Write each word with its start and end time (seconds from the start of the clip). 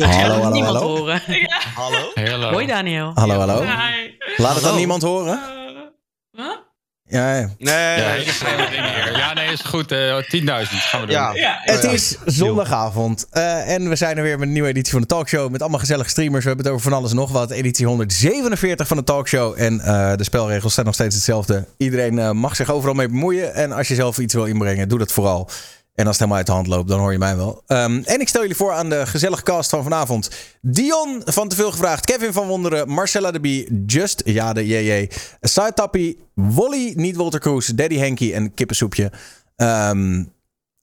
Hallo, 0.00 0.12
hallo, 0.34 0.48
niemand 0.50 0.76
hallo. 0.76 0.96
horen. 0.96 1.22
Hallo? 1.74 2.10
Hallo. 2.14 2.50
Hoi 2.50 2.66
Daniel. 2.66 3.10
Hallo, 3.14 3.38
hallo. 3.38 3.62
Hi. 3.62 4.10
Laat 4.36 4.54
het 4.54 4.64
dan 4.64 4.76
niemand 4.76 5.02
horen? 5.02 5.32
Eh, 5.32 6.40
huh? 6.44 6.56
Ja, 7.04 7.36
ja. 7.36 7.48
Nee. 7.58 7.74
Ja, 7.74 8.14
hier. 8.14 9.16
Ja, 9.16 9.32
nee, 9.32 9.52
is 9.52 9.60
goed. 9.60 9.92
eh 9.92 10.16
10.000 10.16 10.22
gaan 10.44 11.00
we 11.00 11.06
doen. 11.06 11.14
Ja. 11.16 11.34
Ja, 11.34 11.58
Het 11.62 11.84
is 11.84 12.16
zondagavond 12.24 13.26
eh, 13.30 13.72
en 13.74 13.88
we 13.88 13.96
zijn 13.96 14.16
er 14.16 14.22
weer 14.22 14.38
met 14.38 14.46
een 14.46 14.52
nieuwe 14.52 14.68
editie 14.68 14.92
van 14.92 15.00
de 15.00 15.06
talkshow. 15.06 15.50
Met 15.50 15.60
allemaal 15.60 15.80
gezellige 15.80 16.08
streamers. 16.08 16.42
We 16.42 16.48
hebben 16.48 16.66
het 16.66 16.74
over 16.74 16.90
van 16.90 16.98
alles 16.98 17.10
en 17.10 17.16
nog 17.16 17.30
wat. 17.30 17.50
Editie 17.50 17.86
147 17.86 18.86
van 18.86 18.96
de 18.96 19.04
talkshow. 19.04 19.54
En 19.60 19.80
eh, 19.80 20.16
de 20.16 20.24
spelregels 20.24 20.74
zijn 20.74 20.86
nog 20.86 20.94
steeds 20.94 21.14
hetzelfde. 21.14 21.66
Iedereen 21.76 22.18
eh, 22.18 22.30
mag 22.30 22.56
zich 22.56 22.70
overal 22.70 22.94
mee 22.94 23.08
bemoeien. 23.08 23.54
En 23.54 23.72
als 23.72 23.88
je 23.88 23.94
zelf 23.94 24.18
iets 24.18 24.34
wil 24.34 24.44
inbrengen, 24.44 24.88
doe 24.88 24.98
dat 24.98 25.12
vooral. 25.12 25.48
En 25.94 26.06
als 26.06 26.18
het 26.18 26.28
helemaal 26.28 26.36
uit 26.36 26.46
de 26.46 26.52
hand 26.52 26.66
loopt, 26.66 26.88
dan 26.88 26.98
hoor 26.98 27.12
je 27.12 27.18
mij 27.18 27.36
wel. 27.36 27.62
Ehm, 27.66 28.02
en 28.04 28.20
ik 28.20 28.28
stel 28.28 28.40
jullie 28.40 28.56
voor 28.56 28.72
aan 28.72 28.88
de 28.88 29.06
gezellige 29.06 29.42
cast 29.42 29.70
van 29.70 29.82
vanavond. 29.82 30.30
Dion 30.60 31.22
van 31.24 31.48
Te 31.48 31.56
Veel 31.56 31.70
Gevraagd. 31.70 32.04
Kevin 32.04 32.32
van 32.32 32.46
Wonderen. 32.46 32.88
Marcella 32.88 33.30
de 33.30 33.40
Bie. 33.40 33.84
Just, 33.86 34.22
ja 34.24 34.52
de 34.52 34.66
JJ. 34.66 35.10
Saad 35.40 35.76
Tappie. 35.76 36.18
Wolly, 36.34 36.92
niet 36.96 37.16
Walter 37.16 37.40
Kroes. 37.40 37.66
Daddy 37.66 37.96
Henky 37.96 38.32
en 38.32 38.54
Kippensoepje. 38.54 39.12
Ehm, 39.56 40.24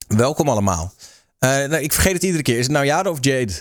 welkom 0.07 0.49
allemaal. 0.49 0.93
Eh, 1.39 1.49
nou, 1.49 1.75
ik 1.75 1.93
vergeet 1.93 2.13
het 2.13 2.23
iedere 2.23 2.43
keer. 2.43 2.57
Is 2.57 2.63
het 2.63 2.71
nou 2.71 2.85
Jade 2.85 3.09
of 3.09 3.17
Jade? 3.21 3.53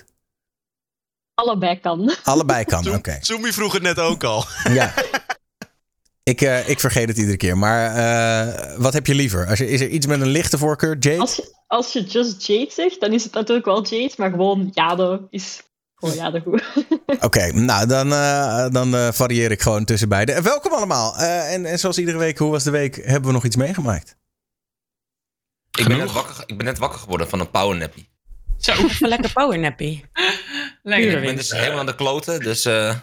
Allebei 1.35 1.81
kan. 1.81 2.15
Allebei 2.25 2.65
kan, 2.65 2.89
oké. 2.97 3.19
Zoomie 3.21 3.53
vroeg 3.53 3.73
het 3.73 3.83
net 3.83 3.99
ook 3.99 4.25
al. 4.25 4.45
Ja. 4.71 4.93
Ik, 6.31 6.41
eh, 6.41 6.69
ik 6.69 6.81
vergeet 6.81 7.09
het 7.09 7.19
iedere 7.19 7.37
keer. 7.37 7.59
Maar 7.59 7.95
eh, 7.95 8.77
wat 8.77 8.93
heb 8.93 9.07
je 9.07 9.15
liever? 9.15 9.47
Als 9.47 9.59
je, 9.59 9.69
is 9.69 9.81
er 9.81 9.89
iets 9.89 10.07
met 10.07 10.21
een 10.21 10.29
lichte 10.29 10.59
voorkeur? 10.59 10.97
Jade? 10.99 11.21
Als 11.21 11.37
je, 11.37 11.55
als 11.67 11.93
je 11.93 12.03
just 12.03 12.47
Jade 12.47 12.71
zegt, 12.71 13.01
dan 13.01 13.13
is 13.13 13.25
het 13.25 13.33
natuurlijk 13.33 13.67
wel 13.67 13.87
Jade, 13.87 14.15
maar 14.17 14.31
gewoon 14.31 14.71
Jade 14.73 15.27
is 15.31 15.63
gewoon 15.95 16.15
Jade 16.15 16.41
goed. 16.41 16.63
Oké, 17.27 17.53
nou 17.53 17.87
dan, 17.87 18.13
eh, 18.13 18.69
dan 18.71 19.15
varieer 19.15 19.51
ik 19.51 19.61
gewoon 19.61 19.85
tussen 19.85 20.09
beide. 20.09 20.43
Welkom 20.43 20.73
allemaal. 20.73 21.17
Eh, 21.17 21.53
en, 21.53 21.65
en 21.65 21.79
zoals 21.79 21.99
iedere 21.99 22.19
week, 22.19 22.39
hoe 22.39 22.51
was 22.51 22.65
de 22.65 22.71
week? 22.71 22.97
Hebben 22.97 23.27
we 23.27 23.33
nog 23.33 23.45
iets 23.45 23.57
meegemaakt? 23.57 24.17
Ik 25.79 25.89
ben, 25.89 25.99
net 25.99 26.13
wakker, 26.13 26.43
ik 26.47 26.57
ben 26.57 26.67
net 26.67 26.79
wakker 26.79 26.99
geworden 26.99 27.29
van 27.29 27.41
een 27.41 27.51
powernappie. 27.51 28.09
Zo, 28.59 28.73
Even 28.85 29.09
lekker 29.09 29.33
powernappie. 29.33 30.05
lekker. 30.83 31.17
Ik 31.17 31.25
ben 31.25 31.37
dus 31.37 31.51
helemaal 31.51 31.79
aan 31.79 31.87
de 31.87 31.95
kloten, 31.95 32.41
dus 32.41 32.65
eh, 32.65 32.97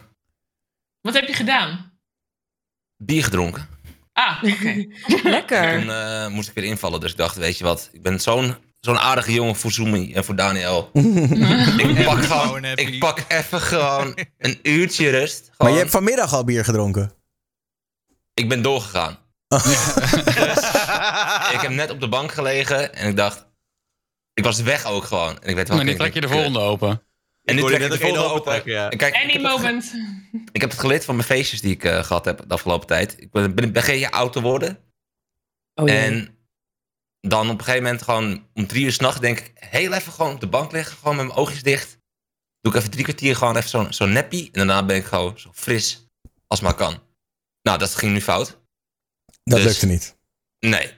Wat 1.02 1.14
heb 1.14 1.28
je 1.28 1.34
gedaan? 1.34 1.97
Bier 2.98 3.24
gedronken. 3.24 3.68
Ah, 4.14 4.44
oké. 4.44 4.86
Lekker. 5.30 5.80
Toen 5.80 5.92
eh, 5.92 6.28
moest 6.28 6.50
ik 6.50 6.54
weer 6.54 6.64
invallen, 6.64 7.00
dus 7.00 7.12
ik 7.12 7.18
dacht, 7.18 7.36
weet 7.36 7.58
je 7.58 7.64
wat, 7.64 7.90
ik 7.92 8.02
ben 8.02 8.20
zo'n 8.20 8.56
zo'n 8.80 9.00
aardige 9.00 9.34
jongen 9.34 9.56
voor 9.56 9.72
Zoomie 9.72 10.14
en 10.16 10.26
voor 10.26 10.36
Daniel. 10.36 10.90
ik, 11.78 12.04
pak 12.06 12.24
gewoon, 12.24 12.64
ik 12.64 13.00
pak 13.00 13.26
even 13.28 13.62
gewoon 13.62 14.18
een 14.38 14.60
uurtje 14.64 15.10
rust. 15.10 15.46
Maar 15.46 15.56
Gewoon, 15.56 15.74
je 15.74 15.80
hebt 15.80 15.92
vanmiddag 15.92 16.34
al 16.34 16.44
bier 16.44 16.64
gedronken. 16.64 17.12
Ik 18.34 18.50
ben 18.50 18.62
doorgegaan. 18.62 19.18
ik 21.56 21.62
heb 21.62 21.72
net 21.72 21.92
op 21.92 22.00
de 22.00 22.10
bank 22.10 22.32
gelegen 22.32 22.94
en 22.96 23.10
ik 23.10 23.16
dacht, 23.16 23.46
ik 24.34 24.44
was 24.44 24.62
weg 24.62 24.86
ook 24.86 25.04
gewoon. 25.04 25.40
En 25.42 25.50
ik 25.50 25.56
weet 25.56 25.68
wel, 25.68 25.78
Maar 25.78 25.86
nu 25.86 25.96
trek 25.96 26.14
je 26.14 26.22
de 26.22 26.28
volgende 26.28 26.60
open. 26.60 27.02
En 27.48 27.56
nu 27.56 27.62
trek 27.62 27.82
ik 27.82 27.92
de 27.92 27.98
volgende 28.00 28.26
open. 28.26 28.62
ja. 28.66 28.90
Kijk, 28.90 29.16
ik 29.16 29.24
Any 29.24 29.32
het 29.32 29.42
moment. 29.42 29.94
Ik 30.52 30.62
heb 30.62 30.70
het 30.70 30.80
geleerd 30.80 31.06
van 31.06 31.16
mijn 31.16 31.28
feestjes 31.28 31.62
die 31.62 31.74
ik 31.74 31.84
eh, 31.84 32.04
gehad 32.04 32.26
heb 32.26 32.44
de 32.48 32.54
afgelopen 32.54 32.88
tijd. 32.88 33.16
Ik 33.22 33.32
ben, 33.32 33.84
geen 33.84 34.00
jaar 34.00 34.12
oud 34.12 34.34
te 34.34 34.42
worden. 34.42 34.80
Oh, 35.74 35.88
jee. 35.88 35.98
en 35.98 36.38
dan 37.22 37.50
op 37.50 37.58
een 37.58 37.64
gegeven 37.64 37.84
moment 37.84 38.02
gewoon 38.02 38.48
om 38.54 38.68
drie 38.68 38.86
uur 38.86 38.92
s'nachts 38.92 39.20
denk 39.20 39.40
ik... 39.40 39.52
heel 39.56 39.94
even 39.94 40.12
gewoon 40.12 40.34
op 40.34 40.40
de 40.40 40.48
bank 40.48 40.72
liggen, 40.72 40.98
gewoon 40.98 41.16
met 41.16 41.26
mijn 41.26 41.38
oogjes 41.38 41.64
dicht. 41.64 41.98
Doe 42.62 42.72
ik 42.72 42.78
even 42.80 42.92
drie 42.92 43.04
kwartier 43.04 43.36
gewoon 43.36 43.58
even 43.58 43.70
zo'n 43.70 43.94
zo'n 43.94 44.12
neppie. 44.12 44.46
En 44.46 44.52
daarna 44.54 44.86
ben 44.86 44.96
ik 44.96 45.06
gewoon 45.06 45.40
zo 45.40 45.52
fris 45.54 46.08
als 46.48 46.60
maar 46.60 46.76
kan. 46.76 47.04
Nou, 47.62 47.78
dat 47.78 47.96
ging 47.96 48.14
nu 48.14 48.22
fout. 48.22 48.60
Dat 49.44 49.58
Dus- 49.58 49.66
lukte 49.66 49.86
niet. 49.86 50.18
Nee. 50.60 50.94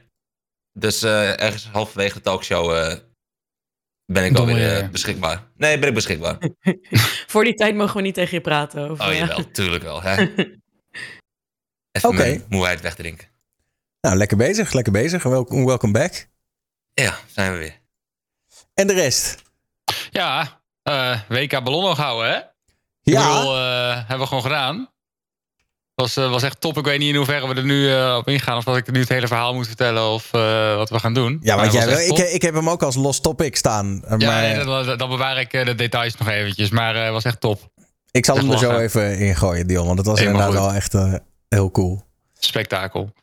Dus 0.74 1.02
eh, 1.02 1.42
ergens 1.42 1.68
halverwege 1.68 2.14
de 2.14 2.22
talkshow 2.22 2.76
eh, 2.78 2.98
ben 4.12 4.26
ik 4.26 4.36
Domme 4.36 4.52
alweer 4.52 4.82
eh, 4.82 4.90
beschikbaar. 4.90 5.44
Nee, 5.58 5.80
ben 5.80 5.88
ik 5.88 5.94
beschikbaar. 5.94 6.38
Voor 7.28 7.44
die 7.44 7.54
tijd 7.54 7.76
mogen 7.76 7.96
we 7.96 8.02
niet 8.02 8.14
tegen 8.14 8.34
je 8.34 8.42
praten. 8.42 8.90
Over, 8.90 9.06
Oh 9.06 9.12
eh, 9.12 9.18
jawel, 9.18 9.52
tuurlijk 9.52 9.84
wel. 9.84 10.02
Hè? 10.02 10.16
Even 11.92 12.10
Oké. 12.10 12.18
mijn 12.18 12.46
moeheid 12.50 12.82
wegdrinken. 12.82 13.28
Nou, 14.02 14.16
lekker 14.16 14.38
bezig, 14.38 14.74
lekker 14.74 14.94
bezig. 14.94 15.24
Welkom, 15.24 15.66
welcome 15.66 15.94
back. 15.94 16.28
Ja, 16.94 17.18
zijn 17.28 17.52
we 17.52 17.58
weer. 17.58 17.80
En 18.74 18.88
de 18.88 18.94
rest? 18.94 19.42
Ja, 20.10 20.62
eh, 20.84 21.20
WK 21.28 21.64
ballonnen 21.64 21.96
houden, 21.96 22.30
hè? 22.32 22.40
Ja, 23.02 23.38
bedoel, 23.38 23.58
eh, 23.58 23.98
hebben 23.98 24.20
we 24.20 24.26
gewoon 24.26 24.44
gedaan. 24.44 24.90
Was, 26.00 26.18
eh, 26.18 26.30
was 26.30 26.44
echt 26.44 26.62
top. 26.62 26.78
Ik 26.78 26.86
weet 26.86 27.00
niet 27.00 27.10
in 27.10 27.16
hoeverre 27.16 27.48
we 27.48 27.54
er 27.54 27.64
nu 27.64 27.92
eh, 27.94 28.16
op 28.18 28.28
ingaan. 28.28 28.58
Of 28.58 28.64
dat 28.64 28.78
ik 28.78 28.92
nu 28.92 29.00
het 29.00 29.10
hele 29.10 29.28
verhaal 29.28 29.54
moet 29.54 29.68
vertellen. 29.68 30.04
Of 30.10 30.34
eh, 30.34 30.76
wat 30.76 30.90
we 30.90 31.00
gaan 31.00 31.14
doen. 31.14 31.40
ja 31.42 31.56
Maar 31.56 31.70
want 31.72 31.84
het 31.84 31.90
jij, 31.90 32.06
ik, 32.06 32.18
ik 32.18 32.42
heb 32.42 32.54
hem 32.54 32.70
ook 32.70 32.84
als 32.84 32.96
los 32.96 33.22
topic 33.22 33.56
staan. 33.56 34.04
eh, 34.08 34.18
Ja, 34.18 34.28
maar 34.32 34.42
nee, 34.42 34.64
dan, 34.86 34.98
dan 34.98 35.10
bewaar 35.10 35.40
ik 35.40 35.52
de 35.52 35.76
details 35.76 36.16
nog 36.18 36.28
eventjes. 36.30 36.70
Maar 36.70 36.96
het 36.96 37.12
was 37.12 37.24
echt 37.24 37.40
top. 37.42 37.70
ik 38.12 38.26
zal 38.26 38.36
hem 38.36 38.52
er 38.52 38.58
zo 38.58 38.78
even 38.78 39.18
in 39.18 39.36
gooien, 39.36 39.68
Dion. 39.68 39.86
Want 39.86 39.98
dat 39.98 40.06
was 40.06 40.20
Helemaal 40.20 40.42
inderdaad 40.48 40.72
goed. 40.82 40.92
wel 40.92 41.10
echt 41.10 41.20
heel 41.50 41.72
cool. 41.72 42.02
Spektakel. 42.40 43.14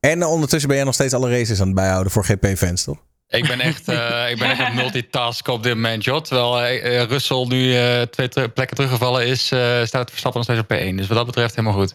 En 0.00 0.24
ondertussen 0.24 0.68
ben 0.68 0.76
jij 0.76 0.86
nog 0.86 0.94
steeds 0.94 1.14
alle 1.14 1.30
races 1.30 1.60
aan 1.60 1.66
het 1.66 1.74
bijhouden 1.74 2.12
voor 2.12 2.24
GP-fans, 2.24 2.84
toch? 2.84 2.98
Ik 3.28 3.46
ben 3.46 3.60
echt, 3.60 3.88
eh, 3.88 4.30
ik 4.30 4.38
ben 4.38 4.50
echt 4.50 4.60
aan 4.60 4.66
het 4.66 4.74
multitasken 4.74 5.52
op 5.52 5.62
dit 5.62 5.74
moment, 5.74 6.04
joh. 6.04 6.20
Terwijl 6.20 6.60
eh, 6.60 7.00
eh, 7.02 7.08
Russell 7.08 7.44
nu 7.46 7.76
eh, 7.76 8.02
twee 8.02 8.28
ter- 8.28 8.50
plekken 8.50 8.76
teruggevallen 8.76 9.26
is, 9.26 9.52
eh, 9.52 9.84
staat 9.84 10.10
Verstappen 10.10 10.40
nog 10.40 10.50
steeds 10.50 10.60
op 10.60 10.92
P1. 10.92 10.96
Dus 10.96 11.06
wat 11.06 11.16
dat 11.16 11.26
betreft 11.26 11.54
helemaal 11.56 11.78
goed. 11.78 11.94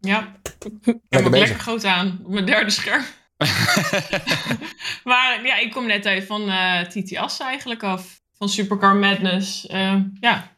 Ja. 0.00 0.32
Ik 0.84 0.96
heb 1.08 1.22
hem 1.22 1.34
lekker 1.36 1.58
groot 1.58 1.84
aan 1.84 2.20
op 2.24 2.30
mijn 2.32 2.44
derde 2.46 2.70
scherm. 2.70 3.04
maar 5.04 5.40
ja, 5.44 5.56
ik 5.56 5.70
kom 5.72 5.86
net 5.86 6.04
even 6.04 6.26
van 6.26 6.48
eh 6.50 6.80
Titi 6.80 7.16
Ass 7.16 7.40
eigenlijk 7.40 7.82
af. 7.82 8.20
Van 8.38 8.48
Supercar 8.48 8.96
Madness. 8.96 9.64
Ja. 10.20 10.54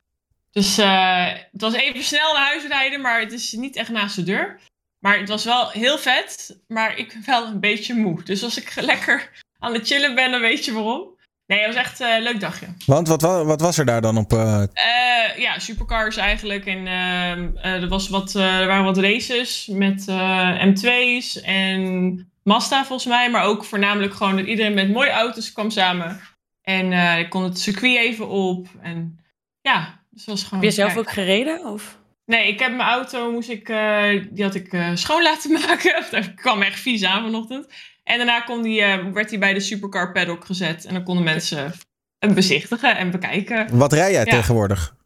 Dus 0.52 0.78
eh, 0.78 1.26
het 1.26 1.60
was 1.60 1.74
even 1.74 2.02
snel 2.02 2.32
naar 2.32 2.46
huis 2.46 2.66
rijden, 2.68 3.00
maar 3.00 3.20
het 3.20 3.32
is 3.32 3.52
niet 3.52 3.76
echt 3.76 3.88
naast 3.90 4.16
de 4.16 4.22
deur. 4.22 4.60
Maar 4.98 5.18
het 5.18 5.28
was 5.28 5.44
wel 5.44 5.68
heel 5.70 5.98
vet, 5.98 6.58
maar 6.68 6.96
ik 6.96 7.08
ben 7.08 7.22
wel 7.26 7.46
een 7.46 7.60
beetje 7.60 7.94
moe. 7.94 8.22
Dus 8.22 8.42
als 8.42 8.56
ik 8.58 8.74
lekker 8.92 9.30
aan 9.58 9.72
het 9.74 9.86
chillen 9.86 10.14
ben, 10.14 10.30
dan 10.30 10.40
weet 10.40 10.64
je 10.64 10.72
waarom. 10.72 11.16
Nee, 11.46 11.58
het 11.60 11.74
was 11.74 11.82
echt 11.84 12.00
eh, 12.00 12.14
een 12.14 12.22
leuk 12.22 12.40
dagje. 12.40 12.66
Want 12.86 13.08
wat, 13.08 13.22
wa- 13.22 13.44
wat 13.44 13.60
was 13.60 13.78
er 13.78 13.84
daar 13.84 14.00
dan 14.00 14.16
op? 14.16 14.32
eh, 14.32 14.62
Eh, 14.62 15.38
ja, 15.38 15.58
supercars 15.58 16.16
eigenlijk. 16.16 16.66
En 16.66 16.86
ehm, 16.86 17.48
eh, 17.56 17.82
er, 17.82 17.88
was 17.88 18.08
wat, 18.08 18.34
eh, 18.34 18.60
er 18.60 18.66
waren 18.66 18.84
wat 18.84 18.98
races 18.98 19.66
met 19.72 20.08
eh, 20.08 20.64
M2's 20.64 21.40
en 21.40 22.32
Mazda 22.42 22.84
volgens 22.84 23.08
mij. 23.08 23.30
Maar 23.30 23.44
ook 23.44 23.64
voornamelijk 23.64 24.14
gewoon 24.14 24.36
dat 24.36 24.46
iedereen 24.46 24.74
met 24.74 24.90
mooie 24.92 25.10
auto's 25.10 25.52
kwam 25.52 25.70
samen. 25.70 26.20
En 26.62 26.92
eh, 26.92 27.18
ik 27.18 27.30
kon 27.30 27.42
het 27.42 27.58
circuit 27.58 27.96
even 27.98 28.28
op. 28.28 28.66
En 28.82 29.18
ja, 29.60 30.00
dus 30.10 30.20
het 30.20 30.30
was 30.30 30.42
gewoon... 30.42 30.60
Heb 30.64 30.68
je 30.72 30.76
zelf 30.76 30.96
ook 30.96 31.10
gereden? 31.10 31.66
Of? 31.66 31.98
Nee, 32.24 32.48
ik 32.48 32.58
heb 32.60 32.70
mijn 32.74 32.88
auto, 32.88 33.32
moest 33.32 33.48
ik, 33.48 33.68
eh, 33.68 34.08
die 34.30 34.44
had 34.44 34.54
ik 34.54 34.72
eh, 34.72 34.90
schoon 34.94 35.22
laten 35.22 35.52
maken. 35.60 36.04
Daar 36.10 36.30
kwam 36.34 36.62
echt 36.62 36.80
vies 36.80 37.04
aan 37.04 37.22
vanochtend. 37.22 37.66
En 38.08 38.16
daarna 38.16 38.40
kon 38.40 38.62
die, 38.62 38.82
eh, 38.82 39.04
werd 39.12 39.30
hij 39.30 39.38
bij 39.38 39.54
de 39.54 39.60
supercar 39.60 40.12
paddock 40.12 40.44
gezet. 40.44 40.84
En 40.84 40.94
dan 40.94 41.04
konden 41.04 41.24
mensen 41.24 41.72
het 42.18 42.34
bezichtigen 42.34 42.96
en 42.96 43.10
bekijken. 43.10 43.76
wat 43.78 43.92
rij 43.92 44.12
jij 44.12 44.24
Ja. 44.24 44.30
tegenwoordig? 44.30 44.96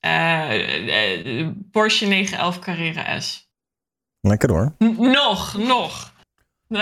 Eh, 0.00 1.48
Porsche 1.70 2.06
911 2.06 2.58
Carrera 2.58 3.20
S. 3.20 3.48
Lekker 4.20 4.50
hoor. 4.50 4.74
N- 4.84 4.96
nog, 5.10 5.56
nog. 5.58 6.12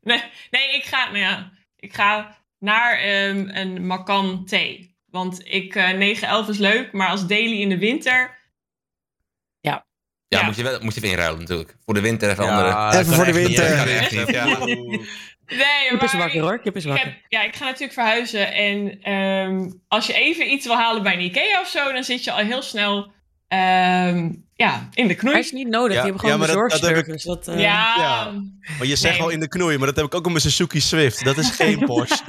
nee, 0.00 0.22
nee, 0.50 0.74
ik 0.74 0.84
ga, 0.84 1.04
nou 1.06 1.18
ja, 1.18 1.50
ik 1.76 1.94
ga 1.94 2.36
naar 2.58 2.98
ehm, 2.98 3.48
een 3.48 3.86
Macan 3.86 4.44
T. 4.44 4.56
Want 5.10 5.46
ik, 5.46 5.74
eh 5.74 5.90
911 5.90 6.48
is 6.48 6.58
leuk, 6.58 6.92
maar 6.92 7.08
als 7.08 7.26
daily 7.26 7.60
in 7.60 7.68
de 7.68 7.78
winter... 7.78 8.34
Ja, 10.28 10.38
Ja. 10.38 10.44
Moet, 10.44 10.56
je 10.56 10.62
wel, 10.62 10.78
moet 10.80 10.94
je 10.94 11.00
even 11.00 11.12
inruilen 11.12 11.40
natuurlijk. 11.40 11.76
Voor 11.84 11.94
de 11.94 12.00
winter 12.00 12.30
even 12.30 12.44
Ja, 12.44 12.50
andere. 12.50 12.98
Even 13.00 13.14
voor 13.14 13.24
de 13.24 13.32
winter. 13.32 13.86
Nee, 15.46 15.88
Kip 15.88 16.02
is 16.02 16.12
wakker 16.12 16.40
hoor, 16.40 16.58
kip 16.60 16.76
is 16.76 16.84
ik, 16.84 16.96
heb, 16.98 17.14
ja, 17.28 17.42
ik 17.42 17.56
ga 17.56 17.64
natuurlijk 17.64 17.92
verhuizen. 17.92 18.52
En 18.52 18.98
ehm, 19.02 19.70
als 19.88 20.06
je 20.06 20.12
even 20.14 20.52
iets 20.52 20.66
wil 20.66 20.76
halen 20.76 21.02
bij 21.02 21.12
een 21.12 21.20
Ikea 21.20 21.60
of 21.60 21.68
zo, 21.68 21.92
dan 21.92 22.04
zit 22.04 22.24
je 22.24 22.32
al 22.32 22.38
heel 22.44 22.62
snel 22.62 23.12
ehm, 23.48 24.30
ja, 24.54 24.88
in 24.94 25.06
de 25.08 25.14
knoei. 25.14 25.32
Maar 25.34 25.42
is 25.44 25.52
niet 25.52 25.68
nodig, 25.68 25.94
Ja, 25.96 26.02
die 26.02 26.10
hebben 26.12 26.20
gewoon 26.20 26.30
ja, 26.34 26.38
maar 26.38 26.68
dat- 26.68 26.70
dat 26.70 26.80
heb 26.80 27.04
bezorgservice. 27.06 27.26
Dat, 27.26 27.48
eh, 27.56 27.60
ja, 27.62 27.94
Ja. 27.98 28.32
Maar 28.78 28.86
je 28.86 28.96
zegt 28.96 29.14
Nee. 29.14 29.22
al 29.22 29.30
in 29.30 29.40
de 29.40 29.48
knoei, 29.48 29.76
maar 29.78 29.86
dat 29.86 29.96
heb 29.96 30.04
ik 30.04 30.14
ook 30.14 30.24
op 30.24 30.30
mijn 30.30 30.40
Suzuki 30.42 30.80
Swift. 30.80 31.24
Dat 31.24 31.36
is 31.36 31.50
geen 31.50 31.78
Porsche. 31.86 32.22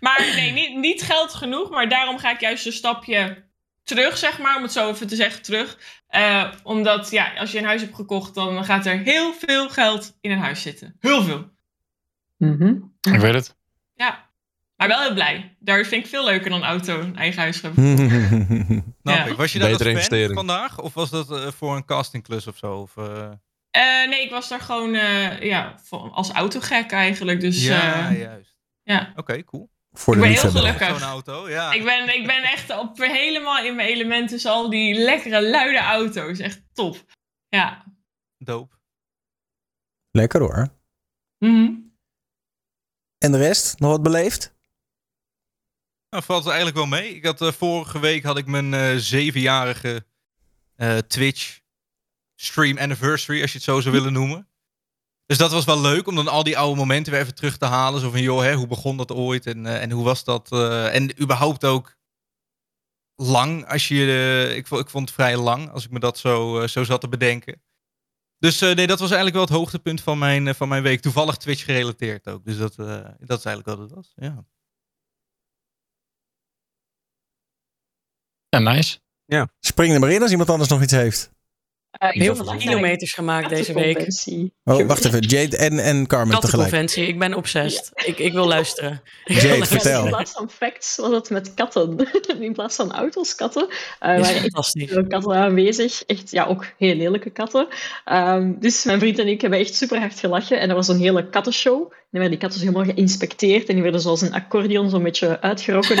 Maar 0.00 0.26
nee, 0.34 0.50
niet, 0.52 0.76
niet 0.76 1.02
geld 1.02 1.34
genoeg. 1.34 1.70
Maar 1.70 1.88
daarom 1.88 2.18
ga 2.18 2.30
ik 2.32 2.40
juist 2.40 2.66
een 2.66 2.72
stapje 2.72 3.44
terug, 3.82 4.16
zeg 4.16 4.38
maar. 4.38 4.56
Om 4.56 4.62
het 4.62 4.72
zo 4.72 4.90
even 4.90 5.06
te 5.06 5.16
zeggen, 5.16 5.42
terug. 5.42 5.78
Eh, 6.06 6.52
omdat, 6.62 7.10
ja, 7.10 7.32
als 7.38 7.52
je 7.52 7.58
een 7.58 7.64
huis 7.64 7.80
hebt 7.80 7.94
gekocht, 7.94 8.34
dan 8.34 8.64
gaat 8.64 8.86
er 8.86 8.98
heel 8.98 9.32
veel 9.32 9.68
geld 9.68 10.16
in 10.20 10.30
een 10.30 10.38
huis 10.38 10.62
zitten. 10.62 10.96
Heel 11.00 11.22
veel. 11.22 11.50
mhm. 12.36 12.74
Ik 13.00 13.20
weet 13.20 13.34
het. 13.34 13.56
Ja. 13.94 14.30
Maar 14.76 14.88
wel 14.88 15.00
heel 15.02 15.14
blij. 15.14 15.56
Daar 15.60 15.84
vind 15.84 16.04
ik 16.04 16.10
veel 16.10 16.24
leuker 16.24 16.50
dan 16.50 16.64
auto, 16.64 17.00
een 17.00 17.16
eigen 17.16 17.40
huis 17.40 17.60
hebben. 17.60 17.84
Ja. 19.02 19.24
ik. 19.24 19.36
Was 19.36 19.52
je 19.52 19.58
daar 19.58 19.72
als 19.72 19.82
fan 20.06 20.32
vandaag? 20.34 20.78
Of 20.80 20.94
was 20.94 21.10
dat 21.10 21.30
eh, 21.30 21.46
voor 21.46 21.76
een 21.76 21.84
castingklus 21.84 22.46
of 22.46 22.56
zo? 22.56 22.74
Of, 22.74 22.96
eh, 22.96 23.30
Eh, 23.70 24.08
nee, 24.08 24.22
ik 24.24 24.30
was 24.30 24.48
daar 24.48 24.60
gewoon 24.60 24.94
eh, 24.94 25.40
ja, 25.42 25.74
voor- 25.82 26.10
als 26.10 26.30
autogek 26.30 26.90
eigenlijk. 26.92 27.40
Dus 27.40 27.64
ja, 27.64 28.12
juist. 28.12 28.56
ja. 28.82 29.12
Oké, 29.16 29.44
cool. 29.44 29.70
Voor 29.92 30.14
Ik 30.14 30.20
de 30.20 30.28
ben 30.28 30.38
heel 30.40 30.50
gelukkig. 30.50 30.88
Zo'n 30.88 31.08
auto, 31.08 31.48
ja. 31.48 31.72
Ik 31.72 31.84
ben, 31.84 32.14
ik 32.14 32.26
ben 32.26 32.42
echt 32.42 32.70
op, 32.78 32.98
helemaal 32.98 33.64
in 33.64 33.76
mijn 33.76 33.88
element. 33.88 34.30
Dus 34.30 34.46
al 34.46 34.70
die 34.70 34.94
lekkere, 34.94 35.50
luide 35.50 35.78
auto's. 35.78 36.38
Echt 36.38 36.62
top. 36.72 37.04
Ja. 37.48 37.84
Dope. 38.38 38.76
Lekker 40.10 40.40
hoor. 40.40 40.68
Mhm. 41.38 41.72
En 43.18 43.32
de 43.32 43.38
rest? 43.38 43.78
Nog 43.78 43.90
wat 43.90 44.02
beleefd? 44.02 44.54
Nou, 46.10 46.24
valt 46.24 46.42
er 46.44 46.50
eigenlijk 46.50 46.76
wel 46.76 46.86
mee. 47.00 47.14
Ik 47.14 47.24
had, 47.24 47.40
eh, 47.40 47.52
vorige 47.52 48.00
week 48.00 48.22
had 48.22 48.38
ik 48.38 48.46
mijn 48.46 48.74
eh, 48.74 48.96
zevenjarige 48.96 50.06
eh, 50.76 50.98
Twitch 50.98 51.60
stream 52.34 52.78
anniversary, 52.78 53.40
als 53.40 53.50
je 53.50 53.56
het 53.56 53.66
zo 53.66 53.80
zou 53.80 53.94
willen 53.94 54.12
noemen. 54.12 54.48
Dus 55.32 55.40
dat 55.40 55.52
was 55.52 55.64
wel 55.64 55.80
leuk 55.80 56.06
om 56.06 56.14
dan 56.14 56.28
al 56.28 56.42
die 56.42 56.58
oude 56.58 56.76
momenten 56.76 57.12
weer 57.12 57.20
even 57.20 57.34
terug 57.34 57.56
te 57.56 57.64
halen. 57.64 58.00
Zo 58.00 58.10
van, 58.10 58.22
joh, 58.22 58.40
hè, 58.42 58.54
hoe 58.54 58.66
begon 58.66 58.96
dat 58.96 59.12
ooit 59.12 59.46
en, 59.46 59.66
eh, 59.66 59.82
en 59.82 59.90
hoe 59.90 60.04
was 60.04 60.24
dat? 60.24 60.52
eh, 60.52 60.94
en 60.94 61.22
überhaupt 61.22 61.64
ook 61.64 61.96
lang, 63.16 63.66
als 63.68 63.88
je, 63.88 63.94
eh, 63.94 64.56
ik, 64.56 64.68
ik 64.68 64.90
vond 64.90 65.06
het 65.08 65.12
vrij 65.12 65.36
lang, 65.36 65.70
als 65.70 65.84
ik 65.84 65.90
me 65.90 65.98
dat 65.98 66.18
zo, 66.18 66.66
zo 66.66 66.84
zat 66.84 67.00
te 67.00 67.08
bedenken. 67.08 67.62
Dus 68.38 68.60
eh, 68.60 68.74
nee, 68.74 68.86
dat 68.86 68.98
was 68.98 69.10
eigenlijk 69.10 69.36
wel 69.36 69.44
het 69.44 69.54
hoogtepunt 69.54 70.00
van 70.00 70.18
mijn, 70.18 70.54
van 70.54 70.68
mijn 70.68 70.82
week. 70.82 71.00
Toevallig 71.00 71.36
Twitch 71.36 71.64
gerelateerd 71.64 72.28
ook. 72.28 72.44
Dus 72.44 72.58
dat, 72.58 72.78
eh, 72.78 73.04
dat 73.18 73.38
is 73.38 73.44
eigenlijk 73.44 73.66
wat 73.66 73.78
het 73.78 73.90
was, 73.90 74.12
ja. 74.16 74.44
Ja, 78.48 78.58
nice. 78.58 78.98
Spring 79.60 79.94
er 79.94 80.00
maar 80.00 80.10
in 80.12 80.22
als 80.22 80.30
iemand 80.30 80.50
anders 80.50 80.70
nog 80.70 80.82
iets 80.82 80.92
heeft. 80.92 81.30
Eh, 81.92 82.08
ik 82.12 82.22
Heel 82.22 82.36
veel 82.36 82.56
kilometers 82.56 83.12
gemaakt 83.12 83.48
deze 83.48 83.72
week. 83.74 84.06
Oh, 84.64 84.86
wacht 84.86 85.04
even. 85.04 85.20
Jade 85.20 85.56
en, 85.56 85.78
en 85.78 86.06
Carmen 86.06 86.40
tegelijk. 86.40 86.40
Kattenconventie, 86.40 87.06
ik 87.06 87.18
ben 87.18 87.34
obsessed. 87.34 87.90
Ik, 87.94 88.18
ik 88.18 88.32
wil 88.32 88.46
luisteren. 88.46 89.02
Ik 89.24 89.34
Jade, 89.34 89.48
luisteren. 89.48 89.80
vertel. 89.80 90.04
In 90.04 90.08
plaats 90.08 90.32
van 90.32 90.50
facts 90.50 90.96
was 90.96 91.10
het 91.10 91.30
met 91.30 91.54
katten. 91.54 92.08
In 92.40 92.52
plaats 92.52 92.76
van 92.76 92.92
auto's, 92.92 93.34
katten. 93.34 93.68
Eh, 93.98 94.16
Dit 94.16 94.24
is 94.24 94.30
echt 94.30 94.40
fantastisch. 94.40 94.90
veel 94.90 95.06
katten 95.06 95.34
aanwezig. 95.34 96.02
Echt, 96.02 96.30
ja, 96.30 96.44
ook 96.44 96.66
heel 96.78 96.94
lelijke 96.94 97.30
katten. 97.30 97.66
Ehm, 98.04 98.52
dus 98.58 98.84
mijn 98.84 98.98
vriend 98.98 99.18
en 99.18 99.28
ik 99.28 99.40
hebben 99.40 99.58
echt 99.58 99.74
super 99.74 99.98
hard 99.98 100.18
gelachen. 100.18 100.60
En 100.60 100.68
er 100.68 100.74
was 100.74 100.88
een 100.88 101.00
hele 101.00 101.28
kattenshow. 101.28 101.82
En 101.92 102.18
werden 102.20 102.30
die 102.30 102.40
katten 102.40 102.60
zo 102.60 102.66
helemaal 102.66 102.94
geïnspecteerd. 102.94 103.68
En 103.68 103.74
die 103.74 103.82
werden 103.82 104.00
zoals 104.00 104.20
een 104.20 104.34
accordeon 104.34 104.90
zo'n 104.90 105.02
beetje 105.02 105.40
uitgerokken. 105.40 105.96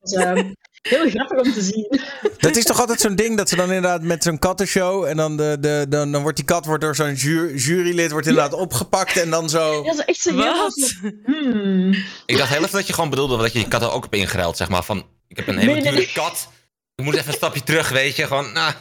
Was 0.00 0.12
ehm, 0.24 0.52
heel 0.88 1.08
grappig 1.10 1.38
om 1.40 1.52
te 1.52 1.60
zien. 1.62 2.00
Dat 2.38 2.56
is 2.56 2.64
toch 2.64 2.80
altijd 2.80 3.00
zo'n 3.00 3.14
ding 3.14 3.36
dat 3.36 3.48
ze 3.48 3.56
dan 3.56 3.66
inderdaad 3.66 4.02
met 4.02 4.22
zo'n 4.22 4.38
kattenshow. 4.38 5.04
En 5.04 5.16
dan, 5.16 5.36
de, 5.36 5.56
de, 5.60 5.86
dan, 5.88 6.12
dan 6.12 6.22
wordt 6.22 6.36
die 6.36 6.46
kat 6.46 6.66
wordt 6.66 6.82
door 6.82 6.94
zo'n 6.94 7.14
ju- 7.14 7.54
jurylid 7.56 8.10
wordt 8.10 8.26
inderdaad 8.26 8.52
opgepakt. 8.52 9.16
En 9.16 9.30
dan 9.30 9.48
zo. 9.48 9.84
Ja, 9.84 9.94
zo 9.94 10.00
echt 10.00 10.20
zo 10.20 10.34
Wat? 10.34 10.94
hmm. 11.24 11.92
Ik 12.26 12.36
dacht 12.36 12.50
heel 12.52 12.62
even 12.62 12.72
dat 12.78 12.86
je 12.86 12.92
gewoon 12.92 13.10
bedoelde 13.10 13.36
dat 13.36 13.52
je 13.52 13.58
je 13.58 13.68
kat 13.68 13.82
er 13.82 13.90
ook 13.92 14.04
op 14.04 14.14
ingeruild, 14.14 14.56
zeg 14.56 14.68
maar. 14.68 14.84
Van, 14.84 15.06
ik 15.28 15.36
heb 15.36 15.46
een 15.48 15.58
hele 15.58 15.72
Nee, 15.72 15.82
dure 15.82 15.94
nee. 15.96 16.10
kat. 16.14 16.48
Ik 16.94 17.04
moet 17.04 17.14
even 17.14 17.28
een 17.28 17.32
stapje 17.34 17.62
terug, 17.62 17.88
weet 17.88 18.16
je. 18.16 18.26
Gewoon, 18.26 18.52
nou, 18.52 18.72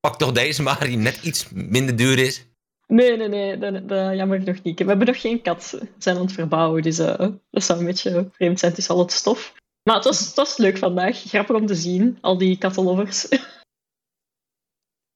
pak 0.00 0.18
toch 0.18 0.32
deze 0.32 0.62
maar, 0.62 0.80
die 0.80 0.96
net 0.96 1.18
iets 1.22 1.46
minder 1.52 1.96
duur 1.96 2.18
is. 2.18 2.44
Nee, 2.86 3.16
nee, 3.16 3.28
nee, 3.28 3.58
dat, 3.58 3.88
dat 3.88 4.14
jammer 4.16 4.42
nog 4.44 4.62
niet. 4.62 4.78
We 4.78 4.84
hebben 4.84 5.06
nog 5.06 5.20
geen 5.20 5.42
kat. 5.42 5.68
We 5.80 5.86
zijn 5.98 6.16
aan 6.16 6.22
het 6.22 6.32
verbouwen, 6.32 6.82
dus 6.82 6.98
eh, 6.98 7.26
dat 7.50 7.64
zou 7.64 7.78
een 7.78 7.84
beetje 7.84 8.28
vreemd 8.32 8.58
zijn 8.58 8.72
tussen 8.72 8.94
al 8.94 9.00
het 9.00 9.12
stof. 9.12 9.52
Maar 9.82 9.94
het 9.94 10.04
was, 10.04 10.20
het 10.20 10.34
was 10.34 10.56
leuk 10.56 10.78
vandaag. 10.78 11.16
Grappig 11.26 11.56
om 11.56 11.66
te 11.66 11.74
zien, 11.74 12.18
al 12.20 12.38
die 12.38 12.58
kattenlovers. 12.58 13.26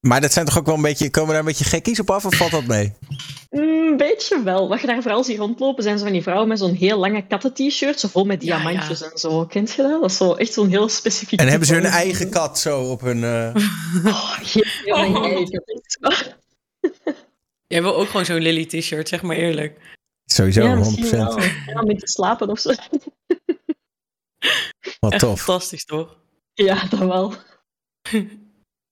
Maar 0.07 0.21
dat 0.21 0.33
zijn 0.33 0.47
toch 0.47 0.59
ook 0.59 0.67
wel 0.67 0.75
een 0.75 0.83
beetje. 0.83 1.11
Komen 1.11 1.29
daar 1.31 1.39
een 1.39 1.45
beetje 1.45 1.65
gekkies 1.65 2.01
op 2.01 2.11
af 2.11 2.25
of 2.25 2.35
valt 2.35 2.51
dat 2.51 2.67
mee? 2.67 2.93
Een 3.51 3.97
beetje 3.97 4.43
wel. 4.43 4.69
Wat 4.69 4.81
je 4.81 4.87
daar 4.87 5.03
vooral 5.03 5.25
ziet 5.25 5.39
rondlopen, 5.39 5.83
zijn 5.83 5.99
zo 5.99 6.05
van 6.05 6.13
die 6.13 6.23
vrouwen 6.23 6.49
met 6.49 6.59
zo'n 6.59 6.75
heel 6.75 6.99
lange 6.99 7.27
katten-t-shirt, 7.27 8.01
zo 8.01 8.09
vol 8.09 8.25
met 8.25 8.43
Ja, 8.43 8.57
diamantjes 8.59 9.03
en 9.03 9.19
zo. 9.19 9.45
Kent 9.47 9.73
je 9.73 9.83
dat? 9.83 10.01
Dat 10.01 10.11
is 10.11 10.17
zo, 10.17 10.35
echt 10.35 10.53
zo'n 10.53 10.69
heel 10.69 10.89
specifiek... 10.89 11.41
En 11.41 11.49
hebben 11.49 11.69
ze 11.69 11.75
hun 11.75 11.85
eigen 11.85 12.31
kat 12.31 12.59
zo 12.59 12.91
op 12.91 13.01
hun. 13.01 13.25
eh, 13.25 13.55
Oh, 14.07 14.39
heel 14.39 15.11
mijn 15.11 15.25
eigen. 15.25 15.63
Jij 17.67 17.83
wil 17.83 17.97
ook 17.97 18.07
gewoon 18.09 18.25
zo'n 18.25 18.41
Lily 18.43 18.67
t-shirt, 18.67 19.09
zeg 19.09 19.23
maar 19.23 19.37
eerlijk. 19.37 19.79
Sowieso, 20.25 20.63
ja, 20.63 20.75
100%. 20.75 20.79
misschien 20.79 21.11
wel. 21.11 21.41
Ja, 21.41 21.81
om 21.81 21.99
te 21.99 22.07
slapen 22.09 22.49
of 22.49 22.59
zo. 22.59 22.73
Wat 25.01 25.13
Echt 25.13 25.21
tof. 25.23 25.41
fantastisch, 25.43 25.85
toch? 25.85 26.17
Ja, 26.55 26.85
dat 26.89 26.99
wel. 26.99 27.35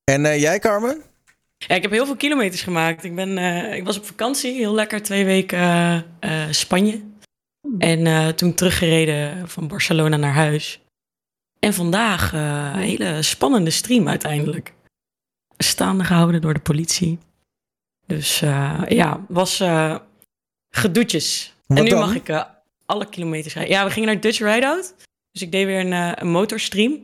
En 0.04 0.24
eh, 0.26 0.40
jij, 0.40 0.58
Carmen? 0.58 1.02
Ja, 1.56 1.74
ik 1.74 1.82
heb 1.82 1.90
heel 1.90 2.06
veel 2.06 2.16
kilometers 2.16 2.62
gemaakt. 2.62 3.04
Ik, 3.04 3.14
ben, 3.14 3.38
eh, 3.38 3.76
ik 3.76 3.84
was 3.84 3.96
op 3.98 4.06
vakantie, 4.06 4.52
heel 4.52 4.74
lekker, 4.74 5.02
twee 5.02 5.24
weken 5.24 5.58
eh, 5.58 5.96
eh, 6.20 6.50
Spanje. 6.52 7.02
En 7.78 8.06
eh, 8.06 8.28
toen 8.28 8.54
teruggereden 8.54 9.48
van 9.48 9.68
Barcelona 9.68 10.16
naar 10.16 10.32
huis. 10.32 10.80
En 11.58 11.74
vandaag 11.74 12.32
eh, 12.32 12.70
een 12.74 12.80
hele 12.80 13.22
spannende 13.22 13.70
stream 13.70 14.08
uiteindelijk. 14.08 14.74
Staande 15.58 16.04
gehouden 16.04 16.40
door 16.40 16.54
de 16.54 16.60
politie. 16.60 17.18
Dus 18.06 18.42
eh, 18.42 18.82
ja, 18.88 19.24
was 19.28 19.60
eh 19.60 19.96
gedoetjes. 20.70 21.54
Wat 21.66 21.78
en 21.78 21.84
nu 21.84 21.90
dan? 21.90 21.98
mag 21.98 22.14
ik 22.14 22.46
alle 22.86 23.08
kilometers 23.08 23.54
rijden. 23.54 23.72
Ja, 23.72 23.84
we 23.84 23.90
gingen 23.90 24.08
naar 24.08 24.20
Dutch 24.20 24.38
Rideout. 24.38 24.94
Dus 25.34 25.42
ik 25.42 25.52
deed 25.52 25.66
weer 25.66 25.80
een, 25.80 25.92
eh, 25.92 26.12
een 26.14 26.28
motorstream. 26.30 26.98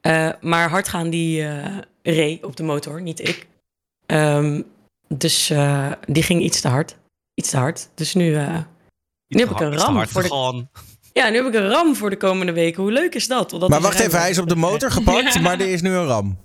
Eh, 0.00 0.30
maar 0.40 0.68
hardgaan 0.70 1.10
die 1.10 1.46
eh 1.48 1.78
reed 2.02 2.44
op 2.44 2.56
de 2.56 2.62
motor, 2.62 3.02
niet 3.02 3.28
ik. 3.28 3.46
Ehm, 4.06 4.62
dus 5.08 5.50
eh, 5.50 5.92
die 6.06 6.22
ging 6.22 6.42
iets 6.42 6.60
te 6.60 6.68
hard. 6.68 6.96
Iets 7.34 7.50
te 7.50 7.56
hard. 7.56 7.88
Dus 7.94 8.14
nu, 8.14 8.34
eh, 8.34 8.58
Nu 9.28 9.40
heb 9.40 9.50
ik 9.50 9.60
een 9.60 9.76
ram 9.78 10.06
voor 10.08 10.22
de- 10.22 10.66
ja, 11.12 11.28
nu 11.28 11.36
heb 11.36 11.46
ik 11.46 11.54
een 11.54 11.68
ram 11.68 11.94
voor 11.96 12.10
de 12.10 12.16
komende 12.16 12.52
weken. 12.52 12.82
Hoe 12.82 12.92
leuk 12.92 13.14
is 13.14 13.26
dat? 13.26 13.48
Totdat 13.48 13.68
Maar 13.68 13.78
die 13.78 13.88
wacht 13.88 14.00
even, 14.00 14.18
hij 14.20 14.30
is 14.30 14.38
op 14.38 14.48
de 14.48 14.56
motor 14.56 14.90
gepakt, 14.98 15.34
Ja. 15.34 15.40
maar 15.40 15.60
er 15.60 15.68
is 15.72 15.82
nu 15.82 15.90
een 15.90 16.06
ram. 16.06 16.38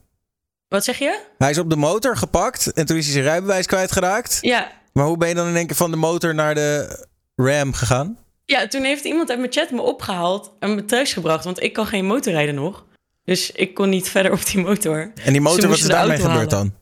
Wat 0.68 0.84
zeg 0.84 0.98
je? 1.00 1.22
Hij 1.38 1.50
is 1.50 1.58
op 1.58 1.70
de 1.70 1.76
motor 1.76 2.18
gepakt 2.18 2.74
en 2.74 2.86
toen 2.86 2.98
is 2.98 3.04
hij 3.04 3.14
zijn 3.14 3.26
rijbewijs 3.26 3.66
kwijtgeraakt. 3.66 4.38
Ja, 4.42 4.72
Maar 4.94 5.06
hoe 5.06 5.18
ben 5.18 5.28
je 5.30 5.36
dan 5.36 5.48
in 5.48 5.56
één 5.56 5.68
keer 5.68 5.76
van 5.76 5.92
de 5.92 5.98
motor 5.98 6.36
naar 6.36 6.56
de 6.56 7.06
ram 7.36 7.74
gegaan? 7.74 8.18
Ja, 8.52 8.68
toen 8.68 8.84
heeft 8.84 9.04
iemand 9.04 9.30
uit 9.30 9.40
mijn 9.40 9.52
chat 9.52 9.72
me 9.72 9.82
opgehaald 9.82 10.52
en 10.60 10.76
me 10.76 10.86
thuis 10.86 11.14
gebracht. 11.14 11.44
Want 11.44 11.62
ik 11.64 11.74
kan 11.74 11.88
geen 11.88 12.06
motorrijden 12.06 12.56
nog. 12.56 12.86
Dus 13.24 13.52
ik 13.52 13.74
kon 13.74 13.90
niet 13.90 14.10
verder 14.10 14.32
op 14.32 14.46
die 14.46 14.62
motor. 14.62 15.12
En 15.24 15.32
die 15.32 15.42
motor, 15.42 15.70
wat 15.70 15.78
is 15.78 15.84
daarmee 15.88 16.18
gebeurd 16.20 16.34
halen. 16.34 16.50
dan? 16.50 16.74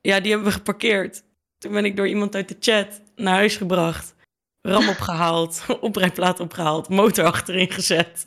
Ja, 0.00 0.20
die 0.20 0.30
hebben 0.30 0.48
we 0.48 0.54
geparkeerd. 0.54 1.22
Toen 1.58 1.72
ben 1.72 1.84
ik 1.84 1.96
door 1.96 2.08
iemand 2.08 2.34
uit 2.34 2.48
de 2.48 2.56
chat 2.60 2.86
naar 3.16 3.34
huis 3.34 3.56
gebracht. 3.56 4.14
Ram 4.62 4.88
opgehaald, 4.88 5.62
oprijplaat 5.80 6.40
opgehaald, 6.40 6.88
motor 6.88 7.24
achterin 7.24 7.70
gezet. 7.70 8.26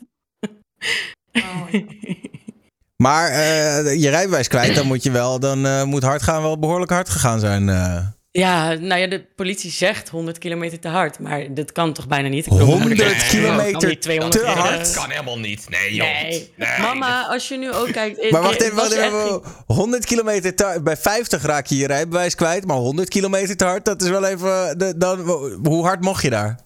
Maar 2.96 3.28
eh, 3.30 4.00
je 4.00 4.08
rijbewijs 4.08 4.48
kwijt, 4.48 4.74
dan 4.74 4.86
moet 4.86 5.02
je 5.02 5.10
wel, 5.10 5.40
dan 5.40 5.66
eh, 5.66 5.84
moet 5.84 6.02
hard 6.02 6.22
gaan 6.22 6.42
wel 6.42 6.58
behoorlijk 6.58 6.90
hard 6.90 7.08
gegaan 7.08 7.40
zijn. 7.40 7.68
eh. 7.68 8.06
Ja, 8.32 8.74
nou 8.74 9.00
ja, 9.00 9.06
de 9.06 9.24
politie 9.36 9.70
zegt 9.70 10.08
100 10.08 10.38
kilometer 10.38 10.78
te 10.80 10.88
hard. 10.88 11.18
Maar 11.18 11.54
dat 11.54 11.72
kan 11.72 11.92
toch 11.92 12.06
bijna 12.06 12.28
niet? 12.28 12.46
Ik 12.46 12.52
bedoel, 12.52 12.66
100 12.66 13.00
ik 13.00 13.06
kan 13.06 13.28
kilometer 13.28 13.88
niet 13.88 14.02
200 14.02 14.44
te 14.44 14.50
hard? 14.50 14.78
Dat 14.78 14.94
kan 14.94 15.10
helemaal 15.10 15.38
niet. 15.38 15.68
Nee, 15.68 15.94
joh. 15.94 16.06
Nee. 16.06 16.52
Nee. 16.56 16.78
Mama, 16.80 17.26
als 17.26 17.48
je 17.48 17.56
nu 17.56 17.72
ook 17.72 17.92
kijkt... 17.92 18.30
Maar 18.30 18.42
wacht 18.42 18.60
even, 18.60 18.76
wacht 18.76 18.88
was 18.88 18.98
echt 18.98 19.12
even. 19.12 19.42
100 19.66 20.04
kilometer 20.04 20.54
te, 20.54 20.80
bij 20.84 20.96
50 20.96 21.42
raak 21.42 21.66
je 21.66 21.76
je 21.76 21.86
rijbewijs 21.86 22.34
kwijt, 22.34 22.66
maar 22.66 22.76
100 22.76 23.08
kilometer 23.08 23.56
te 23.56 23.64
hard, 23.64 23.84
dat 23.84 24.02
is 24.02 24.08
wel 24.08 24.24
even. 24.24 24.78
De, 24.78 24.96
dan, 24.96 25.20
hoe 25.62 25.84
hard 25.84 26.00
mocht 26.00 26.22
je 26.22 26.30
daar? 26.30 26.58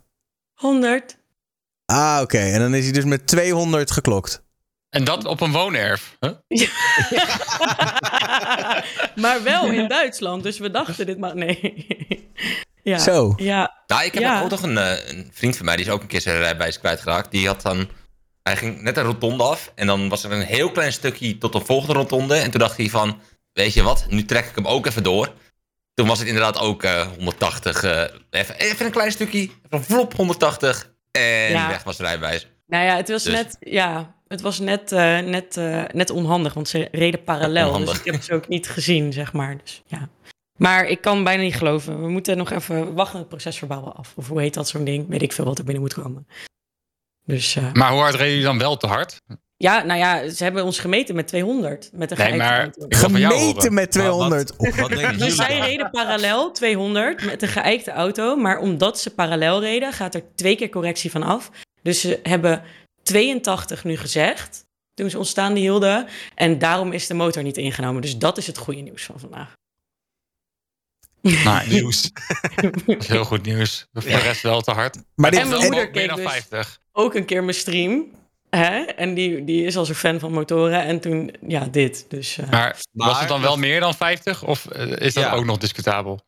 100. 0.54 1.18
Ah, 1.87 2.18
oké. 2.23 2.38
En 2.38 2.61
dan 2.61 2.75
is 2.75 2.85
hij 2.85 2.92
dus 2.92 3.04
met 3.04 3.26
200 3.26 3.90
geklokt. 3.90 4.45
En 4.96 5.04
dat 5.04 5.24
op 5.24 5.40
een 5.40 5.52
woonerf. 5.52 6.16
Huh? 6.20 6.32
maar 9.24 9.42
wel 9.42 9.66
in 9.70 9.88
Duitsland, 9.88 10.42
dus 10.42 10.58
we 10.58 10.70
dachten 10.70 11.06
dit 11.06 11.18
maar... 11.18 11.36
Nee. 11.36 11.86
ja. 12.82 12.98
Zo. 12.98 13.32
Ja, 13.36 13.82
Nou, 13.86 14.04
ik 14.04 14.14
heb 14.14 14.22
Ja. 14.22 14.42
ook 14.42 14.50
nog 14.50 14.62
een, 14.62 14.78
eh, 14.78 15.08
een 15.08 15.30
vriend 15.32 15.56
van 15.56 15.64
mij, 15.66 15.76
die 15.76 15.84
is 15.84 15.90
ook 15.90 16.00
een 16.02 16.06
keer 16.08 16.20
zijn 16.20 16.36
rijbewijs 16.38 16.78
kwijtgeraakt. 16.78 17.30
Die 17.30 17.46
had 17.46 17.62
dan, 17.62 17.88
hij 18.42 18.56
ging 18.56 18.82
net 18.82 18.96
een 18.96 19.04
rotonde 19.04 19.42
af 19.44 19.72
en 19.74 19.86
dan 19.86 20.08
was 20.08 20.24
er 20.24 20.32
een 20.32 20.42
heel 20.42 20.70
klein 20.70 20.92
stukje 20.92 21.38
tot 21.38 21.52
de 21.52 21.60
volgende 21.60 21.94
rotonde. 21.94 22.34
En 22.36 22.50
toen 22.50 22.60
dacht 22.60 22.76
hij 22.76 22.88
van, 22.88 23.20
weet 23.52 23.72
je 23.74 23.82
wat, 23.82 24.06
nu 24.08 24.24
trek 24.24 24.46
ik 24.46 24.54
hem 24.54 24.66
ook 24.66 24.86
even 24.86 25.02
door. 25.02 25.32
Toen 25.94 26.06
was 26.06 26.18
het 26.18 26.28
inderdaad 26.28 26.58
ook 26.58 26.82
eh, 26.82 27.06
180, 27.18 27.82
eh, 27.82 28.02
even, 28.30 28.54
even 28.58 28.86
een 28.86 28.92
klein 28.92 29.12
stukje, 29.12 29.50
een 29.68 29.84
vlop 29.84 30.14
180 30.14 30.90
en 31.10 31.50
Ja. 31.50 31.68
weg 31.68 31.82
was 31.82 31.96
de 31.96 32.02
rijbewijs. 32.02 32.46
nou 32.66 32.84
ja, 32.84 32.96
het 32.96 33.08
was 33.08 33.22
Dus- 33.22 33.32
net... 33.32 33.56
Ja, 33.60 34.14
het 34.28 34.40
was 34.40 34.59
net, 34.59 34.92
eh, 34.92 35.18
net, 35.18 35.56
eh, 35.56 35.83
net 35.92 36.11
onhandig, 36.11 36.54
want 36.54 36.68
ze 36.68 36.88
reden 36.92 37.23
parallel. 37.25 37.66
Onhandig. 37.66 37.90
Dus 37.90 37.99
ik 38.04 38.12
heb 38.12 38.23
ze 38.23 38.35
ook 38.35 38.49
niet 38.49 38.68
gezien, 38.68 39.12
zeg 39.12 39.33
maar. 39.33 39.56
Dus, 39.64 39.83
ja. 39.87 40.09
Maar 40.56 40.87
ik 40.87 41.00
kan 41.00 41.25
bijna 41.25 41.42
niet 41.42 41.54
geloven. 41.56 42.00
We 42.02 42.09
moeten 42.09 42.37
nog 42.37 42.50
even 42.50 42.95
wachten 42.95 43.18
het 43.18 43.28
procesverbaal 43.28 43.92
af. 43.92 44.12
Of 44.16 44.28
hoe 44.28 44.40
heet 44.40 44.54
dat 44.54 44.68
zo'n 44.68 44.85
ding? 44.85 45.09
Weet 45.09 45.23
ik 45.23 45.33
veel 45.33 45.45
wat 45.45 45.59
er 45.59 45.64
binnen 45.64 45.83
moet 45.83 45.95
komen. 45.95 46.26
Dus 47.25 47.56
eh, 47.56 47.73
Maar 47.73 47.90
hoe 47.90 48.00
hard 48.00 48.14
reden 48.14 48.28
jullie 48.30 48.45
dan 48.45 48.59
wel 48.59 48.76
te 48.76 48.87
hard? 48.87 49.21
ja, 49.56 49.83
nou 49.83 49.99
ja, 49.99 50.28
ze 50.28 50.42
hebben 50.45 50.64
ons 50.64 50.78
gemeten 50.78 51.14
met 51.14 51.28
200. 51.28 51.90
Met 51.92 52.11
een 52.11 52.16
Nee, 52.18 52.37
maar- 52.37 52.71
Gemeten 52.88 53.75
met 53.75 53.92
200. 53.92 54.52
Wat 54.56 54.73
denken 54.88 54.99
Dus 55.18 55.18
jullie? 55.18 55.33
zij 55.35 55.59
reden 55.59 55.90
parallel 55.90 56.50
200 56.52 57.25
met 57.25 57.42
een 57.42 57.49
geëikte 57.49 57.90
auto. 57.90 58.37
Maar 58.37 58.59
omdat 58.59 59.00
ze 59.00 59.14
parallel 59.14 59.61
reden, 59.61 59.92
gaat 59.92 60.14
er 60.14 60.23
twee 60.35 60.56
keer 60.56 60.68
correctie 60.68 61.11
van 61.11 61.23
af. 61.23 61.50
Dus 61.83 62.00
ze 62.00 62.21
hebben 62.23 62.62
82 63.06 63.84
nu 63.84 63.96
gezegd 63.96 64.64
toen 64.94 65.10
ze 65.10 65.18
ons 65.18 65.28
staande 65.28 65.60
hielden. 65.60 66.06
En 66.34 66.58
daarom 66.58 66.92
is 66.92 67.06
de 67.06 67.14
motor 67.14 67.42
niet 67.42 67.56
ingenomen. 67.56 68.02
Dus 68.02 68.16
dat 68.18 68.38
is 68.38 68.46
het 68.46 68.58
goede 68.58 68.80
nieuws 68.80 69.02
van 69.02 69.20
vandaag. 69.20 69.52
Nou, 71.20 71.68
Nieuws. 71.70 72.10
heel 73.06 73.25
goed 73.25 73.42
nieuws. 73.42 73.86
Voor 73.92 74.02
de 74.02 74.16
rest 74.18 74.42
wel 74.42 74.60
te 74.60 74.70
hard. 74.70 74.96
Maar 75.14 75.30
dit, 75.30 75.40
En 75.40 75.48
mijn 75.48 75.60
moeder 75.60 75.78
meer 75.80 75.90
keek 75.90 76.08
dan 76.08 76.16
dus- 76.16 76.30
50. 76.32 76.78
Ook 76.92 77.14
een 77.14 77.25
keer 77.25 77.44
mijn 77.44 77.56
stream. 77.56 78.04
Hè? 78.50 78.78
En 78.80 79.14
die, 79.14 79.44
die 79.44 79.64
is 79.64 79.76
al 79.76 79.84
zo'n 79.84 79.94
fan 79.94 80.18
van 80.18 80.32
motoren. 80.32 80.82
En 80.82 81.00
toen, 81.00 81.34
ja, 81.48 81.64
dit. 81.70 82.04
Dus 82.08 82.38
eh, 82.38 82.50
Maar, 82.50 82.76
was 82.92 83.10
Maar- 83.10 83.18
het 83.20 83.28
dan 83.28 83.40
wel 83.40 83.56
meer 83.56 83.80
dan 83.80 83.94
50? 83.94 84.44
Of 84.44 84.66
eh, 84.66 84.90
is 85.06 85.14
dat 85.14 85.25
Ja. 85.25 85.32
ook 85.32 85.44
nog 85.44 85.58
discutabel? 85.58 86.20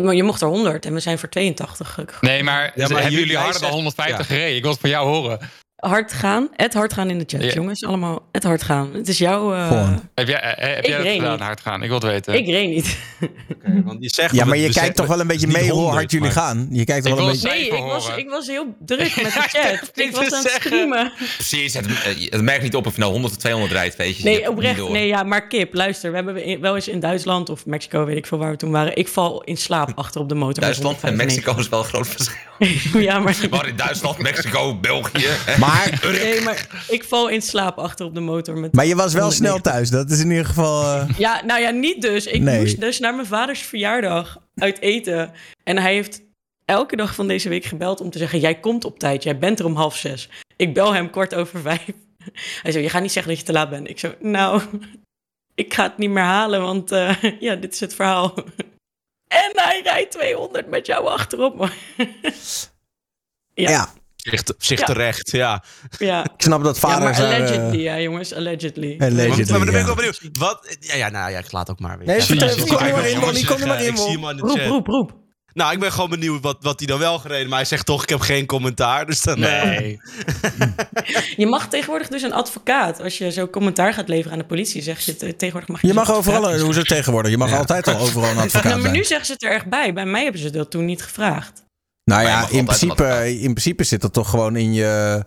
maar 0.00 0.14
je 0.14 0.22
mocht 0.22 0.40
er 0.40 0.48
100 0.48 0.86
en 0.86 0.94
we 0.94 1.00
zijn 1.00 1.18
voor 1.18 1.28
82 1.28 1.88
gekomen. 1.92 2.18
Nee, 2.20 2.42
maar, 2.42 2.72
maar 2.76 2.88
hebben 2.88 3.10
jullie- 3.10 3.34
harder 3.36 3.52
dan 3.52 3.60
zegt- 3.60 3.72
150 3.74 4.28
ja. 4.28 4.34
gereden? 4.34 4.56
Ik 4.56 4.62
wil 4.62 4.70
het 4.70 4.80
van 4.80 4.90
jou 4.90 5.08
horen. 5.08 5.50
Hard 5.82 6.12
gaan. 6.12 6.48
Het 6.52 6.74
hard 6.74 6.92
gaan 6.92 7.10
in 7.10 7.18
de 7.18 7.24
chat, 7.26 7.42
Ja. 7.42 7.52
jongens. 7.52 7.84
Allemaal 7.84 8.28
het 8.32 8.42
hard 8.42 8.62
gaan. 8.62 8.90
Het 8.94 9.08
is 9.08 9.18
jouw... 9.18 9.54
eh, 9.54 9.66
Gewoon. 9.68 10.08
Heb 10.14 10.28
jij, 10.28 10.40
eh, 10.40 10.68
heb 10.74 10.78
Ik 10.78 10.86
jij 10.86 10.96
dat 10.96 11.06
reed 11.06 11.18
gedaan, 11.18 11.30
niet. 11.32 11.40
hard 11.40 11.60
gaan? 11.60 11.82
Ik 11.82 11.88
wil 11.88 11.98
het 11.98 12.04
weten. 12.06 12.34
Ik 12.34 12.46
reed 12.46 12.68
niet. 12.68 12.98
Oké, 13.22 13.82
want 13.84 14.02
je 14.02 14.08
zegt 14.14 14.34
ja, 14.34 14.44
maar 14.44 14.56
je 14.56 14.72
kijkt 14.72 14.96
toch 14.96 15.06
wel 15.06 15.20
een 15.20 15.26
beetje 15.26 15.46
mee 15.46 15.62
hoe 15.62 15.72
100, 15.72 15.94
hard 15.94 16.10
jullie 16.10 16.26
maar- 16.26 16.36
gaan. 16.36 16.68
Je 16.70 16.84
kijkt 16.84 17.06
toch 17.06 17.14
wel 17.14 17.24
een 17.26 17.32
beetje... 17.32 17.48
Nee, 17.48 17.66
ik 17.68 17.82
was, 17.82 18.10
ik 18.16 18.28
was 18.28 18.46
heel 18.46 18.74
druk 18.78 19.22
met 19.22 19.32
de 19.34 19.40
chat. 19.40 19.90
ik 19.94 20.10
was 20.10 20.18
aan 20.18 20.24
het 20.24 20.32
zeggen. 20.50 20.60
streamen. 20.60 21.12
Precies, 21.36 21.74
het, 21.74 21.86
eh, 21.86 22.30
het 22.30 22.42
merkt 22.42 22.62
niet 22.62 22.74
op 22.76 22.86
of 22.86 22.92
je 22.94 23.00
nou 23.00 23.12
100 23.12 23.32
of 23.34 23.38
200 23.40 23.72
rijdt, 23.74 23.96
weet 23.96 24.16
je. 24.16 24.24
Nee, 24.24 24.38
het 24.40 24.48
oprecht. 24.48 24.88
Nee, 24.88 25.06
ja, 25.06 25.22
maar 25.22 25.46
Kip, 25.46 25.74
luister. 25.74 26.10
We 26.10 26.16
hebben 26.16 26.60
wel 26.60 26.74
eens 26.74 26.88
in 26.88 27.00
Duitsland 27.00 27.48
of 27.48 27.66
Mexico, 27.66 28.04
weet 28.04 28.16
ik 28.16 28.26
veel 28.26 28.38
waar 28.38 28.50
we 28.50 28.56
toen 28.56 28.70
waren. 28.70 28.96
Ik 28.96 29.08
val 29.08 29.42
in 29.42 29.56
slaap 29.56 29.92
achter 29.98 30.20
op 30.20 30.28
de 30.28 30.34
motor. 30.34 30.62
Duitsland 30.62 30.96
en 31.02 31.08
195. 31.08 31.26
Mexico 31.26 31.60
is 31.60 31.68
wel 31.68 31.78
een 31.78 31.84
groot 31.84 32.08
verschil. 32.08 33.00
ja, 33.08 33.18
maar, 33.18 33.36
Maar 33.50 33.66
in 33.68 33.76
Duitsland, 33.76 34.18
Mexico, 34.18 34.76
België. 34.76 35.26
hè. 35.26 35.58
Maar, 35.72 36.00
nee, 36.22 36.40
maar 36.40 36.84
ik 36.88 37.04
val 37.04 37.28
in 37.28 37.42
slaap 37.42 37.78
achter 37.78 38.06
op 38.06 38.14
de 38.14 38.20
motor. 38.20 38.58
Met 38.58 38.74
maar 38.74 38.86
je 38.86 38.94
was 38.96 39.12
wel 39.14 39.30
snel 39.30 39.50
190. 39.52 39.72
thuis. 39.72 39.90
Dat 39.90 40.10
is 40.18 40.24
in 40.24 40.30
ieder 40.30 40.44
geval... 40.46 40.82
eh, 40.82 41.18
Ja, 41.18 41.44
nou 41.44 41.60
ja, 41.60 41.70
niet 41.70 42.02
dus. 42.02 42.26
Ik 42.26 42.40
Nee. 42.40 42.60
moest 42.60 42.80
dus 42.80 42.98
naar 42.98 43.14
mijn 43.14 43.26
vaders 43.26 43.60
verjaardag 43.60 44.38
uit 44.54 44.80
eten. 44.80 45.32
En 45.64 45.78
hij 45.78 45.94
heeft 45.94 46.22
elke 46.64 46.96
dag 46.96 47.14
van 47.14 47.28
deze 47.28 47.48
week 47.48 47.64
gebeld 47.64 48.00
om 48.00 48.10
te 48.10 48.18
zeggen... 48.18 48.38
jij 48.40 48.60
komt 48.60 48.84
op 48.84 48.98
tijd, 48.98 49.22
jij 49.22 49.38
bent 49.38 49.58
er 49.58 49.64
om 49.64 49.74
half 49.76 49.96
zes. 49.96 50.28
Ik 50.56 50.74
bel 50.74 50.94
hem 50.94 51.10
kwart 51.10 51.34
over 51.34 51.60
vijf. 51.60 51.84
Hij 52.62 52.72
zei, 52.72 52.84
je 52.84 52.90
gaat 52.90 53.02
niet 53.02 53.12
zeggen 53.12 53.30
dat 53.32 53.40
je 53.40 53.46
te 53.46 53.52
laat 53.52 53.70
bent. 53.70 53.88
Ik 53.88 53.98
zo, 53.98 54.14
nou, 54.20 54.62
ik 55.54 55.74
ga 55.74 55.82
het 55.82 55.98
niet 55.98 56.10
meer 56.10 56.22
halen, 56.22 56.60
want 56.60 56.92
eh, 56.92 57.22
ja, 57.40 57.54
dit 57.54 57.72
is 57.72 57.80
het 57.80 57.94
verhaal. 57.94 58.34
En 59.28 59.50
hij 59.54 59.80
rijdt 59.84 60.10
200 60.12 60.66
met 60.68 60.86
jou 60.86 61.06
achterop. 61.06 61.68
Ja. 63.54 63.70
ja. 63.70 63.92
Zich, 64.30 64.42
te- 64.42 64.54
zich 64.58 64.78
Ja. 64.78 64.84
terecht, 64.84 65.30
ja. 65.30 65.64
ja. 65.98 66.24
ik 66.36 66.42
snap 66.42 66.64
dat 66.64 66.74
ja, 66.74 66.80
vader... 66.80 67.02
maar 67.02 67.16
daar, 67.16 67.30
eh, 67.30 67.36
allegedly, 67.36 67.80
ja 67.82 68.00
jongens, 68.00 68.34
allegedly. 68.34 68.96
Allegedly. 68.98 69.28
Maar, 69.28 69.36
maar 69.36 69.46
dan 69.46 69.58
ben 69.58 69.68
ik 69.68 69.80
ja. 69.80 69.84
wel 69.86 69.94
benieuwd. 69.94 70.20
Wat, 70.38 70.76
ja, 70.80 70.94
ja, 70.94 71.08
nou 71.08 71.30
ja, 71.30 71.38
ik 71.38 71.52
laat 71.52 71.70
ook 71.70 71.80
maar 71.80 71.98
weer. 71.98 72.06
Nee, 72.06 72.16
Ja, 72.16 72.22
vertel- 72.22 72.48
kom 72.66 72.76
er 72.86 72.92
maar 72.92 73.08
in, 73.08 73.20
kom 73.46 73.60
er 73.60 73.66
maar 73.66 73.82
in, 73.84 74.38
Roep, 74.38 74.58
roep, 74.66 74.86
roep. 74.86 75.20
Nou, 75.54 75.72
ik 75.72 75.78
ben 75.78 75.92
gewoon 75.92 76.10
benieuwd 76.10 76.42
wat, 76.42 76.56
wat 76.60 76.78
hij 76.78 76.86
dan 76.88 76.98
wel 76.98 77.18
gereden. 77.18 77.48
Maar 77.48 77.58
hij 77.58 77.66
zegt 77.66 77.86
toch, 77.86 78.02
ik 78.02 78.08
heb 78.08 78.20
geen 78.20 78.46
commentaar. 78.46 79.06
Dus 79.06 79.20
dan... 79.20 79.42
eh, 79.44 79.62
Nee. 79.64 79.98
Je 81.36 81.46
mag 81.46 81.68
tegenwoordig 81.68 82.08
dus 82.08 82.22
een 82.22 82.32
advocaat. 82.32 83.00
Als 83.00 83.18
je 83.18 83.30
zo 83.32 83.46
commentaar 83.48 83.92
gaat 83.94 84.08
leveren 84.08 84.32
aan 84.32 84.38
de 84.38 84.44
politie, 84.44 84.82
zeg 84.82 85.00
je 85.00 85.16
te- 85.16 85.36
tegenwoordig 85.36 85.68
mag 85.68 85.80
je. 85.80 85.86
Je 85.86 85.92
dus 85.92 86.02
mag 86.06 86.16
overal... 86.16 86.36
advocaat. 86.38 86.60
Hoe 86.60 86.70
is 86.70 86.76
het 86.76 86.88
tegenwoordig? 86.88 87.30
Je 87.30 87.36
mag 87.38 87.50
Ja. 87.50 87.56
altijd 87.56 87.88
al 87.88 87.98
overal 87.98 88.30
een 88.30 88.38
advocaat 88.46 88.64
Nou, 88.70 88.80
maar 88.82 88.90
nu 88.90 89.04
zeggen 89.04 89.26
ze 89.26 89.32
het 89.32 89.42
er 89.42 89.50
echt 89.52 89.66
bij. 89.68 89.92
Bij 89.92 90.06
mij 90.06 90.22
hebben 90.22 90.40
ze 90.40 90.50
dat 90.50 90.70
toen 90.70 90.84
niet 90.84 91.02
gevraagd. 91.02 91.62
Nou 92.04 92.22
Maar 92.22 92.30
ja, 92.32 92.48
in 92.50 92.58
een 92.58 92.64
principe, 92.64 92.92
advocaat. 92.92 93.24
in 93.26 93.40
principe 93.52 93.84
zit 93.84 94.00
dat 94.00 94.12
toch 94.12 94.30
gewoon 94.30 94.56
in 94.56 94.72
je, 94.72 95.24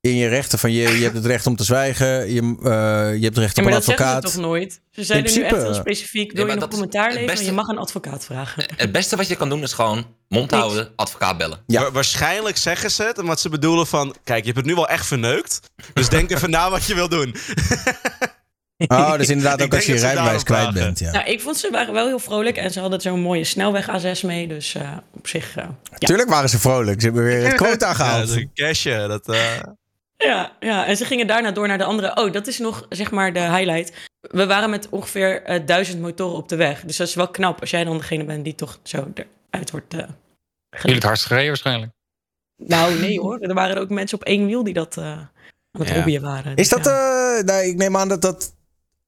in 0.00 0.14
je 0.16 0.28
rechten. 0.28 0.58
Van 0.58 0.72
je, 0.72 0.88
je 0.98 1.02
hebt 1.02 1.14
het 1.16 1.26
recht 1.26 1.46
om 1.46 1.56
te 1.56 1.64
zwijgen. 1.64 2.32
Je, 2.32 2.40
eh, 2.40 2.70
je 3.16 3.22
hebt 3.22 3.24
het 3.24 3.38
recht 3.38 3.56
Ja, 3.56 3.62
op 3.62 3.68
maar 3.68 3.78
een 3.78 3.84
dat 3.84 3.84
zeggen 3.84 4.04
ze 4.06 4.10
advocaat. 4.14 4.22
toch 4.32 4.42
nooit? 4.42 4.80
Ze 4.90 5.04
zeiden 5.04 5.32
nu 5.32 5.38
principe- 5.38 5.56
echt 5.60 5.66
heel 5.74 5.80
specifiek. 5.82 6.32
Wil 6.32 6.40
Ja, 6.40 6.46
maar 6.46 6.56
je 6.56 6.62
is 6.62 6.68
commentaar 6.70 7.06
leveren? 7.08 7.26
beste- 7.26 7.44
Je 7.44 7.52
mag 7.52 7.66
een 7.68 7.78
advocaat 7.78 8.24
vragen. 8.24 8.64
Het 8.76 8.92
beste 8.92 9.16
wat 9.16 9.28
je 9.28 9.36
kan 9.36 9.48
doen 9.48 9.62
is 9.62 9.72
gewoon 9.72 10.06
mond 10.28 10.50
houden, 10.50 10.92
advocaat 10.96 11.38
bellen. 11.38 11.58
Ja. 11.66 11.82
wa- 11.82 11.90
Waarschijnlijk 11.90 12.56
zeggen 12.56 12.90
ze 12.90 13.02
het 13.02 13.18
omdat 13.18 13.40
ze 13.40 13.48
bedoelen 13.48 13.86
van... 13.86 14.14
Kijk, 14.24 14.38
je 14.40 14.44
hebt 14.44 14.56
het 14.56 14.66
nu 14.66 14.74
wel 14.74 14.88
echt 14.88 15.06
verneukt. 15.06 15.60
Dus 15.94 16.08
denk 16.08 16.30
even 16.30 16.50
na 16.50 16.70
wat 16.70 16.84
je 16.84 16.94
wil 16.94 17.08
doen. 17.08 17.34
Oh, 18.88 19.16
dus 19.16 19.28
inderdaad 19.34 19.62
ook 19.62 19.74
als 19.74 19.86
je 19.86 19.92
je 19.92 20.00
rijbewijs 20.00 20.42
kwijt 20.42 20.72
bent. 20.74 20.98
Ja. 20.98 21.10
Nou, 21.10 21.26
ik 21.30 21.40
vond 21.40 21.56
ze 21.56 21.70
waren 21.70 21.94
wel 21.94 22.06
heel 22.06 22.18
vrolijk. 22.18 22.56
En 22.56 22.70
ze 22.70 22.80
hadden 22.80 23.00
zo'n 23.00 23.20
mooie 23.20 23.44
snelweg 23.44 23.88
A6 23.88 24.20
mee. 24.26 24.48
Dus 24.48 24.74
eh, 24.74 24.96
op 25.14 25.26
zich, 25.26 25.56
eh, 25.56 25.64
ja. 25.98 26.06
Tuurlijk 26.06 26.28
waren 26.28 26.48
ze 26.48 26.58
vrolijk. 26.58 27.00
Ze 27.00 27.06
hebben 27.06 27.24
weer 27.24 27.42
het 27.44 27.54
quota 27.54 27.86
Ja, 27.88 27.94
gehaald. 27.94 28.20
dat 28.20 28.36
is 28.36 28.42
een 28.42 28.50
cashje. 28.54 29.04
Dat, 29.08 29.28
eh, 29.28 29.60
Ja, 30.16 30.52
ja, 30.60 30.86
en 30.86 30.96
ze 30.96 31.04
gingen 31.04 31.26
daarna 31.26 31.50
door 31.52 31.68
naar 31.68 31.78
de 31.78 31.84
andere. 31.84 32.16
Oh, 32.16 32.32
dat 32.32 32.46
is 32.46 32.58
nog 32.58 32.86
zeg 32.88 33.10
maar 33.10 33.32
de 33.32 33.40
highlight. 33.40 33.92
We 34.20 34.46
waren 34.46 34.70
met 34.70 34.88
ongeveer 34.88 35.42
eh, 35.42 35.66
duizend 35.66 36.00
motoren 36.00 36.36
op 36.36 36.48
de 36.48 36.56
weg. 36.56 36.80
Dus 36.84 36.96
dat 36.96 37.08
is 37.08 37.14
wel 37.14 37.28
knap 37.28 37.60
als 37.60 37.70
jij 37.70 37.84
dan 37.84 37.96
degene 37.96 38.24
bent 38.24 38.44
die 38.44 38.54
toch 38.54 38.78
zo 38.82 39.12
eruit 39.50 39.70
wordt. 39.70 39.94
eh 39.94 40.00
Jullie 40.80 40.94
het 40.94 41.04
hardst 41.04 41.24
gereden 41.26 41.48
waarschijnlijk. 41.48 41.92
Nou, 42.56 42.98
nee 43.00 43.20
hoor. 43.20 43.38
Er 43.40 43.54
waren 43.54 43.78
ook 43.78 43.88
mensen 43.88 44.18
op 44.18 44.24
één 44.24 44.46
wiel 44.46 44.64
die 44.64 44.74
dat 44.74 44.96
eh, 44.96 45.04
aan 45.04 45.30
het 45.78 45.88
Ja. 45.88 45.94
hobbyen 45.94 46.22
waren. 46.22 46.50
Is 46.56 46.68
Dus 46.68 46.68
dat... 46.68 46.84
ja. 46.84 47.36
eh 47.38 47.44
nou, 47.44 47.62
ik 47.64 47.76
neem 47.76 47.96
aan 47.96 48.08
dat 48.08 48.22
dat 48.22 48.52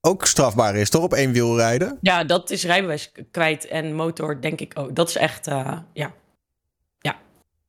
ook 0.04 0.26
strafbaar 0.26 0.76
is, 0.76 0.90
toch? 0.90 1.02
Op 1.02 1.14
één 1.14 1.32
wiel 1.32 1.56
rijden? 1.56 1.99
Ja, 2.00 2.25
dat 2.25 2.50
is 2.50 2.64
rijbewijs 2.64 3.12
kwijt 3.30 3.66
en 3.66 3.94
motor, 3.94 4.40
denk 4.40 4.61
ik 4.61 4.78
ook. 4.78 4.97
Dat 4.97 5.09
is 5.09 5.16
echt, 5.16 5.47
eh, 5.47 5.78
ja. 5.92 6.12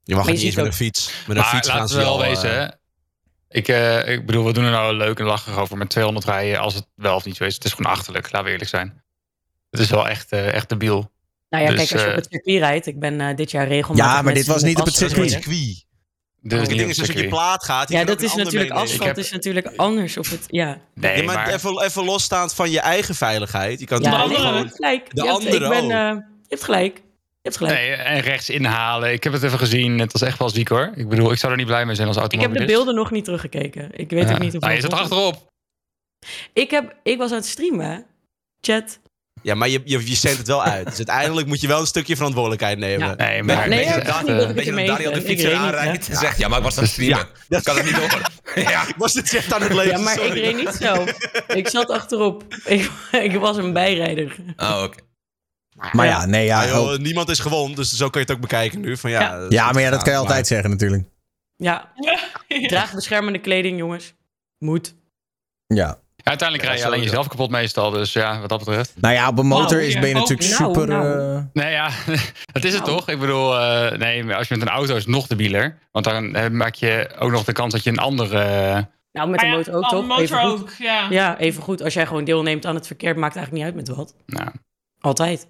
je 0.05 0.15
mag 0.15 0.27
niet 0.27 0.41
eens 0.41 0.55
met 0.55 0.65
een 0.65 0.73
fiets. 0.73 1.23
Met 1.27 1.37
een 1.37 1.43
Maar 1.43 1.51
fiets 1.51 1.67
gaan 1.67 1.77
laten 1.77 1.93
ze 1.93 1.97
we 1.97 2.03
wel 2.03 2.13
al, 2.13 2.19
wezen, 2.19 2.49
eh, 2.49 2.57
hè. 2.57 2.67
Ik, 3.53 3.67
eh, 3.67 4.07
ik 4.07 4.25
bedoel, 4.25 4.45
we 4.45 4.53
doen 4.53 4.63
er 4.63 4.71
nou 4.71 4.95
leuk 4.95 5.19
en 5.19 5.25
lachig 5.25 5.57
over 5.57 5.77
met 5.77 5.89
200 5.89 6.25
rijden 6.25 6.59
als 6.59 6.73
het 6.73 6.87
wel 6.95 7.15
of 7.15 7.25
niet 7.25 7.35
zo 7.35 7.43
is. 7.43 7.55
Het 7.55 7.65
is 7.65 7.73
gewoon 7.73 7.91
achterlijk, 7.91 8.31
laten 8.31 8.43
we 8.45 8.51
eerlijk 8.51 8.69
zijn. 8.69 9.03
Het 9.69 9.79
is 9.79 9.89
wel 9.89 10.07
echt, 10.07 10.31
eh, 10.31 10.53
echt 10.53 10.69
debiel. 10.69 11.11
Nou 11.49 11.63
ja, 11.63 11.69
Dus, 11.69 11.79
kijk, 11.79 11.91
als 11.91 12.01
je 12.01 12.09
op 12.09 12.15
het 12.15 12.27
circuit 12.29 12.59
rijdt. 12.59 12.85
Ik 12.85 12.99
ben 12.99 13.21
eh, 13.21 13.35
dit 13.35 13.51
jaar 13.51 13.67
regelmatig 13.67 14.13
Ja, 14.13 14.21
maar 14.21 14.33
dit 14.33 14.45
was 14.45 14.63
niet 14.63 14.79
op 14.79 14.85
het 14.85 14.95
circuit. 14.95 15.85
Dus 16.45 16.59
Het 16.59 16.69
ding 16.69 16.81
is, 16.81 16.87
als 16.87 16.95
je 16.95 17.01
op 17.01 17.07
je 17.07 17.13
circuit. 17.13 17.29
plaat 17.29 17.63
gaat... 17.63 17.89
Ja, 17.89 18.03
dat 18.03 18.21
is 18.21 18.35
natuurlijk 18.35 18.71
asfalt. 18.71 19.07
heb- 19.07 19.17
is 19.17 19.31
natuurlijk 19.31 19.67
anders 19.75 20.17
op 20.17 20.25
het, 20.29 20.45
ja. 20.47 20.77
Nee, 20.93 21.17
Ja, 21.17 21.23
maar, 21.23 21.35
maar, 21.35 21.53
Even, 21.53 21.81
even 21.83 22.03
losstaand 22.03 22.53
van 22.53 22.71
je 22.71 22.79
eigen 22.79 23.15
veiligheid. 23.15 23.79
Je 23.79 23.85
kan 23.85 24.01
Ja, 24.01 24.23
je 24.23 24.35
gewoon... 24.35 24.55
hebt 24.55 24.75
gelijk. 24.75 25.05
de 25.15 25.21
je 25.21 25.27
hebt, 25.27 25.33
andere 25.37 25.55
ik 25.63 25.69
ben, 25.69 25.81
eh, 25.83 26.15
je 26.17 26.23
hebt 26.47 26.63
gelijk. 26.63 26.95
Je 26.97 27.49
hebt 27.49 27.57
gelijk. 27.57 27.75
nee, 27.75 27.91
en 27.91 28.19
rechts 28.19 28.49
inhalen. 28.49 29.11
Ik 29.13 29.23
heb 29.23 29.33
het 29.33 29.43
even 29.43 29.59
gezien. 29.59 29.99
Het 29.99 30.11
was 30.11 30.21
echt 30.21 30.39
wel 30.39 30.49
ziek 30.49 30.67
hoor. 30.67 30.91
Ik 30.95 31.09
bedoel, 31.09 31.31
ik 31.31 31.37
zou 31.37 31.51
er 31.51 31.57
niet 31.57 31.67
blij 31.67 31.85
mee 31.85 31.95
zijn 31.95 32.07
als 32.07 32.15
ik 32.17 32.21
heb 32.23 32.31
de 32.31 32.37
automobilist. 32.37 32.75
beelden 32.77 32.95
nog 32.95 33.11
niet 33.11 33.23
teruggekeken. 33.25 33.89
Ik 33.93 34.09
weet 34.09 34.27
Ja. 34.27 34.33
ook 34.33 34.39
niet 34.39 34.55
of 34.55 34.61
Nou, 34.61 34.73
je 34.73 34.81
zit 34.81 34.91
er 34.91 34.97
achterop. 34.97 35.47
ik, 36.53 36.71
heb, 36.71 36.95
ik 37.03 37.17
was 37.17 37.29
aan 37.31 37.35
het 37.37 37.45
streamen. 37.45 38.05
Chat. 38.61 38.99
Ja, 39.43 39.55
maar 39.55 39.69
je, 39.69 39.81
je, 39.85 40.07
je 40.09 40.15
zendt 40.15 40.37
het 40.37 40.47
wel 40.47 40.63
uit. 40.63 40.85
Dus 40.85 40.97
uiteindelijk 40.97 41.47
moet 41.47 41.61
je 41.61 41.67
wel 41.67 41.79
een 41.79 41.85
stukje 41.85 42.15
verantwoordelijkheid 42.15 42.77
nemen. 42.77 43.07
Ja. 43.07 43.15
Nee, 43.15 43.43
Maar 43.43 43.69
nee, 43.69 43.83
ja, 43.83 43.89
ik 43.89 43.95
echt, 43.95 44.05
dacht 44.05 44.21
niet 44.21 44.29
eh, 44.29 44.37
dat 44.37 44.49
ik 44.49 44.55
Weet 44.55 44.65
je 44.65 44.71
Daniel 44.71 45.11
de 45.11 45.15
eens 45.15 45.25
fiets 45.25 45.41
ben. 45.41 45.51
Ik 45.51 45.57
reed 45.57 45.65
aanrijdt 45.65 46.09
en 46.09 46.15
zegt... 46.17 46.37
Ja, 46.37 46.47
maar 46.47 46.57
ik 46.57 46.63
was 46.63 46.77
aan 46.77 46.83
het 46.83 46.91
streamen. 46.91 47.27
dat 47.47 47.63
kan 47.63 47.75
het 47.75 47.85
niet 47.85 47.95
horen. 47.95 48.21
ja. 48.71 48.87
Ik 48.87 48.95
was 48.97 49.13
het 49.13 49.33
echt 49.33 49.53
aan 49.53 49.61
het 49.61 49.73
lezen. 49.73 49.91
Ja, 49.91 49.97
maar 49.97 50.21
ik 50.21 50.33
reed 50.33 50.55
niet 50.55 50.77
zo. 50.81 51.05
Ik 51.47 51.67
zat 51.67 51.89
achterop. 51.89 52.43
Ik, 52.65 52.91
ik 53.11 53.35
was 53.35 53.57
een 53.57 53.73
bijrijder. 53.73 54.35
Oh, 54.57 54.81
oké. 54.83 54.97
Maar 55.91 56.05
ja, 56.05 56.25
nee, 56.25 56.45
ja. 56.45 56.63
Ja, 56.63 56.69
joh, 56.69 56.91
oh. 56.91 56.97
niemand 56.97 57.29
is 57.29 57.39
gewond, 57.39 57.75
dus 57.75 57.93
zo 57.93 58.09
kun 58.09 58.19
je 58.21 58.25
het 58.25 58.35
ook 58.35 58.41
bekijken 58.41 58.79
nu. 58.81 58.97
Van, 58.97 59.09
ja, 59.09 59.19
Ja. 59.21 59.45
ja, 59.49 59.71
maar 59.71 59.81
ja, 59.81 59.89
dat 59.89 60.03
kan 60.03 60.13
je 60.13 60.19
altijd 60.19 60.47
zeggen 60.47 60.69
natuurlijk. 60.69 61.03
Ja, 61.55 61.91
draag 62.67 62.93
beschermende 62.93 63.39
kleding, 63.39 63.77
jongens. 63.77 64.13
Moet. 64.57 64.95
Ja. 65.67 65.99
Ja, 66.23 66.29
uiteindelijk 66.29 66.69
rij 66.69 66.77
je 66.77 66.85
alleen 66.85 67.01
jezelf 67.01 67.27
kapot 67.27 67.49
meestal. 67.49 67.89
Dus 67.91 68.13
ja, 68.13 68.39
wat 68.39 68.49
dat 68.49 68.59
betreft. 68.59 68.93
Nou 68.95 69.13
ja, 69.13 69.27
op 69.27 69.37
een 69.37 69.45
motor 69.47 69.77
Nou, 69.77 69.87
is, 69.87 69.93
ben 69.93 70.01
je 70.09 70.13
ja, 70.15 70.19
natuurlijk 70.19 70.49
nou, 70.59 70.73
super... 70.73 70.87
nou. 70.87 71.35
eh, 71.35 71.43
Nee, 71.53 71.71
ja, 71.71 71.89
dat 72.53 72.63
is 72.63 72.73
het 72.73 72.85
Nou. 72.85 72.97
toch? 72.97 73.09
Ik 73.09 73.19
bedoel, 73.19 73.59
eh, 73.59 73.97
nee, 73.97 74.23
maar 74.23 74.35
als 74.35 74.47
je 74.47 74.55
met 74.57 74.67
een 74.67 74.73
auto 74.73 74.95
is, 74.95 75.05
nog 75.05 75.27
debieler. 75.27 75.77
Want 75.91 76.05
dan 76.05 76.35
eh, 76.35 76.49
maak 76.49 76.75
je 76.75 77.09
ook 77.19 77.31
nog 77.31 77.43
de 77.43 77.51
kans 77.51 77.73
dat 77.73 77.83
je 77.83 77.89
een 77.89 77.97
andere... 77.99 78.37
Nou, 79.11 79.29
met 79.29 79.35
Maar 79.41 79.45
een 79.45 79.51
ja, 79.51 79.57
motor 79.57 79.73
ook, 79.73 79.89
toch? 79.89 80.05
motor 80.07 80.21
Even 80.23 80.39
goed. 80.39 80.59
ook, 80.61 80.71
ja. 80.77 81.07
Ja, 81.09 81.37
even 81.37 81.63
goed. 81.63 81.81
Als 81.81 81.93
jij 81.93 82.05
gewoon 82.05 82.23
deelneemt 82.23 82.65
aan 82.65 82.75
het 82.75 82.87
verkeer, 82.87 83.19
maakt 83.19 83.35
eigenlijk 83.35 83.65
niet 83.65 83.75
uit 83.75 83.87
met 83.87 83.95
wat. 83.97 84.15
nou, 84.25 84.49
Altijd. 84.99 85.47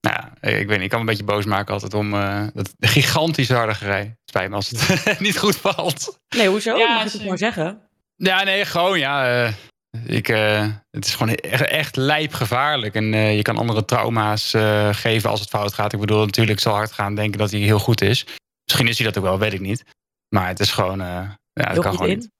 nou, 0.00 0.16
ja, 0.16 0.48
ik 0.50 0.66
weet 0.66 0.68
niet, 0.68 0.80
ik 0.80 0.88
kan 0.88 1.04
me 1.04 1.10
een 1.10 1.16
beetje 1.16 1.32
boos 1.32 1.44
maken 1.44 1.72
altijd 1.72 1.94
om 1.94 2.14
eh, 2.14 2.42
dat 2.54 2.74
gigantische 2.80 3.54
harde 3.54 3.74
gerij. 3.74 4.16
Spijt 4.24 4.48
me 4.50 4.54
als 4.56 4.68
het 4.70 5.20
niet 5.20 5.38
goed 5.38 5.56
valt. 5.56 6.18
Nee, 6.36 6.48
hoezo? 6.48 6.76
Ja, 6.76 6.94
Mag 6.94 7.04
ik 7.06 7.12
het 7.12 7.20
gewoon 7.20 7.38
zeggen? 7.38 7.80
Ja, 8.16 8.42
nee, 8.42 8.64
gewoon 8.64 8.98
ja. 8.98 9.44
eh, 9.44 9.52
ik, 10.06 10.28
eh, 10.28 10.66
het 10.90 11.04
is 11.06 11.14
gewoon 11.14 11.34
echt, 11.34 11.62
echt 11.62 11.96
lijpgevaarlijk. 11.96 12.94
En 12.94 13.14
eh, 13.14 13.36
je 13.36 13.42
kan 13.42 13.56
andere 13.56 13.84
trauma's 13.84 14.54
eh, 14.54 14.88
geven 14.94 15.30
als 15.30 15.40
het 15.40 15.48
fout 15.48 15.74
gaat. 15.74 15.92
Ik 15.92 16.00
bedoel, 16.00 16.24
natuurlijk 16.24 16.60
zal 16.60 16.74
hard 16.74 16.92
gaan 16.92 17.14
denken 17.14 17.38
dat 17.38 17.50
hij 17.50 17.60
heel 17.60 17.78
goed 17.78 18.00
is. 18.02 18.26
Misschien 18.64 18.88
is 18.88 18.98
hij 18.98 19.06
dat 19.06 19.16
ook 19.18 19.24
wel, 19.24 19.38
weet 19.38 19.52
ik 19.52 19.60
niet. 19.60 19.84
Maar 20.28 20.48
het 20.48 20.60
is 20.60 20.70
gewoon... 20.72 21.00
eh 21.00 21.06
ja, 21.52 21.72
Heel 21.72 21.82
kan 21.82 21.92
gewoon 21.92 22.08
in. 22.08 22.16
niet. 22.18 22.30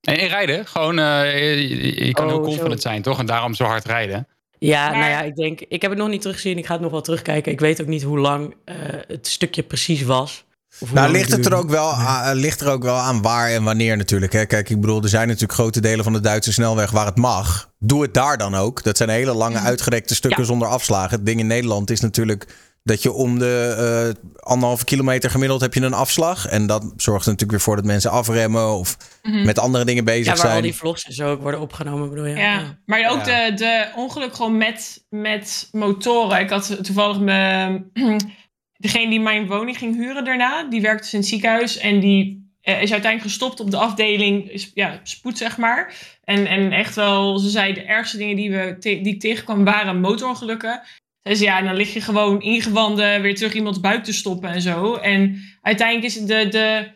En 0.00 0.18
in 0.18 0.26
rijden, 0.28 0.66
gewoon, 0.66 0.98
eh, 0.98 1.38
je, 1.68 2.04
je 2.06 2.12
kan 2.12 2.24
Oh, 2.26 2.30
heel 2.32 2.40
confident 2.40 2.82
zo. 2.82 2.88
zijn, 2.88 3.02
toch? 3.02 3.18
En 3.18 3.26
daarom 3.26 3.54
zo 3.54 3.64
hard 3.64 3.84
rijden. 3.84 4.28
Ja, 4.58 4.88
Maar- 4.88 4.98
nou 4.98 5.10
ja, 5.10 5.22
ik 5.22 5.34
denk, 5.36 5.60
ik 5.60 5.82
heb 5.82 5.90
het 5.90 6.00
nog 6.00 6.08
niet 6.08 6.20
teruggezien. 6.20 6.58
Ik 6.58 6.66
ga 6.66 6.72
het 6.72 6.82
nog 6.82 6.90
wel 6.90 7.00
terugkijken. 7.00 7.52
Ik 7.52 7.60
weet 7.60 7.80
ook 7.80 7.86
niet 7.86 8.02
hoe 8.02 8.18
lang 8.18 8.54
eh, 8.64 8.76
het 9.06 9.26
stukje 9.26 9.62
precies 9.62 10.02
was. 10.02 10.44
Nou, 10.92 11.10
ligt 11.12 11.30
het 11.32 11.46
er 11.46 11.54
ook 11.54 11.70
wel 11.70 11.92
aan, 11.92 12.36
ligt 12.36 12.60
er 12.60 12.70
ook 12.70 12.82
wel 12.82 12.96
aan 12.96 13.22
waar 13.22 13.50
en 13.50 13.62
wanneer 13.64 13.96
natuurlijk. 13.96 14.32
Hè? 14.32 14.44
Kijk, 14.46 14.70
ik 14.70 14.80
bedoel, 14.80 15.02
er 15.02 15.08
zijn 15.08 15.26
natuurlijk 15.26 15.52
grote 15.52 15.80
delen 15.80 16.04
van 16.04 16.12
de 16.12 16.20
Duitse 16.20 16.52
snelweg 16.52 16.90
waar 16.90 17.06
het 17.06 17.16
mag. 17.16 17.70
Doe 17.78 18.02
het 18.02 18.14
daar 18.14 18.38
dan 18.38 18.54
ook. 18.54 18.82
Dat 18.82 18.96
zijn 18.96 19.08
hele 19.08 19.34
lange 19.34 19.58
uitgerekte 19.58 20.14
stukken 20.14 20.40
Ja. 20.40 20.46
zonder 20.46 20.68
afslagen. 20.68 21.10
Het 21.16 21.26
ding 21.26 21.40
in 21.40 21.46
Nederland 21.46 21.90
is 21.90 22.00
natuurlijk 22.00 22.46
dat 22.82 23.02
je 23.02 23.12
om 23.12 23.38
de 23.38 23.74
eh, 24.16 24.28
anderhalve 24.42 24.84
kilometer 24.84 25.30
gemiddeld 25.30 25.60
heb 25.60 25.74
je 25.74 25.80
een 25.80 25.92
afslag. 25.94 26.46
En 26.46 26.66
dat 26.66 26.82
zorgt 26.82 27.24
er 27.24 27.30
natuurlijk 27.32 27.50
weer 27.50 27.60
voor 27.60 27.76
dat 27.76 27.84
mensen 27.84 28.10
afremmen 28.10 28.68
of 28.68 28.96
Mhm. 29.22 29.44
met 29.44 29.58
andere 29.58 29.84
dingen 29.84 30.04
bezig 30.04 30.24
Ja, 30.24 30.30
waar 30.30 30.40
zijn. 30.40 30.54
al 30.56 30.62
die 30.62 30.74
vlogs 30.74 31.04
en 31.04 31.12
zo 31.12 31.30
ook 31.30 31.42
worden 31.42 31.60
opgenomen, 31.60 32.08
bedoel 32.08 32.24
je? 32.26 32.36
Ja, 32.36 32.78
maar 32.86 33.10
ook 33.10 33.24
Ja. 33.26 33.50
De, 33.50 33.56
de 33.56 33.86
ongeluk 33.96 34.34
gewoon 34.34 34.56
met, 34.56 35.04
met 35.10 35.68
motoren. 35.72 36.40
Ik 36.40 36.50
had 36.50 36.76
toevallig 36.84 37.18
mijn, 37.20 37.90
degene 38.78 39.10
die 39.10 39.20
mijn 39.20 39.46
woning 39.46 39.78
ging 39.78 39.96
huren 39.96 40.24
daarna, 40.24 40.62
die 40.62 40.80
werkte 40.80 41.02
dus 41.02 41.12
in 41.12 41.18
het 41.18 41.28
ziekenhuis 41.28 41.78
en 41.78 42.00
die 42.00 42.44
eh, 42.60 42.82
is 42.82 42.92
uiteindelijk 42.92 43.22
gestopt 43.22 43.60
op 43.60 43.70
de 43.70 43.76
afdeling 43.76 44.66
ja, 44.74 45.00
spoed, 45.02 45.38
zeg 45.38 45.56
maar. 45.56 45.94
En, 46.24 46.46
en 46.46 46.72
echt 46.72 46.94
wel, 46.94 47.38
ze 47.38 47.48
zei, 47.48 47.72
de 47.72 47.82
ergste 47.82 48.16
dingen 48.16 48.36
die, 48.36 48.50
we 48.50 48.76
die 48.78 49.00
ik 49.00 49.20
tegenkwam 49.20 49.64
waren 49.64 50.00
motorongelukken. 50.00 50.82
Dus 51.22 51.40
ja, 51.40 51.58
en 51.58 51.64
dan 51.64 51.74
lig 51.74 51.94
je 51.94 52.00
gewoon 52.00 52.42
ingewanden 52.42 53.22
weer 53.22 53.34
terug 53.34 53.54
iemands 53.54 53.80
buik 53.80 54.04
te 54.04 54.12
stoppen 54.12 54.50
en 54.50 54.60
zo. 54.60 54.94
En 54.94 55.42
uiteindelijk 55.62 56.06
is 56.06 56.20
de, 56.20 56.48
de, 56.48 56.90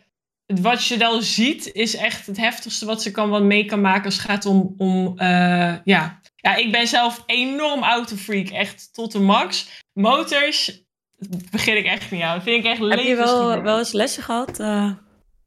wat 0.61 0.85
je 0.85 0.97
dan 0.97 1.21
ziet, 1.21 1.73
is 1.73 1.95
echt 1.95 2.27
het 2.27 2.37
heftigste 2.37 2.85
wat 2.85 3.01
ze 3.01 3.11
kan, 3.11 3.29
wat 3.29 3.43
mee 3.43 3.65
kan 3.65 3.81
maken 3.81 4.05
als 4.05 4.17
het 4.17 4.25
gaat 4.25 4.45
om, 4.45 4.73
om 4.77 5.17
eh, 5.17 5.75
ja. 5.83 6.21
ja, 6.35 6.55
ik 6.55 6.71
ben 6.71 6.87
zelf 6.87 7.23
enorm 7.25 7.83
autofreak, 7.83 8.49
echt 8.49 8.93
tot 8.93 9.11
de 9.11 9.19
max. 9.19 9.81
Motors, 9.93 10.83
begin 11.51 11.77
ik 11.77 11.85
echt 11.85 12.11
niet 12.11 12.21
aan. 12.21 12.35
Dat 12.35 12.43
vind 12.43 12.65
ik 12.65 12.71
echt 12.71 12.79
Heb 12.79 12.99
je 12.99 13.15
wel, 13.15 13.61
wel 13.61 13.77
eens 13.77 13.91
lessen 13.91 14.23
gehad? 14.23 14.59
eh, 14.59 14.91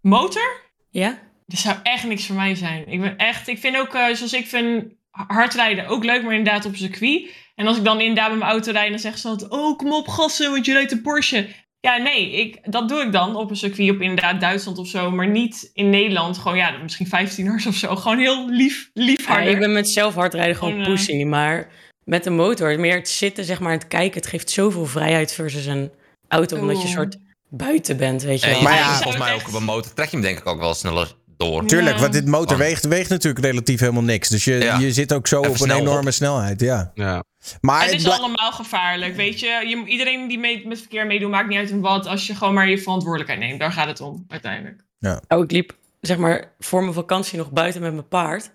Motor? 0.00 0.62
ja? 0.90 1.18
Dat 1.46 1.58
zou 1.58 1.76
echt 1.82 2.04
niks 2.04 2.26
voor 2.26 2.36
mij 2.36 2.54
zijn. 2.54 2.88
Ik 2.88 3.00
ben 3.00 3.16
echt, 3.16 3.48
ik 3.48 3.58
vind 3.58 3.76
ook, 3.76 3.94
eh, 3.94 4.14
zoals 4.14 4.32
ik 4.32 4.46
vind, 4.46 4.84
hardrijden 5.10 5.86
ook 5.86 6.04
leuk, 6.04 6.22
maar 6.22 6.34
inderdaad 6.34 6.64
op 6.64 6.72
een 6.72 6.78
circuit. 6.78 7.30
En 7.54 7.66
als 7.66 7.76
ik 7.76 7.84
dan 7.84 8.00
inderdaad 8.00 8.30
met 8.30 8.38
mijn 8.38 8.50
auto 8.50 8.72
rijd, 8.72 8.90
dan 8.90 8.98
zeggen 8.98 9.20
ze 9.20 9.28
altijd, 9.28 9.50
oh 9.50 9.78
kom 9.78 9.92
op 9.92 10.08
gassen, 10.08 10.50
want 10.50 10.66
je 10.66 10.72
rijdt 10.72 10.92
een 10.92 11.02
Porsche. 11.02 11.48
Ja, 11.80 11.96
nee, 11.96 12.30
ik, 12.32 12.72
dat 12.72 12.88
doe 12.88 13.02
ik 13.02 13.12
dan 13.12 13.36
op 13.36 13.50
een 13.50 13.56
circuit 13.56 13.90
op 13.90 14.00
inderdaad 14.00 14.40
Duitsland 14.40 14.78
of 14.78 14.86
zo, 14.88 15.10
maar 15.10 15.28
niet 15.28 15.70
in 15.74 15.90
Nederland. 15.90 16.38
Gewoon 16.38 16.56
ja, 16.56 16.70
misschien 16.82 17.06
15ers 17.06 17.66
of 17.66 17.74
zo. 17.74 17.96
Gewoon 17.96 18.18
heel 18.18 18.48
lief, 18.48 18.90
lief 18.94 19.26
ja, 19.26 19.32
harder. 19.32 19.52
ik 19.52 19.58
ben 19.58 19.72
met 19.72 19.88
zelf 19.88 20.14
hardrijden 20.14 20.56
gewoon 20.56 20.70
Gewoon, 20.70 20.86
eh, 20.86 20.92
pussy, 20.92 21.24
maar 21.24 21.70
met 22.04 22.24
de 22.24 22.30
motor, 22.30 22.80
meer 22.80 22.94
het 22.96 23.08
zitten, 23.08 23.44
zeg 23.44 23.60
maar, 23.60 23.72
het 23.72 23.88
kijken, 23.88 24.20
het 24.20 24.30
geeft 24.30 24.50
zoveel 24.50 24.86
vrijheid 24.86 25.32
versus 25.32 25.66
een 25.66 25.90
auto, 26.28 26.56
omdat 26.58 26.76
je 26.80 26.86
een 26.86 26.92
soort 26.92 27.16
buiten 27.48 27.96
bent, 27.96 28.22
weet 28.22 28.40
je 28.44 28.50
wel. 28.50 28.62
Maar 28.62 28.74
ja- 28.74 28.94
volgens 28.94 29.24
mij 29.24 29.34
ook 29.34 29.48
op 29.48 29.54
een 29.54 29.64
motor 29.64 29.92
trek 29.94 30.08
je 30.08 30.16
hem 30.16 30.24
denk 30.24 30.38
ik 30.38 30.46
ook 30.46 30.60
wel 30.60 30.74
sneller 30.74 31.14
door. 31.36 31.66
Tuurlijk, 31.66 31.94
Ja. 31.94 32.00
want 32.00 32.12
dit 32.12 32.26
motor 32.26 32.58
weegt, 32.58 32.84
weegt 32.84 33.08
natuurlijk 33.10 33.44
relatief 33.44 33.80
helemaal 33.80 34.02
niks. 34.02 34.28
Dus 34.28 34.44
je, 34.44 34.54
Ja. 34.54 34.78
je 34.78 34.92
zit 34.92 35.12
ook 35.12 35.26
zo 35.26 35.40
Even 35.40 35.50
op 35.52 35.60
een 35.60 35.72
op. 35.74 35.80
enorme 35.80 36.10
snelheid. 36.10 36.60
Ja. 36.60 36.90
Ja. 36.94 37.22
Maar 37.60 37.82
het 37.82 37.90
het 37.90 38.00
is 38.00 38.08
allemaal 38.08 38.52
gevaarlijk, 38.52 39.16
weet 39.16 39.40
je. 39.40 39.46
je 39.46 39.82
iedereen 39.86 40.28
die 40.28 40.38
mee, 40.38 40.66
met 40.66 40.78
verkeer 40.78 41.06
meedoet, 41.06 41.30
maakt 41.30 41.48
niet 41.48 41.58
uit 41.58 41.70
in 41.70 41.80
wat, 41.80 42.06
als 42.06 42.26
je 42.26 42.34
gewoon 42.34 42.54
maar 42.54 42.68
je 42.68 42.78
verantwoordelijkheid 42.78 43.40
neemt. 43.40 43.60
Daar 43.60 43.72
gaat 43.72 43.86
het 43.86 44.00
om, 44.00 44.24
uiteindelijk. 44.28 44.82
Oh, 45.28 45.42
ik 45.42 45.50
liep 45.50 45.76
zeg 46.00 46.16
maar 46.16 46.52
voor 46.58 46.80
mijn 46.82 46.94
vakantie 46.94 47.38
nog 47.38 47.50
buiten 47.50 47.80
met 47.80 47.92
mijn 47.92 48.08
paard. 48.08 48.50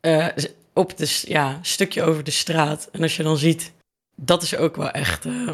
eh, 0.00 0.26
op 0.76 0.96
de 0.96 1.22
ja, 1.26 1.58
stukje 1.62 2.02
over 2.02 2.24
de 2.24 2.30
straat. 2.30 2.88
En 2.92 3.02
als 3.02 3.16
je 3.16 3.22
dan 3.22 3.36
ziet, 3.38 3.72
dat 4.16 4.42
is 4.42 4.56
ook 4.56 4.76
wel 4.76 4.90
echt. 4.90 5.24
eh, 5.24 5.50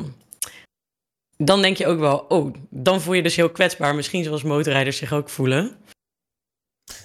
dan 1.36 1.62
denk 1.62 1.76
je 1.76 1.86
ook 1.86 1.98
wel, 1.98 2.18
oh, 2.28 2.54
dan 2.70 3.00
voel 3.00 3.14
je 3.14 3.22
dus 3.22 3.36
heel 3.36 3.50
kwetsbaar. 3.50 3.94
Misschien 3.94 4.24
zoals 4.24 4.42
motorrijders 4.42 4.96
zich 4.96 5.12
ook 5.12 5.28
voelen. 5.28 5.76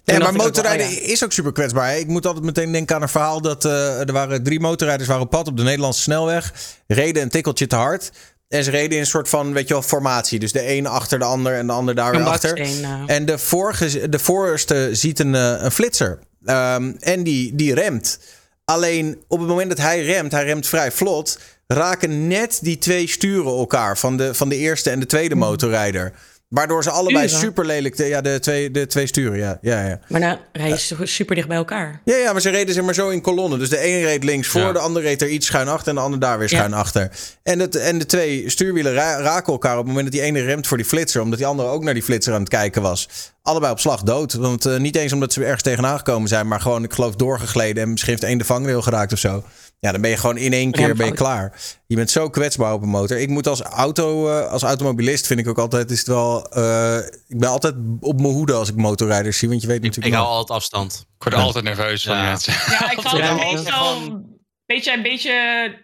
Toen 0.03 0.17
maar 0.19 0.33
wel, 0.33 0.45
motorrijden 0.45 0.85
oh 0.87 0.93
ja. 0.93 0.99
is 1.01 1.23
ook 1.23 1.31
super 1.31 1.51
kwetsbaar. 1.51 1.89
hè. 1.89 1.95
Ik 1.95 2.07
moet 2.07 2.25
altijd 2.25 2.45
meteen 2.45 2.71
denken 2.71 2.95
aan 2.95 3.01
een 3.01 3.09
verhaal 3.09 3.41
dat 3.41 3.65
eh, 3.65 3.99
er 3.99 4.11
waren 4.11 4.43
drie 4.43 4.59
motorrijders 4.59 5.09
waren 5.09 5.23
op 5.23 5.29
pad 5.29 5.47
op 5.47 5.57
de 5.57 5.63
Nederlandse 5.63 6.01
snelweg. 6.01 6.53
Reden 6.87 7.23
een 7.23 7.29
tikkeltje 7.29 7.67
te 7.67 7.75
hard. 7.75 8.11
En 8.47 8.63
ze 8.63 8.71
reden 8.71 8.91
in 8.91 8.99
een 8.99 9.05
soort 9.05 9.29
van, 9.29 9.53
weet 9.53 9.67
je 9.67 9.73
wel, 9.73 9.83
formatie. 9.83 10.39
Dus 10.39 10.51
de 10.51 10.69
een 10.71 10.87
achter 10.87 11.19
de 11.19 11.25
ander 11.25 11.53
en 11.53 11.67
de 11.67 11.73
ander 11.73 11.95
daar 11.95 12.11
weer 12.11 12.23
achter. 12.23 12.57
eh. 12.59 13.03
En 13.05 13.25
de, 13.25 13.37
vorige, 13.37 14.09
de 14.09 14.19
voorste 14.19 14.89
ziet 14.91 15.19
een, 15.19 15.35
eh, 15.35 15.55
een 15.59 15.71
flitser. 15.71 16.19
Ehm, 16.45 16.93
en 16.99 17.23
die, 17.23 17.55
die 17.55 17.73
remt. 17.73 18.19
Alleen 18.65 19.23
op 19.27 19.39
het 19.39 19.47
moment 19.47 19.69
dat 19.69 19.77
hij 19.77 20.03
remt, 20.03 20.31
hij 20.31 20.45
remt 20.45 20.67
vrij 20.67 20.91
vlot. 20.91 21.39
Raken 21.67 22.27
net 22.27 22.59
die 22.61 22.77
twee 22.77 23.07
sturen 23.07 23.57
elkaar 23.57 23.97
van 23.97 24.17
de, 24.17 24.33
van 24.33 24.49
de 24.49 24.55
eerste 24.55 24.89
en 24.89 24.99
de 24.99 25.05
tweede 25.05 25.35
motorrijder. 25.35 26.13
Waardoor 26.47 26.83
ze 26.83 26.89
allebei 26.89 27.27
Sturen? 27.27 27.45
super 27.45 27.65
lelijk. 27.65 27.97
Ja, 27.97 28.21
de 28.21 28.39
twee, 28.39 28.71
de 28.71 28.87
twee 28.87 29.07
sturen, 29.07 29.37
ja. 29.37 29.57
ja, 29.61 29.87
ja. 29.87 29.99
Maar 30.07 30.19
dan 30.21 30.37
rij 30.53 30.67
je 30.69 30.77
zo- 30.79 30.95
super 31.05 31.35
dicht 31.35 31.47
bij 31.47 31.57
elkaar. 31.57 32.01
Ja, 32.05 32.15
ja, 32.15 32.31
maar 32.31 32.41
ze 32.41 32.49
reden 32.49 32.73
zeg 32.73 32.83
maar 32.83 32.93
zo 32.93 33.09
in 33.09 33.21
kolonnen. 33.21 33.59
Dus 33.59 33.69
de 33.69 33.87
een 33.87 34.01
reed 34.03 34.23
links 34.23 34.47
voor, 34.47 34.61
Ja. 34.61 34.71
de 34.71 34.79
ander 34.79 35.01
reed 35.01 35.21
er 35.21 35.29
iets 35.29 35.45
schuin 35.45 35.67
achter 35.67 35.87
en 35.89 35.95
de 35.95 36.01
ander 36.01 36.19
daar 36.19 36.37
weer 36.39 36.49
Ja. 36.51 36.57
schuin 36.57 36.73
achter. 36.73 37.09
En, 37.43 37.59
het, 37.59 37.75
en 37.75 37.97
de 37.97 38.05
twee 38.05 38.49
stuurwielen 38.49 38.93
ra- 38.93 39.19
raken 39.21 39.53
elkaar 39.53 39.71
op 39.71 39.77
het 39.77 39.87
moment 39.87 40.05
dat 40.05 40.13
die 40.13 40.21
ene 40.21 40.41
remt 40.41 40.67
voor 40.67 40.77
die 40.77 40.85
flitser, 40.85 41.21
omdat 41.21 41.37
die 41.37 41.47
andere 41.47 41.69
ook 41.69 41.83
naar 41.83 41.93
die 41.93 42.03
flitser 42.03 42.33
aan 42.33 42.39
het 42.39 42.49
kijken 42.49 42.81
was. 42.81 43.09
Allebei 43.41 43.71
op 43.71 43.79
slag 43.79 44.01
dood. 44.03 44.33
Want 44.33 44.65
eh, 44.65 44.77
niet 44.77 44.95
eens 44.95 45.13
omdat 45.13 45.33
ze 45.33 45.43
ergens 45.43 45.61
tegenaan 45.63 45.97
gekomen 45.97 46.27
zijn, 46.27 46.47
maar 46.47 46.61
gewoon, 46.61 46.83
ik 46.83 46.93
geloof, 46.93 47.15
doorgegleden 47.15 47.83
en 47.83 47.89
misschien 47.89 48.11
heeft 48.11 48.23
één 48.23 48.37
de 48.37 48.45
vangrail 48.45 48.81
geraakt 48.81 49.13
of 49.13 49.19
zo. 49.19 49.43
Ja, 49.79 49.91
dan 49.91 50.01
ben 50.01 50.09
je 50.09 50.17
gewoon 50.17 50.37
in 50.37 50.53
één 50.53 50.71
keer 50.71 50.95
ben 50.95 51.05
je 51.05 51.11
klaar. 51.13 51.53
Je 51.87 51.95
bent 51.95 52.09
zo 52.11 52.29
kwetsbaar 52.29 52.73
op 52.73 52.81
een 52.81 52.89
motor. 52.89 53.17
Ik 53.19 53.29
moet 53.29 53.47
als 53.47 53.61
auto, 53.61 54.29
eh, 54.29 54.51
als 54.51 54.63
automobilist 54.63 55.27
vind 55.27 55.39
ik 55.39 55.47
ook 55.47 55.57
altijd, 55.57 55.91
is 55.91 55.97
het 55.97 56.07
wel, 56.07 56.49
eh, 56.51 56.97
ik 57.27 57.39
ben 57.39 57.49
altijd 57.49 57.75
op 57.99 58.21
mijn 58.21 58.33
hoede 58.33 58.53
als 58.53 58.69
ik 58.69 58.75
motorrijders 58.75 59.37
zie, 59.37 59.49
want 59.49 59.61
je 59.61 59.67
weet 59.67 59.77
Ik, 59.77 59.83
natuurlijk 59.83 60.15
ik 60.15 60.19
hou 60.21 60.27
altijd 60.33 60.57
afstand. 60.59 61.05
Ik 61.17 61.23
word 61.23 61.35
Ja. 61.35 61.41
altijd 61.41 61.63
nerveus 61.63 62.03
van 62.03 62.15
Ja. 62.17 62.23
mensen. 62.23 62.53
Ja, 62.53 62.91
ik 62.91 62.99
ja. 63.17 63.33
meestal 63.33 64.21
beetje, 64.65 64.93
een 64.93 65.01
beetje 65.01 65.33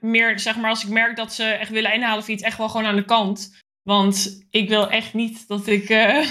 meer, 0.02 0.40
zeg 0.40 0.56
maar, 0.56 0.70
als 0.70 0.84
ik 0.84 0.90
merk 0.90 1.16
dat 1.16 1.34
ze 1.34 1.44
echt 1.44 1.72
willen 1.72 1.94
inhalen 1.94 2.24
voor 2.24 2.34
iets, 2.34 2.44
echt 2.44 2.58
wel 2.58 2.70
gewoon 2.70 2.86
aan 2.86 2.96
de 2.96 3.06
kant. 3.06 3.52
Want 3.84 4.46
ik 4.50 4.70
wil 4.70 4.90
echt 4.90 5.14
niet 5.14 5.48
dat 5.48 5.68
ik, 5.68 5.90
eh, 5.90 6.28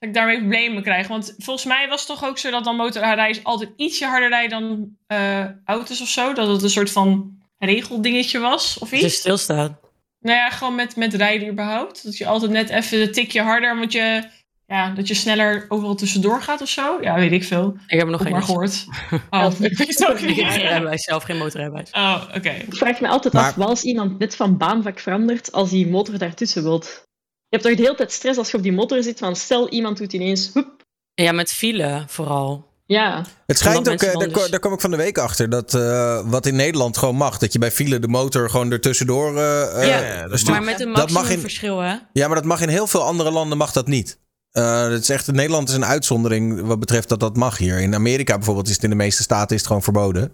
dat 0.00 0.08
ik 0.08 0.14
daarmee 0.14 0.38
problemen 0.38 0.82
krijg. 0.82 1.06
Want 1.08 1.34
volgens 1.38 1.66
mij 1.66 1.88
was 1.88 1.98
het 2.06 2.08
toch 2.18 2.28
ook 2.28 2.38
zo 2.38 2.50
dat 2.50 2.64
dan 2.64 2.76
motorrijders 2.76 3.44
altijd 3.44 3.70
ietsje 3.76 4.06
harder 4.06 4.28
rijden 4.28 4.60
dan 4.60 4.88
eh, 5.06 5.44
auto's 5.64 6.00
of 6.00 6.08
zo. 6.08 6.32
Dat 6.32 6.48
het 6.48 6.62
een 6.62 6.70
soort 6.70 6.90
van 6.90 7.38
regeldingetje 7.58 8.38
was 8.38 8.78
of 8.78 8.92
iets. 8.92 9.14
stilstaat. 9.14 9.80
Nou 10.20 10.36
ja, 10.36 10.50
gewoon 10.50 10.74
met, 10.74 10.96
met 10.96 11.14
rijden 11.14 11.48
überhaupt. 11.48 12.04
Dat 12.04 12.16
je 12.16 12.26
altijd 12.26 12.50
net 12.50 12.68
even 12.70 13.00
een 13.00 13.12
tikje 13.12 13.42
harder, 13.42 13.78
want 13.78 13.92
je, 13.92 14.24
ja, 14.66 14.90
dat 14.90 15.08
je 15.08 15.14
sneller 15.14 15.64
overal 15.68 15.94
tussendoor 15.94 16.42
gaat 16.42 16.60
of 16.60 16.68
zo. 16.68 16.98
Ja, 17.00 17.14
weet 17.14 17.32
ik 17.32 17.44
veel. 17.44 17.76
Ik 17.86 17.98
heb 17.98 18.06
er 18.06 18.10
nog 18.10 18.22
geen 18.22 18.32
maar 18.32 18.42
gehoord. 18.42 18.84
Oh, 19.30 19.50
ik 19.60 19.76
weet 19.78 19.98
het 19.98 20.08
ook 20.08 20.18
Ik 20.18 20.26
niet. 20.36 20.38
rijbewijs, 20.56 21.04
zelf 21.04 21.22
geen 21.22 21.36
motorrijbewijs. 21.38 21.90
Oh, 21.90 22.22
oké. 22.36 22.50
Ik 22.50 22.74
vraag 22.76 23.00
me 23.00 23.08
altijd 23.08 23.34
Maar- 23.34 23.44
af, 23.44 23.54
wat 23.54 23.68
als 23.68 23.82
iemand 23.82 24.18
net 24.18 24.36
van 24.36 24.56
baanvak 24.56 24.98
verandert 24.98 25.52
als 25.52 25.70
die 25.70 25.88
motor 25.88 26.18
daartussen 26.18 26.62
wilt? 26.62 27.08
Je 27.50 27.56
hebt 27.56 27.62
toch 27.62 27.76
de 27.76 27.82
hele 27.82 27.94
tijd 27.96 28.12
stress 28.12 28.38
als 28.38 28.50
je 28.50 28.56
op 28.56 28.62
die 28.62 28.72
motor 28.72 29.02
zit, 29.02 29.18
van 29.18 29.36
stel 29.36 29.68
iemand 29.68 29.98
doet 29.98 30.12
ineens, 30.12 30.50
hoep, 30.54 30.84
Ja, 31.14 31.32
met 31.32 31.50
file 31.52 32.04
vooral. 32.06 32.68
ja. 32.86 33.24
Het 33.46 33.58
schijnt 33.58 33.88
ook, 33.88 34.02
eh, 34.02 34.18
daar, 34.18 34.28
dus- 34.28 34.50
daar 34.50 34.60
kom 34.60 34.72
ik 34.72 34.80
van 34.80 34.90
de 34.90 34.96
week 34.96 35.18
achter, 35.18 35.48
dat 35.50 35.74
eh, 35.74 36.20
wat 36.24 36.46
in 36.46 36.56
Nederland 36.56 36.96
gewoon 36.98 37.16
mag. 37.16 37.38
Dat 37.38 37.52
je 37.52 37.58
bij 37.58 37.70
file 37.70 37.98
de 37.98 38.08
motor 38.08 38.50
gewoon 38.50 38.72
ertussendoor 38.72 39.36
eh, 39.36 39.82
eh, 39.82 39.88
Ja, 39.88 40.36
stuurt. 40.36 40.48
Maar 40.48 40.62
met 40.62 40.80
een 40.80 40.86
dat 40.86 40.96
mag 40.96 41.10
maximum 41.12 41.34
in- 41.34 41.40
verschil, 41.40 41.78
hè? 41.78 41.94
Ja, 42.12 42.26
maar 42.26 42.36
dat 42.36 42.44
mag 42.44 42.60
in 42.60 42.68
heel 42.68 42.86
veel 42.86 43.02
andere 43.02 43.30
landen 43.30 43.58
mag 43.58 43.72
dat 43.72 43.86
niet. 43.86 44.18
Eh, 44.50 44.82
het 44.88 45.02
is 45.02 45.08
echt, 45.08 45.32
Nederland 45.32 45.68
is 45.68 45.74
een 45.74 45.84
uitzondering 45.84 46.60
wat 46.66 46.80
betreft 46.80 47.08
dat 47.08 47.20
dat 47.20 47.36
mag 47.36 47.58
hier. 47.58 47.80
In 47.80 47.94
Amerika 47.94 48.34
bijvoorbeeld 48.36 48.68
is 48.68 48.74
het 48.74 48.82
in 48.84 48.90
de 48.90 48.96
meeste 48.96 49.22
staten 49.22 49.50
is 49.50 49.56
het 49.56 49.66
gewoon 49.66 49.82
verboden. 49.82 50.32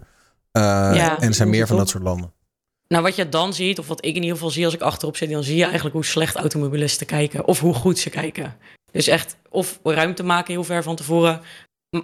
Eh, 0.51 0.61
Ja, 0.93 1.19
en 1.19 1.27
er 1.27 1.33
zijn 1.33 1.49
meer 1.49 1.67
van 1.67 1.77
dat 1.77 1.89
soort 1.89 2.03
landen. 2.03 2.33
Nou, 2.87 3.03
wat 3.03 3.15
je 3.15 3.29
dan 3.29 3.53
ziet, 3.53 3.79
of 3.79 3.87
wat 3.87 4.05
ik 4.05 4.15
in 4.15 4.21
ieder 4.21 4.35
geval 4.35 4.49
zie 4.49 4.65
als 4.65 4.73
ik 4.73 4.81
achterop 4.81 5.17
zit, 5.17 5.29
dan 5.29 5.43
zie 5.43 5.55
je 5.55 5.63
eigenlijk 5.63 5.93
hoe 5.95 6.05
slecht 6.05 6.35
automobilisten 6.35 7.07
kijken. 7.07 7.45
Of 7.47 7.59
hoe 7.59 7.73
goed 7.73 7.99
ze 7.99 8.09
kijken. 8.09 8.57
Dus 8.91 9.07
echt, 9.07 9.37
of 9.49 9.79
ruimte 9.83 10.23
maken 10.23 10.53
heel 10.53 10.63
ver 10.63 10.83
van 10.83 10.95
tevoren. 10.95 11.41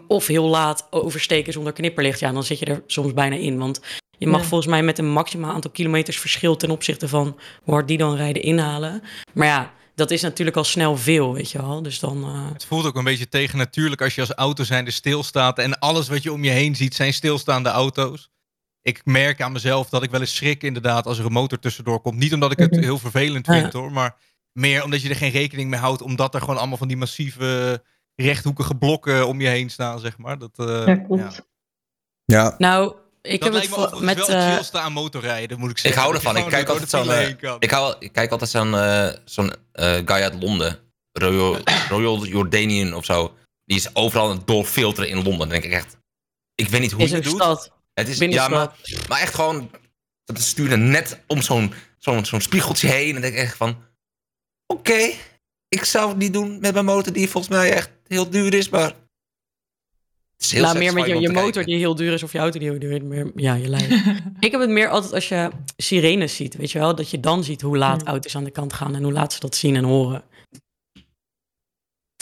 Of 0.07 0.27
heel 0.27 0.45
laat 0.47 0.87
oversteken 0.89 1.53
zonder 1.53 1.73
knipperlicht. 1.73 2.19
Ja, 2.19 2.31
dan 2.31 2.43
zit 2.43 2.59
je 2.59 2.65
er 2.65 2.83
soms 2.87 3.13
bijna 3.13 3.35
in. 3.35 3.57
Want 3.57 3.81
je 4.17 4.27
mag 4.27 4.41
Ja. 4.41 4.47
volgens 4.47 4.69
mij 4.69 4.83
met 4.83 4.97
een 4.97 5.11
maximaal 5.11 5.53
aantal 5.53 5.71
kilometers 5.71 6.19
verschil 6.19 6.55
ten 6.55 6.71
opzichte 6.71 7.07
van 7.07 7.39
hoe 7.63 7.73
hard 7.73 7.87
die 7.87 7.97
dan 7.97 8.15
rijden 8.15 8.41
inhalen. 8.41 9.01
Maar 9.33 9.47
ja, 9.47 9.73
dat 9.95 10.11
is 10.11 10.21
natuurlijk 10.21 10.57
al 10.57 10.63
snel 10.63 10.97
veel, 10.97 11.33
weet 11.33 11.51
je 11.51 11.57
wel. 11.61 11.81
Dus 11.81 11.99
dan. 11.99 12.23
eh, 12.23 12.53
Het 12.53 12.65
voelt 12.65 12.85
ook 12.85 12.95
een 12.95 13.03
beetje 13.03 13.29
tegen 13.29 13.57
natuurlijk 13.57 14.01
als 14.01 14.15
je 14.15 14.21
als 14.21 14.31
auto 14.33 14.63
zijnde 14.63 14.91
stilstaat 14.91 15.57
en 15.59 15.79
alles 15.79 16.07
wat 16.07 16.23
je 16.23 16.33
om 16.33 16.43
je 16.43 16.49
heen 16.51 16.75
ziet 16.75 16.95
zijn 16.95 17.13
stilstaande 17.13 17.69
auto's. 17.69 18.29
Ik 18.83 19.05
merk 19.05 19.41
aan 19.41 19.51
mezelf 19.51 19.89
dat 19.89 20.03
ik 20.03 20.11
wel 20.11 20.19
eens 20.19 20.35
schrik 20.35 20.63
inderdaad 20.63 21.05
als 21.05 21.17
er 21.19 21.25
een 21.25 21.31
motor 21.31 21.59
tussendoor 21.59 22.01
komt. 22.01 22.17
Niet 22.17 22.33
omdat 22.33 22.51
ik 22.51 22.57
het 22.59 22.71
Mhm. 22.71 22.81
heel 22.81 22.97
vervelend 22.97 23.45
Ja. 23.45 23.53
vind 23.59 23.73
hoor, 23.73 23.91
maar 23.91 24.15
meer 24.51 24.83
omdat 24.83 25.01
je 25.01 25.09
er 25.09 25.15
geen 25.15 25.31
rekening 25.31 25.69
mee 25.69 25.79
houdt 25.79 26.01
omdat 26.01 26.33
er 26.33 26.39
gewoon 26.39 26.57
allemaal 26.57 26.77
van 26.77 26.87
die 26.87 26.97
massieve 26.97 27.81
rechthoekige 28.15 28.75
blokken 28.75 29.27
om 29.27 29.41
je 29.41 29.47
heen 29.47 29.69
staan, 29.69 29.99
zeg 29.99 30.17
maar. 30.17 30.37
Dat, 30.37 30.51
eh, 30.59 30.85
Ja, 30.87 30.95
klopt. 30.95 31.41
Ja, 32.25 32.55
Nou, 32.57 32.95
ik 33.21 33.41
Dat 33.41 33.53
heb 33.53 33.61
het 33.61 33.69
me 33.71 33.99
met... 34.05 34.15
wel 34.15 34.25
het 34.27 34.35
eh, 34.35 34.53
chillste 34.53 34.79
aan 34.79 34.93
motorrijden, 34.93 35.59
moet 35.59 35.69
ik 35.69 35.75
Ik 35.75 35.81
zeggen. 35.81 36.01
hou 36.01 36.13
Dat 36.13 36.21
je 36.21 36.27
ervan. 36.27 36.43
Ik 36.43 36.49
kijk 36.49 36.67
altijd 36.69 36.89
zo'n... 36.89 37.09
eh. 37.11 37.57
Ik, 37.59 37.71
hou, 37.71 37.95
ik 37.99 38.11
kijk 38.11 38.31
altijd 38.31 38.49
zo'n 38.49 38.75
eh, 38.75 39.07
zo'n 39.25 39.53
eh, 39.71 39.91
guy 39.93 40.21
uit 40.21 40.41
Londen. 40.43 40.79
Royal, 41.11 41.57
Royal 41.89 42.25
Jordanian 42.25 42.93
of 42.93 43.05
zo. 43.05 43.33
Die 43.65 43.77
is 43.77 43.95
overal 43.95 44.29
aan 44.29 44.37
het 44.37 44.47
doorfilteren 44.47 45.09
in 45.09 45.15
Londen. 45.15 45.37
Dan 45.39 45.49
denk 45.49 45.63
ik 45.63 45.71
echt... 45.71 45.97
Ik 46.55 46.67
weet 46.69 46.81
niet 46.81 46.91
hoe 46.91 47.03
is 47.03 47.09
je 47.09 47.15
een 47.15 47.21
het 47.21 47.31
doet. 47.31 47.41
stad. 47.41 47.71
Het 47.93 48.07
is, 48.07 48.17
ja, 48.17 48.47
maar, 48.47 48.75
maar 49.07 49.19
echt 49.19 49.33
gewoon... 49.33 49.71
Dat 50.25 50.41
sturen 50.41 50.89
net 50.89 51.19
om 51.27 51.41
zo'n 51.41 51.73
zo'n 51.97 52.25
zo'n 52.25 52.41
spiegeltje 52.41 52.87
heen. 52.87 53.07
En 53.07 53.11
dan 53.13 53.21
denk 53.21 53.33
ik 53.33 53.39
echt 53.39 53.57
van... 53.57 53.77
Oké, 54.67 55.11
ik 55.67 55.83
zou 55.83 56.09
het 56.09 56.17
niet 56.17 56.33
doen 56.33 56.59
met 56.59 56.73
mijn 56.73 56.85
motor 56.85 57.13
die 57.13 57.29
volgens 57.29 57.53
mij 57.53 57.71
echt 57.71 57.89
heel 58.07 58.29
duur 58.29 58.53
is, 58.53 58.69
maar... 58.69 58.93
Het 60.33 60.51
is 60.51 60.51
heel 60.51 60.61
nou, 60.63 60.77
meer 60.77 60.93
met 60.93 61.05
je, 61.05 61.19
je 61.19 61.29
motor 61.29 61.51
kijken. 61.51 61.65
die 61.65 61.77
heel 61.77 61.95
duur 61.95 62.13
is 62.13 62.23
of 62.23 62.31
je 62.31 62.37
auto 62.37 62.59
die 62.59 62.69
heel 62.69 62.79
duur 62.79 62.91
is. 62.91 63.01
Meer, 63.01 63.31
ja, 63.35 63.53
je 63.53 63.67
lijf. 63.67 63.89
ik 64.39 64.51
heb 64.51 64.61
het 64.61 64.69
meer 64.69 64.89
altijd 64.89 65.13
als 65.13 65.27
je 65.27 65.49
sirenes 65.77 66.35
ziet, 66.35 66.55
weet 66.55 66.71
je 66.71 66.79
wel? 66.79 66.95
Dat 66.95 67.09
je 67.09 67.19
dan 67.19 67.43
ziet 67.43 67.61
hoe 67.61 67.77
laat 67.77 68.01
Hmm. 68.01 68.09
auto's 68.09 68.35
aan 68.35 68.43
de 68.43 68.51
kant 68.51 68.73
gaan 68.73 68.95
en 68.95 69.03
hoe 69.03 69.11
laat 69.11 69.33
ze 69.33 69.39
dat 69.39 69.55
zien 69.55 69.75
en 69.75 69.83
horen. 69.83 70.23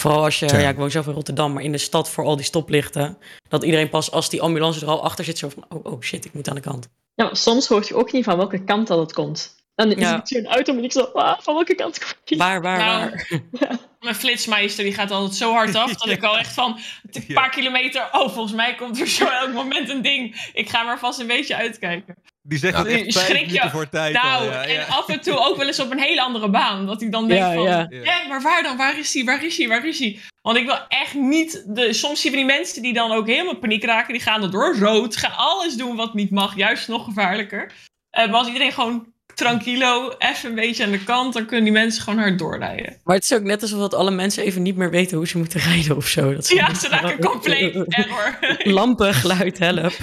Vooral 0.01 0.23
als 0.23 0.39
je, 0.39 0.45
ja, 0.45 0.69
ik 0.69 0.75
woon 0.75 0.91
zelf 0.91 1.07
in 1.07 1.13
Rotterdam, 1.13 1.53
maar 1.53 1.63
in 1.63 1.71
de 1.71 1.77
stad 1.77 2.09
voor 2.09 2.23
al 2.23 2.35
die 2.35 2.45
stoplichten. 2.45 3.17
Dat 3.49 3.63
iedereen 3.63 3.89
pas 3.89 4.11
als 4.11 4.29
die 4.29 4.41
ambulance 4.41 4.81
er 4.81 4.87
al 4.87 5.03
achter 5.03 5.25
zit, 5.25 5.37
zo 5.37 5.49
van, 5.49 5.65
oh, 5.69 5.93
oh 5.93 6.01
shit, 6.01 6.25
ik 6.25 6.33
moet 6.33 6.49
aan 6.49 6.55
de 6.55 6.61
kant. 6.61 6.89
Ja, 7.15 7.33
soms 7.33 7.67
hoor 7.67 7.85
je 7.87 7.95
ook 7.95 8.11
niet 8.11 8.23
van 8.23 8.37
welke 8.37 8.63
kant 8.63 8.87
dat 8.87 8.99
het 8.99 9.13
komt. 9.13 9.55
Dan 9.89 9.97
is 9.97 10.03
Ja. 10.03 10.15
het 10.15 10.27
zo'n 10.27 10.45
auto 10.45 10.73
en 10.77 10.83
ik 10.83 10.91
zo, 10.91 11.01
ah, 11.01 11.39
van 11.39 11.53
welke 11.53 11.75
kant 11.75 11.99
komt 11.99 12.17
die? 12.23 12.37
Waar, 12.37 12.61
waar, 12.61 12.77
Nou, 12.77 13.09
waar? 13.51 13.79
Mijn 13.99 14.15
flitsmeister 14.15 14.83
die 14.83 14.93
gaat 14.93 15.11
altijd 15.11 15.35
zo 15.35 15.51
hard 15.53 15.75
af 15.75 15.93
dat 16.01 16.09
ik 16.09 16.23
al 16.23 16.37
echt 16.37 16.53
van 16.53 16.79
een 17.11 17.23
Ja. 17.27 17.33
paar 17.33 17.49
kilometer. 17.49 18.07
Oh, 18.11 18.29
volgens 18.29 18.53
mij 18.53 18.75
komt 18.75 18.99
er 18.99 19.07
zo 19.07 19.25
elk 19.25 19.53
moment 19.53 19.89
een 19.89 20.01
ding. 20.01 20.49
Ik 20.53 20.69
ga 20.69 20.83
maar 20.83 20.99
vast 20.99 21.19
een 21.19 21.27
beetje 21.27 21.55
uitkijken. 21.55 22.15
Die 22.43 22.57
zegt 22.59 22.73
Ja. 22.77 22.83
het 22.83 22.87
echt 22.91 23.13
vijf 23.13 23.25
Schrik 23.27 23.49
je- 23.51 23.69
voor 23.69 23.89
tijd. 23.89 24.15
al, 24.15 24.21
Nou, 24.23 24.45
ja, 24.45 24.61
ja. 24.63 24.79
en 24.81 24.87
af 24.87 25.09
en 25.09 25.21
toe 25.21 25.37
ook 25.37 25.57
wel 25.57 25.67
eens 25.67 25.79
op 25.79 25.91
een 25.91 25.99
hele 25.99 26.21
andere 26.21 26.49
baan. 26.49 26.85
Dat 26.85 27.01
ik 27.01 27.11
dan 27.11 27.27
denk 27.27 27.39
Ja, 27.39 27.53
van, 27.53 28.27
maar 28.27 28.41
waar 28.41 28.63
dan? 28.63 28.77
Waar 28.77 28.99
is 28.99 29.13
hij? 29.13 29.23
Waar 29.23 29.45
is 29.45 29.57
hij? 29.57 29.67
Waar 29.67 29.87
is 29.87 29.99
hij? 29.99 30.19
Want 30.41 30.57
ik 30.57 30.65
wil 30.65 30.77
echt 30.87 31.13
niet... 31.13 31.63
De, 31.67 31.93
soms 31.93 32.21
zie 32.21 32.31
je 32.31 32.37
van 32.37 32.47
die 32.47 32.55
mensen 32.57 32.81
die 32.81 32.93
dan 32.93 33.11
ook 33.11 33.27
helemaal 33.27 33.55
paniek 33.57 33.83
raken. 33.83 34.13
Die 34.13 34.21
gaan 34.21 34.43
er 34.43 34.51
door 34.51 34.75
rood. 34.77 35.15
Gaan 35.17 35.35
alles 35.35 35.75
doen 35.75 35.95
wat 35.95 36.13
niet 36.13 36.31
mag. 36.31 36.55
Juist 36.55 36.87
nog 36.87 37.03
gevaarlijker. 37.03 37.71
Eh, 38.09 38.25
maar 38.25 38.35
als 38.37 38.47
iedereen 38.47 38.71
gewoon 38.71 39.13
tranquilo, 39.41 40.13
even 40.17 40.49
een 40.49 40.55
beetje 40.55 40.83
aan 40.85 40.91
de 40.91 41.03
kant... 41.03 41.33
dan 41.33 41.45
kunnen 41.45 41.63
die 41.63 41.73
mensen 41.73 42.03
gewoon 42.03 42.19
hard 42.19 42.39
doorrijden. 42.39 42.97
Maar 43.03 43.15
het 43.15 43.23
is 43.23 43.33
ook 43.33 43.43
net 43.43 43.61
alsof 43.61 43.79
dat 43.79 43.93
alle 43.93 44.11
mensen 44.11 44.43
even 44.43 44.61
niet 44.61 44.75
meer 44.75 44.89
weten 44.89 45.17
hoe 45.17 45.27
ze 45.27 45.37
moeten 45.37 45.59
rijden 45.59 45.95
of 45.95 46.07
zo. 46.07 46.33
Dat 46.33 46.45
ze 46.45 46.55
Ja, 46.55 46.73
ze 46.83 46.87
raken 46.87 47.19
compleet 47.19 47.75
error. 47.75 48.37
Lampen, 48.77 49.13
geluid, 49.13 49.59
help. 49.59 49.93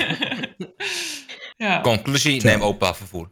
ja. 1.56 1.80
Conclusie, 1.80 2.44
neem 2.44 2.60
openbaar 2.60 2.96
vervoer. 2.96 3.30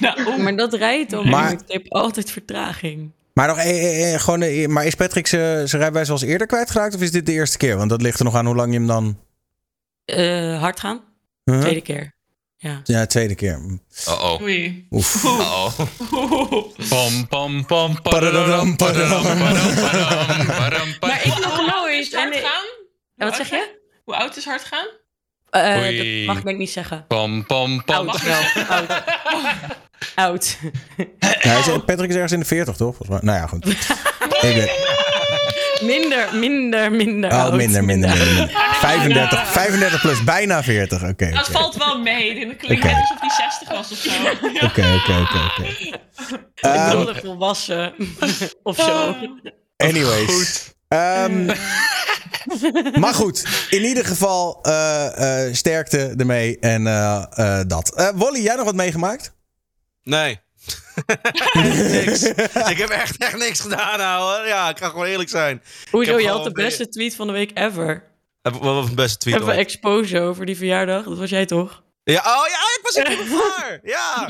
Nou. 0.00 0.42
Maar 0.42 0.56
dat 0.56 0.74
rijdt 0.74 1.10
dan 1.10 1.28
Maar-. 1.28 1.50
Je 1.50 1.72
hebt 1.72 1.90
altijd 1.90 2.30
vertraging. 2.30 3.10
maar, 3.34 3.48
nog, 3.48 3.58
eh, 3.58 3.70
eh, 3.70 4.14
eh, 4.14 4.20
gewoon, 4.20 4.42
eh, 4.42 4.66
maar 4.68 4.86
is 4.86 4.94
Patrick 4.94 5.26
zijn 5.26 5.68
zijn 5.68 5.80
rijbewijs 5.80 6.08
wel 6.08 6.18
eens 6.20 6.30
eerder 6.30 6.46
kwijtgeraakt 6.46 6.94
of 6.94 7.00
is 7.00 7.10
dit 7.10 7.26
de 7.26 7.32
eerste 7.32 7.56
keer? 7.58 7.76
Want 7.76 7.90
dat 7.90 8.02
ligt 8.02 8.18
er 8.18 8.24
nog 8.24 8.34
aan 8.34 8.46
hoe 8.46 8.56
lang 8.56 8.72
je 8.72 8.78
hem 8.78 8.86
dan... 8.86 9.18
Eh, 10.04 10.60
hard 10.60 10.80
gaan? 10.80 11.00
Huh? 11.44 11.60
Tweede 11.60 11.80
keer. 11.80 12.16
Ja. 12.60 12.80
Ja, 12.84 13.06
tweede 13.06 13.34
keer. 13.34 13.78
Oh-oh. 14.08 14.40
Oei. 14.42 14.86
Oef. 14.90 15.24
Uh-oh. 15.24 15.78
Pam, 16.88 17.28
pam, 17.28 17.66
pam, 17.66 18.02
Padadadam, 18.02 18.76
padadam. 18.76 19.38
Maar 21.00 21.20
ik 21.24 21.38
nog 21.38 21.66
nooit. 21.66 22.12
En, 22.14 22.32
gaan? 22.32 22.64
en 23.16 23.26
wat 23.26 23.36
zeg 23.36 23.50
je? 23.50 23.78
Hoe 24.04 24.14
oud 24.16 24.36
is 24.36 24.44
hard 24.44 24.64
gaan? 24.64 24.86
Eh, 25.50 25.76
Oei. 25.78 26.16
dat 26.18 26.26
mag 26.26 26.38
ik 26.38 26.44
denk 26.44 26.58
niet 26.58 26.70
zeggen. 26.70 27.04
Pam, 27.06 27.46
pam, 27.46 27.84
pam. 27.84 28.08
Oud 28.08 28.22
wel. 28.22 28.40
Oud. 28.68 29.02
Oud. 30.14 30.58
Ja, 31.40 31.78
Patrick 31.78 32.08
is 32.08 32.14
ergens 32.14 32.32
in 32.32 32.40
de 32.40 32.44
40, 32.46 32.76
toch? 32.76 32.96
Volgens 32.96 33.08
mij. 33.08 33.18
Nou 33.22 33.38
ja, 33.38 33.46
goed. 33.46 33.66
Ik 34.40 34.54
weet- 34.54 34.70
Minder, 35.82 36.34
minder, 36.34 36.92
minder 36.92 37.30
Oh, 37.32 37.38
oud. 37.42 37.54
minder, 37.54 37.84
minder, 37.84 38.08
minder. 38.16 38.34
minder. 38.34 38.50
35, 38.80 39.48
35 39.52 40.00
plus, 40.00 40.24
bijna 40.24 40.62
40. 40.62 41.02
Oké, 41.08 41.30
Dat 41.30 41.48
valt 41.50 41.76
wel 41.76 41.98
mee. 42.00 42.46
Het 42.46 42.56
klinkt 42.56 42.84
net 42.84 42.94
alsof 42.94 43.18
die 43.20 43.30
60 43.30 43.68
was 43.68 43.90
of 43.92 43.98
zo. 43.98 44.10
Oké, 44.66 44.94
oké, 44.94 45.20
oké, 45.20 45.44
oké. 45.50 45.62
Ik 45.68 45.94
Ehm, 46.54 46.88
bedoelde 46.90 47.14
volwassen. 47.14 47.92
of 48.62 48.76
zo. 48.76 49.14
Anyways. 49.76 50.72
Ehm, 50.88 51.46
maar 53.00 53.14
goed, 53.14 53.46
in 53.70 53.84
ieder 53.84 54.04
geval 54.04 54.58
eh, 54.62 55.46
eh, 55.46 55.54
sterkte 55.54 56.14
ermee 56.16 56.58
en 56.58 56.86
eh, 56.86 57.24
eh, 57.30 57.60
dat. 57.66 57.94
Eh, 57.96 58.08
Wally, 58.14 58.40
jij 58.42 58.54
nog 58.54 58.64
wat 58.64 58.74
meegemaakt? 58.74 59.32
Nee. 60.02 60.40
Niks. 61.52 62.22
Ik 62.68 62.78
heb 62.78 62.88
echt, 62.88 63.16
echt 63.16 63.36
niks 63.36 63.60
gedaan, 63.60 64.00
ouwe. 64.00 64.46
Ja, 64.46 64.68
ik 64.68 64.78
ga 64.78 64.88
gewoon 64.88 65.06
eerlijk 65.06 65.28
zijn. 65.28 65.62
Hoezo, 65.90 66.18
je 66.18 66.28
had 66.28 66.44
de 66.44 66.52
beste 66.52 66.88
tweet 66.88 67.14
van 67.14 67.26
de 67.26 67.32
week 67.32 67.50
ever. 67.54 68.04
Wat 68.42 68.58
was 68.60 68.82
mijn 68.84 68.94
beste 68.96 69.18
tweet 69.18 69.34
Even 69.40 69.52
expose 69.56 70.20
over 70.20 70.46
die 70.46 70.56
verjaardag. 70.56 71.04
Dat 71.04 71.18
was 71.18 71.30
jij 71.30 71.46
toch? 71.46 71.82
Ja, 72.04 72.14
oh 72.18 72.46
ja, 72.48 72.58
ik 72.76 72.80
was 72.82 72.94
in 72.94 73.04
Boulevard. 73.16 73.80
Ja, 73.82 74.26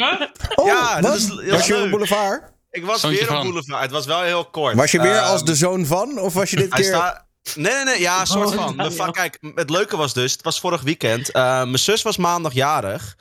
Oh, 0.54 0.66
Ja, 0.66 1.00
dat 1.00 1.14
is- 1.14 1.28
was 1.50 1.66
je 1.66 1.74
op 1.74 1.80
leuk. 1.80 1.90
Boulevard? 1.90 2.52
ik 2.70 2.84
was 2.84 3.00
Zoontje 3.00 3.26
weer 3.26 3.36
op. 3.36 3.42
Boulevard. 3.42 3.82
Het 3.82 3.90
was 3.90 4.06
wel 4.06 4.22
heel 4.22 4.44
kort. 4.44 4.74
Was 4.76 4.90
je 4.90 5.00
weer 5.02 5.16
Ehm, 5.16 5.24
als 5.24 5.44
de 5.44 5.54
zoon 5.54 5.86
van? 5.86 6.18
Of 6.18 6.34
was 6.34 6.50
je 6.50 6.56
dit 6.56 6.68
keer... 6.74 6.84
staat... 6.84 7.26
Nee, 7.54 7.72
nee, 7.74 7.84
nee. 7.84 8.00
Ja, 8.00 8.20
een 8.20 8.26
soort 8.26 8.48
Oh, 8.48 8.54
van. 8.64 8.76
De 8.76 9.10
Kijk, 9.10 9.38
het 9.54 9.70
leuke 9.70 9.96
was 9.96 10.14
dus... 10.14 10.32
Het 10.32 10.42
was 10.42 10.60
vorig 10.60 10.80
weekend. 10.82 11.30
Eh, 11.30 11.42
mijn 11.42 11.78
zus 11.78 12.02
was 12.02 12.16
maandag 12.16 12.52
jarig. 12.52 13.16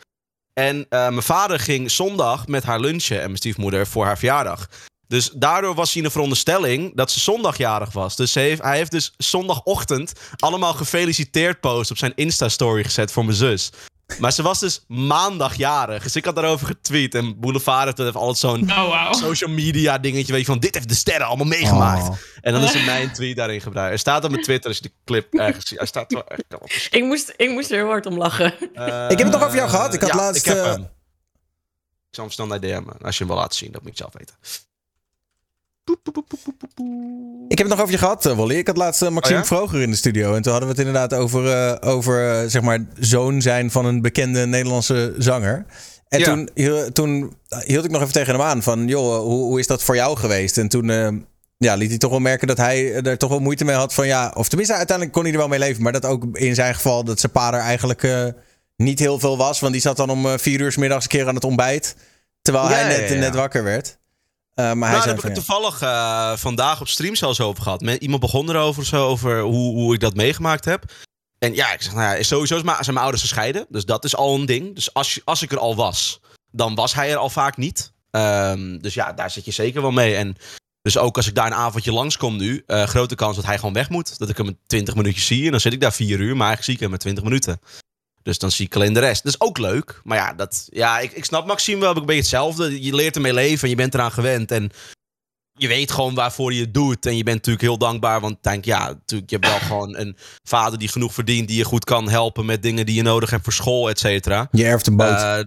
En 0.59 0.85
eh, 0.89 0.99
mijn 0.99 1.23
vader 1.23 1.59
ging 1.59 1.91
zondag 1.91 2.47
met 2.47 2.63
haar 2.63 2.79
lunchen... 2.79 3.17
en 3.17 3.25
mijn 3.25 3.37
stiefmoeder 3.37 3.87
voor 3.87 4.05
haar 4.05 4.17
verjaardag. 4.17 4.69
Dus 5.07 5.29
daardoor 5.33 5.75
was 5.75 5.87
hij 5.93 6.01
in 6.01 6.07
de 6.07 6.13
veronderstelling... 6.13 6.95
dat 6.95 7.11
ze 7.11 7.19
zondagjarig 7.19 7.91
was. 7.91 8.15
Dus 8.15 8.33
hij 8.33 8.59
heeft 8.61 8.91
dus 8.91 9.13
zondagochtend... 9.17 10.13
allemaal 10.37 10.73
gefeliciteerd 10.73 11.59
posts 11.59 11.91
op 11.91 11.97
zijn 11.97 12.11
Insta-story 12.15 12.83
gezet 12.83 13.11
voor 13.11 13.25
mijn 13.25 13.37
zus. 13.37 13.71
Maar 14.19 14.31
ze 14.31 14.41
was 14.43 14.59
dus 14.59 14.83
maandag 14.87 15.55
jarig. 15.55 16.03
Dus 16.03 16.15
ik 16.15 16.25
had 16.25 16.35
daarover 16.35 16.67
getweet. 16.67 17.15
En 17.15 17.39
Boulevard 17.39 17.85
heeft 17.85 17.99
even 17.99 18.19
altijd 18.19 18.37
zo'n 18.37 18.71
Oh, 18.71 19.11
social 19.13 19.49
media 19.49 19.97
dingetje. 19.97 20.31
Weet 20.31 20.41
je 20.41 20.47
van, 20.47 20.59
dit 20.59 20.75
heeft 20.75 20.89
de 20.89 20.95
sterren 20.95 21.27
allemaal 21.27 21.45
meegemaakt. 21.45 22.07
Oh. 22.07 22.15
En 22.41 22.53
dan 22.53 22.63
is 22.63 22.73
er 22.73 22.83
mijn 22.83 23.13
tweet 23.13 23.35
daarin 23.35 23.61
gebruikt. 23.61 23.93
Er 23.93 23.99
staat 23.99 24.23
op 24.23 24.29
mijn 24.31 24.43
Twitter, 24.43 24.67
als 24.69 24.77
je 24.77 24.83
de 24.83 24.91
clip 25.05 25.33
ergens 25.33 25.67
ziet. 25.67 25.77
Hij 25.77 25.87
staat 25.87 26.13
wel 26.13 26.27
echt 26.27 26.43
op. 26.59 26.71
Ik 26.89 27.03
moest, 27.03 27.33
ik 27.35 27.49
moest 27.49 27.71
er 27.71 27.77
heel 27.77 27.87
hard 27.87 28.05
om 28.05 28.17
lachen. 28.17 28.53
Ik 29.09 29.17
heb 29.17 29.19
het 29.19 29.31
nog 29.31 29.43
over 29.43 29.55
jou 29.55 29.69
gehad. 29.69 29.93
Ik 29.93 30.01
had 30.01 30.09
ja, 30.09 30.15
laatst, 30.15 30.45
Ik, 30.45 30.53
heb 30.53 30.65
eh, 30.65 30.71
ik 30.71 32.15
zal 32.15 32.23
hem 32.23 32.33
snel 32.33 32.47
naar 32.47 32.59
DM'en. 32.59 33.01
Als 33.01 33.17
je 33.17 33.23
hem 33.23 33.33
wil 33.33 33.41
laten 33.41 33.57
zien, 33.57 33.71
dat 33.71 33.81
moet 33.81 33.91
ik 33.91 33.97
zelf 33.97 34.13
weten. 34.13 34.35
Ik 37.47 37.57
heb 37.57 37.67
het 37.67 37.75
nog 37.75 37.79
over 37.79 37.91
je 37.91 37.97
gehad, 37.97 38.25
eh, 38.25 38.37
Wally. 38.37 38.55
Ik 38.55 38.67
had 38.67 38.77
laatst 38.77 39.01
eh, 39.01 39.09
Maxime 39.09 39.37
Oh 39.37 39.41
ja? 39.41 39.47
Vroger 39.47 39.81
in 39.81 39.89
de 39.89 39.95
studio. 39.95 40.33
En 40.35 40.41
toen 40.41 40.51
hadden 40.51 40.69
we 40.69 40.75
het 40.77 40.85
inderdaad 40.87 41.13
over, 41.13 41.51
eh, 41.51 41.89
over 41.93 42.49
zeg 42.49 42.61
maar, 42.61 42.85
zoon 42.99 43.41
zijn 43.41 43.71
van 43.71 43.85
een 43.85 44.01
bekende 44.01 44.45
Nederlandse 44.45 45.13
zanger. 45.17 45.65
En 46.09 46.19
Ja. 46.19 46.25
toen, 46.25 46.49
toen 46.93 47.37
hield 47.65 47.85
ik 47.85 47.91
nog 47.91 48.01
even 48.01 48.13
tegen 48.13 48.33
hem 48.33 48.41
aan 48.43 48.63
van... 48.63 48.87
joh, 48.87 49.19
hoe, 49.19 49.43
hoe 49.43 49.59
is 49.59 49.67
dat 49.67 49.83
voor 49.83 49.95
jou 49.95 50.17
geweest? 50.17 50.57
En 50.57 50.67
toen 50.67 50.87
ja, 51.57 51.75
liet 51.75 51.89
hij 51.89 51.97
toch 51.97 52.09
wel 52.11 52.19
merken 52.19 52.47
dat 52.47 52.57
hij 52.57 52.93
er 52.93 53.17
toch 53.17 53.29
wel 53.29 53.39
moeite 53.39 53.65
mee 53.65 53.75
had 53.75 53.93
van... 53.93 54.07
ja, 54.07 54.31
of 54.35 54.47
tenminste, 54.47 54.75
uiteindelijk 54.75 55.15
kon 55.15 55.23
hij 55.25 55.33
er 55.33 55.39
wel 55.39 55.47
mee 55.47 55.59
leven. 55.59 55.83
Maar 55.83 55.91
dat 55.91 56.05
ook 56.05 56.23
in 56.37 56.55
zijn 56.55 56.75
geval 56.75 57.03
dat 57.03 57.19
zijn 57.19 57.31
pa 57.31 57.53
er 57.53 57.59
eigenlijk 57.59 58.33
niet 58.75 58.99
heel 58.99 59.19
veel 59.19 59.37
was. 59.37 59.59
Want 59.59 59.73
die 59.73 59.81
zat 59.81 59.97
dan 59.97 60.09
om 60.09 60.39
vier 60.39 60.59
uur 60.61 60.71
's 60.71 60.77
middags 60.77 61.03
een 61.03 61.09
keer 61.09 61.27
aan 61.27 61.35
het 61.35 61.43
ontbijt. 61.43 61.95
Terwijl 62.41 62.69
Ja, 62.69 62.75
hij 62.75 62.99
net, 62.99 63.19
net 63.19 63.35
wakker 63.35 63.63
werd. 63.63 63.97
Eh, 64.57 64.63
maar 64.65 64.65
hij 64.65 64.75
Nou, 64.75 64.91
daar 64.91 65.07
heb 65.07 65.19
van, 65.19 65.29
ik 65.29 65.35
het 65.35 65.45
toevallig 65.45 65.81
eh, 65.81 66.37
vandaag 66.37 66.81
op 66.81 66.87
stream 66.87 67.15
zelfs 67.15 67.41
over 67.41 67.63
gehad. 67.63 67.81
Met, 67.81 68.01
iemand 68.01 68.21
begon 68.21 68.49
erover 68.49 68.85
zo, 68.85 69.07
over 69.07 69.41
hoe, 69.41 69.73
hoe 69.75 69.93
ik 69.93 69.99
dat 69.99 70.15
meegemaakt 70.15 70.65
heb. 70.65 70.83
En 71.39 71.53
ja, 71.53 71.73
ik 71.73 71.81
zeg, 71.81 71.93
nou 71.93 72.17
ja, 72.17 72.23
sowieso 72.23 72.55
is 72.55 72.63
mijn- 72.63 72.75
zijn 72.77 72.87
mijn 72.93 72.99
ouders 73.05 73.21
gescheiden. 73.21 73.65
Dus 73.69 73.85
dat 73.85 74.03
is 74.03 74.15
al 74.15 74.35
een 74.35 74.45
ding. 74.45 74.75
Dus 74.75 74.93
als, 74.93 75.21
als 75.23 75.41
ik 75.41 75.51
er 75.51 75.59
al 75.59 75.75
was, 75.75 76.19
dan 76.51 76.75
was 76.75 76.93
hij 76.93 77.11
er 77.11 77.17
al 77.17 77.29
vaak 77.29 77.57
niet. 77.57 77.93
Ehm, 78.11 78.77
dus 78.77 78.93
ja, 78.93 79.13
daar 79.13 79.31
zit 79.31 79.45
je 79.45 79.51
zeker 79.51 79.81
wel 79.81 79.91
mee. 79.91 80.15
En 80.15 80.35
dus 80.81 80.97
ook 80.97 81.15
als 81.15 81.27
ik 81.27 81.35
daar 81.35 81.45
een 81.45 81.53
avondje 81.53 81.91
langskom 81.91 82.37
nu, 82.37 82.63
eh, 82.67 82.83
grote 82.83 83.15
kans 83.15 83.35
dat 83.35 83.45
hij 83.45 83.57
gewoon 83.57 83.73
weg 83.73 83.89
moet. 83.89 84.17
Dat 84.19 84.29
ik 84.29 84.37
hem 84.37 84.47
in 84.47 84.59
20 84.67 84.95
minuutjes 84.95 85.25
zie 85.25 85.45
en 85.45 85.51
dan 85.51 85.59
zit 85.59 85.73
ik 85.73 85.81
daar 85.81 85.93
vier 85.93 86.19
uur, 86.19 86.35
maar 86.37 86.47
eigenlijk 86.47 86.63
zie 86.63 86.73
ik 86.73 86.79
hem 86.79 86.89
met 86.89 86.99
20 86.99 87.23
minuten. 87.23 87.59
Dus 88.27 88.37
dan 88.39 88.51
zie 88.51 88.65
ik 88.65 88.75
alleen 88.75 88.93
de 88.93 88.99
rest. 88.99 89.23
Dat 89.23 89.33
is 89.33 89.39
ook 89.41 89.57
leuk. 89.57 90.01
Maar 90.03 90.17
ja, 90.17 90.33
dat, 90.33 90.67
ja 90.69 90.99
ik, 90.99 91.11
ik 91.11 91.25
snap 91.25 91.45
Maxime 91.47 91.79
wel. 91.79 91.97
Ik 91.97 92.05
ben 92.05 92.15
hetzelfde. 92.15 92.83
Je 92.83 92.95
leert 92.95 93.15
ermee 93.15 93.33
leven 93.33 93.63
en 93.63 93.69
je 93.69 93.75
bent 93.75 93.93
eraan 93.93 94.11
gewend. 94.11 94.51
En 94.51 94.71
je 95.53 95.67
weet 95.67 95.91
gewoon 95.91 96.15
waarvoor 96.15 96.53
je 96.53 96.61
het 96.61 96.73
doet. 96.73 97.05
En 97.05 97.17
je 97.17 97.23
bent 97.23 97.35
natuurlijk 97.35 97.65
heel 97.65 97.77
dankbaar. 97.77 98.21
Want 98.21 98.43
denk, 98.43 98.65
ja, 98.65 98.87
natuurlijk, 98.87 99.29
je 99.29 99.35
hebt 99.37 99.47
wel 99.49 99.59
gewoon 99.59 99.97
een 99.97 100.17
vader 100.43 100.79
die 100.79 100.87
genoeg 100.87 101.13
verdient. 101.13 101.47
Die 101.47 101.57
je 101.57 101.63
goed 101.63 101.83
kan 101.83 102.09
helpen 102.09 102.45
met 102.45 102.61
dingen 102.63 102.85
die 102.85 102.95
je 102.95 103.01
nodig 103.01 103.29
hebt 103.29 103.43
voor 103.43 103.53
school, 103.53 103.89
et 103.89 103.99
cetera. 103.99 104.47
Je 104.51 104.65
erft 104.65 104.87
een 104.87 104.95
boot. 104.95 105.09
Eh, 105.21 105.39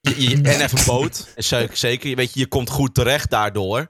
je- 0.00 0.22
je- 0.28 0.34
en 0.42 0.60
even 0.60 0.78
een 0.78 0.84
boot. 0.84 1.28
Zeker, 1.36 1.76
zeker. 1.76 2.16
Weet 2.16 2.32
je, 2.34 2.40
je 2.40 2.46
komt 2.46 2.70
goed 2.70 2.94
terecht 2.94 3.30
daardoor. 3.30 3.88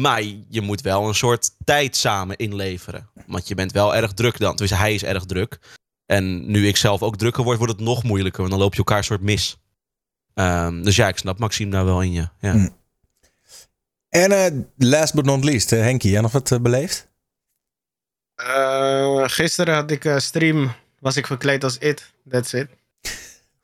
Maar 0.00 0.22
je 0.48 0.60
moet 0.60 0.80
wel 0.80 1.08
een 1.08 1.14
soort 1.14 1.50
tijd 1.64 1.96
samen 1.96 2.36
inleveren. 2.36 3.08
Want 3.26 3.48
je 3.48 3.54
bent 3.54 3.72
wel 3.72 3.94
erg 3.94 4.12
druk 4.12 4.38
dan. 4.38 4.56
Dus 4.56 4.70
hij 4.70 4.94
is 4.94 5.04
erg 5.04 5.24
druk. 5.24 5.58
En 6.06 6.50
nu 6.50 6.66
ik 6.66 6.76
zelf 6.76 7.02
ook 7.02 7.16
drukker 7.16 7.44
word, 7.44 7.58
wordt 7.58 7.72
het 7.72 7.82
nog 7.82 8.02
moeilijker. 8.02 8.38
Want 8.40 8.50
dan 8.52 8.60
loop 8.60 8.72
je 8.72 8.78
elkaar 8.78 8.98
een 8.98 9.04
soort 9.04 9.20
mis. 9.20 9.56
Ehm, 10.34 10.82
dus 10.82 10.96
ja, 10.96 11.08
ik 11.08 11.16
snap 11.18 11.38
Maxime 11.38 11.70
daar 11.70 11.84
wel 11.84 12.02
in 12.02 12.12
je. 12.12 12.28
Ja. 12.40 12.52
Hm. 12.52 12.68
En 14.08 14.32
eh, 14.32 14.60
last 14.76 15.14
but 15.14 15.24
not 15.24 15.44
least, 15.44 15.72
eh, 15.72 15.80
Henkie, 15.80 16.10
jij 16.10 16.20
nog 16.20 16.32
wat 16.32 16.50
eh, 16.52 16.58
beleefd? 16.58 17.08
Eh, 18.34 19.22
gisteren 19.26 19.74
had 19.74 19.90
ik 19.90 20.04
eh, 20.04 20.18
stream, 20.18 20.72
was 20.98 21.16
ik 21.16 21.26
verkleed 21.26 21.64
als 21.64 21.78
It. 21.78 22.12
That's 22.30 22.52
it. 22.52 22.68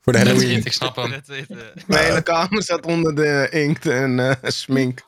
Voor 0.01 0.13
de 0.13 0.19
Halloween. 0.19 0.49
is- 0.57 0.63
ik 0.65 0.73
snap 0.73 0.95
hem. 0.95 1.09
Mijn 1.87 2.03
hele 2.05 2.21
kamer 2.21 2.63
zat 2.63 2.85
onder 2.85 3.15
de 3.15 3.47
inkt 3.51 3.85
en 3.85 4.19
eh, 4.19 4.35
smink. 4.51 5.01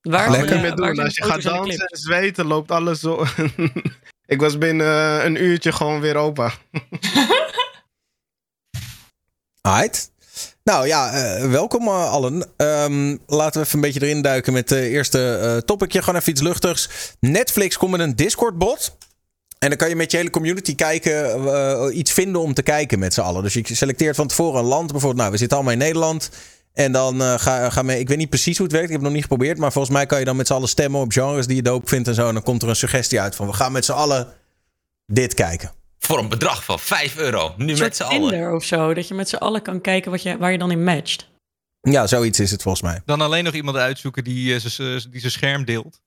Waar 0.00 0.30
Lekker. 0.30 0.60
meer 0.60 0.74
waar 0.76 0.94
doen. 0.94 1.04
Als 1.04 1.16
je 1.16 1.24
gaat 1.24 1.42
dansen 1.42 1.86
en 1.86 1.98
zweten, 1.98 2.46
loopt 2.46 2.70
alles 2.70 3.00
zo. 3.00 3.24
ik 4.30 4.40
was 4.40 4.58
binnen 4.58 4.86
eh, 4.86 5.24
een 5.24 5.42
uurtje 5.42 5.72
gewoon 5.72 6.00
weer 6.00 6.16
open. 6.16 6.52
Alright. 9.60 10.10
Nou 10.64 10.86
ja, 10.86 11.12
eh, 11.12 11.50
welkom 11.50 11.86
eh, 11.86 12.10
allen. 12.10 12.46
Ehm, 12.56 13.16
laten 13.26 13.60
we 13.60 13.66
even 13.66 13.74
een 13.74 13.80
beetje 13.80 14.02
erin 14.02 14.22
duiken 14.22 14.52
met 14.52 14.70
het 14.70 14.78
eerste 14.78 15.36
eh 15.36 15.56
topicje. 15.56 16.02
Gewoon 16.02 16.20
even 16.20 16.32
iets 16.32 16.40
luchtigs. 16.40 16.88
Netflix 17.20 17.76
komt 17.76 17.90
met 17.90 18.00
een 18.00 18.16
Discord-bot. 18.16 18.96
En 19.58 19.68
dan 19.68 19.78
kan 19.78 19.88
je 19.88 19.96
met 19.96 20.10
je 20.10 20.16
hele 20.16 20.30
community 20.30 20.74
kijken, 20.74 21.98
iets 21.98 22.12
vinden 22.12 22.40
om 22.40 22.54
te 22.54 22.62
kijken 22.62 22.98
met 22.98 23.14
z'n 23.14 23.20
allen. 23.20 23.42
Dus 23.42 23.54
je 23.54 23.74
selecteert 23.74 24.16
van 24.16 24.26
tevoren 24.26 24.60
een 24.60 24.66
land. 24.66 24.90
Bijvoorbeeld, 24.90 25.20
nou, 25.20 25.30
we 25.30 25.38
zitten 25.38 25.56
allemaal 25.56 25.76
in 25.76 25.84
Nederland. 25.86 26.30
En 26.72 26.92
dan 26.92 27.22
eh, 27.22 27.38
ga, 27.38 27.70
ga 27.70 27.82
mee. 27.82 27.98
Ik 27.98 28.08
weet 28.08 28.18
niet 28.18 28.28
precies 28.28 28.56
hoe 28.56 28.66
het 28.66 28.74
werkt. 28.74 28.88
Ik 28.90 28.92
heb 28.92 29.02
het 29.04 29.10
nog 29.12 29.20
niet 29.20 29.30
geprobeerd. 29.30 29.58
Maar 29.58 29.72
volgens 29.72 29.94
mij 29.94 30.06
kan 30.06 30.18
je 30.18 30.24
dan 30.24 30.36
met 30.36 30.46
z'n 30.46 30.52
allen 30.52 30.68
stemmen 30.68 31.00
op 31.00 31.12
genres 31.12 31.46
die 31.46 31.56
je 31.56 31.62
dope 31.62 31.88
vindt 31.88 32.08
en 32.08 32.14
zo. 32.14 32.28
En 32.28 32.34
dan 32.34 32.42
komt 32.42 32.62
er 32.62 32.68
een 32.68 32.76
suggestie 32.76 33.20
uit 33.20 33.34
van 33.34 33.46
we 33.46 33.52
gaan 33.52 33.72
met 33.72 33.84
z'n 33.84 33.92
allen 33.92 34.32
dit 35.06 35.34
kijken. 35.34 35.72
Voor 35.98 36.18
een 36.18 36.28
bedrag 36.28 36.64
van 36.64 36.78
5 36.78 37.16
euro. 37.16 37.54
Nu 37.56 37.76
met 37.76 37.96
z'n 37.96 38.02
allen. 38.02 38.30
Tinder 38.30 38.54
of 38.54 38.64
zo. 38.64 38.94
Dat 38.94 39.08
je 39.08 39.14
met 39.14 39.28
z'n 39.28 39.36
allen 39.36 39.62
kan 39.62 39.80
kijken 39.80 40.10
wat 40.10 40.22
je, 40.22 40.38
waar 40.38 40.52
je 40.52 40.58
dan 40.58 40.70
in 40.70 40.84
matcht. 40.84 41.28
Ja, 41.80 42.06
zoiets 42.06 42.40
is 42.40 42.50
het 42.50 42.62
volgens 42.62 42.82
mij. 42.82 43.02
dan 43.04 43.20
alleen 43.20 43.44
nog 43.44 43.54
iemand 43.54 43.76
uitzoeken 43.76 44.24
die 44.24 44.54
eh, 44.54 44.60
die 45.10 45.20
zijn 45.20 45.32
scherm 45.32 45.64
deelt. 45.64 46.00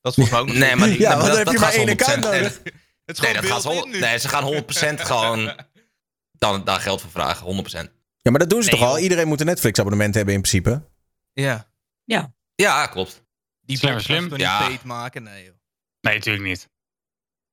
Dat 0.00 0.18
is 0.18 0.28
volgens 0.28 0.30
mij 0.30 0.40
ook 0.40 0.46
nog 0.46 0.56
Nee, 0.56 0.76
maar 0.76 0.88
die, 0.88 1.00
Ja, 1.00 1.16
dan 1.16 1.26
dat 1.26 1.36
heb 1.36 1.48
je 1.48 1.58
gaat 1.58 1.76
maar 1.76 1.86
één 1.86 1.88
100%. 1.88 1.90
account 1.90 2.20
Nee, 2.24 2.40
nodig. 2.40 2.60
Het 3.04 3.16
is 3.16 3.22
Nee, 3.22 3.32
dat 3.32 3.44
gaat 3.44 3.86
nee, 4.00 4.18
ze 4.18 4.28
gaan 4.28 4.54
100% 4.98 5.00
gewoon 5.00 5.52
dan, 6.32 6.64
daar 6.64 6.80
geld 6.80 7.00
voor 7.00 7.10
vragen. 7.10 7.66
100%. 7.86 7.97
Ja, 8.28 8.34
maar 8.34 8.46
dat 8.48 8.50
doen 8.50 8.62
ze 8.62 8.70
Nee, 8.70 8.78
toch 8.80 8.88
al? 8.88 8.98
Iedereen 8.98 9.28
moet 9.28 9.40
een 9.40 9.46
Netflix-abonnement 9.46 10.14
hebben 10.14 10.34
in 10.34 10.40
principe. 10.40 10.82
Ja. 11.32 11.66
Ja, 12.54 12.86
klopt. 12.86 13.22
Die 13.60 13.76
Slim, 13.76 14.00
slim. 14.00 14.28
niet 14.28 14.40
Ja. 14.40 14.58
paid 14.58 14.84
maken? 14.84 15.22
Nee, 15.22 15.44
joh. 15.44 15.54
Nee, 16.00 16.14
natuurlijk 16.14 16.44
niet. 16.44 16.68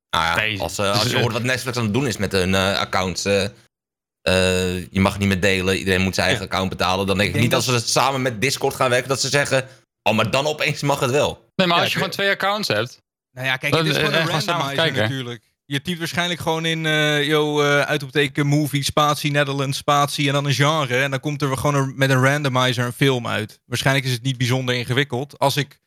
Nou 0.09 0.25
ja, 0.25 0.35
Nee, 0.35 0.59
als, 0.59 0.77
eh, 0.77 0.89
als 0.89 1.01
dus, 1.01 1.09
je 1.11 1.15
eh, 1.15 1.21
hoort 1.21 1.33
wat 1.33 1.43
Netflix 1.43 1.77
aan 1.77 1.83
het 1.83 1.93
doen 1.93 2.07
is 2.07 2.17
met 2.17 2.31
hun 2.31 2.55
eh, 2.55 2.79
accounts. 2.79 3.25
eh, 3.25 4.91
je 4.91 4.99
mag 4.99 5.17
niet 5.19 5.27
meer 5.27 5.39
delen. 5.39 5.77
Iedereen 5.77 6.01
moet 6.01 6.15
zijn 6.15 6.27
eigen 6.27 6.45
account 6.45 6.69
betalen. 6.69 7.07
Dan 7.07 7.15
denk 7.17 7.27
ik, 7.27 7.33
denk 7.33 7.43
niet 7.45 7.53
dat 7.53 7.63
ze 7.63 7.79
samen 7.79 8.21
met 8.21 8.41
Discord 8.41 8.75
gaan 8.75 8.89
werken. 8.89 9.09
Dat 9.09 9.21
ze 9.21 9.29
zeggen, 9.29 9.67
oh, 10.03 10.15
maar 10.15 10.31
dan 10.31 10.45
opeens 10.45 10.81
mag 10.81 10.99
het 10.99 11.11
wel. 11.11 11.49
Nee, 11.55 11.67
maar 11.67 11.77
Ja, 11.77 11.83
als 11.83 11.91
je 11.91 11.97
gewoon 11.97 12.13
twee 12.13 12.29
accounts 12.29 12.67
hebt. 12.67 13.01
Nou 13.31 13.47
ja, 13.47 13.57
kijk, 13.57 13.75
het 13.75 13.85
is 13.85 13.95
gewoon 13.97 14.13
een 14.13 14.27
randomizer 14.27 14.93
natuurlijk. 14.93 15.43
Je 15.67 15.81
typt 15.81 15.99
waarschijnlijk 15.99 16.39
gewoon 16.39 16.65
in, 16.65 16.85
eh 16.85 17.27
yo, 17.27 17.61
eh 17.61 17.81
uitroepteken 17.81 18.47
movie, 18.47 18.83
spatie, 18.83 19.31
Netherlands, 19.31 19.77
spatie 19.77 20.27
en 20.27 20.33
dan 20.33 20.45
een 20.45 20.53
genre. 20.53 21.01
En 21.01 21.11
dan 21.11 21.19
komt 21.19 21.41
er 21.41 21.57
gewoon 21.57 21.75
een- 21.75 21.93
met 21.95 22.09
een 22.09 22.23
randomizer 22.23 22.85
een 22.85 22.93
film 22.93 23.27
uit. 23.27 23.61
Waarschijnlijk 23.65 24.05
is 24.05 24.11
het 24.11 24.23
niet 24.23 24.37
bijzonder 24.37 24.75
ingewikkeld. 24.75 25.39
Als 25.39 25.57
ik, 25.57 25.79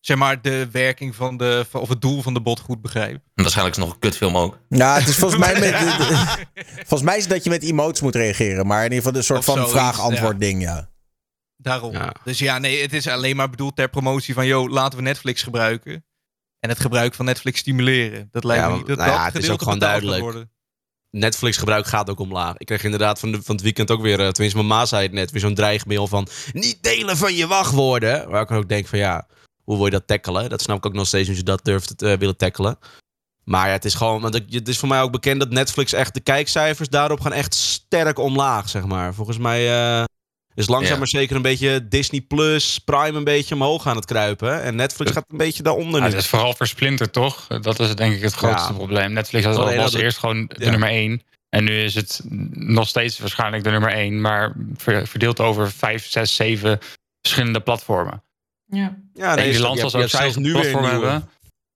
zeg 0.00 0.16
maar, 0.16 0.42
de 0.42 0.68
werking 0.72 1.14
van 1.14 1.36
de, 1.36 1.66
of 1.72 1.88
het 1.88 2.00
doel 2.00 2.22
van 2.22 2.34
de 2.34 2.40
bot 2.40 2.60
goed 2.60 2.82
begrijp. 2.82 3.14
En 3.14 3.20
waarschijnlijk 3.34 3.76
is 3.76 3.82
het 3.82 3.90
nog 3.90 3.94
een 3.94 4.00
kutfilm 4.10 4.36
ook. 4.36 4.58
Ja, 4.68 4.98
het 4.98 5.08
is 5.08 5.16
volgens 5.16 5.40
mij 5.40 5.60
met, 5.60 5.74
volgens 6.88 7.02
mij 7.02 7.16
is 7.16 7.22
het 7.22 7.32
dat 7.32 7.44
je 7.44 7.50
met 7.50 7.62
emotes 7.62 8.00
moet 8.00 8.14
reageren. 8.14 8.66
Maar 8.66 8.78
in 8.84 8.92
ieder 8.92 8.98
geval 9.04 9.14
een 9.18 9.24
soort 9.24 9.38
Of 9.38 9.44
van 9.44 9.68
vraag-antwoord 9.68 10.32
ja. 10.32 10.38
ding, 10.38 10.62
ja. 10.62 10.90
Daarom. 11.56 11.92
Ja. 11.92 12.14
Dus 12.24 12.38
ja, 12.38 12.58
nee, 12.58 12.82
het 12.82 12.92
is 12.92 13.08
alleen 13.08 13.36
maar 13.36 13.50
bedoeld 13.50 13.76
ter 13.76 13.88
promotie 13.88 14.34
van, 14.34 14.46
yo, 14.46 14.68
laten 14.68 14.98
we 14.98 15.04
Netflix 15.04 15.42
gebruiken. 15.42 16.04
En 16.66 16.72
het 16.72 16.80
gebruik 16.80 17.14
van 17.14 17.24
Netflix 17.24 17.58
stimuleren. 17.58 18.28
Dat 18.32 18.44
lijkt 18.44 18.62
Ja, 18.62 18.70
me 18.70 18.76
niet 18.76 18.86
dat 18.86 18.98
nou 18.98 19.10
ja, 19.10 19.24
het 19.24 19.36
is 19.36 19.50
ook 19.50 19.62
gewoon 19.62 19.78
duidelijk. 19.78 20.46
Netflix 21.10 21.56
gebruik 21.56 21.86
gaat 21.86 22.10
ook 22.10 22.20
omlaag. 22.20 22.54
Ik 22.56 22.66
kreeg 22.66 22.84
inderdaad 22.84 23.18
van, 23.18 23.32
de, 23.32 23.42
van 23.42 23.54
het 23.54 23.64
weekend 23.64 23.90
ook 23.90 24.00
weer, 24.00 24.20
eh, 24.20 24.28
tenminste 24.28 24.56
mijn 24.56 24.68
ma 24.68 24.86
zei 24.86 25.02
het 25.02 25.12
net, 25.12 25.30
weer 25.30 25.40
zo'n 25.40 25.54
dreigmail 25.54 26.06
van 26.06 26.28
niet 26.52 26.82
delen 26.82 27.16
van 27.16 27.34
je 27.34 27.46
wachtwoorden. 27.46 28.28
Waar 28.28 28.42
ik 28.42 28.50
ook 28.50 28.68
denk 28.68 28.86
van 28.86 28.98
ja, 28.98 29.26
hoe 29.64 29.76
wil 29.76 29.84
je 29.84 29.90
dat 29.90 30.06
tackelen? 30.06 30.48
Dat 30.48 30.62
snap 30.62 30.76
ik 30.76 30.86
ook 30.86 30.92
nog 30.92 31.06
steeds 31.06 31.28
als 31.28 31.36
je 31.36 31.42
dat 31.42 31.64
durft 31.64 31.98
te 31.98 32.10
eh, 32.10 32.18
willen 32.18 32.36
tackelen. 32.36 32.78
Maar 33.44 33.66
ja, 33.66 33.72
het 33.72 33.84
is 33.84 33.94
gewoon, 33.94 34.20
want 34.20 34.34
het 34.34 34.68
is 34.68 34.78
voor 34.78 34.88
mij 34.88 35.02
ook 35.02 35.12
bekend 35.12 35.40
dat 35.40 35.50
Netflix 35.50 35.92
echt 35.92 36.14
de 36.14 36.20
kijkcijfers 36.20 36.88
daarop 36.88 37.20
gaan 37.20 37.32
echt 37.32 37.54
sterk 37.54 38.18
omlaag, 38.18 38.68
zeg 38.68 38.86
maar. 38.86 39.14
Volgens 39.14 39.38
mij 39.38 39.74
eh, 40.00 40.04
is 40.56 40.68
langzaam 40.68 40.92
Ja. 40.92 40.98
maar 40.98 41.08
zeker 41.08 41.36
een 41.36 41.42
beetje 41.42 41.88
Disney 41.88 42.20
Plus, 42.20 42.78
Prime 42.78 43.18
een 43.18 43.24
beetje 43.24 43.54
omhoog 43.54 43.86
aan 43.86 43.96
het 43.96 44.04
kruipen. 44.04 44.62
En 44.62 44.74
Netflix 44.76 45.10
gaat 45.10 45.24
een 45.28 45.36
beetje 45.36 45.62
daaronder 45.62 46.00
Ja, 46.00 46.06
nu. 46.06 46.12
het 46.12 46.22
is 46.22 46.28
vooral 46.28 46.54
versplinterd, 46.54 47.12
toch? 47.12 47.46
Dat 47.46 47.80
is 47.80 47.94
denk 47.94 48.14
ik 48.14 48.22
het 48.22 48.34
grootste 48.34 48.68
Ja. 48.72 48.76
probleem. 48.78 49.12
Netflix 49.12 49.44
was, 49.44 49.56
Alleen 49.56 49.76
was 49.76 49.94
eerst 49.94 50.18
gewoon 50.18 50.46
de 50.46 50.64
ja. 50.64 50.70
nummer 50.70 50.88
één. 50.88 51.22
En 51.48 51.64
nu 51.64 51.80
is 51.82 51.94
het 51.94 52.20
nog 52.54 52.88
steeds 52.88 53.18
waarschijnlijk 53.18 53.64
de 53.64 53.70
nummer 53.70 53.90
één. 53.92 54.20
Maar 54.20 54.52
ver- 54.76 55.06
verdeeld 55.06 55.40
over 55.40 55.70
vijf, 55.72 56.06
zes, 56.06 56.34
zeven 56.34 56.78
verschillende 57.20 57.60
platformen. 57.60 58.22
Ja. 58.66 58.96
Ja, 59.14 59.34
Nee, 59.34 59.46
is- 59.48 59.52
die 59.54 59.62
land 59.62 59.74
je 59.80 59.88
zal 59.88 60.08
zelfs 60.08 60.36
nu 60.36 60.52
platform 60.52 60.82
nieuwe. 60.90 61.06
hebben. 61.06 61.28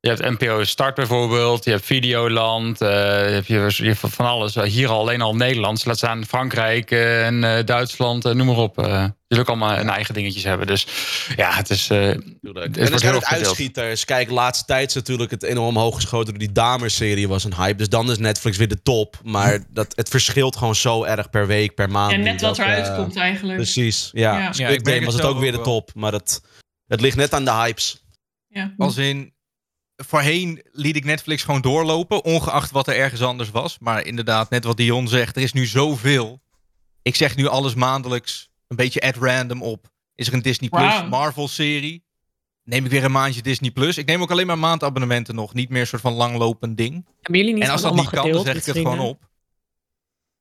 Je 0.02 0.08
hebt 0.08 0.40
NPO 0.40 0.64
Start 0.64 0.94
bijvoorbeeld. 0.94 1.64
Je 1.64 1.70
hebt 1.70 1.84
Videoland. 1.86 2.80
eh, 2.80 2.88
je, 2.88 3.54
hebt, 3.54 3.76
je, 3.76 3.84
hebt 3.86 3.98
van 4.00 4.26
alles. 4.26 4.54
Hier 4.54 4.88
al 4.88 5.00
alleen 5.00 5.20
al 5.20 5.34
Nederlands. 5.34 5.84
Laat 5.84 5.96
staan 5.96 6.26
Frankrijk 6.26 6.90
eh, 6.90 7.26
en 7.26 7.44
eh, 7.44 7.64
Duitsland. 7.64 8.24
eh, 8.24 8.32
noem 8.32 8.46
maar 8.46 8.56
op. 8.56 8.78
eh 8.78 9.04
die 9.28 9.38
ook 9.40 9.48
allemaal 9.48 9.76
hun 9.76 9.88
eigen 9.88 10.14
dingetjes 10.14 10.44
hebben. 10.44 10.66
Dus 10.66 10.86
ja, 11.36 11.52
het 11.52 11.70
is... 11.70 11.90
eh. 11.90 11.98
Het 11.98 12.22
En 12.42 12.88
wordt 12.88 13.02
heel 13.02 13.14
ook 13.14 13.26
verdeeld. 13.26 13.46
uitschieters. 13.46 14.04
Kijk, 14.04 14.30
laatste 14.30 14.64
tijd 14.64 14.88
is 14.88 14.94
natuurlijk 14.94 15.30
het 15.30 15.42
enorm 15.42 15.76
omhoog 15.76 15.94
geschoten 15.94 16.28
door 16.28 16.38
die 16.38 16.52
Damerserie 16.52 17.28
was 17.28 17.44
een 17.44 17.54
hype. 17.54 17.76
Dus 17.76 17.88
dan 17.88 18.10
is 18.10 18.18
Netflix 18.18 18.56
weer 18.56 18.68
de 18.68 18.82
top. 18.82 19.20
Maar 19.22 19.58
dat, 19.68 19.92
het 19.96 20.08
verschilt 20.08 20.56
gewoon 20.56 20.74
zo 20.74 21.04
erg 21.04 21.30
per 21.30 21.46
week, 21.46 21.74
per 21.74 21.90
maand. 21.90 22.12
En 22.12 22.20
net 22.20 22.40
wat 22.40 22.58
eruit 22.58 22.94
komt 22.96 23.16
eigenlijk. 23.16 23.56
Precies, 23.56 24.08
ja. 24.12 24.38
Ja. 24.38 24.68
Ik 24.68 24.80
Game 24.86 24.96
het 24.96 25.04
was 25.04 25.14
het 25.14 25.24
ook 25.24 25.38
weer 25.38 25.52
de 25.52 25.60
top. 25.60 25.90
Maar 25.94 26.12
het, 26.12 26.40
het 26.86 27.00
ligt 27.00 27.16
net 27.16 27.34
aan 27.34 27.44
de 27.44 27.52
hypes. 27.52 28.04
Ja. 28.48 28.74
Als 28.76 28.96
in, 28.96 29.32
voorheen 30.06 30.62
liet 30.72 30.96
ik 30.96 31.04
Netflix 31.04 31.42
gewoon 31.42 31.60
doorlopen, 31.60 32.24
ongeacht 32.24 32.70
wat 32.70 32.86
er 32.86 32.96
ergens 32.96 33.22
anders 33.22 33.50
was. 33.50 33.78
Maar 33.78 34.06
inderdaad, 34.06 34.50
net 34.50 34.64
wat 34.64 34.76
Dion 34.76 35.08
zegt, 35.08 35.36
er 35.36 35.42
is 35.42 35.52
nu 35.52 35.66
zoveel. 35.66 36.40
Ik 37.02 37.16
zeg 37.16 37.36
nu 37.36 37.46
alles 37.46 37.74
maandelijks 37.74 38.50
een 38.68 38.76
beetje 38.76 39.00
at 39.00 39.16
random 39.16 39.62
op. 39.62 39.90
Is 40.14 40.26
er 40.26 40.34
een 40.34 40.42
Disney 40.42 40.68
Plus. 40.68 41.08
Marvel 41.08 41.48
serie? 41.48 42.04
Neem 42.64 42.84
ik 42.84 42.90
weer 42.90 43.04
een 43.04 43.12
maandje 43.12 43.42
Disney 43.42 43.70
Plus. 43.70 43.98
Ik 43.98 44.06
neem 44.06 44.22
ook 44.22 44.30
alleen 44.30 44.46
maar 44.46 44.58
maandabonnementen 44.58 45.34
nog. 45.34 45.54
Niet 45.54 45.68
meer 45.68 45.80
een 45.80 45.86
soort 45.86 46.02
van 46.02 46.12
langlopend 46.12 46.76
ding. 46.76 47.06
Hebben 47.20 47.40
jullie 47.40 47.54
niet 47.54 47.64
en 47.64 47.70
als 47.70 47.82
dat 47.82 47.94
niet 47.94 48.10
kan, 48.10 48.32
dan 48.32 48.44
zeg 48.44 48.56
ik 48.56 48.64
het 48.64 48.76
gewoon 48.76 48.98
op. 48.98 49.28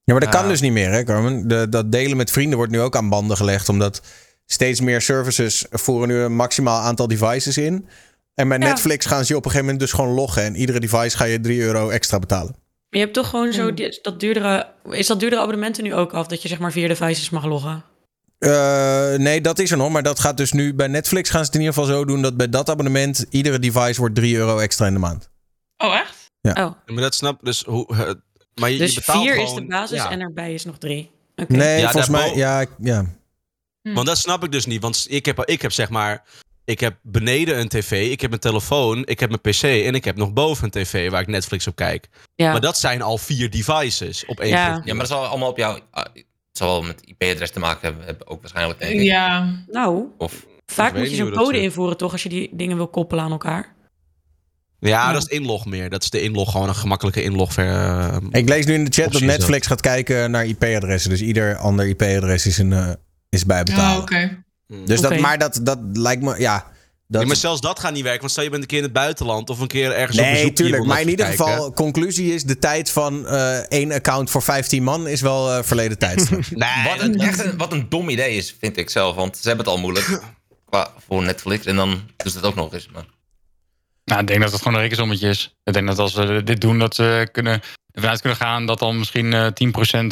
Ja, 0.04 0.16
maar 0.16 0.20
dat 0.20 0.30
kan 0.30 0.48
dus 0.48 0.62
niet 0.62 0.72
meer, 0.72 0.92
hè, 0.92 1.04
Carmen? 1.04 1.48
De, 1.48 1.70
dat 1.70 1.92
delen 1.92 2.18
met 2.18 2.32
vrienden 2.32 2.58
wordt 2.58 2.72
nu 2.72 2.82
ook 2.82 2.96
aan 2.96 3.10
banden 3.10 3.38
gelegd. 3.38 3.70
Omdat 3.70 4.02
steeds 4.46 4.82
meer 4.82 5.02
services 5.02 5.66
voeren 5.70 6.08
nu 6.08 6.16
een 6.16 6.36
maximaal 6.36 6.82
aantal 6.82 7.08
devices 7.08 7.58
in. 7.58 7.88
En 8.40 8.48
bij 8.48 8.58
Ja. 8.60 8.68
Netflix 8.68 9.06
gaan 9.06 9.26
ze 9.26 9.32
je 9.32 9.38
op 9.38 9.46
een 9.46 9.52
gegeven 9.52 9.72
moment 9.72 9.80
dus 9.90 10.00
gewoon 10.00 10.14
loggen. 10.16 10.44
En 10.44 10.56
iedere 10.56 10.80
device 10.80 11.18
ga 11.18 11.24
je 11.24 11.40
3 11.40 11.62
euro 11.62 11.90
extra 11.90 12.20
betalen. 12.20 12.56
Je 12.90 13.00
hebt 13.00 13.14
toch 13.14 13.30
gewoon 13.30 13.54
zo 13.54 13.66
Hmm. 13.66 13.76
die- 13.76 14.00
dat 14.02 14.20
duurdere... 14.20 14.68
Is 14.90 15.08
dat 15.08 15.20
duurdere 15.20 15.42
abonnementen 15.42 15.84
nu 15.84 15.94
ook 15.94 16.14
af? 16.14 16.28
Dat 16.28 16.42
je 16.42 16.48
zeg 16.48 16.60
maar 16.60 16.72
vier 16.72 16.88
devices 16.88 17.30
mag 17.30 17.46
loggen? 17.46 17.84
Eh, 18.38 19.14
nee, 19.14 19.42
dat 19.42 19.60
is 19.60 19.72
er 19.72 19.78
nog. 19.78 19.90
Maar 19.92 20.04
dat 20.04 20.20
gaat 20.20 20.38
dus 20.38 20.52
nu 20.52 20.74
bij 20.74 20.88
Netflix 20.88 21.30
gaan 21.30 21.40
ze 21.40 21.46
het 21.46 21.56
in 21.56 21.62
ieder 21.62 21.76
geval 21.76 21.90
zo 21.96 22.06
doen... 22.06 22.22
dat 22.22 22.38
bij 22.38 22.50
dat 22.50 22.70
abonnement 22.70 23.26
iedere 23.30 23.60
device 23.60 24.00
wordt 24.00 24.16
3 24.16 24.36
euro 24.36 24.58
extra 24.58 24.88
in 24.88 24.94
de 24.94 25.00
maand. 25.00 25.30
Oh, 25.78 25.96
echt? 25.96 26.16
Oh, 26.42 26.72
Maar 26.86 27.02
dat 27.04 27.16
snap 27.16 27.40
dus 27.46 27.64
hoe. 27.64 27.88
eh, 27.96 28.12
maar 28.62 28.70
je, 28.70 28.78
dus 28.78 28.94
je 28.94 29.00
betaalt 29.00 29.22
vier 29.24 29.32
gewoon, 29.34 29.46
is 29.48 29.54
de 29.54 29.66
basis 29.66 29.98
ja. 29.98 30.12
en 30.12 30.20
erbij 30.20 30.54
is 30.54 30.66
nog 30.66 30.78
drie. 30.78 31.12
Oké. 31.36 31.54
Nee, 31.56 31.80
Ja, 31.80 31.92
volgens 31.92 32.12
mij... 32.12 32.36
Ja, 32.36 32.66
ja. 32.80 33.06
Want 33.82 34.08
dat 34.08 34.18
snap 34.18 34.44
ik 34.44 34.52
dus 34.52 34.66
niet. 34.66 34.82
Want 34.82 35.06
ik 35.10 35.26
heb, 35.26 35.44
ik 35.46 35.62
heb 35.62 35.72
zeg 35.72 35.90
maar. 35.90 36.24
Ik 36.70 36.80
heb 36.80 36.96
beneden 37.02 37.60
een 37.60 37.68
tv, 37.68 38.12
ik 38.12 38.22
heb 38.22 38.32
een 38.34 38.40
telefoon, 38.40 39.02
ik 39.06 39.20
heb 39.20 39.30
mijn 39.30 39.42
pc 39.42 39.64
en 39.64 39.96
ik 39.96 40.06
heb 40.06 40.16
nog 40.16 40.34
boven 40.34 40.64
een 40.64 40.72
tv 40.84 41.10
waar 41.10 41.22
ik 41.22 41.28
Netflix 41.28 41.68
op 41.68 41.76
kijk. 41.76 42.08
Ja. 42.36 42.52
Maar 42.52 42.62
dat 42.62 42.78
zijn 42.78 43.02
al 43.02 43.18
vier 43.18 43.50
devices 43.50 44.26
op 44.26 44.40
één 44.40 44.50
Ja. 44.50 44.82
Ja, 44.86 44.94
maar 44.94 44.96
dat 44.96 45.08
zal 45.08 45.26
allemaal 45.26 45.50
op 45.50 45.58
jou... 45.58 45.80
ah, 45.92 46.04
het 46.14 46.26
zal 46.52 46.68
wel 46.70 46.82
met 46.82 47.02
IP-adres 47.06 47.52
te 47.52 47.60
maken 47.60 47.80
hebben, 47.88 48.06
hebben 48.06 48.28
ook 48.28 48.42
waarschijnlijk. 48.42 48.80
Denk 48.80 48.94
ik. 48.94 49.02
Ja. 49.02 49.56
Nou, 49.68 50.04
Of, 50.18 50.46
vaak 50.66 50.98
moet 50.98 51.10
je 51.10 51.16
zo'n 51.16 51.32
code 51.32 51.54
zit. 51.56 51.64
invoeren 51.64 51.98
toch... 51.98 52.12
als 52.12 52.24
je 52.24 52.30
die 52.30 52.50
dingen 52.54 52.78
wil 52.78 52.88
koppelen 52.88 53.24
aan 53.24 53.32
elkaar. 53.32 53.76
Ja, 54.80 54.90
Ja. 54.90 55.12
dat 55.14 55.22
is 55.22 55.38
inlog 55.38 55.66
meer. 55.66 55.90
Dat 55.90 56.04
is 56.04 56.10
de 56.10 56.22
inlog, 56.22 56.52
gewoon 56.52 56.68
een 56.68 56.76
gemakkelijke 56.76 57.24
inlog. 57.24 57.56
eh, 57.58 58.18
Ik 58.32 58.50
lees 58.50 58.66
nu 58.66 58.74
in 58.74 58.86
de 58.86 58.92
chat 59.02 59.12
dat 59.12 59.22
Netflix 59.22 59.68
gaat 59.68 59.82
kijken 59.82 60.32
naar 60.32 60.46
IP-adressen. 60.46 61.10
Dus 61.10 61.22
ieder 61.22 61.58
ander 61.58 61.88
IP-adres 61.88 62.46
is, 62.46 62.58
een, 62.58 62.74
eh, 62.74 62.92
is 63.30 63.46
bij 63.46 63.60
Oh, 63.60 63.64
betalen. 63.66 64.46
Oké. 64.70 64.84
Dus 64.86 65.02
dat, 65.02 65.20
maar 65.20 65.38
dat, 65.38 65.60
dat 65.64 65.80
lijkt 65.94 66.22
me, 66.22 66.40
ja. 66.40 66.66
Dat 67.08 67.22
Ja, 67.22 67.28
maar 67.28 67.36
zelfs 67.36 67.62
dat 67.62 67.80
gaat 67.80 67.94
niet 67.94 68.04
werken. 68.04 68.20
Want 68.20 68.32
stel 68.32 68.44
je 68.44 68.50
bent 68.50 68.62
een 68.62 68.68
keer 68.68 68.78
in 68.78 68.84
het 68.84 68.94
buitenland 68.94 69.50
of 69.50 69.60
een 69.60 69.68
keer 69.68 69.92
ergens 69.92 70.18
op 70.18 70.24
Nee, 70.24 70.34
bezoek. 70.34 70.56
tuurlijk. 70.56 70.86
Maar 70.86 71.02
in 71.02 71.10
ieder 71.10 71.26
kijken. 71.26 71.46
geval, 71.46 71.74
conclusie 71.74 72.34
is... 72.34 72.44
de 72.44 72.58
tijd 72.60 72.92
van 72.92 73.28
eh, 73.28 73.58
één 73.58 73.92
account 73.92 74.30
voor 74.30 74.42
15 74.42 74.84
man 74.84 75.08
is 75.08 75.22
wel 75.22 75.52
eh, 75.52 75.64
verleden 75.64 75.98
tijd. 75.98 76.30
Nee, 76.50 76.70
Wat 76.88 77.00
een, 77.02 77.20
echt 77.20 77.46
een, 77.46 77.58
wat 77.58 77.72
een 77.72 77.86
dom 77.90 78.10
idee 78.10 78.36
is, 78.36 78.56
vind 78.60 78.78
ik 78.78 78.90
zelf. 78.90 79.16
Want 79.16 79.38
ze 79.38 79.48
hebben 79.48 79.66
het 79.66 79.76
al 79.76 79.82
moeilijk. 79.82 80.22
Qua, 80.70 80.94
voor 81.08 81.24
Netflix. 81.24 81.66
En 81.66 81.76
dan 81.76 81.90
doen 82.18 82.32
ze 82.32 82.40
dat 82.40 82.50
ook 82.50 82.56
nog 82.56 82.74
eens. 82.74 82.90
Maar. 82.94 83.06
Nou, 84.10 84.22
ik 84.22 84.28
denk 84.28 84.42
dat 84.42 84.52
het 84.52 84.62
gewoon 84.62 84.74
een 84.78 84.82
rekensommetje 84.84 85.30
is. 85.30 85.56
Ik 85.64 85.74
denk 85.74 85.88
dat 85.88 86.00
als 86.00 86.14
we 86.14 86.44
dit 86.44 86.62
doen, 86.62 86.80
dat 86.80 86.98
we 86.98 87.30
kunnen, 87.32 87.62
ervan 87.92 88.10
uit 88.10 88.22
kunnen 88.22 88.40
gaan 88.40 88.66
dat 88.66 88.80
dan 88.80 88.98
misschien 88.98 89.34
eh 89.34 89.48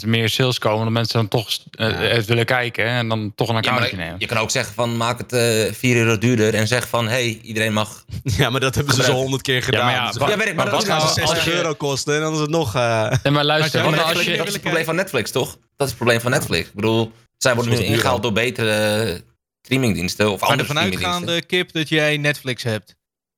10% 0.03 0.07
meer 0.07 0.29
sales 0.29 0.59
komen. 0.59 0.83
Dat 0.83 0.93
mensen 0.93 1.13
dan 1.19 1.27
toch 1.27 1.49
eh, 1.71 1.99
het 1.99 2.25
willen 2.25 2.45
kijken 2.45 2.89
hè, 2.91 2.97
en 2.97 3.07
dan 3.07 3.31
toch 3.35 3.49
een 3.49 3.55
Ja, 3.55 3.61
maar 3.61 3.71
accountje 3.71 3.97
nemen. 3.97 4.15
je 4.19 4.25
kan 4.25 4.37
ook 4.37 4.51
zeggen 4.51 4.73
van 4.73 4.97
maak 4.97 5.17
het 5.17 5.33
eh 5.33 5.73
4 5.73 5.95
euro 5.97 6.17
duurder. 6.17 6.53
En 6.53 6.67
zeg 6.67 6.87
van 6.87 7.07
hey, 7.07 7.39
iedereen 7.43 7.73
mag. 7.73 8.05
Ja, 8.37 8.49
maar 8.49 8.59
dat 8.59 8.75
hebben 8.75 8.93
ze 8.95 9.03
zo 9.03 9.11
honderd 9.13 9.41
keer 9.41 9.63
gedaan. 9.63 9.85
maar 9.85 9.93
ja, 9.93 10.07
Dus 10.07 10.17
wa- 10.17 10.29
Ja, 10.29 10.37
weet 10.37 10.47
ik, 10.47 10.55
maar 10.55 10.65
maar 10.65 10.73
dat 10.73 10.87
nou 10.87 11.01
als 11.01 11.13
60 11.13 11.43
je- 11.45 11.53
euro 11.53 11.73
kosten 11.73 12.15
en 12.15 12.21
dan 12.21 12.33
is 12.33 12.39
het 12.39 12.49
nog... 12.49 12.75
eh, 12.75 13.11
Nee, 13.23 13.33
maar 13.33 13.43
luister, 13.45 13.73
Maar 13.81 13.83
want 13.91 14.01
zou 14.01 14.15
als 14.15 14.23
je- 14.25 14.31
je, 14.31 14.37
dat 14.37 14.47
is 14.47 14.53
het 14.53 14.61
probleem 14.61 14.85
van 14.85 14.95
Netflix, 14.95 15.31
toch? 15.31 15.51
Dat 15.51 15.59
is 15.77 15.85
het 15.87 15.95
probleem 15.95 16.21
van 16.21 16.31
Netflix. 16.31 16.67
Ik 16.67 16.73
bedoel, 16.73 17.11
zij 17.37 17.55
worden 17.55 17.71
dus 17.71 17.81
wel 17.81 17.89
ingehaald 17.91 18.21
door 18.21 18.33
betere 18.33 19.21
streamingdiensten. 19.61 20.31
Of 20.31 20.39
Maar 20.39 20.49
andere 20.49 20.67
ervan 20.69 20.83
streamingdiensten. 20.83 21.29
uitgaande, 21.29 21.45
Kip, 21.45 21.71
dat 21.71 21.89
jij 21.89 22.17
Netflix 22.17 22.63
hebt. 22.63 22.95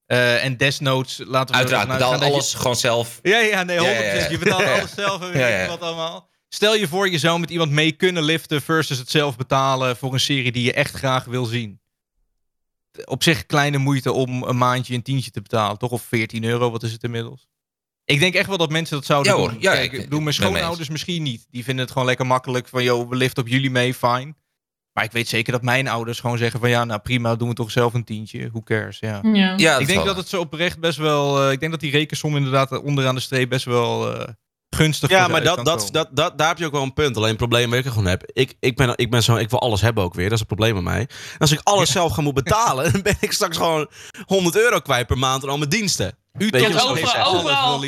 Eh, 0.10 0.44
en 0.44 0.58
desnotes, 0.58 1.18
laten 1.26 1.54
we 1.56 1.60
Uiteraard, 1.62 1.90
ervan 1.90 2.10
betaal 2.20 2.32
alles 2.32 2.54
gewoon 2.54 2.76
zelf. 2.76 3.20
Ja, 3.22 3.38
ja, 3.40 3.64
nee, 3.64 3.78
100%. 3.78 3.82
Ja, 3.82 3.90
ja, 3.92 4.14
ja. 4.14 4.30
Je 4.30 4.38
betaalt 4.38 4.64
alles 4.80 4.94
zelf 4.94 5.22
en 5.22 5.32
weet 5.32 5.68
wat 5.68 5.82
allemaal. 5.82 6.30
Stel 6.48 6.76
je 6.76 6.88
voor, 6.88 7.10
je 7.10 7.18
zou 7.18 7.40
met 7.40 7.50
iemand 7.50 7.72
mee 7.72 7.92
kunnen 7.92 8.24
liften 8.24 8.62
versus 8.62 8.98
het 8.98 9.10
zelf 9.10 9.38
betalen 9.38 9.98
voor 9.98 10.14
een 10.14 10.20
serie 10.20 10.52
die 10.52 10.64
je 10.64 10.74
echt 10.74 10.94
graag 10.96 11.26
wil 11.26 11.46
zien. 11.46 11.82
Op 13.06 13.24
zich 13.24 13.46
kleine 13.46 13.78
moeite 13.78 14.12
om 14.12 14.44
een 14.44 14.58
maandje 14.58 14.94
een 14.94 15.02
tientje 15.04 15.32
te 15.32 15.42
betalen, 15.42 15.78
toch? 15.78 15.92
Of 15.92 16.02
14 16.02 16.44
euro, 16.44 16.72
wat 16.72 16.84
is 16.84 16.92
het 16.92 17.04
inmiddels? 17.04 17.48
Ik 18.06 18.20
denk 18.20 18.34
echt 18.34 18.48
wel 18.48 18.58
dat 18.58 18.70
mensen 18.70 18.96
dat 18.96 19.06
zouden 19.06 19.32
Ja, 19.34 19.38
hoor. 19.40 19.50
doen. 19.50 19.62
Ja, 19.62 19.72
Kijk, 19.72 19.92
ik- 19.92 20.10
doen 20.10 20.24
mijn 20.24 20.36
ik 20.36 20.42
schoonouders 20.42 20.90
misschien 20.90 21.24
niet. 21.24 21.46
Die 21.50 21.64
vinden 21.64 21.84
het 21.84 21.92
gewoon 21.94 22.08
lekker 22.08 22.26
makkelijk 22.26 22.68
van, 22.68 22.84
joh, 22.84 23.10
we 23.10 23.16
liften 23.16 23.44
op 23.44 23.50
jullie 23.50 23.72
mee, 23.72 23.94
fine. 23.94 24.34
Maar 25.00 25.08
ik 25.08 25.14
weet 25.14 25.28
zeker 25.30 25.52
dat 25.52 25.62
mijn 25.62 25.88
ouders 25.88 26.20
gewoon 26.20 26.38
zeggen 26.38 26.60
van, 26.60 26.70
ja, 26.70 26.84
nou 26.84 27.00
prima, 27.00 27.36
doen 27.36 27.50
we 27.50 27.54
toch 27.56 27.72
zelf 27.72 27.94
een 27.94 28.04
tientje. 28.04 28.50
Who 28.52 28.62
cares, 28.62 29.00
ja. 29.00 29.20
Ja. 29.24 29.54
Ja, 29.58 29.78
ik 29.78 29.88
denk 29.88 29.98
wel. 29.98 30.06
dat 30.08 30.18
het 30.18 30.28
zo 30.28 30.40
oprecht 30.40 30.80
best 30.80 30.98
wel, 30.98 31.42
eh, 31.44 31.52
ik 31.52 31.60
denk 31.60 31.72
dat 31.72 31.82
die 31.82 31.92
rekensom 31.92 32.36
inderdaad 32.36 32.82
onderaan 32.82 33.16
de 33.16 33.22
streep 33.22 33.50
best 33.50 33.66
wel 33.66 34.14
eh, 34.16 34.28
gunstig 34.70 35.10
Ja, 35.10 35.28
maar 35.28 35.44
dat, 35.44 35.66
dat, 35.66 35.90
dat, 35.92 36.10
dat, 36.12 36.38
daar 36.38 36.48
heb 36.48 36.58
je 36.58 36.66
ook 36.66 36.72
wel 36.72 36.82
een 36.82 36.94
punt. 36.94 37.16
Alleen 37.16 37.30
het 37.30 37.38
probleem 37.38 37.70
wat 37.70 37.80
ik 37.80 37.86
er 37.86 37.92
gewoon 37.92 38.08
heb. 38.08 38.24
Ik, 38.34 38.56
ik, 38.60 38.76
ben, 38.76 38.94
ik 38.96 39.10
ben 39.12 39.24
zo, 39.24 39.36
ik 39.36 39.50
wil 39.50 39.60
alles 39.62 39.82
hebben 39.82 40.04
ook 40.04 40.14
weer. 40.14 40.24
Dat 40.24 40.34
is 40.34 40.40
het 40.40 40.48
probleem 40.48 40.74
bij 40.74 40.84
mij. 40.84 41.00
En 41.00 41.38
als 41.40 41.52
ik 41.52 41.60
alles 41.64 41.92
zelf 41.92 42.14
ga 42.14 42.22
moeten 42.22 42.44
betalen, 42.44 42.92
dan 42.94 43.02
ben 43.02 43.16
ik 43.20 43.32
straks 43.32 43.58
gewoon 43.58 43.90
100 44.26 44.56
euro 44.56 44.80
kwijt 44.80 45.08
per 45.08 45.18
maand 45.18 45.44
aan 45.44 45.50
al 45.50 45.58
mijn 45.58 45.70
diensten. 45.70 46.18
U 46.38 46.50
overal- 46.90 47.14
alles, 47.24 47.42
overal- 47.44 47.80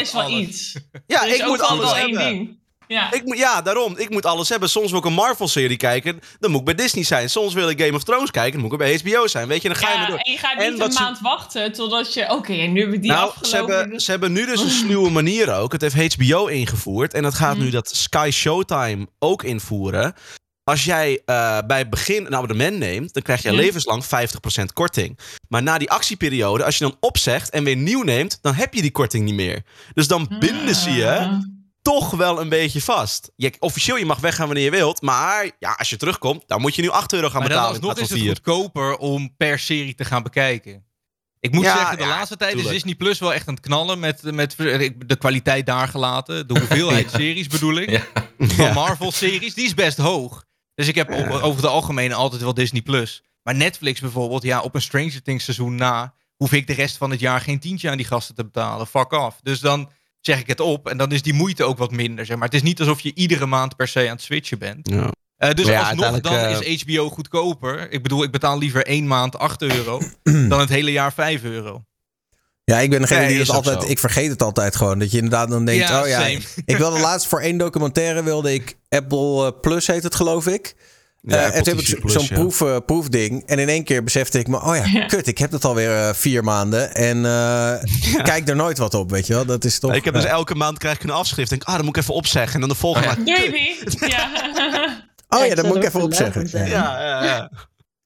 is 0.00 0.12
wel 0.12 0.22
iets. 0.48 0.76
Ja, 1.06 1.24
ik 1.24 1.46
moet 1.46 1.60
alles 1.60 1.84
wel 1.84 1.96
één 1.96 2.18
ding. 2.18 2.58
Ja. 2.88 3.12
Ik 3.12 3.36
ja, 3.36 3.62
daarom. 3.62 3.94
Ik 3.96 4.10
moet 4.10 4.26
alles 4.26 4.48
hebben. 4.48 4.68
Soms 4.68 4.90
wil 4.90 4.98
ik 4.98 5.04
een 5.04 5.12
Marvel-serie 5.12 5.76
kijken. 5.76 6.20
Dan 6.38 6.50
moet 6.50 6.60
ik 6.60 6.64
bij 6.66 6.74
Disney 6.74 7.04
zijn. 7.04 7.30
Soms 7.30 7.54
wil 7.54 7.68
ik 7.68 7.80
Game 7.80 7.96
of 7.96 8.04
Thrones 8.04 8.30
kijken. 8.30 8.52
Dan 8.52 8.60
moet 8.62 8.72
ik 8.72 8.78
bij 8.78 8.98
HBO 9.12 9.26
zijn. 9.26 9.48
Weet 9.48 9.62
je, 9.62 9.68
dan 9.68 9.76
ga 9.76 9.86
je 9.88 9.92
Ja, 9.94 10.00
maar 10.00 10.08
door. 10.10 10.18
en 10.18 10.32
je 10.32 10.38
gaat 10.38 10.58
niet 10.70 10.80
een 10.80 10.92
ze- 10.92 11.02
maand 11.02 11.20
wachten 11.20 11.72
totdat 11.72 12.14
je... 12.14 12.30
Oké, 12.30 12.52
en 12.52 12.72
nu 12.72 12.92
ik 12.92 13.02
die 13.02 13.10
nou, 13.10 13.30
ze 13.30 13.38
afgelopen. 13.40 13.74
hebben, 13.74 13.92
dus- 13.94 14.04
ze 14.04 14.10
hebben 14.10 14.32
nu 14.32 14.46
dus 14.46 14.60
een 14.80 14.86
nieuwe 14.92 15.10
manier 15.10 15.54
ook. 15.54 15.72
Het 15.72 15.80
heeft 15.94 16.14
HBO 16.14 16.46
ingevoerd. 16.46 17.14
En 17.14 17.22
dat 17.22 17.34
gaat 17.34 17.54
Mhm. 17.54 17.64
nu 17.64 17.70
dat 17.70 17.96
Sky 17.96 18.28
Showtime 18.32 19.06
ook 19.18 19.42
invoeren. 19.42 20.14
Als 20.64 20.84
jij 20.84 21.22
eh, 21.24 21.58
bij 21.66 21.78
het 21.78 21.90
begin 21.90 22.26
een 22.26 22.34
abonnement 22.36 22.78
neemt, 22.78 23.14
dan 23.14 23.22
krijg 23.22 23.42
je 23.42 23.48
Mhm. 23.48 23.56
levenslang 23.58 24.04
50% 24.04 24.72
korting. 24.72 25.18
Maar 25.48 25.62
na 25.62 25.78
die 25.78 25.90
actieperiode, 25.90 26.64
als 26.64 26.78
je 26.78 26.84
dan 26.84 26.96
opzegt 27.00 27.50
en 27.50 27.64
weer 27.64 27.76
nieuw 27.76 28.02
neemt, 28.02 28.38
dan 28.42 28.54
heb 28.54 28.74
je 28.74 28.82
die 28.82 28.90
korting 28.90 29.24
niet 29.24 29.34
meer. 29.34 29.62
Dus 29.94 30.08
dan 30.08 30.36
binden 30.40 30.74
ze 30.74 30.90
je 30.90 31.16
Ah. 31.18 31.32
Toch 31.92 32.10
wel 32.10 32.40
een 32.40 32.48
beetje 32.48 32.80
vast. 32.82 33.30
Je, 33.36 33.52
officieel, 33.58 33.96
je 33.96 34.04
mag 34.06 34.20
weggaan 34.20 34.46
wanneer 34.46 34.64
je 34.64 34.70
wilt. 34.70 35.02
Maar 35.02 35.50
ja, 35.58 35.72
als 35.72 35.90
je 35.90 35.96
terugkomt, 35.96 36.42
dan 36.46 36.60
moet 36.60 36.74
je 36.74 36.82
nu 36.82 36.88
8 36.88 37.12
euro 37.12 37.28
gaan 37.28 37.40
Maar 37.40 37.48
dan 37.48 37.58
betalen. 37.58 37.80
in 37.80 37.86
alsnog 37.88 38.04
is 38.04 38.10
het 38.10 38.18
van 38.18 38.26
4. 38.26 38.28
goedkoper 38.36 38.96
om 38.96 39.36
per 39.36 39.58
serie 39.58 39.94
te 39.94 40.04
gaan 40.04 40.22
bekijken. 40.22 40.86
Ik 41.40 41.52
moet 41.52 41.64
Ja, 41.64 41.76
zeggen, 41.76 41.96
de 41.96 42.02
ja, 42.02 42.08
laatste 42.08 42.36
tijd 42.36 42.50
tuurlijk. 42.52 42.74
is 42.74 42.82
Disney 42.82 42.94
Plus 42.98 43.18
wel 43.18 43.34
echt 43.34 43.48
aan 43.48 43.54
het 43.54 43.62
knallen 43.62 43.98
met, 43.98 44.22
met 44.22 44.54
de 45.06 45.16
kwaliteit 45.18 45.66
daar 45.66 45.88
gelaten. 45.88 46.48
De 46.48 46.58
hoeveelheid 46.58 47.10
series 47.16 47.46
bedoel 47.46 47.76
ik. 47.76 47.90
Ja. 47.90 48.02
Van 48.38 48.72
Marvel-series, 48.74 49.54
die 49.54 49.64
is 49.66 49.74
best 49.74 49.98
hoog. 49.98 50.44
Dus 50.74 50.88
ik 50.88 50.94
heb 50.94 51.10
op- 51.12 51.30
over 51.30 51.62
het 51.62 51.70
algemeen 51.70 52.12
altijd 52.12 52.42
wel 52.42 52.54
Disney 52.54 52.82
Plus. 52.82 53.22
Maar 53.42 53.54
Netflix 53.54 54.00
bijvoorbeeld, 54.00 54.42
ja, 54.42 54.60
op 54.60 54.74
een 54.74 54.82
Stranger 54.82 55.22
Things 55.22 55.44
seizoen 55.44 55.74
na... 55.74 56.14
hoef 56.36 56.52
ik 56.52 56.66
de 56.66 56.72
rest 56.72 56.96
van 56.96 57.10
het 57.10 57.20
jaar 57.20 57.40
geen 57.40 57.60
tientje 57.60 57.90
aan 57.90 57.96
die 57.96 58.06
gasten 58.06 58.34
te 58.34 58.44
betalen. 58.44 58.86
Fuck 58.86 59.12
off. 59.12 59.38
Dus 59.42 59.60
dan 59.60 59.90
zeg 60.20 60.40
ik 60.40 60.46
het 60.46 60.60
op 60.60 60.88
en 60.88 60.96
dan 60.98 61.12
is 61.12 61.22
die 61.22 61.34
moeite 61.34 61.64
ook 61.64 61.78
wat 61.78 61.90
minder. 61.90 62.26
Zeg 62.26 62.36
maar. 62.36 62.46
Het 62.46 62.54
is 62.54 62.62
niet 62.62 62.80
alsof 62.80 63.00
je 63.00 63.14
iedere 63.14 63.46
maand 63.46 63.76
per 63.76 63.88
se 63.88 64.00
aan 64.00 64.06
het 64.06 64.22
switchen 64.22 64.58
bent. 64.58 64.88
Ja. 64.90 65.10
Eh, 65.36 65.50
dus 65.50 65.66
ja, 65.66 65.78
alsnog, 65.80 66.04
dan 66.04 66.12
uiteindelijk, 66.12 66.66
is 66.66 66.82
HBO 66.82 67.08
goedkoper. 67.08 67.90
Ik 67.90 68.02
bedoel, 68.02 68.22
ik 68.22 68.30
betaal 68.30 68.58
liever 68.58 68.86
één 68.86 69.06
maand 69.06 69.38
8 69.38 69.62
euro 69.62 70.00
dan 70.48 70.60
het 70.60 70.68
hele 70.68 70.92
jaar 70.92 71.12
5 71.12 71.42
euro. 71.42 71.82
Ja, 72.64 72.78
ik 72.78 72.90
ben 72.90 73.00
degene 73.00 73.20
Nee, 73.20 73.28
die 73.28 73.40
ook 73.40 73.54
altijd... 73.54 73.82
zo. 73.82 73.88
Ik 73.88 73.98
vergeet 73.98 74.30
het 74.30 74.42
altijd 74.42 74.76
gewoon. 74.76 74.98
Dat 74.98 75.10
je 75.10 75.16
inderdaad 75.16 75.48
dan 75.48 75.64
denkt... 75.64 75.88
Ja, 75.88 76.02
oh 76.02 76.08
ja, 76.08 76.20
same. 76.20 76.40
ik 76.64 76.76
wilde 76.76 76.98
laatst 76.98 77.28
voor 77.28 77.40
één 77.40 77.58
documentaire... 77.58 78.22
wilde 78.22 78.54
ik 78.54 78.76
Apple 78.88 79.46
eh, 79.46 79.60
Plus 79.60 79.86
heet 79.86 80.02
het 80.02 80.14
geloof 80.14 80.46
ik. 80.46 80.74
Ja, 81.20 81.36
Eh, 81.36 81.44
Apple 81.44 81.58
en 81.58 81.62
toen 81.64 81.76
heb 81.76 81.98
ik 82.04 82.10
zo'n 82.10 82.26
ja. 82.28 82.34
proef, 82.34 82.60
eh, 82.60 82.76
proefding. 82.86 83.42
En 83.46 83.58
in 83.58 83.68
één 83.68 83.84
keer 83.84 84.04
besefte 84.04 84.38
ik 84.38 84.48
me... 84.48 84.56
Oh 84.62 84.76
ja, 84.76 84.84
Ja. 84.84 85.06
kut, 85.06 85.26
ik 85.26 85.38
heb 85.38 85.50
het 85.52 85.64
alweer 85.64 85.96
eh, 86.08 86.14
vier 86.14 86.44
maanden. 86.44 86.94
En 86.94 87.24
eh, 87.24 88.22
kijk 88.30 88.48
er 88.48 88.56
nooit 88.56 88.78
wat 88.78 88.94
op, 88.94 89.10
weet 89.10 89.26
je 89.26 89.34
wel. 89.34 89.44
Dat 89.46 89.64
is 89.64 89.78
toch... 89.78 89.94
Ik 89.94 90.04
heb 90.04 90.14
dus 90.14 90.24
elke 90.24 90.54
maand 90.54 90.78
krijg 90.78 90.96
ik 90.96 91.02
een 91.02 91.10
afschrift. 91.10 91.50
Denk, 91.50 91.64
ah, 91.64 91.74
dan 91.76 91.84
moet 91.84 91.96
ik 91.96 92.02
even 92.02 92.14
opzeggen. 92.14 92.54
En 92.54 92.60
dan 92.60 92.68
de 92.68 92.74
volgende 92.74 93.08
Oh 93.08 93.26
ja. 93.26 93.34
Ja. 94.08 94.30
oh 95.38 95.46
ja, 95.46 95.48
dat 95.48 95.56
zou 95.58 95.66
moet 95.66 95.76
ik 95.76 95.84
even 95.84 96.02
opzeggen. 96.02 96.48
Ja, 96.52 96.66
ja, 97.00 97.24
ja. 97.24 97.44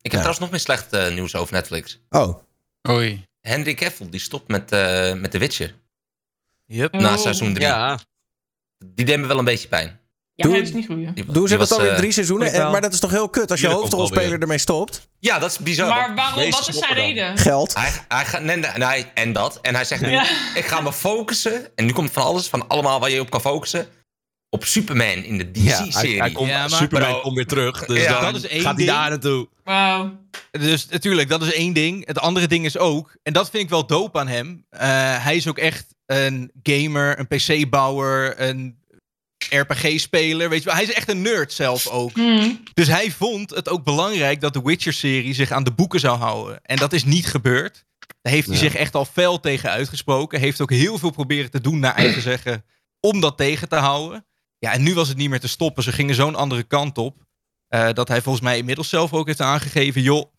Ik 0.02 0.12
heb 0.12 0.20
Ja. 0.22 0.28
trouwens 0.28 0.38
nog 0.38 0.50
meer 0.50 0.60
slecht 0.60 1.10
nieuws 1.14 1.34
over 1.34 1.54
Netflix. 1.54 2.00
Oh, 2.10 2.38
Oei. 2.90 3.26
Henry 3.40 3.74
Cavill, 3.74 4.08
die 4.10 4.20
stopt 4.20 4.48
met, 4.48 4.72
eh, 4.72 5.12
met 5.14 5.30
The 5.30 5.38
Witcher. 5.38 5.74
Yep. 6.66 6.92
Na 6.92 7.16
seizoen 7.16 7.54
3. 7.54 7.66
ja. 7.66 7.98
Die 8.94 9.04
deed 9.04 9.18
me 9.18 9.26
wel 9.26 9.38
een 9.38 9.44
beetje 9.44 9.68
pijn. 9.68 10.00
Ja, 10.42 10.48
Doe- 10.48 10.52
hij 10.52 10.60
is 10.68 10.72
niet 10.72 10.86
goed. 10.86 11.00
ja. 11.00 11.12
Doen 11.32 11.48
ze 11.48 11.56
dat 11.56 11.68
was, 11.68 11.78
alweer 11.78 11.92
eh, 11.92 11.98
drie 11.98 12.12
seizoenen? 12.12 12.52
En, 12.52 12.70
maar 12.70 12.80
dat 12.80 12.92
is 12.92 13.00
toch 13.00 13.10
heel 13.10 13.28
kut 13.28 13.50
als 13.50 13.60
je 13.60 13.66
hoofdrolspeler 13.68 14.40
ermee 14.40 14.58
stopt? 14.58 15.08
Ja, 15.18 15.38
dat 15.38 15.50
is 15.50 15.58
bizar. 15.58 15.88
Maar 15.88 16.14
waarom? 16.14 16.50
Wat 16.50 16.68
is 16.68 16.78
zijn 16.78 16.94
reden? 16.94 17.38
Geld. 17.38 17.74
Hij, 17.74 17.90
hij 18.08 18.24
gaat, 18.24 18.42
nee, 18.42 18.56
nee, 18.56 18.70
nee, 18.76 19.06
en 19.14 19.32
dat. 19.32 19.58
En 19.62 19.74
hij 19.74 19.84
zegt 19.84 20.00
nu, 20.00 20.10
Ja. 20.10 20.22
ik 20.54 20.64
ga 20.64 20.80
me 20.80 20.92
focussen. 20.92 21.66
En 21.76 21.84
nu 21.86 21.92
komt 21.92 22.10
van 22.10 22.22
alles, 22.22 22.48
van 22.48 22.68
allemaal 22.68 23.00
waar 23.00 23.10
je 23.10 23.20
op 23.20 23.30
kan 23.30 23.40
focussen. 23.40 23.86
Op 24.50 24.64
Superman 24.64 25.22
in 25.24 25.38
de 25.38 25.48
Ja, 25.52 25.76
hij, 25.76 25.86
DC-serie. 25.88 26.18
hij 26.20 26.30
komt, 26.32 26.48
Ja, 26.48 26.58
maar- 26.68 26.78
Superman 26.78 27.20
komt 27.20 27.34
weer 27.36 27.46
terug. 27.46 27.84
Dus 27.86 28.02
Ja, 28.02 28.20
dan 28.20 28.32
dat 28.32 28.44
is 28.44 28.50
één 28.50 28.60
gaat 28.62 28.76
hij 28.76 28.86
daar 28.86 29.08
naartoe. 29.10 29.48
Wauw. 29.64 30.12
Dus 30.50 30.88
natuurlijk, 30.88 31.28
dat 31.28 31.42
is 31.42 31.52
één 31.52 31.72
ding. 31.72 32.06
Het 32.06 32.18
andere 32.18 32.46
ding 32.46 32.64
is 32.64 32.78
ook, 32.78 33.16
en 33.22 33.32
dat 33.32 33.50
vind 33.50 33.62
ik 33.62 33.68
wel 33.70 33.86
dope 33.86 34.18
aan 34.18 34.28
hem. 34.28 34.64
eh, 34.70 34.80
hij 35.24 35.36
is 35.36 35.48
ook 35.48 35.58
echt 35.58 35.86
een 36.06 36.50
gamer, 36.62 37.18
een 37.18 37.26
PC-bouwer, 37.28 38.40
een 38.40 38.76
RPG-speler. 39.58 40.48
Weet 40.48 40.58
je 40.58 40.64
wel, 40.64 40.74
hij 40.74 40.82
is 40.84 40.92
echt 40.92 41.08
een 41.08 41.22
nerd 41.22 41.52
zelf 41.52 41.86
ook. 41.86 42.12
Hm. 42.12 42.50
Dus 42.74 42.88
hij 42.88 43.10
vond 43.10 43.50
het 43.50 43.68
ook 43.68 43.84
belangrijk 43.84 44.40
dat 44.40 44.52
de 44.52 44.62
Witcher-serie 44.62 45.34
zich 45.34 45.50
aan 45.50 45.64
de 45.64 45.72
boeken 45.72 46.00
zou 46.00 46.18
houden. 46.18 46.60
En 46.62 46.76
dat 46.76 46.92
is 46.92 47.04
niet 47.04 47.26
gebeurd. 47.26 47.84
Daar 48.22 48.32
heeft 48.32 48.46
hij 48.46 48.56
Ja. 48.56 48.62
zich 48.62 48.74
echt 48.74 48.94
al 48.94 49.04
fel 49.04 49.40
tegen 49.40 49.70
uitgesproken. 49.70 50.40
Heeft 50.40 50.60
ook 50.60 50.70
heel 50.70 50.98
veel 50.98 51.10
proberen 51.10 51.50
te 51.50 51.60
doen, 51.60 51.78
naar 51.78 51.94
eigen 51.94 52.22
zeggen, 52.22 52.64
om 53.00 53.20
dat 53.20 53.36
tegen 53.36 53.68
te 53.68 53.76
houden. 53.76 54.26
Ja, 54.58 54.72
en 54.72 54.82
nu 54.82 54.94
was 54.94 55.08
het 55.08 55.16
niet 55.16 55.30
meer 55.30 55.40
te 55.40 55.48
stoppen. 55.48 55.82
Ze 55.82 55.92
gingen 55.92 56.14
zo'n 56.14 56.34
andere 56.34 56.62
kant 56.62 56.98
op. 56.98 57.16
eh, 57.68 57.92
dat 57.92 58.08
hij 58.08 58.22
volgens 58.22 58.44
mij 58.44 58.56
inmiddels 58.58 58.88
zelf 58.88 59.12
ook 59.12 59.26
heeft 59.26 59.40
aangegeven: 59.40 60.02
joh, 60.02 60.32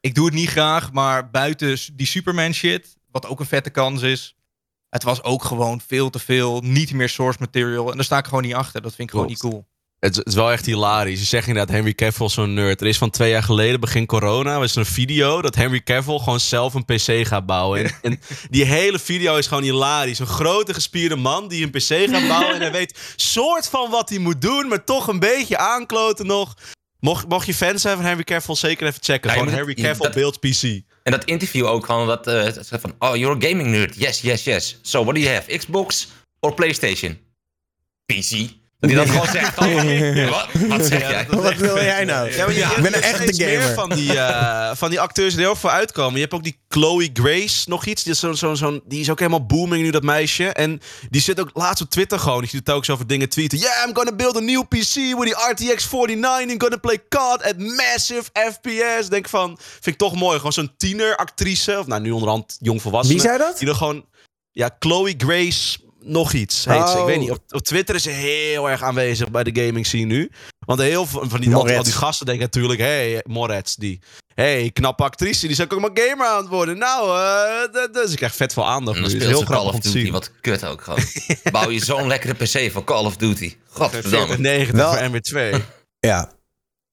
ik 0.00 0.14
doe 0.14 0.24
het 0.24 0.34
niet 0.34 0.48
graag, 0.48 0.92
maar 0.92 1.30
buiten 1.30 1.78
die 1.92 2.06
Superman 2.06 2.54
shit, 2.54 2.96
wat 3.10 3.26
ook 3.26 3.40
een 3.40 3.46
vette 3.46 3.70
kans 3.70 4.02
is. 4.02 4.34
Het 4.90 5.02
was 5.02 5.22
ook 5.22 5.44
gewoon 5.44 5.80
veel 5.86 6.10
te 6.10 6.18
veel, 6.18 6.60
niet 6.60 6.92
meer 6.92 7.08
source 7.08 7.38
material. 7.40 7.90
En 7.90 7.96
daar 7.96 8.04
sta 8.04 8.18
ik 8.18 8.24
gewoon 8.26 8.42
niet 8.42 8.54
achter. 8.54 8.82
Dat 8.82 8.94
vind 8.94 9.08
ik 9.08 9.14
gewoon 9.14 9.28
niet 9.30 9.38
cool. 9.38 9.66
Het 9.98 10.10
is, 10.10 10.16
het 10.16 10.26
is 10.26 10.34
wel 10.34 10.50
echt 10.52 10.66
hilarisch. 10.66 11.18
Je 11.20 11.24
zegt 11.26 11.46
inderdaad 11.46 11.74
Henry 11.74 11.94
Cavill 11.94 12.28
zo'n 12.28 12.54
nerd. 12.54 12.80
Er 12.80 12.86
is 12.86 12.98
van 12.98 13.10
twee 13.10 13.30
jaar 13.30 13.42
geleden, 13.42 13.80
begin 13.80 14.06
corona, 14.06 14.58
was 14.58 14.72
er 14.72 14.78
een 14.78 14.86
video 14.86 15.42
dat 15.42 15.54
Henry 15.54 15.82
Cavill 15.82 16.18
gewoon 16.18 16.40
zelf 16.40 16.74
een 16.74 16.84
PC 16.84 17.26
gaat 17.26 17.46
bouwen. 17.46 17.84
En, 17.84 17.92
en 18.02 18.20
die 18.50 18.64
hele 18.64 18.98
video 18.98 19.36
is 19.36 19.46
gewoon 19.46 19.62
hilarisch. 19.62 20.18
Een 20.18 20.26
grote 20.26 20.74
gespierde 20.74 21.16
man 21.16 21.48
die 21.48 21.64
een 21.64 21.70
PC 21.70 22.10
gaat 22.10 22.28
bouwen 22.28 22.54
en 22.54 22.60
hij 22.60 22.72
weet 22.72 22.98
soort 23.16 23.68
van 23.68 23.90
wat 23.90 24.08
hij 24.08 24.18
moet 24.18 24.40
doen, 24.40 24.68
maar 24.68 24.84
toch 24.84 25.08
een 25.08 25.18
beetje 25.18 25.58
aankloten 25.58 26.26
nog. 26.26 26.54
Mocht, 27.00 27.28
mocht 27.28 27.46
je 27.46 27.54
fan 27.54 27.78
zijn 27.78 27.96
van 27.96 28.04
Henry 28.04 28.24
Cavill, 28.24 28.54
zeker 28.54 28.86
even 28.86 29.02
checken. 29.02 29.30
Ja, 29.30 29.36
gewoon 29.36 29.52
Henry 29.52 29.74
Cavill 29.74 30.04
dat- 30.04 30.14
beeld 30.14 30.40
PC. 30.40 30.80
En 31.08 31.14
dat 31.14 31.24
interview 31.24 31.66
ook 31.66 31.86
gewoon, 31.86 32.06
dat 32.06 32.26
eh, 32.26 32.42
het 32.42 32.66
zegt 32.66 32.82
van, 32.82 32.94
oh, 32.98 33.16
you're 33.16 33.46
a 33.46 33.48
gaming 33.48 33.68
nerd. 33.68 33.94
Yes, 33.96 34.20
yes, 34.20 34.44
yes. 34.44 34.78
So, 34.82 35.02
what 35.02 35.14
do 35.14 35.20
you 35.20 35.34
have? 35.34 35.56
Xbox 35.56 36.08
or 36.40 36.54
PlayStation? 36.54 37.18
PC. 38.06 38.57
Dat 38.80 38.90
hij 38.90 38.98
dat 38.98 39.08
gewoon 39.10 39.26
zegt. 39.40 39.58
Oh, 39.58 40.30
wat, 40.30 40.46
wat 40.78 40.86
zeg 40.86 41.00
jij? 41.00 41.26
Wat 41.30 41.54
wil 41.54 41.76
jij 41.76 42.04
nou? 42.04 42.32
Ja, 42.32 42.44
maar 42.46 42.54
je, 42.54 42.60
Ik 42.76 42.82
ben 42.82 42.96
een 42.96 43.02
echte 43.02 43.34
meer 43.44 43.60
gamer. 43.60 43.74
Van 43.74 43.88
die, 43.90 44.18
eh, 44.18 44.70
van 44.76 44.90
die 44.90 45.00
acteurs 45.00 45.34
die 45.34 45.44
er 45.44 45.50
ook 45.50 45.56
voor 45.56 45.70
uitkomen. 45.70 46.14
Je 46.14 46.20
hebt 46.20 46.32
ook 46.34 46.42
die 46.42 46.58
Chloe 46.68 47.10
Grace, 47.12 47.68
nog 47.68 47.86
iets. 47.86 48.02
Die 48.02 48.12
is, 48.12 48.18
zo, 48.18 48.32
zo, 48.32 48.54
zo'n- 48.54 48.82
die 48.86 49.00
is 49.00 49.10
ook 49.10 49.18
helemaal 49.18 49.46
booming 49.46 49.82
nu, 49.82 49.90
dat 49.90 50.02
meisje. 50.02 50.44
En 50.48 50.80
die 51.10 51.20
zit 51.20 51.40
ook 51.40 51.50
laatst 51.54 51.82
op 51.82 51.90
Twitter 51.90 52.18
gewoon. 52.18 52.40
Die 52.40 52.50
doet 52.50 52.70
ook 52.70 52.84
zo 52.84 52.92
over 52.92 53.06
dingen 53.06 53.28
tweeten. 53.28 53.58
Yeah, 53.58 53.88
I'm 53.88 53.94
gonna 53.94 54.12
build 54.14 54.36
a 54.36 54.40
new 54.40 54.62
PC 54.68 54.94
with 54.94 55.32
the 55.32 55.54
RTX 55.56 55.84
49. 55.86 56.50
I'm 56.52 56.60
gonna 56.60 56.76
play 56.76 56.98
COD 57.08 57.42
at 57.42 57.58
massive 57.58 58.22
FPS. 58.32 59.08
Denk 59.08 59.28
van, 59.28 59.58
vind 59.60 59.86
ik 59.86 59.96
toch 59.98 60.14
mooi. 60.14 60.36
Gewoon 60.36 60.52
zo'n 60.52 60.72
tieneractrice. 60.76 61.78
Of 61.78 61.86
nou, 61.86 62.00
nu 62.00 62.10
onderhand 62.10 62.56
jongvolwassene. 62.60 63.14
Wie 63.18 63.22
zei 63.26 63.38
dat? 63.38 63.58
Die 63.58 63.68
er 63.68 63.74
gewoon... 63.74 64.04
Ja, 64.52 64.76
Chloe 64.78 65.14
Grace 65.16 65.78
nog 66.02 66.32
iets 66.32 66.64
heet 66.64 66.88
ze. 66.88 66.94
Ik 66.94 66.98
Oh. 67.00 67.04
weet 67.04 67.18
niet. 67.18 67.30
Op, 67.30 67.38
op 67.48 67.62
Twitter 67.62 67.94
is 67.94 68.02
ze 68.02 68.10
heel 68.10 68.70
erg 68.70 68.82
aanwezig 68.82 69.30
bij 69.30 69.44
de 69.44 69.62
gaming 69.64 69.86
scene 69.86 70.04
nu. 70.04 70.30
Want 70.58 70.80
heel 70.80 71.06
veel 71.06 71.24
van 71.28 71.40
die, 71.40 71.54
al, 71.54 71.68
al 71.76 71.82
die 71.82 71.92
gasten 71.92 72.26
denken 72.26 72.44
natuurlijk... 72.44 72.80
Hé, 72.80 72.86
hey, 73.12 73.22
Moretz, 73.26 73.74
die... 73.74 74.00
Hé, 74.34 74.60
hey, 74.60 74.70
knappe 74.72 75.02
actrice, 75.02 75.46
die 75.46 75.56
zou 75.56 75.68
ook 75.70 75.80
maar 75.80 75.90
gamer 75.94 76.26
aan 76.26 76.40
het 76.40 76.48
worden. 76.48 76.78
Nou, 76.78 77.06
dat- 77.72 77.94
dus 77.94 78.10
ik 78.10 78.16
krijg 78.16 78.34
vet 78.34 78.52
veel 78.52 78.66
aandacht 78.66 78.96
En 78.96 79.02
dan 79.02 79.10
speelt 79.10 79.28
heel 79.28 79.38
ze 79.38 79.44
Call 79.44 79.54
grappig 79.54 79.68
of 79.70 79.74
om 79.74 79.80
te 79.80 79.88
Duty. 79.90 80.00
zien. 80.04 80.12
Wat 80.12 80.30
kut 80.40 80.64
ook 80.64 80.82
gewoon. 80.82 81.00
Bouw 81.52 81.70
je 81.70 81.84
zo'n 81.84 82.06
lekkere 82.06 82.34
PC 82.34 82.72
van 82.72 82.84
Call 82.84 83.04
of 83.04 83.16
Duty. 83.16 83.56
Godverdamme. 83.68 84.38
90 84.38 84.74
Wel- 84.80 84.92
voor 84.92 85.10
MW2. 85.10 85.60
Ja. 86.00 86.32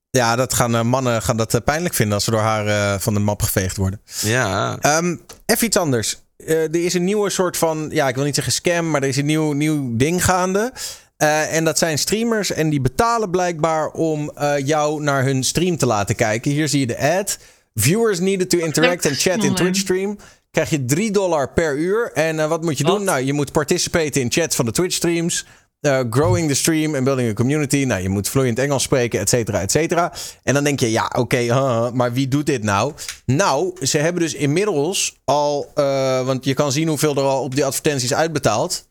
Ja, 0.09 0.35
dat 0.35 0.53
gaan 0.53 0.75
eh, 0.75 0.81
mannen 0.81 1.21
gaan 1.21 1.37
dat 1.37 1.53
eh, 1.53 1.61
pijnlijk 1.65 1.93
vinden 1.93 2.13
als 2.15 2.23
ze 2.23 2.31
door 2.31 2.39
haar 2.39 2.67
eh, 2.67 2.99
van 2.99 3.13
de 3.13 3.19
map 3.19 3.41
geveegd 3.41 3.77
worden. 3.77 4.01
ja. 4.21 4.77
Ehm, 4.81 5.15
even 5.45 5.65
iets 5.67 5.77
anders. 5.77 6.17
Eh, 6.37 6.63
er 6.63 6.85
is 6.85 6.93
een 6.93 7.03
nieuwe 7.03 7.29
soort 7.29 7.57
van, 7.57 7.89
ja, 7.91 8.07
ik 8.07 8.15
wil 8.15 8.23
niet 8.23 8.35
zeggen 8.35 8.53
scam, 8.53 8.89
maar 8.89 9.01
er 9.01 9.07
is 9.07 9.17
een 9.17 9.25
nieuw, 9.25 9.51
nieuw 9.51 9.89
ding 9.97 10.25
gaande. 10.25 10.73
Eh, 11.17 11.55
en 11.55 11.63
dat 11.63 11.77
zijn 11.77 11.97
streamers 11.97 12.51
en 12.51 12.69
die 12.69 12.81
betalen 12.81 13.29
blijkbaar 13.29 13.87
om 13.89 14.31
eh, 14.35 14.53
jou 14.57 15.01
naar 15.01 15.23
hun 15.23 15.43
stream 15.43 15.77
te 15.77 15.85
laten 15.85 16.15
kijken. 16.15 16.51
Hier 16.51 16.67
zie 16.67 16.79
je 16.79 16.87
de 16.87 16.99
ad. 16.99 17.37
Viewers 17.73 18.19
needed 18.19 18.49
to 18.49 18.57
interact 18.57 19.05
and 19.05 19.17
chat 19.17 19.43
in. 19.43 19.55
Twitch 19.55 19.79
stream. 19.79 20.17
Krijg 20.51 20.69
je 20.69 20.85
3 20.85 21.11
dollar 21.11 21.49
per 21.53 21.77
uur. 21.77 22.11
En 22.13 22.49
wat 22.49 22.61
moet 22.63 22.77
je 22.77 22.83
Wat? 22.83 22.95
doen? 22.95 23.05
Nou, 23.05 23.21
je 23.23 23.33
moet 23.33 23.51
participaten 23.51 24.21
in 24.21 24.31
chats 24.31 24.55
van 24.55 24.65
de 24.65 24.71
Twitch 24.71 24.95
streams. 24.95 25.45
Eh, 25.85 25.99
growing 26.09 26.47
the 26.47 26.55
stream 26.55 26.95
and 26.95 27.03
building 27.03 27.29
a 27.29 27.33
community. 27.33 27.83
Nou, 27.83 28.01
je 28.01 28.09
moet 28.09 28.29
vloeiend 28.29 28.59
Engels 28.59 28.83
spreken, 28.83 29.19
et 29.19 29.29
cetera, 29.29 29.61
et 29.61 29.71
cetera. 29.71 30.13
En 30.43 30.53
dan 30.53 30.63
denk 30.63 30.79
je, 30.79 30.91
ja, 30.91 31.11
oké, 31.15 31.37
huh, 31.37 31.91
maar 31.91 32.13
wie 32.13 32.27
doet 32.27 32.45
dit 32.45 32.63
nou? 32.63 32.93
Nou, 33.25 33.85
ze 33.85 33.97
hebben 33.97 34.21
dus 34.21 34.33
inmiddels 34.33 35.15
al... 35.23 35.71
eh, 35.75 36.25
want 36.25 36.45
je 36.45 36.53
kan 36.53 36.71
zien 36.71 36.87
hoeveel 36.87 37.15
er 37.15 37.23
al 37.23 37.43
op 37.43 37.55
die 37.55 37.65
advertenties 37.65 38.13
uitbetaald. 38.13 38.87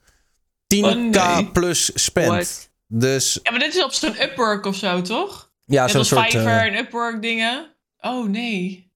10k 0.75 0.85
Oh, 0.85 0.95
nee. 1.35 1.47
plus 1.53 1.91
spend. 1.95 2.27
What? 2.27 2.71
Dus 2.87 3.39
Ja, 3.43 3.51
maar 3.51 3.61
dit 3.61 3.75
is 3.75 3.85
op 3.85 3.93
zo'n 3.93 4.23
Upwork 4.23 4.67
of 4.67 4.77
zo, 4.77 5.03
toch? 5.03 5.51
ja, 5.65 5.89
zo'n 5.89 6.05
soort... 6.05 6.25
Fiverr 6.25 6.47
eh, 6.47 6.63
en 6.63 6.75
Upwork 6.77 7.23
dingen. 7.23 7.75
Oh, 8.01 8.29
nee. 8.29 8.91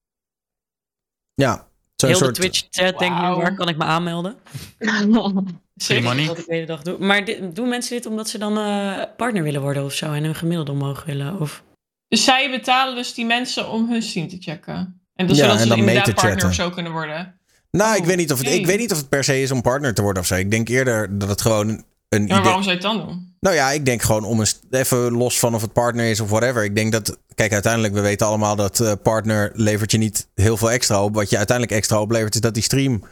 ja, 1.33 1.67
zo'n 1.95 2.09
Heel 2.09 2.19
de 2.19 2.31
Twitch-chat 2.31 2.99
nu, 2.99 3.09
Wauw. 3.09 3.37
waar 3.37 3.55
kan 3.55 3.67
ik 3.69 3.77
me 3.77 3.83
aanmelden? 3.83 4.35
Money. 5.87 6.27
Wat 6.27 6.37
ik 6.37 6.45
de 6.45 6.53
hele 6.53 6.65
dag 6.65 6.81
doe. 6.81 6.97
Maar 6.99 7.25
dit- 7.25 7.55
doen 7.55 7.69
mensen 7.69 7.95
dit 7.95 8.05
omdat 8.05 8.29
ze 8.29 8.37
dan 8.37 8.57
eh, 8.57 9.01
partner 9.17 9.43
willen 9.43 9.61
worden 9.61 9.83
of 9.83 9.93
zo? 9.93 10.11
En 10.13 10.23
hun 10.23 10.35
gemiddelde 10.35 10.71
omhoog 10.71 11.03
willen? 11.05 11.39
Of... 11.39 11.63
Dus 12.07 12.23
zij 12.23 12.49
betalen 12.49 12.95
dus 12.95 13.13
die 13.13 13.25
mensen 13.25 13.69
om 13.71 13.89
hun 13.91 14.01
stream 14.01 14.27
te 14.27 14.37
checken. 14.39 15.01
En 15.15 15.27
dus 15.27 15.37
Ja, 15.37 15.43
zodat 15.43 15.57
en 15.57 15.61
ze 15.63 15.67
dan 15.67 15.77
mee 15.77 15.87
inderdaad 15.87 16.05
te 16.15 16.21
partner 16.21 16.31
chatten. 16.41 16.49
of 16.65 16.67
zo 16.69 16.69
kunnen 16.75 16.91
worden. 16.91 17.33
Nou, 17.71 17.95
ik 17.95 18.01
Oh, 18.01 18.07
weet, 18.07 18.17
niet 18.17 18.31
of 18.31 18.37
het, 18.37 18.47
ik 18.47 18.65
weet 18.65 18.79
niet 18.79 18.91
of 18.91 18.97
het 18.97 19.09
per 19.09 19.23
se 19.23 19.41
is 19.41 19.51
om 19.51 19.61
partner 19.61 19.93
te 19.93 20.01
worden 20.01 20.21
of 20.21 20.27
zo. 20.27 20.35
Ik 20.35 20.51
denk 20.51 20.69
eerder 20.69 21.17
dat 21.17 21.29
het 21.29 21.41
gewoon 21.41 21.67
een 21.69 21.77
Ja, 22.09 22.17
maar 22.17 22.25
idee... 22.25 22.41
waarom 22.41 22.63
zou 22.63 22.75
je 22.77 22.81
het 22.81 22.81
dan 22.97 23.05
doen? 23.07 23.33
Nou 23.39 23.55
ja, 23.55 23.71
ik 23.71 23.85
denk 23.85 24.01
gewoon 24.01 24.23
om 24.23 24.39
een 24.39 24.47
st- 24.47 24.63
even 24.69 25.11
los 25.11 25.39
van 25.39 25.55
of 25.55 25.61
het 25.61 25.73
partner 25.73 26.09
is 26.09 26.19
of 26.19 26.29
whatever. 26.29 26.63
Ik 26.63 26.75
denk 26.75 26.91
dat, 26.91 27.17
kijk, 27.35 27.53
uiteindelijk, 27.53 27.93
we 27.93 28.01
weten 28.01 28.27
allemaal 28.27 28.55
dat 28.55 28.79
eh, 28.79 28.91
partner 29.03 29.51
levert 29.53 29.91
je 29.91 29.97
niet 29.97 30.27
heel 30.35 30.57
veel 30.57 30.71
extra 30.71 31.03
op. 31.03 31.15
Wat 31.15 31.29
je 31.29 31.37
uiteindelijk 31.37 31.77
extra 31.77 32.01
oplevert, 32.01 32.35
is 32.35 32.41
dat 32.41 32.53
die 32.53 32.63
stream 32.63 33.03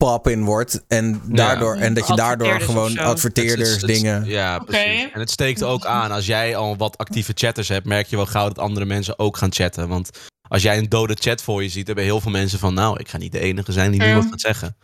pop 0.00 0.28
in 0.28 0.44
wordt. 0.44 0.82
En, 0.88 1.22
daardoor, 1.26 1.76
en 1.76 1.94
dat 1.94 2.06
je 2.06 2.14
daardoor 2.14 2.60
gewoon 2.60 2.98
adverteerders, 2.98 3.70
Het 3.70 3.80
het 3.80 3.90
dingen. 3.90 4.24
Ja, 4.24 4.58
precies. 4.58 5.12
En 5.12 5.20
het 5.20 5.30
steekt 5.30 5.62
ook 5.62 5.84
aan. 5.98 6.10
Als 6.10 6.26
jij 6.26 6.56
al 6.56 6.76
wat 6.76 6.98
actieve 6.98 7.32
chatters 7.34 7.68
hebt, 7.68 7.86
merk 7.86 8.06
je 8.06 8.16
wel 8.16 8.26
gauw 8.26 8.48
dat 8.48 8.58
andere 8.58 8.86
mensen 8.86 9.18
ook 9.18 9.36
gaan 9.36 9.52
chatten. 9.52 9.88
Want 9.88 10.10
als 10.48 10.62
jij 10.62 10.78
een 10.78 10.88
dode 10.88 11.16
chat 11.20 11.42
voor 11.42 11.62
je 11.62 11.68
ziet, 11.68 11.86
hebben 11.86 12.04
heel 12.04 12.20
veel 12.20 12.30
mensen 12.30 12.58
van... 12.58 12.74
Nou, 12.74 12.98
ik 12.98 13.08
ga 13.08 13.18
niet 13.18 13.32
de 13.32 13.40
enige 13.40 13.72
zijn 13.72 13.90
die 13.90 14.00
nu 14.00 14.06
Ja. 14.06 14.14
wat 14.14 14.26
gaat 14.30 14.40
zeggen. 14.40 14.76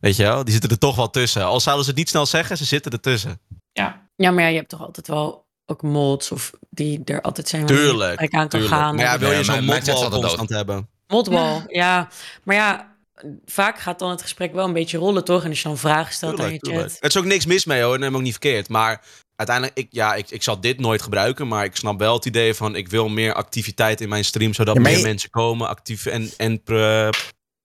Weet 0.00 0.16
je 0.16 0.22
wel? 0.22 0.44
Die 0.44 0.52
zitten 0.52 0.70
er 0.70 0.78
toch 0.78 0.96
wel 0.96 1.10
tussen. 1.10 1.44
Al 1.44 1.60
zouden 1.60 1.84
ze 1.84 1.90
het 1.90 1.98
niet 1.98 2.08
snel 2.08 2.26
zeggen, 2.26 2.56
ze 2.56 2.64
zitten 2.64 2.92
ertussen. 2.92 3.40
Ja. 3.72 4.08
Ja, 4.16 4.30
maar 4.30 4.42
ja, 4.42 4.48
je 4.48 4.56
hebt 4.56 4.68
toch 4.68 4.80
altijd 4.80 5.08
wel 5.08 5.46
ook 5.66 5.82
mods 5.82 6.30
of 6.30 6.50
die 6.70 7.00
er 7.04 7.20
altijd 7.20 7.48
zijn 7.48 7.66
waar 7.66 7.76
Tuurlijk, 7.76 8.14
gelijk 8.14 8.34
aan 8.34 8.48
kan 8.48 8.60
Tuurlijk. 8.60 8.72
gaan. 8.80 8.94
Maar 8.94 9.04
ja, 9.04 9.18
wil 9.18 9.30
Ja, 9.30 9.36
je 9.38 9.44
zo'n 9.44 9.64
modwall 9.64 9.94
altijd 9.94 10.12
constant 10.22 10.48
hebben? 10.48 10.88
Modwall, 11.06 11.62
ja. 11.66 12.08
Maar 12.44 12.56
ja, 12.56 12.95
vaak 13.44 13.78
gaat 13.78 13.98
dan 13.98 14.10
het 14.10 14.22
gesprek 14.22 14.52
wel 14.52 14.64
een 14.64 14.72
beetje 14.72 14.98
rollen, 14.98 15.24
toch? 15.24 15.42
En 15.42 15.48
als 15.48 15.62
je 15.62 15.68
dan 15.68 15.78
vragen 15.78 16.14
stelt 16.14 16.40
aan 16.40 16.52
je 16.52 16.58
tuurlijk. 16.58 16.88
chat. 16.90 16.96
Er 17.00 17.08
is 17.08 17.16
ook 17.16 17.24
niks 17.24 17.46
mis 17.46 17.64
mee 17.64 17.82
hoor, 17.82 17.98
neem 17.98 18.10
me 18.10 18.16
ook 18.16 18.22
niet 18.22 18.30
verkeerd. 18.32 18.68
Maar 18.68 19.02
uiteindelijk, 19.36 19.78
ik, 19.78 19.86
ja, 19.90 20.14
ik, 20.14 20.30
ik 20.30 20.42
zal 20.42 20.60
dit 20.60 20.80
nooit 20.80 21.02
gebruiken. 21.02 21.48
Maar 21.48 21.64
ik 21.64 21.76
snap 21.76 21.98
wel 21.98 22.14
het 22.14 22.24
idee 22.24 22.54
van, 22.54 22.76
ik 22.76 22.88
wil 22.88 23.08
meer 23.08 23.32
activiteit 23.34 24.00
in 24.00 24.08
mijn 24.08 24.24
stream. 24.24 24.54
Zodat 24.54 24.74
Ja, 24.74 24.80
meer 24.80 24.96
je- 24.96 25.02
mensen 25.02 25.30
komen, 25.30 25.68
actief 25.68 26.06
en... 26.06 26.30
en 26.36 26.60
eh, 26.64 27.08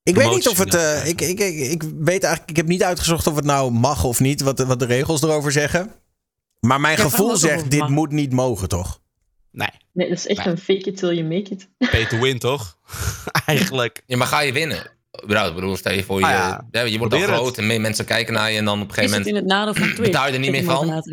Ik 0.03 0.15
weet 0.15 0.29
niet 0.29 0.47
of 0.47 0.57
het. 0.57 0.73
eh, 0.75 1.07
ik, 1.07 1.21
ik, 1.21 1.39
ik, 1.39 1.55
ik 1.71 1.83
weet 1.99 2.23
eigenlijk. 2.23 2.49
Ik 2.49 2.55
heb 2.55 2.67
niet 2.67 2.83
uitgezocht 2.83 3.27
of 3.27 3.35
het 3.35 3.45
nou 3.45 3.71
mag 3.71 4.03
of 4.03 4.19
niet. 4.19 4.41
Wat, 4.41 4.57
de- 4.57 4.65
wat 4.65 4.79
de 4.79 4.85
regels 4.85 5.21
erover 5.21 5.51
zeggen. 5.51 5.91
Maar 6.59 6.81
mijn 6.81 6.97
Ja, 6.97 7.03
gevoel 7.03 7.35
zegt: 7.37 7.61
het 7.61 7.71
dit 7.71 7.79
mag. 7.79 7.89
moet 7.89 8.11
niet 8.11 8.31
mogen, 8.33 8.67
toch? 8.67 8.99
nee, 9.51 9.67
Nee, 9.93 10.09
dat 10.09 10.17
is 10.17 10.27
echt 10.27 10.45
een 10.45 10.57
fake 10.57 10.79
it 10.89 10.97
till 10.97 11.13
you 11.15 11.23
make 11.27 11.51
it. 11.51 11.67
pay 11.91 12.05
to 12.05 12.19
win 12.19 12.39
toch? 12.39 12.77
Eigenlijk. 13.45 14.03
Ja, 14.05 14.17
maar 14.17 14.27
ga 14.27 14.39
je 14.39 14.51
winnen? 14.53 14.99
Ik 15.11 15.27
bedoel, 15.55 15.77
stel 15.77 15.93
je 15.93 16.03
voor 16.03 16.19
je... 16.19 16.25
Ah 16.25 16.31
ja, 16.31 16.67
ja, 16.71 16.81
je 16.81 16.97
wordt 16.97 17.13
al 17.13 17.19
probeer 17.19 17.27
het. 17.35 17.43
groot 17.43 17.57
en 17.57 17.67
meer 17.67 17.81
mensen 17.81 18.05
kijken 18.05 18.33
naar 18.33 18.51
je 18.51 18.57
en 18.57 18.65
dan 18.65 18.81
op 18.81 18.89
een 18.97 19.03
Is 19.03 19.11
gegeven 19.11 19.17
het 19.17 19.27
in 19.27 19.33
moment... 19.33 19.51
het 19.51 19.59
nadeel 19.59 19.73
van 19.83 19.87
Twitch? 19.95 20.11
betaal 20.11 20.27
je 20.27 20.33
er 20.33 20.39
niet 20.39 20.51
meer 20.51 20.63
van? 20.63 21.03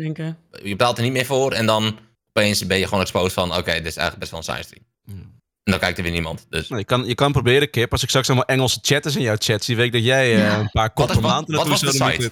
Je 0.63 0.69
betaalt 0.69 0.97
er 0.97 1.03
niet 1.03 1.11
meer 1.13 1.25
voor 1.25 1.51
en 1.51 1.65
dan 1.65 1.97
opeens 2.29 2.65
ben 2.67 2.77
je 2.77 2.83
gewoon 2.85 3.01
exposed 3.01 3.33
van... 3.33 3.49
Oké, 3.55 3.71
dit 3.73 3.85
is 3.85 3.95
eigenlijk 3.95 4.19
best 4.19 4.31
wel 4.31 4.39
een 4.39 4.45
side 4.45 4.63
stream. 4.63 4.83
Hmm. 5.05 5.37
En 5.63 5.71
dan 5.71 5.79
kijkt 5.79 5.97
er 5.97 6.03
weer 6.03 6.11
niemand. 6.13 6.45
Dus 6.49 6.67
Nou, 6.67 6.79
je, 6.79 6.85
kan, 6.87 7.05
je 7.05 7.15
kan 7.15 7.31
proberen, 7.31 7.69
Kip. 7.69 7.91
Als 7.91 8.03
ik 8.03 8.09
straks 8.09 8.27
allemaal 8.27 8.45
Engelse 8.47 8.79
chatters 8.81 9.15
in 9.15 9.21
jouw 9.21 9.35
chat 9.39 9.63
zie, 9.63 9.75
weet 9.75 9.85
ik 9.85 9.91
dat 9.91 10.03
jij 10.03 10.35
eh, 10.35 10.57
een 10.57 10.69
paar 10.71 10.89
kop 10.93 11.07
Wat 11.07 11.19
per 11.19 11.27
maand 11.29 11.47
wat- 11.51 11.67
was 11.67 11.79
de 11.79 11.91
zou 11.91 12.11
site? 12.11 12.31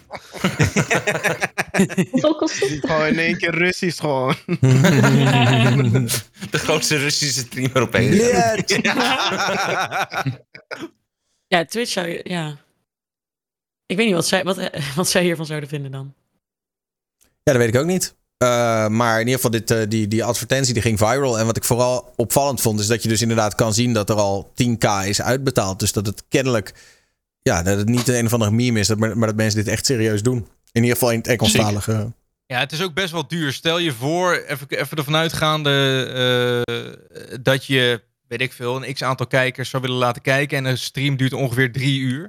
moeten. 1.71 2.07
Hoeveel 2.11 2.35
kost 2.35 2.59
het? 2.59 2.79
Gewoon 2.81 3.05
in 3.07 3.19
één 3.19 3.37
keer 3.37 3.55
Russisch 3.57 3.99
gewoon. 3.99 4.35
de 6.51 6.57
grootste 6.57 6.97
Russische 6.97 7.39
streamer 7.39 7.81
opeens. 7.81 8.15
Ja, 8.31 8.55
Twitch 11.47 11.91
zou 11.91 12.07
je... 12.07 12.19
Ja. 12.23 12.57
Ik 13.85 13.97
weet 13.97 14.05
niet 14.05 14.15
wat 14.15 14.27
zij, 14.27 14.43
wat, 14.43 14.69
wat 14.95 15.09
zij 15.09 15.23
hiervan 15.23 15.45
zouden 15.45 15.69
vinden 15.69 15.91
dan. 15.91 16.13
Ja, 17.19 17.53
dat 17.53 17.57
weet 17.57 17.73
ik 17.73 17.79
ook 17.81 17.85
niet. 17.85 18.15
Eh, 18.37 18.87
maar 18.87 19.13
in 19.13 19.27
ieder 19.27 19.35
geval, 19.35 19.51
dit, 19.51 19.71
eh, 19.71 19.81
die, 19.87 20.07
die 20.07 20.23
advertentie 20.23 20.73
die 20.73 20.81
ging 20.81 20.97
viral. 20.97 21.39
En 21.39 21.45
wat 21.45 21.57
ik 21.57 21.63
vooral 21.63 22.13
opvallend 22.15 22.61
vond, 22.61 22.79
is 22.79 22.87
dat 22.87 23.03
je 23.03 23.09
dus 23.09 23.21
inderdaad 23.21 23.55
kan 23.55 23.73
zien 23.73 23.93
dat 23.93 24.09
er 24.09 24.15
al 24.15 24.53
10k 24.53 25.05
is 25.05 25.21
uitbetaald. 25.21 25.79
Dus 25.79 25.91
dat 25.91 26.05
het 26.05 26.23
kennelijk, 26.29 26.73
ja, 27.41 27.63
dat 27.63 27.77
het 27.77 27.89
niet 27.89 28.07
een 28.07 28.25
of 28.25 28.33
andere 28.33 28.51
meme 28.51 28.79
is, 28.79 28.87
dat, 28.87 28.97
maar, 28.97 29.17
maar 29.17 29.27
dat 29.27 29.37
mensen 29.37 29.63
dit 29.63 29.73
echt 29.73 29.85
serieus 29.85 30.23
doen. 30.23 30.37
In 30.71 30.81
ieder 30.81 30.97
geval 30.97 31.11
in 31.11 31.17
het 31.17 31.27
Engelstalige. 31.27 32.11
Ja, 32.45 32.59
het 32.59 32.71
is 32.71 32.81
ook 32.81 32.93
best 32.93 33.11
wel 33.11 33.27
duur. 33.27 33.53
Stel 33.53 33.77
je 33.77 33.93
voor, 33.93 34.33
even, 34.33 34.67
even 34.69 34.97
ervan 34.97 35.15
uitgaande 35.15 36.63
eh, 36.65 37.39
dat 37.41 37.65
je, 37.65 38.01
weet 38.27 38.41
ik 38.41 38.53
veel, 38.53 38.83
een 38.83 38.93
x 38.93 39.03
aantal 39.03 39.27
kijkers 39.27 39.69
zou 39.69 39.81
willen 39.81 39.97
laten 39.97 40.21
kijken. 40.21 40.57
En 40.57 40.65
een 40.65 40.77
stream 40.77 41.17
duurt 41.17 41.33
ongeveer 41.33 41.71
drie 41.71 41.99
uur. 41.99 42.21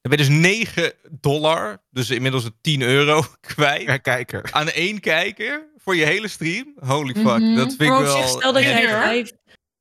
Dan 0.00 0.16
ben 0.16 0.18
je 0.26 0.30
dus 0.30 0.38
9 0.40 0.92
dollar, 1.20 1.82
dus 1.90 2.10
inmiddels 2.10 2.50
10 2.60 2.82
euro 2.82 3.24
kwijt 3.54 3.82
Ja, 3.82 3.96
kijker. 3.96 4.48
aan 4.52 4.68
één 4.68 5.00
kijker 5.00 5.66
voor 5.76 5.96
je 5.96 6.04
hele 6.04 6.28
stream. 6.28 6.74
Holy 6.78 7.14
fuck, 7.14 7.24
Mhm. 7.24 7.54
dat 7.56 7.66
vind 7.68 7.80
ik 7.80 7.88
wel... 7.88 8.16
zich, 8.16 8.28
stel 8.28 8.52
dat 8.52 8.62
jij 8.62 8.88
vijf, 8.88 9.32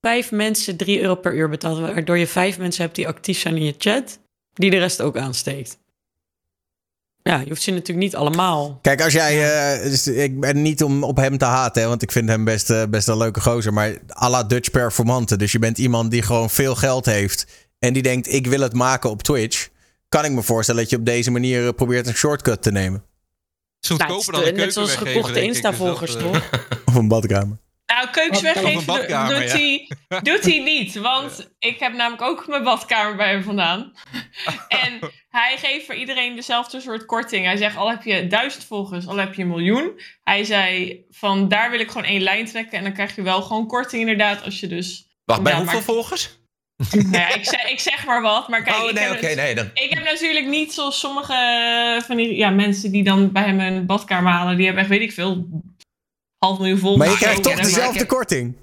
vijf 0.01 0.31
mensen 0.31 0.77
3 0.77 1.01
euro 1.01 1.15
per 1.15 1.35
uur 1.35 1.49
betaalt, 1.49 1.79
waardoor 1.79 2.17
je 2.17 2.27
vijf 2.27 2.57
mensen 2.57 2.83
hebt 2.83 2.95
die 2.95 3.07
actief 3.07 3.39
zijn 3.39 3.55
in 3.57 3.63
je 3.65 3.75
chat, 3.77 4.19
die 4.53 4.69
de 4.69 4.77
rest 4.77 5.01
ook 5.01 5.17
aansteekt. 5.17 5.77
Ja, 7.23 7.39
je 7.39 7.47
hoeft 7.47 7.61
ze 7.61 7.71
natuurlijk 7.71 7.99
niet 7.99 8.15
allemaal. 8.15 8.79
Kijk, 8.81 9.01
als 9.03 9.13
jij. 9.13 9.53
eh, 9.75 9.83
dus 9.83 10.07
ik 10.07 10.39
ben 10.39 10.61
niet 10.61 10.83
om 10.83 11.03
op 11.03 11.17
hem 11.17 11.37
te 11.37 11.45
haten, 11.45 11.81
hè, 11.81 11.87
want 11.87 12.01
ik 12.01 12.11
vind 12.11 12.29
hem 12.29 12.43
best, 12.43 12.69
eh, 12.69 12.83
best 12.89 13.07
een 13.07 13.17
leuke 13.17 13.41
gozer. 13.41 13.73
Maar 13.73 13.97
à 14.21 14.29
la 14.29 14.43
Dutch 14.43 14.71
performante. 14.71 15.37
Dus 15.37 15.51
je 15.51 15.59
bent 15.59 15.77
iemand 15.77 16.11
die 16.11 16.21
gewoon 16.21 16.49
veel 16.49 16.75
geld 16.75 17.05
heeft. 17.05 17.47
En 17.79 17.93
die 17.93 18.01
denkt: 18.03 18.33
ik 18.33 18.47
wil 18.47 18.59
het 18.59 18.73
maken 18.73 19.09
op 19.09 19.23
Twitch. 19.23 19.67
Kan 20.09 20.25
ik 20.25 20.31
me 20.31 20.41
voorstellen 20.41 20.81
dat 20.81 20.89
je 20.89 20.97
op 20.97 21.05
deze 21.05 21.31
manier 21.31 21.67
eh, 21.67 21.73
probeert 21.73 22.07
een 22.07 22.15
shortcut 22.15 22.61
te 22.61 22.71
nemen. 22.71 23.03
Is 23.81 23.89
goedkoper 23.89 24.33
dan 24.33 24.43
de 24.43 24.51
Nou, 24.51 24.57
net 24.57 24.73
zoals 24.73 24.95
gekochte. 24.95 25.33
Dus 25.33 25.43
Insta-volgers, 25.43 26.15
toch? 26.15 26.49
Of 26.85 26.95
een 26.95 27.07
badkamer. 27.07 27.57
Nou, 27.95 28.09
keukens 28.11 28.41
weggeven 28.41 28.85
badkamer, 28.85 29.39
doet, 29.39 29.51
ja. 29.51 29.57
hij, 29.57 29.87
doet 30.21 30.43
hij 30.43 30.59
niet. 30.59 30.95
Want 30.95 31.51
ik 31.59 31.79
heb 31.79 31.93
namelijk 31.93 32.21
ook 32.21 32.47
mijn 32.47 32.63
badkamer 32.63 33.15
bij 33.15 33.29
hem 33.29 33.43
vandaan. 33.43 33.91
En 34.67 34.99
hij 35.29 35.57
geeft 35.57 35.85
voor 35.85 35.95
iedereen 35.95 36.35
dezelfde 36.35 36.81
soort 36.81 37.05
korting. 37.05 37.45
Hij 37.45 37.57
zegt, 37.57 37.77
al 37.77 37.89
heb 37.89 38.03
je 38.03 38.27
duizend 38.27 38.65
volgers, 38.65 39.07
al 39.07 39.15
heb 39.17 39.33
je 39.33 39.41
een 39.41 39.47
miljoen. 39.47 39.99
Hij 40.23 40.43
zei, 40.43 40.99
van 41.09 41.47
daar 41.47 41.71
wil 41.71 41.79
ik 41.79 41.87
gewoon 41.87 42.07
één 42.07 42.21
lijn 42.21 42.45
trekken. 42.45 42.77
En 42.77 42.83
dan 42.83 42.93
krijg 42.93 43.15
je 43.15 43.21
wel 43.21 43.41
gewoon 43.41 43.67
korting 43.67 44.01
inderdaad 44.01 44.43
als 44.43 44.59
je 44.59 44.67
dus... 44.67 45.05
Wacht, 45.25 45.43
bij 45.43 45.53
hoeveel 45.53 45.73
maar- 45.73 45.83
volgers? 45.83 46.39
Nou 46.91 47.11
ja, 47.11 47.33
ik, 47.33 47.45
zeg, 47.45 47.69
ik 47.69 47.79
zeg 47.79 48.05
maar 48.05 48.21
wat, 48.21 48.47
maar 48.47 48.63
kijk, 48.63 48.77
oh, 48.77 48.89
ik, 48.89 48.95
nee, 48.95 49.03
heb 49.03 49.13
oké, 49.17 49.25
het- 49.27 49.35
nee. 49.35 49.55
Dan... 49.55 49.69
ik 49.73 49.89
heb 49.93 50.03
natuurlijk 50.03 50.47
niet 50.47 50.73
zoals 50.73 50.99
sommige 50.99 52.01
van 52.05 52.15
die 52.17 52.35
ja, 52.35 52.49
mensen 52.49 52.91
die 52.91 53.03
dan 53.03 53.31
bij 53.31 53.43
hem 53.43 53.59
een 53.59 53.85
badkamer 53.85 54.31
halen. 54.31 54.55
Die 54.55 54.65
hebben 54.65 54.83
echt, 54.83 54.91
weet 54.91 55.01
ik 55.01 55.11
veel, 55.11 55.47
half 56.45 56.57
miljoen 56.59 56.77
volgers. 56.77 57.03
Maar 57.03 57.11
je 57.13 57.17
krijgt 57.23 57.37
of 57.37 57.43
toch 57.43 57.61
dezelfde 57.61 58.05
korting. 58.05 58.55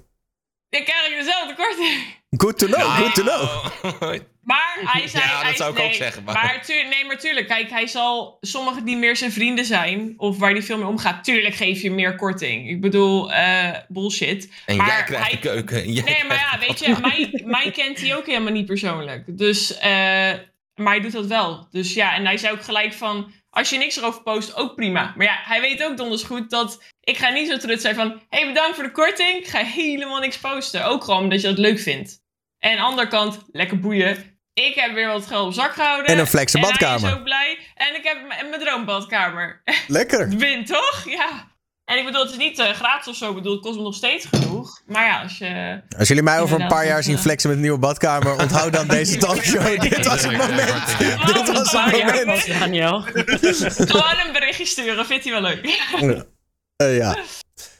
Dan 0.69 0.83
krijg 0.83 1.07
ik 1.09 1.15
dezelfde 1.17 1.55
korting. 1.55 2.17
Good 2.29 2.57
to 2.57 2.65
know, 2.67 2.79
Nou, 2.79 2.91
good 3.03 3.15
to 3.15 3.21
know. 3.23 4.19
Maar 4.41 4.77
hij 4.83 5.07
zei... 5.07 5.23
Ja, 5.23 5.31
dat 5.33 5.41
hij, 5.41 5.55
zou 5.55 5.71
ik 5.71 5.77
nee, 5.77 5.87
ook 5.87 5.93
zeggen, 5.93 6.23
maar- 6.23 6.33
Maar 6.33 6.61
tuur- 6.65 6.87
nee, 6.87 7.05
maar 7.05 7.17
tuurlijk. 7.17 7.47
Kijk, 7.47 7.69
hij 7.69 7.87
zal... 7.87 8.37
Sommigen 8.41 8.85
die 8.85 8.97
meer 8.97 9.15
zijn 9.15 9.31
vrienden 9.31 9.65
zijn... 9.65 10.13
Of 10.17 10.37
waar 10.37 10.51
hij 10.51 10.61
veel 10.63 10.77
mee 10.77 10.87
omgaat... 10.87 11.23
Tuurlijk 11.23 11.55
geef 11.55 11.81
je 11.81 11.91
meer 11.91 12.15
korting. 12.15 12.69
Ik 12.69 12.81
bedoel, 12.81 13.31
eh, 13.31 13.69
bullshit. 13.87 14.51
En 14.65 14.75
Maar 14.77 14.87
jij 14.87 15.03
krijgt 15.03 15.25
hij- 15.25 15.31
de 15.35 15.39
keuken. 15.39 15.91
jij 15.93 16.03
Nee, 16.03 16.23
maar 16.23 16.37
ja, 16.37 16.57
krijgt 16.57 16.79
weet 16.79 16.79
je, 16.79 17.01
mij, 17.01 17.43
mij 17.45 17.71
kent 17.71 17.99
hij 18.01 18.15
ook 18.15 18.25
helemaal 18.25 18.51
niet 18.53 18.65
persoonlijk. 18.65 19.37
Dus, 19.37 19.77
eh, 19.77 19.89
maar 20.75 20.93
hij 20.93 20.99
doet 20.99 21.11
dat 21.11 21.25
wel. 21.25 21.67
Dus 21.71 21.93
ja, 21.93 22.15
en 22.15 22.25
hij 22.25 22.37
zei 22.37 22.53
ook 22.53 22.63
gelijk 22.63 22.93
van, 22.93 23.31
als 23.49 23.69
je 23.69 23.77
niks 23.77 23.97
erover 23.97 24.21
post, 24.23 24.55
ook 24.55 24.75
prima. 24.75 25.13
Maar 25.17 25.25
ja, 25.25 25.39
hij 25.43 25.61
weet 25.61 25.83
ook 25.83 25.97
donders 25.97 26.23
goed 26.23 26.49
dat, 26.49 26.83
ik 27.09 27.17
ga 27.17 27.29
niet 27.29 27.49
zo 27.49 27.57
trut 27.57 27.81
zijn 27.81 27.95
van, 27.95 28.09
hé, 28.29 28.39
hey, 28.39 28.47
bedankt 28.47 28.75
voor 28.75 28.83
de 28.83 28.91
korting. 28.91 29.39
Ik 29.39 29.47
ga 29.47 29.63
helemaal 29.63 30.19
niks 30.19 30.37
posten. 30.37 30.85
Ook 30.85 31.03
gewoon 31.03 31.23
omdat 31.23 31.41
je 31.41 31.47
dat 31.47 31.57
leuk 31.57 31.79
vindt. 31.79 32.21
En 32.59 32.71
aan 32.71 32.77
de 32.77 32.83
andere 32.83 33.07
kant, 33.07 33.39
lekker 33.51 33.79
boeien. 33.79 34.37
Ik 34.53 34.75
heb 34.75 34.93
weer 34.93 35.07
wat 35.07 35.25
geld 35.25 35.47
op 35.47 35.53
zak 35.53 35.73
gehouden. 35.73 36.05
En 36.05 36.19
een 36.19 36.27
flexe 36.27 36.57
En 36.57 36.63
hij 36.63 36.71
badkamer. 36.71 37.09
is 37.09 37.15
ook 37.15 37.23
blij. 37.23 37.57
En 37.75 37.95
ik 37.95 38.03
heb 38.03 38.17
mijn 38.49 38.61
droombadkamer. 38.61 39.61
Lekker. 39.87 40.29
Win, 40.29 40.65
toch? 40.65 41.03
Ja. 41.05 41.47
En 41.85 41.97
ik 41.97 42.05
bedoel, 42.05 42.21
het 42.21 42.31
is 42.31 42.37
niet 42.37 42.59
eh, 42.59 42.69
gratis 42.69 43.07
of 43.07 43.15
zo. 43.15 43.29
Ik 43.29 43.35
bedoel, 43.35 43.53
het 43.53 43.61
kost 43.61 43.77
me 43.77 43.83
nog 43.83 43.95
steeds 43.95 44.25
genoeg. 44.25 44.81
Maar 44.85 45.05
ja, 45.05 45.21
als 45.21 45.37
je... 45.37 45.81
Als 45.97 46.07
jullie 46.07 46.23
mij 46.23 46.39
over 46.39 46.61
een 46.61 46.67
paar 46.67 46.85
jaar 46.85 47.03
zien 47.03 47.15
eh, 47.15 47.21
flexen 47.21 47.49
met 47.49 47.57
een 47.57 47.63
nieuwe 47.63 47.79
badkamer, 47.79 48.39
onthoud 48.39 48.73
dan 48.73 48.87
deze 48.87 49.17
talkshow. 49.25 49.81
Dit 49.81 50.05
was 50.05 50.23
het 50.23 50.37
moment. 50.37 50.97
Dit 51.25 51.51
was 51.51 51.71
het 51.71 51.91
moment. 51.91 52.59
Daniel. 52.59 53.01
Gewoon 53.91 54.19
een 54.25 54.33
berichtje 54.33 54.65
sturen, 54.65 55.05
vindt 55.05 55.23
hij 55.23 55.33
wel 55.33 55.41
leuk. 55.41 56.37
Eh, 56.79 56.97
ja. 56.97 57.17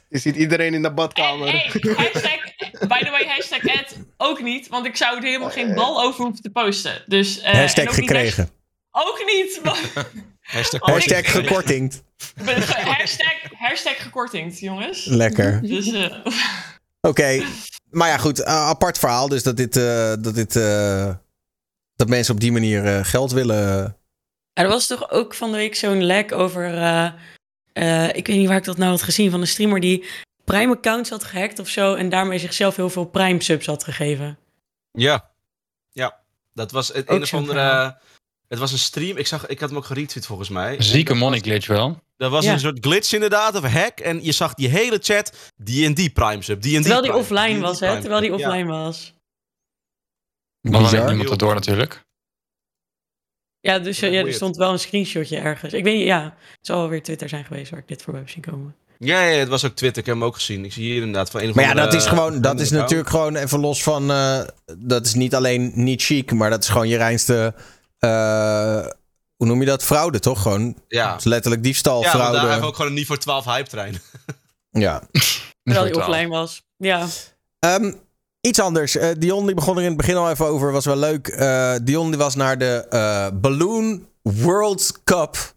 Je 0.10 0.18
ziet 0.18 0.36
iedereen 0.36 0.74
in 0.74 0.82
de 0.82 0.88
En 0.88 0.96
badkamer. 0.96 1.48
hey, 1.52 1.70
hashtag, 1.96 2.40
by 2.88 3.04
the 3.04 3.10
way, 3.10 3.26
hashtag 3.28 3.64
ad 3.80 3.96
ook 4.18 4.42
niet, 4.42 4.68
want 4.68 4.86
ik 4.86 4.96
zou 4.96 5.18
er 5.18 5.24
helemaal 5.24 5.50
geen 5.50 5.74
bal 5.74 6.04
over 6.04 6.24
hoeven 6.24 6.42
te 6.42 6.50
posten. 6.50 7.04
Dus, 7.06 7.40
eh, 7.40 7.54
en 7.54 7.60
Hashtag 7.60 7.88
ook 7.88 7.94
gekregen. 7.94 8.50
ook 8.92 9.24
niet. 9.26 9.62
Hashtag 10.42 10.82
Hashtag 10.82 11.32
gekortingd. 11.32 12.04
hashtag, 12.44 13.34
hashtag 13.58 14.02
gekortingd, 14.02 14.60
jongens. 14.60 15.06
Lekker. 15.06 15.62
Dus, 15.62 15.92
eh, 15.92 16.26
Oké. 17.02 17.44
Maar 17.90 18.08
ja, 18.10 18.18
goed. 18.18 18.46
apart 18.46 18.98
verhaal. 19.00 19.28
Dus 19.28 19.44
dat 19.44 19.58
dit... 19.58 19.78
eh, 19.78 20.14
dat, 20.20 20.36
dit 20.36 20.56
eh, 20.56 21.14
dat 21.96 22.08
mensen 22.08 22.34
op 22.34 22.40
die 22.40 22.52
manier 22.52 22.86
eh, 22.86 23.00
geld 23.06 23.32
willen... 23.32 23.96
Er 24.54 24.68
was 24.68 24.88
toch 24.88 25.10
ook 25.12 25.34
van 25.34 25.52
de 25.52 25.58
week 25.58 25.76
zo'n 25.76 26.04
lek 26.04 26.32
over. 26.32 26.78
eh, 26.78 27.12
eh, 27.74 28.08
ik 28.08 28.28
weet 28.28 28.38
niet 28.38 28.48
waar 28.48 28.58
ik 28.58 28.64
dat 28.64 28.78
nou 28.78 28.90
had 28.92 29.02
gezien. 29.02 29.32
Van 29.32 29.42
een 29.42 29.48
streamer 29.48 29.80
die 29.80 30.06
Prime 30.44 30.76
accounts 30.76 31.10
had 31.10 31.24
gehackt 31.24 31.60
of 31.60 31.68
zo. 31.68 31.94
En 31.94 32.10
daarmee 32.10 32.40
zichzelf 32.40 32.76
heel 32.76 32.90
veel 32.90 33.06
Prime 33.06 33.42
subs 33.44 33.66
had 33.66 33.84
gegeven. 33.84 34.38
Ja. 34.92 35.30
Ja. 35.92 36.20
Dat 36.54 36.72
was 36.72 36.88
het 36.88 37.10
een 37.10 37.22
of 37.22 37.34
andere... 37.34 37.98
Het 38.48 38.60
was 38.60 38.72
een 38.72 38.78
stream. 38.78 39.18
Ik, 39.18 39.28
zag, 39.28 39.48
ik 39.48 39.60
had 39.60 39.70
hem 39.70 39.78
ook 39.78 39.86
geretweet 39.86 40.26
volgens 40.26 40.50
mij. 40.50 40.76
Zieke 40.82 41.14
money 41.14 41.40
glitch 41.40 41.68
wel. 41.68 42.02
Dat 42.18 42.32
was 42.32 42.46
Ja. 42.46 42.54
een 42.54 42.60
soort 42.60 42.78
glitch 42.82 43.14
inderdaad, 43.14 43.56
of 43.56 43.64
hack. 43.64 44.00
En 44.00 44.24
je 44.24 44.32
zag 44.32 44.54
die 44.54 44.68
hele 44.68 45.00
chat, 45.02 45.52
D&D 45.64 46.14
Prime 46.14 46.42
sub, 46.42 46.62
D&D 46.62 46.72
Terwijl 46.72 47.02
die 47.02 47.12
Prime, 47.12 47.16
offline 47.18 47.56
D&D 47.58 47.62
was, 47.62 47.80
hè? 47.80 48.00
Terwijl 48.00 48.22
die. 48.22 48.30
Ja. 48.30 48.36
offline 48.36 48.66
was. 48.70 49.14
Maar 50.62 50.72
dan 50.72 50.90
heeft 50.90 51.06
niemand 51.06 51.30
het 51.30 51.40
door 51.40 51.54
natuurlijk. 51.54 52.06
Ja, 53.62 53.80
dus 53.80 54.00
ja, 54.00 54.08
er 54.08 54.34
stond 54.34 54.58
wel 54.58 54.72
een 54.72 54.80
screenshotje 54.80 55.38
ergens. 55.38 55.74
Ik 55.74 55.84
weet 55.84 55.96
niet, 55.98 56.06
ja. 56.06 56.24
Het 56.24 56.58
zal 56.62 56.78
wel 56.80 56.90
weer 56.90 57.04
Twitter 57.04 57.30
zijn 57.30 57.46
geweest 57.46 57.72
waar 57.72 57.80
ik 57.80 57.88
dit 57.88 58.02
voorbij 58.02 58.22
heb 58.22 58.32
zien 58.32 58.42
komen. 58.42 58.76
Ja, 59.00 59.22
ja, 59.22 59.40
het 59.40 59.48
was 59.48 59.66
ook 59.66 59.76
Twitter. 59.76 60.00
Ik 60.02 60.06
heb 60.06 60.16
hem 60.16 60.24
ook 60.24 60.36
gezien. 60.36 60.66
Ik 60.66 60.74
zie 60.74 60.84
hier 60.84 60.96
inderdaad 60.96 61.30
van 61.30 61.42
een 61.42 61.50
of 61.50 61.56
Maar 61.56 61.64
ja, 61.64 61.74
dat 61.74 61.94
is 61.94 62.06
gewoon... 62.06 62.42
Dat 62.42 62.60
is 62.60 62.70
natuurlijk 62.70 63.10
gewoon 63.10 63.36
even 63.36 63.60
los 63.60 63.84
van... 63.84 64.12
eh, 64.12 64.42
dat 64.78 65.06
is 65.06 65.14
niet 65.14 65.36
alleen 65.36 65.72
niet 65.76 66.02
chic, 66.02 66.32
maar 66.32 66.50
dat 66.50 66.64
is 66.64 66.70
gewoon 66.70 66.88
je 66.88 66.98
reinste... 66.98 67.54
eh, 68.00 68.86
hoe 69.36 69.48
noem 69.48 69.60
je 69.60 69.66
dat? 69.66 69.84
Fraude, 69.84 70.20
toch? 70.20 70.42
Gewoon... 70.42 70.76
Ja, 70.88 71.16
is 71.18 71.24
letterlijk 71.24 71.64
diefstal, 71.64 72.02
ja 72.02 72.10
fraude. 72.10 72.40
hebben 72.40 72.60
we 72.60 72.66
ook 72.66 72.76
gewoon 72.76 72.92
een 72.92 72.98
niet 72.98 73.08
voor 73.08 73.18
12 73.18 73.46
hype 73.46 73.70
trein. 73.70 74.02
Ja. 74.72 75.02
Terwijl 75.64 75.86
die 75.86 75.94
Voor 75.94 76.04
offline 76.04 76.28
was. 76.28 76.64
Ja. 76.78 77.08
Ehm, 77.60 77.94
iets 78.42 78.60
anders. 78.60 78.96
Eh, 78.96 79.10
Dion 79.18 79.46
die 79.46 79.56
begon 79.56 79.76
er 79.76 79.82
in 79.82 79.88
het 79.88 79.98
begin 79.98 80.16
al 80.16 80.30
even 80.30 80.46
over. 80.46 80.72
Was 80.72 80.86
wel 80.86 80.98
leuk. 80.98 81.28
Eh, 81.28 81.74
Dion 81.84 82.10
die 82.10 82.20
was 82.20 82.36
naar 82.36 82.58
de 82.58 82.86
eh, 82.90 83.28
Balloon 83.34 84.08
World 84.22 85.00
Cup 85.04 85.54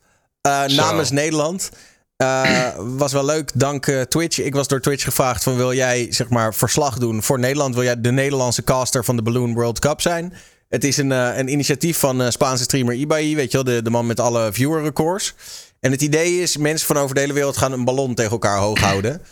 namens 0.67 1.11
Nederland. 1.11 1.71
Was 2.77 3.13
wel 3.13 3.25
leuk, 3.25 3.51
dank 3.55 3.85
Twitch. 4.09 4.39
Ik 4.41 4.55
was 4.55 4.69
door 4.69 4.81
Twitch 4.81 5.05
gevraagd 5.05 5.43
van 5.43 5.57
wil 5.57 5.73
jij 5.73 6.07
zeg 6.13 6.29
maar 6.29 6.55
verslag 6.55 6.99
doen 6.99 7.23
voor 7.23 7.39
Nederland? 7.39 7.75
Wil 7.75 7.85
jij 7.85 8.01
de 8.01 8.13
Nederlandse 8.13 8.65
caster 8.65 9.05
van 9.05 9.17
de 9.17 9.23
Balloon 9.23 9.55
World 9.55 9.79
Cup 9.79 10.01
zijn? 10.01 10.35
Het 10.69 10.85
is 10.85 10.97
een, 10.97 11.11
een 11.11 11.49
initiatief 11.49 11.99
van 11.99 12.33
Spaanse 12.33 12.63
streamer 12.63 12.95
Ibai, 12.95 13.37
weet 13.37 13.51
je 13.51 13.63
wel, 13.63 13.75
de, 13.75 13.83
de 13.83 13.91
man 13.91 14.07
met 14.07 14.21
alle 14.21 14.53
viewer 14.53 14.83
records. 14.83 15.35
En 15.81 15.91
het 15.91 16.03
idee 16.03 16.41
is, 16.41 16.57
mensen 16.57 16.87
van 16.87 16.97
over 16.97 17.15
de 17.15 17.21
hele 17.21 17.33
wereld 17.33 17.57
gaan 17.57 17.73
een 17.73 17.85
ballon 17.85 18.15
tegen 18.15 18.33
elkaar 18.33 18.59
hoog 18.59 18.79
houden. 18.79 19.23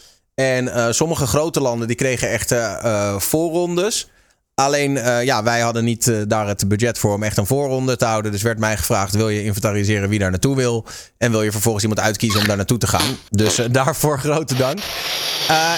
En 0.40 0.72
eh, 0.72 0.86
sommige 0.90 1.26
grote 1.26 1.60
landen 1.60 1.86
die 1.86 1.96
kregen 1.96 2.30
echt 2.30 2.52
eh, 2.52 3.18
voorrondes. 3.18 4.10
Alleen, 4.54 4.96
eh, 4.96 5.24
ja, 5.24 5.42
wij 5.42 5.60
hadden 5.60 5.84
niet 5.84 6.12
daar 6.28 6.46
het 6.46 6.68
budget 6.68 6.98
voor 6.98 7.14
om 7.14 7.22
echt 7.22 7.36
een 7.36 7.46
voorronde 7.46 7.96
te 7.96 8.04
houden. 8.04 8.32
Dus 8.32 8.42
werd 8.42 8.58
mij 8.58 8.76
gevraagd, 8.76 9.14
wil 9.14 9.28
je 9.28 9.44
inventariseren 9.44 10.08
wie 10.08 10.18
daar 10.18 10.30
naartoe 10.30 10.56
wil? 10.56 10.86
En 11.18 11.30
wil 11.30 11.42
je 11.42 11.52
vervolgens 11.52 11.84
iemand 11.84 12.00
uitkiezen 12.00 12.40
om 12.40 12.46
daar 12.46 12.56
naartoe 12.56 12.78
te 12.78 12.86
gaan? 12.86 13.16
Dus 13.30 13.54
daarvoor 13.70 14.18
grote 14.18 14.54
dank. 14.54 14.78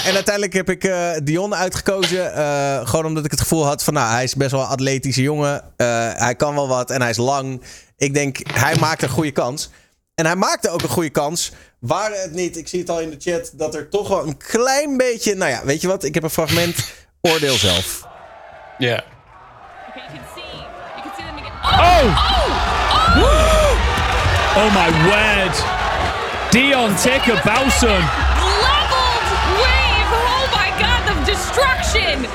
En 0.05 0.15
uiteindelijk 0.15 0.53
heb 0.53 0.71
ik 0.71 0.93
Dion 1.25 1.55
uitgekozen. 1.55 2.33
gewoon 2.87 3.07
omdat 3.07 3.25
ik 3.25 3.31
het 3.31 3.41
gevoel 3.41 3.67
had 3.67 3.85
van, 3.85 3.95
nou, 3.95 4.13
hij 4.13 4.25
is 4.25 4.35
best 4.35 4.51
wel 4.51 4.61
een 4.61 4.67
atletische 4.67 5.23
jongen. 5.23 5.63
Hij 6.17 6.35
kan 6.37 6.55
wel 6.55 6.69
wat 6.69 6.91
en 6.91 7.01
hij 7.01 7.11
is 7.11 7.17
lang. 7.17 7.63
Ik 7.97 8.15
denk, 8.15 8.39
hij 8.53 8.77
maakt 8.77 9.03
een 9.03 9.09
goede 9.09 9.33
kans. 9.33 9.71
En 10.15 10.27
hij 10.27 10.37
maakte 10.37 10.71
ook 10.71 10.83
een 10.83 10.89
goede 10.89 11.11
kans. 11.11 11.53
Waren 11.83 12.21
het 12.21 12.33
niet, 12.33 12.57
ik 12.57 12.69
zie 12.69 12.81
het 12.81 12.91
al 12.91 13.01
in 13.01 13.11
de 13.11 13.17
chat, 13.19 13.51
dat 13.55 13.75
er 13.75 13.89
toch 13.89 14.09
wel 14.09 14.27
een 14.27 14.37
klein 14.37 14.97
beetje... 14.97 15.35
Nou 15.35 15.51
ja, 15.51 15.65
weet 15.65 15.81
je 15.81 15.87
wat? 15.89 16.05
Ik 16.05 16.15
heb 16.15 16.23
een 16.23 16.31
fragment. 16.31 16.93
Oordeel 17.21 17.55
zelf. 17.55 18.07
Ja. 18.79 19.05
Okay, 19.89 20.03
you 20.03 20.19
can 20.19 20.25
see, 20.35 20.43
you 20.97 21.03
can 21.03 21.13
see 21.17 21.25
them 21.25 21.37
again. 21.39 21.53
Oh! 21.81 22.23
Oh 24.57 24.71
my 24.75 24.91
word! 25.11 25.65
Dion 26.51 26.95
Bowson. 27.45 28.03
Leveled 28.67 29.29
wave! 29.59 30.11
Oh 30.13 30.45
my 30.55 30.71
god, 30.79 31.01
the 31.07 31.15
destruction! 31.25 32.27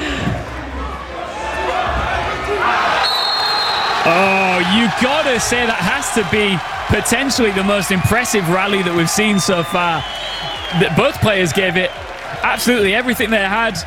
Oh, 4.05 4.59
you 4.75 4.89
gotta 5.01 5.39
say 5.39 5.65
that 5.65 5.79
has 5.79 6.13
to 6.13 6.23
be 6.31 6.59
potentially 6.88 7.51
the 7.51 7.63
most 7.63 7.91
impressive 7.91 8.47
rally 8.49 8.81
that 8.83 8.95
we've 8.95 9.09
seen 9.09 9.39
so 9.39 9.63
far. 9.63 10.01
That 10.79 10.95
both 10.97 11.19
players 11.21 11.53
gave 11.53 11.77
it 11.77 11.91
absolutely 12.43 12.93
everything 12.93 13.29
they 13.29 13.38
had, 13.38 13.77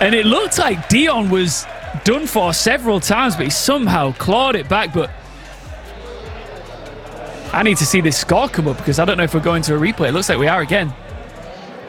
and 0.00 0.14
it 0.14 0.26
looked 0.26 0.58
like 0.58 0.88
Dion 0.88 1.30
was 1.30 1.66
done 2.04 2.26
for 2.26 2.52
several 2.52 3.00
times, 3.00 3.36
but 3.36 3.44
he 3.44 3.50
somehow 3.50 4.12
clawed 4.12 4.56
it 4.56 4.68
back. 4.68 4.92
But 4.92 5.10
I 7.52 7.62
need 7.62 7.76
to 7.78 7.86
see 7.86 8.00
this 8.00 8.16
score 8.16 8.48
come 8.48 8.68
up 8.68 8.76
because 8.76 8.98
I 8.98 9.04
don't 9.04 9.16
know 9.16 9.24
if 9.24 9.34
we're 9.34 9.40
going 9.40 9.62
to 9.62 9.74
a 9.74 9.78
replay. 9.78 10.08
It 10.08 10.12
looks 10.12 10.28
like 10.28 10.38
we 10.38 10.48
are 10.48 10.60
again. 10.60 10.92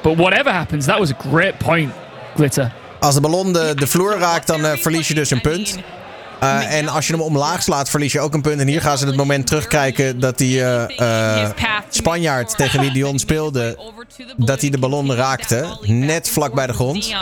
But 0.03 0.17
whatever 0.17 0.51
happens, 0.51 0.85
that 0.85 0.99
was 0.99 1.11
a 1.11 1.13
great 1.29 1.59
point, 1.59 1.93
Glitter. 2.35 2.71
Als 2.99 3.15
de 3.15 3.21
ballon 3.21 3.53
de, 3.53 3.73
de 3.75 3.87
vloer 3.87 4.17
raakt, 4.17 4.47
dan 4.47 4.65
eh, 4.65 4.77
verlies 4.77 5.07
je 5.07 5.13
dus 5.13 5.31
een 5.31 5.41
punt. 5.41 5.77
Eh, 6.41 6.77
en 6.77 6.87
als 6.87 7.07
je 7.07 7.13
hem 7.13 7.21
omlaag 7.21 7.63
slaat, 7.63 7.89
verlies 7.89 8.11
je 8.11 8.19
ook 8.19 8.33
een 8.33 8.41
punt. 8.41 8.59
En 8.59 8.67
hier 8.67 8.81
gaan 8.81 8.97
ze 8.97 9.05
het 9.05 9.15
moment 9.15 9.47
terugkijken 9.47 10.19
dat 10.19 10.37
die 10.37 10.63
eh, 10.63 11.43
eh, 11.43 11.49
Spanjaard 11.89 12.57
tegen 12.57 12.79
wie 12.79 12.91
Dion 12.91 13.19
speelde, 13.19 13.77
dat 14.37 14.61
hij 14.61 14.69
de 14.69 14.77
ballon 14.77 15.13
raakte. 15.13 15.77
Net 15.81 16.29
vlak 16.29 16.53
bij 16.53 16.67
de 16.67 16.73
grond. 16.73 17.13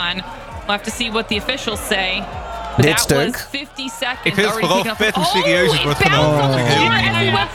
Dit 2.76 3.00
stuk. 3.00 3.32
was 3.32 3.46
50 3.50 3.68
seconds 3.76 4.20
Ik 4.22 4.34
vind 4.34 4.46
het 4.46 4.58
vooral 4.58 4.84
vet 4.96 5.14
hoe 5.14 5.24
serieus 5.24 5.72
het 5.72 5.82
wordt 5.82 6.02
genomen. 6.02 6.50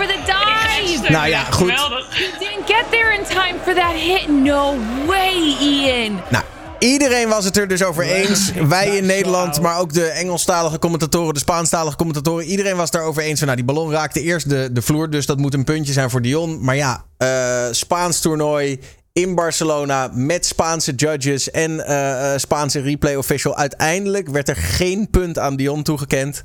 the 0.07 0.19
dive. 0.25 1.11
Nou 1.11 1.27
ja, 1.27 1.43
goed. 1.43 1.71
You 1.71 2.03
didn't 2.39 2.65
get 2.65 2.83
there 2.89 3.13
in 3.13 3.23
time 3.23 3.55
for 3.63 3.73
that 3.73 3.93
hit. 3.93 4.27
No 4.27 4.75
way, 5.05 5.55
Ian. 5.59 6.21
Nou, 6.29 6.43
Iedereen 6.79 7.29
was 7.29 7.45
het 7.45 7.57
er 7.57 7.67
dus 7.67 7.83
over 7.83 8.03
eens. 8.03 8.51
Wij 8.67 8.97
in 8.97 9.05
Nederland, 9.05 9.61
maar 9.61 9.79
ook 9.79 9.93
de 9.93 10.05
Engelstalige 10.05 10.79
commentatoren, 10.79 11.33
de 11.33 11.39
Spaanstalige 11.39 11.95
commentatoren. 11.95 12.45
Iedereen 12.45 12.75
was 12.75 12.91
daarover 12.91 13.23
eens 13.23 13.37
van, 13.37 13.47
nou, 13.47 13.63
die 13.63 13.73
ballon 13.73 13.91
raakte 13.91 14.21
eerst 14.21 14.49
de, 14.49 14.69
de 14.71 14.81
vloer. 14.81 15.09
Dus 15.09 15.25
dat 15.25 15.37
moet 15.37 15.53
een 15.53 15.63
puntje 15.63 15.93
zijn 15.93 16.09
voor 16.09 16.21
Dion. 16.21 16.63
Maar 16.63 16.75
ja, 16.75 17.05
eh, 17.17 17.65
Spaans 17.71 18.19
toernooi 18.19 18.79
in 19.13 19.35
Barcelona 19.35 20.09
met 20.13 20.45
Spaanse 20.45 20.91
judges 20.95 21.51
en 21.51 21.85
eh, 21.85 22.33
eh, 22.33 22.39
Spaanse 22.39 22.79
replay 22.79 23.15
official. 23.15 23.55
Uiteindelijk 23.57 24.29
werd 24.29 24.49
er 24.49 24.55
geen 24.55 25.09
punt 25.09 25.39
aan 25.39 25.55
Dion 25.55 25.83
toegekend. 25.83 26.41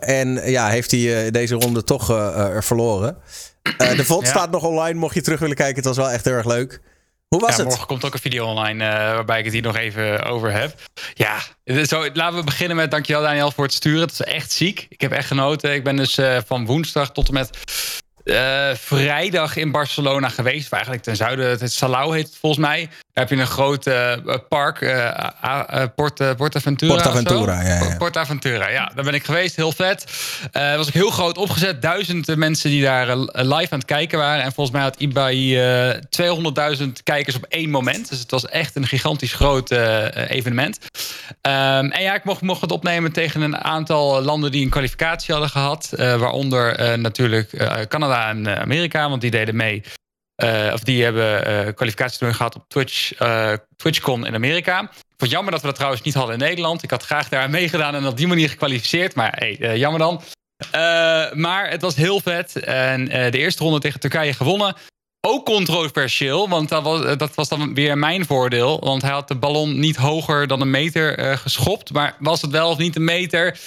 En 0.00 0.50
ja, 0.50 0.68
heeft 0.68 0.90
hij 0.90 1.30
deze 1.30 1.54
ronde 1.54 1.84
toch 1.84 2.06
verloren. 2.60 3.16
De 3.76 4.04
VOD 4.04 4.22
Ja. 4.24 4.28
staat 4.28 4.50
nog 4.50 4.62
online, 4.62 4.98
mocht 4.98 5.14
je 5.14 5.22
terug 5.22 5.40
willen 5.40 5.56
kijken. 5.56 5.76
Het 5.76 5.84
was 5.84 5.96
wel 5.96 6.10
echt 6.10 6.24
heel 6.24 6.34
erg 6.34 6.46
leuk. 6.46 6.80
Hoe 7.28 7.40
was 7.40 7.50
ja, 7.50 7.56
het? 7.56 7.68
Morgen 7.68 7.86
komt 7.86 8.04
ook 8.04 8.14
een 8.14 8.20
video 8.20 8.46
online 8.46 8.84
eh, 8.84 8.90
waarbij 8.90 9.38
ik 9.38 9.44
het 9.44 9.52
hier 9.52 9.62
nog 9.62 9.76
even 9.76 10.24
over 10.24 10.52
heb. 10.52 10.74
Ja, 11.14 11.38
zo, 11.84 12.08
laten 12.12 12.38
we 12.38 12.44
beginnen 12.44 12.76
met 12.76 12.90
dankjewel 12.90 13.22
Daniel 13.22 13.50
voor 13.50 13.64
het 13.64 13.72
sturen. 13.72 14.00
Het 14.00 14.12
is 14.12 14.20
echt 14.20 14.52
ziek. 14.52 14.86
Ik 14.88 15.00
heb 15.00 15.12
echt 15.12 15.26
genoten. 15.26 15.74
Ik 15.74 15.84
ben 15.84 15.96
dus 15.96 16.18
eh, 16.18 16.38
van 16.46 16.66
woensdag 16.66 17.12
tot 17.12 17.28
en 17.28 17.34
met 17.34 17.58
eh, 18.24 18.70
vrijdag 18.74 19.56
in 19.56 19.70
Barcelona 19.70 20.28
geweest. 20.28 20.64
Of 20.64 20.72
eigenlijk 20.72 21.02
ten 21.02 21.16
zuiden. 21.16 21.48
Het 21.48 21.72
Salau 21.72 22.14
heet 22.16 22.26
het 22.26 22.36
volgens 22.36 22.66
mij. 22.66 22.88
Heb 23.18 23.28
je 23.28 23.36
een 23.36 23.46
groot 23.46 23.86
eh, 23.86 24.12
park. 24.48 24.80
eh, 24.80 25.82
Porta, 25.94 26.34
Portaventura. 26.34 26.94
Portaventura, 26.94 27.62
ja, 27.62 27.74
ja. 27.84 27.96
Portaventura, 27.96 28.68
ja. 28.68 28.92
Daar 28.94 29.04
ben 29.04 29.14
ik 29.14 29.24
geweest. 29.24 29.56
Heel 29.56 29.72
vet. 29.72 30.04
Was 30.52 30.86
ook 30.86 30.92
heel 30.92 31.10
groot 31.10 31.38
opgezet. 31.38 31.82
Duizenden 31.82 32.38
mensen 32.38 32.70
die 32.70 32.82
daar 32.82 33.16
live 33.32 33.72
aan 33.72 33.78
het 33.78 33.84
kijken 33.84 34.18
waren. 34.18 34.44
En 34.44 34.52
volgens 34.52 34.76
mij 34.76 34.84
had 34.84 34.96
eh 34.98 36.76
200.000 36.78 37.02
kijkers 37.02 37.36
op 37.36 37.44
één 37.48 37.70
moment. 37.70 38.08
Dus 38.08 38.18
het 38.18 38.30
was 38.30 38.46
echt 38.46 38.76
een 38.76 38.86
gigantisch 38.86 39.34
groot 39.34 39.70
evenement. 40.28 40.78
Ehm, 41.40 41.86
en 41.90 42.02
ja, 42.02 42.14
ik 42.14 42.24
mocht, 42.24 42.40
mocht 42.40 42.60
het 42.60 42.72
opnemen 42.72 43.12
tegen 43.12 43.40
een 43.40 43.56
aantal 43.56 44.22
landen 44.22 44.50
die 44.52 44.64
een 44.64 44.70
kwalificatie 44.70 45.32
hadden 45.32 45.50
gehad. 45.50 45.92
Eh, 45.96 46.16
waaronder 46.16 46.98
natuurlijk 46.98 47.50
Canada 47.88 48.28
en 48.28 48.60
Amerika, 48.60 49.08
want 49.08 49.20
die 49.20 49.30
deden 49.30 49.56
mee. 49.56 49.82
Eh, 50.38 50.70
of 50.72 50.80
die 50.80 51.04
hebben 51.04 51.44
eh 51.46 51.74
kwalificatietoernooi 51.74 52.36
gehad 52.36 52.54
op 52.54 52.64
Twitch, 52.68 53.14
eh, 53.14 53.52
TwitchCon 53.76 54.26
in 54.26 54.34
Amerika. 54.34 54.80
Ik 54.80 54.88
vond 54.88 55.20
het 55.20 55.30
jammer 55.30 55.52
dat 55.52 55.60
we 55.60 55.66
dat 55.66 55.76
trouwens 55.76 56.02
niet 56.02 56.14
hadden 56.14 56.34
in 56.34 56.40
Nederland. 56.40 56.82
Ik 56.82 56.90
had 56.90 57.04
graag 57.04 57.28
daar 57.28 57.50
meegedaan 57.50 57.94
en 57.94 58.06
op 58.06 58.16
die 58.16 58.26
manier 58.26 58.48
gekwalificeerd. 58.48 59.14
Maar 59.14 59.32
hey, 59.38 59.78
jammer 59.78 60.00
dan. 60.00 60.22
Maar 61.32 61.70
het 61.70 61.82
was 61.82 61.96
heel 61.96 62.20
vet. 62.20 62.56
En 62.56 63.04
de 63.04 63.38
eerste 63.38 63.62
ronde 63.62 63.78
tegen 63.78 64.00
Turkije 64.00 64.32
gewonnen. 64.32 64.74
Ook 65.20 65.44
controversieel, 65.44 66.48
want 66.48 66.68
dat 66.68 66.82
was, 66.82 67.16
dat 67.16 67.34
was 67.34 67.48
dan 67.48 67.74
weer 67.74 67.98
mijn 67.98 68.26
voordeel. 68.26 68.80
Want 68.80 69.02
hij 69.02 69.10
had 69.10 69.28
de 69.28 69.34
ballon 69.34 69.78
niet 69.78 69.96
hoger 69.96 70.46
dan 70.46 70.60
een 70.60 70.70
meter 70.70 71.38
geschopt. 71.38 71.92
Maar 71.92 72.16
was 72.18 72.42
het 72.42 72.50
wel 72.50 72.70
of 72.70 72.78
niet 72.78 72.96
een 72.96 73.04
meter? 73.04 73.58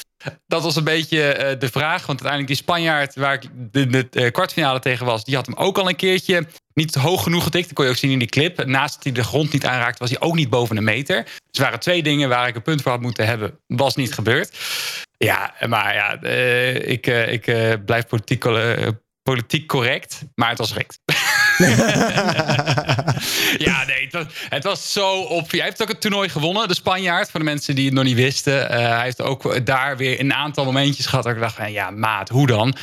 Dat 0.47 0.63
was 0.63 0.76
een 0.76 0.84
beetje 0.84 1.34
eh, 1.34 1.59
de 1.59 1.69
vraag. 1.69 2.05
Want 2.05 2.24
uiteindelijk 2.24 2.47
die 2.47 2.55
Spanjaard 2.55 3.15
waar 3.15 3.34
ik 3.34 3.49
de, 3.72 4.07
eh, 4.11 4.32
kwartfinale 4.32 4.80
tegen 4.80 5.05
was... 5.05 5.24
die 5.24 5.36
had 5.36 5.45
hem 5.45 5.55
ook 5.55 5.78
al 5.78 5.89
een 5.89 5.95
keertje 5.95 6.47
niet 6.74 6.95
hoog 6.95 7.24
genoeg 7.24 7.43
getikt. 7.43 7.65
Dat 7.65 7.74
kon 7.74 7.86
je 7.86 7.91
ook 7.91 7.97
zien 7.97 8.11
in 8.11 8.19
die 8.19 8.28
clip. 8.28 8.65
Naast 8.65 8.93
dat 8.93 9.03
hij 9.03 9.11
de 9.11 9.24
grond 9.24 9.51
niet 9.51 9.65
aanraakte, 9.65 9.99
was 9.99 10.09
hij 10.09 10.19
ook 10.19 10.36
niet 10.36 10.49
boven 10.49 10.78
een 10.78 10.84
meter. 10.84 11.24
Dus 11.51 11.59
waren 11.59 11.80
twee 11.80 12.03
dingen 12.03 12.30
waar 12.30 12.47
ik 12.47 12.55
een 12.55 12.61
punt 12.61 12.82
voor 12.82 12.91
had 12.91 13.01
moeten 13.01 13.26
hebben. 13.26 13.59
Was 13.67 13.95
niet 13.95 14.13
gebeurd. 14.13 14.57
Ja, 15.17 15.53
maar 15.67 15.93
ja, 15.93 16.22
eh, 16.22 16.89
ik, 16.89 17.07
ik 17.07 17.45
blijf 17.86 18.07
politiek, 18.07 18.45
politiek 19.24 19.67
correct. 19.67 20.22
Maar 20.36 20.49
het 20.49 20.57
was 20.57 20.74
rekt. 20.74 20.99
ja, 23.67 23.85
nee, 23.85 24.03
het 24.03 24.13
was, 24.13 24.25
het 24.49 24.63
was 24.63 24.91
zo 24.91 25.21
op. 25.21 25.51
Hij 25.51 25.61
heeft 25.61 25.81
ook 25.81 25.87
het 25.87 26.01
toernooi 26.01 26.29
gewonnen, 26.29 26.67
de 26.67 26.73
Spanjaard. 26.73 27.31
Voor 27.31 27.39
de 27.39 27.45
mensen 27.45 27.75
die 27.75 27.85
het 27.85 27.93
nog 27.93 28.03
niet 28.03 28.15
wisten. 28.15 28.69
Eh, 28.69 28.77
hij 28.77 29.03
heeft 29.03 29.21
ook 29.21 29.65
daar 29.65 29.97
weer 29.97 30.19
een 30.19 30.33
aantal 30.33 30.65
momentjes 30.65 31.05
gehad. 31.05 31.23
Dat 31.23 31.33
ik 31.33 31.39
dacht, 31.39 31.55
van, 31.55 31.71
ja, 31.71 31.89
maat, 31.89 32.29
hoe 32.29 32.47
dan? 32.47 32.75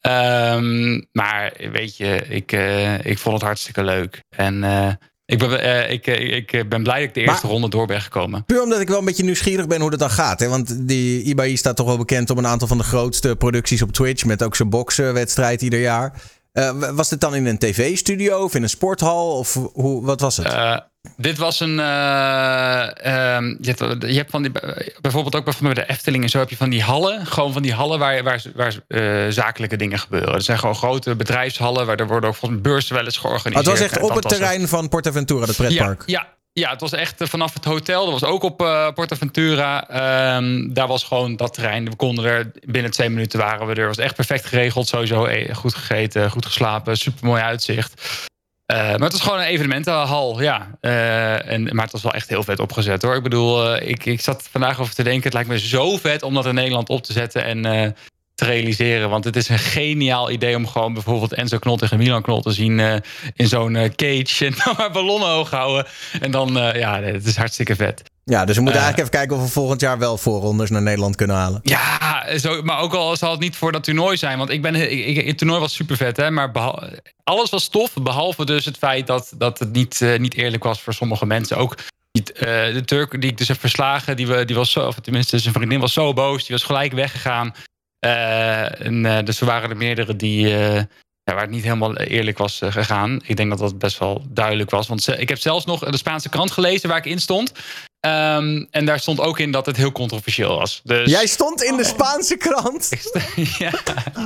Ehm, 0.00 1.00
maar 1.12 1.52
weet 1.72 1.96
je, 1.96 2.24
ik, 2.28 2.52
eh, 2.52 3.04
ik 3.04 3.18
vond 3.18 3.34
het 3.34 3.44
hartstikke 3.44 3.84
leuk. 3.84 4.22
En 4.36 4.64
eh, 4.64 4.92
ik, 5.24 5.38
ben, 5.38 5.90
ik, 5.90 6.06
ik 6.06 6.68
ben 6.68 6.82
blij 6.82 6.98
dat 6.98 7.08
ik 7.08 7.14
de 7.14 7.20
eerste 7.20 7.46
ronde 7.46 7.68
door 7.68 7.86
ben 7.86 8.00
gekomen. 8.00 8.44
Puur 8.44 8.62
omdat 8.62 8.80
ik 8.80 8.88
wel 8.88 8.98
een 8.98 9.04
beetje 9.04 9.24
nieuwsgierig 9.24 9.66
ben 9.66 9.80
hoe 9.80 9.90
dat 9.90 9.98
dan 9.98 10.10
gaat. 10.10 10.40
Hè? 10.40 10.48
Want 10.48 10.88
die 10.88 11.22
Ibai 11.22 11.56
staat 11.56 11.76
toch 11.76 11.86
wel 11.86 11.98
bekend 11.98 12.30
om 12.30 12.38
een 12.38 12.46
aantal 12.46 12.68
van 12.68 12.78
de 12.78 12.84
grootste 12.84 13.36
producties 13.36 13.82
op 13.82 13.92
Twitch. 13.92 14.24
Met 14.24 14.42
ook 14.42 14.56
zijn 14.56 14.70
boksenwedstrijd 14.70 15.62
ieder 15.62 15.80
jaar. 15.80 16.12
Eh, 16.52 16.90
was 16.92 17.08
dit 17.08 17.20
dan 17.20 17.34
in 17.34 17.46
een 17.46 17.58
tv-studio 17.58 18.38
of 18.44 18.54
in 18.54 18.62
een 18.62 18.68
sporthal? 18.68 19.38
Of 19.38 19.54
hoe, 19.72 20.04
wat 20.04 20.20
was 20.20 20.36
het? 20.36 20.46
Eh, 20.46 20.76
dit 21.16 21.38
was 21.38 21.60
een. 21.60 21.80
eh, 21.80 23.04
ehm, 23.36 23.44
je, 23.60 23.74
hebt, 23.76 24.02
je 24.02 24.16
hebt 24.16 24.30
van 24.30 24.42
die, 24.42 24.52
bijvoorbeeld 25.00 25.34
ook 25.34 25.60
bij 25.60 25.74
de 25.74 25.88
Efteling 25.88 26.22
en 26.22 26.30
zo 26.30 26.38
heb 26.38 26.50
je 26.50 26.56
van 26.56 26.70
die 26.70 26.82
hallen. 26.82 27.26
Gewoon 27.26 27.52
van 27.52 27.62
die 27.62 27.72
hallen 27.72 27.98
waar, 27.98 28.22
waar, 28.22 28.42
waar 28.54 29.32
zakelijke 29.32 29.76
dingen 29.76 29.98
gebeuren. 29.98 30.34
Er 30.34 30.42
zijn 30.42 30.58
gewoon 30.58 30.74
grote 30.74 31.16
bedrijfshallen 31.16 31.86
waar 31.86 31.96
er 31.96 32.06
worden 32.06 32.28
ook 32.30 32.36
volgens 32.36 32.60
mij 32.60 32.70
beurzen 32.70 32.94
wel 32.94 33.04
eens 33.04 33.16
Oh, 33.16 33.22
georganiseerd. 33.22 33.66
het 33.66 33.78
was 33.78 33.88
echt 33.90 34.00
op 34.10 34.14
het 34.14 34.28
terrein 34.28 34.68
van 34.68 34.88
Portaventura, 34.88 35.46
het 35.46 35.56
pretpark. 35.56 36.02
Ja, 36.06 36.18
ja, 36.18 36.28
ja, 36.52 36.70
het 36.70 36.80
was 36.80 36.92
echt 36.92 37.20
eh, 37.20 37.28
vanaf 37.28 37.54
het 37.54 37.64
hotel. 37.64 38.04
Dat 38.04 38.20
was 38.20 38.30
ook 38.30 38.42
op 38.42 38.60
eh 38.60 38.92
Portaventura. 38.92 39.88
Ehm, 39.88 40.72
daar 40.72 40.86
was 40.86 41.04
gewoon 41.04 41.36
dat 41.36 41.54
terrein. 41.54 41.84
We 41.84 41.96
konden 41.96 42.24
er 42.24 42.50
binnen 42.64 42.90
twee 42.90 43.08
minuten 43.08 43.38
waren 43.38 43.66
we 43.66 43.74
er. 43.74 43.86
was 43.86 43.98
echt 43.98 44.14
perfect 44.14 44.46
geregeld. 44.46 44.88
Sowieso 44.88 45.24
eh, 45.24 45.54
goed 45.54 45.74
gegeten, 45.74 46.30
goed 46.30 46.46
geslapen. 46.46 46.96
Super 46.96 47.26
mooi 47.26 47.42
uitzicht. 47.42 48.28
Eh, 48.66 48.76
maar 48.76 49.00
het 49.00 49.12
was 49.12 49.20
gewoon 49.20 49.38
een 49.38 49.44
evenementenhal, 49.44 50.42
ja. 50.42 50.70
En, 50.80 51.62
maar 51.74 51.84
het 51.84 51.92
was 51.92 52.02
wel 52.02 52.12
echt 52.12 52.28
heel 52.28 52.42
vet 52.42 52.60
opgezet 52.60 53.02
hoor. 53.02 53.14
Ik 53.14 53.22
bedoel, 53.22 53.76
ik, 53.76 54.04
ik 54.04 54.20
zat 54.20 54.48
vandaag 54.50 54.80
over 54.80 54.94
te 54.94 55.02
denken. 55.02 55.22
Het 55.22 55.32
lijkt 55.32 55.48
me 55.48 55.58
zo 55.58 55.96
vet 55.96 56.22
om 56.22 56.34
dat 56.34 56.46
in 56.46 56.54
Nederland 56.54 56.88
op 56.88 57.02
te 57.02 57.12
zetten 57.12 57.44
en 57.44 57.94
te 58.40 58.46
realiseren. 58.52 59.10
Want 59.10 59.24
het 59.24 59.36
is 59.36 59.48
een 59.48 59.58
geniaal 59.58 60.30
idee 60.30 60.56
om 60.56 60.66
gewoon 60.66 60.92
bijvoorbeeld 60.94 61.34
Enzo 61.34 61.58
Knol 61.58 61.76
tegen 61.76 61.98
Milan 61.98 62.22
Knol 62.22 62.40
te 62.42 62.50
zien 62.52 62.80
eh, 62.80 62.94
in 63.34 63.48
zo'n 63.48 63.76
eh, 63.76 63.90
cage. 63.96 64.46
En 64.46 64.54
dan 64.64 64.74
maar 64.76 64.90
ballonnen 64.90 65.28
hoog 65.28 65.50
houden. 65.50 65.86
En 66.20 66.30
dan, 66.30 66.58
eh, 66.58 66.80
ja, 66.80 67.02
het 67.02 67.26
is 67.26 67.36
hartstikke 67.36 67.76
vet. 67.76 68.02
Ja, 68.24 68.44
dus 68.44 68.56
we 68.56 68.62
moeten 68.62 68.80
eigenlijk 68.80 68.98
even 68.98 69.20
kijken 69.20 69.36
of 69.36 69.42
we 69.42 69.52
volgend 69.60 69.80
jaar 69.80 69.98
wel 69.98 70.16
voorrondes 70.16 70.70
naar 70.70 70.82
Nederland 70.82 71.16
kunnen 71.16 71.36
halen. 71.36 71.60
Ja, 71.62 72.38
zo, 72.38 72.62
maar 72.62 72.78
ook 72.78 72.94
al 72.94 73.16
zal 73.16 73.30
het 73.30 73.40
niet 73.40 73.56
voor 73.56 73.72
dat 73.72 73.84
toernooi 73.84 74.16
zijn. 74.16 74.38
Want 74.38 74.50
ik 74.50 74.62
ben, 74.62 74.74
ik, 74.74 75.06
ik- 75.16 75.26
het 75.26 75.38
toernooi 75.38 75.60
was 75.60 75.74
super 75.74 75.96
vet, 75.96 76.16
hè. 76.16 76.30
Maar 76.30 76.50
behal- 76.50 76.82
alles 77.24 77.50
was 77.50 77.68
tof. 77.68 77.92
Behalve 78.02 78.44
dus 78.44 78.64
het 78.64 78.78
feit 78.78 79.06
dat, 79.06 79.32
dat 79.38 79.58
het 79.58 79.72
niet, 79.72 80.00
niet 80.18 80.34
eerlijk 80.34 80.64
was 80.64 80.80
voor 80.80 80.94
sommige 80.94 81.26
mensen. 81.26 81.56
Ook 81.56 81.74
niet, 82.12 82.26
de 82.74 82.82
Turk 82.84 83.20
die 83.20 83.30
ik 83.30 83.38
dus 83.38 83.48
heb 83.48 83.60
verslagen, 83.60 84.16
die, 84.16 84.26
we, 84.26 84.44
die 84.44 84.56
was 84.56 84.70
zo, 84.72 84.86
of 84.86 84.94
tenminste 84.94 85.38
zijn 85.38 85.54
vriendin 85.54 85.80
was 85.80 85.92
zo 85.92 86.12
boos. 86.12 86.46
Die 86.46 86.56
was 86.56 86.64
gelijk 86.64 86.92
weggegaan. 86.92 87.54
Eh, 88.00 88.86
en, 88.86 89.06
eh, 89.06 89.24
dus 89.24 89.40
er 89.40 89.46
waren 89.46 89.70
er 89.70 89.76
meerdere 89.76 90.16
die, 90.16 90.46
eh, 90.46 90.74
ja, 91.22 91.34
waar 91.34 91.40
het 91.40 91.50
niet 91.50 91.62
helemaal 91.62 91.96
eerlijk 91.96 92.38
was 92.38 92.60
gegaan. 92.64 93.20
Ik 93.24 93.36
denk 93.36 93.50
dat 93.50 93.58
dat 93.58 93.78
best 93.78 93.98
wel 93.98 94.24
duidelijk 94.28 94.70
was. 94.70 94.88
Want 94.88 95.02
ze, 95.02 95.16
ik 95.16 95.28
heb 95.28 95.38
zelfs 95.38 95.64
nog 95.64 95.90
de 95.90 95.96
Spaanse 95.96 96.28
krant 96.28 96.50
gelezen 96.50 96.88
waar 96.88 96.98
ik 96.98 97.04
in 97.04 97.20
stond. 97.20 97.52
Ehm, 98.00 98.64
en 98.70 98.84
daar 98.84 99.00
stond 99.00 99.20
ook 99.20 99.38
in 99.38 99.50
dat 99.50 99.66
het 99.66 99.76
heel 99.76 99.92
controversieel 99.92 100.58
was. 100.58 100.80
Dus... 100.84 101.10
Jij 101.10 101.26
stond 101.26 101.62
in 101.62 101.76
de 101.76 101.84
Spaanse 101.84 102.36
krant. 102.36 102.90
ja, 103.58 103.72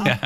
ja. 0.04 0.18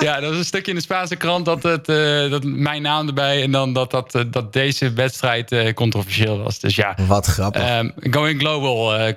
ja, 0.00 0.20
dat 0.20 0.28
was 0.30 0.38
een 0.38 0.44
stukje 0.44 0.70
in 0.70 0.76
de 0.76 0.82
Spaanse 0.82 1.16
krant 1.16 1.44
dat, 1.44 1.62
het, 1.62 1.86
dat 2.30 2.44
mijn 2.44 2.82
naam 2.82 3.06
erbij 3.06 3.42
en 3.42 3.50
dan 3.50 3.72
dat, 3.72 3.90
dat, 3.90 4.24
dat 4.26 4.52
deze 4.52 4.92
wedstrijd 4.92 5.74
controversieel 5.74 6.42
was. 6.42 6.58
Dus 6.58 6.76
ja. 6.76 6.96
Wat 7.06 7.26
grappig. 7.26 7.62
Ehm, 7.62 7.90
going 7.96 8.40
global. 8.40 9.12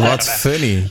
Wat 0.00 0.30
funny. 0.30 0.90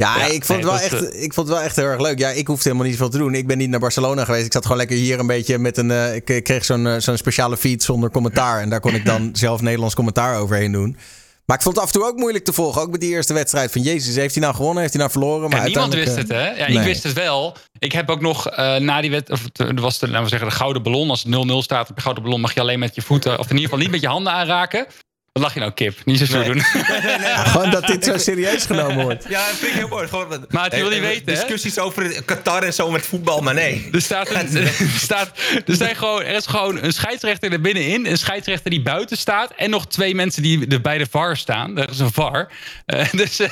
Ja, 0.00 0.18
Ja, 0.18 0.24
ik, 0.24 0.44
vond 0.44 0.62
nee, 0.62 0.70
het 0.70 0.90
wel 0.90 0.98
echt, 1.00 1.14
ik 1.14 1.34
vond 1.34 1.48
het 1.48 1.56
wel 1.56 1.66
echt 1.66 1.76
heel 1.76 1.84
erg 1.84 2.00
leuk. 2.00 2.18
Ja, 2.18 2.28
ik 2.28 2.46
hoefde 2.46 2.62
helemaal 2.68 2.86
niet 2.88 2.96
veel 2.96 3.08
te 3.08 3.18
doen. 3.18 3.34
Ik 3.34 3.46
ben 3.46 3.58
niet 3.58 3.68
naar 3.70 3.80
Barcelona 3.80 4.24
geweest. 4.24 4.46
Ik 4.46 4.52
zat 4.52 4.62
gewoon 4.62 4.76
lekker 4.78 4.96
hier 4.96 5.18
een 5.18 5.26
beetje 5.26 5.58
met 5.58 5.76
een... 5.76 5.90
eh, 5.90 6.14
ik 6.14 6.44
kreeg 6.44 6.64
zo'n 6.64 6.86
eh, 6.86 6.94
zo'n 6.98 7.16
speciale 7.16 7.56
feed 7.56 7.82
zonder 7.82 8.10
commentaar. 8.10 8.60
En 8.60 8.70
daar 8.70 8.80
kon 8.80 8.94
ik 8.94 9.04
dan 9.04 9.30
zelf 9.46 9.60
Nederlands 9.60 9.94
commentaar 9.94 10.38
overheen 10.38 10.72
doen. 10.72 10.96
Maar 11.44 11.56
ik 11.58 11.64
vond 11.64 11.74
het 11.76 11.84
af 11.84 11.92
en 11.92 12.00
toe 12.00 12.08
ook 12.10 12.16
moeilijk 12.18 12.44
te 12.44 12.52
volgen. 12.52 12.82
Ook 12.82 12.90
met 12.90 13.00
die 13.00 13.10
eerste 13.10 13.34
wedstrijd 13.34 13.72
van 13.72 13.82
Jezus. 13.82 14.14
Heeft 14.14 14.34
hij 14.34 14.42
nou 14.42 14.54
gewonnen? 14.54 14.80
Heeft 14.80 14.92
hij 14.92 15.02
nou 15.02 15.12
verloren? 15.12 15.50
Maar 15.50 15.58
Ja, 15.58 15.64
niemand 15.66 15.94
wist 15.94 16.06
het, 16.16 16.16
uiteindelijk, 16.16 16.58
hè? 16.58 16.64
eh, 16.64 16.74
Ja, 16.74 16.80
ik 16.80 16.86
wist 16.86 17.02
het 17.02 17.12
wel. 17.12 17.56
Ik 17.78 17.92
heb 17.92 18.10
ook 18.10 18.20
nog 18.20 18.48
eh, 18.48 18.76
na 18.76 19.00
die 19.00 19.10
het 19.14 19.28
er 19.56 19.80
was 19.80 19.98
de, 19.98 20.06
laten 20.06 20.22
we 20.22 20.28
zeggen, 20.28 20.48
de 20.48 20.54
gouden 20.54 20.82
ballon. 20.82 21.10
Als 21.10 21.22
het 21.22 21.46
0-0 21.50 21.56
staat 21.56 21.90
op 21.90 21.96
de 21.96 22.02
gouden 22.02 22.22
ballon, 22.22 22.40
mag 22.40 22.54
je 22.54 22.60
alleen 22.60 22.78
met 22.78 22.94
je 22.94 23.02
voeten, 23.02 23.32
of 23.38 23.44
in 23.44 23.50
ieder 23.56 23.62
geval 23.62 23.78
niet 23.78 23.90
met 23.90 24.00
je 24.00 24.06
handen 24.06 24.32
aanraken. 24.32 24.86
Wat 25.32 25.42
lach 25.42 25.54
je 25.54 25.60
nou, 25.60 25.72
Kip? 25.72 26.04
Niet 26.04 26.18
zo 26.18 26.24
zo 26.24 26.42
doen. 26.42 26.60
Gewoon 27.52 27.70
dat 27.70 27.86
dit 27.86 28.04
zo 28.04 28.18
serieus 28.18 28.64
genomen 28.66 29.04
wordt. 29.08 29.26
Ja, 29.28 29.46
dat 29.46 29.56
vind 29.56 29.70
ik 29.70 29.78
heel 29.78 29.88
mooi. 29.88 30.08
Gewoon, 30.08 30.46
Maar 30.48 30.64
het 30.64 30.74
wil 30.74 30.88
niet 30.90 31.00
weten, 31.00 31.34
hè? 31.34 31.40
Discussies 31.40 31.78
over 31.78 32.24
Qatar 32.24 32.62
en 32.62 32.74
zo 32.74 32.90
met 32.90 33.06
voetbal, 33.06 33.40
maar 33.40 33.54
nee. 33.54 33.88
Er 33.92 34.02
staat, 34.02 34.30
een, 34.30 34.56
er, 34.56 34.72
staat, 34.96 35.38
er, 35.66 35.74
zijn 35.74 35.96
gewoon, 35.96 36.22
er 36.22 36.34
is 36.34 36.46
gewoon 36.46 36.82
een 36.82 36.92
scheidsrechter 36.92 37.52
er 37.52 37.60
binnenin, 37.60 38.06
een 38.06 38.18
scheidsrechter 38.18 38.70
die 38.70 38.82
buiten 38.82 39.16
staat 39.16 39.52
en 39.56 39.70
nog 39.70 39.86
twee 39.86 40.14
mensen 40.14 40.42
die 40.42 40.66
er 40.66 40.80
bij 40.80 40.98
de 40.98 41.06
VAR 41.10 41.36
staan. 41.36 41.78
Er 41.78 41.90
is 41.90 41.98
een 41.98 42.12
VAR. 42.12 42.52
Eh, 42.86 43.10
dus 43.10 43.38
eh, 43.40 43.50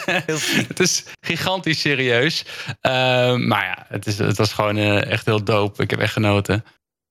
het 0.69 0.81
is 0.81 1.05
gigantisch 1.21 1.81
serieus. 1.81 2.45
Eh, 2.81 2.93
maar 3.37 3.65
ja, 3.65 3.87
het, 3.89 4.07
is, 4.07 4.19
het 4.19 4.37
was 4.37 4.53
gewoon 4.53 4.79
echt 5.03 5.25
heel 5.25 5.45
dope. 5.45 5.83
Ik 5.83 5.91
heb 5.91 6.01
echt 6.01 6.13
genoten. 6.13 6.65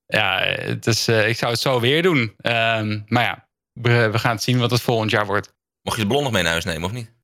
Ja, 0.08 0.40
het 0.42 0.86
is, 0.86 1.08
eh, 1.08 1.28
ik 1.28 1.36
zou 1.36 1.52
het 1.52 1.60
zo 1.60 1.80
weer 1.80 2.02
doen. 2.02 2.34
Ehm, 2.38 3.00
maar 3.06 3.22
ja, 3.22 3.47
we, 3.82 4.10
we 4.10 4.18
gaan 4.18 4.34
het 4.34 4.42
zien 4.42 4.58
wat 4.58 4.70
het 4.70 4.80
volgend 4.80 5.10
jaar 5.10 5.26
wordt. 5.26 5.52
Mocht 5.82 5.96
je 5.96 6.02
de 6.02 6.08
ballon 6.08 6.24
nog 6.24 6.32
mee 6.32 6.42
naar 6.42 6.52
huis 6.52 6.64
nemen, 6.64 6.84
of 6.84 6.92
niet? 6.92 7.16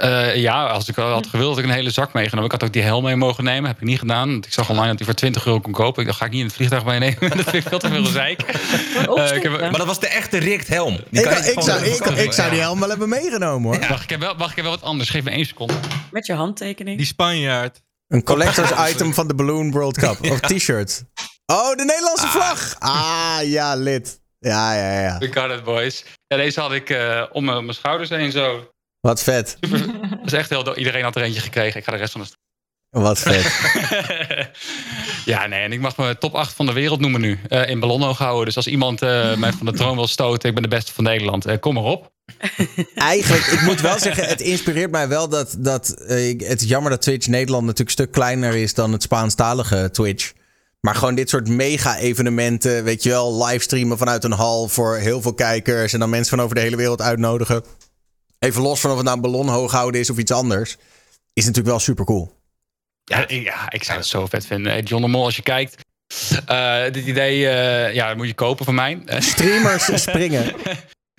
Eh, 0.00 0.36
ja, 0.36 0.66
als 0.66 0.88
ik 0.88 0.94
wel 0.94 1.12
had 1.12 1.26
gewild, 1.26 1.48
had 1.48 1.58
ik 1.58 1.64
een 1.64 1.70
hele 1.70 1.90
zak 1.90 2.12
meegenomen. 2.12 2.44
Ik 2.44 2.50
had 2.60 2.62
ook 2.64 2.72
die 2.72 2.82
helm 2.82 3.04
mee 3.04 3.16
mogen 3.16 3.44
nemen. 3.44 3.70
Heb 3.70 3.80
ik 3.80 3.86
niet 3.86 3.98
gedaan. 3.98 4.30
Want 4.30 4.46
ik 4.46 4.52
zag 4.52 4.68
online 4.70 4.86
dat 4.88 4.96
die 4.96 5.06
voor 5.06 5.14
20 5.14 5.46
euro 5.46 5.60
kon 5.60 5.72
kopen. 5.72 6.00
Ik 6.00 6.06
dacht, 6.06 6.18
ga 6.18 6.24
ik 6.24 6.30
niet 6.30 6.40
in 6.40 6.46
het 6.46 6.54
vliegtuig 6.54 6.84
meenemen. 6.84 7.20
dat 7.36 7.50
vind 7.50 7.54
ik 7.54 7.68
veel 7.68 7.78
te 7.78 7.88
veel 7.88 8.04
gezeik. 8.04 8.40
Ik 9.36 9.42
heb- 9.42 9.60
Maar 9.60 9.70
dat 9.76 9.86
was 9.86 10.00
de 10.00 10.08
echte 10.08 10.38
Richt 10.38 10.68
helm. 10.68 10.96
Die 11.10 11.20
Ik, 11.22 11.28
kan 11.30 11.42
je 11.42 11.52
ik, 11.52 11.60
zou, 11.60 11.84
ik, 12.20 12.32
zou 12.32 12.48
die 12.48 12.58
Ja. 12.58 12.64
helm 12.64 12.80
wel 12.80 12.88
hebben 12.88 13.08
meegenomen 13.08 13.70
hoor. 13.78 13.88
Wacht, 13.88 14.02
ik 14.02 14.10
heb 14.10 14.20
wel, 14.20 14.36
wacht, 14.36 14.50
ik 14.50 14.56
heb 14.56 14.64
wel 14.64 14.74
wat 14.74 14.82
anders. 14.84 15.10
Geef 15.10 15.24
me 15.24 15.30
één 15.30 15.46
seconde. 15.46 15.74
Met 16.10 16.26
je 16.26 16.32
handtekening. 16.34 16.96
Die 16.96 17.06
Spanjaard. 17.06 17.80
Een 18.08 18.22
collectors 18.22 18.70
item 18.90 19.14
van 19.14 19.28
de 19.28 19.34
Balloon 19.34 19.70
World 19.70 19.98
Cup. 19.98 20.30
Of 20.30 20.40
t-shirt. 20.40 21.04
Oh, 21.46 21.70
de 21.76 21.84
Nederlandse 21.84 22.26
vlag. 22.26 22.74
Ah, 22.78 23.38
ja, 23.42 23.74
lid. 23.74 24.19
Ja, 24.40 24.74
ja, 24.74 25.00
ja. 25.00 25.18
We 25.18 25.32
got 25.32 25.50
it, 25.50 25.64
boys. 25.64 26.04
Ja, 26.26 26.36
deze 26.36 26.60
had 26.60 26.72
ik 26.72 26.90
eh, 26.90 27.22
om 27.32 27.44
mijn 27.44 27.64
mijn 27.64 27.76
schouders 27.76 28.10
heen 28.10 28.30
zo. 28.32 28.70
Wat 29.00 29.22
vet. 29.22 29.56
Super. 29.60 29.86
Dat 30.10 30.26
is 30.26 30.32
echt 30.32 30.50
heel... 30.50 30.76
Iedereen 30.76 31.02
had 31.02 31.16
er 31.16 31.22
eentje 31.22 31.40
gekregen. 31.40 31.78
Ik 31.78 31.84
ga 31.84 31.92
de 31.92 31.96
rest 31.98 32.12
van 32.12 32.20
de... 32.20 32.28
Wat 33.00 33.18
vet. 33.18 33.52
ja, 35.32 35.46
nee, 35.46 35.62
en 35.62 35.72
ik 35.72 35.80
mag 35.80 35.96
me 35.96 36.18
top 36.18 36.34
8 36.34 36.54
van 36.54 36.66
de 36.66 36.72
wereld 36.72 37.00
noemen 37.00 37.20
nu. 37.20 37.38
eh, 37.48 37.68
in 37.68 37.80
ballonhoog 37.80 38.18
houden. 38.18 38.44
Dus 38.44 38.56
als 38.56 38.66
iemand 38.66 39.02
eh, 39.02 39.36
mij 39.36 39.52
van 39.52 39.66
de 39.66 39.72
troon 39.72 39.96
wil 39.96 40.06
stoten, 40.06 40.48
ik 40.48 40.54
ben 40.54 40.62
de 40.62 40.68
beste 40.68 40.92
van 40.92 41.04
Nederland. 41.04 41.46
eh, 41.46 41.58
kom 41.60 41.74
maar 41.74 41.82
op. 41.84 42.10
Eigenlijk, 42.94 43.44
ik 43.46 43.60
moet 43.60 43.80
wel 43.80 43.98
zeggen, 43.98 44.26
het 44.26 44.40
inspireert 44.40 44.90
mij 44.90 45.08
wel 45.08 45.28
dat... 45.28 45.56
dat 45.58 45.88
eh, 45.90 46.38
het 46.48 46.60
is 46.60 46.68
jammer 46.68 46.90
dat 46.90 47.02
Twitch 47.02 47.26
Nederland 47.26 47.62
natuurlijk 47.62 47.88
een 47.98 48.04
stuk 48.04 48.12
kleiner 48.12 48.54
is 48.54 48.74
dan 48.74 48.92
het 48.92 49.02
Spaanstalige 49.02 49.88
Twitch. 49.92 50.32
Maar 50.80 50.94
gewoon 50.94 51.14
dit 51.14 51.28
soort 51.28 51.48
mega-evenementen, 51.48 52.84
weet 52.84 53.02
je 53.02 53.08
wel, 53.08 53.44
livestreamen 53.46 53.98
vanuit 53.98 54.24
een 54.24 54.32
hal 54.32 54.68
voor 54.68 54.96
heel 54.96 55.20
veel 55.22 55.34
kijkers. 55.34 55.92
En 55.92 55.98
dan 55.98 56.10
mensen 56.10 56.36
van 56.36 56.44
over 56.44 56.54
de 56.54 56.60
hele 56.60 56.76
wereld 56.76 57.00
uitnodigen. 57.00 57.64
Even 58.38 58.62
los 58.62 58.80
van 58.80 58.90
of 58.90 58.96
het 58.96 59.04
nou 59.04 59.16
een 59.16 59.22
ballon 59.22 59.48
hoog 59.48 59.72
houden 59.72 60.00
is 60.00 60.10
of 60.10 60.18
iets 60.18 60.32
anders. 60.32 60.76
Is 61.32 61.44
natuurlijk 61.44 61.68
wel 61.68 61.78
super 61.78 62.04
cool. 62.04 62.38
Ja, 63.04 63.28
ik, 63.28 63.42
ja, 63.42 63.70
ik 63.72 63.84
zou 63.84 63.98
het 63.98 64.06
zo 64.06 64.26
vet 64.26 64.46
vinden. 64.46 64.72
Hey, 64.72 64.80
John 64.82 65.02
de 65.02 65.08
Mol, 65.08 65.24
als 65.24 65.36
je 65.36 65.42
kijkt. 65.42 65.74
eh, 66.46 66.82
dit 66.92 67.06
idee, 67.06 67.48
eh, 67.48 67.94
ja, 67.94 68.08
dat 68.08 68.16
moet 68.16 68.26
je 68.26 68.34
kopen 68.34 68.64
van 68.64 68.74
mij. 68.74 69.02
Streamers 69.18 69.88
springen. 70.02 70.54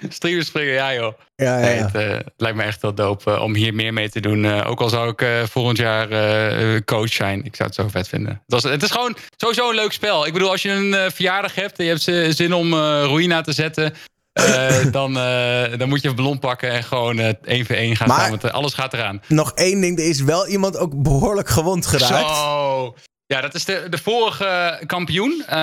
Streamers 0.10 0.48
springen, 0.48 0.74
ja 0.74 0.94
joh. 0.94 1.14
Ja, 1.36 1.58
ja, 1.60 1.66
Nee, 1.66 1.76
ja. 1.76 1.86
het 1.86 1.96
eh, 1.96 2.18
lijkt 2.38 2.58
me 2.58 2.64
echt 2.64 2.82
wel 2.82 2.94
dope 2.94 3.32
eh, 3.32 3.42
om 3.42 3.56
hier 3.56 3.74
meer 3.74 3.94
mee 3.94 4.10
te 4.10 4.20
doen. 4.20 4.46
Eh, 4.46 4.70
ook 4.70 4.82
al 4.82 4.90
zou 4.90 5.10
ik 5.10 5.22
eh, 5.22 5.44
volgend 5.44 5.78
jaar 5.78 6.10
eh, 6.10 6.80
coach 6.86 7.14
zijn. 7.14 7.44
Ik 7.46 7.56
zou 7.56 7.70
het 7.70 7.78
zo 7.78 7.88
vet 7.88 8.08
vinden. 8.08 8.30
Het, 8.32 8.42
was, 8.46 8.64
het 8.64 8.84
is 8.84 8.92
gewoon 8.92 9.16
sowieso 9.38 9.70
een 9.70 9.76
leuk 9.76 9.92
spel. 9.92 10.28
Ik 10.28 10.34
bedoel, 10.34 10.50
als 10.50 10.62
je 10.62 10.72
een 10.72 10.94
eh, 10.94 11.10
verjaardag 11.12 11.56
hebt 11.56 11.78
en 11.78 11.84
je 11.86 11.90
hebt 11.90 12.04
zi- 12.04 12.32
zin 12.32 12.54
om 12.54 12.74
eh 12.74 12.80
Ruina 13.06 13.42
te 13.42 13.54
zetten... 13.54 13.94
eh, 14.34 14.86
dan, 14.92 15.18
eh, 15.18 15.78
dan 15.78 15.90
moet 15.90 16.02
je 16.02 16.08
een 16.10 16.16
ballon 16.16 16.40
pakken 16.40 16.70
en 16.72 16.84
gewoon 16.84 17.20
eh, 17.20 17.34
één 17.44 17.66
voor 17.66 17.76
één 17.76 17.96
gaan 17.96 18.08
Maar- 18.08 18.18
staan. 18.18 18.30
Want 18.30 18.44
eh, 18.44 18.52
alles 18.52 18.74
gaat 18.74 18.94
eraan. 18.94 19.22
Nog 19.28 19.52
één 19.54 19.82
ding, 19.82 20.00
er 20.00 20.10
is 20.10 20.22
wel 20.22 20.48
iemand 20.48 20.78
ook 20.78 21.02
behoorlijk 21.04 21.50
gewond 21.50 21.86
geraakt. 21.86 22.38
Zo. 22.38 22.96
Ja, 23.26 23.42
dat 23.42 23.54
is 23.56 23.66
de, 23.66 23.86
de 23.90 23.98
vorige 23.98 24.82
kampioen 24.86 25.44
eh, 25.48 25.58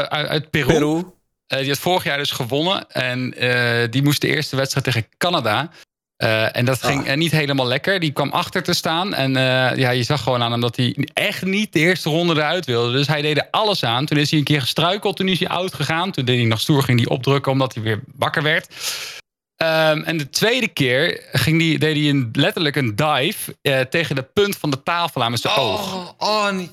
uit, 0.00 0.28
uit 0.28 0.50
Peru. 0.50 0.66
Peru. 0.66 1.02
Eh, 1.46 1.58
die 1.58 1.68
had 1.68 1.78
vorig 1.78 2.04
jaar 2.04 2.18
dus 2.18 2.30
gewonnen. 2.30 2.90
En 2.90 3.34
eh, 3.34 3.90
die 3.90 4.02
moest 4.02 4.20
de 4.20 4.28
eerste 4.28 4.56
wedstrijd 4.56 4.86
tegen 4.86 5.06
Canada. 5.18 5.70
Eh, 6.16 6.56
en 6.56 6.64
dat 6.64 6.82
ging 6.82 7.06
eh, 7.06 7.16
niet 7.16 7.30
helemaal 7.30 7.66
lekker. 7.66 8.00
Die 8.00 8.12
kwam 8.12 8.30
achter 8.30 8.62
te 8.62 8.72
staan. 8.72 9.14
En 9.14 9.32
ja, 9.76 9.90
je 9.90 10.02
zag 10.02 10.22
gewoon 10.22 10.42
aan 10.42 10.50
hem 10.50 10.60
dat 10.60 10.76
hij 10.76 11.08
echt 11.12 11.44
niet 11.44 11.72
de 11.72 11.78
eerste 11.78 12.08
ronde 12.08 12.34
eruit 12.34 12.66
wilde. 12.66 12.92
Dus 12.92 13.06
hij 13.06 13.22
deed 13.22 13.36
er 13.36 13.48
alles 13.50 13.84
aan. 13.84 14.06
Toen 14.06 14.18
is 14.18 14.30
hij 14.30 14.38
een 14.38 14.44
keer 14.44 14.60
gestruikeld. 14.60 15.16
Toen 15.16 15.28
is 15.28 15.38
hij 15.38 15.48
oud 15.48 15.74
gegaan. 15.74 16.10
Toen 16.10 16.24
deed 16.24 16.38
hij 16.38 16.46
nog 16.46 16.60
stoer, 16.60 16.82
ging 16.82 16.98
hij 16.98 17.08
opdrukken 17.08 17.52
omdat 17.52 17.74
hij 17.74 17.82
weer 17.82 18.02
wakker 18.16 18.42
werd. 18.42 18.74
Ehm, 19.56 20.02
en 20.02 20.16
de 20.16 20.30
tweede 20.30 20.68
keer 20.68 21.28
ging 21.32 21.58
die, 21.58 21.78
deed 21.78 21.96
hij 21.96 22.08
een, 22.08 22.28
letterlijk 22.32 22.76
een 22.76 22.96
dive 22.96 23.56
tegen 23.90 24.14
de 24.14 24.22
punt 24.22 24.56
van 24.56 24.70
de 24.70 24.82
tafel 24.82 25.22
aan 25.22 25.30
met 25.30 25.40
zijn 25.40 25.54
oog. 25.54 25.94
Oh, 25.94 26.10
oh, 26.18 26.50
niet. 26.50 26.70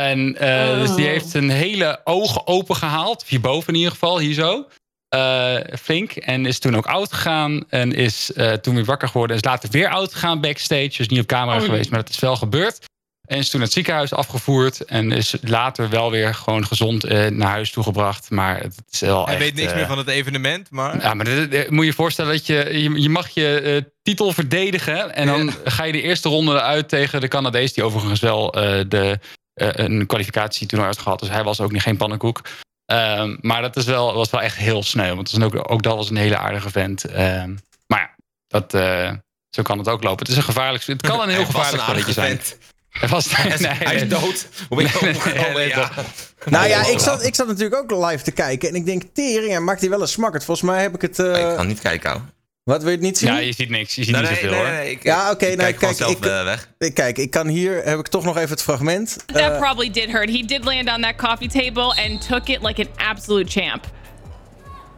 En 0.00 0.36
eh, 0.36 0.80
dus 0.80 0.94
die 0.94 1.06
heeft 1.06 1.28
zijn 1.28 1.50
hele 1.50 2.00
oog 2.04 2.46
open 2.46 2.76
gehaald. 2.76 3.24
Hierboven 3.26 3.68
in 3.72 3.78
ieder 3.78 3.92
geval, 3.92 4.18
hier 4.18 4.34
zo. 4.34 4.66
Eh, 5.08 5.56
flink. 5.80 6.12
En 6.12 6.46
is 6.46 6.58
toen 6.58 6.76
ook 6.76 6.86
oud 6.86 7.12
gegaan. 7.12 7.64
En 7.68 7.92
is 7.92 8.32
eh, 8.32 8.52
toen 8.52 8.74
weer 8.74 8.84
wakker 8.84 9.08
geworden. 9.08 9.36
En 9.36 9.42
is 9.42 9.48
later 9.48 9.70
weer 9.70 9.88
oud 9.88 10.12
gegaan 10.12 10.40
backstage. 10.40 10.96
Dus 10.96 11.08
niet 11.08 11.20
op 11.20 11.26
camera 11.26 11.58
Oh, 11.58 11.64
geweest, 11.64 11.90
maar 11.90 12.00
dat 12.00 12.08
is 12.08 12.18
wel 12.18 12.36
gebeurd. 12.36 12.78
En 13.26 13.38
is 13.38 13.48
toen 13.50 13.58
naar 13.58 13.68
het 13.68 13.76
ziekenhuis 13.76 14.12
afgevoerd. 14.12 14.84
En 14.84 15.12
is 15.12 15.34
later 15.42 15.88
wel 15.88 16.10
weer 16.10 16.34
gewoon 16.34 16.66
gezond 16.66 17.04
eh, 17.04 17.26
naar 17.26 17.50
huis 17.50 17.70
toegebracht. 17.70 18.30
Maar 18.30 18.60
het 18.60 18.74
is 18.90 19.00
wel 19.00 19.24
Hij 19.24 19.34
echt, 19.34 19.42
weet 19.42 19.54
niks 19.54 19.74
meer 19.74 19.86
van 19.86 19.98
het 19.98 20.08
evenement, 20.08 20.70
maar... 20.70 21.00
ja, 21.02 21.14
maar 21.14 21.24
dit- 21.24 21.50
dit- 21.50 21.70
moet 21.70 21.80
je 21.80 21.86
je 21.90 21.92
voorstellen 21.96 22.32
dat 22.32 22.46
je, 22.46 22.68
je, 22.82 23.00
je 23.02 23.08
mag 23.08 23.28
je 23.28 23.60
eh, 23.60 23.90
titel 24.02 24.32
verdedigen. 24.32 25.14
En 25.14 25.26
dan 25.26 25.52
ga 25.64 25.84
je 25.84 25.92
de 25.92 26.02
eerste 26.02 26.28
ronde 26.28 26.52
eruit 26.52 26.88
tegen 26.88 27.20
de 27.20 27.28
Canadees, 27.28 27.72
die 27.72 27.84
overigens 27.84 28.20
wel 28.20 28.52
eh, 28.54 28.84
de, 28.88 29.18
een 29.60 30.06
kwalificatietoernooi 30.06 30.90
had 30.90 30.98
gehad. 31.02 31.18
Dus 31.20 31.28
hij 31.28 31.44
was 31.44 31.60
ook 31.60 31.72
niet 31.72 31.82
geen 31.82 31.96
pannenkoek. 31.96 32.40
Ehm, 32.84 33.36
maar 33.40 33.62
dat 33.62 33.76
is 33.76 33.84
wel, 33.84 34.14
was 34.14 34.30
wel 34.30 34.40
echt 34.42 34.56
heel 34.56 34.82
sneu. 34.82 35.14
Want 35.14 35.30
het 35.30 35.38
is 35.38 35.44
ook, 35.44 35.70
ook 35.72 35.82
dat 35.82 35.96
was 35.96 36.10
een 36.10 36.16
hele 36.16 36.36
aardige 36.36 36.70
vent. 36.70 37.04
Ehm, 37.04 37.54
maar 37.86 37.98
ja, 38.00 38.10
dat, 38.46 38.74
eh, 38.74 39.12
zo 39.50 39.62
kan 39.62 39.78
het 39.78 39.88
ook 39.88 40.02
lopen. 40.02 40.18
Het 40.18 40.28
is 40.28 40.36
een 40.36 40.42
gevaarlijk 40.42 40.84
Het 40.84 41.02
kan 41.02 41.20
een 41.20 41.28
heel 41.28 41.44
gevaarlijk 41.52 41.72
een 41.72 41.78
spelletje 41.80 41.90
aardige 41.90 42.12
zijn. 42.12 42.36
vent. 42.40 42.58
Hij 42.90 43.08
was, 43.08 43.36
Hij 43.36 43.50
is, 43.50 43.60
nee, 43.60 43.70
hij 43.72 43.94
is 43.94 44.08
dood. 44.08 44.48
Hoe 44.68 44.76
ben 44.76 44.86
je 44.86 44.98
Nee, 45.02 45.14
opgekomen? 45.14 45.52
nee, 45.54 45.68
Ja. 45.68 45.90
dat- 45.96 46.04
Nou 46.44 46.68
ja, 46.68 46.82
Oh, 46.84 46.90
ik 46.90 46.98
zat, 46.98 47.24
ik 47.24 47.34
zat 47.34 47.46
natuurlijk 47.46 47.92
ook 47.92 48.10
live 48.10 48.24
te 48.24 48.30
kijken. 48.30 48.68
En 48.68 48.74
ik 48.74 48.84
denk, 48.84 49.02
tering, 49.12 49.50
hij 49.50 49.60
maakt 49.60 49.80
hij 49.80 49.90
wel 49.90 50.00
een 50.00 50.08
smakkerd. 50.08 50.44
Volgens 50.44 50.70
mij 50.70 50.82
heb 50.82 50.94
ik 50.94 51.00
het... 51.02 51.18
eh, 51.18 51.50
Ik 51.50 51.56
kan 51.56 51.66
niet 51.66 51.80
kijken, 51.80 52.10
ouwe. 52.10 52.24
Wat, 52.64 52.80
wil 52.82 52.90
je 52.90 52.96
het 52.96 53.04
niet 53.06 53.18
zien? 53.18 53.28
Ja, 53.32 53.38
je 53.38 53.52
ziet 53.52 53.70
niks. 53.70 53.94
Je 53.94 54.04
ziet 54.04 54.12
Nee, 54.12 54.20
niet 54.22 54.30
nee, 54.30 54.40
zoveel 54.40 54.56
nee, 54.56 54.66
hoor. 54.66 54.76
nee, 54.78 54.90
ik- 54.90 55.02
Ja, 55.02 55.30
oké, 55.30 55.44
ik 55.46 55.56
nou, 55.56 55.68
kijk 55.68 55.78
kijk, 55.78 55.96
zelf 55.96 56.10
ik- 56.10 56.24
eh, 56.26 56.44
weg. 56.44 56.68
Ik- 56.78 56.94
Kijk, 56.94 57.18
ik 57.18 57.30
kan 57.30 57.46
hier, 57.48 57.82
heb 57.84 57.98
ik 57.98 58.08
toch 58.08 58.24
nog 58.24 58.36
even 58.36 58.50
het 58.50 58.62
fragment. 58.62 59.16
That 59.26 59.36
Eh, 59.36 59.58
probably 59.58 59.90
did 59.90 60.10
hurt. 60.10 60.30
He 60.30 60.42
did 60.46 60.64
land 60.64 60.88
on 60.88 61.00
that 61.02 61.16
coffee 61.16 61.48
table 61.48 62.04
and 62.08 62.26
took 62.28 62.48
it 62.48 62.62
like 62.62 62.80
an 62.82 63.06
absolute 63.08 63.50
champ. 63.60 63.84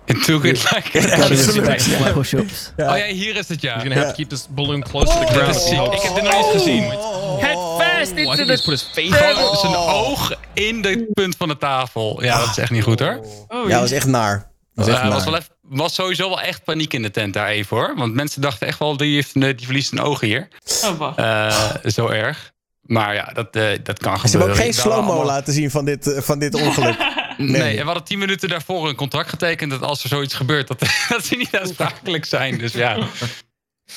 It 0.05 0.25
took 0.25 0.45
it 0.45 0.71
like 0.75 0.99
Absoluut. 1.23 2.13
Push-ups. 2.13 2.73
Oh 2.77 2.97
ja, 2.97 3.05
hier 3.05 3.37
is 3.37 3.49
het 3.49 3.61
ja. 3.61 3.73
He's 3.75 3.83
gonna 3.83 3.95
have 3.97 4.09
to 4.09 4.15
keep 4.15 4.29
this 4.29 4.47
balloon 4.51 4.83
close 4.83 5.07
to 5.07 5.13
the 5.19 5.25
Dit 5.25 5.29
ground. 5.35 5.55
is 5.57 5.69
ziek. 5.69 5.93
Ik 5.93 6.01
heb 6.03 6.15
dit 6.15 6.23
nog 6.25 6.37
niet 6.37 6.63
gezien. 6.63 6.83
Head 6.83 7.81
first 7.83 8.13
Oh, 8.13 8.19
I 8.19 8.21
into 8.23 8.35
think 8.45 8.47
the 8.57 8.63
put 8.65 8.67
his 8.67 8.83
face 8.93 9.57
zijn 9.61 9.77
oog 9.77 10.33
in 10.55 10.83
de 10.83 11.11
punt 11.13 11.35
van 11.39 11.49
de 11.49 11.59
tafel. 11.59 12.23
Ja, 12.25 12.39
dat 12.39 12.49
is 12.49 12.59
echt 12.59 12.71
niet 12.71 12.83
goed 12.83 13.01
hoor. 13.01 13.21
Oh, 13.49 13.63
ja, 13.65 13.69
dat 13.73 13.81
was 13.81 13.91
echt 13.91 14.07
naar. 14.07 14.51
Dat 14.75 14.87
was 14.87 14.95
echt 15.01 15.13
was, 15.13 15.25
wel 15.25 15.37
even, 15.37 15.49
was 15.63 15.95
sowieso 15.95 16.29
wel 16.29 16.41
echt 16.41 16.65
paniek 16.65 16.93
in 16.93 17.03
de 17.03 17.11
tent 17.11 17.33
daar 17.35 17.49
even 17.49 17.77
hoor. 17.77 17.93
Want 17.97 18.15
mensen 18.15 18.41
dachten 18.43 18.67
echt 18.67 18.79
wel, 18.79 18.97
die, 18.97 19.15
heeft 19.15 19.35
een, 19.35 19.41
die 19.57 19.67
verliest 19.67 19.93
een 19.93 20.01
oog 20.01 20.21
hier. 20.21 20.49
oh, 20.85 20.99
wacht. 20.99 21.19
Eh, 21.19 21.91
zo 21.91 22.09
erg. 22.09 22.53
Maar 22.83 23.15
ja, 23.15 23.25
dat, 23.35 23.57
eh, 23.57 23.63
dat 23.83 23.99
kan 23.99 24.15
Ze 24.17 24.21
hebben 24.21 24.31
gebeuren. 24.31 24.51
ook 24.51 24.57
geen 24.63 24.73
slow-mo 24.75 24.99
allemaal- 25.11 25.25
laten 25.25 25.53
zien 25.53 25.71
van 25.71 25.85
dit, 25.85 26.07
eh, 26.13 26.23
van 26.23 26.39
dit 26.39 26.55
ongeluk. 26.55 26.97
Nee, 27.37 27.49
Nee. 27.51 27.71
en 27.71 27.77
we 27.79 27.85
hadden 27.85 28.05
tien 28.05 28.19
minuten 28.19 28.49
daarvoor 28.49 28.89
een 28.89 28.95
contract 28.95 29.29
getekend... 29.29 29.71
dat 29.71 29.83
als 29.83 30.03
er 30.03 30.09
zoiets 30.09 30.35
gebeurt, 30.35 30.69
dat, 30.69 30.79
dat 31.09 31.25
ze 31.25 31.37
niet 31.37 31.57
aansprakelijk 31.57 32.25
zijn. 32.25 32.59
Dus 32.59 32.73
ja, 32.73 32.99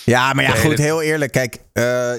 Ja, 0.05 0.33
maar 0.33 0.43
ja, 0.43 0.51
Nee, 0.53 0.61
goed, 0.61 0.69
dit- 0.69 0.79
heel 0.79 1.01
eerlijk. 1.01 1.31
Kijk, 1.31 1.57
eh, 1.73 2.11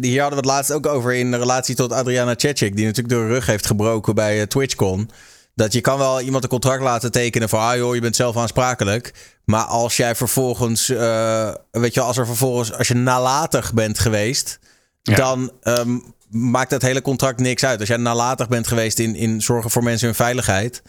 hier 0.00 0.20
hadden 0.20 0.40
we 0.40 0.46
het 0.48 0.54
laatst 0.56 0.72
ook 0.72 0.86
over 0.86 1.14
in 1.14 1.34
relatie 1.34 1.74
tot 1.74 1.92
Adriana 1.92 2.34
Cechik, 2.36 2.76
die 2.76 2.84
natuurlijk 2.86 3.14
door 3.14 3.26
de 3.26 3.32
rug 3.32 3.46
heeft 3.46 3.66
gebroken 3.66 4.14
bij 4.14 4.40
eh, 4.40 4.46
TwitchCon. 4.46 5.10
Dat 5.54 5.72
je 5.72 5.80
kan 5.80 5.98
wel 5.98 6.20
iemand 6.20 6.42
een 6.44 6.48
contract 6.50 6.82
laten 6.82 7.12
tekenen 7.12 7.48
van, 7.48 7.60
ah 7.60 7.76
joh, 7.76 7.94
je 7.94 8.00
bent 8.00 8.16
zelf 8.16 8.36
aansprakelijk. 8.36 9.14
Maar 9.44 9.64
als 9.64 9.96
jij 9.96 10.14
vervolgens, 10.14 10.88
eh, 10.88 11.54
weet 11.70 11.94
je 11.94 12.00
als 12.00 12.16
er 12.16 12.26
vervolgens, 12.26 12.72
als 12.72 12.88
je 12.88 12.94
nalatig 12.94 13.72
bent 13.74 13.98
geweest, 13.98 14.58
Ja. 15.02 15.14
dan 15.16 15.50
ehm, 15.62 15.98
maakt 16.30 16.70
dat 16.70 16.82
hele 16.82 17.02
contract 17.02 17.40
niks 17.40 17.64
uit. 17.64 17.78
Als 17.80 17.88
jij 17.88 17.96
nalatig 17.96 18.48
bent 18.48 18.66
geweest 18.66 18.98
in, 18.98 19.14
in 19.14 19.42
zorgen 19.42 19.70
voor 19.70 19.82
mensen 19.82 20.06
hun 20.06 20.14
veiligheid, 20.16 20.82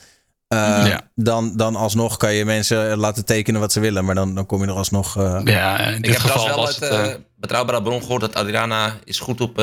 eh, 0.48 0.58
Ja. 0.88 1.02
dan, 1.16 1.58
dan 1.58 1.76
alsnog 1.76 2.18
kan 2.18 2.34
je 2.34 2.46
mensen 2.46 2.98
laten 2.98 3.26
tekenen 3.26 3.60
wat 3.62 3.72
ze 3.72 3.80
willen. 3.80 4.06
Maar 4.06 4.16
dan, 4.16 4.36
dan 4.36 4.46
kom 4.46 4.62
je 4.62 4.68
er 4.68 4.74
alsnog... 4.74 5.18
eh, 5.18 5.42
ja 5.44 5.80
in 5.80 6.02
dit 6.02 6.06
Ik 6.06 6.12
heb 6.12 6.22
geval 6.22 6.44
trouwens 6.46 6.80
wel 6.80 6.90
was 6.90 7.02
uit 7.02 7.12
het... 7.12 7.22
betrouwbare 7.36 7.82
bron 7.82 8.02
gehoord 8.02 8.22
dat 8.22 8.36
Adriana 8.36 8.96
is 9.04 9.20
goed 9.20 9.42
op 9.42 9.56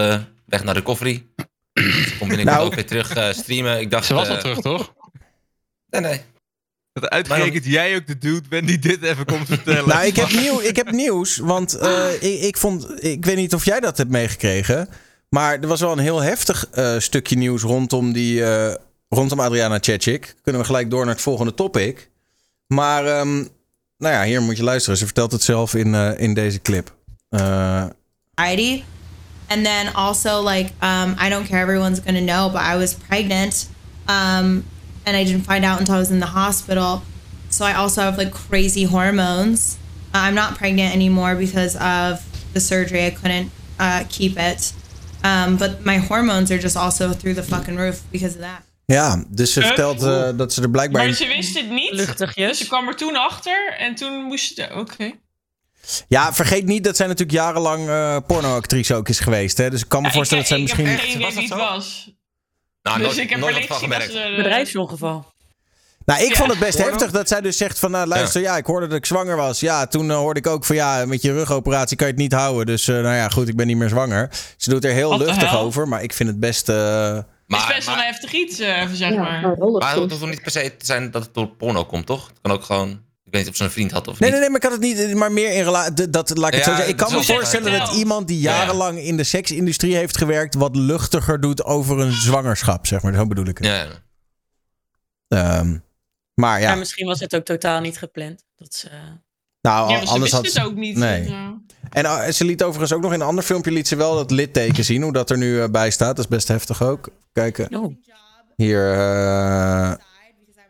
weg 0.46 0.64
naar 0.64 0.74
recovery. 0.74 1.26
Komt 2.22 2.36
binnenkort 2.36 2.56
Nou. 2.56 2.66
ook 2.66 2.74
weer 2.74 2.86
terug 2.86 3.14
eh, 3.14 3.32
streamen. 3.32 3.80
Ik 3.80 3.90
dacht, 3.90 4.06
ze 4.06 4.14
was 4.14 4.28
eh, 4.28 4.34
al 4.34 4.40
terug, 4.40 4.60
toch? 4.60 4.92
Nee, 5.90 6.00
nee. 6.00 6.20
Dat 6.92 7.08
uitgerekend 7.08 7.64
jij 7.64 7.96
ook 7.96 8.06
de 8.06 8.18
dude 8.18 8.48
bent 8.48 8.66
die 8.66 8.78
dit 8.78 9.02
even 9.02 9.24
komt 9.24 9.46
vertellen. 9.46 9.88
Nou, 9.88 10.06
ik 10.06 10.16
heb, 10.16 10.30
nieuw, 10.30 10.60
ik 10.60 10.76
heb 10.76 10.90
nieuws. 10.90 11.36
Want 11.36 11.74
eh, 11.74 12.12
ik, 12.20 12.40
ik 12.40 12.56
vond. 12.56 13.04
Ik 13.04 13.24
weet 13.24 13.36
niet 13.36 13.54
of 13.54 13.64
jij 13.64 13.80
dat 13.80 13.96
hebt 13.96 14.10
meegekregen. 14.10 14.88
Maar 15.28 15.60
er 15.60 15.66
was 15.68 15.80
wel 15.80 15.92
een 15.92 15.98
heel 15.98 16.20
heftig 16.22 16.68
eh, 16.70 16.98
stukje 16.98 17.36
nieuws 17.36 17.62
rondom, 17.62 18.12
die, 18.12 18.44
eh, 18.44 18.74
rondom 19.08 19.40
Adriana 19.40 19.78
Cechik. 19.80 20.34
Kunnen 20.42 20.60
we 20.60 20.66
gelijk 20.66 20.90
door 20.90 21.04
naar 21.04 21.14
het 21.14 21.22
volgende 21.22 21.54
topic. 21.54 22.10
Maar, 22.66 23.06
ehm, 23.06 23.36
nou 23.98 24.14
ja, 24.14 24.24
hier 24.24 24.42
moet 24.42 24.56
je 24.56 24.62
luisteren. 24.62 24.98
Ze 24.98 25.04
vertelt 25.04 25.32
het 25.32 25.42
zelf 25.42 25.74
in, 25.74 25.94
eh, 25.94 26.20
in 26.20 26.34
deze 26.34 26.60
clip. 26.62 26.94
Eh, 27.28 27.84
anxiety. 28.34 28.82
And 29.52 29.64
then 29.66 29.84
also 29.94 30.32
like 30.52 30.66
um, 30.80 31.08
I 31.24 31.28
don't 31.28 31.46
care 31.50 31.60
everyone's 31.60 32.00
gonna 32.00 32.20
know, 32.32 32.48
but 32.52 32.62
I 32.72 32.76
was 32.76 32.94
pregnant, 32.94 33.54
um, 34.08 34.64
and 35.04 35.16
I 35.20 35.24
didn't 35.24 35.44
find 35.44 35.64
out 35.64 35.78
until 35.80 35.94
I 35.94 35.98
was 35.98 36.10
in 36.10 36.20
the 36.20 36.32
hospital. 36.40 37.02
so 37.50 37.64
I 37.66 37.74
also 37.74 38.00
have 38.00 38.16
like 38.18 38.32
crazy 38.48 38.84
hormones. 38.84 39.76
Uh, 40.14 40.18
I'm 40.26 40.34
not 40.34 40.56
pregnant 40.56 40.94
anymore 40.94 41.34
because 41.36 41.76
of 41.76 42.20
the 42.54 42.60
surgery. 42.60 43.04
I 43.06 43.10
couldn't 43.10 43.50
uh, 43.78 44.04
keep 44.08 44.38
it. 44.38 44.72
Um, 45.24 45.56
but 45.56 45.84
my 45.84 45.98
hormones 45.98 46.50
are 46.50 46.58
just 46.62 46.76
also 46.76 47.12
through 47.12 47.34
the 47.34 47.42
fucking 47.42 47.76
roof 47.76 48.02
because 48.10 48.34
of 48.34 48.40
that. 48.40 48.62
Ja, 48.86 49.24
dus 49.28 49.52
ze 49.52 49.60
Huh? 49.60 49.68
vertelt 49.68 50.02
eh, 50.02 50.28
dat 50.36 50.52
ze 50.52 50.62
er 50.62 50.70
blijkbaar... 50.70 51.04
Maar 51.04 51.12
ze 51.14 51.26
wist 51.26 51.54
het 51.58 51.70
niet. 51.70 51.92
Luchtigjes. 51.92 52.58
Ze 52.58 52.66
kwam 52.66 52.88
er 52.88 52.96
toen 52.96 53.16
achter 53.16 53.74
en 53.78 53.94
toen 53.94 54.22
moest 54.22 54.54
ze... 54.54 54.68
Oké. 54.74 55.12
Ja, 56.08 56.32
vergeet 56.34 56.64
niet 56.64 56.84
dat 56.84 56.96
zij 56.96 57.06
natuurlijk 57.06 57.38
jarenlang 57.38 57.88
eh 57.88 58.16
pornoactrice 58.26 58.94
ook 58.94 59.08
is 59.08 59.20
geweest. 59.20 59.56
Hè? 59.58 59.70
Dus 59.70 59.82
ik 59.82 59.88
kan 59.88 60.00
me 60.02 60.08
Ja, 60.08 60.12
voorstellen 60.14 60.44
ik, 60.44 60.50
dat 60.50 60.58
zij 60.58 60.76
ik 60.76 60.76
misschien... 60.84 60.96
heb 60.98 61.10
geen 61.10 61.20
idee 61.20 61.34
wie 61.48 61.48
het 61.56 61.68
was. 61.70 62.10
Nou, 62.82 62.98
dus 62.98 63.06
nooit, 63.06 63.18
ik 63.18 63.30
heb 63.30 63.38
nooit 63.38 63.54
er 63.54 63.60
wat 63.60 63.68
van 63.68 63.78
gemerkt. 63.78 64.12
ze- 64.12 64.32
Bedrijfsongeval. 64.36 65.30
Nou, 66.04 66.22
ik 66.22 66.28
Ja. 66.28 66.34
vond 66.36 66.50
het 66.50 66.58
best 66.58 66.78
heftig 66.78 67.10
dat 67.10 67.28
zij 67.28 67.40
dus 67.40 67.56
zegt 67.56 67.78
van... 67.78 67.90
Nou, 67.90 68.06
luister, 68.06 68.40
ja. 68.40 68.56
ik 68.56 68.66
hoorde 68.66 68.86
dat 68.86 68.96
ik 68.96 69.06
zwanger 69.06 69.36
was. 69.36 69.60
Ja, 69.60 69.86
toen 69.86 70.10
eh, 70.10 70.16
hoorde 70.16 70.40
ik 70.40 70.46
ook 70.46 70.64
van... 70.64 70.76
Ja, 70.76 71.04
met 71.06 71.22
je 71.22 71.32
rugoperatie 71.32 71.96
kan 71.96 72.06
je 72.06 72.12
het 72.12 72.22
niet 72.22 72.32
houden. 72.32 72.66
Dus 72.66 72.88
eh, 72.88 72.94
nou 72.94 73.14
ja, 73.14 73.28
goed, 73.28 73.48
ik 73.48 73.56
ben 73.56 73.66
niet 73.66 73.76
meer 73.76 73.88
zwanger. 73.88 74.30
Ze 74.56 74.70
doet 74.70 74.84
er 74.84 74.92
heel 74.92 75.18
luchtig 75.18 75.56
over. 75.56 75.88
Maar 75.88 76.02
ik 76.02 76.12
vind 76.12 76.28
het 76.28 76.40
best... 76.40 76.68
eh, 76.68 77.14
Het 77.14 77.24
is 77.24 77.24
Maar, 77.46 77.66
best 77.74 77.86
wel 77.86 77.94
een 77.94 78.00
maar, 78.00 78.08
heftig 78.10 78.32
iets, 78.32 78.58
eh, 78.58 78.86
zeg 78.92 79.12
Ja, 79.12 79.20
maar. 79.22 79.40
maar 79.40 79.50
het 79.90 79.98
hoeft 79.98 80.08
toch 80.20 80.28
niet 80.28 80.42
per 80.42 80.50
se 80.50 80.76
te 80.76 80.86
zijn 80.86 81.10
dat 81.10 81.22
het 81.22 81.34
door 81.34 81.46
porno 81.48 81.84
komt, 81.84 82.06
toch? 82.06 82.26
Het 82.28 82.38
kan 82.42 82.52
ook 82.52 82.64
gewoon... 82.64 83.00
Ik 83.32 83.38
weet 83.38 83.46
niet 83.46 83.56
of 83.56 83.56
ze 83.60 83.64
een 83.64 83.74
vriend 83.74 83.90
had 83.90 84.08
of 84.08 84.18
Nee, 84.18 84.30
niet. 84.30 84.40
nee, 84.40 84.40
nee, 84.40 84.48
maar 84.48 84.56
ik 84.56 84.62
had 84.62 84.72
het 84.72 85.08
niet... 85.08 85.14
Maar 85.14 85.32
meer 85.32 85.52
in 85.52 85.62
relatie... 85.64 86.10
Dat, 86.10 86.36
laat 86.36 86.48
ik 86.48 86.54
het 86.54 86.64
Ja, 86.64 86.70
zo 86.70 86.76
zeggen. 86.76 86.88
Ik 86.88 86.96
kan 86.96 87.12
me 87.12 87.22
voorstellen 87.24 87.78
dat 87.78 87.94
iemand 87.94 88.28
die 88.28 88.40
Ja. 88.40 88.56
jarenlang 88.56 88.98
in 88.98 89.16
de 89.16 89.24
seksindustrie 89.24 89.96
heeft 89.96 90.16
gewerkt... 90.16 90.54
wat 90.54 90.76
luchtiger 90.76 91.40
doet 91.40 91.64
over 91.64 91.98
een 92.00 92.12
zwangerschap, 92.12 92.86
zeg 92.86 93.02
maar. 93.02 93.14
Zo 93.14 93.26
bedoel 93.26 93.46
ik 93.46 93.58
het. 93.58 93.66
Ja, 93.66 93.74
ja. 93.74 93.88
Ehm, 95.28 95.76
maar 96.34 96.60
ja, 96.60 96.68
Maar 96.68 96.78
misschien 96.78 97.06
was 97.06 97.20
het 97.20 97.34
ook 97.34 97.44
totaal 97.44 97.80
niet 97.80 97.98
gepland. 97.98 98.44
Dat 98.56 98.74
ze... 98.74 98.88
nou, 99.60 99.90
Ja, 99.92 100.00
ze 100.00 100.06
anders 100.06 100.32
had 100.32 100.46
het 100.46 100.60
ook 100.60 100.74
niet. 100.74 100.96
Nee. 100.96 101.20
dus, 101.22 101.30
ja. 101.30 101.60
En 101.90 102.04
uh, 102.04 102.28
ze 102.28 102.44
liet 102.44 102.62
overigens 102.62 102.92
ook 102.92 103.02
nog 103.02 103.12
in 103.12 103.20
een 103.20 103.26
ander 103.26 103.44
filmpje 103.44 103.70
liet 103.70 103.88
ze 103.88 103.96
wel 103.96 104.14
dat 104.14 104.30
litteken 104.30 104.84
zien, 104.84 105.02
hoe 105.02 105.12
dat 105.12 105.30
er 105.30 105.38
nu 105.38 105.54
uh, 105.54 105.64
bij 105.68 105.90
staat. 105.90 106.16
Dat 106.16 106.24
is 106.24 106.30
best 106.30 106.48
heftig 106.48 106.82
ook. 106.82 107.08
Kijken. 107.32 107.76
Oh. 107.76 107.94
Hier, 108.56 108.96
uh, 108.96 109.92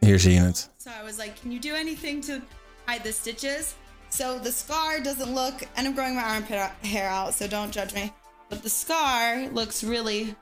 hier 0.01 0.21
zie 0.21 0.33
je 0.33 0.41
het. 0.41 0.71
So 0.93 1.01
I 1.01 1.05
was 1.05 1.19
like, 1.19 1.41
can 1.41 1.51
you 1.53 1.59
do 1.61 1.75
anything 1.75 2.21
to 2.27 2.41
hide 2.87 3.03
the 3.03 3.13
stitches? 3.13 3.75
So 4.11 4.39
the 4.39 4.51
scar 4.53 5.01
doesn't 5.03 5.35
look, 5.35 5.55
and 5.77 5.87
I'm 5.87 5.95
growing 5.95 6.15
my 6.15 6.23
armpit 6.23 6.59
out- 6.59 6.87
hair 6.87 7.09
out, 7.09 7.35
so 7.35 7.47
don't 7.47 7.73
judge 7.73 7.95
me. 7.95 8.13
But 8.51 8.63
the 8.63 8.69
scar 8.69 9.49
looks 9.53 9.83
really. 9.83 10.35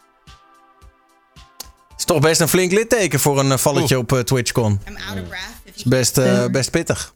Is 1.98 2.04
toch 2.04 2.20
best 2.20 2.40
een 2.40 2.48
flink 2.48 2.72
litteken 2.72 3.20
voor 3.20 3.38
een 3.38 3.46
uh, 3.46 3.56
valletje 3.56 3.98
op 3.98 4.12
uh, 4.12 4.20
TwitchCon. 4.20 4.80
I'm 4.88 4.96
out 4.96 5.22
of 5.22 5.28
breath. 5.28 5.54
Is 5.64 5.82
you 5.82 5.88
best, 5.88 6.18
uh, 6.18 6.46
best 6.46 6.70
pittig. 6.70 7.14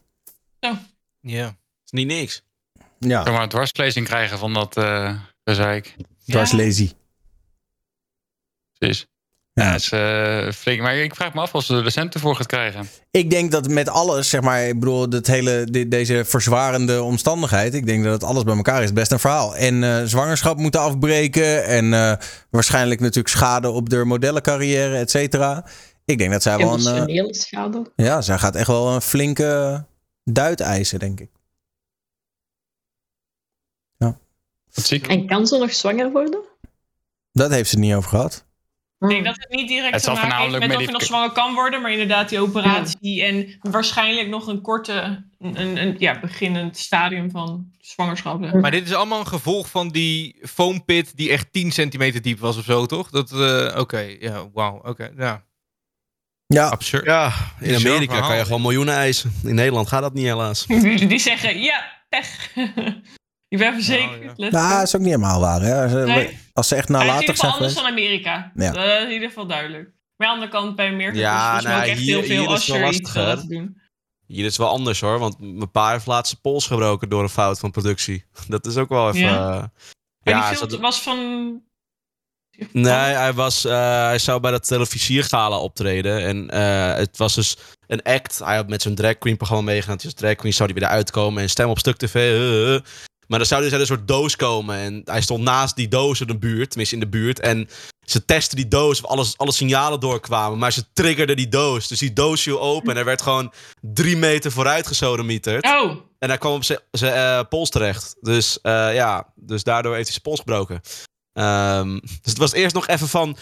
Ja. 1.21 1.55
is 1.85 1.91
niet 1.91 2.07
niks. 2.07 2.41
Ja, 2.99 3.21
Zou 3.23 3.33
maar 3.33 3.43
een 3.43 3.49
dwarslezing 3.49 4.05
krijgen 4.05 4.37
van 4.37 4.53
dat 4.53 4.77
uh, 4.77 5.19
gezeik. 5.43 5.95
dwars 6.25 6.51
lazy. 6.51 6.91
Precies. 8.77 9.05
Ja, 9.61 9.73
is 9.73 9.91
uh, 9.91 10.51
flink. 10.51 10.81
Maar 10.81 10.95
ik 10.95 11.15
vraag 11.15 11.33
me 11.33 11.41
af 11.41 11.53
of 11.53 11.63
ze 11.63 11.75
er 11.75 11.91
centen 11.91 12.19
voor 12.19 12.35
gaat 12.35 12.45
krijgen. 12.45 12.89
Ik 13.11 13.29
denk 13.29 13.51
dat 13.51 13.67
met 13.67 13.89
alles, 13.89 14.29
zeg 14.29 14.41
maar, 14.41 14.67
ik 14.67 14.79
bedoel, 14.79 15.09
dat 15.09 15.27
hele, 15.27 15.63
dit, 15.71 15.91
deze 15.91 16.25
verzwarende 16.25 17.03
omstandigheid. 17.03 17.73
Ik 17.73 17.85
denk 17.85 18.03
dat 18.03 18.13
het 18.13 18.23
alles 18.23 18.43
bij 18.43 18.55
elkaar 18.55 18.83
is 18.83 18.93
best 18.93 19.11
een 19.11 19.19
verhaal. 19.19 19.55
En 19.55 19.81
uh, 19.81 20.03
zwangerschap 20.03 20.57
moeten 20.57 20.81
afbreken. 20.81 21.65
En 21.65 21.85
uh, 21.85 22.13
waarschijnlijk 22.49 22.99
natuurlijk 22.99 23.27
schade 23.27 23.69
op 23.69 23.89
de 23.89 24.05
modellencarrière, 24.05 24.97
et 24.97 25.09
cetera. 25.09 25.65
Ik 26.05 26.17
denk 26.17 26.31
dat 26.31 26.41
zij 26.41 26.57
wel 26.57 26.73
een. 26.73 26.79
uh, 26.79 26.87
Emotionele 26.87 27.35
schade. 27.35 27.91
Ja, 27.95 28.21
zij 28.21 28.37
gaat 28.37 28.55
echt 28.55 28.67
wel 28.67 28.93
een 28.93 29.01
flinke 29.01 29.85
duit 30.23 30.59
eisen, 30.59 30.99
denk 30.99 31.19
ik. 31.19 31.29
Ja. 33.97 34.17
En 35.07 35.27
kan 35.27 35.47
ze 35.47 35.57
nog 35.57 35.73
zwanger 35.73 36.11
worden? 36.11 36.41
Dat 37.31 37.51
heeft 37.51 37.69
ze 37.69 37.75
het 37.75 37.85
niet 37.85 37.95
over 37.95 38.09
gehad. 38.09 38.44
Ik 38.99 39.07
denk 39.07 39.25
dat 39.25 39.35
het 39.37 39.49
niet 39.49 39.67
direct 39.67 39.93
Het 39.93 40.03
te 40.03 40.15
zal 40.15 40.15
maken 40.15 40.51
heeft 40.51 40.67
met 40.67 40.75
of 40.75 40.85
je 40.85 40.91
nog 40.91 41.03
zwanger 41.03 41.31
kan 41.31 41.53
worden, 41.53 41.81
maar 41.81 41.91
inderdaad 41.91 42.29
die 42.29 42.39
operatie 42.39 43.23
en 43.23 43.57
waarschijnlijk 43.61 44.27
nog 44.27 44.47
een 44.47 44.61
korte, 44.61 45.25
een, 45.39 45.77
een, 45.77 45.95
ja, 45.99 46.19
beginnend 46.19 46.77
stadium 46.77 47.31
van 47.31 47.71
zwangerschap. 47.79 48.41
zeg 48.43 48.53
Maar 48.53 48.71
dit 48.71 48.87
is 48.87 48.93
allemaal 48.93 49.19
een 49.19 49.27
gevolg 49.27 49.69
van 49.69 49.89
die 49.89 50.39
foam 50.41 50.85
pit 50.85 51.17
die 51.17 51.29
echt 51.29 51.47
10 51.51 51.71
centimeter 51.71 52.21
diep 52.21 52.39
was 52.39 52.57
of 52.57 52.63
zo, 52.63 52.85
toch? 52.85 53.09
Dat, 53.09 53.31
eh, 53.31 53.79
oké, 53.79 54.15
ja, 54.19 54.49
wauw, 54.53 54.81
oké, 54.83 55.11
ja. 55.17 55.43
Ja, 56.47 56.67
Absurd. 56.67 57.05
Ja, 57.05 57.33
in 57.59 57.75
Amerika 57.75 58.11
verhaal. 58.13 58.27
kan 58.29 58.37
je 58.37 58.43
gewoon 58.43 58.61
miljoenen 58.61 58.93
eisen. 58.93 59.33
In 59.43 59.55
Nederland 59.55 59.87
gaat 59.87 60.01
dat 60.01 60.13
niet 60.13 60.25
helaas. 60.25 60.65
Die 61.11 61.19
zeggen, 61.19 61.61
ja, 61.61 62.03
pech. 62.09 62.53
Ik 63.55 63.61
ben 63.61 63.73
verzekerd. 63.73 64.17
Oh, 64.19 64.23
ja. 64.23 64.33
let's 64.35 64.53
nou, 64.53 64.73
dat 64.73 64.83
is 64.87 64.95
ook 64.95 65.01
niet 65.01 65.09
helemaal 65.11 65.39
waar. 65.39 65.61
Hè? 65.61 65.81
Als, 65.83 65.91
ze- 65.91 65.97
Nee. 65.97 66.39
als 66.53 66.67
ze 66.67 66.75
echt 66.75 66.87
het 66.87 66.97
is 66.97 67.01
in 67.01 67.07
nalatig 67.07 67.21
ieder 67.21 67.35
geval 67.35 67.49
zijn 67.49 67.61
anders 67.63 67.73
dan 67.81 67.85
Amerika. 67.91 68.51
Ja. 68.55 68.71
Dat 68.71 68.85
is 68.85 69.03
in 69.05 69.11
ieder 69.11 69.27
geval 69.27 69.47
duidelijk. 69.47 69.91
Maar 70.17 70.27
aan 70.27 70.39
de 70.39 70.41
andere 70.45 70.51
kant, 70.63 70.75
bij 70.75 70.87
Amerika 70.87 71.17
Ja, 71.19 71.49
is 71.57 71.63
het 71.63 71.71
nou, 71.71 71.81
ook 71.83 71.87
echt 71.89 71.99
hier- 71.99 72.15
heel 72.15 72.23
veel 72.23 72.35
hier 72.35 72.41
is 72.41 72.47
als 72.47 72.65
het 72.65 72.75
je 72.75 72.81
wel 72.81 73.33
iets 73.33 73.47
doen. 73.47 73.81
Hier 74.25 74.39
is 74.39 74.45
het 74.45 74.57
wel 74.57 74.69
anders 74.69 74.99
hoor, 75.01 75.19
want 75.19 75.39
mijn 75.39 75.71
pa 75.71 75.91
heeft 75.91 76.05
laatst 76.05 76.29
zijn 76.29 76.41
pols 76.41 76.67
gebroken 76.67 77.09
door 77.09 77.23
een 77.23 77.29
fout 77.29 77.59
van 77.59 77.71
productie. 77.71 78.25
Dat 78.47 78.65
is 78.65 78.77
ook 78.77 78.89
wel 78.89 79.07
even... 79.07 79.19
Ja. 79.19 79.49
Maar 80.23 80.33
ja, 80.33 80.49
die 80.49 80.57
film 80.67 80.81
was 80.81 81.01
van... 81.01 81.61
Nee, 82.71 82.91
hij, 82.93 83.33
was, 83.33 83.65
eh, 83.65 84.05
hij 84.05 84.19
zou 84.19 84.39
bij 84.39 84.51
dat 84.51 84.67
televisiergala 84.67 85.57
optreden. 85.59 86.19
En 86.25 86.49
eh, 86.49 86.95
het 86.95 87.17
was 87.17 87.35
dus 87.35 87.57
een 87.87 88.01
act. 88.03 88.39
Hij 88.39 88.55
had 88.55 88.67
met 88.67 88.81
zijn 88.81 88.95
drag 88.95 89.17
queen 89.17 89.37
programma 89.37 89.63
meegegaan. 89.63 89.95
Het 89.95 90.03
is 90.03 90.13
drag 90.13 90.35
queen, 90.35 90.53
zou 90.53 90.71
die 90.71 90.79
weer 90.79 90.87
eruit 90.89 91.11
komen. 91.11 91.41
En 91.43 91.49
stem 91.49 91.69
op 91.69 91.79
stuk 91.79 91.97
tv. 91.97 92.15
Maar 93.27 93.37
dan 93.39 93.47
zou 93.47 93.61
dus 93.61 93.71
uit 93.71 93.81
een 93.81 93.87
soort 93.87 94.07
doos 94.07 94.35
komen. 94.35 94.75
En 94.77 95.01
hij 95.05 95.21
stond 95.21 95.43
naast 95.43 95.75
die 95.75 95.87
doos 95.87 96.21
in 96.21 96.27
de 96.27 96.37
buurt. 96.37 96.67
Tenminste 96.69 96.95
in 96.95 97.01
de 97.01 97.07
buurt. 97.07 97.39
En 97.39 97.69
ze 98.05 98.25
testten 98.25 98.55
die 98.57 98.67
doos 98.67 99.01
of 99.01 99.09
alles, 99.09 99.37
alle 99.37 99.51
signalen 99.51 99.99
doorkwamen. 99.99 100.57
Maar 100.57 100.71
ze 100.71 100.83
triggerden 100.93 101.35
die 101.35 101.47
doos. 101.47 101.87
Dus 101.87 101.99
die 101.99 102.13
doos 102.13 102.41
viel 102.41 102.61
open. 102.61 102.91
En 102.91 102.97
er 102.97 103.05
werd 103.05 103.21
gewoon 103.21 103.53
drie 103.81 104.17
meter 104.17 104.51
vooruit 104.51 104.87
gesodemieterd. 104.87 105.65
Oh, 105.65 105.91
En 106.19 106.29
hij 106.29 106.37
kwam 106.37 106.53
op 106.53 106.63
zijn- 106.63 106.79
eh, 107.13 107.39
pols 107.49 107.69
terecht. 107.69 108.15
Dus 108.21 108.61
eh, 108.61 108.93
ja, 108.93 109.27
dus 109.35 109.63
daardoor 109.63 109.93
heeft 109.93 110.03
hij 110.09 110.11
zijn 110.11 110.23
pols 110.23 110.39
gebroken. 110.39 110.81
Ehm, 111.33 111.93
dus 111.99 112.09
het 112.31 112.37
was 112.37 112.53
eerst 112.53 112.75
nog 112.75 112.87
even 112.87 113.07
van. 113.07 113.37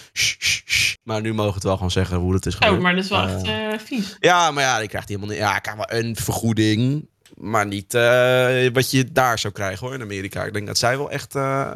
Maar 1.03 1.21
nu 1.21 1.29
mogen 1.33 1.47
we 1.49 1.55
het 1.55 1.63
wel 1.63 1.75
gewoon 1.75 1.91
zeggen 1.91 2.17
hoe 2.17 2.33
het 2.33 2.45
is 2.45 2.53
gebeurd. 2.53 2.73
oh, 2.73 2.81
maar 2.81 2.95
dat 2.95 3.03
is 3.03 3.09
wel 3.09 3.27
echt 3.27 3.43
eh, 3.43 3.79
vies. 3.85 4.15
Ja, 4.19 4.51
maar 4.51 4.63
ja, 4.63 4.79
die 4.79 4.87
krijgt 4.87 5.07
hij 5.07 5.17
helemaal 5.17 5.35
niet. 5.37 5.45
Ja, 5.47 5.55
ik 5.55 5.61
krijg 5.61 5.77
wel 5.77 5.99
een 5.99 6.15
vergoeding. 6.15 7.09
Maar 7.35 7.67
niet 7.67 7.93
eh, 7.93 8.67
wat 8.73 8.91
je 8.91 9.11
daar 9.11 9.39
zou 9.39 9.53
krijgen 9.53 9.85
hoor 9.85 9.95
in 9.95 10.01
Amerika. 10.01 10.43
Ik 10.43 10.53
denk 10.53 10.67
dat 10.67 10.77
zij 10.77 10.97
wel 10.97 11.11
echt. 11.11 11.35
eh, 11.35 11.73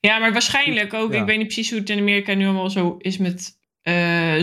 Ja, 0.00 0.18
maar 0.18 0.32
waarschijnlijk 0.32 0.94
ook. 0.94 1.12
Ja. 1.12 1.20
Ik 1.20 1.26
weet 1.26 1.36
niet 1.38 1.46
precies 1.46 1.70
hoe 1.70 1.78
het 1.78 1.90
in 1.90 1.98
Amerika 1.98 2.34
nu 2.34 2.44
allemaal 2.44 2.70
zo 2.70 2.94
is 2.98 3.16
met 3.18 3.58
eh, 3.82 4.36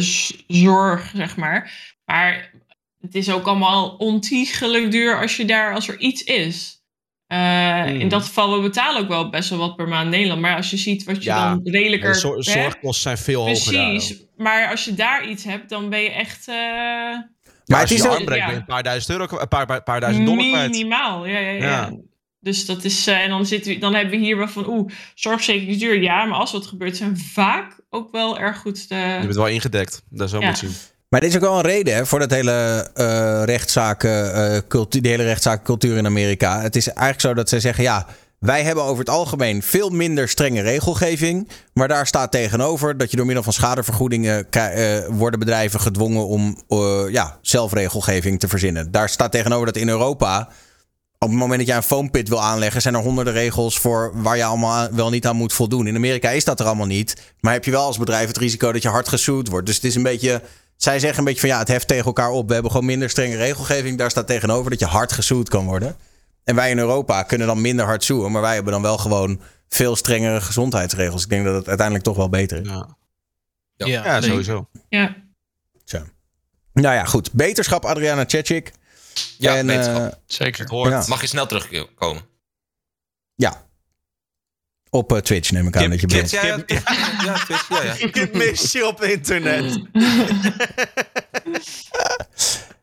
zorg, 0.48 1.12
zeg 1.16 1.36
maar. 1.38 1.72
Maar 2.06 2.52
het 3.00 3.16
is 3.16 3.32
ook 3.32 3.46
allemaal 3.48 3.90
ontiegelijk 3.90 4.92
duur 4.92 5.22
als 5.22 5.38
je 5.38 5.46
daar, 5.46 5.74
als 5.74 5.88
er 5.88 6.00
iets 6.00 6.24
is. 6.24 6.78
In 7.28 7.36
Hmm. 8.00 8.10
dat 8.10 8.24
geval, 8.24 8.56
we 8.56 8.62
betalen 8.62 9.02
ook 9.02 9.08
wel 9.08 9.30
best 9.30 9.50
wel 9.50 9.60
wat 9.60 9.76
per 9.76 9.88
maand 9.88 10.04
in 10.06 10.10
Nederland. 10.12 10.42
Maar 10.42 10.56
als 10.56 10.70
je 10.70 10.78
ziet 10.78 11.04
wat 11.04 11.16
je 11.24 11.30
Ja, 11.30 11.50
dan 11.50 11.60
redelijker... 11.64 12.16
zor- 12.16 12.44
zorgkosten 12.44 13.02
zijn 13.02 13.18
veel 13.18 13.46
hoger. 13.48 13.74
Precies. 13.74 14.24
maar 14.38 14.70
als 14.70 14.86
je 14.86 14.94
daar 14.94 15.28
iets 15.30 15.44
hebt, 15.44 15.70
dan 15.70 15.90
ben 15.90 16.02
je 16.02 16.12
echt 16.12 16.48
Maar 17.70 17.82
als 17.82 17.90
het 17.90 18.02
je 18.02 18.10
is 18.10 18.18
je 18.18 18.24
ben 18.24 18.36
je 18.38 18.54
een 18.54 18.66
paar 18.66 18.84
duizend 18.84 19.20
euro, 19.20 19.40
een 19.40 19.48
paar, 19.48 19.66
paar, 19.66 19.84
paar 19.84 20.00
duizend 20.00 20.26
dollar 20.26 20.46
kwijt. 20.50 20.72
minimaal. 20.72 21.26
Ja, 21.26 21.40
ja, 21.40 21.50
ja. 21.50 21.64
Ja. 21.64 21.92
Dus 22.40 22.66
dat 22.66 22.84
is, 22.84 23.08
eh, 23.08 23.24
en 23.24 23.30
dan, 23.30 23.46
zitten 23.46 23.74
we, 23.74 23.80
dan 23.80 23.94
hebben 23.94 24.12
we 24.20 24.26
hier 24.26 24.38
wel 24.38 24.48
van, 24.48 24.68
oeh, 24.68 24.92
zorgverzekering 25.16 25.72
is 25.72 25.80
duur. 25.80 26.02
Ja, 26.02 26.26
maar 26.26 26.38
als 26.40 26.52
wat 26.52 26.66
gebeurt, 26.68 26.98
zijn 26.98 27.18
vaak 27.18 27.80
ook 27.90 28.12
wel 28.12 28.40
erg 28.40 28.58
goed. 28.58 28.86
Je 28.90 29.18
bent 29.22 29.36
wel 29.36 29.48
ingedekt. 29.48 30.02
Dat 30.10 30.26
is 30.28 30.32
wel 30.32 30.42
Ja. 30.42 30.48
moet 30.48 30.58
zien. 30.58 30.72
Maar 31.10 31.20
dit 31.20 31.30
is 31.30 31.36
ook 31.36 31.42
wel 31.42 31.56
een 31.56 31.62
reden 31.62 31.96
hè, 31.96 32.06
voor 32.06 32.20
dat 32.20 32.32
hele 32.32 32.90
eh 32.94 33.42
rechtszaken, 33.46 34.34
eh, 34.34 34.62
cultuur, 34.68 35.02
die 35.02 35.12
hele 35.12 35.24
rechtszakencultuur 35.24 35.98
in 35.98 36.06
Amerika. 36.06 36.62
Het 36.62 36.76
is 36.76 36.88
eigenlijk 36.88 37.22
zo 37.22 37.34
dat 37.34 37.50
ze 37.50 37.60
zeggen, 37.60 37.84
ja, 37.84 38.06
wij 38.40 38.64
hebben 38.64 38.84
over 38.84 39.00
het 39.00 39.10
algemeen 39.10 39.64
veel 39.64 39.90
minder 39.90 40.30
strenge 40.30 40.62
regelgeving. 40.62 41.50
Maar 41.74 41.88
daar 41.88 42.08
staat 42.08 42.32
tegenover 42.32 42.98
dat 42.98 43.12
je 43.12 43.18
door 43.18 43.26
middel 43.26 43.44
van 43.44 43.54
schadevergoedingen 43.54 44.50
eh, 44.50 45.06
worden 45.10 45.40
bedrijven 45.40 45.80
gedwongen 45.80 46.28
om 46.28 46.64
eh, 46.68 47.04
ja, 47.10 47.38
zelfregelgeving 47.42 48.40
te 48.40 48.48
verzinnen. 48.48 48.92
Daar 48.92 49.10
staat 49.10 49.32
tegenover 49.32 49.66
dat 49.66 49.76
in 49.76 49.90
Europa 49.90 50.50
op 51.20 51.30
het 51.30 51.38
moment 51.38 51.60
dat 51.60 51.68
jij 51.68 51.78
een 51.78 51.84
foampit 51.84 52.30
wil 52.30 52.42
aanleggen, 52.42 52.82
zijn 52.82 52.94
er 52.94 53.02
honderden 53.02 53.34
regels 53.34 53.80
voor 53.80 54.12
waar 54.14 54.38
je 54.38 54.44
allemaal 54.44 54.88
wel 54.92 55.10
niet 55.10 55.28
aan 55.28 55.36
moet 55.36 55.54
voldoen. 55.54 55.88
In 55.88 55.96
Amerika 55.96 56.30
is 56.30 56.44
dat 56.44 56.60
er 56.60 56.66
allemaal 56.66 56.86
niet. 56.86 57.34
Maar 57.40 57.54
heb 57.54 57.66
je 57.66 57.72
wel 57.72 57.86
als 57.86 57.98
bedrijf 57.98 58.28
het 58.28 58.38
risico 58.38 58.72
dat 58.72 58.82
je 58.82 58.90
hard 58.90 59.08
gesued 59.08 59.48
wordt. 59.48 59.66
Dus 59.66 59.76
het 59.76 59.84
is 59.84 59.96
een 59.96 60.04
beetje. 60.04 60.42
Zij 60.76 61.00
zeggen 61.00 61.20
een 61.20 61.26
beetje 61.26 61.40
van 61.40 61.50
ja, 61.50 61.60
het 61.60 61.68
heft 61.68 61.88
tegen 61.88 62.06
elkaar 62.06 62.30
op. 62.30 62.48
We 62.48 62.54
hebben 62.54 62.72
gewoon 62.72 62.86
minder 62.86 63.10
strenge 63.10 63.36
regelgeving. 63.36 63.98
Daar 63.98 64.10
staat 64.10 64.28
tegenover 64.28 64.70
dat 64.70 64.80
je 64.80 64.86
hard 64.86 65.12
gesued 65.12 65.50
kan 65.50 65.66
worden. 65.66 65.96
En 66.44 66.56
wij 66.56 66.70
in 66.70 66.78
Europa 66.80 67.24
kunnen 67.24 67.48
dan 67.48 67.62
minder 67.62 67.86
hard 67.86 68.04
suen. 68.04 68.32
Maar 68.32 68.42
wij 68.42 68.54
hebben 68.54 68.74
dan 68.74 68.82
wel 68.82 68.98
gewoon 68.98 69.42
veel 69.68 69.96
strengere 69.96 70.42
gezondheidsregels. 70.42 71.24
Ik 71.24 71.30
denk 71.30 71.46
dat 71.46 71.56
het 71.56 71.68
uiteindelijk 71.68 72.06
toch 72.06 72.16
wel 72.18 72.30
beter 72.30 72.62
is. 72.62 72.68
Ja, 72.68 72.98
Ja, 73.76 73.86
ja 73.88 74.22
sowieso. 74.22 74.70
Ja. 74.90 75.16
Zo. 75.84 75.98
Nou 76.74 76.96
ja, 76.96 77.04
goed. 77.06 77.32
Beterschap 77.34 77.86
Adriana 77.86 78.24
Cecic. 78.28 78.72
Ja, 79.38 79.56
En, 79.56 79.66
wetenschap. 79.68 80.12
eh, 80.12 80.18
Zeker. 80.26 80.60
Het 80.62 80.70
hoort. 80.70 80.90
Ja. 80.92 81.04
Mag 81.08 81.22
je 81.22 81.28
snel 81.28 81.46
terugkomen. 81.48 82.24
ja. 83.36 83.68
Op 84.92 85.14
eh, 85.14 85.18
Twitch 85.22 85.52
neem 85.52 85.68
ik 85.68 85.76
aan 85.78 85.90
dat 85.90 86.00
je 86.02 86.08
bedoelt. 86.08 86.30
ja, 86.30 86.46
ja, 86.46 86.56
ja, 87.26 87.34
Twitch, 87.46 87.70
ja, 87.70 87.84
ja. 87.84 87.94
Ik 87.94 88.34
mis 88.34 88.72
je 88.72 88.88
op 88.88 89.04
internet. 89.04 89.80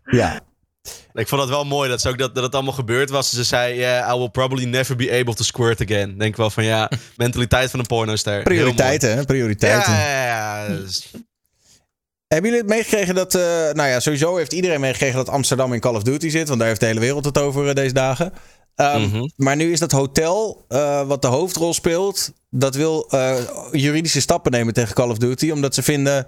Ja. 0.05 0.41
Ik 1.17 1.29
vond 1.29 1.41
het 1.41 1.51
wel 1.51 1.65
mooi 1.65 1.89
dat, 1.89 2.01
ze 2.01 2.09
ook 2.09 2.19
dat, 2.19 2.35
dat 2.35 2.43
het 2.45 2.55
allemaal 2.55 2.73
gebeurd 2.73 3.11
was. 3.11 3.31
Ze 3.31 3.45
zei, 3.45 3.75
yeah, 3.79 4.15
I 4.15 4.19
will 4.19 4.29
probably 4.29 4.65
never 4.65 4.97
be 4.97 5.13
able 5.13 5.35
to 5.35 5.45
squirt 5.45 5.81
again. 5.81 6.19
Denk 6.19 6.37
wel 6.37 6.51
van, 6.51 6.65
ja, 6.65 6.91
mentaliteit 7.17 7.71
van 7.71 7.81
een 7.81 7.87
pornoster. 7.87 8.43
Prioriteiten, 8.43 9.17
hè? 9.17 9.25
Prioriteiten. 9.25 9.93
Ja, 9.93 10.09
ja, 10.25 10.25
ja. 10.67 10.69
Dus- 10.77 11.11
Hebben 12.27 12.51
jullie 12.51 12.65
het 12.67 12.75
meegekregen 12.75 13.15
dat... 13.15 13.35
eh, 13.35 13.43
nou 13.73 13.89
ja, 13.89 14.01
sowieso 14.01 14.37
heeft 14.37 14.53
iedereen 14.53 14.81
meegekregen 14.81 15.17
dat 15.17 15.29
Amsterdam 15.29 15.73
in 15.73 15.81
Call 15.81 15.95
of 15.95 16.03
Duty 16.03 16.29
zit. 16.29 16.47
Want 16.49 16.59
daar 16.59 16.69
heeft 16.69 16.81
de 16.81 16.87
hele 16.87 17.01
wereld 17.01 17.25
het 17.25 17.39
over 17.39 17.69
eh, 17.69 17.75
deze 17.75 17.95
dagen. 17.95 18.33
Ehm, 18.75 19.01
Mhm. 19.01 19.29
Maar 19.37 19.57
nu 19.57 19.73
is 19.73 19.79
dat 19.81 19.93
hotel 19.93 20.65
eh, 20.69 21.07
wat 21.07 21.23
de 21.23 21.29
hoofdrol 21.29 21.75
speelt... 21.75 22.33
dat 22.51 22.75
wil 22.75 23.09
juridische 23.73 24.21
stappen 24.21 24.53
nemen 24.53 24.75
tegen 24.75 24.95
Call 24.95 25.11
of 25.11 25.19
Duty. 25.19 25.51
Omdat 25.51 25.75
ze 25.75 25.83
vinden... 25.83 26.27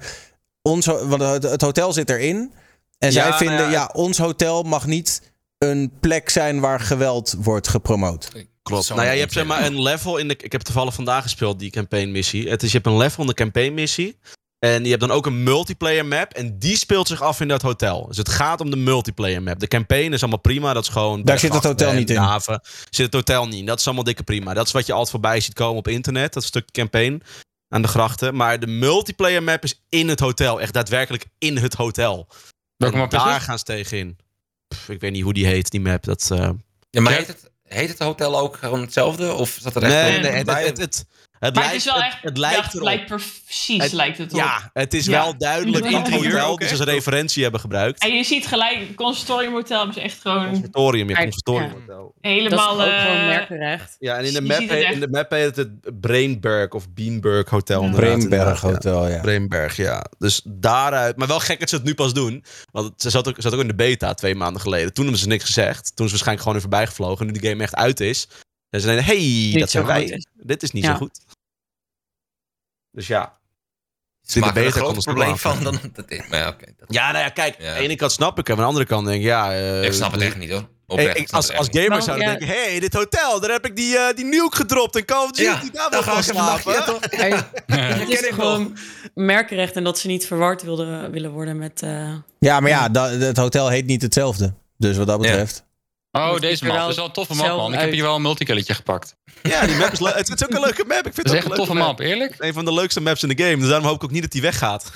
Ons, 0.62 0.86
want 0.86 1.42
het 1.42 1.60
hotel 1.62 1.92
zit 1.92 2.10
erin. 2.10 2.52
En 2.98 3.12
zij 3.12 3.22
Ja, 3.22 3.28
nou 3.28 3.44
vinden, 3.44 3.64
ja, 3.64 3.70
ja, 3.70 3.90
ons 3.92 4.18
hotel 4.18 4.62
mag 4.62 4.86
niet 4.86 5.32
een 5.58 5.92
plek 6.00 6.30
zijn 6.30 6.60
waar 6.60 6.80
geweld 6.80 7.34
wordt 7.38 7.68
gepromoot. 7.68 8.30
Klopt. 8.62 8.84
Zo 8.84 8.94
nou 8.94 9.06
ja, 9.06 9.12
je 9.12 9.20
hebt 9.20 9.32
zeg 9.32 9.44
maar 9.44 9.64
een 9.64 9.82
level 9.82 10.16
in 10.16 10.28
de... 10.28 10.36
Ik 10.36 10.52
heb 10.52 10.60
toevallig 10.60 10.94
vandaag 10.94 11.22
gespeeld, 11.22 11.58
die 11.58 11.70
campaign 11.70 12.10
missie. 12.10 12.48
Het 12.48 12.62
is, 12.62 12.68
je 12.68 12.76
hebt 12.76 12.88
een 12.88 12.96
level 12.96 13.20
in 13.20 13.28
de 13.28 13.34
campaign 13.34 13.74
missie. 13.74 14.18
En 14.58 14.82
je 14.82 14.88
hebt 14.88 15.00
dan 15.00 15.10
ook 15.10 15.26
een 15.26 15.42
multiplayer 15.42 16.06
map. 16.06 16.32
En 16.32 16.58
die 16.58 16.76
speelt 16.76 17.08
zich 17.08 17.22
af 17.22 17.40
in 17.40 17.48
dat 17.48 17.62
hotel. 17.62 18.06
Dus 18.06 18.16
het 18.16 18.28
gaat 18.28 18.60
om 18.60 18.70
de 18.70 18.76
multiplayer 18.76 19.42
map. 19.42 19.58
De 19.58 19.68
campaign 19.68 20.12
is 20.12 20.20
allemaal 20.20 20.40
prima. 20.40 20.72
Dat 20.72 20.82
is 20.82 20.88
gewoon... 20.88 21.22
Daar 21.22 21.38
zit 21.38 21.54
het 21.54 21.64
hotel 21.64 21.92
niet 21.92 22.10
in. 22.10 22.16
de 22.16 22.20
haven. 22.20 22.60
Zit 22.90 23.04
het 23.06 23.14
hotel 23.14 23.46
niet 23.46 23.58
in. 23.58 23.66
Dat 23.66 23.78
is 23.78 23.86
allemaal 23.86 24.04
dikke 24.04 24.22
prima. 24.22 24.54
Dat 24.54 24.66
is 24.66 24.72
wat 24.72 24.86
je 24.86 24.92
altijd 24.92 25.10
voorbij 25.10 25.40
ziet 25.40 25.54
komen 25.54 25.78
op 25.78 25.88
internet. 25.88 26.32
Dat 26.32 26.44
stuk 26.44 26.70
campaign 26.70 27.22
aan 27.68 27.82
de 27.82 27.88
grachten. 27.88 28.34
Maar 28.34 28.60
de 28.60 28.66
multiplayer 28.66 29.42
map 29.42 29.64
is 29.64 29.82
in 29.88 30.08
het 30.08 30.20
hotel. 30.20 30.60
Echt 30.60 30.72
daadwerkelijk 30.72 31.24
in 31.38 31.56
het 31.56 31.74
hotel. 31.74 32.28
Welke 32.78 32.96
map 32.96 33.12
is 33.14 33.22
daar 33.22 33.40
gaan 33.40 33.58
ze 33.58 33.64
tegenin. 33.64 34.18
Pff, 34.68 34.88
ik 34.88 35.00
weet 35.00 35.12
niet 35.12 35.22
hoe 35.22 35.32
die 35.32 35.46
heet, 35.46 35.70
die 35.70 35.80
map. 35.80 36.04
Dat, 36.04 36.28
eh, 36.32 36.50
Ja, 36.90 37.00
maar 37.00 37.12
Ja. 37.12 37.18
heet 37.18 37.26
het, 37.26 37.50
heet 37.62 37.88
het 37.88 37.98
hotel 37.98 38.38
ook 38.38 38.56
gewoon 38.56 38.80
hetzelfde? 38.80 39.32
Of 39.32 39.58
zat 39.60 39.76
er 39.76 39.82
echt 39.82 39.92
Nee, 39.92 40.20
nee, 40.20 40.30
het, 40.32 40.46
bij? 40.46 40.64
het, 40.66 40.78
het, 40.78 41.06
het, 41.38 41.54
Maar 41.54 41.64
lijkt, 41.64 41.84
het 41.84 41.86
is 41.86 41.92
wel 41.92 42.02
echt... 42.02 42.14
het, 42.14 42.22
het 42.24 42.38
lijkt 42.38 42.56
ja, 42.56 42.68
erop. 42.72 42.82
lijkt 42.82 43.06
precies, 43.06 43.82
Het- 43.82 43.92
lijkt 43.92 44.18
het 44.18 44.32
op. 44.32 44.38
Ja, 44.38 44.70
het 44.72 44.94
is 44.94 45.06
Ja. 45.06 45.22
wel 45.22 45.38
duidelijk 45.38 45.84
in 45.84 45.94
het 45.96 46.06
Interieur 46.08 46.32
hotel. 46.32 46.50
ook 46.50 46.60
Dus 46.60 46.72
of? 46.72 46.80
referentie 46.86 47.42
hebben 47.42 47.60
gebruikt. 47.60 48.02
En 48.02 48.14
je 48.16 48.24
ziet 48.24 48.46
gelijk, 48.46 48.78
het 48.78 48.94
consultorium 48.94 49.52
hotel 49.52 49.76
hebben 49.76 49.94
ze 49.94 50.00
echt 50.00 50.20
gewoon 50.20 50.46
Conservatorium, 50.46 51.08
ja, 51.08 51.20
ja. 51.20 51.28
hotel. 51.74 52.14
helemaal... 52.20 52.76
dat 52.76 52.86
is 52.86 52.92
ook 52.92 52.98
eh, 52.98 53.04
gewoon 53.04 53.26
merkenrecht. 53.26 53.96
Ja, 53.98 54.16
en 54.16 54.24
in 54.24 54.32
de, 54.32 54.40
map, 54.42 54.60
in 54.60 55.00
de 55.00 55.08
map 55.10 55.30
heet 55.30 55.56
het 55.56 55.56
het 55.56 56.00
Brainberg 56.00 56.72
of 56.72 56.90
Beanberg 56.94 57.50
Hotel. 57.50 57.82
Ja. 57.82 58.16
ja. 58.30 58.54
Hotel, 58.60 59.08
ja. 59.08 59.20
Brainberg, 59.20 59.76
ja. 59.76 60.04
Dus 60.18 60.40
daaruit... 60.44 61.16
Maar 61.16 61.26
wel 61.28 61.40
gek 61.40 61.60
dat 61.60 61.68
ze 61.68 61.74
het 61.74 61.84
nu 61.84 61.94
pas 61.94 62.14
doen. 62.14 62.44
Want 62.70 62.92
ze 62.96 63.10
zat 63.10 63.28
ook, 63.28 63.34
zat 63.38 63.54
ook 63.54 63.60
in 63.60 63.66
de 63.68 63.74
beta 63.74 64.14
twee 64.14 64.34
maanden 64.34 64.62
geleden. 64.62 64.92
Toen 64.92 65.04
hebben 65.04 65.22
ze 65.22 65.28
niks 65.28 65.44
gezegd. 65.44 65.96
Toen 65.96 66.04
is 66.06 66.10
waarschijnlijk 66.12 66.46
gewoon 66.48 66.58
even 66.58 66.70
voorbijgevlogen. 66.70 67.26
Nu 67.26 67.32
de 67.32 67.48
game 67.48 67.62
echt 67.62 67.74
uit 67.74 68.00
is. 68.00 68.28
En 68.70 68.80
ze 68.80 68.86
denken, 68.86 69.04
hey, 69.04 69.54
dat 69.60 69.70
zijn 69.70 69.84
wij. 69.86 70.04
is. 70.04 70.26
Dit 70.34 70.62
is 70.62 70.70
niet 70.70 70.84
Ja. 70.84 70.90
zo 70.90 70.96
goed. 70.96 71.20
Dus 72.90 73.06
ja. 73.06 73.36
Ze 74.22 74.38
maken 74.38 74.60
er 74.60 74.66
een 74.66 74.72
groot 74.72 75.04
probleem 75.04 75.36
van 75.38 75.62
dan 75.64 75.78
dat 75.92 76.10
is. 76.10 76.28
Maar 76.28 76.38
ja, 76.38 76.48
oké. 76.48 76.64
dat- 76.76 76.94
Ja, 76.94 77.10
nou 77.12 77.24
ja, 77.24 77.30
kijk. 77.30 77.56
Ja. 77.60 77.68
Aan 77.70 77.76
de 77.76 77.82
ene 77.82 77.96
kant 77.96 78.12
snap 78.12 78.38
ik 78.38 78.46
hem. 78.46 78.56
Aan 78.56 78.62
de 78.62 78.68
andere 78.68 78.84
kant 78.86 79.06
denk 79.06 79.18
ik, 79.20 79.26
ja... 79.26 79.52
eh, 79.54 79.82
ik 79.84 79.92
snap 79.92 80.12
het 80.12 80.20
echt 80.20 80.36
niet 80.36 80.50
hoor. 80.50 80.68
Oprecht, 80.86 81.16
ik 81.18 81.30
als, 81.30 81.52
als 81.52 81.68
gamer 81.70 81.88
Nou, 81.88 82.02
zou 82.02 82.16
ik 82.18 82.22
ja. 82.22 82.28
denken, 82.28 82.46
hé, 82.48 82.64
hey, 82.70 82.80
dit 82.80 82.92
hotel, 82.94 83.40
daar 83.40 83.50
heb 83.50 83.66
ik 83.66 83.76
die, 83.76 83.98
eh, 83.98 84.14
die 84.16 84.24
nuke 84.24 84.56
gedropt 84.56 84.96
en 84.96 85.04
Call 85.04 85.24
of 85.24 85.30
Duty, 85.30 85.42
Ja, 85.50 85.60
daar 85.72 85.90
wil 85.90 85.98
ik 85.98 86.04
ga 86.04 86.10
wel 86.10 86.18
ik 86.20 86.22
even 86.28 86.34
nacht- 86.34 86.62
slapen. 86.62 86.72
ja, 86.80 86.84
toch? 86.84 87.00
Het 87.00 87.98
ken 87.98 88.08
is 88.10 88.26
gewoon 88.34 88.76
merkenrecht 89.14 89.76
en 89.76 89.84
dat 89.84 89.98
ze 89.98 90.06
niet 90.06 90.26
verward 90.26 90.62
wilden, 90.62 91.10
willen 91.10 91.30
worden 91.30 91.58
met... 91.58 91.82
eh, 91.82 92.14
Ja, 92.38 92.60
maar 92.60 92.70
ja, 92.70 92.88
da- 92.88 93.08
het 93.10 93.36
hotel 93.36 93.68
heet 93.68 93.86
niet 93.86 94.02
hetzelfde. 94.02 94.54
Dus 94.76 94.96
wat 94.96 95.06
dat 95.06 95.22
Ja. 95.24 95.30
betreft. 95.30 95.64
Oh, 96.12 96.32
Het 96.32 96.40
deze 96.40 96.64
map. 96.64 96.76
Dat 96.76 96.88
is 96.90 96.96
wel 96.96 97.04
een 97.04 97.12
toffe 97.12 97.34
map, 97.34 97.56
man. 97.56 97.72
Ik 97.72 97.80
heb 97.80 97.90
hier 97.92 98.02
wel 98.02 98.14
een 98.16 98.22
multicilletje 98.22 98.74
gepakt. 98.74 99.16
Ja, 99.42 99.66
die 99.66 99.76
map 99.76 99.92
is 99.92 100.00
leuk. 100.00 100.14
Het 100.14 100.28
is 100.28 100.44
ook 100.44 100.50
een 100.54 100.60
leuke 100.60 100.84
map. 100.84 100.96
Ik 101.06 101.14
vind 101.14 101.16
het 101.16 101.26
is 101.26 101.32
echt 101.32 101.44
een 101.46 101.52
toffe 101.56 101.74
map, 101.74 101.98
eerlijk. 102.00 102.34
Een 102.38 102.52
van 102.52 102.64
de 102.64 102.72
leukste 102.72 103.00
maps 103.00 103.22
in 103.22 103.28
de 103.28 103.42
game. 103.44 103.56
Dus 103.56 103.68
daarom 103.68 103.86
hoop 103.86 103.96
ik 103.96 104.04
ook 104.04 104.10
niet 104.10 104.22
dat 104.22 104.30
die 104.30 104.42
weggaat. 104.42 104.90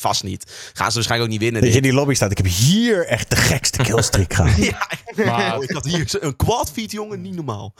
Vast 0.00 0.22
niet. 0.22 0.70
Gaan 0.72 0.88
ze 0.88 0.94
waarschijnlijk 0.94 1.22
ook 1.32 1.38
niet 1.38 1.40
winnen. 1.44 1.60
Dat 1.62 1.70
je 1.70 1.76
in 1.76 1.82
die 1.82 1.92
lobby 1.92 2.14
staat. 2.14 2.30
Ik 2.30 2.36
heb 2.36 2.46
hier 2.46 3.06
echt 3.06 3.30
de 3.30 3.36
gekste 3.36 3.82
killstreak 3.82 4.32
gehad. 4.34 4.56
Ja, 4.56 4.88
Maar- 5.24 5.62
ik 5.62 5.70
had 5.70 5.84
hier 5.84 6.16
een 6.20 6.36
quad 6.36 6.70
feed, 6.72 6.90
jongen. 6.90 7.20
Niet 7.20 7.34
normaal. 7.34 7.74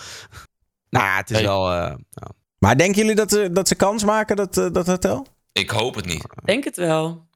Nou, 0.90 1.04
ja, 1.04 1.16
het 1.16 1.30
is 1.30 1.36
Hey. 1.36 1.46
wel... 1.46 1.70
eh, 1.72 1.78
nou. 1.88 2.30
Maar 2.58 2.76
denken 2.78 3.00
jullie 3.00 3.14
dat, 3.16 3.30
ze- 3.30 3.48
dat 3.52 3.68
ze 3.68 3.74
kans 3.74 4.04
maken, 4.04 4.36
dat, 4.36 4.58
eh, 4.58 4.66
dat 4.72 4.86
hotel? 4.86 5.26
Ik 5.52 5.70
hoop 5.70 5.94
het 5.94 6.06
niet. 6.06 6.26
denk 6.44 6.64
het 6.64 6.76
wel. 6.76 7.26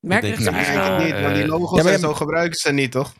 Is 0.00 0.08
Nee, 0.08 0.20
wel... 0.20 0.98
niet, 0.98 1.20
want 1.20 1.34
die 1.34 1.46
logos 1.46 1.76
ja, 1.78 1.84
maar 1.84 1.92
en 1.92 1.98
zo 1.98 2.14
gebruiken 2.14 2.58
ze 2.58 2.72
niet, 2.72 2.92
toch? 2.92 3.12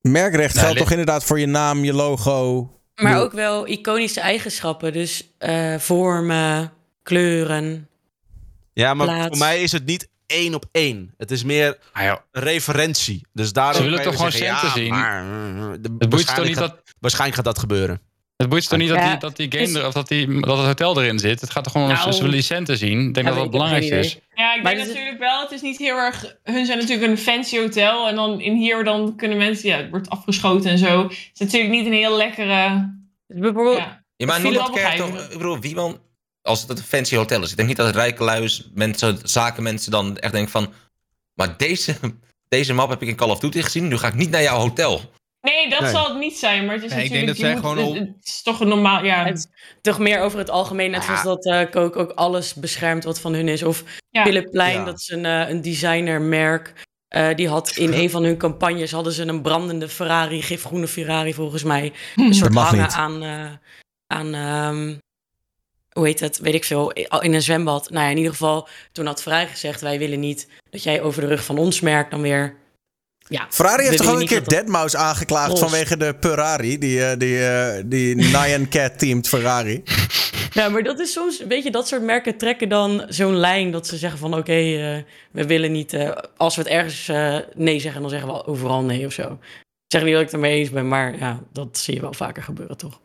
Merkrecht 0.00 0.54
Nou, 0.54 0.64
geldt 0.64 0.78
toch 0.80 0.90
inderdaad 0.90 1.24
voor 1.24 1.38
je 1.40 1.46
naam, 1.46 1.84
je 1.84 1.92
logo. 1.92 2.70
Maar 2.94 3.20
ook 3.20 3.32
wel 3.32 3.66
iconische 3.68 4.20
eigenschappen. 4.20 4.92
Dus 4.92 5.28
eh, 5.38 5.78
vormen, 5.78 6.72
kleuren. 7.02 7.88
Ja, 8.72 8.94
maar 8.94 9.06
Plaats. 9.06 9.26
voor 9.28 9.38
mij 9.38 9.62
is 9.62 9.72
het 9.72 9.84
niet 9.86 10.08
één 10.26 10.54
op 10.54 10.64
één. 10.72 11.14
Het 11.16 11.30
is 11.30 11.44
meer 11.44 11.78
Ah, 11.92 12.16
referentie. 12.32 13.26
Dus 13.32 13.52
daarom 13.52 13.74
Ze 13.76 13.82
willen 13.82 14.02
toch 14.02 14.14
gewoon 14.16 14.32
zeggen, 14.32 14.58
centen 14.58 14.68
ja, 14.68 14.74
zien? 14.74 14.90
maar, 14.90 15.22
eh, 15.22 15.78
de- 15.80 15.94
Het 15.98 16.08
boeit 16.08 16.34
toch 16.34 16.44
niet 16.44 16.56
gaat- 16.58 16.68
dat... 16.70 16.82
Waarschijnlijk 17.00 17.36
gaat 17.36 17.44
dat 17.54 17.58
gebeuren. 17.58 18.00
Het 18.40 18.48
boeit 18.48 18.68
toch 18.68 18.78
niet 18.78 18.88
dat, 18.88 19.02
die, 19.02 19.16
dat 19.18 19.36
die 19.36 19.50
game 19.50 19.62
is- 19.62 19.74
er, 19.74 19.86
of 19.86 19.92
dat, 19.92 20.08
die, 20.08 20.40
dat 20.40 20.56
het 20.58 20.66
hotel 20.66 21.02
erin 21.02 21.18
zit. 21.18 21.40
Het 21.40 21.50
gaat 21.50 21.64
toch 21.64 21.72
gewoon 21.72 21.88
om 21.88 21.94
Nou, 21.94 22.12
ze 22.12 22.18
willen 22.18 22.34
die 22.34 22.42
centen 22.42 22.76
zien. 22.76 23.08
Ik 23.08 23.14
denk 23.14 23.26
dat 23.26 23.36
dat 23.36 23.50
belangrijk 23.50 23.84
is. 23.84 24.18
Ja, 24.34 24.54
ik 24.54 24.62
Maar 24.62 24.74
denk 24.74 24.86
is- 24.86 24.92
natuurlijk 24.94 25.18
wel, 25.18 25.40
het 25.40 25.50
is 25.50 25.60
niet 25.60 25.78
heel 25.78 25.96
erg... 25.96 26.36
Hun 26.42 26.66
zijn 26.66 26.78
natuurlijk 26.78 27.10
een 27.10 27.18
fancy 27.18 27.58
hotel 27.58 28.08
en 28.08 28.14
dan 28.14 28.40
in 28.40 28.56
hier 28.56 28.84
dan 28.84 29.16
kunnen 29.16 29.38
mensen... 29.38 29.68
Ja, 29.68 29.76
het 29.76 29.90
wordt 29.90 30.10
afgeschoten 30.10 30.70
en 30.70 30.78
zo. 30.78 31.02
Het 31.02 31.12
is 31.32 31.38
natuurlijk 31.40 31.72
niet 31.72 31.86
een 31.86 31.92
heel 31.92 32.16
lekkere... 32.16 32.90
Dus 33.26 33.38
bijvoorbeeld, 33.40 33.76
Ja. 33.76 34.04
Ja, 34.16 34.26
maar 34.26 34.40
niemand 34.40 34.70
krijgt 34.70 34.96
toch... 34.96 35.20
Ik 35.20 35.36
bedoel, 35.38 35.58
wie 35.58 35.74
man... 35.74 36.00
Als 36.42 36.60
het 36.60 36.78
een 36.78 36.84
fancy 36.84 37.16
hotel 37.16 37.42
is. 37.42 37.50
Ik 37.50 37.56
denk 37.56 37.68
niet 37.68 37.76
dat 37.76 37.94
rijke 37.94 38.24
luis, 38.24 38.68
mensen, 38.74 39.18
zakenmensen 39.22 39.90
dan 39.90 40.18
echt 40.18 40.32
denken 40.32 40.50
van... 40.50 40.72
Maar 41.34 41.56
deze, 41.56 41.96
deze 42.48 42.72
map 42.72 42.88
heb 42.88 43.02
ik 43.02 43.08
in 43.08 43.16
Call 43.16 43.30
of 43.30 43.38
Duty 43.38 43.62
gezien. 43.62 43.88
Nu 43.88 43.96
ga 43.96 44.06
ik 44.06 44.14
niet 44.14 44.30
naar 44.30 44.42
jouw 44.42 44.58
hotel. 44.58 45.10
Nee, 45.40 45.68
dat 45.70 45.80
Nee. 45.80 45.90
zal 45.90 46.08
het 46.08 46.18
niet 46.18 46.38
zijn, 46.38 46.64
maar 46.66 46.74
het 46.74 46.84
is 46.84 46.92
Nee, 46.92 47.04
ik 47.04 47.10
denk 47.10 47.26
natuurlijk... 47.26 47.54
dat 47.62 47.72
zij 47.72 47.76
gewoon 47.76 47.94
het, 47.96 48.06
het 48.16 48.26
is 48.26 48.42
toch 48.42 48.60
een 48.60 48.68
normaal... 48.68 49.04
Ja, 49.04 49.24
het 49.24 49.38
is 49.38 49.46
toch 49.80 49.98
meer 49.98 50.20
over 50.20 50.38
het 50.38 50.50
algemeen. 50.50 50.90
Net 50.90 51.04
zoals 51.04 51.22
dat 51.22 51.46
eh 51.46 51.70
Coke 51.70 51.98
ook 51.98 52.10
alles 52.10 52.54
beschermt 52.54 53.04
wat 53.04 53.20
van 53.20 53.34
hun 53.34 53.48
is. 53.48 53.62
Of 53.62 53.84
ja. 54.10 54.22
Philip 54.24 54.50
Plein, 54.50 54.78
Ja. 54.78 54.84
dat 54.84 54.98
is 54.98 55.08
een, 55.08 55.24
eh, 55.24 55.48
een 55.48 55.62
designermerk. 55.62 56.72
Eh, 57.08 57.34
die 57.34 57.48
had 57.48 57.70
in 57.76 57.92
een 57.92 58.10
van 58.10 58.22
hun 58.24 58.36
campagnes 58.36 58.92
hadden 58.92 59.12
ze 59.12 59.22
een 59.26 59.42
brandende 59.42 59.88
Ferrari, 59.88 60.42
gifgroene 60.42 60.88
Ferrari 60.88 61.34
volgens 61.34 61.62
mij. 61.62 61.92
Een 62.16 62.34
soort 62.34 62.52
mag 62.52 62.68
hangen 62.68 62.82
niet. 62.84 62.92
aan, 62.94 63.22
eh, 63.22 63.50
aan 64.06 64.34
ehm, 64.34 64.96
hoe 65.92 66.06
heet 66.06 66.20
het, 66.20 66.38
weet 66.38 66.54
ik 66.54 66.64
veel, 66.64 66.90
in 67.20 67.34
een 67.34 67.42
zwembad. 67.42 67.90
Nou 67.90 68.04
ja, 68.04 68.10
in 68.10 68.16
ieder 68.16 68.32
geval, 68.32 68.68
toen 68.92 69.06
had 69.06 69.22
Ferrari 69.22 69.46
gezegd, 69.46 69.80
wij 69.80 69.98
willen 69.98 70.20
niet 70.20 70.48
dat 70.70 70.82
jij 70.82 71.02
over 71.02 71.20
de 71.20 71.28
rug 71.28 71.44
van 71.44 71.58
ons 71.58 71.80
merk 71.80 72.10
dan 72.10 72.20
weer... 72.20 72.58
Ja, 73.30 73.46
Ferrari 73.50 73.82
heeft 73.84 73.96
toch 73.96 74.06
ook 74.06 74.20
een 74.20 74.26
keer 74.26 74.40
niet 74.40 74.50
dat 74.50 74.66
dat- 74.66 74.90
Deadmau5 74.90 74.94
aangeklaagd 74.94 75.50
Los. 75.50 75.60
vanwege 75.60 75.96
de 75.96 76.14
Ferrari. 76.20 76.78
Die, 76.78 77.04
eh, 77.04 77.18
die, 77.18 77.46
eh, 77.46 77.82
die 77.86 78.14
Nyan 78.16 78.68
Cat-teamed 78.68 79.28
Ferrari. 79.28 79.82
Ja, 80.52 80.68
maar 80.68 80.82
dat 80.82 80.98
is 81.00 81.12
soms, 81.12 81.44
weet 81.44 81.62
je, 81.64 81.70
dat 81.70 81.88
soort 81.88 82.02
merken 82.02 82.36
trekken 82.38 82.68
dan 82.68 83.04
zo'n 83.08 83.36
lijn 83.36 83.70
dat 83.70 83.86
ze 83.86 83.96
zeggen 83.96 84.18
van 84.18 84.34
oké, 84.34 84.52
eh, 84.52 85.02
we 85.30 85.46
willen 85.46 85.72
niet, 85.72 85.96
als 86.36 86.56
we 86.56 86.62
het 86.62 86.70
ergens 86.70 87.06
nee 87.54 87.80
zeggen, 87.80 88.00
dan 88.00 88.10
zeggen 88.10 88.28
we 88.28 88.46
overal 88.46 88.82
nee 88.82 89.06
of 89.06 89.12
zo. 89.12 89.32
Ik 89.32 89.92
zeg 89.96 90.02
niet 90.02 90.12
dat 90.12 90.20
ik 90.20 90.26
het 90.26 90.34
ermee 90.34 90.58
eens 90.58 90.70
ben, 90.70 90.88
maar 90.88 91.18
ja, 91.18 91.40
dat 91.52 91.78
zie 91.78 91.94
je 91.94 92.00
wel 92.00 92.12
vaker 92.12 92.42
gebeuren, 92.42 92.76
toch? 92.76 93.00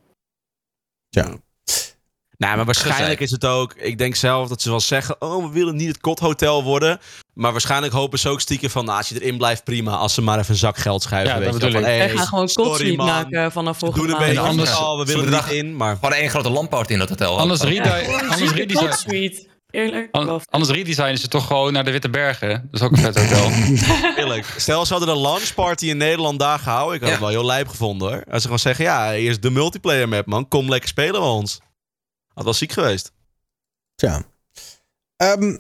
Ja. 1.10 1.36
Nou, 2.38 2.56
maar 2.56 2.66
waarschijnlijk 2.66 3.20
is 3.20 3.32
het 3.32 3.46
ook... 3.46 3.74
Ik 3.78 3.98
denk 3.98 4.16
zelf 4.16 4.48
dat 4.50 4.62
ze 4.62 4.70
wel 4.70 4.80
zeggen... 4.80 5.16
Oh, 5.22 5.46
we 5.46 5.52
willen 5.52 5.76
niet 5.76 5.88
het 5.88 5.98
kothotel 6.00 6.64
worden. 6.64 7.00
Maar 7.34 7.52
waarschijnlijk 7.52 7.94
hopen 7.94 8.20
ze 8.20 8.30
ook 8.30 8.42
stiekem 8.42 8.70
van... 8.70 8.86
Nou, 8.86 8.98
als 8.98 9.10
je 9.10 9.22
erin 9.22 9.38
blijft, 9.38 9.64
prima. 9.64 9.92
Als 9.96 10.14
ze 10.14 10.22
maar 10.22 10.40
even 10.40 10.52
een 10.52 10.60
zak 10.60 10.78
geld 10.78 11.02
schuiven. 11.04 11.34
Ja, 11.34 11.40
weet 11.40 11.52
dat 11.52 11.72
je 11.72 11.72
Van, 11.72 11.84
hey, 11.84 12.10
gaan 12.10 12.28
gewoon 12.28 12.96
maken 12.96 13.52
vanaf 13.52 13.80
Doen 13.80 13.94
volgende 13.94 14.14
een 14.14 14.20
maand. 14.20 14.26
beetje 14.34 14.48
anders- 14.50 14.72
anders. 14.76 15.10
We 15.12 15.16
willen 15.18 15.34
er 15.34 15.44
we 15.46 15.54
niet 15.54 15.64
in, 15.64 15.76
maar... 15.76 15.96
Gewoon 15.96 16.14
één 16.14 16.30
grote 16.30 16.50
lampart 16.50 16.90
in 16.90 17.00
dat 17.00 17.10
hotel. 17.10 17.38
Anders, 17.40 17.62
anders, 17.62 18.52
redesign, 18.52 18.86
Kotsuite. 18.88 19.48
Eerlijk? 19.72 20.08
an- 20.12 20.26
Wel- 20.26 20.42
anders 20.50 20.72
redesignen 20.72 21.18
ze 21.18 21.28
toch 21.28 21.48
gewoon 21.48 21.74
naar 21.74 21.84
de 21.84 21.92
Witte 21.92 22.10
Bergen. 22.10 22.50
Dat 22.72 22.82
is 22.82 22.82
ook 22.82 22.92
een 22.92 22.98
vet 22.98 23.20
hotel. 23.20 23.50
Eerlijk. 24.24 24.46
Stel, 24.58 24.86
ze 24.86 24.94
hadden 24.94 25.16
een 25.16 25.22
launchparty 25.22 25.86
in 25.86 25.98
Nederland 25.98 26.40
daar 26.40 26.60
gehouden. 26.60 26.96
Ik 26.96 27.00
had 27.02 27.10
Ja. 27.10 27.16
het 27.16 27.24
wel 27.26 27.34
heel 27.34 27.46
lijp 27.46 27.68
gevonden 27.68 28.08
hoor. 28.08 28.18
Als 28.26 28.36
ze 28.36 28.42
gewoon 28.42 28.60
zeggen, 28.60 28.86
ja, 28.86 29.12
hier 29.14 29.30
is 29.30 29.40
de 29.40 29.50
multiplayer 29.50 30.10
map 30.10 30.26
man. 30.26 30.48
Kom 30.48 30.70
lekker 30.70 30.90
spelen 30.90 31.12
bij 31.20 31.30
ons. 31.30 31.60
Had 32.36 32.44
wel 32.44 32.54
ziek 32.54 32.72
geweest. 32.72 33.12
Tja. 33.96 34.24
Ehm, 35.18 35.58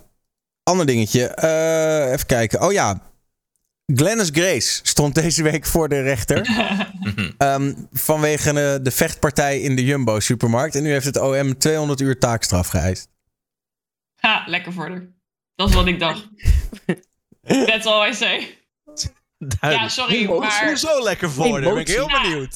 ander 0.63 0.85
dingetje. 0.85 1.27
Eh, 1.27 2.11
even 2.11 2.25
kijken. 2.25 2.61
Oh 2.61 2.71
ja. 2.71 3.01
Glennis 3.85 4.29
Grace 4.29 4.79
stond 4.83 5.15
deze 5.15 5.43
week 5.43 5.65
voor 5.65 5.89
de 5.89 6.01
rechter. 6.01 6.47
Ehm, 7.37 7.73
vanwege 7.91 8.49
eh, 8.49 8.83
de 8.83 8.91
vechtpartij 8.91 9.61
in 9.61 9.75
de 9.75 9.83
Jumbo-supermarkt. 9.83 10.75
En 10.75 10.83
nu 10.83 10.91
heeft 10.91 11.05
het 11.05 11.17
OM 11.19 11.57
200 11.57 12.01
uur 12.01 12.19
taakstraf 12.19 12.67
geëist. 12.67 13.07
Ha, 14.15 14.43
lekker 14.47 14.73
voor 14.73 14.89
haar. 14.89 15.07
Dat 15.55 15.69
is 15.69 15.75
wat 15.75 15.87
ik 15.87 15.99
dacht. 15.99 16.27
That's 17.65 17.85
all 17.85 18.09
I 18.09 18.13
say. 18.13 18.57
Ja, 19.59 19.87
sorry, 19.87 20.29
maar... 20.29 20.67
Hoezo 20.67 21.03
lekker 21.03 21.31
voor? 21.31 21.61
Daar 21.61 21.73
ben 21.73 21.81
ik 21.81 21.87
heel 21.87 22.09
Ja. 22.09 22.47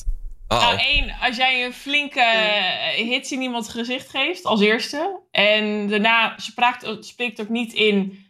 Nou, 0.57 0.77
één, 0.77 1.15
als 1.21 1.37
jij 1.37 1.65
een 1.65 1.73
flinke 1.73 2.21
eh, 2.21 3.07
hits 3.07 3.31
in 3.31 3.41
iemands 3.41 3.69
gezicht 3.69 4.09
geeft, 4.09 4.45
als 4.45 4.61
eerste. 4.61 5.19
En 5.31 5.87
daarna 5.87 6.33
spraakt, 6.37 7.05
spreekt 7.05 7.41
ook 7.41 7.49
niet 7.49 7.73
in... 7.73 8.27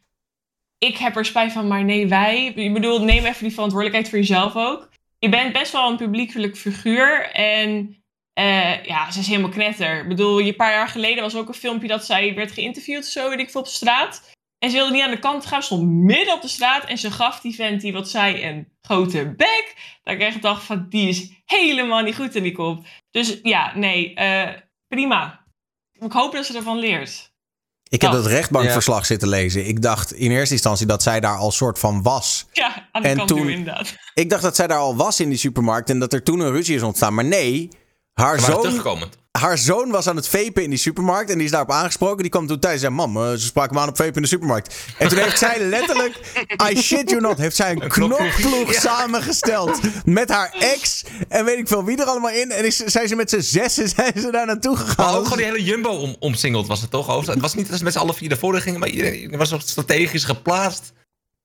Ik 0.78 0.98
heb 0.98 1.16
er 1.16 1.26
spijt 1.26 1.52
van, 1.52 1.68
maar 1.68 1.84
nee, 1.84 2.08
wij. 2.08 2.46
Ik 2.46 2.74
bedoel, 2.74 3.04
neem 3.04 3.26
even 3.26 3.44
die 3.44 3.54
verantwoordelijkheid 3.54 4.10
voor 4.10 4.20
jezelf 4.20 4.56
ook. 4.56 4.90
Je 5.20 5.30
bent 5.30 5.54
best 5.54 5.72
wel 5.72 5.90
een 5.90 5.98
publiekelijk 5.98 6.58
figuur. 6.58 7.32
En 7.32 8.04
eh, 8.34 8.84
ja, 8.84 9.12
ze 9.12 9.20
is 9.20 9.28
helemaal 9.28 9.50
knetter. 9.50 10.02
Ik 10.02 10.08
bedoel, 10.08 10.42
een 10.42 10.56
paar 10.56 10.72
jaar 10.72 10.88
geleden 10.88 11.24
was 11.24 11.36
ook 11.36 11.48
een 11.48 11.54
filmpje 11.54 11.88
dat 11.88 12.06
zij 12.06 12.36
werd 12.36 12.52
geïnterviewd 12.52 13.06
zo, 13.06 13.30
weet 13.30 13.40
ik 13.40 13.50
veel, 13.50 13.62
op 13.62 13.68
straat. 13.68 14.32
En 14.60 14.70
ze 14.70 14.76
wilde 14.76 14.92
niet 14.94 15.04
aan 15.04 15.12
de 15.12 15.20
kant 15.20 15.46
gaan, 15.46 15.64
stond 15.64 15.90
midden 15.90 16.34
op 16.34 16.42
de 16.42 16.48
straat. 16.48 16.84
En 16.84 16.98
ze 16.98 17.12
gaf 17.12 17.40
die 17.40 17.56
vent 17.56 17.82
die 17.82 17.94
wat 17.94 18.10
zei 18.10 18.44
een 18.44 18.68
grote 18.82 19.34
bek. 19.38 19.76
Dat 20.04 20.14
ik 20.14 20.22
echt 20.22 20.42
dacht 20.42 20.64
van, 20.64 20.86
die 20.90 21.08
is 21.10 21.32
helemaal 21.46 22.02
niet 22.02 22.16
goed 22.16 22.36
in 22.36 22.44
die 22.44 22.52
kop. 22.52 22.86
Dus 23.12 23.40
ja, 23.44 23.72
nee, 23.78 24.14
eh, 24.14 24.50
prima. 24.88 25.46
Ik 25.92 26.12
hoop 26.12 26.32
dat 26.34 26.46
ze 26.46 26.58
ervan 26.58 26.78
leert. 26.78 27.32
Ik 27.90 28.02
heb 28.02 28.12
dat 28.12 28.26
rechtbankverslag 28.26 29.06
zitten 29.06 29.28
lezen. 29.28 29.68
Ik 29.68 29.82
dacht 29.82 30.14
in 30.14 30.32
eerste 30.32 30.54
instantie 30.54 30.86
dat 30.86 31.04
zij 31.04 31.20
daar 31.20 31.38
al 31.38 31.52
soort 31.52 31.80
van 31.80 32.02
was. 32.04 32.46
Ja, 32.54 32.88
aan 32.92 33.02
de 33.02 33.08
En 33.08 33.16
kant 33.18 33.28
toen- 33.28 33.38
doen 33.38 33.50
inderdaad. 33.50 33.96
Ik 34.14 34.30
dacht 34.30 34.42
dat 34.42 34.56
zij 34.56 34.68
daar 34.68 34.78
al 34.78 34.96
was 34.96 35.20
in 35.20 35.30
die 35.30 35.38
supermarkt 35.38 35.90
en 35.90 36.00
dat 36.00 36.14
er 36.14 36.24
toen 36.24 36.40
een 36.40 36.52
ruzie 36.52 36.76
is 36.76 36.82
ontstaan. 36.82 37.14
Maar 37.14 37.26
nee, 37.26 37.70
haar 38.14 38.36
Ze 38.40 38.42
waren 38.42 38.54
zoon, 38.54 38.62
teruggekomen. 38.62 39.10
Haar 39.40 39.58
zoon 39.58 39.90
was 39.90 40.08
aan 40.08 40.16
het 40.16 40.28
vapen 40.28 40.64
in 40.64 40.70
die 40.70 40.80
supermarkt. 40.80 41.30
En 41.30 41.36
die 41.36 41.46
is 41.46 41.52
daarop 41.52 41.72
aangesproken. 41.72 42.22
Die 42.22 42.32
kwam 42.32 42.48
toen 42.48 42.60
thuis 42.60 42.74
en 42.74 42.80
zei: 42.80 42.94
Mam, 42.94 43.18
eh, 43.18 43.32
ze 43.32 43.46
spraken 43.46 43.76
me 43.76 43.82
aan 43.82 43.90
op 43.90 43.96
vapen 43.98 44.16
in 44.16 44.22
de 44.22 44.28
supermarkt. 44.28 44.76
En 44.98 45.08
toen 45.08 45.18
heeft 45.18 45.38
zij 45.38 45.60
letterlijk, 45.60 46.20
I 46.72 46.82
shit 46.82 47.10
you 47.10 47.22
not, 47.22 47.38
heeft 47.38 47.56
zij 47.56 47.72
een 47.72 47.88
knokploeg 47.88 48.74
samengesteld. 48.74 49.80
Met 50.06 50.30
haar 50.30 50.56
ex. 50.60 51.04
En 51.28 51.46
weet 51.46 51.58
ik 51.58 51.68
veel 51.68 51.86
wie 51.86 52.02
er 52.02 52.06
allemaal 52.06 52.32
in. 52.32 52.52
En 52.52 52.66
is, 52.66 52.78
zijn 52.78 53.08
ze 53.08 53.16
met 53.16 53.30
z'n 53.30 53.40
zessen 53.40 53.90
zijn 53.96 54.14
ze 54.16 54.32
daar 54.32 54.46
naartoe 54.46 54.78
gegaan. 54.78 55.06
Maar 55.06 55.16
ook 55.16 55.24
gewoon 55.24 55.38
die 55.38 55.46
hele 55.46 55.64
Jumbo 55.64 55.90
om, 55.90 56.16
omsingeld 56.20 56.68
was 56.68 56.82
het 56.82 56.92
toch? 56.92 57.26
Het 57.28 57.40
was 57.40 57.54
niet 57.54 57.70
dat 57.70 57.78
ze 57.78 57.84
met 57.84 57.94
z'n 57.94 58.00
allen 58.00 58.16
vier 58.16 58.32
ervoor 58.32 58.62
gingen, 58.62 58.80
maar 58.80 58.90
iedereen 58.90 59.38
was 59.38 59.54
ook 59.54 59.62
strategisch 59.62 60.24
geplaatst. 60.24 60.94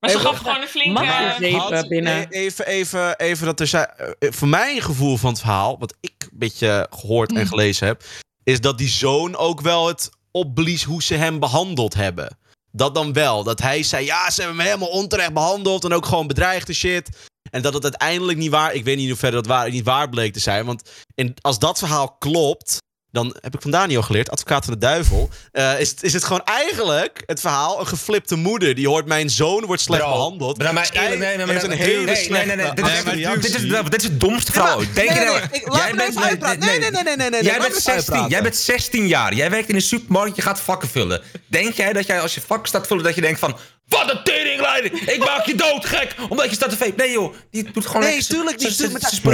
Maar 0.05 0.13
ze 0.13 0.19
Even- 0.19 0.31
gaf 0.31 0.39
gewoon 0.45 0.61
een 0.63 0.69
flinke... 0.69 0.93
Mag 0.93 1.05
je 1.05 1.35
zeep 1.39 1.59
Had- 1.59 1.89
binnen? 1.89 2.17
e- 2.17 2.27
Even, 2.31 2.67
even, 2.67 3.19
even 3.19 3.47
dat 3.47 3.61
er 3.61 3.67
zijn. 3.67 3.89
eh, 4.19 4.31
Voor 4.33 4.49
mijn 4.49 4.81
gevoel 4.83 5.17
van 5.17 5.31
het 5.31 5.39
verhaal, 5.41 5.79
wat 5.79 5.95
ik 6.01 6.15
een 6.19 6.29
beetje 6.39 6.87
gehoord 6.91 7.31
Mm. 7.31 7.37
en 7.37 7.47
gelezen 7.47 7.87
heb, 7.87 8.03
is 8.43 8.61
dat 8.61 8.79
die 8.79 8.89
zoon 8.89 9.37
ook 9.37 9.61
wel 9.61 9.87
het 9.89 10.11
opblies 10.31 10.83
hoe 10.83 11.03
ze 11.03 11.15
hem 11.15 11.39
behandeld 11.39 11.95
hebben. 11.95 12.39
Dat 12.73 12.95
dan 12.95 13.13
wel. 13.13 13.43
Dat 13.45 13.61
hij 13.61 13.83
zei: 13.83 14.05
Ja, 14.05 14.31
ze 14.31 14.41
hebben 14.41 14.57
me 14.59 14.65
helemaal 14.65 14.89
onterecht 14.89 15.33
behandeld. 15.33 15.85
En 15.85 15.93
ook 15.93 16.07
gewoon 16.07 16.27
bedreigd 16.27 16.69
en 16.69 16.75
shit. 16.75 17.09
En 17.51 17.63
dat 17.63 17.75
het 17.75 17.83
uiteindelijk 17.83 18.39
niet 18.39 18.51
waar. 18.51 18.75
Ik 18.75 18.85
weet 18.85 18.97
niet 18.97 19.09
hoe 19.09 19.19
ver 19.19 19.31
dat 19.31 19.47
waar, 19.47 19.71
niet 19.71 19.85
waar 19.85 20.09
bleek 20.09 20.33
te 20.33 20.41
zijn. 20.41 20.65
Want 20.67 20.91
in, 21.15 21.35
als 21.41 21.59
dat 21.59 21.79
verhaal 21.79 22.17
klopt. 22.19 22.79
Dan 23.15 23.37
heb 23.41 23.55
ik 23.55 23.63
van 23.63 23.71
Daniel 23.71 24.03
geleerd, 24.03 24.31
advocaat 24.31 24.65
van 24.65 24.73
de 24.75 24.79
duivel. 24.81 25.31
eh, 25.53 25.81
is, 25.81 25.91
het- 25.91 26.03
is 26.03 26.13
het 26.13 26.25
gewoon 26.25 26.43
eigenlijk 26.45 27.23
het 27.27 27.41
verhaal: 27.41 27.81
een 27.81 27.87
geflipte 27.87 28.37
moeder. 28.37 28.75
Die 28.75 28.89
hoort: 28.89 29.07
Mijn 29.07 29.31
zoon 29.31 29.65
wordt 29.67 29.83
slecht 29.83 30.03
Bro, 30.03 30.13
behandeld. 30.13 30.59
maar, 30.59 30.73
maar, 30.75 30.91
nee, 30.93 31.13
een 31.13 31.19
nee, 31.19 31.29
hele 31.29 32.05
nee, 32.05 32.15
slechte 32.17 32.47
nee, 32.47 32.57
nee, 32.57 32.57
nee, 32.57 32.75
dit, 32.75 32.87
is- 32.87 33.53
dit, 33.53 33.55
is, 33.55 33.83
dit 33.91 33.97
is 33.97 34.03
het 34.09 34.21
domste 34.21 34.53
verhaal. 34.53 34.79
Denk 34.95 35.09
Nee, 35.11 35.19
nou- 35.25 35.39
nee, 35.39 35.43
ik- 35.61 35.75
jij 35.75 35.95
bent 35.95 36.15
nee. 36.15 36.57
Nee, 36.57 36.79
nee, 36.79 36.91
nee, 36.91 37.03
nee, 37.03 37.17
nee, 37.17 37.31
nee, 37.31 37.43
Jij 37.43 37.59
bent 37.59 37.59
me 37.63 37.69
even 37.69 37.83
16, 37.83 38.29
jij 38.29 38.43
bent 38.43 38.57
16 38.57 39.07
jaar. 39.07 39.35
Jij 39.35 39.51
werkt 39.51 39.69
in 39.69 39.75
een 39.75 39.81
supermarkt, 39.83 40.37
je 40.37 40.43
gaat 40.43 40.61
vakken 40.61 40.89
vullen. 40.89 41.23
Denk 41.47 41.75
jij 41.75 41.93
dat 41.93 42.07
jij 42.07 42.21
als 42.21 42.35
je 42.35 42.41
vakken 42.47 42.69
staat 42.69 42.87
vullen, 42.87 43.05
dat 43.05 43.15
je 43.15 43.21
denkt 43.21 43.39
van... 43.39 43.57
Wat 43.89 44.11
een 44.11 44.25
teringleider! 44.25 44.93
Ik 45.09 45.19
maak 45.19 45.47
je 45.47 45.55
dood 45.55 45.85
gek! 45.87 46.15
Omdat 46.29 46.49
je 46.49 46.55
staat 46.55 46.71
te 46.71 46.77
vapen. 46.77 46.95
Nee 46.97 47.11
joh, 47.11 47.35
die 47.51 47.71
doet 47.73 47.87
gewoon 47.87 48.03
Nee, 48.03 48.11
lekker... 48.11 48.27
ze- 48.27 48.33
Tuurlijk 48.35 48.59
niet. 48.59 48.69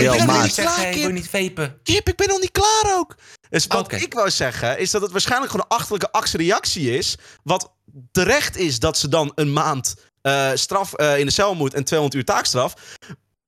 ik 0.03 0.09
ben 0.18 0.26
nog 0.26 0.37
niet 0.43 0.55
klaar? 0.64 0.76
Kip, 1.83 2.09
ik 2.09 2.16
ben 2.16 2.28
nog 2.28 2.41
niet 2.41 2.51
klaar 2.53 2.95
ook. 2.99 3.16
Dus 3.51 3.66
wat 3.66 3.92
ik 3.92 4.14
wou 4.14 4.30
zeggen, 4.30 4.78
is 4.78 4.90
dat 4.90 5.03
het 5.03 5.11
waarschijnlijk 5.11 5.51
gewoon 5.51 5.66
een 5.68 5.76
achterlijke 5.76 6.12
actiereactie 6.12 6.96
is. 6.96 7.16
Wat 7.42 7.72
terecht 8.12 8.57
is 8.57 8.78
dat 8.78 8.98
ze 8.98 9.09
dan 9.09 9.32
een 9.34 9.53
maand 9.53 9.94
eh, 10.22 10.51
straf 10.55 10.92
eh, 10.94 11.18
in 11.18 11.26
de 11.26 11.32
cel 11.32 11.55
moet 11.55 11.74
en 11.74 11.84
200 11.84 12.20
uur 12.20 12.34
taakstraf. 12.34 12.74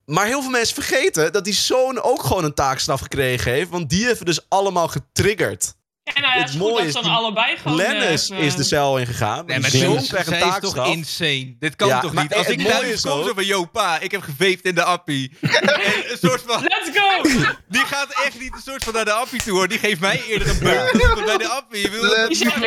Maar 0.04 0.26
heel 0.26 0.42
veel 0.42 0.50
mensen 0.50 0.74
vergeten 0.74 1.32
dat 1.32 1.44
die 1.44 1.54
zoon 1.54 2.02
ook 2.02 2.22
gewoon 2.22 2.44
een 2.44 2.54
taakstraf 2.54 3.00
gekregen 3.00 3.52
heeft. 3.52 3.70
Want 3.70 3.90
die 3.90 4.04
heeft 4.04 4.26
dus 4.26 4.48
allemaal 4.48 4.88
getriggerd. 4.88 5.74
Ja, 6.04 6.20
nou 6.20 6.24
ja, 6.24 6.30
Het 6.30 6.40
het 6.40 6.48
is 6.48 6.60
goed 6.60 6.70
mooie 6.70 6.76
dat 6.76 6.86
is, 6.86 6.92
ze 6.92 7.00
dan 7.00 7.10
die 7.10 7.18
allebei 7.18 7.56
gewoon... 7.56 7.76
Lennis 7.76 8.30
eh, 8.30 8.38
is 8.38 8.54
de 8.54 8.62
cel 8.62 8.98
ingegaan. 8.98 9.46
Nee, 9.46 9.60
maar 9.60 9.70
zij, 9.70 9.80
krijgt 9.80 10.12
een 10.12 10.24
zij 10.24 10.24
is 10.24 10.42
toch 10.42 10.50
taakstraf. 10.50 10.94
insane? 10.94 11.56
Dit 11.58 11.76
kan 11.76 11.88
Ja, 11.88 12.00
toch 12.00 12.12
maar 12.12 12.22
niet? 12.22 12.34
Als 12.34 12.46
het 12.46 12.60
ik 12.60 12.66
thuis 12.66 12.86
is 12.86 13.00
kom, 13.00 13.24
zo 13.24 13.32
van... 13.34 13.44
Yo, 13.44 13.64
pa, 13.64 14.00
ik 14.00 14.10
heb 14.10 14.22
gevaped 14.22 14.62
in 14.62 14.74
de 14.74 14.82
appie. 14.82 15.36
en 15.40 15.50
een 16.10 16.18
soort 16.20 16.42
van... 16.46 16.62
Let's 16.62 16.98
go! 16.98 17.22
Die 17.68 17.84
gaat 17.84 18.24
echt 18.24 18.40
niet 18.40 18.52
een 18.52 18.62
soort 18.64 18.84
van 18.84 18.92
naar 18.92 19.04
de 19.04 19.12
appie 19.12 19.42
toe, 19.42 19.52
hoor. 19.52 19.68
Die 19.68 19.78
geeft 19.78 20.00
mij 20.00 20.22
eerder 20.28 20.48
een 20.48 20.58
beuk 20.58 21.14
dan 21.14 21.24
bij 21.24 21.36
de 21.36 21.48
appie. 21.48 21.80
Je 21.82 21.90
wil 21.90 22.02
dat 22.02 22.12
zo. 22.12 22.28
niet 22.28 22.38
je 22.38 22.58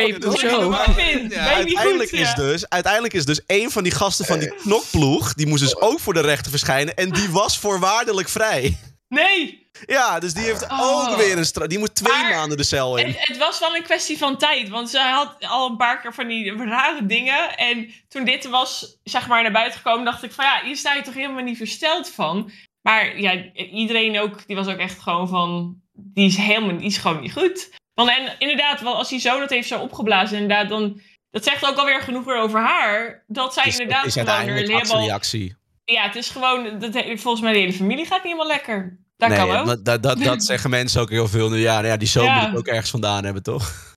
niet 1.64 1.76
Uiteindelijk 1.76 2.12
is, 2.12 2.34
dus, 2.34 2.68
uiteindelijk 2.68 3.14
is 3.14 3.24
dus 3.24 3.40
een 3.46 3.70
van 3.70 3.82
die 3.82 3.92
gasten 3.92 4.26
van 4.26 4.38
die 4.38 4.54
knokploeg... 4.54 5.34
die 5.34 5.46
moest 5.46 5.62
dus 5.62 5.76
ook 5.76 6.00
voor 6.00 6.14
de 6.14 6.20
rechter 6.20 6.50
verschijnen... 6.50 6.94
en 6.94 7.10
die 7.10 7.30
was 7.30 7.58
voorwaardelijk 7.58 8.28
vrij. 8.28 8.78
Nee! 9.08 9.68
Ja, 9.86 10.18
dus 10.18 10.34
die 10.34 10.44
heeft 10.44 10.62
Oh. 10.70 11.08
ook 11.10 11.16
weer 11.16 11.38
een 11.38 11.44
straf. 11.44 11.66
Die 11.66 11.78
moet 11.78 11.94
twee 11.94 12.12
Maar- 12.22 12.30
maanden 12.30 12.56
de 12.56 12.62
cel 12.62 12.96
in. 12.96 13.06
Het, 13.06 13.16
het 13.20 13.36
was 13.36 13.58
wel 13.58 13.76
een 13.76 13.82
kwestie 13.82 14.18
van 14.18 14.36
tijd, 14.38 14.68
want 14.68 14.90
ze 14.90 14.98
had 14.98 15.36
al 15.40 15.70
een 15.70 15.76
paar 15.76 16.00
keer 16.00 16.14
van 16.14 16.26
die 16.28 16.56
rare 16.56 17.06
dingen. 17.06 17.56
En 17.56 17.90
toen 18.08 18.24
dit 18.24 18.48
was, 18.48 18.98
zeg 19.04 19.28
maar, 19.28 19.42
naar 19.42 19.52
buiten 19.52 19.80
gekomen, 19.80 20.04
dacht 20.04 20.22
ik 20.22 20.32
van 20.32 20.44
ja, 20.44 20.60
hier 20.64 20.76
sta 20.76 20.94
je 20.94 21.02
toch 21.02 21.14
helemaal 21.14 21.42
niet 21.42 21.56
versteld 21.56 22.10
van. 22.10 22.50
Maar 22.82 23.20
ja, 23.20 23.52
iedereen 23.54 24.18
ook, 24.18 24.46
die 24.46 24.56
was 24.56 24.66
ook 24.66 24.78
echt 24.78 24.98
gewoon 25.02 25.28
van, 25.28 25.80
die 25.92 26.26
is 26.26 26.36
helemaal, 26.36 26.76
die 26.76 26.86
is 26.86 26.98
gewoon 26.98 27.20
niet 27.20 27.32
goed. 27.32 27.68
Want 27.94 28.10
en 28.10 28.34
inderdaad, 28.38 28.80
wel, 28.80 28.96
als 28.96 29.08
die 29.08 29.20
zoon 29.20 29.40
het 29.40 29.50
heeft 29.50 29.68
zo 29.68 29.80
opgeblazen, 29.80 30.38
inderdaad, 30.38 30.68
dan, 30.68 31.00
dat 31.30 31.44
zegt 31.44 31.66
ook 31.66 31.76
alweer 31.76 32.00
genoeg 32.02 32.24
weer 32.24 32.38
over 32.38 32.60
haar. 32.60 33.24
Dat 33.26 33.54
zij 33.54 33.64
is, 33.64 33.78
inderdaad 33.78 34.04
is 34.06 34.12
gewoon 34.14 34.28
er 34.28 34.54
helemaal... 34.54 34.78
actiereactie. 34.80 35.56
Ja, 35.92 36.02
het 36.02 36.14
is 36.14 36.28
gewoon, 36.30 36.78
dat, 36.78 36.92
volgens 37.16 37.40
mij 37.40 37.52
de 37.52 37.58
hele 37.58 37.72
familie 37.72 38.04
gaat 38.06 38.22
niet 38.24 38.32
helemaal 38.32 38.46
lekker. 38.46 38.98
Dat 39.16 39.28
nee, 39.28 39.38
kan 39.38 39.50
ook. 39.56 39.66
maar 39.66 39.82
Dat, 39.82 40.02
dat, 40.02 40.18
dat 40.22 40.44
zeggen 40.44 40.70
mensen 40.70 41.00
ook 41.00 41.10
heel 41.10 41.28
veel 41.28 41.48
nu. 41.50 41.58
Ja, 41.58 41.74
nou 41.74 41.86
ja 41.86 41.96
die 41.96 42.08
zoon 42.08 42.24
Ja. 42.24 42.34
moet 42.40 42.48
het 42.48 42.58
ook 42.58 42.66
ergens 42.66 42.90
vandaan 42.90 43.24
hebben, 43.24 43.42
toch? 43.42 43.72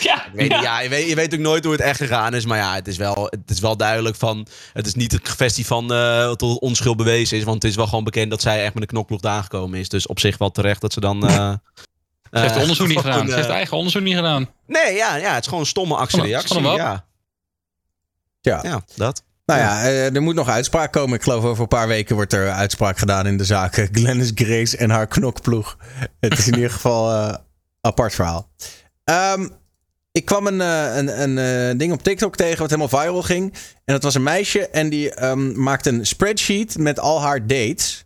Ja, 0.00 0.26
Ik 0.26 0.32
weet, 0.32 0.50
ja. 0.50 0.80
je, 0.80 0.88
weet, 0.88 1.08
je 1.08 1.14
weet 1.14 1.34
ook 1.34 1.40
nooit 1.40 1.64
hoe 1.64 1.72
het 1.72 1.82
echt 1.82 1.96
gegaan 1.96 2.34
is. 2.34 2.44
Maar 2.46 2.58
ja, 2.58 2.74
het 2.74 2.88
is 2.88 2.96
wel, 2.96 3.26
het 3.30 3.50
is 3.50 3.60
wel 3.60 3.76
duidelijk 3.76 4.16
van... 4.16 4.46
Het 4.72 4.86
is 4.86 4.94
niet 4.94 5.12
een 5.12 5.22
kwestie 5.22 5.66
van 5.66 5.92
eh 5.92 6.30
tot 6.32 6.58
onschuld 6.60 6.96
bewezen 6.96 7.36
is. 7.38 7.44
Want 7.44 7.62
het 7.62 7.70
is 7.70 7.76
wel 7.76 7.86
gewoon 7.86 8.04
bekend 8.04 8.30
dat 8.30 8.40
zij 8.42 8.62
echt 8.64 8.74
met 8.74 8.82
een 8.82 8.88
knokploeg 8.88 9.22
aangekomen 9.22 9.78
is. 9.78 9.88
Dus 9.88 10.06
op 10.06 10.20
zich 10.20 10.38
wel 10.38 10.50
terecht 10.50 10.80
dat 10.80 10.92
ze 10.92 11.00
dan... 11.00 11.26
eh, 11.28 11.52
Ze 12.30 12.38
heeft 12.38 12.54
eh, 12.54 12.60
onderzoek 12.60 12.88
niet 12.88 12.98
gedaan. 13.06 13.28
Ze 13.28 13.34
heeft 13.34 13.48
eigen 13.48 13.76
onderzoek 13.76 14.02
niet 14.02 14.14
gedaan. 14.16 14.48
Nee, 14.66 14.94
ja, 14.94 15.16
ja, 15.16 15.30
het 15.32 15.40
is 15.40 15.44
gewoon 15.46 15.60
een 15.60 15.66
stomme 15.66 15.96
actiereactie. 15.96 16.60
Ja, 16.62 17.06
Ja. 18.40 18.60
ja, 18.62 18.82
dat. 18.96 19.24
Nou 19.44 19.60
ja, 19.60 19.82
eh, 19.82 20.14
er 20.14 20.22
moet 20.22 20.34
nog 20.34 20.48
uitspraak 20.48 20.92
komen. 20.92 21.16
Ik 21.16 21.22
geloof 21.22 21.44
over 21.44 21.62
een 21.62 21.68
paar 21.68 21.88
weken 21.88 22.14
wordt 22.14 22.32
er 22.32 22.50
uitspraak 22.50 22.98
gedaan 22.98 23.26
in 23.26 23.36
de 23.36 23.44
zaak 23.44 23.76
eh, 23.76 23.88
Glennis 23.92 24.30
Grace 24.34 24.76
en 24.76 24.90
haar 24.90 25.06
knokploeg. 25.06 25.76
Het 26.20 26.38
is 26.38 26.46
in 26.46 26.54
ieder 26.54 26.70
geval 26.70 27.12
een 27.12 27.38
apart 27.80 28.14
verhaal. 28.14 28.48
Ehm, 29.04 29.46
ik 30.12 30.24
kwam 30.24 30.46
een, 30.46 30.60
eh, 30.60 30.96
een, 30.96 31.22
een 31.22 31.38
eh, 31.38 31.78
ding 31.78 31.92
op 31.92 32.02
TikTok 32.02 32.36
tegen 32.36 32.58
wat 32.58 32.70
helemaal 32.70 33.00
viral 33.00 33.22
ging. 33.22 33.52
En 33.84 33.94
dat 33.94 34.02
was 34.02 34.14
een 34.14 34.22
meisje 34.22 34.68
en 34.68 34.88
die 34.88 35.14
ehm, 35.14 35.62
maakte 35.62 35.90
een 35.90 36.06
spreadsheet 36.06 36.78
met 36.78 37.00
al 37.00 37.22
haar 37.22 37.46
dates. 37.46 38.04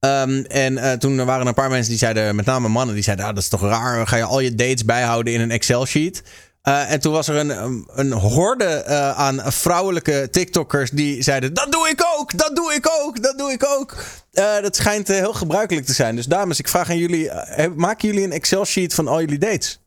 Ehm, 0.00 0.44
en 0.48 0.78
eh, 0.78 0.92
toen 0.92 1.16
waren 1.16 1.40
er 1.40 1.46
een 1.46 1.54
paar 1.54 1.70
mensen 1.70 1.90
die 1.90 1.98
zeiden, 1.98 2.36
met 2.36 2.44
name 2.44 2.68
mannen, 2.68 2.94
die 2.94 3.04
zeiden: 3.04 3.26
ah, 3.26 3.34
dat 3.34 3.42
is 3.42 3.48
toch 3.48 3.60
raar, 3.60 4.06
ga 4.06 4.16
je 4.16 4.24
al 4.24 4.40
je 4.40 4.54
dates 4.54 4.84
bijhouden 4.84 5.32
in 5.32 5.40
een 5.40 5.50
Excel-sheet? 5.50 6.22
Eh, 6.64 6.92
en 6.92 7.00
toen 7.00 7.12
was 7.12 7.28
er 7.28 7.36
een, 7.36 7.84
een, 7.94 8.12
horde 8.12 8.64
eh, 8.64 9.18
aan 9.18 9.52
vrouwelijke 9.52 10.28
TikTokkers 10.30 10.90
die 10.90 11.22
zeiden: 11.22 11.54
Dat 11.54 11.72
doe 11.72 11.88
ik 11.88 12.04
ook, 12.18 12.38
dat 12.38 12.56
doe 12.56 12.74
ik 12.74 12.88
ook, 13.00 13.22
dat 13.22 13.38
doe 13.38 13.52
ik 13.52 13.66
ook. 13.66 14.04
Eh, 14.32 14.60
dat 14.60 14.76
schijnt 14.76 15.08
heel 15.08 15.32
gebruikelijk 15.32 15.86
te 15.86 15.92
zijn. 15.92 16.16
Dus 16.16 16.26
dames, 16.26 16.58
ik 16.58 16.68
vraag 16.68 16.90
aan 16.90 16.98
jullie: 16.98 17.30
maken 17.76 18.08
jullie 18.08 18.24
een 18.24 18.32
Excel-sheet 18.32 18.94
van 18.94 19.08
al 19.08 19.20
jullie 19.20 19.38
dates? 19.38 19.80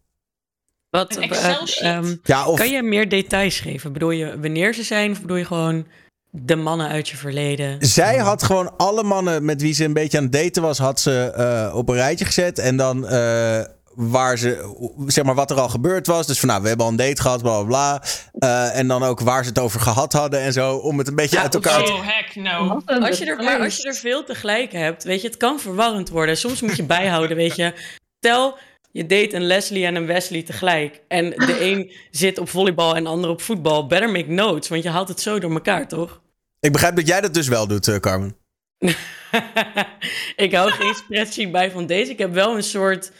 Wat, 0.90 1.16
Een 1.16 1.22
Excel-sheet? 1.24 1.84
ehm, 1.84 2.16
Ja, 2.24 2.46
of 2.46 2.58
Kan 2.58 2.70
je 2.70 2.84
meer 2.84 3.10
details 3.10 3.60
geven? 3.60 3.94
Bedoel 3.94 4.12
je 4.12 4.40
wanneer 4.40 4.74
ze 4.74 4.84
zijn? 4.84 5.12
Of 5.12 5.22
bedoel 5.22 5.38
je 5.38 5.46
gewoon 5.46 5.88
de 6.30 6.56
mannen 6.56 6.88
uit 6.88 7.10
je 7.10 7.18
verleden? 7.18 7.78
zij 7.80 8.18
had 8.18 8.44
gewoon 8.44 8.78
alle 8.78 9.04
mannen 9.04 9.46
met 9.46 9.62
wie 9.62 9.74
ze 9.74 9.84
een 9.84 9.94
beetje 9.94 10.18
aan 10.18 10.24
het 10.24 10.34
daten 10.34 10.62
was, 10.62 10.78
had 10.78 11.00
ze 11.00 11.32
eh, 11.36 11.76
op 11.76 11.90
een 11.90 11.96
rijtje 11.96 12.26
gezet. 12.26 12.60
En 12.60 12.78
dan 12.78 13.08
eh, 13.08 13.62
waar 13.98 14.38
ze, 14.38 14.76
zeg 15.08 15.26
maar, 15.26 15.36
wat 15.36 15.52
er 15.52 15.60
al 15.60 15.70
gebeurd 15.70 16.08
was. 16.08 16.28
Dus 16.28 16.40
van 16.40 16.50
nou, 16.50 16.62
we 16.62 16.68
hebben 16.68 16.86
al 16.86 16.92
een 16.92 16.98
date 16.98 17.22
gehad, 17.22 17.42
bla 17.42 17.64
bla 17.64 17.68
bla. 17.68 18.04
Eh, 18.34 18.78
en 18.78 18.88
dan 18.88 19.04
ook 19.04 19.20
waar 19.20 19.44
ze 19.44 19.50
het 19.50 19.60
over 19.60 19.80
gehad 19.80 20.14
hadden 20.14 20.40
en 20.40 20.54
zo. 20.54 20.76
Om 20.76 20.98
het 20.98 21.08
een 21.08 21.16
beetje 21.16 21.40
uit 21.40 21.54
elkaar 21.54 21.84
te. 21.84 21.92
Oh, 21.92 22.00
heck 22.04 22.36
no. 22.36 22.82
Als 22.86 23.18
je, 23.18 23.26
er, 23.26 23.44
maar 23.44 23.60
als 23.60 23.78
je 23.78 23.84
er 23.84 23.96
veel 23.96 24.24
tegelijk 24.24 24.72
hebt, 24.72 25.04
weet 25.04 25.22
je, 25.22 25.28
het 25.28 25.38
kan 25.38 25.60
verwarrend 25.60 26.10
worden. 26.10 26.38
Soms 26.38 26.62
moet 26.62 26.76
je 26.76 26.84
bijhouden, 26.98 27.38
weet 27.38 27.56
je. 27.56 27.74
Stel, 28.20 28.58
je 28.92 29.06
date 29.06 29.36
een 29.36 29.46
Leslie 29.46 29.86
en 29.86 29.96
een 29.96 30.06
Wesley 30.06 30.44
tegelijk. 30.44 31.02
En 31.08 31.30
de 31.30 31.58
een 31.70 31.92
zit 32.12 32.38
op 32.38 32.50
volleybal 32.50 32.96
en 32.96 33.04
de 33.04 33.10
ander 33.10 33.30
op 33.30 33.42
voetbal. 33.42 33.88
Better 33.88 34.12
make 34.12 34.32
notes, 34.32 34.70
want 34.70 34.84
je 34.84 34.90
haalt 34.90 35.08
het 35.08 35.22
zo 35.22 35.40
door 35.40 35.52
elkaar, 35.52 35.88
toch? 35.88 36.22
Ik 36.60 36.72
begrijp 36.72 36.96
dat 36.96 37.08
jij 37.08 37.22
dat 37.22 37.34
dus 37.34 37.48
wel 37.48 37.68
doet, 37.68 37.88
eh, 37.88 37.96
Carmen. 37.96 38.36
ik 40.46 40.54
hou 40.54 40.72
geen 40.72 40.94
spreadsheet 40.94 41.52
bij 41.52 41.72
van 41.72 41.86
deze. 41.86 42.12
Ik 42.12 42.18
heb 42.18 42.34
wel 42.34 42.56
een 42.56 42.64
soort 42.64 43.12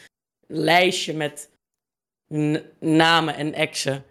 lijstje 0.48 1.14
met 1.14 1.48
namen 2.80 3.36
en 3.36 3.54
exen. 3.54 4.04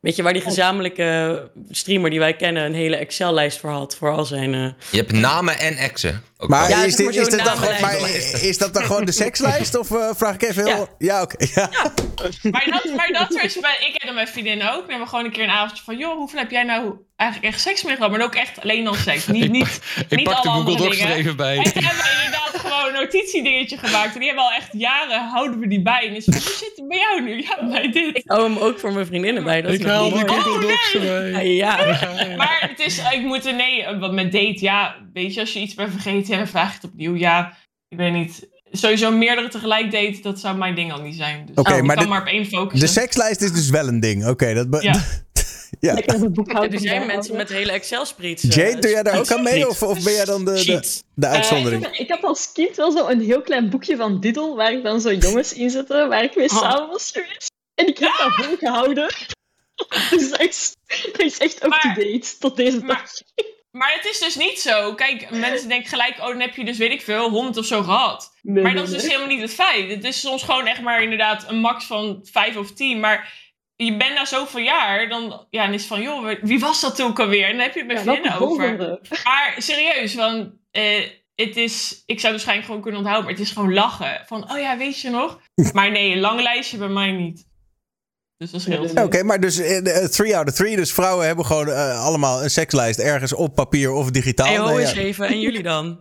Weet 0.00 0.16
je 0.16 0.22
waar 0.22 0.32
die 0.32 0.42
gezamenlijke 0.42 1.50
streamer 1.70 2.10
die 2.10 2.18
wij 2.18 2.36
kennen 2.36 2.64
een 2.64 2.74
hele 2.74 2.96
Excel-lijst 2.96 3.58
voor 3.58 3.70
had? 3.70 3.96
Voor 3.96 4.10
al 4.10 4.24
zijn. 4.24 4.54
eh, 4.54 4.72
Je 4.90 4.96
hebt 4.96 5.12
namen 5.12 5.58
en 5.58 5.76
exen. 5.76 6.22
Maar, 6.46 6.86
is, 6.86 6.96
dit, 6.96 7.04
maar 7.04 7.14
zo'n 7.14 7.22
is, 7.22 7.28
dit 7.28 7.44
dan, 7.44 7.58
maar 7.80 8.00
is 8.42 8.58
dat 8.58 8.74
dan 8.74 8.84
gewoon 8.84 9.04
de 9.04 9.12
sekslijst? 9.24 9.78
Of 9.78 9.90
eh, 9.90 10.10
vraag 10.14 10.34
ik 10.34 10.42
even 10.42 10.66
heel... 10.66 10.88
Ja, 10.98 11.22
oké. 11.22 11.46
ja. 11.54 11.70
Maar 12.50 12.66
dat, 12.70 12.94
maar 12.96 13.10
dat 13.12 13.42
is 13.42 13.60
bij, 13.60 13.76
ik 13.88 14.02
en 14.02 14.14
mijn 14.14 14.28
vriendin 14.28 14.62
ook. 14.62 14.84
We 14.84 14.90
hebben 14.90 15.08
gewoon 15.08 15.24
een 15.24 15.32
keer 15.32 15.44
een 15.44 15.50
avondje 15.50 15.84
van, 15.84 15.96
joh, 15.96 16.16
hoeveel 16.16 16.38
heb 16.38 16.50
jij 16.50 16.62
nou 16.62 16.94
eigenlijk 17.16 17.52
echt 17.54 17.62
seks 17.62 17.82
mee 17.82 17.96
gehad? 17.96 18.10
Maar 18.10 18.22
ook 18.22 18.34
echt 18.34 18.60
alleen 18.60 18.84
dan 18.84 18.94
seks. 18.94 19.26
Niet, 19.26 19.50
niet, 19.50 19.80
Ik 20.08 20.16
niet 20.16 20.24
pak 20.24 20.42
de 20.42 20.48
Google 20.48 20.76
Docs 20.76 21.00
er 21.00 21.10
even 21.10 21.36
bij. 21.36 21.56
En 21.56 21.64
ze 21.64 21.72
hebben 21.72 22.04
inderdaad 22.16 22.60
gewoon 22.60 22.86
een 22.88 23.00
notitiedingetje 23.00 23.78
gemaakt. 23.78 24.12
En 24.12 24.18
die 24.18 24.28
hebben 24.28 24.44
al 24.44 24.52
echt 24.52 24.68
jaren, 24.72 25.28
houden 25.28 25.58
we 25.58 25.68
die 25.68 25.82
bij. 25.82 26.08
En 26.08 26.14
is 26.14 26.24
van, 26.24 26.34
hoe 26.34 26.42
zit 26.42 26.72
het 26.76 26.88
bij 26.88 26.98
jou 26.98 27.22
nu? 27.22 27.42
Ja, 27.42 27.68
bij 27.70 27.90
dit. 27.90 28.16
Ik 28.16 28.22
hou 28.26 28.42
hem 28.42 28.58
ook 28.58 28.78
voor 28.78 28.92
mijn 28.92 29.06
vriendinnen 29.06 29.44
bij. 29.44 29.62
Dat 29.62 29.72
is 29.72 29.78
Ik 29.78 29.86
haal 29.86 30.10
de. 30.10 30.28
Google 30.28 30.60
Docs 30.60 30.94
erbij. 30.94 31.54
Ja, 31.54 31.76
Maar 32.36 32.66
het 32.70 32.78
is, 32.78 32.98
ik 33.10 33.22
moet 33.22 33.46
er, 33.46 33.54
nee, 33.54 33.86
wat 33.98 34.12
met 34.12 34.32
date, 34.32 34.58
ja, 34.60 34.96
weet 35.12 35.34
je, 35.34 35.40
als 35.40 35.52
je 35.52 35.60
iets 35.60 35.74
bent 35.74 35.90
vergeten, 35.90 36.29
dan 36.38 36.46
vraag 36.48 36.68
je 36.68 36.74
het 36.80 36.84
opnieuw. 36.90 37.14
Ja, 37.14 37.56
ik 37.88 37.98
weet 37.98 38.12
niet. 38.12 38.48
Sowieso 38.72 39.10
meerdere 39.10 39.48
tegelijk 39.48 39.90
daten, 39.90 40.22
dat 40.22 40.38
zou 40.40 40.56
mijn 40.56 40.74
ding 40.74 40.92
al 40.92 41.00
niet 41.00 41.16
zijn. 41.16 41.46
Dus 41.46 41.56
Oké, 41.56 41.74
ik 41.76 41.82
maar 41.82 41.94
kan 41.96 42.04
de- 42.04 42.10
maar 42.10 42.20
op 42.20 42.26
één 42.26 42.46
focussen. 42.46 42.80
De 42.86 42.92
sekslijst 42.92 43.40
is 43.40 43.52
dus 43.52 43.70
wel 43.70 43.88
een 43.88 44.00
ding. 44.00 44.26
Oké, 44.26 44.54
dat... 44.54 44.70
be- 44.70 44.82
Ja. 44.82 45.00
ja. 45.94 45.96
Er 46.02 46.30
boekhouding 46.32 46.80
zijn 46.82 47.06
mensen 47.06 47.36
met 47.36 47.48
hele 47.48 47.72
Excel-spreets. 47.72 48.42
Jade, 48.42 48.78
doe 48.78 48.90
jij 48.90 49.02
daar 49.02 49.18
ook 49.18 49.32
aan 49.32 49.42
mee? 49.42 49.68
Of, 49.68 49.82
of 49.82 50.04
ben 50.04 50.12
jij 50.12 50.24
dan 50.24 50.44
de, 50.44 50.52
de, 50.64 51.00
de 51.14 51.26
Eh, 51.26 51.32
uitzondering? 51.32 51.86
ik, 51.86 52.10
had 52.10 52.22
als 52.22 52.52
kind 52.52 52.76
wel 52.76 52.90
zo 52.92 53.08
een 53.08 53.20
heel 53.20 53.42
klein 53.42 53.70
boekje 53.70 53.96
van 53.96 54.20
Diddle, 54.20 54.54
waar 54.54 54.72
ik 54.72 54.82
dan 54.82 55.00
zo 55.00 55.12
jongens 55.12 55.52
in 55.52 55.70
zette, 55.70 56.06
waar 56.08 56.24
ik 56.24 56.36
mee 56.36 56.48
Oh. 56.50 56.56
samen 56.58 56.88
was 56.88 57.10
geweest. 57.12 57.50
En 57.74 57.86
ik 57.86 57.98
heb 57.98 58.10
dat 58.18 58.46
volgehouden. 58.46 59.14
Dus 60.10 60.30
dat 60.30 60.40
is, 60.40 60.74
dat 61.12 61.20
is 61.20 61.38
echt 61.38 61.64
up-to-date 61.64 62.26
tot 62.38 62.56
deze 62.56 62.80
dag. 62.86 63.02
Maar, 63.70 63.92
het 63.92 64.04
is 64.04 64.18
dus 64.18 64.36
niet 64.36 64.60
zo. 64.60 64.94
Kijk, 64.94 65.30
mensen 65.30 65.68
denken 65.68 65.88
gelijk, 65.88 66.18
oh, 66.18 66.26
dan 66.26 66.40
heb 66.40 66.56
je 66.56 66.64
dus, 66.64 66.78
weet 66.78 66.92
ik 66.92 67.02
veel, 67.02 67.30
honderd 67.30 67.56
of 67.56 67.64
zo 67.64 67.82
gehad. 67.82 68.38
Nee, 68.42 68.62
maar 68.62 68.74
dat 68.74 68.86
is 68.86 68.92
dus 68.92 69.06
helemaal 69.06 69.26
niet 69.26 69.40
het 69.40 69.54
feit. 69.54 69.90
Het 69.90 70.04
is 70.04 70.20
soms 70.20 70.42
gewoon 70.42 70.66
echt 70.66 70.80
maar 70.80 71.02
inderdaad 71.02 71.48
een 71.48 71.58
max 71.58 71.84
van 71.84 72.20
vijf 72.30 72.56
of 72.56 72.72
tien. 72.72 73.00
Maar 73.00 73.32
je 73.76 73.96
bent 73.96 74.14
na 74.14 74.24
zoveel 74.24 74.60
jaar, 74.60 75.08
dan, 75.08 75.46
ja, 75.50 75.64
dan 75.64 75.74
is 75.74 75.80
het 75.80 75.88
van, 75.88 76.02
joh, 76.02 76.34
wie 76.42 76.60
was 76.60 76.80
dat 76.80 76.96
toen 76.96 77.06
ook 77.06 77.20
alweer? 77.20 77.44
En 77.44 77.52
dan 77.52 77.60
heb 77.60 77.74
je 77.74 77.78
het 77.78 77.88
met 77.88 77.96
Ja, 77.96 78.02
vriendinnen 78.02 78.40
over. 78.40 78.98
Maar 79.24 79.54
serieus, 79.58 80.14
want 80.14 80.52
eh, 80.70 81.06
het 81.34 81.56
is, 81.56 82.02
ik 82.06 82.20
zou 82.20 82.34
het 82.34 82.44
waarschijnlijk 82.44 82.66
gewoon 82.66 82.80
kunnen 82.82 83.00
onthouden, 83.00 83.30
maar 83.30 83.38
het 83.38 83.48
is 83.48 83.52
gewoon 83.52 83.74
lachen. 83.74 84.22
Van, 84.26 84.50
oh 84.52 84.58
ja, 84.58 84.76
weet 84.76 85.00
je 85.00 85.10
nog? 85.10 85.40
Maar 85.72 85.90
nee, 85.90 86.12
een 86.12 86.20
lang 86.20 86.42
lijstje 86.42 86.78
bij 86.78 86.88
mij 86.88 87.10
niet. 87.10 87.48
Dus 88.40 88.50
dat 88.50 88.60
scheelt. 88.60 89.00
Oké, 89.00 89.22
maar 89.22 89.40
dus 89.40 89.58
eh, 89.58 89.84
de, 89.84 89.90
eh, 89.90 90.06
three 90.06 90.36
out 90.36 90.48
of 90.48 90.54
three. 90.54 90.76
Dus 90.76 90.92
vrouwen 90.92 91.26
hebben 91.26 91.46
gewoon 91.46 91.68
eh, 91.68 92.04
allemaal 92.04 92.42
een 92.42 92.50
sekslijst 92.50 92.98
ergens 92.98 93.32
op 93.32 93.54
papier 93.54 93.92
of 93.92 94.10
digitaal. 94.10 94.46
Hey, 94.46 94.56
ho 94.58 94.66
nee, 94.68 94.78
eens 94.78 94.92
ja. 94.92 95.00
even. 95.00 95.26
En 95.26 95.40
jullie 95.40 95.62
dan? 95.62 96.00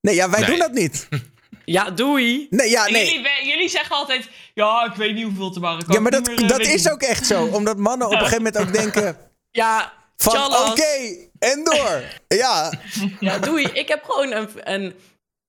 nee, 0.00 0.14
ja, 0.14 0.30
wij 0.30 0.40
Nee. 0.40 0.48
doen 0.48 0.58
dat 0.58 0.72
niet. 0.72 1.08
Ja, 1.64 1.90
doei. 1.90 2.46
Nee, 2.50 2.70
ja, 2.70 2.86
En 2.86 2.92
nee. 2.92 3.04
Jullie, 3.04 3.28
jullie 3.44 3.68
zeggen 3.68 3.96
altijd, 3.96 4.28
ja, 4.54 4.84
ik 4.84 4.94
weet 4.94 5.14
niet 5.14 5.24
hoeveel 5.24 5.50
te 5.50 5.60
maken. 5.60 5.92
Ja, 5.92 6.00
maar 6.00 6.10
dat, 6.10 6.30
dat 6.46 6.60
is 6.60 6.90
ook 6.90 7.02
echt 7.02 7.26
zo. 7.26 7.44
Omdat 7.44 7.76
mannen 7.76 8.06
op 8.06 8.12
een 8.12 8.18
gegeven 8.18 8.42
moment 8.42 8.62
ook 8.62 8.72
denken 8.82 9.16
Ja, 9.50 9.92
van 10.16 10.70
oké, 10.70 11.16
en 11.38 11.64
door. 11.64 12.02
Ja, 12.28 12.72
Ja, 13.20 13.38
doei. 13.38 13.64
Ik 13.64 13.88
heb 13.88 14.04
gewoon 14.04 14.32
een, 14.32 14.48
een 14.54 14.94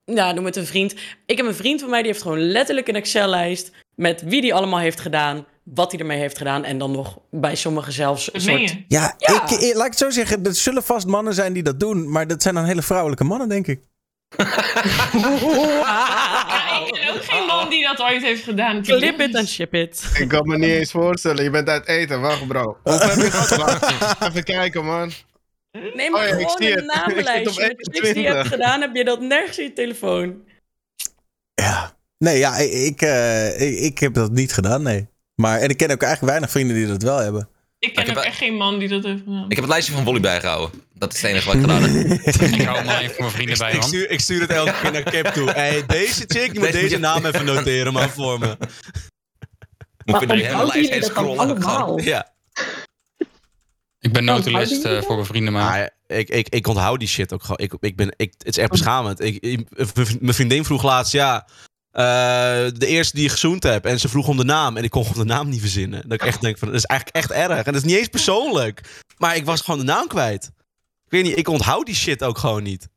ja, 0.04 0.32
noem 0.32 0.46
het 0.46 0.56
een 0.56 0.66
vriend. 0.66 0.94
Ik 1.26 1.38
heb 1.38 1.46
een 1.46 1.56
vriend 1.56 1.80
van 1.80 1.90
mij 1.90 2.02
die 2.02 2.12
heeft 2.12 2.24
gewoon 2.24 2.42
letterlijk 2.42 2.88
een 2.88 2.96
Excel-lijst 2.96 3.72
met 3.96 4.22
wie 4.22 4.42
die 4.42 4.54
allemaal 4.54 4.80
heeft 4.80 5.00
gedaan, 5.00 5.46
wat 5.74 5.92
hij 5.92 6.00
ermee 6.00 6.20
heeft 6.20 6.38
gedaan 6.38 6.64
en 6.64 6.78
dan 6.78 6.92
nog 6.92 7.18
bij 7.32 7.56
sommigen 7.56 7.94
zelfs 7.94 8.34
een 8.34 8.42
soort... 8.42 8.70
je? 8.70 8.84
ja, 8.88 9.14
Ja. 9.18 9.44
Ik, 9.44 9.50
ik- 9.52 9.74
laat 9.76 9.84
ik 9.86 9.90
het 9.92 9.98
zo 10.00 10.10
zeggen. 10.10 10.44
Er 10.46 10.56
zullen 10.56 10.84
vast 10.84 11.08
mannen 11.08 11.34
zijn 11.34 11.54
die 11.54 11.64
dat 11.64 11.80
doen. 11.80 12.12
Maar 12.12 12.28
dat 12.28 12.42
zijn 12.42 12.56
dan 12.56 12.64
hele 12.66 12.82
vrouwelijke 12.82 13.24
mannen, 13.24 13.50
denk 13.50 13.68
ik. 13.68 13.80
Ja, 14.38 14.46
ik 16.86 16.94
ken 16.94 17.14
ook 17.16 17.24
geen 17.24 17.46
man 17.46 17.70
die 17.70 17.84
dat 17.84 18.00
ooit 18.02 18.22
heeft 18.22 18.44
gedaan. 18.44 18.82
Clip 18.84 19.20
it 19.20 19.36
en 19.36 19.48
ship 19.48 19.74
it. 19.74 20.10
Ik 20.20 20.28
kan 20.28 20.48
me 20.48 20.58
niet 20.58 20.70
eens 20.70 20.92
voorstellen. 20.92 21.44
Je 21.44 21.50
bent 21.50 21.68
uit 21.70 21.88
eten. 21.88 22.22
Wacht, 22.22 22.48
bro. 22.48 22.78
Of 22.84 23.00
heb 23.04 23.16
je 23.16 23.56
dat? 23.58 24.30
Even 24.30 24.44
kijken, 24.44 24.86
man. 24.86 25.12
Nee, 25.94 26.10
maar 26.10 26.22
Oh 26.22 26.28
ja, 26.28 26.34
ik 26.36 26.48
gewoon 26.50 26.58
zie 26.58 26.72
een 26.72 26.76
het. 26.78 26.86
Namenlijstje. 26.96 27.44
Met 27.68 27.76
chicks 27.76 27.88
die 27.88 28.02
je 28.02 28.08
21. 28.08 28.34
hebt 28.36 28.48
gedaan, 28.48 28.82
heb 28.82 28.96
je 28.96 29.04
dat 29.04 29.22
nergens 29.22 29.58
in 29.58 29.64
je 29.64 29.74
telefoon. 29.74 30.42
Ja. 31.54 31.96
Nee, 32.18 32.38
ja, 32.38 32.56
ik, 32.58 33.02
eh, 33.02 33.62
ik, 33.62 33.80
ik 33.80 34.00
heb 34.00 34.14
dat 34.14 34.32
niet 34.32 34.54
gedaan, 34.54 34.82
nee. 34.82 35.08
Maar, 35.42 35.60
en 35.60 35.70
ik 35.70 35.78
ken 35.78 35.92
ook 35.92 36.02
eigenlijk 36.02 36.32
weinig 36.32 36.52
vrienden 36.52 36.76
die 36.76 36.88
dat 36.88 37.02
wel 37.04 37.18
hebben. 37.18 37.50
Ik 37.80 37.94
ken 37.94 38.02
Ik 38.02 38.08
heb- 38.08 38.18
ook 38.18 38.24
echt 38.24 38.38
geen 38.38 38.54
man 38.56 38.80
die 38.80 38.88
dat 38.88 39.04
heeft 39.04 39.22
gedaan. 39.24 39.44
Ik 39.44 39.50
heb 39.50 39.60
het 39.60 39.68
lijstje 39.68 39.94
van 39.94 40.04
Wolly 40.04 40.20
bijgehouden. 40.20 40.82
Dat 40.94 41.14
is 41.14 41.22
het 41.22 41.32
enige 41.32 41.46
wat 41.46 41.56
ik 41.56 41.62
gedaan 41.62 41.82
heb. 41.82 42.20
Ik 42.60 42.62
hou 42.66 42.78
hem 42.78 42.88
alleen 42.88 43.10
voor 43.10 43.20
mijn 43.20 43.32
vrienden 43.32 43.58
bij, 43.58 43.72
Ik 43.72 43.80
man. 43.80 43.88
stuur, 43.88 44.10
ik 44.10 44.20
stuur 44.20 44.42
het 44.42 44.50
elke 44.50 44.74
keer 44.82 44.92
naar 44.92 45.04
Cap 45.04 45.26
toe. 45.34 45.52
Hey, 45.52 45.86
deze 45.86 46.24
chick, 46.28 46.54
je 46.54 46.60
moet 46.60 46.72
Deze 46.72 46.98
naam 46.98 47.26
even 47.26 47.46
noteren, 47.46 47.94
man, 47.94 48.10
voor 48.10 48.40
me. 48.40 48.58
Moet 50.06 50.22
ik 50.22 50.30
hele 50.32 50.66
lijst 50.66 50.90
heen 50.90 51.04
scrollen. 51.04 51.38
allemaal? 51.38 52.00
Ja. 52.00 52.32
Ik 54.00 54.14
ben 54.14 54.24
notulist 54.24 54.84
eh, 54.86 54.92
dat? 54.92 55.06
voor 55.06 55.16
mijn 55.16 55.28
vrienden, 55.28 55.54
maar... 55.54 55.64
Maar 55.64 55.90
ik, 56.18 56.30
ik, 56.30 56.50
ik 56.50 56.68
onthoud 56.68 57.00
die 57.00 57.08
shit 57.08 57.34
ook 57.34 57.42
gewoon. 57.42 57.58
Ik, 57.58 57.74
ik 57.80 57.96
ben, 57.96 58.14
ik, 58.18 58.34
het 58.38 58.48
is 58.48 58.58
echt 58.58 58.70
beschamend. 58.72 59.20
Ik, 59.20 59.36
ik- 59.44 59.68
mijn 60.20 60.34
vriendin 60.34 60.66
vroeg 60.66 60.84
laatst, 60.84 61.12
ja, 61.14 61.48
de 61.98 62.86
eerste 62.88 63.16
die 63.16 63.24
je 63.24 63.30
gezoend 63.30 63.64
hebt. 63.64 63.86
En 63.86 64.00
ze 64.00 64.10
vroeg 64.10 64.28
om 64.28 64.38
de 64.38 64.44
naam. 64.44 64.78
En 64.78 64.84
ik 64.84 64.90
kon 64.90 65.06
gewoon 65.06 65.28
de 65.28 65.34
naam 65.34 65.50
niet 65.50 65.60
verzinnen. 65.60 66.02
Dat 66.02 66.22
ik 66.22 66.28
echt 66.28 66.42
denk 66.42 66.58
van, 66.58 66.68
dat 66.68 66.78
is 66.78 66.86
eigenlijk 66.86 67.20
echt 67.20 67.32
erg. 67.32 67.58
En 67.58 67.74
dat 67.74 67.76
is 67.76 67.84
niet 67.84 67.98
eens 67.98 68.08
persoonlijk. 68.08 69.04
Maar 69.18 69.36
ik 69.36 69.46
was 69.46 69.62
gewoon 69.62 69.80
de 69.80 69.86
naam 69.86 70.08
kwijt. 70.08 70.52
Ik 71.06 71.12
weet 71.12 71.24
niet, 71.24 71.38
ik 71.38 71.48
onthoud 71.48 71.86
die 71.86 71.96
shit 71.96 72.24
ook 72.24 72.38
gewoon 72.38 72.64
niet. 72.64 72.88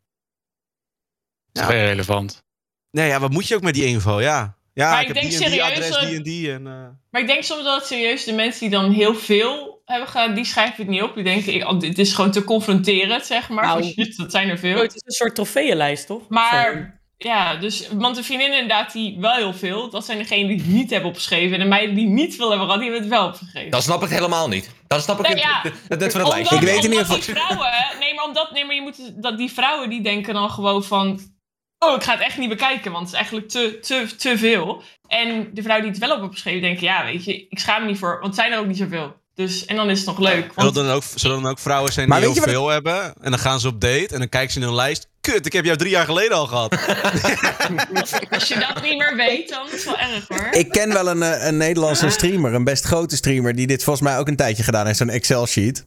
Dat 1.52 1.62
is 1.62 1.68
relevant. 1.68 2.42
Nee, 2.90 3.08
ja, 3.08 3.20
wat 3.20 3.30
moet 3.30 3.48
je 3.48 3.54
ook 3.54 3.62
met 3.62 3.74
die 3.74 3.84
info? 3.84 4.20
Ja, 4.20 4.56
ja 4.72 4.90
Maar 4.90 5.02
ik, 5.02 5.08
ik 5.08 5.14
heb 5.14 5.22
denk 5.22 5.36
die 5.36 5.44
en 5.44 5.50
die 5.50 5.60
serieus 5.60 5.84
adres, 5.84 6.08
die 6.08 6.16
en 6.16 6.22
die. 6.22 6.52
En, 6.52 6.66
eh, 6.66 6.88
Maar 7.10 7.20
ik 7.20 7.26
denk 7.26 7.42
soms 7.42 7.64
dat 7.64 7.86
serieus 7.86 8.24
de 8.24 8.32
mensen 8.32 8.60
die 8.60 8.70
dan 8.70 8.92
heel 8.92 9.14
veel 9.14 9.82
hebben 9.84 10.08
gedaan, 10.08 10.34
die 10.34 10.44
schrijven 10.44 10.76
het 10.76 10.88
niet 10.88 11.02
op. 11.02 11.14
Die 11.14 11.24
denken, 11.24 11.54
ik, 11.54 11.68
oh, 11.68 11.80
dit 11.80 11.98
is 11.98 12.12
gewoon 12.12 12.30
te 12.30 12.44
confronterend, 12.44 13.26
zeg 13.26 13.48
maar. 13.48 13.64
Nou. 13.66 13.94
Dat 14.16 14.30
zijn 14.30 14.48
er 14.48 14.58
veel. 14.58 14.78
Het 14.78 14.94
is 14.94 15.02
een 15.04 15.12
soort 15.12 15.34
trofeeënlijst, 15.34 16.06
toch? 16.06 16.28
Maar 16.28 16.99
ja, 17.24 17.54
dus, 17.54 17.88
want 17.92 18.16
de 18.16 18.22
vriendinnen 18.22 18.58
inderdaad 18.58 18.92
die 18.92 19.16
wel 19.18 19.34
heel 19.34 19.54
veel, 19.54 19.90
dat 19.90 20.04
zijn 20.04 20.18
degenen 20.18 20.48
die 20.48 20.56
het 20.56 20.66
niet 20.66 20.90
hebben 20.90 21.08
opgeschreven. 21.08 21.52
En 21.52 21.62
de 21.62 21.68
meiden 21.68 21.94
die 21.94 22.06
niet 22.06 22.36
veel 22.36 22.48
hebben 22.48 22.66
gehad, 22.66 22.80
die 22.82 22.90
hebben 22.90 23.08
het 23.08 23.18
wel 23.18 23.28
opgeschreven. 23.28 23.70
Dan 23.70 23.82
snap 23.82 24.02
ik 24.02 24.08
helemaal 24.08 24.48
niet. 24.48 24.74
Dan 24.86 25.00
snap 25.00 25.18
ik 25.20 25.26
het, 25.26 25.38
ja. 25.38 25.62
het 25.62 25.72
van 25.88 26.00
het 26.00 26.14
Omdat- 26.14 26.32
lijstje. 26.32 26.56
Ik 26.56 26.62
weet 26.62 26.84
in 26.84 26.90
ieder 26.90 27.04
omdat 27.04 27.24
die 27.24 27.34
vrouwen, 27.34 27.70
nee, 27.98 28.14
maar 28.14 28.24
omdat, 28.24 28.50
nee, 28.52 28.64
maar 28.64 28.74
je 28.74 28.80
moet, 28.80 29.22
dat 29.22 29.38
die 29.38 29.52
vrouwen 29.52 29.90
die 29.90 30.02
denken 30.02 30.34
dan 30.34 30.50
gewoon 30.50 30.84
van, 30.84 31.20
oh, 31.78 31.94
ik 31.94 32.02
ga 32.02 32.12
het 32.12 32.20
echt 32.20 32.38
niet 32.38 32.48
bekijken, 32.48 32.92
want 32.92 33.04
het 33.04 33.12
is 33.12 33.18
eigenlijk 33.18 33.48
te, 33.48 33.78
te, 33.80 34.16
te 34.16 34.38
veel. 34.38 34.82
En 35.06 35.50
de 35.54 35.62
vrouwen 35.62 35.86
die 35.86 35.90
het 35.90 36.00
wel 36.00 36.10
op 36.10 36.16
hebben 36.18 36.34
geschreven 36.34 36.62
denken, 36.62 36.84
ja, 36.84 37.04
weet 37.04 37.24
je, 37.24 37.46
ik 37.48 37.58
schaam 37.58 37.82
me 37.82 37.88
niet 37.88 37.98
voor, 37.98 38.12
want 38.12 38.24
het 38.26 38.34
zijn 38.34 38.52
er 38.52 38.58
ook 38.58 38.66
niet 38.66 38.76
zoveel. 38.76 39.19
Dus, 39.34 39.64
en 39.64 39.76
dan 39.76 39.90
is 39.90 39.98
het 39.98 40.06
nog 40.06 40.18
leuk. 40.18 40.32
Zullen 40.34 40.52
Want, 40.54 40.76
er 40.76 40.82
dan 40.84 40.92
ook, 40.92 41.02
zullen 41.14 41.36
er 41.36 41.42
dan 41.42 41.50
ook 41.50 41.58
vrouwen 41.58 41.92
zijn 41.92 42.08
Maar 42.08 42.20
die 42.20 42.32
heel 42.32 42.42
veel 42.42 42.68
hebben? 42.68 43.12
En 43.20 43.30
dan 43.30 43.38
gaan 43.38 43.60
ze 43.60 43.68
op 43.68 43.80
date 43.80 44.08
en 44.10 44.18
dan 44.18 44.28
kijken 44.28 44.52
ze 44.52 44.58
in 44.58 44.64
hun 44.64 44.74
lijst. 44.74 45.08
Kut, 45.20 45.46
ik 45.46 45.52
heb 45.52 45.64
jou 45.64 45.76
drie 45.76 45.90
jaar 45.90 46.04
geleden 46.04 46.36
al 46.36 46.46
gehad. 46.46 46.72
als 48.30 48.48
je 48.48 48.58
dat 48.58 48.82
niet 48.82 48.98
meer 48.98 49.16
weet, 49.16 49.48
dan 49.48 49.66
is 49.66 49.72
het 49.72 49.84
wel 49.84 49.98
erg 49.98 50.28
hoor. 50.28 50.48
Ik 50.50 50.70
ken 50.70 50.92
wel 50.92 51.08
een, 51.08 51.22
eh, 51.22 51.46
een 51.46 51.56
Nederlandse 51.56 52.10
streamer, 52.10 52.54
een 52.54 52.64
best 52.64 52.84
grote 52.84 53.16
streamer, 53.16 53.54
die 53.54 53.66
dit 53.66 53.84
volgens 53.84 54.08
mij 54.08 54.18
ook 54.18 54.28
een 54.28 54.36
tijdje 54.36 54.62
gedaan 54.62 54.86
heeft, 54.86 54.98
zo'n 54.98 55.08
Excel-sheet. 55.08 55.86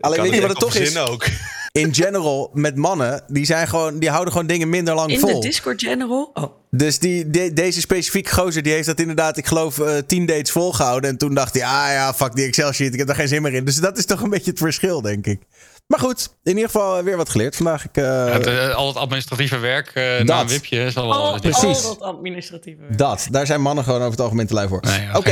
Alleen 0.00 0.22
weet 0.22 0.34
je 0.34 0.40
wat 0.40 0.50
het 0.50 0.58
toch 0.58 0.74
is? 0.74 0.96
ook. 0.96 1.26
In 1.72 1.94
general, 1.94 2.50
met 2.52 2.76
mannen, 2.76 3.22
die, 3.26 3.44
zijn 3.44 3.68
gewoon, 3.68 3.98
die 3.98 4.10
houden 4.10 4.32
gewoon 4.32 4.46
dingen 4.46 4.68
minder 4.68 4.94
lang 4.94 5.10
In 5.10 5.18
vol. 5.20 5.40
de 5.40 5.46
Discord 5.46 5.80
General? 5.82 6.30
Oh. 6.34 6.44
Dus 6.70 6.98
die, 6.98 7.30
de- 7.30 7.52
deze 7.52 7.80
specifieke 7.80 8.30
gozer, 8.34 8.62
die 8.62 8.72
heeft 8.72 8.86
dat 8.86 9.00
inderdaad, 9.00 9.36
ik 9.36 9.46
geloof, 9.46 9.78
eh, 9.78 9.96
tien 10.06 10.26
dates 10.26 10.50
volgehouden. 10.50 11.10
En 11.10 11.16
toen 11.16 11.34
dacht 11.34 11.54
hij, 11.54 11.64
ah 11.64 11.88
ja, 11.92 12.14
fuck 12.14 12.34
die 12.34 12.46
Excel-sheet, 12.46 12.92
ik 12.92 12.98
heb 12.98 13.06
daar 13.06 13.16
geen 13.16 13.28
zin 13.28 13.42
meer 13.42 13.54
in. 13.54 13.64
Dus 13.64 13.76
dat 13.76 13.98
is 13.98 14.04
toch 14.06 14.20
een 14.22 14.30
beetje 14.30 14.50
het 14.50 14.60
verschil, 14.60 15.00
denk 15.02 15.26
ik. 15.26 15.40
Maar 15.86 16.00
goed, 16.00 16.28
in 16.42 16.52
ieder 16.54 16.70
geval 16.70 16.98
eh, 16.98 17.04
weer 17.04 17.16
wat 17.16 17.28
geleerd 17.28 17.56
vandaag. 17.56 17.84
Ik, 17.84 17.96
eh, 17.96 18.32
Het, 18.32 18.46
eh, 18.46 18.74
al 18.74 18.86
het 18.88 18.96
administratieve 18.96 19.58
werk 19.58 19.88
eh, 19.94 20.02
na 20.04 20.24
Dat. 20.24 20.40
een 20.40 20.46
wipje 20.48 20.84
is 20.84 20.96
al. 20.96 21.12
Al, 21.12 21.40
precies. 21.40 21.84
al 21.84 21.96
dat 21.98 22.00
administratieve 22.00 22.80
werk. 22.80 22.98
Dat, 22.98 23.26
daar 23.30 23.46
zijn 23.46 23.60
mannen 23.60 23.84
gewoon 23.84 23.98
over 23.98 24.10
het 24.10 24.20
algemeen 24.20 24.46
te 24.46 24.54
lui 24.54 24.68
voor. 24.68 24.80
Nee, 24.80 25.16
Oké, 25.16 25.30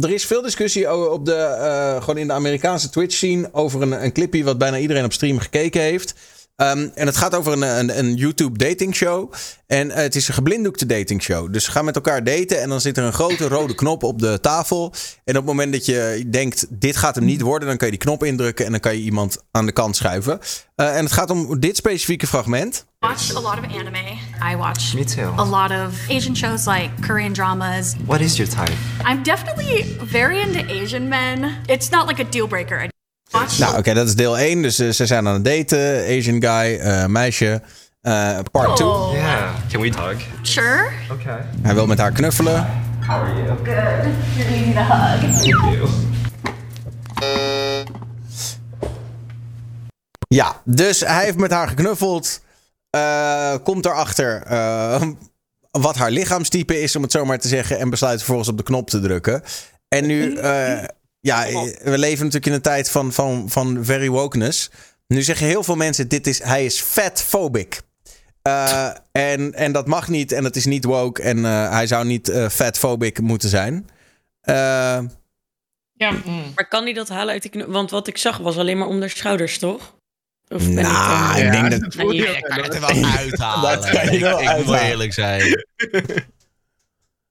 er 0.00 0.10
is 0.10 0.26
veel 0.26 0.42
discussie 0.42 0.94
op 1.10 1.24
de, 1.24 1.34
eh, 1.34 1.96
gewoon 2.00 2.18
in 2.18 2.26
de 2.26 2.32
Amerikaanse 2.32 2.90
Twitch 2.90 3.14
scene 3.14 3.48
over 3.52 3.82
een, 3.82 4.04
een 4.04 4.12
clipje 4.12 4.44
wat 4.44 4.58
bijna 4.58 4.78
iedereen 4.78 5.04
op 5.04 5.12
stream 5.12 5.38
gekeken 5.38 5.80
heeft. 5.80 6.14
Ehm, 6.58 6.88
en 6.94 7.06
het 7.06 7.16
gaat 7.16 7.34
over 7.34 7.52
een, 7.52 7.62
een, 7.62 7.98
een 7.98 8.14
YouTube 8.14 8.58
dating 8.58 8.94
show. 8.94 9.32
En 9.66 9.90
eh, 9.90 10.02
het 10.02 10.14
is 10.16 10.28
een 10.28 10.34
geblinddoekte 10.34 10.86
dating 10.86 11.22
show. 11.22 11.52
Dus 11.52 11.64
ze 11.64 11.70
gaan 11.70 11.84
met 11.84 11.94
elkaar 11.94 12.24
daten 12.24 12.60
en 12.60 12.68
dan 12.68 12.80
zit 12.80 12.96
er 12.96 13.04
een 13.04 13.12
grote 13.12 13.48
rode 13.48 13.74
knop 13.74 14.02
op 14.02 14.18
de 14.18 14.38
tafel. 14.40 14.84
En 15.24 15.36
op 15.36 15.42
het 15.42 15.44
moment 15.44 15.72
dat 15.72 15.86
je 15.86 16.24
denkt, 16.30 16.66
dit 16.68 16.96
gaat 16.96 17.14
hem 17.14 17.24
niet 17.24 17.40
worden, 17.40 17.68
dan 17.68 17.76
kan 17.76 17.86
je 17.88 17.92
die 17.96 18.02
knop 18.04 18.24
indrukken 18.24 18.64
en 18.64 18.70
dan 18.70 18.80
kan 18.80 18.94
je 18.96 19.02
iemand 19.02 19.38
aan 19.50 19.66
de 19.66 19.72
kant 19.72 19.96
schuiven. 19.96 20.38
Eh, 20.74 20.96
en 20.96 21.04
het 21.04 21.12
gaat 21.12 21.30
om 21.30 21.60
dit 21.60 21.76
specifieke 21.76 22.26
fragment. 22.26 22.86
watch 22.98 23.34
a 23.36 23.40
lot 23.40 23.58
of 23.58 23.64
anime. 23.80 24.18
I 24.52 24.56
watch 24.56 24.94
Me 24.94 25.04
too. 25.04 25.34
a 25.38 25.44
lot 25.44 25.70
of 25.70 25.94
Asian 26.10 26.36
shows 26.36 26.66
like 26.66 26.90
Korean 27.06 27.32
dramas. 27.32 27.94
What 28.04 28.20
is 28.20 28.36
your 28.36 28.50
type? 28.54 28.72
I'm 29.10 29.22
definitely 29.22 29.96
very 30.10 30.40
into 30.40 30.72
Asian 30.82 31.08
men. 31.08 31.52
It's 31.66 31.90
not 31.90 32.06
like 32.08 32.22
a 32.22 32.28
deal 32.30 32.46
breaker. 32.48 32.88
Nou, 33.58 33.78
oké, 33.78 33.94
dat 33.94 34.06
is 34.06 34.14
deel 34.14 34.38
1. 34.38 34.62
Dus 34.62 34.78
eh, 34.78 34.88
ze 34.90 35.06
zijn 35.06 35.28
aan 35.28 35.34
het 35.34 35.44
daten. 35.44 36.04
Asian 36.18 36.42
guy, 36.42 36.78
eh, 36.78 37.06
meisje. 37.06 37.62
Eh, 38.00 38.38
part 38.52 38.76
2. 38.76 38.88
Oh. 38.88 39.12
Yeah. 39.12 39.50
Can 39.70 39.80
we 39.80 39.88
talk? 39.90 40.16
Sure. 40.42 40.88
Okay. 41.12 41.38
Hij 41.62 41.74
wil 41.74 41.86
met 41.86 41.98
haar 41.98 42.12
knuffelen. 42.12 42.66
How 43.06 43.16
are 43.16 43.34
you? 43.34 43.48
Good. 43.48 43.66
You're 44.36 44.50
needing 44.50 44.76
a 44.78 45.16
hug. 45.16 45.20
Thank 45.40 45.44
you. 45.44 45.88
Ja, 50.28 50.60
dus 50.64 51.00
hij 51.00 51.24
heeft 51.24 51.36
met 51.36 51.50
haar 51.50 51.68
geknuffeld. 51.68 52.40
eh, 52.90 53.54
komt 53.62 53.84
erachter 53.86 54.42
wat 55.70 55.96
haar 55.96 56.10
lichaamstype 56.10 56.80
is, 56.82 56.96
om 56.96 57.02
het 57.02 57.12
zo 57.12 57.24
maar 57.24 57.38
te 57.38 57.48
zeggen. 57.48 57.78
En 57.78 57.90
besluit 57.90 58.18
vervolgens 58.18 58.48
op 58.48 58.56
de 58.56 58.62
knop 58.62 58.90
te 58.90 59.00
drukken. 59.00 59.42
En 59.88 60.06
nu, 60.06 60.34
eh, 60.36 60.78
ja, 61.20 61.44
we 61.82 61.98
leven 61.98 62.18
natuurlijk 62.18 62.46
in 62.46 62.52
een 62.52 62.60
tijd 62.60 62.90
van, 62.90 63.12
van, 63.12 63.50
van 63.50 63.84
very 63.84 64.08
wokeness. 64.08 64.70
Nu 65.06 65.22
zeggen 65.22 65.46
heel 65.46 65.62
veel 65.62 65.76
mensen, 65.76 66.08
dit 66.08 66.26
is, 66.26 66.42
hij 66.42 66.64
is 66.64 66.80
fatphobic. 66.80 67.80
Eh 68.42 68.90
en, 69.12 69.54
en 69.54 69.72
dat 69.72 69.86
mag 69.86 70.08
niet 70.08 70.32
en 70.32 70.44
het 70.44 70.56
is 70.56 70.64
niet 70.64 70.84
woke. 70.84 71.22
En 71.22 71.44
eh, 71.44 71.70
hij 71.70 71.86
zou 71.86 72.04
niet 72.06 72.28
eh 72.28 72.48
fatphobic 72.48 73.20
moeten 73.20 73.48
zijn. 73.48 73.88
Eh, 74.40 74.54
Ja, 75.92 76.12
Maar 76.54 76.68
kan 76.68 76.82
hij 76.84 76.92
dat 76.92 77.08
halen 77.08 77.32
uit 77.32 77.42
die 77.42 77.50
knu- 77.50 77.66
Want 77.66 77.90
wat 77.90 78.06
ik 78.08 78.18
zag 78.18 78.36
was 78.38 78.56
alleen 78.56 78.78
maar 78.78 78.86
om 78.88 79.00
de 79.00 79.08
schouders, 79.08 79.58
toch? 79.58 79.96
Of 80.48 80.64
ben 80.64 80.74
Nou, 80.82 81.38
ik, 81.40 81.52
denk 81.52 81.70
dat- 81.70 81.94
Nee, 81.94 82.14
je 82.14 82.40
kan 82.40 82.62
het 82.62 82.74
er 82.74 82.80
wel 82.80 83.04
uithalen. 83.04 83.70
Dat 83.80 83.90
kan 83.90 84.12
je 84.12 84.20
wel 84.20 84.40
ik, 84.42 84.48
ik 84.50 84.64
moet 84.66 84.76
eerlijk 84.80 85.12
zijn. 85.12 85.42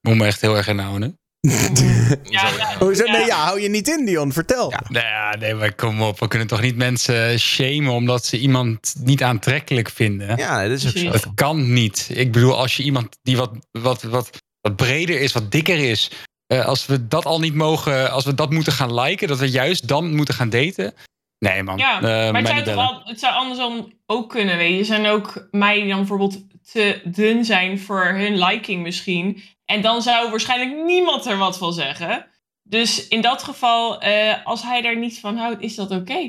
Moet 0.02 0.16
me 0.16 0.26
echt 0.26 0.42
heel 0.42 0.56
erg 0.58 0.68
inhouden. 0.68 1.20
Hoezo? 2.80 3.04
Nee, 3.04 3.26
ja, 3.26 3.36
hou 3.46 3.62
je 3.62 3.70
niet 3.70 3.88
in, 3.88 4.06
Dion. 4.06 4.32
Vertel. 4.34 4.74
Nee, 4.90 5.04
ja, 5.04 5.36
nee, 5.40 5.54
maar 5.54 5.74
kom 5.76 6.02
op. 6.02 6.20
We 6.20 6.28
kunnen 6.28 6.48
toch 6.48 6.62
niet 6.62 6.76
mensen 6.76 7.40
shamen 7.40 7.92
omdat 7.94 8.26
ze 8.26 8.40
iemand 8.40 8.96
niet 9.04 9.24
aantrekkelijk 9.24 9.90
vinden? 9.90 10.38
Ja, 10.38 10.62
dat 10.68 10.72
is 10.72 10.88
ook 10.88 10.98
zo. 10.98 11.12
Het 11.12 11.28
kan 11.36 11.74
niet. 11.74 12.10
Ik 12.14 12.32
bedoel, 12.32 12.58
als 12.58 12.78
je 12.78 12.84
iemand 12.84 13.18
die 13.22 13.38
wat, 13.38 13.52
wat, 13.72 14.02
wat, 14.04 14.30
wat 14.62 14.76
breder 14.76 15.22
is, 15.22 15.34
wat 15.34 15.52
dikker 15.52 15.78
is. 15.90 16.12
eh, 16.48 16.66
als 16.66 16.86
we 16.86 17.08
dat 17.08 17.26
al 17.26 17.40
niet 17.40 17.56
mogen, 17.56 18.12
als 18.12 18.26
we 18.26 18.34
dat 18.34 18.52
moeten 18.52 18.74
gaan 18.74 18.94
liken, 19.00 19.28
dat 19.28 19.40
we 19.40 19.50
juist 19.50 19.88
dan 19.88 20.16
moeten 20.16 20.34
gaan 20.34 20.50
daten. 20.50 20.94
Nee, 21.40 21.64
man. 21.64 21.78
Ja, 21.78 21.96
Eh, 21.96 22.32
maar 22.32 22.56
het 22.56 22.66
zou, 22.66 22.78
al, 22.78 23.02
het 23.04 23.20
zou 23.20 23.34
andersom 23.34 23.94
ook 24.06 24.30
kunnen, 24.30 24.58
weet 24.58 24.72
je. 24.74 24.80
Er 24.80 24.86
zijn 24.86 25.06
ook 25.06 25.48
meiden 25.52 25.82
die 25.84 25.90
dan 25.92 26.00
bijvoorbeeld 26.00 26.38
te 26.72 27.02
dun 27.04 27.46
zijn 27.46 27.80
voor 27.80 28.06
hun 28.06 28.38
liking 28.38 28.84
misschien. 28.84 29.42
En 29.72 29.82
dan 29.82 30.02
zou 30.02 30.30
waarschijnlijk 30.30 30.84
niemand 30.86 31.26
er 31.26 31.38
wat 31.38 31.58
van 31.58 31.74
zeggen. 31.74 32.26
Dus 32.64 33.08
in 33.08 33.22
dat 33.22 33.44
geval, 33.44 34.02
eh, 34.02 34.46
als 34.46 34.62
hij 34.64 34.82
daar 34.82 34.98
niet 34.98 35.20
van 35.20 35.38
houdt, 35.38 35.62
is 35.62 35.76
dat 35.76 35.92
oké. 35.92 36.20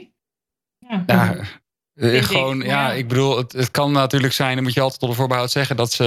Ja. 0.88 1.02
Ja, 1.06 1.36
eh, 1.94 2.14
ik, 2.16 2.22
gewoon, 2.22 2.60
ja, 2.60 2.92
ik 2.92 3.08
bedoel, 3.08 3.36
het, 3.36 3.52
het 3.52 3.70
kan 3.70 3.92
natuurlijk 3.92 4.32
zijn, 4.32 4.54
dan 4.54 4.64
moet 4.64 4.74
je 4.74 4.80
altijd 4.80 5.00
tot 5.00 5.08
de 5.10 5.14
voorbehoud 5.16 5.50
zeggen 5.50 5.76
dat 5.76 5.92
ze, 5.92 6.04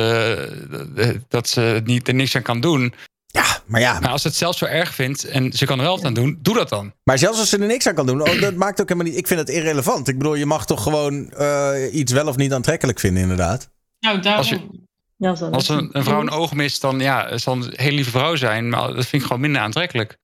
eh, 0.95 1.09
dat 1.27 1.49
ze 1.49 1.61
het 1.61 1.85
niet, 1.85 2.07
er 2.07 2.13
niks 2.13 2.35
aan 2.35 2.41
kan 2.41 2.59
doen. 2.61 2.93
Ja, 3.27 3.45
maar 3.65 3.81
ja. 3.81 3.99
Maar 3.99 4.09
als 4.09 4.21
ze 4.21 4.27
het 4.27 4.37
zelf 4.37 4.57
zo 4.57 4.65
erg 4.65 4.93
vindt 4.95 5.23
en 5.25 5.53
ze 5.53 5.65
kan 5.65 5.77
er 5.77 5.83
wel 5.85 5.95
wat 5.95 6.05
aan 6.05 6.13
doen, 6.13 6.39
doe 6.41 6.55
dat 6.55 6.69
dan. 6.69 6.93
Maar 7.03 7.17
zelfs 7.17 7.39
als 7.39 7.49
ze 7.49 7.57
er 7.57 7.65
niks 7.67 7.87
aan 7.87 7.95
kan 7.95 8.05
doen, 8.05 8.21
oh, 8.21 8.41
dat 8.41 8.55
maakt 8.55 8.81
ook 8.81 8.89
helemaal 8.89 9.09
niet. 9.11 9.19
Ik 9.19 9.27
vind 9.27 9.39
het 9.39 9.49
irrelevant. 9.49 10.07
Ik 10.07 10.17
bedoel, 10.17 10.35
je 10.35 10.45
mag 10.45 10.65
toch 10.65 10.83
gewoon 10.83 11.31
eh, 11.31 11.93
iets 11.93 12.11
wel 12.11 12.27
of 12.27 12.35
niet 12.35 12.53
aantrekkelijk 12.53 12.99
vinden, 12.99 13.21
inderdaad. 13.21 13.69
Nou, 13.99 14.19
daarom... 14.21 14.37
Als 14.39 14.49
je- 14.49 14.89
Ja, 15.21 15.35
zo. 15.35 15.49
Als 15.49 15.69
een, 15.69 15.89
een 15.91 16.03
vrouw 16.03 16.19
een 16.21 16.29
oog 16.29 16.53
mist, 16.53 16.81
dan 16.81 16.99
ja, 16.99 17.27
het 17.29 17.41
zal 17.41 17.53
een 17.55 17.73
hele 17.75 17.95
lieve 17.95 18.09
vrouw 18.09 18.35
zijn, 18.35 18.69
maar 18.69 18.93
dat 18.93 19.05
vind 19.05 19.21
ik 19.21 19.27
gewoon 19.27 19.41
minder 19.41 19.61
aantrekkelijk. 19.61 20.17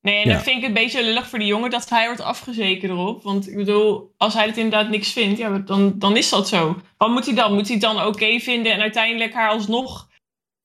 Nee, 0.00 0.22
en 0.22 0.28
Ja. 0.28 0.34
dan 0.34 0.42
vind 0.42 0.56
ik 0.56 0.62
het 0.62 0.76
een 0.76 0.82
beetje 0.82 1.02
lullig 1.04 1.28
voor 1.28 1.38
die 1.38 1.48
jongen 1.48 1.70
dat 1.70 1.88
hij 1.88 2.06
wordt 2.06 2.20
afgezekerd 2.20 2.90
erop. 2.90 3.22
Want 3.22 3.48
ik 3.48 3.56
bedoel, 3.56 4.14
als 4.16 4.34
hij 4.34 4.46
het 4.46 4.56
inderdaad 4.56 4.88
niks 4.90 5.12
vindt, 5.12 5.38
ja, 5.38 5.58
dan, 5.58 5.98
dan 5.98 6.16
is 6.16 6.28
dat 6.28 6.48
zo. 6.48 6.80
Wat 6.96 7.10
moet 7.10 7.26
hij 7.26 7.34
dan? 7.34 7.54
Moet 7.54 7.66
hij 7.68 7.72
het 7.76 7.82
dan 7.84 8.06
oké 8.06 8.38
vinden 8.38 8.72
en 8.72 8.80
uiteindelijk 8.80 9.32
haar 9.34 9.50
alsnog 9.50 10.08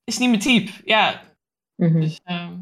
is 0.04 0.18
niet 0.18 0.30
mijn 0.30 0.42
type? 0.42 0.72
Ja. 0.86 1.22
Dus, 1.76 2.20
ehm, 2.24 2.54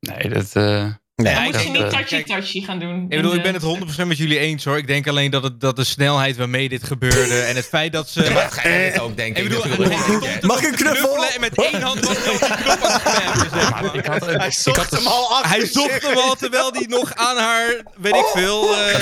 Nee, 0.00 0.28
dat. 0.28 0.56
eh, 0.56 0.92
Nee, 1.16 1.34
dan 1.34 1.42
moet 1.42 1.62
je 1.62 1.68
niet 1.68 1.82
eh, 1.82 1.88
touchy-touchy 1.88 2.64
gaan 2.64 2.78
doen. 2.78 3.02
Ik 3.02 3.08
bedoel, 3.16 3.34
ik 3.34 3.42
ben 3.42 3.54
het 3.54 3.62
100% 4.02 4.06
met 4.06 4.16
jullie 4.16 4.38
eens 4.38 4.64
hoor. 4.64 4.76
Ik 4.78 4.86
denk 4.86 5.08
alleen 5.08 5.30
dat, 5.30 5.42
het, 5.42 5.60
dat 5.60 5.76
de 5.76 5.84
snelheid 5.84 6.36
waarmee 6.36 6.68
dit 6.68 6.84
gebeurde 6.84 7.40
en 7.40 7.56
het 7.56 7.66
feit 7.66 7.92
dat 7.92 8.08
ze. 8.08 8.30
maar 8.34 8.50
ga 8.50 9.00
ook 9.00 9.16
denken, 9.16 9.42
Ik 9.42 9.48
bedoel, 9.48 9.64
er 9.64 10.46
Mag 10.46 10.62
ik 10.62 10.72
knuffel? 10.72 11.24
met 11.40 11.62
één 11.62 11.82
hand 11.82 12.06
was 12.06 12.16
hij 12.24 12.32
op 12.32 12.40
die 12.40 12.56
knop 12.64 12.82
aan 12.82 12.92
het 12.92 13.00
spammen, 13.00 13.50
zeg 13.60 13.70
maar. 13.70 13.94
ik 13.94 14.06
had, 14.06 14.26
Hij 14.26 14.50
zocht 14.50 14.90
hem 14.90 15.06
al 15.06 15.34
achter 15.34 15.50
Hij 15.50 15.66
zocht 15.66 16.02
hem 16.02 16.16
al 16.16 16.34
terwijl 16.34 16.72
hij 16.72 16.86
nog 16.88 17.14
aan 17.14 17.36
haar, 17.36 17.82
weet 17.96 18.14
ik 18.14 18.30
veel, 18.34 18.76
eh 18.76 19.00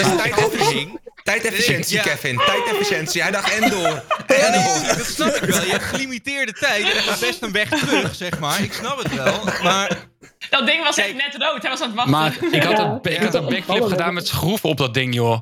is 0.61 0.69
hing. 0.69 0.99
Tijdefficiëntie. 1.23 1.97
Ja. 1.97 2.03
Kevin. 2.03 2.41
Tijdefficiëntie. 2.47 3.23
Hij 3.23 3.31
dacht 3.31 3.53
en 3.59 3.71
door. 3.71 4.03
En 4.27 4.53
dat 4.97 5.07
snap 5.07 5.35
ik 5.35 5.43
wel. 5.51 5.63
Je 5.65 5.71
hebt 5.71 5.85
gelimiteerde 5.85 6.53
tijd. 6.53 6.83
Er 6.83 6.97
is 6.97 7.19
best 7.19 7.43
een 7.43 7.53
weg 7.53 7.69
terug, 7.69 8.15
zeg 8.15 8.39
maar. 8.39 8.63
Ik 8.63 8.73
snap 8.73 8.99
het 8.99 9.15
wel. 9.15 9.45
Maar 9.63 10.09
Dat 10.51 10.67
ding 10.67 10.85
was 10.85 10.97
echt 10.97 11.15
net 11.15 11.37
rood. 11.39 11.63
Hij 11.63 11.71
was 11.71 11.81
aan 11.81 11.87
het 11.87 11.97
wachten. 11.97 12.13
Maar 12.13 12.37
ik 12.51 12.63
had 12.63 12.79
een, 12.79 13.01
ik 13.13 13.19
had 13.23 13.35
een 13.35 13.45
backflip 13.45 13.83
gedaan 13.85 14.15
met 14.15 14.27
schroeven 14.27 14.69
op 14.69 14.77
dat 14.77 14.95
ding, 14.95 15.15
joh. 15.15 15.41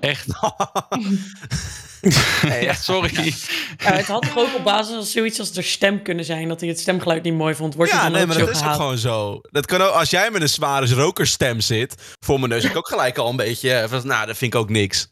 Echt. 0.00 0.26
ja, 2.60 2.74
sorry. 2.74 3.34
Ja, 3.78 3.92
het 3.92 4.06
had 4.06 4.22
toch 4.22 4.38
ook 4.38 4.54
op 4.56 4.64
basis 4.64 4.94
van 4.94 5.04
zoiets 5.04 5.38
als 5.38 5.52
de 5.52 5.62
stem 5.62 6.02
kunnen 6.02 6.24
zijn. 6.24 6.48
Dat 6.48 6.60
hij 6.60 6.68
het 6.68 6.80
stemgeluid 6.80 7.22
niet 7.22 7.34
mooi 7.34 7.54
vond. 7.54 7.74
Wordt 7.74 7.92
Ja, 7.92 8.08
nee, 8.08 8.26
maar 8.26 8.38
dat 8.38 8.48
is 8.48 8.62
ook 8.62 8.72
gewoon 8.72 8.98
zo. 8.98 9.40
Dat 9.50 9.66
kan 9.66 9.80
ook, 9.80 9.92
als 9.92 10.10
jij 10.10 10.30
met 10.30 10.42
een 10.42 10.48
zware 10.48 10.94
rokerstem 10.94 11.60
zit, 11.60 11.94
voor 12.24 12.38
mijn 12.38 12.50
neus, 12.50 12.64
ik 12.64 12.76
ook 12.76 12.88
gelijk 12.88 13.18
al 13.18 13.28
een 13.30 13.36
beetje 13.36 13.72
eh, 13.72 13.88
van, 13.88 14.06
nou, 14.06 14.26
dat 14.26 14.36
vind 14.36 14.54
ik 14.54 14.60
ook 14.60 14.68
niks. 14.70 15.10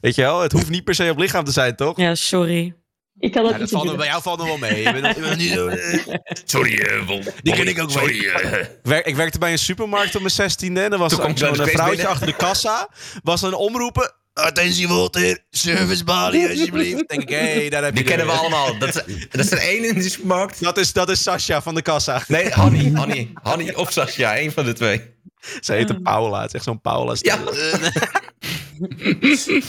Weet 0.00 0.14
je 0.14 0.22
wel, 0.22 0.40
het 0.40 0.52
hoeft 0.52 0.68
niet 0.68 0.84
per 0.84 0.94
se 0.94 1.10
op 1.10 1.18
lichaam 1.18 1.44
te 1.44 1.52
zijn, 1.52 1.76
toch? 1.76 1.96
Ja, 1.96 2.14
sorry. 2.14 2.74
Ik 3.18 3.32
kan 3.32 3.42
dat 3.42 3.52
Ja, 3.52 3.58
dat 3.58 3.70
niet 3.70 3.80
valt, 3.82 3.96
bij 3.96 4.06
jou 4.06 4.22
valt 4.22 4.38
nog 4.38 4.46
wel 4.46 4.58
mee. 4.58 4.82
Je 4.82 4.92
bent, 5.00 5.14
je 5.16 5.20
bent 5.20 5.36
niet 5.36 5.52
zo. 5.52 5.70
Sorry, 6.56 6.78
eh. 6.78 7.08
Die 7.42 7.54
ken 7.54 7.68
ik 7.68 7.80
ook 7.80 7.90
wel. 7.90 7.98
Sorry, 8.02 8.26
eh. 8.26 8.66
Wer- 8.82 9.06
ik 9.06 9.16
werkte 9.16 9.38
bij 9.38 9.52
een 9.52 9.58
supermarkt 9.58 10.14
op 10.14 10.20
mijn 10.20 10.32
zestiende 10.32 10.82
en 10.82 10.92
er 10.92 10.98
was 10.98 11.12
zo'n 11.12 11.36
Grace 11.36 11.54
vrouwtje 11.54 11.88
binnen. 11.88 12.06
achter 12.08 12.26
de 12.26 12.36
kassa. 12.36 12.88
Was 13.22 13.42
een 13.42 13.54
omroepen. 13.54 14.12
Attentie 14.32 14.88
Walter, 14.88 15.38
servicebalie 15.50 16.48
alsjeblieft. 16.50 17.08
Denk 17.08 17.22
ik, 17.22 17.28
hé, 17.28 17.36
hey, 17.36 17.68
daar 17.68 17.82
heb 17.84 17.96
je 17.96 18.02
Die 18.02 18.08
kennen 18.08 18.26
we 18.26 18.32
allemaal. 18.32 18.78
Dat 18.78 18.88
is, 18.88 19.14
dat 19.30 19.44
is 19.44 19.50
er 19.50 19.58
één 19.58 19.84
in 19.84 19.94
de 19.94 20.08
supermarkt. 20.08 20.62
Dat 20.62 20.78
is, 20.78 20.92
dat 20.92 21.10
is 21.10 21.22
Sascha 21.22 21.62
van 21.62 21.74
de 21.74 21.82
kassa. 21.82 22.22
Nee, 22.28 22.50
Hanny. 22.50 22.90
Hanny, 22.94 23.30
Hanny 23.42 23.70
of 23.70 23.92
Sascha. 23.92 24.36
één 24.36 24.52
van 24.52 24.64
de 24.64 24.72
twee. 24.72 25.00
Ze 25.60 25.72
heette 25.72 26.00
Paula. 26.00 26.40
Het 26.40 26.48
is 26.48 26.54
echt 26.54 26.64
zo'n 26.64 26.80
Paula. 26.80 27.14
Ja. 27.18 27.38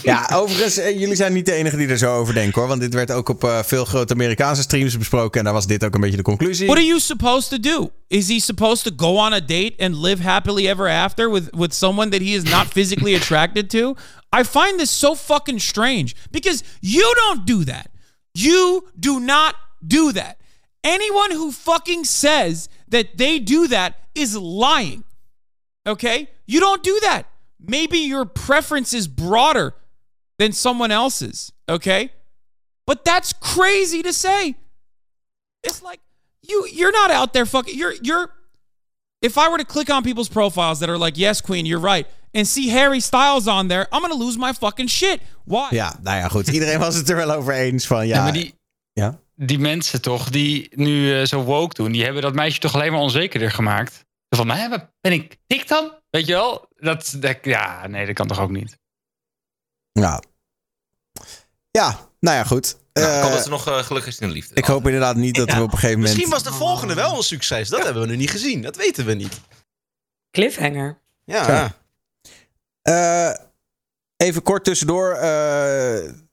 Ja, 0.02 0.30
overigens, 0.34 0.76
eh, 0.78 0.98
jullie 1.00 1.14
zijn 1.16 1.32
niet 1.32 1.46
de 1.46 1.52
enige 1.52 1.76
die 1.76 1.88
er 1.88 1.98
zo 1.98 2.16
over 2.16 2.34
denken 2.34 2.60
hoor. 2.60 2.68
Want 2.68 2.80
dit 2.80 2.94
werd 2.94 3.10
ook 3.10 3.28
op 3.28 3.44
eh, 3.44 3.62
veel 3.62 3.84
grote 3.84 4.12
Amerikaanse 4.12 4.62
streams 4.62 4.98
besproken. 4.98 5.38
En 5.38 5.44
daar 5.44 5.54
was 5.54 5.66
dit 5.66 5.84
ook 5.84 5.94
een 5.94 6.00
beetje 6.00 6.16
de 6.16 6.22
conclusie. 6.22 6.66
What 6.66 6.78
are 6.78 6.86
you 6.86 7.00
supposed 7.00 7.50
to 7.50 7.58
do? 7.70 7.90
Is 8.08 8.28
he 8.28 8.38
supposed 8.40 8.84
to 8.84 8.90
go 9.06 9.16
on 9.16 9.32
a 9.32 9.40
date 9.40 9.72
and 9.78 9.96
live 9.96 10.22
happily 10.22 10.68
ever 10.68 10.88
after 10.88 11.30
with 11.30 11.44
with 11.50 11.74
someone 11.74 12.08
that 12.10 12.20
he 12.20 12.26
is 12.26 12.42
not 12.42 12.66
physically 12.66 13.14
attracted 13.14 13.70
to? 13.70 13.94
I 14.32 14.44
find 14.44 14.80
this 14.80 14.90
so 14.90 15.14
fucking 15.14 15.58
strange 15.58 16.16
because 16.30 16.64
you 16.80 17.12
don't 17.16 17.44
do 17.44 17.64
that. 17.64 17.90
You 18.34 18.88
do 18.98 19.20
not 19.20 19.54
do 19.86 20.12
that. 20.12 20.40
Anyone 20.82 21.30
who 21.30 21.52
fucking 21.52 22.04
says 22.04 22.68
that 22.88 23.18
they 23.18 23.38
do 23.38 23.68
that 23.68 23.98
is 24.14 24.36
lying. 24.36 25.04
Okay? 25.86 26.28
You 26.46 26.60
don't 26.60 26.82
do 26.82 26.98
that. 27.02 27.26
Maybe 27.60 27.98
your 27.98 28.24
preference 28.24 28.92
is 28.92 29.06
broader 29.06 29.74
than 30.38 30.52
someone 30.52 30.90
else's, 30.90 31.52
okay? 31.68 32.10
But 32.86 33.04
that's 33.04 33.32
crazy 33.32 34.02
to 34.02 34.12
say. 34.12 34.56
It's 35.62 35.82
like 35.82 36.00
you 36.42 36.66
you're 36.72 36.90
not 36.90 37.12
out 37.12 37.32
there 37.32 37.46
fucking 37.46 37.78
you're 37.78 37.94
you're 38.02 38.32
if 39.20 39.38
I 39.38 39.48
were 39.48 39.58
to 39.58 39.64
click 39.64 39.88
on 39.88 40.02
people's 40.02 40.28
profiles 40.28 40.80
that 40.80 40.90
are 40.90 40.98
like, 40.98 41.16
"Yes, 41.16 41.40
queen, 41.40 41.64
you're 41.66 41.78
right." 41.78 42.08
And 42.32 42.46
see 42.46 42.70
Harry 42.70 43.00
Styles 43.00 43.46
on 43.46 43.68
there, 43.68 43.86
I'm 43.90 44.00
gonna 44.00 44.24
lose 44.24 44.38
my 44.38 44.52
fucking 44.52 44.90
shit. 44.90 45.18
Why? 45.44 45.66
Ja, 45.70 45.98
nou 46.02 46.16
ja, 46.16 46.28
goed. 46.28 46.48
Iedereen 46.48 46.78
was 46.78 46.94
het 46.94 47.08
er 47.08 47.16
wel 47.16 47.30
over 47.32 47.54
eens 47.54 47.86
van 47.86 48.06
ja. 48.06 48.16
Ja, 48.16 48.22
maar 48.22 48.32
die, 48.32 48.54
ja? 48.92 49.18
die 49.34 49.58
mensen 49.58 50.00
toch, 50.02 50.30
die 50.30 50.68
nu 50.74 51.20
eh, 51.20 51.26
zo 51.26 51.42
woke 51.42 51.74
doen, 51.74 51.92
die 51.92 52.04
hebben 52.04 52.22
dat 52.22 52.34
meisje 52.34 52.60
toch 52.60 52.74
alleen 52.74 52.92
maar 52.92 53.00
onzekerder 53.00 53.50
gemaakt. 53.50 54.04
Van, 54.28 54.50
hè, 54.50 54.68
wat 54.68 54.86
ben 55.00 55.12
ik 55.12 55.36
dik 55.46 55.68
dan? 55.68 55.92
Weet 56.10 56.26
je 56.26 56.32
wel? 56.32 56.66
Dat, 56.76 57.14
dat, 57.16 57.38
ja, 57.42 57.86
nee, 57.86 58.06
dat 58.06 58.14
kan 58.14 58.26
toch 58.26 58.40
ook 58.40 58.50
niet? 58.50 58.78
Ja. 59.92 60.22
Ja, 61.70 61.98
nou 62.20 62.36
ja, 62.36 62.44
goed. 62.44 62.76
Nou, 62.92 63.06
ik 63.06 63.14
hoop 63.14 63.24
Eh, 63.24 63.34
dat 63.34 63.42
ze 63.42 63.48
nog 63.48 63.66
eh, 63.66 63.78
gelukkig 63.78 64.12
is 64.12 64.18
in 64.18 64.28
de 64.28 64.34
liefde. 64.34 64.54
ik 64.54 64.64
hoop 64.64 64.84
inderdaad 64.86 65.16
niet 65.16 65.34
dat 65.34 65.52
we 65.52 65.62
op 65.62 65.72
een 65.72 65.78
gegeven 65.78 65.96
moment... 65.98 66.14
Misschien 66.14 66.30
was 66.32 66.42
de 66.42 66.52
volgende 66.52 66.94
wel 66.94 67.16
een 67.16 67.22
succes. 67.22 67.68
Dat 67.68 67.84
hebben 67.84 68.02
we 68.02 68.08
nu 68.08 68.16
niet 68.16 68.30
gezien. 68.30 68.62
Dat 68.62 68.76
weten 68.76 69.04
we 69.04 69.14
niet. 69.14 69.40
Cliffhanger. 70.30 70.98
Ja. 71.24 71.74
Eh, 72.82 73.30
even 74.16 74.42
kort 74.42 74.64
tussendoor. 74.64 75.10
eh, 75.10 75.20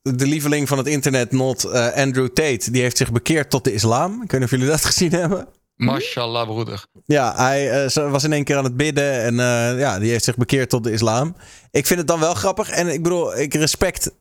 de 0.02 0.26
lieveling 0.26 0.68
van 0.68 0.78
het 0.78 0.88
internet, 0.88 1.32
not 1.32 1.64
eh, 1.64 1.94
Andrew 1.96 2.28
Tate, 2.28 2.72
die 2.72 2.82
heeft 2.82 2.98
zich 2.98 3.12
bekeerd 3.12 3.50
tot 3.50 3.64
de 3.64 3.74
islam. 3.74 4.14
Ik 4.24 4.32
weet 4.32 4.42
niet 4.42 4.44
of 4.44 4.50
jullie 4.50 4.68
dat 4.68 4.86
gezien 4.92 5.12
hebben. 5.12 5.48
Mashallah, 5.76 6.48
broeder. 6.48 6.86
Ja, 7.06 7.36
hij 7.36 7.90
was 7.94 8.24
in 8.24 8.34
één 8.34 8.44
keer 8.44 8.58
aan 8.58 8.64
het 8.64 8.78
bidden 8.78 9.22
en 9.24 9.36
ja, 9.78 10.00
die 10.00 10.12
heeft 10.12 10.24
zich 10.24 10.38
bekeerd 10.38 10.70
tot 10.70 10.84
de 10.84 10.92
islam. 10.92 11.36
Ik 11.72 11.86
vind 11.86 12.00
het 12.00 12.08
dan 12.08 12.20
wel 12.20 12.34
grappig 12.34 12.70
en 12.70 12.88
ik 12.88 13.04
bedoel, 13.04 13.38
ik 13.38 13.54
respect 13.54 14.12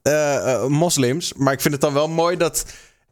moslims, 0.69 1.33
maar 1.33 1.53
ik 1.53 1.61
vind 1.61 1.75
het 1.75 1.83
dan 1.83 1.93
wel 1.93 2.09
mooi 2.09 2.37
dat... 2.37 2.65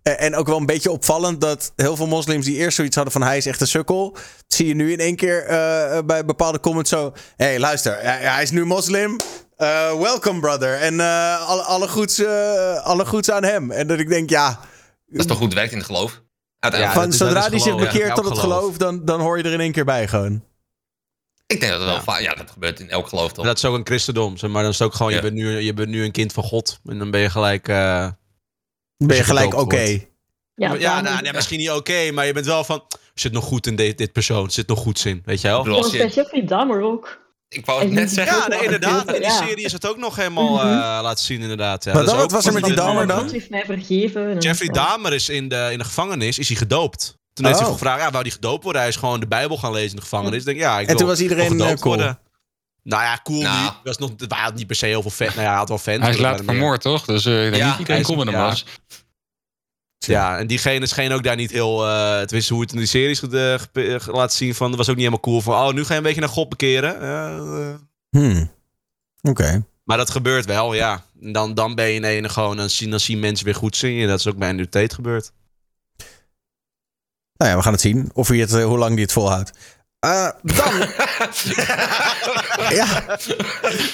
eh, 0.06 0.24
en 0.24 0.34
ook 0.34 0.46
wel 0.46 0.56
een 0.56 0.66
beetje 0.66 0.90
opvallend 0.90 1.40
dat 1.40 1.72
heel 1.76 1.96
veel 1.96 2.06
moslims 2.06 2.44
die 2.44 2.56
eerst 2.56 2.76
zoiets 2.76 2.94
hadden 2.94 3.12
van 3.12 3.22
hij 3.22 3.36
is 3.36 3.46
echt 3.46 3.60
een 3.60 3.66
sukkel. 3.66 4.16
Zie 4.46 4.66
je 4.66 4.74
nu 4.74 4.92
in 4.92 5.00
één 5.00 5.16
keer 5.16 5.44
eh, 5.44 5.98
bij 6.04 6.24
bepaalde 6.24 6.60
comments 6.60 6.90
zo. 6.90 7.12
Hé, 7.36 7.46
hey, 7.46 7.58
luister, 7.58 7.98
hij, 8.00 8.18
hij 8.18 8.42
is 8.42 8.50
nu 8.50 8.64
moslim. 8.64 9.16
Eh, 9.56 9.98
welcome, 10.00 10.40
brother. 10.40 10.80
En 10.80 11.00
eh, 11.00 11.48
alle, 11.48 11.62
alle, 11.62 11.88
goeds, 11.88 12.18
eh, 12.18 12.84
alle 12.84 13.06
goeds 13.06 13.30
aan 13.30 13.44
hem. 13.44 13.70
En 13.70 13.86
dat 13.86 13.98
ik 13.98 14.08
denk, 14.08 14.30
ja. 14.30 14.60
Dat 15.06 15.20
is 15.20 15.26
toch 15.26 15.38
goed 15.38 15.54
werkt 15.54 15.72
in 15.72 15.78
het 15.78 15.86
geloof? 15.86 16.22
Uiteindelijk. 16.58 17.02
van, 17.02 17.12
zodra 17.12 17.48
hij 17.48 17.58
zich 17.58 17.76
bekeert 17.76 18.14
tot 18.14 18.24
het 18.24 18.38
geloof, 18.38 18.76
dan, 18.76 19.04
dan 19.04 19.20
hoor 19.20 19.38
je 19.38 19.44
er 19.44 19.52
in 19.52 19.60
één 19.60 19.72
keer 19.72 19.84
bij 19.84 20.08
gewoon. 20.08 20.44
Ik 21.46 21.60
denk 21.60 21.72
dat 21.72 21.80
het 21.80 21.90
wel 21.90 22.02
vaak... 22.02 22.20
Ja, 22.20 22.34
dat 22.34 22.50
gebeurt 22.50 22.80
in 22.80 22.90
elk 22.90 23.08
geloof 23.08 23.32
toch? 23.32 23.44
Dat 23.44 23.56
is 23.56 23.64
ook 23.64 23.74
een 23.74 23.86
christendom. 23.86 24.36
zeg 24.36 24.50
Maar 24.50 24.62
dan 24.62 24.70
is 24.70 24.78
het 24.78 24.88
ook 24.88 24.94
gewoon, 24.94 25.12
je, 25.12 25.20
bent 25.20 25.34
nu, 25.34 25.58
je 25.58 25.74
bent 25.74 25.88
nu 25.88 26.04
een 26.04 26.12
kind 26.12 26.32
van 26.32 26.44
God. 26.44 26.78
En 26.84 26.98
dan 26.98 27.10
ben 27.10 27.20
je 27.20 27.30
gelijk... 27.30 27.68
Ben 28.96 29.16
je 29.16 29.24
gelijk 29.24 29.54
oké. 29.54 29.98
Ja, 30.54 30.74
Ja, 30.74 31.00
nou, 31.00 31.22
nee, 31.22 31.32
misschien 31.32 31.58
niet 31.58 31.70
oké, 31.70 32.10
maar 32.12 32.26
je 32.26 32.32
bent 32.32 32.46
wel 32.46 32.64
van... 32.64 32.84
Er 32.90 33.22
zit 33.22 33.32
nog 33.32 33.44
goed 33.44 33.66
in 33.66 33.76
dit, 33.76 33.98
dit 33.98 34.12
persoon. 34.12 34.44
Er 34.44 34.50
zit 34.52 34.66
nog 34.68 34.78
goeds 34.78 35.04
in, 35.04 35.22
weet 35.24 35.40
je 35.40 35.48
wel? 35.48 35.64
Dat. 35.64 35.92
Jeffrey 35.92 36.44
Dahmer 36.46 36.80
ook. 36.82 37.24
Ik 37.48 37.66
wou 37.66 37.80
het 37.82 37.90
net 37.90 38.10
zeggen. 38.12 38.36
Ja, 38.38 38.48
nee, 38.48 38.62
inderdaad. 38.64 39.12
In 39.14 39.20
die 39.20 39.30
serie 39.30 39.64
is 39.64 39.72
het 39.72 39.86
ook 39.88 39.96
nog 39.96 40.16
helemaal 40.16 40.52
Mhm. 40.54 40.66
eh, 40.66 40.98
laten 41.02 41.24
zien, 41.24 41.40
inderdaad. 41.40 41.84
Ja, 41.84 41.92
Maar 41.92 42.00
Dat 42.02 42.10
is 42.12 42.16
dan, 42.18 42.24
ook 42.24 42.30
wat 42.30 42.42
was 42.44 42.54
er 42.54 42.60
met 42.60 42.64
die 42.64 42.74
Dahmer 42.74 43.06
dan? 43.06 43.20
God 43.20 43.32
heeft 43.32 43.50
mij 43.50 43.64
vergeven. 43.64 44.30
En- 44.30 44.38
Jeffrey. 44.38 44.68
Dahmer 44.68 45.12
is 45.12 45.28
in 45.28 45.48
de, 45.48 45.68
in 45.72 45.78
de 45.78 45.84
gevangenis, 45.84 46.38
is 46.38 46.48
hij 46.48 46.56
gedoopt. 46.56 47.18
Toen 47.32 47.44
heeft 47.46 47.58
hij 47.58 47.66
Oh. 47.68 47.72
gevraagd, 47.74 48.00
ja, 48.02 48.10
wou 48.10 48.22
hij 48.22 48.30
gedoopt 48.32 48.62
worden? 48.62 48.80
Hij 48.80 48.90
is 48.90 48.96
gewoon 48.96 49.20
de 49.20 49.26
Bijbel 49.26 49.56
gaan 49.58 49.72
lezen 49.72 49.90
in 49.90 49.96
de 49.96 50.02
gevangenis. 50.02 50.38
Ik 50.38 50.44
denk, 50.44 50.58
ja, 50.58 50.80
ik 50.80 50.88
En 50.88 50.96
toen 50.96 51.06
was 51.06 51.20
iedereen, 51.20 51.60
eh, 51.60 51.66
cool. 51.74 51.94
worden. 51.96 52.18
Nou 52.88 53.02
ja, 53.02 53.20
cool 53.22 53.42
Nou. 53.42 53.62
niet. 53.62 53.72
Was 53.84 53.98
nog, 53.98 54.10
hij 54.28 54.42
had 54.42 54.54
niet 54.54 54.66
per 54.66 54.76
se 54.76 54.86
heel 54.86 55.02
veel 55.02 55.10
fan. 55.10 55.26
Nou 55.26 55.40
ja, 55.40 55.46
hij 55.48 55.56
had 55.56 55.68
wel 55.68 55.78
fans. 55.78 55.98
Hij 56.00 56.10
is 56.10 56.18
later 56.18 56.44
vermoord, 56.44 56.80
toch? 56.80 57.04
Dus 57.04 57.24
eh, 57.24 57.44
ik 57.44 57.50
denk 57.50 57.62
Ja, 57.62 57.70
niet 57.70 57.78
iedereen 57.78 58.02
kon 58.02 58.16
met 58.16 58.26
hem 58.26 58.36
was. 58.36 58.64
Ja, 59.98 60.38
en 60.38 60.46
diegene 60.46 60.86
scheen 60.86 61.12
ook 61.12 61.22
daar 61.22 61.36
niet 61.36 61.50
heel... 61.50 61.86
eh 61.86 62.20
tenminste, 62.20 62.52
hoe 62.52 62.62
het 62.62 62.72
in 62.72 62.78
die 62.78 62.86
series 62.86 63.18
ge- 63.18 64.00
laten 64.06 64.36
zien 64.36 64.54
van... 64.54 64.68
Dat 64.68 64.76
was 64.78 64.88
ook 64.88 64.94
niet 64.96 65.04
helemaal 65.04 65.24
cool. 65.24 65.40
Van, 65.40 65.54
oh, 65.54 65.72
nu 65.74 65.84
ga 65.84 65.90
je 65.92 65.96
een 65.98 66.02
beetje 66.02 66.20
naar 66.20 66.28
God 66.28 66.48
bekeren. 66.48 67.00
Eh. 67.00 67.74
Hmm. 68.10 68.50
Oké. 69.22 69.64
Maar 69.84 69.96
dat 69.96 70.10
gebeurt 70.10 70.44
wel, 70.44 70.74
ja. 70.74 71.04
En 71.20 71.32
Dan, 71.32 71.54
dan 71.54 71.74
ben 71.74 71.86
je 71.88 72.00
nee, 72.00 72.28
gewoon... 72.28 72.56
Dan 72.56 72.70
zien, 72.70 72.90
dan 72.90 73.00
zien 73.00 73.18
mensen 73.18 73.44
weer 73.44 73.54
goed 73.54 73.76
zingen. 73.76 74.08
Dat 74.08 74.18
is 74.18 74.26
ook 74.26 74.36
bij 74.36 74.48
Andrew 74.50 74.68
Tate 74.68 74.94
gebeurd. 74.94 75.32
Nou 77.36 77.50
ja, 77.50 77.56
we 77.56 77.62
gaan 77.62 77.72
het 77.72 77.80
zien. 77.80 78.10
Of 78.12 78.28
hij 78.28 78.38
het, 78.38 78.62
hoe 78.62 78.78
lang 78.78 78.92
hij 78.92 79.02
het 79.02 79.12
volhoudt. 79.12 79.52
Eh, 80.06 80.28
dan. 80.42 80.72
ja, 82.78 83.04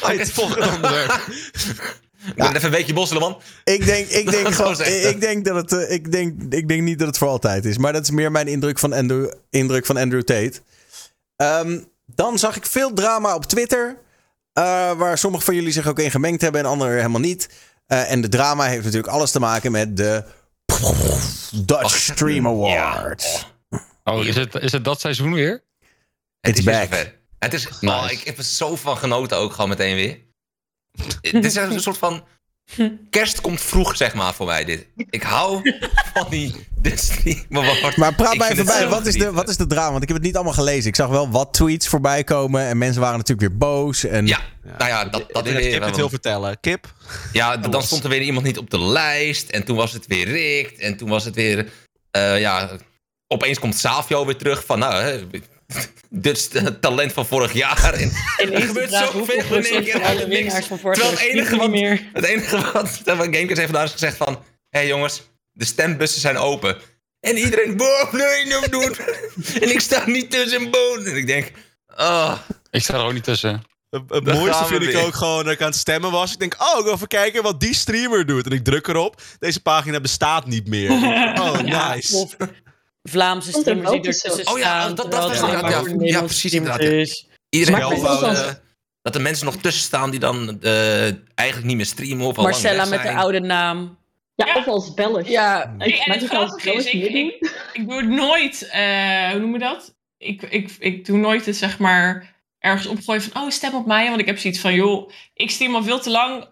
het 0.01 0.33
volgende 0.33 0.69
onderwerp. 0.75 1.25
Ben 2.37 2.49
even 2.57 2.65
een 2.65 2.71
beetje 2.71 2.93
bosselen, 2.93 3.23
man. 3.23 3.41
ik 3.65 3.85
denk, 3.85 4.09
ik 4.09 4.31
denk 4.31 4.49
gewoon. 4.55 4.81
Ik 4.83 5.21
denk 5.21 5.45
dat 5.45 5.55
het. 5.57 5.73
eh, 5.73 5.91
Ik 5.95 6.13
denk, 6.13 6.53
ik 6.53 6.69
denk 6.69 6.83
niet 6.83 6.99
dat 6.99 7.09
het 7.09 7.19
voor 7.19 7.29
altijd 7.29 7.65
is. 7.65 7.79
Maar 7.79 7.93
dat 7.93 8.03
is 8.03 8.11
meer 8.11 8.31
mijn 8.33 8.49
indruk 8.49 8.79
van 8.79 8.93
Andrew, 8.93 9.31
indruk 9.51 9.87
van 9.87 9.97
Andrew 9.97 10.23
Tate. 10.23 10.53
Ehm, 11.37 11.79
dan 12.07 12.39
zag 12.39 12.57
ik 12.57 12.67
veel 12.67 12.93
drama 12.93 13.35
op 13.35 13.45
Twitter. 13.47 13.97
eh, 14.53 14.93
waar 14.93 15.19
sommige 15.19 15.45
van 15.45 15.55
jullie 15.55 15.73
zich 15.73 15.87
ook 15.89 15.99
in 15.99 16.11
gemengd 16.11 16.41
hebben 16.41 16.61
en 16.61 16.67
anderen 16.67 16.97
helemaal 16.97 17.21
niet. 17.21 17.49
Eh, 17.87 18.11
en 18.11 18.21
de 18.21 18.29
drama 18.29 18.65
heeft 18.65 18.85
natuurlijk 18.85 19.13
alles 19.13 19.31
te 19.31 19.41
maken 19.41 19.73
met 19.73 19.97
de 19.97 20.25
Dutch 21.51 21.97
Stream 21.97 22.47
Awards. 22.47 23.47
Oh, 24.05 24.25
is 24.25 24.37
het, 24.37 24.55
is 24.55 24.73
het 24.73 24.85
dat 24.85 25.01
seizoen 25.01 25.33
weer? 25.33 25.63
Het 26.43 26.51
It's 26.51 26.59
is 26.59 26.65
weer 26.65 26.75
back. 26.75 26.93
zover. 26.93 27.21
Het 27.39 27.55
is, 27.55 27.69
oh, 27.69 27.81
Nice. 27.81 28.13
ik 28.13 28.25
heb 28.25 28.39
er 28.39 28.45
zo 28.45 28.77
van 28.77 28.97
genoten 28.97 29.37
ook 29.37 29.53
gewoon 29.53 29.69
meteen 29.69 29.95
weer. 29.95 30.19
Dit 31.33 31.45
is 31.45 31.55
een 31.55 31.81
soort 31.81 31.99
van... 31.99 32.25
Kerst 33.11 33.41
komt 33.41 33.61
vroeg, 33.61 33.97
zeg 33.97 34.15
maar, 34.15 34.35
voor 34.35 34.47
mij 34.47 34.65
dit. 34.65 34.87
Ik 35.11 35.23
hou 35.23 35.73
van 36.15 36.27
die 36.31 36.55
Disney 36.83 37.47
Award. 37.51 37.97
Maar 37.97 38.15
praat 38.15 38.37
mij 38.37 38.51
even 38.51 38.65
bij, 38.65 38.89
wat 38.89 39.07
is, 39.07 39.15
de, 39.15 39.33
wat 39.33 39.49
is 39.49 39.57
de 39.57 39.67
drama? 39.67 39.91
Want 39.91 40.03
ik 40.03 40.09
heb 40.09 40.17
het 40.17 40.27
niet 40.27 40.35
allemaal 40.35 40.53
gelezen. 40.55 40.89
Ik 40.89 40.97
zag 40.97 41.09
wel 41.09 41.31
wat 41.31 41.53
tweets 41.53 41.89
voorbij 41.89 42.25
komen 42.25 42.63
en 42.63 42.79
mensen 42.79 43.01
waren 43.01 43.19
natuurlijk 43.19 43.49
weer 43.49 43.59
boos. 43.59 44.05
En... 44.05 44.27
Ja, 44.27 44.41
nou 44.79 44.91
ja, 44.91 45.05
dat, 45.05 45.25
dat 45.33 45.47
Ik 45.47 45.55
weer. 45.57 45.71
Kip 45.71 45.83
het 45.83 45.97
wil 45.97 46.09
vertellen. 46.09 46.61
Kip? 46.61 46.95
Ja, 47.33 47.57
dan 47.57 47.83
stond 47.83 48.05
er 48.05 48.11
weer 48.11 48.23
iemand 48.23 48.47
niet 48.47 48.59
op 48.59 48.71
de 48.71 48.81
lijst. 48.81 49.49
En 49.51 49.65
toen 49.65 49.77
was 49.77 49.93
het 49.93 50.07
weer 50.07 50.27
Rikt. 50.29 50.79
En 50.81 50.97
toen 50.97 51.09
was 51.09 51.25
het 51.25 51.35
weer... 51.35 51.73
eh, 52.11 52.41
ja, 52.41 52.71
opeens 53.27 53.59
komt 53.59 53.77
Savio 53.79 54.27
weer 54.27 54.37
terug 54.37 54.65
van... 54.65 54.79
Nou, 54.79 55.27
hè, 55.75 55.83
dit 56.11 56.37
is 56.37 56.49
het 56.53 56.81
talent 56.81 57.13
van 57.13 57.27
vorig 57.27 57.53
jaar. 57.53 57.95
En 57.95 58.13
er 58.53 58.63
gebeurt 58.63 58.93
zoveel 58.93 59.57
in 59.57 59.65
één 59.65 59.85
keer. 59.85 60.63
van 60.63 60.79
vorig 60.79 60.99
Terwijl 60.99 61.17
jaar 61.17 61.27
het 61.27 61.33
enige, 61.33 61.57
wat, 61.57 61.71
meer. 61.71 62.09
het 62.13 62.25
enige 62.25 62.73
wat 62.73 63.01
Gamekers 63.05 63.59
heeft 63.59 63.71
vandaag 63.71 63.93
gezegd 63.93 64.17
van... 64.17 64.33
Hé 64.69 64.79
hey 64.79 64.87
jongens, 64.87 65.23
de 65.53 65.65
stembussen 65.65 66.21
zijn 66.21 66.37
open. 66.37 66.77
En 67.21 67.37
iedereen... 67.37 67.77
Boah, 67.77 68.13
nee, 68.13 68.47
no, 68.47 68.61
doen. 68.61 68.97
en 69.63 69.71
ik 69.71 69.81
sta 69.81 70.07
niet 70.07 70.31
tussen 70.31 70.71
boon. 70.71 71.07
En 71.07 71.17
ik 71.17 71.27
denk... 71.27 71.51
ah, 71.87 72.39
Ik 72.71 72.83
sta 72.83 72.95
er 72.95 73.05
ook 73.05 73.13
niet 73.13 73.25
tussen. 73.25 73.63
Het, 73.91 74.03
het 74.09 74.25
Daar 74.25 74.35
mooiste 74.35 74.65
vind 74.65 74.83
ik 74.83 74.97
ook 74.97 75.15
gewoon 75.15 75.45
dat 75.45 75.53
ik 75.53 75.61
aan 75.61 75.67
het 75.67 75.77
stemmen 75.77 76.11
was. 76.11 76.33
Ik 76.33 76.39
denk, 76.39 76.57
oh, 76.59 76.79
ik 76.79 76.85
wil 76.85 76.95
even 76.95 77.07
kijken 77.07 77.43
wat 77.43 77.61
die 77.61 77.75
streamer 77.75 78.27
doet. 78.27 78.47
En 78.47 78.53
ik 78.53 78.65
druk 78.65 78.87
erop. 78.87 79.21
Deze 79.39 79.63
pagina 79.63 80.01
bestaat 80.01 80.47
niet 80.47 80.69
meer. 80.69 80.91
oh, 81.41 81.59
Ja, 81.65 81.95
nice. 81.95 82.29
Vlaamse 83.03 83.53
er 83.53 83.61
streamers 83.61 83.91
die 83.91 83.99
ertussen 84.01 84.47
Oh 84.53 84.59
ja, 84.59 84.81
staan. 84.81 84.95
dat- 84.95 85.13
dat 85.13 85.29
was 85.29 85.41
inderdaad, 85.41 85.87
ja. 85.87 85.95
Ja, 86.07 86.19
precies, 86.23 86.53
inderdaad, 86.53 86.81
is. 86.81 87.27
iedereen 87.49 88.01
wel- 88.03 88.25
eh, 88.27 88.53
dat 89.03 89.15
er 89.15 89.21
mensen 89.21 89.45
nog 89.47 89.57
tussen 89.57 89.83
staan 89.83 90.11
die 90.11 90.21
dan 90.21 90.61
eh, 90.63 91.03
eigenlijk 91.35 91.65
niet 91.69 91.77
meer 91.77 91.87
streamen 91.87 92.27
of 92.27 92.37
al 92.37 92.43
lang 92.43 92.55
Marcella 92.55 92.85
met 92.85 93.03
de 93.03 93.13
oude 93.13 93.41
naam. 93.41 93.99
Ja, 94.35 94.47
Ja. 94.47 94.55
of 94.57 94.67
als 94.67 94.95
Belg. 94.95 95.29
Ja, 95.29 95.75
Nee, 95.79 96.03
en 96.05 96.13
het 96.13 96.25
grappige 96.29 96.73
is, 96.73 96.85
ik, 96.87 97.05
ik, 97.13 97.51
ik 97.73 97.89
doe 97.89 97.97
het 98.01 98.09
nooit, 98.09 98.69
eh, 98.71 99.31
hoe 99.31 99.41
noem 99.41 99.53
je 99.53 99.59
dat? 99.59 99.95
Ik, 100.19 100.43
ik, 100.43 100.71
ik 100.79 101.05
doe 101.05 101.19
nooit 101.19 101.47
het, 101.47 101.57
zeg 101.57 101.79
maar, 101.79 102.35
ergens 102.59 102.87
opgooien 102.87 103.23
van, 103.23 103.43
oh, 103.43 103.51
stem 103.51 103.75
op 103.75 103.87
mij. 103.87 104.09
Want 104.09 104.21
ik 104.21 104.27
heb 104.27 104.39
zoiets 104.39 104.61
van, 104.61 104.75
joh, 104.75 105.11
ik 105.35 105.51
stream 105.51 105.75
al 105.75 105.83
veel 105.83 106.01
te 106.01 106.11
lang. 106.11 106.49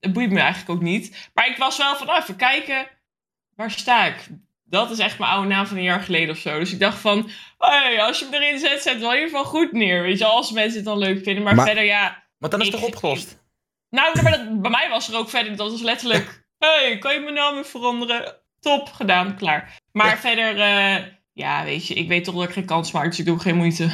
Het 0.00 0.12
boeit 0.12 0.30
me 0.30 0.40
eigenlijk 0.40 0.70
ook 0.70 0.82
niet. 0.82 1.30
Maar 1.34 1.48
ik 1.48 1.56
was 1.56 1.76
wel 1.76 1.96
van, 1.96 2.08
oh, 2.10 2.16
even 2.20 2.36
kijken, 2.36 2.88
waar 3.56 3.70
sta 3.70 4.06
ik? 4.06 4.26
Dat 4.74 4.90
is 4.90 4.98
echt 4.98 5.18
mijn 5.18 5.30
oude 5.30 5.48
naam 5.48 5.66
van 5.66 5.76
een 5.76 5.82
jaar 5.82 6.00
geleden 6.00 6.30
of 6.30 6.40
zo. 6.40 6.58
Dus 6.58 6.72
ik 6.72 6.78
dacht 6.80 6.98
van, 6.98 7.30
hey, 7.58 8.02
als 8.02 8.18
je 8.18 8.24
hem 8.24 8.34
erin 8.34 8.58
zet, 8.58 8.82
zet 8.82 8.92
het 8.92 9.02
wel 9.02 9.10
in 9.12 9.16
ieder 9.18 9.30
geval 9.30 9.44
goed 9.50 9.72
neer. 9.72 10.02
Weet 10.02 10.18
je, 10.18 10.24
als 10.24 10.50
mensen 10.52 10.76
het 10.76 10.84
dan 10.84 10.98
leuk 10.98 11.24
vinden. 11.24 11.42
Maar, 11.42 11.54
Maar- 11.54 11.66
verder, 11.66 11.84
ja... 11.84 12.22
Maar 12.38 12.50
dan 12.50 12.60
is 12.60 12.66
het 12.66 12.76
toch 12.76 12.86
opgelost? 12.86 13.42
Nou, 13.90 14.22
maar 14.22 14.32
dat, 14.32 14.60
bij 14.62 14.70
mij 14.70 14.88
was 14.88 15.08
er 15.08 15.18
ook 15.18 15.28
verder, 15.30 15.56
dat 15.56 15.70
was 15.70 15.80
letterlijk, 15.82 16.44
hey, 16.58 16.98
kan 16.98 17.14
je 17.14 17.20
mijn 17.20 17.34
naam 17.34 17.52
even 17.52 17.70
veranderen? 17.70 18.36
Top, 18.60 18.92
gedaan, 18.92 19.36
klaar. 19.36 19.78
Maar 19.92 20.18
verder, 20.18 20.60
eh, 20.60 21.02
ja, 21.32 21.64
weet 21.64 21.86
je, 21.86 21.94
ik 21.94 22.08
weet 22.08 22.24
toch 22.24 22.34
dat 22.34 22.44
ik 22.44 22.50
geen 22.52 22.64
kans 22.66 22.92
maak, 22.92 23.04
dus 23.04 23.18
ik 23.18 23.24
doe 23.26 23.38
geen 23.38 23.56
moeite. 23.56 23.90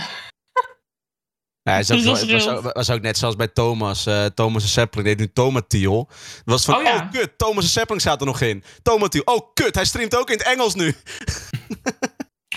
Ja, 1.71 1.77
hij 1.77 1.81
is 1.81 1.87
Dus 2.05 2.23
is 2.23 2.45
was, 2.45 2.47
ook, 2.57 2.73
was 2.73 2.91
ook 2.91 3.01
net 3.01 3.19
zoals 3.19 3.37
bij 3.37 3.49
Thomas. 3.49 4.07
eh 4.07 4.25
Thomas 4.25 4.63
en 4.63 4.69
Seppeling 4.69 5.09
deed 5.09 5.19
nu 5.19 5.33
Tomatiel. 5.33 6.09
Het 6.11 6.43
was 6.45 6.65
van, 6.65 6.75
Oh 6.75 6.85
oh, 6.85 7.11
kut, 7.11 7.39
Thomas 7.39 7.65
en 7.65 7.71
Seppeling 7.71 8.01
staat 8.01 8.21
er 8.21 8.27
nog 8.27 8.41
in. 8.41 8.65
Tomatiel, 8.83 9.23
oh 9.25 9.51
kut, 9.55 9.75
hij 9.75 9.85
streamt 9.85 10.17
ook 10.17 10.31
in 10.31 10.39
het 10.39 10.47
Engels 10.47 10.75
nu. 10.75 10.95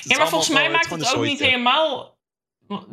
Ja, 0.06 0.18
maar 0.18 0.30
volgens 0.30 0.52
mij 0.54 0.70
maakt 0.72 0.90
het 0.90 1.16
ook 1.16 1.24
niet 1.24 1.40
helemaal... 1.40 2.18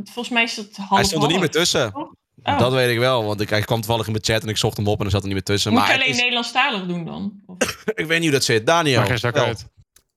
Volgens 0.05 0.29
mij 0.29 0.43
is 0.43 0.57
het 0.57 0.77
half 0.77 0.91
Hij 0.91 1.05
stond 1.05 1.23
er 1.23 1.29
niet 1.29 1.39
meer 1.39 1.51
tussen. 1.51 1.95
Oh. 1.97 2.59
Dat 2.59 2.73
weet 2.73 2.91
ik 2.91 2.99
wel, 2.99 3.25
want 3.25 3.41
ik, 3.41 3.51
hij 3.51 3.61
kwam 3.61 3.81
toevallig 3.81 4.07
in 4.07 4.13
mijn 4.13 4.25
chat 4.25 4.43
en 4.43 4.49
ik 4.49 4.57
zocht 4.57 4.77
hem 4.77 4.87
op 4.89 4.99
en 4.99 5.05
er 5.05 5.11
zat 5.11 5.21
er 5.21 5.27
niet 5.27 5.37
meer 5.37 5.45
tussen. 5.45 5.73
Moet 5.73 5.81
je 5.81 5.87
alleen 5.93 6.01
het 6.01 6.09
is- 6.09 6.17
Nederlandstalig 6.17 6.87
doen 6.87 7.05
dan? 7.05 7.33
Of- 7.47 7.83
ik 7.95 8.07
weet 8.07 8.09
niet 8.09 8.23
hoe 8.23 8.31
dat 8.31 8.45
zit. 8.45 8.67
Daniel. 8.67 8.99
Maar 8.99 9.07
geen 9.09 9.19
zak 9.19 9.35
wel. 9.35 9.45
uit. 9.45 9.67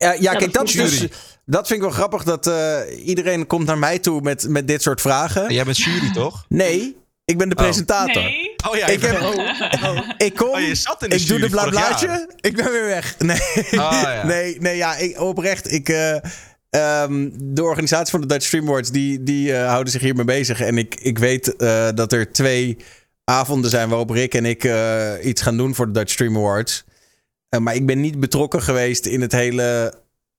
Ja, 0.03 0.11
ja, 0.13 0.31
dat 0.31 0.39
kijk, 0.41 0.53
dat, 0.53 0.71
vind 0.71 0.87
is 0.87 1.01
ik 1.01 1.09
dus, 1.09 1.19
dat 1.45 1.67
vind 1.67 1.79
ik 1.79 1.85
wel 1.85 1.95
grappig. 1.95 2.23
Dat 2.23 2.47
eh, 2.47 2.77
iedereen 3.05 3.47
komt 3.47 3.65
naar 3.65 3.77
mij 3.77 3.99
toe 3.99 4.21
met, 4.21 4.47
met 4.49 4.67
dit 4.67 4.81
soort 4.81 5.01
vragen. 5.01 5.47
En 5.47 5.53
jij 5.53 5.63
bent 5.63 5.77
jury, 5.77 6.11
toch? 6.13 6.45
Nee, 6.49 6.95
Ik 7.25 7.37
ben 7.37 7.49
de 7.49 7.55
Oh. 7.55 7.61
presentator. 7.61 8.21
Nee. 8.21 8.55
Oh 8.69 8.75
ja, 8.77 8.87
Ik 8.87 9.01
heb- 9.01 9.19
Ik 10.27 10.35
kom, 10.35 10.49
Oh, 10.49 10.59
je 10.59 10.75
zat 10.75 11.03
in 11.03 11.09
de 11.09 11.15
ik 11.15 11.27
doe 11.27 11.39
de 11.39 11.49
blablaatje, 11.49 12.29
ik 12.39 12.55
ben 12.55 12.71
weer 12.71 12.85
weg. 12.85 13.15
Nee, 13.19 13.39
Ah, 13.71 14.01
ja. 14.01 14.25
nee, 14.25 14.57
nee 14.59 14.77
ja, 14.77 14.95
ik, 14.95 15.19
oprecht. 15.19 15.71
Ik, 15.71 15.89
eh, 15.89 16.15
ehm, 16.69 17.29
de 17.33 17.63
organisatie 17.63 18.11
van 18.11 18.21
de 18.21 18.27
Dutch 18.27 18.45
Stream 18.45 18.67
Awards, 18.67 18.91
die, 18.91 19.23
die 19.23 19.53
eh, 19.53 19.67
houden 19.67 19.91
zich 19.93 20.01
hiermee 20.01 20.25
bezig. 20.25 20.59
En 20.61 20.77
ik, 20.77 20.95
ik 20.95 21.17
weet 21.19 21.55
eh, 21.55 21.87
dat 21.95 22.11
er 22.13 22.31
twee 22.31 22.77
avonden 23.23 23.69
zijn 23.69 23.89
waarop 23.89 24.09
Rick 24.09 24.33
en 24.33 24.45
ik 24.45 24.63
eh, 24.63 25.11
iets 25.21 25.41
gaan 25.41 25.57
doen 25.57 25.75
voor 25.75 25.85
de 25.85 25.91
Dutch 25.91 26.11
Stream 26.11 26.37
Awards. 26.37 26.83
Eh, 27.53 27.59
maar 27.59 27.75
ik 27.75 27.85
ben 27.85 28.01
niet 28.01 28.19
betrokken 28.19 28.61
geweest 28.61 29.05
in 29.05 29.21
het 29.21 29.31
hele 29.31 29.93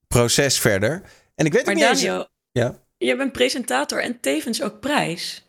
proces 0.08 0.58
verder. 0.58 1.02
En 1.34 1.46
ik 1.46 1.52
weet 1.52 1.64
Maar 1.64 1.74
ook 1.74 1.80
niet 1.80 1.88
eens... 1.88 2.02
Daniel, 2.02 2.26
Ja, 2.52 2.74
je 2.96 3.16
bent 3.16 3.32
presentator 3.32 4.02
en 4.02 4.20
tevens 4.20 4.62
ook 4.62 4.80
prijs. 4.80 5.44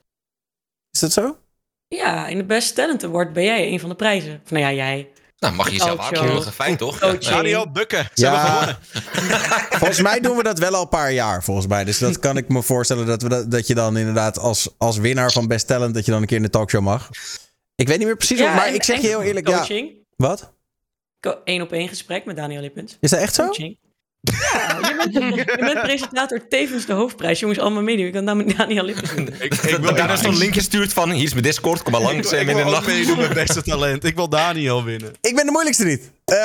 is 0.92 1.00
dat 1.00 1.14
zo? 1.14 1.38
Ja, 1.88 2.28
in 2.28 2.38
de 2.38 2.44
Best 2.46 2.76
Talent 2.76 3.04
Award 3.04 3.34
ben 3.34 3.44
jij 3.44 3.68
een 3.72 3.80
van 3.80 3.90
de 3.90 3.96
prijzen. 3.96 4.42
Of 4.44 4.52
nou 4.52 4.64
ja, 4.64 4.72
jij. 4.72 5.10
Nou, 5.40 5.54
mag 5.54 5.66
je 5.66 5.72
jezelf 5.72 5.96
Talkshow, 6.00 6.18
aankondigen. 6.18 6.52
Fijn 6.54 6.78
toch? 6.78 7.00
coaching. 7.00 7.24
Daniel 7.24 7.72
Bukken. 7.72 8.10
Ze 8.14 8.26
hebben 8.28 8.42
Ja, 8.44 8.50
gewonnen. 8.56 8.78
volgens 9.80 10.02
mij 10.02 10.20
doen 10.20 10.38
we 10.38 10.44
dat 10.44 10.60
wel 10.60 10.74
al 10.76 10.82
een 10.82 10.90
paar 10.90 11.12
jaar, 11.12 11.44
volgens 11.44 11.68
mij. 11.68 11.84
Dus 11.84 11.98
dat 11.98 12.20
kan 12.20 12.38
ik 12.38 12.48
me 12.48 12.62
voorstellen 12.62 13.06
dat, 13.06 13.22
we 13.22 13.30
dat, 13.30 13.52
dat 13.52 13.68
je 13.68 13.76
dan 13.76 13.98
inderdaad 13.98 14.38
als, 14.40 14.70
als 14.78 14.98
winnaar 14.98 15.32
van 15.32 15.48
Best 15.48 15.68
Talent... 15.68 15.94
dat 15.94 16.06
je 16.06 16.12
dan 16.12 16.22
een 16.22 16.28
keer 16.28 16.38
in 16.38 16.44
de 16.44 16.50
talkshow 16.50 16.82
mag. 16.82 17.10
Ik 17.76 17.88
weet 17.88 17.98
niet 17.98 18.08
meer 18.08 18.18
precies, 18.18 18.40
Ja, 18.40 18.46
wat, 18.46 18.56
maar 18.56 18.68
en- 18.68 18.74
ik 18.74 18.84
zeg 18.84 19.02
je 19.02 19.08
heel 19.08 19.22
eerlijk... 19.22 19.48
Ja, 19.48 19.58
Coaching. 19.58 19.92
wat? 20.16 20.54
Eén 21.44 21.62
op 21.62 21.72
één 21.72 21.88
gesprek 21.88 22.26
met 22.26 22.36
Daniel 22.36 22.62
Lippens. 22.62 22.98
Is 23.00 23.10
dat 23.10 23.20
echt 23.20 23.36
zo? 23.36 23.46
Coaching. 23.46 23.78
Ja, 24.22 24.78
je 24.82 24.96
bent, 24.96 25.36
je 25.36 25.58
bent 25.60 25.82
presentator 25.82 26.48
tevens 26.48 26.86
de 26.86 26.94
hoofdprijs. 26.94 27.40
Jongens, 27.40 27.60
allemaal 27.60 27.82
meedoen. 27.82 28.06
Je 28.06 28.12
kan 28.12 28.24
namelijk 28.24 28.58
Daniel 28.58 28.84
Lippens 28.84 29.16
doen. 29.16 29.28
Ik, 29.40 29.54
ik 29.54 29.78
wil 29.78 29.96
daar 29.96 30.14
is 30.14 30.22
zo'n 30.22 30.38
linkje 30.38 30.62
stuurt 30.62 30.94
van, 30.94 31.12
hier 31.12 31.24
is 31.24 31.32
mijn 31.32 31.44
Discord, 31.44 31.84
kom 31.84 31.92
maar 31.92 32.02
Ik 32.02 32.08
langs. 32.08 32.30
wil, 32.30 32.40
en 32.40 32.46
ik 32.46 32.52
in 32.52 32.58
de 32.58 32.64
wil 32.64 32.76
ook 32.76 32.86
meedoen 32.86 33.18
met 33.18 33.34
beste 33.34 33.62
talent. 33.62 34.04
Ik 34.04 34.16
wil 34.16 34.30
Daniel 34.30 34.84
winnen. 34.84 35.14
Ik 35.22 35.36
ben 35.36 35.46
de 35.46 35.52
moeilijkste 35.52 35.86
niet. 35.86 36.12
Eh, 36.26 36.38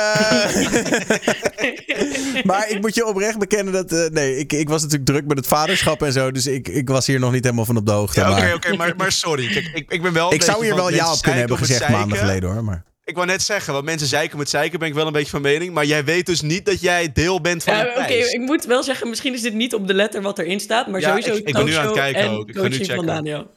maar 2.49 2.69
ik 2.69 2.81
moet 2.81 2.95
je 2.95 3.05
oprecht 3.05 3.37
bekennen 3.37 3.73
dat... 3.73 3.91
eh, 3.91 4.09
nee, 4.09 4.37
ik, 4.37 4.53
ik 4.53 4.69
was 4.69 4.81
natuurlijk 4.81 5.09
druk 5.09 5.25
met 5.27 5.37
het 5.37 5.47
vaderschap 5.47 6.01
en 6.03 6.11
zo. 6.11 6.31
Dus 6.31 6.47
ik, 6.47 6.67
ik 6.67 6.89
was 6.89 7.07
hier 7.07 7.19
nog 7.19 7.31
niet 7.31 7.43
helemaal 7.43 7.65
van 7.65 7.77
op 7.77 7.85
de 7.85 7.91
hoogte. 7.91 8.19
Ja, 8.19 8.31
oké, 8.31 8.39
maar 8.41 8.53
oké, 8.53 8.75
maar, 8.75 8.93
maar 8.97 9.11
sorry. 9.11 9.47
Kijk, 9.47 9.71
ik, 9.73 9.91
ik 9.91 10.01
ben 10.01 10.13
wel 10.13 10.33
ik 10.33 10.41
zou 10.41 10.65
hier 10.65 10.75
wel 10.75 10.89
ja 10.89 11.11
op 11.11 11.21
kunnen 11.21 11.39
hebben 11.39 11.57
zeiken 11.57 11.75
gezegd 11.75 11.91
maanden 11.99 12.17
geleden 12.17 12.51
hoor. 12.51 12.63
Maar... 12.63 12.83
Ik 13.11 13.17
wou 13.17 13.29
net 13.29 13.41
zeggen, 13.41 13.73
wat 13.73 13.83
mensen 13.83 14.07
zeiken 14.07 14.37
met 14.37 14.49
zeiken 14.49 14.79
ben 14.79 14.87
ik 14.87 14.93
wel 14.93 15.07
een 15.07 15.13
beetje 15.13 15.29
van 15.29 15.41
mening. 15.41 15.73
Maar 15.73 15.85
jij 15.85 16.03
weet 16.05 16.25
dus 16.25 16.41
niet 16.41 16.65
dat 16.65 16.81
jij 16.81 17.11
deel 17.11 17.41
bent 17.41 17.63
van 17.63 17.73
Ja, 17.75 17.87
Oké, 17.97 18.13
ik 18.13 18.39
moet 18.39 18.65
wel 18.65 18.83
zeggen, 18.83 19.09
misschien 19.09 19.33
is 19.33 19.41
dit 19.41 19.53
niet 19.53 19.73
op 19.73 19.87
de 19.87 19.93
letter 19.93 20.21
wat 20.21 20.39
erin 20.39 20.59
staat. 20.59 20.87
Maar 20.87 20.99
Ja, 21.01 21.07
sowieso 21.07 21.33
ik- 21.33 21.47
ik 21.47 21.53
ben 21.53 21.65
nu 21.65 21.73
aan 21.73 21.85
het 21.85 21.93
kijken 21.93 22.21
en 22.21 22.29
ook. 22.29 22.49
Ik 22.49 22.55
ga 22.55 22.61
nu 22.67 22.75
van 22.75 22.85
checken. 22.85 23.05
Daniel. 23.05 23.51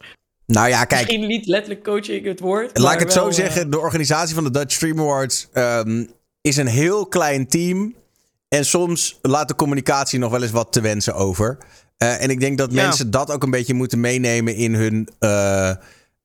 Nou 0.46 0.68
ja, 0.68 0.84
kijk. 0.84 1.00
Misschien 1.06 1.26
niet 1.28 1.46
letterlijk 1.46 1.84
coaching 1.84 2.24
het 2.26 2.40
woord. 2.40 2.70
Laat 2.78 2.84
maar 2.84 2.92
ik 2.94 2.98
het 3.00 3.14
wel, 3.14 3.22
zo 3.22 3.28
eh, 3.28 3.34
zeggen. 3.34 3.70
De 3.70 3.78
organisatie 3.78 4.34
van 4.34 4.44
de 4.44 4.50
Dutch 4.50 4.74
Stream 4.74 5.00
Awards 5.00 5.48
ehm, 5.52 6.04
is 6.40 6.56
een 6.56 6.66
heel 6.66 7.06
klein 7.06 7.48
team. 7.48 7.94
En 8.48 8.64
soms 8.64 9.18
laat 9.22 9.48
de 9.48 9.54
communicatie 9.54 10.18
nog 10.18 10.30
wel 10.30 10.42
eens 10.42 10.50
wat 10.50 10.72
te 10.72 10.80
wensen 10.80 11.14
over. 11.14 11.58
Eh, 11.96 12.22
en 12.22 12.30
ik 12.30 12.40
denk 12.40 12.58
dat 12.58 12.72
Ja. 12.72 12.82
mensen 12.86 13.10
dat 13.10 13.30
ook 13.30 13.42
een 13.42 13.50
beetje 13.50 13.74
moeten 13.74 14.00
meenemen 14.00 14.54
in 14.54 14.74
hun. 14.74 15.08
eh, 15.18 15.70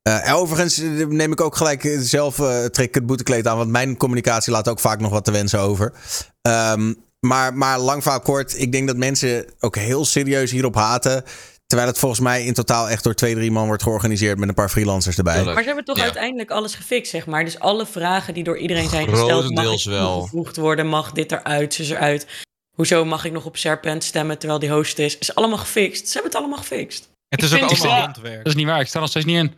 eh, 0.02 0.36
overigens 0.36 0.78
neem 1.08 1.32
ik 1.32 1.42
ook 1.42 1.56
gelijk 1.56 1.96
zelf 2.00 2.40
eh 2.40 2.66
trek 2.66 2.88
ik 2.88 2.96
het 2.96 3.06
boetekleed 3.06 3.48
aan. 3.48 3.58
Want 3.58 3.70
mijn 3.70 3.98
communicatie 3.98 4.52
laat 4.52 4.68
ook 4.70 4.80
vaak 4.80 5.00
nog 5.00 5.12
wat 5.12 5.26
te 5.26 5.32
wensen 5.32 5.60
over. 5.60 5.94
Ehm, 6.42 6.94
maar, 7.20 7.54
maar 7.54 7.80
lang 7.80 8.02
verhaal 8.04 8.22
kort. 8.22 8.60
Ik 8.60 8.72
denk 8.72 8.88
dat 8.88 8.98
mensen 8.98 9.46
ook 9.60 9.76
heel 9.76 10.06
serieus 10.06 10.52
hierop 10.52 10.76
haten. 10.76 11.24
Terwijl 11.66 11.90
het 11.90 12.00
volgens 12.00 12.22
mij 12.22 12.46
in 12.46 12.54
totaal 12.54 12.90
echt 12.90 13.04
door 13.04 13.14
twee, 13.14 13.36
drie 13.36 13.52
man 13.52 13.68
wordt 13.68 13.84
georganiseerd 13.84 14.38
met 14.38 14.50
een 14.50 14.56
paar 14.56 14.70
freelancers 14.70 15.18
erbij. 15.18 15.44
Maar 15.44 15.58
ze 15.58 15.64
hebben 15.64 15.86
toch 15.86 15.98
Ja. 15.98 16.04
uiteindelijk 16.04 16.52
alles 16.52 16.76
gefixt, 16.76 17.12
zeg 17.12 17.26
maar. 17.26 17.44
Dus 17.44 17.60
alle 17.60 17.86
vragen 17.86 18.34
die 18.34 18.44
door 18.44 18.58
iedereen 18.58 18.90
zijn 18.90 19.10
gesteld, 19.10 19.54
mag 19.54 19.84
wel. 19.84 20.14
toegevoegd 20.18 20.58
worden, 20.58 20.88
mag 20.88 21.12
dit 21.12 21.32
eruit, 21.32 21.74
zus 21.74 21.90
eruit. 21.90 22.28
Hoezo 22.76 23.06
mag 23.06 23.26
ik 23.26 23.32
nog 23.32 23.46
op 23.46 23.58
Serpent 23.58 24.04
stemmen 24.04 24.38
terwijl 24.38 24.60
die 24.60 24.70
host 24.72 25.00
is? 25.00 25.18
Is 25.18 25.36
allemaal 25.36 25.58
gefixt. 25.58 26.06
Ze 26.08 26.14
hebben 26.14 26.32
het 26.32 26.40
allemaal 26.40 26.58
gefixt. 26.60 27.10
Het 27.28 27.44
Ik 27.44 27.46
is 27.46 27.54
ook 27.54 27.70
allemaal 27.70 28.02
handwerk. 28.02 28.38
Dat 28.38 28.46
is 28.46 28.56
niet 28.56 28.66
waar, 28.66 28.80
ik 28.80 28.88
sta 28.88 28.94
er 28.96 29.02
nog 29.02 29.10
steeds 29.10 29.26
niet 29.26 29.38
in. 29.38 29.54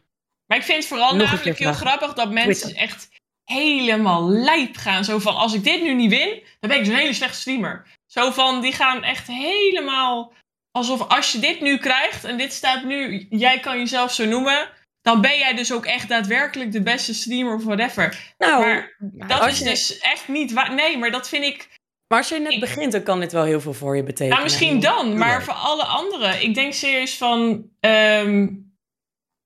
Maar 0.52 0.60
ik 0.60 0.66
vind 0.66 0.78
het 0.78 0.88
vooral 0.88 1.16
Nog 1.16 1.28
namelijk 1.32 1.58
heel 1.58 1.68
vragen. 1.74 1.88
grappig 1.88 2.14
dat 2.14 2.32
mensen 2.32 2.56
Twitter. 2.70 2.84
echt 2.84 3.10
helemaal 3.44 4.30
lijp 4.30 4.78
gaan. 4.78 5.04
Zo 5.06 5.20
van, 5.20 5.36
als 5.36 5.54
ik 5.54 5.64
dit 5.64 5.82
nu 5.82 5.94
niet 5.94 6.10
win, 6.10 6.44
dan 6.60 6.70
ben 6.70 6.78
ik 6.78 6.86
dus 6.86 6.94
een 6.94 7.00
hele 7.00 7.14
slechte 7.14 7.40
streamer. 7.40 7.88
Zo 8.08 8.32
van, 8.32 8.62
die 8.62 8.74
gaan 8.74 9.04
echt 9.04 9.28
helemaal... 9.28 10.34
Alsof 10.72 11.08
als 11.08 11.32
je 11.32 11.40
dit 11.40 11.62
nu 11.62 11.78
krijgt 11.78 12.24
en 12.24 12.38
dit 12.38 12.54
staat 12.54 12.84
nu, 12.84 13.28
jij 13.30 13.60
kan 13.60 13.78
jezelf 13.78 14.14
zo 14.14 14.26
noemen... 14.26 14.70
Dan 15.02 15.22
ben 15.22 15.38
jij 15.38 15.54
dus 15.56 15.74
ook 15.74 15.86
echt 15.86 16.10
daadwerkelijk 16.10 16.72
de 16.72 16.82
beste 16.82 17.14
streamer 17.14 17.56
of 17.56 17.64
whatever. 17.64 18.34
Nou, 18.38 18.62
maar 18.66 18.96
dat 19.28 19.48
is 19.48 19.58
je- 19.60 19.64
dus 19.64 20.00
echt 20.00 20.28
niet 20.28 20.52
waar. 20.54 20.74
Nee, 20.74 20.98
maar 20.98 21.12
dat 21.12 21.30
vind 21.30 21.44
ik... 21.44 21.68
Maar 22.08 22.18
als 22.20 22.30
je 22.30 22.40
net 22.40 22.52
Ik- 22.52 22.60
begint, 22.60 22.92
dan 22.92 23.04
kan 23.04 23.20
dit 23.20 23.32
wel 23.32 23.44
heel 23.44 23.62
veel 23.62 23.74
voor 23.74 23.96
je 23.96 24.04
betekenen. 24.04 24.30
Nou, 24.32 24.44
misschien 24.44 24.80
dan, 24.80 25.18
maar 25.18 25.44
voor 25.44 25.54
alle 25.54 25.84
anderen. 25.84 26.44
Ik 26.44 26.54
denk 26.56 26.74
serieus 26.74 27.18
van. 27.18 27.64
ehm, 27.80 28.48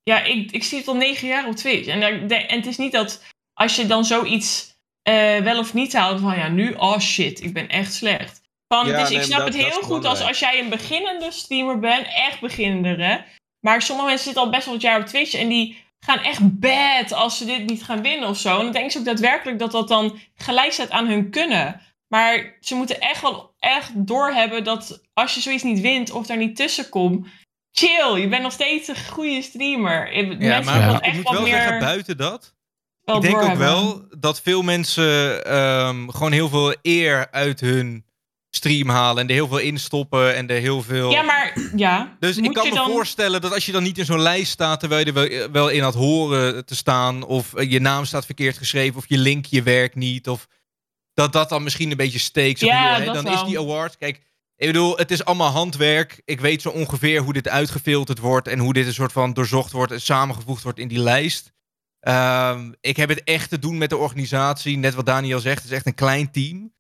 ja, 0.10 0.24
ik, 0.24 0.52
ik 0.52 0.64
zie 0.64 0.78
het 0.78 0.88
al 0.88 0.96
negen 0.96 1.28
jaar 1.28 1.48
op 1.48 1.56
Twitch. 1.56 1.88
En, 1.88 2.02
en 2.30 2.56
het 2.58 2.66
is 2.66 2.78
niet 2.78 2.92
dat 2.92 3.24
als 3.54 3.76
je 3.76 3.86
dan 3.86 4.06
zoiets 4.06 4.74
eh, 5.02 5.38
wel 5.38 5.60
of 5.60 5.74
niet 5.74 5.94
haalt 5.94 6.20
van 6.22 6.38
ja, 6.38 6.48
nu, 6.48 6.74
oh 6.74 7.00
shit, 7.00 7.44
ik 7.44 7.54
ben 7.54 7.70
echt 7.70 7.94
slecht. 7.94 8.42
Van, 8.68 8.88
Ja, 8.88 9.00
dus 9.00 9.10
nee, 9.10 9.18
ik 9.18 9.24
snap 9.24 9.38
dat- 9.38 9.48
het 9.48 9.56
heel 9.56 9.72
goed 9.72 9.82
als, 9.82 10.00
belangrijk. 10.00 10.28
als 10.28 10.40
jij 10.40 10.60
een 10.60 10.70
beginnende 10.70 11.32
streamer 11.32 11.80
bent, 11.80 12.08
echt 12.16 12.40
beginnender 12.40 13.00
hè. 13.06 13.18
Maar 13.60 13.82
sommige 13.82 14.08
mensen 14.08 14.26
zitten 14.26 14.44
al 14.44 14.50
best 14.50 14.66
wel 14.66 14.74
wat 14.74 14.84
jaar 14.84 15.00
op 15.00 15.06
Twitch 15.06 15.34
en 15.34 15.48
die 15.48 15.84
gaan 16.06 16.20
echt 16.20 16.60
bad 16.60 17.12
als 17.14 17.38
ze 17.38 17.46
dit 17.46 17.66
niet 17.66 17.84
gaan 17.84 18.02
winnen 18.02 18.30
of 18.30 18.38
zo. 18.38 18.58
En 18.58 18.64
dan 18.64 18.72
denken 18.72 18.92
ze 18.92 18.98
ook 19.00 19.06
daadwerkelijk 19.06 19.60
dat 19.60 19.72
dat 19.72 19.88
dan 19.88 20.20
gelijk 20.36 20.72
staat 20.72 20.90
aan 20.92 21.08
hun 21.08 21.30
kunnen. 21.30 21.82
Maar 22.08 22.58
ze 22.60 22.76
moeten 22.76 23.00
echt 23.00 23.22
wel 23.22 23.54
echt 23.60 23.92
doorhebben 24.08 24.64
dat 24.64 25.02
als 25.14 25.36
je 25.36 25.42
zoiets 25.42 25.64
niet 25.64 25.80
wint 25.82 26.12
of 26.12 26.26
daar 26.26 26.38
niet 26.38 26.56
tussen 26.56 26.90
komt, 26.90 27.28
chill. 27.76 28.22
Je 28.22 28.28
bent 28.28 28.42
nog 28.42 28.52
steeds 28.52 28.88
een 28.88 29.08
goede 29.12 29.42
streamer. 29.42 30.14
Ja, 30.14 30.26
Mensen 30.26 30.66
maar 30.66 30.96
ik 30.96 31.00
echt 31.00 31.16
moet 31.16 31.30
wel 31.30 31.42
meer 31.42 31.52
zeggen, 31.52 31.80
buiten 31.80 32.18
dat... 32.18 32.56
wel 33.04 33.16
ik 33.16 33.22
denk 33.22 33.42
ook 33.42 33.56
wel 33.56 34.08
dat 34.18 34.42
veel 34.42 34.62
mensen 34.62 35.46
ehm, 35.46 36.10
gewoon 36.10 36.32
heel 36.32 36.50
veel 36.50 36.76
eer 36.82 37.28
uit 37.32 37.60
hun 37.60 38.06
stream 38.50 38.90
halen. 38.90 39.24
En 39.24 39.28
er 39.28 39.34
heel 39.34 39.48
veel 39.48 39.58
instoppen 39.58 40.36
en 40.36 40.48
er 40.48 40.60
heel 40.60 40.82
veel... 40.82 41.12
Ja, 41.12 41.22
maar 41.22 41.54
ja. 41.76 42.16
Dus 42.20 42.38
ik 42.38 42.54
kan 42.54 42.64
je 42.64 42.70
me 42.70 42.76
dan... 42.76 42.90
voorstellen 42.90 43.42
dat 43.42 43.54
als 43.54 43.66
je 43.66 43.72
dan 43.72 43.84
niet 43.84 43.98
in 43.98 44.06
zo'n 44.06 44.22
lijst 44.22 44.52
staat... 44.52 44.80
terwijl 44.80 45.00
je 45.00 45.06
er 45.06 45.14
wel, 45.14 45.52
wel 45.52 45.70
in 45.70 45.82
had 45.82 45.94
horen 45.94 46.66
te 46.66 46.76
staan... 46.76 47.24
of 47.24 47.54
eh, 47.54 47.72
je 47.72 47.80
naam 47.80 48.06
staat 48.06 48.26
verkeerd 48.26 48.58
geschreven... 48.58 48.98
of 48.98 49.06
je 49.08 49.18
linkje 49.18 49.64
werkt 49.64 49.96
niet... 49.96 50.30
of 50.30 50.48
dat 51.14 51.34
dat 51.34 51.50
dan 51.50 51.64
misschien 51.64 51.92
een 51.92 51.98
beetje 51.98 52.20
steekt. 52.20 52.60
Van, 52.60 52.68
Ja, 52.68 53.00
dan 53.00 53.28
is 53.28 53.44
die 53.44 53.60
award... 53.60 53.98
Kijk, 53.98 54.22
ik 54.58 54.68
bedoel, 54.68 54.98
het 54.98 55.12
is 55.12 55.26
allemaal 55.26 55.52
handwerk. 55.52 56.22
Ik 56.26 56.40
weet 56.40 56.62
zo 56.62 56.70
ongeveer 56.70 57.22
hoe 57.22 57.34
dit 57.34 57.48
uitgefilterd 57.48 58.20
wordt... 58.20 58.48
en 58.48 58.60
hoe 58.60 58.74
dit 58.74 58.86
een 58.86 58.94
soort 58.94 59.12
van 59.12 59.34
doorzocht 59.34 59.72
wordt... 59.72 59.92
en 59.92 60.02
samengevoegd 60.02 60.64
wordt 60.64 60.80
in 60.80 60.88
die 60.88 61.00
lijst. 61.00 61.54
Ehm, 62.00 62.72
ik 62.82 62.98
heb 62.98 63.10
het 63.10 63.24
echt 63.24 63.50
te 63.50 63.60
doen 63.60 63.78
met 63.78 63.90
de 63.90 63.98
organisatie. 63.98 64.78
Net 64.78 64.94
wat 64.94 65.06
Daniel 65.06 65.40
zegt, 65.40 65.62
het 65.62 65.72
is 65.72 65.78
echt 65.78 65.86
een 65.86 65.96
klein 65.96 66.32
team. 66.32 66.74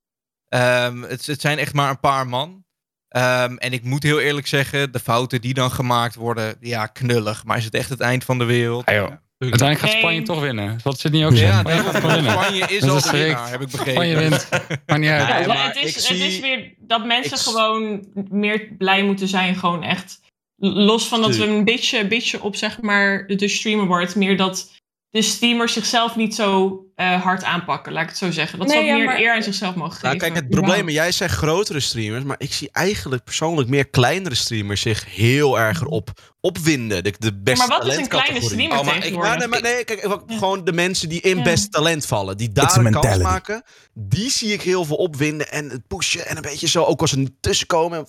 Ehm, 0.47 1.01
het, 1.01 1.25
het 1.25 1.41
zijn 1.41 1.57
echt 1.57 1.73
maar 1.73 1.89
een 1.89 1.99
paar 1.99 2.27
man. 2.27 2.65
Ehm, 3.07 3.55
en 3.55 3.73
ik 3.73 3.83
moet 3.83 4.03
heel 4.03 4.19
eerlijk 4.19 4.47
zeggen, 4.47 4.91
de 4.91 4.99
fouten 4.99 5.41
die 5.41 5.53
dan 5.53 5.71
gemaakt 5.71 6.15
worden, 6.15 6.55
ja, 6.59 6.85
knullig. 6.85 7.43
Maar 7.43 7.57
is 7.57 7.65
het 7.65 7.73
echt 7.73 7.89
het 7.89 7.99
eind 7.99 8.23
van 8.23 8.37
de 8.37 8.45
wereld? 8.45 8.85
Ah. 8.85 9.11
Uiteindelijk 9.37 9.79
gaat 9.79 9.89
Nee. 9.91 9.99
Spanje 9.99 10.21
toch 10.21 10.39
winnen. 10.41 10.79
Dat 10.83 10.99
zit 10.99 11.11
niet 11.11 11.23
ook 11.25 11.35
zo. 11.35 11.43
Ja, 11.43 11.59
Spanje 11.59 11.81
gaat 11.81 11.95
gewoon 11.95 12.13
winnen. 12.13 12.31
Spanje 12.31 12.59
is 12.67 12.79
Dat 12.79 12.89
al 12.89 12.95
is 12.97 13.03
de 13.03 13.11
winnaar, 13.17 13.49
heb 13.49 13.61
ik 13.61 13.67
begrepen. 13.69 13.91
Spanje 13.93 14.15
wint. 14.17 14.49
Maar 14.85 14.99
niet 14.99 15.09
uit. 15.09 15.27
Ja, 15.27 15.47
maar 15.47 15.65
het, 15.67 15.75
is, 15.75 15.89
ik 15.89 15.95
het 15.95 16.03
zie- 16.03 16.25
is 16.27 16.39
weer 16.39 16.73
dat 16.79 17.05
mensen 17.05 17.37
ik- 17.37 17.43
gewoon 17.43 18.07
meer 18.29 18.67
blij 18.77 19.03
moeten 19.03 19.27
zijn. 19.27 19.55
Gewoon 19.55 19.83
echt. 19.83 20.19
Los 20.57 21.07
van 21.07 21.21
dat 21.21 21.35
we 21.35 21.45
een 21.47 21.63
beetje, 21.63 22.07
beetje 22.07 22.41
op 22.43 22.55
zeg 22.55 22.81
maar 22.81 23.27
de 23.27 23.47
streamer 23.47 23.85
wordt. 23.85 24.15
Meer 24.15 24.37
dat 24.37 24.71
de 25.15 25.21
streamers 25.21 25.73
zichzelf 25.73 26.15
niet 26.15 26.35
zo 26.35 26.79
eh, 26.95 27.21
hard 27.21 27.43
aanpakken. 27.43 27.93
Laat 27.93 28.03
ik 28.03 28.09
het 28.09 28.17
zo 28.17 28.31
zeggen. 28.31 28.59
Dat 28.59 28.67
Nee, 28.67 28.77
ze 28.77 28.83
ja, 28.85 28.95
meer 28.95 29.05
maar- 29.05 29.19
eer 29.19 29.33
aan 29.33 29.43
zichzelf 29.43 29.75
mogen 29.75 29.93
geven. 29.93 30.07
Nou, 30.07 30.19
kijk, 30.19 30.35
het 30.35 30.49
probleem 30.49 30.87
is, 30.87 30.93
jij 30.93 31.11
zegt 31.11 31.35
grotere 31.35 31.79
streamers, 31.79 32.23
maar 32.23 32.35
ik 32.39 32.53
zie 32.53 32.69
eigenlijk 32.71 33.23
persoonlijk 33.23 33.69
meer 33.69 33.87
kleinere 33.89 34.35
streamers 34.35 34.81
zich 34.81 35.15
heel 35.15 35.59
erg 35.59 35.81
erop 35.81 36.09
opwinden. 36.41 37.03
De, 37.03 37.13
de 37.17 37.33
beste 37.41 37.67
maar 37.67 37.77
wat 37.79 37.87
is 37.87 37.97
een 37.97 38.07
kleine 38.07 38.41
streamer 38.41 38.77
Oh, 38.79 38.85
maar 38.85 38.95
ik- 38.95 39.01
tegenwoordig? 39.01 39.33
Ja, 39.33 39.39
nee, 39.39 39.47
maar 39.47 39.61
nee, 39.61 39.83
kijk, 39.83 40.07
gewoon 40.27 40.63
de 40.63 40.73
mensen 40.73 41.09
die 41.09 41.21
in 41.21 41.37
Ja. 41.37 41.43
best 41.43 41.71
talent 41.71 42.05
vallen, 42.05 42.37
die 42.37 42.51
daar 42.51 42.77
een 42.77 42.91
kans 42.91 43.17
maken, 43.17 43.63
die 43.93 44.29
zie 44.29 44.53
ik 44.53 44.61
heel 44.61 44.85
veel 44.85 44.95
opwinden 44.97 45.51
en 45.51 45.69
het 45.69 45.87
pushen 45.87 46.27
en 46.27 46.35
een 46.35 46.41
beetje 46.41 46.67
zo, 46.67 46.83
ook 46.83 47.01
als 47.01 47.09
ze 47.09 47.35
tussenkomen. 47.39 48.05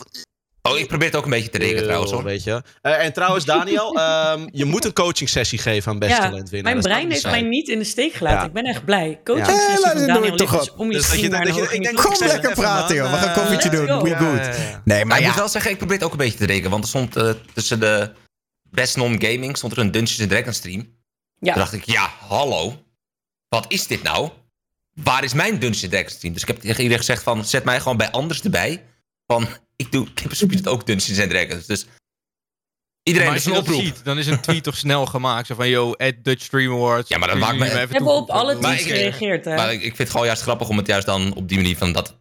Oh, 0.73 0.79
ik 0.79 0.87
probeer 0.89 1.07
het 1.09 1.17
ook 1.17 1.25
een 1.25 1.31
beetje 1.31 1.49
te 1.51 1.59
rekenen 1.59 1.83
trouwens 1.83 2.13
hoor. 2.13 2.25
Weet 2.25 2.45
je. 2.45 2.63
Eh, 2.83 3.05
en 3.05 3.13
trouwens, 3.13 3.45
Daniel, 3.45 3.95
ehm, 4.01 4.49
je 4.53 4.65
moet 4.65 4.85
een 4.85 4.93
coaching 4.93 5.29
sessie 5.29 5.59
geven 5.59 5.93
aan 5.93 5.99
best 5.99 6.11
Ja, 6.17 6.19
talent 6.21 6.51
winnen. 6.51 6.73
mijn 6.73 6.85
brein 6.85 7.11
heeft 7.11 7.25
mij 7.25 7.41
niet 7.43 7.69
in 7.69 7.79
de 7.79 7.85
steek 7.85 8.13
gelaten. 8.13 8.39
Ja. 8.41 8.47
Ik 8.47 8.53
ben 8.53 8.65
echt 8.65 8.85
blij. 8.85 9.21
Coaching 9.25 9.47
Ja. 9.47 9.59
sessie 9.77 9.91
van 9.91 10.07
Daniel 10.07 10.37
toch 10.37 10.75
om 10.77 10.87
je 10.87 10.93
Dus 10.93 11.03
dat 11.03 11.11
je- 11.11 11.17
stream 11.17 11.33
naar 11.33 11.41
dat 11.41 11.49
een 11.49 11.55
je- 11.55 11.61
hoger 11.61 11.77
ik 11.77 11.83
denk 11.83 11.97
Kom 11.97 12.27
lekker 12.29 12.53
praten, 12.53 12.97
joh. 12.97 13.11
We 13.13 13.17
gaan 13.19 13.29
Eh, 13.29 13.35
koffietje 13.35 13.71
doen. 13.71 13.89
go. 13.89 14.03
We 14.03 14.15
good. 14.17 14.57
Nee, 14.85 14.97
maar 14.99 15.07
Maar 15.07 15.17
ik 15.17 15.23
ja. 15.23 15.29
moet 15.29 15.39
wel 15.39 15.49
zeggen, 15.49 15.71
ik 15.71 15.77
probeer 15.77 15.97
het 15.97 16.05
ook 16.05 16.13
een 16.13 16.19
beetje 16.19 16.39
te 16.39 16.47
rekenen. 16.47 16.71
Want 16.71 16.83
er 16.83 16.89
stond 16.89 17.17
eh, 17.17 17.31
tussen 17.55 17.81
de 17.81 18.11
Best 18.71 18.97
Non-Gaming 18.97 19.57
stond 19.57 19.73
er 19.73 19.79
een 19.79 19.91
Dungeons 19.91 20.29
Dragons 20.29 20.57
stream. 20.57 20.95
Ja. 21.39 21.53
Toen 21.53 21.63
dacht 21.63 21.73
ik, 21.73 21.85
ja, 21.85 22.11
hallo. 22.29 22.83
Wat 23.49 23.65
is 23.69 23.87
dit 23.87 24.03
nou? 24.03 24.31
Waar 24.95 25.25
is 25.25 25.33
mijn 25.35 25.59
Dungeons 25.59 25.89
Dragons 25.91 26.19
team? 26.19 26.33
Dus 26.33 26.43
ik 26.43 26.49
heb 26.49 26.57
tegen 26.61 26.77
iedereen 26.77 26.99
gezegd 26.99 27.23
van, 27.23 27.45
zet 27.45 27.65
mij 27.65 27.81
gewoon 27.81 27.97
bij 27.97 28.11
anders 28.11 28.43
erbij. 28.43 28.85
Van, 29.27 29.47
ik 29.77 29.93
doe, 29.93 30.07
ik 30.15 30.19
heb 30.19 30.51
het 30.51 30.69
ook 30.69 30.87
Dungeons 30.87 31.29
Dragons. 31.29 31.67
Dus 31.67 31.87
iedereen 33.03 33.29
maar 33.29 33.37
is 33.37 33.45
als 33.45 33.53
je 33.55 33.59
een 33.59 33.65
dat 33.65 33.75
oproep. 33.75 33.95
ziet, 33.95 34.05
dan 34.05 34.19
is 34.19 34.27
een 34.27 34.41
tweet 34.41 34.63
toch 34.63 34.77
snel 34.77 35.07
gemaakt. 35.07 35.47
Zo 35.47 35.55
van, 35.55 35.69
yo, 35.69 35.93
at 35.93 36.15
Dutch 36.23 36.45
Stream 36.45 36.73
Awards. 36.73 37.09
Ja, 37.09 37.19
maar 37.19 37.29
dat 37.29 37.39
maakt 37.39 37.59
me- 37.59 37.65
even 37.67 37.79
hebben 37.79 38.07
op 38.07 38.31
alle 38.31 38.59
tweets 38.59 38.81
ik- 38.83 38.87
gereageerd, 38.89 39.45
hè? 39.45 39.55
Maar 39.55 39.73
ik, 39.73 39.79
ik 39.79 39.87
vind 39.87 39.99
het 39.99 40.11
gewoon 40.11 40.27
juist 40.27 40.43
grappig 40.43 40.69
om 40.69 40.77
het 40.77 40.87
juist 40.87 41.07
dan 41.07 41.35
op 41.35 41.49
die 41.49 41.57
manier 41.57 41.77
van 41.77 41.93
dat... 41.93 42.17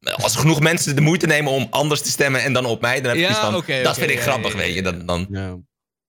Als 0.00 0.36
genoeg 0.36 0.60
mensen 0.60 0.94
de 0.94 1.00
moeite 1.00 1.26
nemen 1.26 1.52
om 1.52 1.66
anders 1.70 2.02
te 2.02 2.08
stemmen 2.08 2.42
en 2.42 2.52
dan 2.52 2.64
op 2.66 2.80
mij, 2.80 2.94
dan 3.00 3.04
heb 3.04 3.14
ik 3.14 3.20
Ja, 3.22 3.30
iets 3.30 3.38
van, 3.38 3.82
dat 3.82 3.98
vind 3.98 4.10
ik 4.10 4.20
grappig, 4.20 4.54
weet 4.54 4.74
je. 4.74 4.82
Dan, 4.82 5.06
dan, 5.06 5.26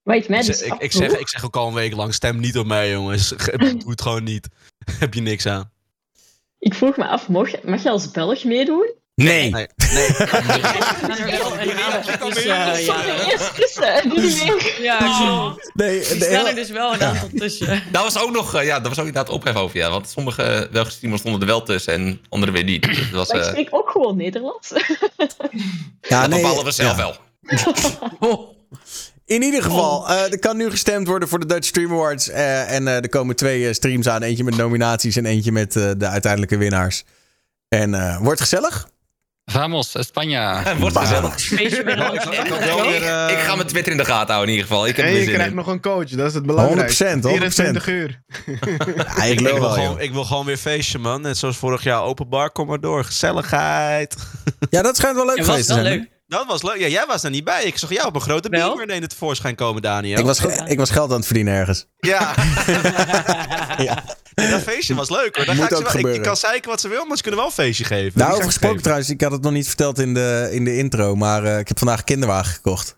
Weet 0.03 0.29
Ik, 0.29 0.45
dus 0.45 0.45
zeg- 0.57 0.73
ik, 0.73 0.81
ik, 0.81 0.91
zeg, 0.91 1.11
ik 1.11 1.27
zeg 1.29 1.45
ook 1.45 1.55
al 1.55 1.67
een 1.67 1.73
week 1.73 1.93
lang, 1.93 2.13
stem 2.13 2.39
niet 2.39 2.57
op 2.57 2.65
mij, 2.65 2.91
jongens. 2.91 3.29
Doe 3.57 3.89
het 3.89 4.01
gewoon 4.01 4.23
niet. 4.23 4.47
Heb 4.99 5.13
je 5.13 5.21
niks 5.21 5.45
aan. 5.45 5.71
Ik 6.59 6.73
vroeg 6.73 6.97
me 6.97 7.07
af, 7.07 7.27
mag, 7.29 7.63
mag 7.63 7.83
je 7.83 7.89
als 7.89 8.11
Belg 8.11 8.43
meedoen? 8.43 8.93
Nee. 9.23 9.49
Nee. 9.52 9.68
Eh, 9.77 9.88
ja. 14.81 15.56
Nee, 15.73 15.99
Er 15.99 16.06
staan 16.06 16.48
er 16.48 16.56
dus 16.56 16.69
wel 16.69 16.94
een 16.94 17.03
aantal 17.03 17.30
tussen. 17.35 17.84
Dat 17.91 18.03
was 18.03 18.18
ook 18.18 18.31
nog, 18.31 18.56
eh, 18.56 18.65
ja, 18.65 18.80
dat 18.80 18.88
was 18.88 18.99
ook 18.99 19.06
inderdaad 19.06 19.34
ophef 19.34 19.56
over, 19.56 19.77
ja. 19.77 19.89
Want 19.89 20.10
sommige 20.10 20.68
Belgische 20.72 20.95
streamers 20.98 21.22
stonden 21.22 21.41
er 21.41 21.48
wel 21.48 21.64
tussen 21.64 21.94
en 21.94 22.22
anderen 22.30 22.53
weer 22.53 22.64
niet. 22.64 22.84
Dus 22.84 22.98
dat 22.98 23.10
was, 23.11 23.27
Maar 23.27 23.38
ik 23.38 23.44
eh, 23.44 23.49
spreek 23.49 23.68
ook 23.72 23.89
gewoon 23.89 24.18
Nederlands. 24.18 24.72
Ja, 26.02 26.22
dat 26.22 26.30
nee, 26.30 26.41
bepalen 26.41 26.65
we 26.65 26.72
zelf 26.72 26.98
ja. 26.98 26.98
wel. 26.98 27.15
In 29.26 29.41
ieder 29.41 29.64
geval, 29.64 29.99
Oh. 29.99 30.11
eh, 30.11 30.31
er 30.31 30.39
kan 30.39 30.57
nu 30.57 30.69
gestemd 30.69 31.07
worden 31.07 31.27
voor 31.30 31.39
de 31.39 31.45
Dutch 31.45 31.68
Stream 31.68 31.91
Awards. 31.91 32.30
eh, 32.30 32.72
en 32.76 32.88
eh, 32.88 32.95
er 32.95 33.10
komen 33.10 33.35
twee 33.35 33.68
eh, 33.68 33.73
streams 33.73 34.07
aan. 34.07 34.23
Eentje 34.23 34.44
met 34.44 34.57
nominaties 34.57 35.15
en 35.15 35.26
eentje 35.26 35.52
met 35.52 35.76
eh, 35.76 35.91
de 35.98 36.07
uiteindelijke 36.07 36.57
winnaars. 36.57 37.03
En 37.69 37.94
eh, 37.94 38.18
wordt 38.22 38.41
gezellig. 38.41 38.88
Vamos, 39.51 39.91
Spanje. 39.99 40.61
Wordt 40.79 40.97
gezellig. 40.97 41.51
Ik 41.51 41.69
weer, 41.69 43.03
eh, 43.03 43.43
ga 43.45 43.55
mijn 43.55 43.67
Twitter 43.67 43.91
in 43.91 43.97
de 43.97 44.05
gaten 44.05 44.33
houden 44.33 44.47
in 44.53 44.59
ieder 44.59 44.67
geval. 44.71 44.87
Ik 44.87 44.95
heb 44.95 45.05
En 45.05 45.11
je 45.11 45.17
zin 45.23 45.27
krijgt 45.33 45.49
in. 45.49 45.55
nog 45.55 45.67
een 45.67 45.81
coach, 45.81 46.09
dat 46.09 46.27
is 46.27 46.33
het 46.33 46.45
belangrijkste. 46.45 47.05
100%, 47.05 47.23
100%. 47.23 47.27
24 47.27 47.87
uur. 47.87 48.21
Ja, 49.17 49.23
ik 49.23 49.33
Ik, 49.33 49.39
wil 49.39 49.59
wel, 49.59 49.69
gewoon, 49.69 49.99
ik 50.01 50.11
wil 50.11 50.23
gewoon 50.23 50.45
weer 50.45 50.57
feestje, 50.57 50.97
man. 50.99 51.21
Net 51.21 51.37
zoals 51.37 51.57
vorig 51.57 51.83
jaar 51.83 52.01
open 52.01 52.29
bar, 52.29 52.51
kom 52.51 52.67
maar 52.67 52.79
door. 52.79 53.03
Gezelligheid. 53.03 54.15
Ja, 54.69 54.81
dat 54.81 54.95
schijnt 54.97 55.15
wel 55.15 55.25
leuk 55.25 55.37
Ja, 55.37 55.43
geweest 55.43 55.67
te 55.67 55.73
zijn. 55.73 55.85
leuk. 55.85 56.07
Dat 56.27 56.45
was 56.47 56.63
leuk. 56.63 56.77
Ja, 56.77 56.87
jij 56.87 57.05
was 57.07 57.23
er 57.23 57.29
niet 57.29 57.43
bij. 57.43 57.63
Ik 57.63 57.77
zag 57.77 57.89
jou 57.93 58.07
op 58.07 58.15
een 58.15 58.21
grote 58.21 58.49
Wel? 58.49 58.67
beamer 58.75 58.83
ineens 58.95 59.07
tevoorschijn 59.07 59.55
komen, 59.55 59.81
Daniel. 59.81 60.19
Ik 60.19 60.25
was, 60.25 60.39
ge- 60.39 60.63
ik 60.67 60.77
was 60.77 60.89
geld 60.89 61.09
aan 61.09 61.15
het 61.17 61.25
verdienen 61.25 61.53
ergens. 61.53 61.85
Ja. 61.99 62.33
Ja. 63.77 64.03
Nee, 64.35 64.49
dat 64.49 64.61
feestje 64.61 64.95
was 64.95 65.09
leuk 65.09 65.35
hoor. 65.35 65.45
Daar 65.45 65.55
Moet 65.55 65.63
ga 65.63 65.69
ik, 65.69 65.75
ook 65.75 65.77
ze 65.77 65.83
wel, 65.83 65.91
ik, 65.91 65.97
gebeuren. 65.97 66.15
ik 66.15 66.27
kan 66.27 66.37
zeiken 66.37 66.69
wat 66.69 66.81
ze 66.81 66.87
wil, 66.87 67.05
maar 67.05 67.15
ze 67.17 67.21
kunnen 67.21 67.39
wel 67.39 67.49
een 67.49 67.55
feestje 67.55 67.83
geven. 67.83 68.03
Die 68.03 68.13
Nou, 68.17 68.25
ga 68.27 68.31
over 68.31 68.43
ik 68.43 68.47
gesproken 68.49 68.69
geven. 68.77 68.83
trouwens. 68.83 69.09
Ik 69.09 69.21
had 69.21 69.31
het 69.31 69.41
nog 69.41 69.51
niet 69.51 69.67
verteld 69.67 69.99
in 69.99 70.13
de, 70.13 70.49
in 70.51 70.63
de 70.63 70.77
intro. 70.77 71.15
Maar 71.15 71.43
eh, 71.43 71.59
ik 71.59 71.67
heb 71.67 71.77
vandaag 71.77 71.97
een 71.99 72.03
kinderwagen 72.05 72.53
gekocht. 72.53 72.95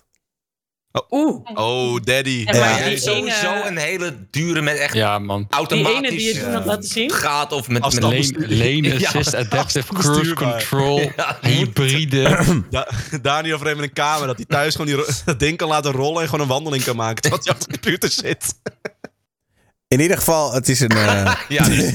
Oeh. 1.09 1.39
Oh, 1.53 1.99
daddy. 2.03 2.43
Maar 2.45 2.53
die 2.53 2.61
hebt 2.61 3.01
sowieso 3.03 3.51
ene- 3.53 3.67
een 3.67 3.77
hele 3.77 4.15
dure 4.31 4.61
met 4.61 4.77
echt 4.77 4.93
Ja, 4.93 5.19
man. 5.19 5.45
automatisch 5.49 5.93
Die 5.99 6.07
ene 6.07 6.17
die 6.17 6.33
je 6.33 6.39
toen 6.41 6.51
had 6.51 6.61
eh, 6.61 6.67
laten 6.67 6.83
zien? 6.89 7.11
gaat 7.11 7.51
of 7.51 7.67
met, 7.67 7.81
met. 7.93 8.03
Lane, 8.03 8.33
lane 8.47 8.99
Ja, 8.99 9.07
assist, 9.07 9.35
adaptive 9.35 9.93
cruise 9.93 10.33
control, 10.33 10.99
Ja, 11.15 11.37
hybride. 11.41 12.39
Da 12.69 12.87
Daniel 13.21 13.57
heeft 13.57 13.69
even 13.71 13.83
een 13.83 13.93
kamer 13.93 14.27
dat 14.27 14.35
hij 14.35 14.45
thuis 14.45 14.71
gewoon 14.75 14.87
die 14.87 14.95
ro- 14.95 15.05
dat 15.25 15.39
ding 15.39 15.57
kan 15.57 15.67
laten 15.67 15.91
rollen 15.91 16.21
en 16.21 16.25
gewoon 16.29 16.41
een 16.41 16.51
wandeling 16.51 16.83
kan 16.83 16.95
maken 16.95 17.21
terwijl 17.21 17.43
hij 17.43 17.53
op 17.53 17.59
de 17.59 17.67
computer 17.71 18.09
zit. 18.11 18.53
In 19.89 19.99
ieder 19.99 20.17
geval, 20.17 20.53
het 20.53 20.69
is 20.69 20.79
een... 20.79 20.89
eh, 20.89 21.35
Ja, 21.47 21.63
dus- 21.63 21.91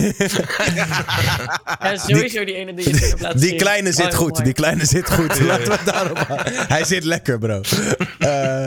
Ja, 1.81 1.97
sowieso 1.97 2.45
die 2.45 2.55
ene 2.55 2.75
die 2.75 2.89
je 2.91 2.97
hebt 2.97 3.21
laten 3.21 3.41
Die 3.41 3.49
zien. 3.49 3.59
kleine 3.59 3.89
Oh, 3.89 3.95
zit 3.95 4.15
goed. 4.15 4.31
mooi. 4.33 4.45
Die 4.45 4.53
kleine 4.53 4.85
zit 4.85 5.11
goed. 5.13 5.41
Laten 5.41 5.65
we 5.67 5.73
het 5.73 5.85
daarop 5.85 6.19
houden. 6.19 6.67
Hij 6.69 6.85
zit 6.85 7.05
lekker, 7.05 7.39
bro. 7.39 7.61
Eh, 8.19 8.67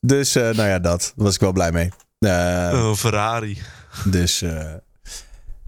dus, 0.00 0.34
eh, 0.34 0.42
nou 0.42 0.68
ja, 0.68 0.78
dat. 0.78 1.00
Daar 1.16 1.24
was 1.24 1.34
ik 1.34 1.40
wel 1.40 1.52
blij 1.52 1.72
mee. 1.72 1.90
Oh, 2.72 2.94
Ferrari. 2.94 3.58
Dus, 4.04 4.42
eh, 4.42 4.50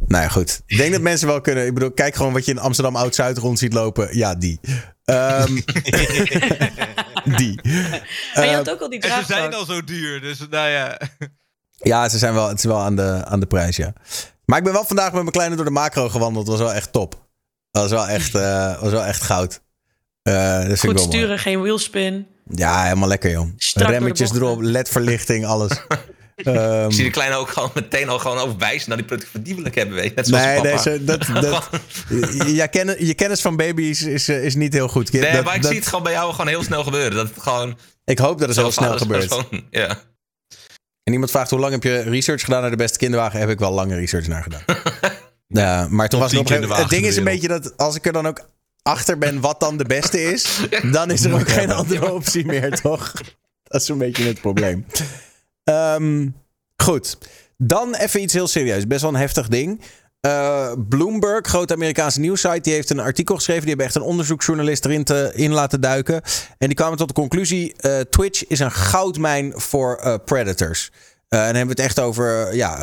nou 0.06 0.23
ja, 0.23 0.28
goed. 0.28 0.60
Ik 0.66 0.77
denk 0.77 0.93
dat 0.93 1.01
mensen 1.01 1.27
wel 1.27 1.40
kunnen. 1.40 1.66
Ik 1.66 1.74
bedoel, 1.74 1.93
kijk 1.93 2.14
gewoon 2.14 2.32
wat 2.32 2.44
je 2.44 2.51
in 2.52 2.59
Amsterdam 2.59 2.97
Oud-Zuid 2.97 3.39
rond 3.39 3.59
ziet 3.59 3.73
lopen. 3.73 4.16
Ja, 4.16 4.35
die. 4.35 4.60
Ehm, 5.05 5.55
die. 7.39 7.60
Maar 8.35 8.47
je 8.47 8.55
had 8.55 8.70
ook 8.70 8.81
al 8.81 8.90
die 8.90 9.01
En 9.01 9.10
ze 9.19 9.24
zijn 9.32 9.55
al 9.55 9.64
zo 9.64 9.85
duur, 9.85 10.20
dus 10.20 10.39
nou 10.51 10.69
ja. 10.69 10.98
Ja, 11.82 12.09
ze 12.09 12.18
zijn 12.18 12.34
wel, 12.34 12.48
het 12.48 12.59
is 12.59 12.64
wel 12.64 12.78
aan 12.78 12.96
de, 12.96 13.22
aan 13.24 13.40
de 13.40 13.46
prijs, 13.46 13.76
ja. 13.76 13.92
Maar 14.44 14.59
ik 14.59 14.64
ben 14.64 14.72
wel 14.72 14.84
vandaag 14.84 15.12
met 15.12 15.20
mijn 15.20 15.30
kleine 15.32 15.56
door 15.56 15.64
de 15.64 15.70
macro 15.70 16.09
gewandeld. 16.09 16.46
Dat 16.46 16.59
was 16.59 16.66
wel 16.66 16.76
echt 16.76 16.92
top. 16.92 17.26
Dat 17.70 17.82
was 17.82 17.90
wel 17.90 18.09
echt, 18.09 18.34
eh, 18.44 18.80
was 18.80 18.90
wel 18.90 19.04
echt 19.04 19.22
goud. 19.22 19.60
Eh 20.22 20.68
dat 20.68 20.78
Goed 20.80 20.94
mooi. 20.94 21.06
sturen, 21.06 21.38
geen 21.38 21.60
wheelspin. 21.60 22.26
Ja, 22.48 22.82
helemaal 22.84 23.09
lekker, 23.09 23.30
joh. 23.30 23.48
Strak 23.56 23.88
Remmetjes 23.88 24.30
erop, 24.32 24.60
LED-verlichting, 24.60 25.46
alles. 25.46 25.70
Ehm, 26.36 26.84
Ik 26.86 26.92
zie 26.92 27.04
de 27.04 27.10
kleine 27.10 27.34
ook 27.36 27.48
gewoon 27.48 27.70
meteen 27.74 28.09
al 28.09 28.18
gewoon 28.18 28.38
over 28.38 28.59
wijzen 28.59 28.88
naar 28.88 28.98
die 28.98 29.06
producten 29.06 29.42
die 29.42 29.54
we 29.54 29.70
hebben, 29.74 29.94
weet 29.94 30.04
je. 30.09 30.12
Net 30.14 30.26
zoals 30.26 30.44
nee, 30.44 30.56
papa. 30.56 30.68
deze, 30.70 31.04
dat, 31.04 31.26
dat, 31.42 31.68
je, 32.46 32.68
kennis, 32.70 32.96
je 32.98 33.14
kennis 33.14 33.40
van 33.40 33.56
baby's 33.56 34.02
is, 34.02 34.28
eh, 34.28 34.44
is 34.44 34.54
niet 34.54 34.72
heel 34.72 34.88
goed. 34.88 35.12
Nee, 35.12 35.32
Dat- 35.32 35.44
maar 35.44 35.54
ik 35.54 35.62
dat- 35.62 35.70
zie 35.70 35.80
het 35.80 35.88
gewoon 35.88 36.02
bij 36.04 36.12
jou 36.12 36.30
gewoon 36.30 36.46
heel 36.46 36.62
snel 36.62 36.84
gebeuren. 36.84 37.12
Dat 37.16 37.28
het 37.34 37.42
gewoon... 37.42 37.78
Ik 38.04 38.18
hoop 38.18 38.38
dat 38.38 38.48
het 38.48 38.56
heel 38.56 38.72
Zo 38.72 38.80
snel 38.80 38.98
gebeurt. 38.98 39.32
gewoon- 39.32 39.64
ja. 39.70 39.98
En 41.04 41.12
iemand 41.12 41.30
vraagt 41.30 41.50
hoe 41.50 41.58
lang 41.58 41.72
heb 41.72 41.82
je 41.82 42.00
research 42.00 42.44
gedaan 42.44 42.60
naar 42.60 42.70
de 42.70 42.76
beste 42.76 42.98
kinderwagen? 42.98 43.40
Heb 43.40 43.48
ik 43.48 43.58
wel 43.58 43.72
lange 43.72 43.94
research 43.96 44.26
naar 44.26 44.42
gedaan. 44.42 44.62
ja, 45.62 45.86
maar 45.90 46.08
toen 46.08 46.20
was 46.20 46.30
het 46.30 46.40
op 46.40 46.46
10 46.46 46.56
een 46.56 46.62
gegeven 46.62 46.68
moment- 46.68 46.78
Het 46.78 46.88
ding 46.90 47.04
is 47.06 47.16
een 47.16 47.24
beetje 47.24 47.48
dat 47.48 47.76
als 47.76 47.94
ik 47.96 48.06
er 48.06 48.12
dan 48.12 48.26
ook 48.26 48.48
achter 48.82 49.18
ben 49.18 49.40
wat 49.40 49.60
dan 49.60 49.76
de 49.76 49.84
beste 49.84 50.22
is, 50.22 50.60
dan 50.92 51.10
is 51.10 51.24
er 51.24 51.34
ook 51.34 51.48
geen 51.48 51.70
andere 51.72 52.12
optie 52.12 52.46
meer, 52.46 52.70
toch? 52.82 53.12
Dat 53.64 53.80
is 53.80 53.88
een 53.88 53.98
beetje 53.98 54.24
het 54.24 54.40
probleem. 54.40 54.86
Ehm, 55.64 56.28
goed. 56.76 57.18
Dan 57.56 57.94
even 57.94 58.22
iets 58.22 58.32
heel 58.32 58.48
serieus. 58.48 58.86
Best 58.86 59.00
wel 59.02 59.10
een 59.10 59.16
heftig 59.20 59.48
ding. 59.48 59.80
Eh, 60.23 60.73
Bloomberg, 60.89 61.47
grote 61.47 61.74
Amerikaanse 61.74 62.20
nieuwssite, 62.20 62.61
die 62.61 62.73
heeft 62.73 62.90
een 62.90 63.01
artikel 63.01 63.35
geschreven. 63.35 63.61
Die 63.61 63.69
hebben 63.69 63.86
echt 63.86 63.97
een 63.97 64.03
onderzoeksjournalist 64.03 64.85
erin 64.85 65.05
te, 65.05 65.32
in 65.35 65.53
laten 65.53 65.81
duiken. 65.81 66.23
En 66.59 66.66
die 66.66 66.74
kwamen 66.74 66.99
tot 66.99 67.09
de 67.09 67.15
conclusie: 67.15 67.74
eh, 67.77 68.01
Twitch 68.01 68.47
is 68.47 68.61
een 68.61 68.73
goudmijn 68.73 69.53
voor 69.57 69.97
eh, 69.97 70.15
predators. 70.24 70.90
En 71.28 71.39
dan 71.39 71.47
hebben 71.47 71.77
we 71.77 71.82
het 71.82 71.90
echt 71.90 72.01
over 72.01 72.55
ja, 72.55 72.78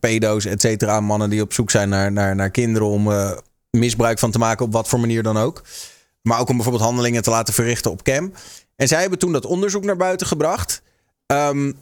pedo's, 0.00 0.44
et 0.44 0.60
cetera. 0.60 1.00
Mannen 1.00 1.30
die 1.30 1.42
op 1.42 1.52
zoek 1.52 1.70
zijn 1.70 1.88
naar, 1.88 2.12
naar, 2.12 2.34
naar 2.34 2.50
kinderen 2.50 2.88
om 2.88 3.12
misbruik 3.70 4.18
van 4.18 4.30
te 4.30 4.38
maken, 4.38 4.64
op 4.64 4.72
wat 4.72 4.88
voor 4.88 5.00
manier 5.00 5.22
dan 5.22 5.36
ook. 5.36 5.62
Maar 6.22 6.40
ook 6.40 6.48
om 6.48 6.54
bijvoorbeeld 6.54 6.84
handelingen 6.84 7.22
te 7.22 7.30
laten 7.30 7.54
verrichten 7.54 7.90
op 7.90 8.02
cam. 8.02 8.32
En 8.76 8.88
zij 8.88 9.00
hebben 9.00 9.18
toen 9.18 9.32
dat 9.32 9.46
onderzoek 9.46 9.84
naar 9.84 9.96
buiten 9.96 10.26
gebracht. 10.26 10.82
Ehm, 11.26 11.72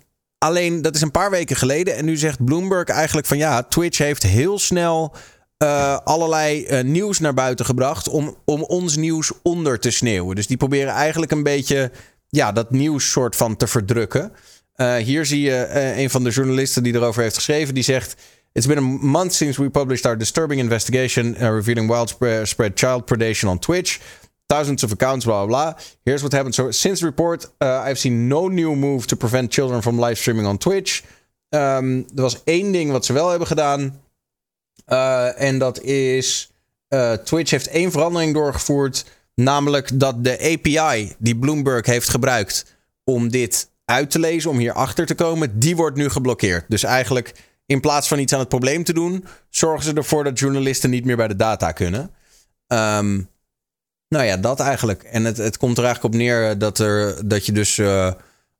alleen 0.44 0.82
dat 0.82 0.94
is 0.94 1.00
een 1.00 1.10
paar 1.10 1.30
weken 1.30 1.56
geleden. 1.56 1.96
En 1.96 2.04
nu 2.04 2.16
zegt 2.16 2.44
Bloomberg 2.44 2.88
eigenlijk 2.88 3.26
van 3.26 3.38
ja, 3.38 3.62
Twitch 3.62 3.98
heeft 3.98 4.22
heel 4.22 4.58
snel 4.58 5.14
eh, 5.56 5.98
allerlei 6.04 6.64
eh, 6.64 6.84
nieuws 6.84 7.18
naar 7.18 7.34
buiten 7.34 7.64
gebracht. 7.64 8.08
Om, 8.08 8.36
om 8.44 8.62
ons 8.62 8.96
nieuws 8.96 9.32
onder 9.42 9.78
te 9.78 9.90
sneeuwen. 9.90 10.36
Dus 10.36 10.46
die 10.46 10.56
proberen 10.56 10.92
eigenlijk 10.92 11.32
een 11.32 11.42
beetje 11.42 11.90
ja, 12.28 12.52
dat 12.52 12.70
nieuws 12.70 13.10
soort 13.10 13.36
van 13.36 13.56
te 13.56 13.66
verdrukken. 13.66 14.32
Eh, 14.74 14.94
hier 14.94 15.26
zie 15.26 15.40
je 15.40 15.68
een 15.96 16.10
van 16.10 16.24
de 16.24 16.30
journalisten 16.30 16.82
die 16.82 16.94
erover 16.94 17.22
heeft 17.22 17.34
geschreven. 17.34 17.74
Die 17.74 17.82
zegt. 17.82 18.16
It's 18.52 18.66
been 18.66 18.78
a 18.78 18.98
month 19.00 19.34
since 19.34 19.62
we 19.62 19.70
published 19.70 20.06
our 20.06 20.18
disturbing 20.18 20.60
investigation 20.60 21.34
revealing 21.38 21.88
widespread 21.88 22.72
child 22.74 23.04
predation 23.04 23.50
on 23.50 23.58
Twitch. 23.58 23.98
Thousands 24.50 24.82
of 24.82 24.92
accounts, 24.92 25.24
blah, 25.24 25.46
blah. 25.46 25.74
Here's 26.02 26.22
what 26.22 26.32
happened. 26.32 26.54
So, 26.54 26.70
since 26.70 27.04
report, 27.04 27.50
uh, 27.62 27.84
I've 27.86 27.98
seen 27.98 28.26
no 28.26 28.48
new 28.48 28.74
move 28.74 29.06
to 29.06 29.16
prevent 29.16 29.52
children 29.52 29.82
from 29.82 30.00
live 30.00 30.18
streaming 30.18 30.46
on 30.46 30.58
Twitch. 30.58 31.02
Ehm, 31.48 32.02
er 32.14 32.22
was 32.22 32.44
één 32.44 32.72
ding 32.72 32.90
wat 32.90 33.04
ze 33.04 33.12
wel 33.12 33.28
hebben 33.28 33.46
gedaan. 33.46 34.00
Uh, 34.88 35.40
en 35.40 35.58
dat 35.58 35.80
is. 35.80 36.50
Uh, 36.88 37.12
Twitch 37.12 37.50
heeft 37.50 37.68
één 37.68 37.90
verandering 37.90 38.34
doorgevoerd. 38.34 39.04
Namelijk 39.34 40.00
dat 40.00 40.24
de 40.24 40.38
API 40.38 41.14
die 41.18 41.36
Bloomberg 41.36 41.86
heeft 41.86 42.08
gebruikt 42.08 42.76
om 43.04 43.28
dit 43.28 43.70
uit 43.84 44.10
te 44.10 44.18
lezen, 44.18 44.50
om 44.50 44.58
hier 44.58 44.72
achter 44.72 45.06
te 45.06 45.14
komen, 45.14 45.58
die 45.58 45.76
wordt 45.76 45.96
nu 45.96 46.08
geblokkeerd. 46.08 46.64
Dus 46.68 46.82
eigenlijk 46.82 47.34
in 47.66 47.80
plaats 47.80 48.08
van 48.08 48.18
iets 48.18 48.32
aan 48.32 48.38
het 48.38 48.48
probleem 48.48 48.84
te 48.84 48.92
doen, 48.92 49.24
zorgen 49.48 49.84
ze 49.84 49.94
ervoor 49.94 50.24
dat 50.24 50.38
journalisten 50.38 50.90
niet 50.90 51.04
meer 51.04 51.16
bij 51.16 51.28
de 51.28 51.36
data 51.36 51.72
kunnen. 51.72 52.10
Um, 52.66 53.28
nou 54.14 54.24
ja, 54.24 54.36
dat 54.36 54.60
eigenlijk. 54.60 55.02
En 55.02 55.24
het, 55.24 55.36
het 55.36 55.56
komt 55.56 55.78
er 55.78 55.84
eigenlijk 55.84 56.14
op 56.14 56.20
neer 56.20 56.58
dat, 56.58 56.78
er, 56.78 57.28
dat 57.28 57.46
je 57.46 57.52
dus 57.52 57.76
uh, 57.76 58.12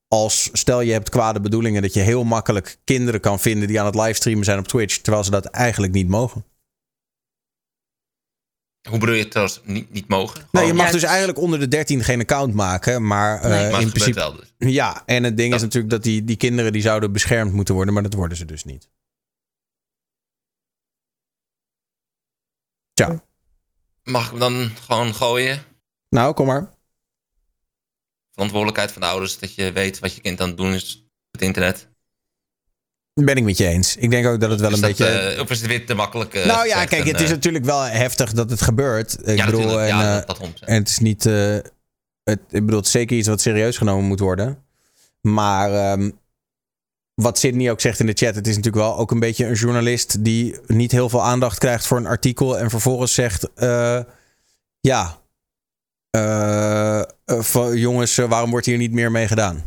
als, 0.09 0.49
stel 0.53 0.81
je 0.81 0.93
hebt 0.93 1.09
kwade 1.09 1.41
bedoelingen, 1.41 1.83
dat 1.83 1.95
je 1.95 2.01
heel 2.01 2.25
makkelijk 2.25 2.79
kinderen 2.85 3.21
kan 3.21 3.41
vinden 3.41 3.69
die 3.69 3.81
aan 3.81 3.87
het 3.87 3.95
livestreamen 3.95 4.45
zijn 4.45 4.59
op 4.59 4.69
Twitch, 4.69 4.97
terwijl 4.99 5.25
ze 5.25 5.31
dat 5.31 5.45
eigenlijk 5.47 5.93
niet 5.93 6.09
mogen. 6.09 6.45
Hoe 8.89 8.99
bedoel 8.99 9.15
je 9.15 9.21
het 9.23 9.31
trouwens 9.31 9.61
niet, 9.65 9.91
niet 9.93 10.09
mogen? 10.09 10.37
Nee, 10.37 10.47
je 10.51 10.59
Gewoon- 10.59 10.77
mag 10.77 10.91
dus 10.91 11.03
eigenlijk 11.03 11.39
onder 11.39 11.59
de 11.59 11.69
13 11.69 12.03
geen 12.05 12.21
account 12.21 12.55
maken. 12.55 13.07
Maar, 13.07 13.41
eh, 13.41 13.51
Nee. 13.51 13.63
Maar 13.63 13.73
het 13.73 13.83
in 13.83 13.89
principe. 13.91 14.19
wel 14.19 14.37
dus. 14.37 14.53
Ja, 14.59 15.03
en 15.07 15.25
het 15.25 15.37
ding 15.37 15.55
is 15.55 15.61
natuurlijk 15.61 15.93
dat 15.93 16.03
die, 16.03 16.25
die 16.25 16.37
kinderen 16.37 16.73
die 16.73 16.83
zouden 16.83 17.13
beschermd 17.13 17.53
moeten 17.53 17.75
worden, 17.75 17.95
maar 17.95 18.03
dat 18.03 18.15
worden 18.15 18.37
ze 18.37 18.45
dus 18.45 18.65
niet. 18.65 18.89
Tja. 22.93 23.23
Mag 24.03 24.25
ik 24.25 24.31
hem 24.31 24.39
dan 24.39 24.71
gewoon 24.85 25.15
gooien? 25.15 25.63
Nou, 26.09 26.35
kom 26.35 26.47
maar. 26.47 26.71
Verantwoordelijkheid 28.33 28.93
van 28.93 29.01
de 29.03 29.09
ouders 29.09 29.39
dat 29.39 29.55
je 29.55 29.73
weet 29.73 29.99
wat 29.99 30.15
je 30.15 30.21
kind 30.21 30.41
aan 30.41 30.49
het 30.49 30.57
doen 30.57 30.73
is 30.73 30.97
op 31.05 31.33
het 31.33 31.43
internet. 31.43 31.89
Ben 33.15 33.37
ik 33.37 33.45
met 33.45 33.57
je 33.59 33.67
eens. 33.67 33.97
Ik 33.97 34.11
denk 34.11 34.27
ook 34.27 34.41
dat 34.41 34.51
het 34.51 34.61
wel 34.61 34.73
een 34.73 34.81
dat, 34.81 34.89
beetje. 34.97 35.07
eh, 35.19 35.41
of 35.41 35.51
is 35.51 35.59
het 35.61 35.69
weer 35.69 35.87
te 35.87 35.95
makkelijk? 35.95 36.35
eh, 36.35 36.47
nou 36.47 36.67
ja, 36.67 36.85
kijk, 36.85 37.03
en, 37.03 37.09
het 37.11 37.21
is 37.21 37.29
eh, 37.29 37.35
natuurlijk 37.35 37.65
wel 37.65 37.83
heftig 37.83 38.33
dat 38.33 38.51
het 38.51 38.63
gebeurt. 38.63 39.29
Ik 39.29 39.37
Ja, 39.37 39.45
bedoel, 39.45 39.81
en, 39.81 39.87
Ja, 39.87 40.15
dat- 40.19 40.27
dat 40.27 40.39
honderd, 40.39 40.65
en 40.65 40.75
het 40.75 40.89
is 40.89 40.99
niet. 40.99 41.25
het, 41.25 41.73
ik 42.49 42.65
bedoel, 42.65 42.77
het 42.77 42.85
is 42.87 42.91
zeker 42.91 43.17
iets 43.17 43.29
wat 43.29 43.41
serieus 43.41 43.77
genomen 43.77 44.05
moet 44.05 44.21
worden. 44.21 44.65
Maar 45.21 45.73
ehm, 45.75 46.11
wat 47.21 47.39
Sydney 47.39 47.71
ook 47.71 47.81
zegt 47.81 48.01
in 48.01 48.07
de 48.07 48.13
chat, 48.13 48.35
het 48.35 48.47
is 48.47 48.57
natuurlijk 48.57 48.85
wel 48.85 48.97
ook 48.97 49.11
een 49.11 49.21
beetje 49.21 49.47
een 49.47 49.55
journalist 49.55 50.25
die 50.25 50.57
niet 50.67 50.93
heel 50.93 51.09
veel 51.09 51.23
aandacht 51.23 51.59
krijgt 51.59 51.87
voor 51.87 51.97
een 51.97 52.07
artikel 52.07 52.59
en 52.59 52.71
vervolgens 52.71 53.15
zegt: 53.15 53.55
eh, 53.55 54.01
Ja, 54.81 55.21
eh, 56.11 57.01
eh, 57.01 57.75
jongens, 57.75 58.17
waarom 58.17 58.51
wordt 58.51 58.67
hier 58.67 58.77
niet 58.77 58.93
meer 58.93 59.11
mee 59.11 59.29
gedaan? 59.29 59.65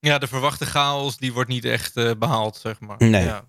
Ja, 0.00 0.18
de 0.18 0.26
verwachte 0.26 0.66
chaos 0.66 1.16
die 1.16 1.32
wordt 1.32 1.48
niet 1.48 1.64
echt 1.64 1.96
eh, 1.96 2.10
behaald, 2.18 2.56
zeg 2.56 2.80
maar. 2.80 2.96
Nee. 2.98 3.24
Ja. 3.24 3.48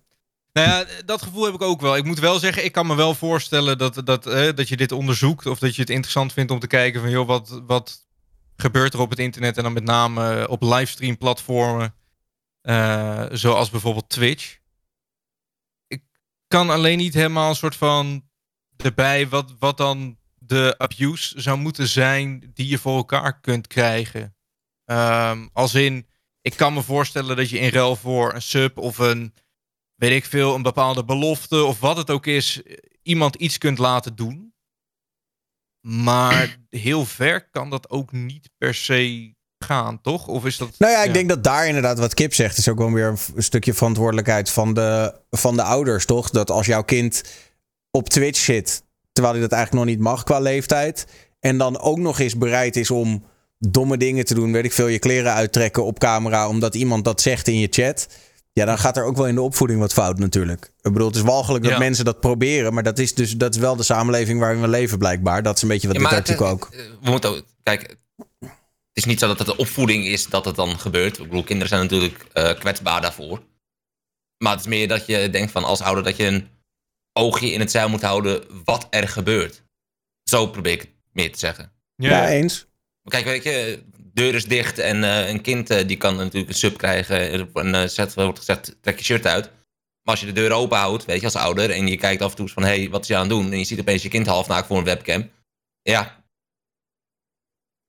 Nou 0.53 0.67
ja, 0.67 0.85
dat 1.05 1.21
gevoel 1.21 1.45
heb 1.45 1.53
ik 1.53 1.61
ook 1.61 1.81
wel. 1.81 1.97
Ik 1.97 2.03
moet 2.03 2.19
wel 2.19 2.39
zeggen, 2.39 2.65
ik 2.65 2.71
kan 2.71 2.87
me 2.87 2.95
wel 2.95 3.15
voorstellen 3.15 3.77
dat, 3.77 4.05
dat, 4.05 4.23
dat 4.55 4.69
je 4.69 4.77
dit 4.77 4.91
onderzoekt. 4.91 5.45
Of 5.45 5.59
dat 5.59 5.75
je 5.75 5.81
het 5.81 5.89
interessant 5.89 6.33
vindt 6.33 6.51
om 6.51 6.59
te 6.59 6.67
kijken 6.67 7.01
van, 7.01 7.09
joh, 7.09 7.27
wat, 7.27 7.61
wat 7.67 8.07
gebeurt 8.55 8.93
er 8.93 8.99
op 8.99 9.09
het 9.09 9.19
internet? 9.19 9.57
En 9.57 9.63
dan 9.63 9.73
met 9.73 9.83
name 9.83 10.47
op 10.47 10.61
livestream 10.61 11.17
platformen. 11.17 11.93
Eh, 12.61 13.25
zoals 13.31 13.69
bijvoorbeeld 13.69 14.09
Twitch. 14.09 14.59
Ik 15.88 16.03
kan 16.47 16.69
alleen 16.69 16.97
niet 16.97 17.13
helemaal 17.13 17.49
een 17.49 17.55
soort 17.55 17.75
van 17.75 18.29
erbij 18.77 19.27
wat, 19.27 19.55
wat 19.59 19.77
dan 19.77 20.17
de 20.38 20.75
abuse 20.77 21.41
zou 21.41 21.57
moeten 21.57 21.88
zijn 21.88 22.51
die 22.53 22.67
je 22.67 22.77
voor 22.77 22.95
elkaar 22.95 23.39
kunt 23.39 23.67
krijgen. 23.67 24.35
Ehm, 24.85 25.47
als 25.53 25.73
in, 25.73 26.07
ik 26.41 26.55
kan 26.55 26.73
me 26.73 26.81
voorstellen 26.81 27.35
dat 27.35 27.49
je 27.49 27.59
in 27.59 27.69
ruil 27.69 27.95
voor 27.95 28.33
een 28.33 28.41
sub 28.41 28.77
of 28.77 28.97
een, 28.97 29.33
weet 29.95 30.11
ik 30.11 30.25
veel, 30.25 30.55
een 30.55 30.61
bepaalde 30.61 31.05
belofte 31.05 31.63
of 31.63 31.79
wat 31.79 31.97
het 31.97 32.09
ook 32.09 32.25
is, 32.25 32.61
iemand 33.01 33.35
iets 33.35 33.57
kunt 33.57 33.77
laten 33.77 34.15
doen. 34.15 34.53
Maar 35.88 36.57
heel 36.69 37.05
ver 37.05 37.49
kan 37.49 37.69
dat 37.69 37.89
ook 37.89 38.11
niet 38.11 38.49
per 38.57 38.73
se 38.73 39.35
gaan, 39.63 40.01
toch? 40.01 40.27
Of 40.27 40.45
is 40.45 40.57
dat. 40.57 40.69
Nou 40.77 40.91
ja, 40.91 41.03
ik 41.03 41.13
denk 41.13 41.29
dat 41.29 41.43
daar 41.43 41.67
inderdaad 41.67 41.99
wat 41.99 42.13
Kip 42.13 42.33
zegt, 42.33 42.57
is 42.57 42.69
ook 42.69 42.77
wel 42.77 42.91
weer 42.91 43.07
een, 43.35 43.43
stukje 43.43 43.73
verantwoordelijkheid 43.73 44.49
van 44.49 44.73
de, 44.73 45.13
van 45.29 45.55
de 45.55 45.63
ouders, 45.63 46.05
toch? 46.05 46.29
Dat 46.29 46.51
als 46.51 46.65
jouw 46.65 46.83
kind 46.83 47.23
op 47.91 48.09
Twitch 48.09 48.39
zit, 48.39 48.83
terwijl 49.11 49.35
hij 49.35 49.43
dat 49.43 49.51
eigenlijk 49.51 49.85
nog 49.85 49.95
niet 49.95 50.03
mag 50.03 50.23
qua 50.23 50.39
leeftijd, 50.39 51.07
en 51.39 51.57
dan 51.57 51.79
ook 51.79 51.97
nog 51.97 52.19
eens 52.19 52.38
bereid 52.38 52.75
is 52.75 52.91
om 52.91 53.23
domme 53.59 53.97
dingen 53.97 54.25
te 54.25 54.33
doen, 54.33 54.51
weet 54.51 54.65
ik 54.65 54.73
veel, 54.73 54.88
je 54.88 54.99
kleren 54.99 55.33
uittrekken 55.33 55.85
op 55.85 55.99
camera, 55.99 56.47
omdat 56.47 56.75
iemand 56.75 57.05
dat 57.05 57.21
zegt 57.21 57.47
in 57.47 57.59
je 57.59 57.67
chat. 57.69 58.07
Ja, 58.53 58.65
dan 58.65 58.77
gaat 58.77 58.97
er 58.97 59.03
ook 59.03 59.17
wel 59.17 59.27
in 59.27 59.35
de 59.35 59.41
opvoeding 59.41 59.79
wat 59.79 59.93
fout 59.93 60.19
natuurlijk. 60.19 60.65
Ik 60.81 60.91
bedoel, 60.91 61.07
het 61.07 61.15
is 61.15 61.21
walgelijk 61.21 61.63
dat 61.63 61.73
Ja. 61.73 61.79
mensen 61.79 62.05
dat 62.05 62.19
proberen, 62.19 62.73
maar 62.73 62.83
dat 62.83 62.99
is 62.99 63.13
dus 63.13 63.38
dat 63.38 63.55
is 63.55 63.61
wel 63.61 63.75
de 63.75 63.83
samenleving 63.83 64.39
waarin 64.39 64.61
we 64.61 64.67
leven 64.67 64.97
blijkbaar. 64.97 65.43
Dat 65.43 65.55
is 65.55 65.61
een 65.61 65.67
beetje 65.67 65.88
wat 65.88 65.95
Ja, 65.95 66.03
dit 66.03 66.11
artikel 66.11 66.47
ook. 66.47 66.69
We 67.01 67.09
moeten 67.09 67.29
ook, 67.29 67.43
kijk, 67.63 67.95
is 69.01 69.11
niet 69.11 69.19
zo 69.19 69.27
dat 69.27 69.37
het 69.37 69.47
de 69.47 69.55
opvoeding 69.55 70.05
is 70.05 70.27
dat 70.27 70.45
het 70.45 70.55
dan 70.55 70.79
gebeurt. 70.79 71.17
Ik 71.17 71.23
bedoel, 71.23 71.43
kinderen 71.43 71.69
zijn 71.69 71.81
natuurlijk 71.81 72.25
eh, 72.33 72.59
kwetsbaar 72.59 73.01
daarvoor. 73.01 73.43
Maar 74.37 74.51
het 74.51 74.61
is 74.61 74.67
meer 74.67 74.87
dat 74.87 75.05
je 75.05 75.29
denkt 75.29 75.51
van 75.51 75.63
als 75.63 75.81
ouder 75.81 76.03
dat 76.03 76.17
je 76.17 76.25
een 76.25 76.47
oogje 77.13 77.51
in 77.51 77.59
het 77.59 77.71
zeil 77.71 77.89
moet 77.89 78.01
houden 78.01 78.63
wat 78.63 78.87
er 78.89 79.07
gebeurt. 79.07 79.63
Zo 80.23 80.47
probeer 80.47 80.71
ik 80.71 80.81
het 80.81 80.89
meer 81.11 81.31
te 81.31 81.39
zeggen. 81.39 81.71
Ja, 81.95 82.29
eens. 82.29 82.65
Kijk, 83.03 83.25
weet 83.25 83.43
je, 83.43 83.83
deur 84.13 84.35
is 84.35 84.45
dicht 84.45 84.79
en 84.79 85.03
eh, 85.03 85.29
een 85.29 85.41
kind 85.41 85.69
eh, 85.69 85.87
die 85.87 85.97
kan 85.97 86.15
natuurlijk 86.15 86.47
een 86.47 86.57
sub 86.57 86.77
krijgen. 86.77 87.49
En 87.53 87.75
eh 87.75 87.87
zet, 87.87 88.13
wordt 88.13 88.39
gezegd, 88.39 88.77
trek 88.81 88.97
je 88.97 89.03
shirt 89.03 89.27
uit. 89.27 89.45
Maar 90.03 90.13
als 90.15 90.19
je 90.19 90.25
de 90.25 90.41
deur 90.41 90.51
open 90.51 90.77
houdt, 90.77 91.05
weet 91.05 91.19
je, 91.19 91.25
als 91.25 91.35
ouder, 91.35 91.71
en 91.71 91.87
je 91.87 91.97
kijkt 91.97 92.21
af 92.21 92.29
en 92.29 92.35
toe 92.35 92.45
eens 92.45 92.53
van, 92.53 92.63
hé, 92.63 92.79
hey, 92.79 92.89
wat 92.89 93.01
is 93.01 93.07
je 93.07 93.15
aan 93.15 93.21
het 93.21 93.29
doen? 93.29 93.51
En 93.51 93.57
je 93.57 93.63
ziet 93.63 93.79
opeens 93.79 94.03
je 94.03 94.09
kind 94.09 94.27
halfnaakt 94.27 94.67
voor 94.67 94.77
een 94.77 94.83
webcam. 94.83 95.29
Ja. 95.81 96.20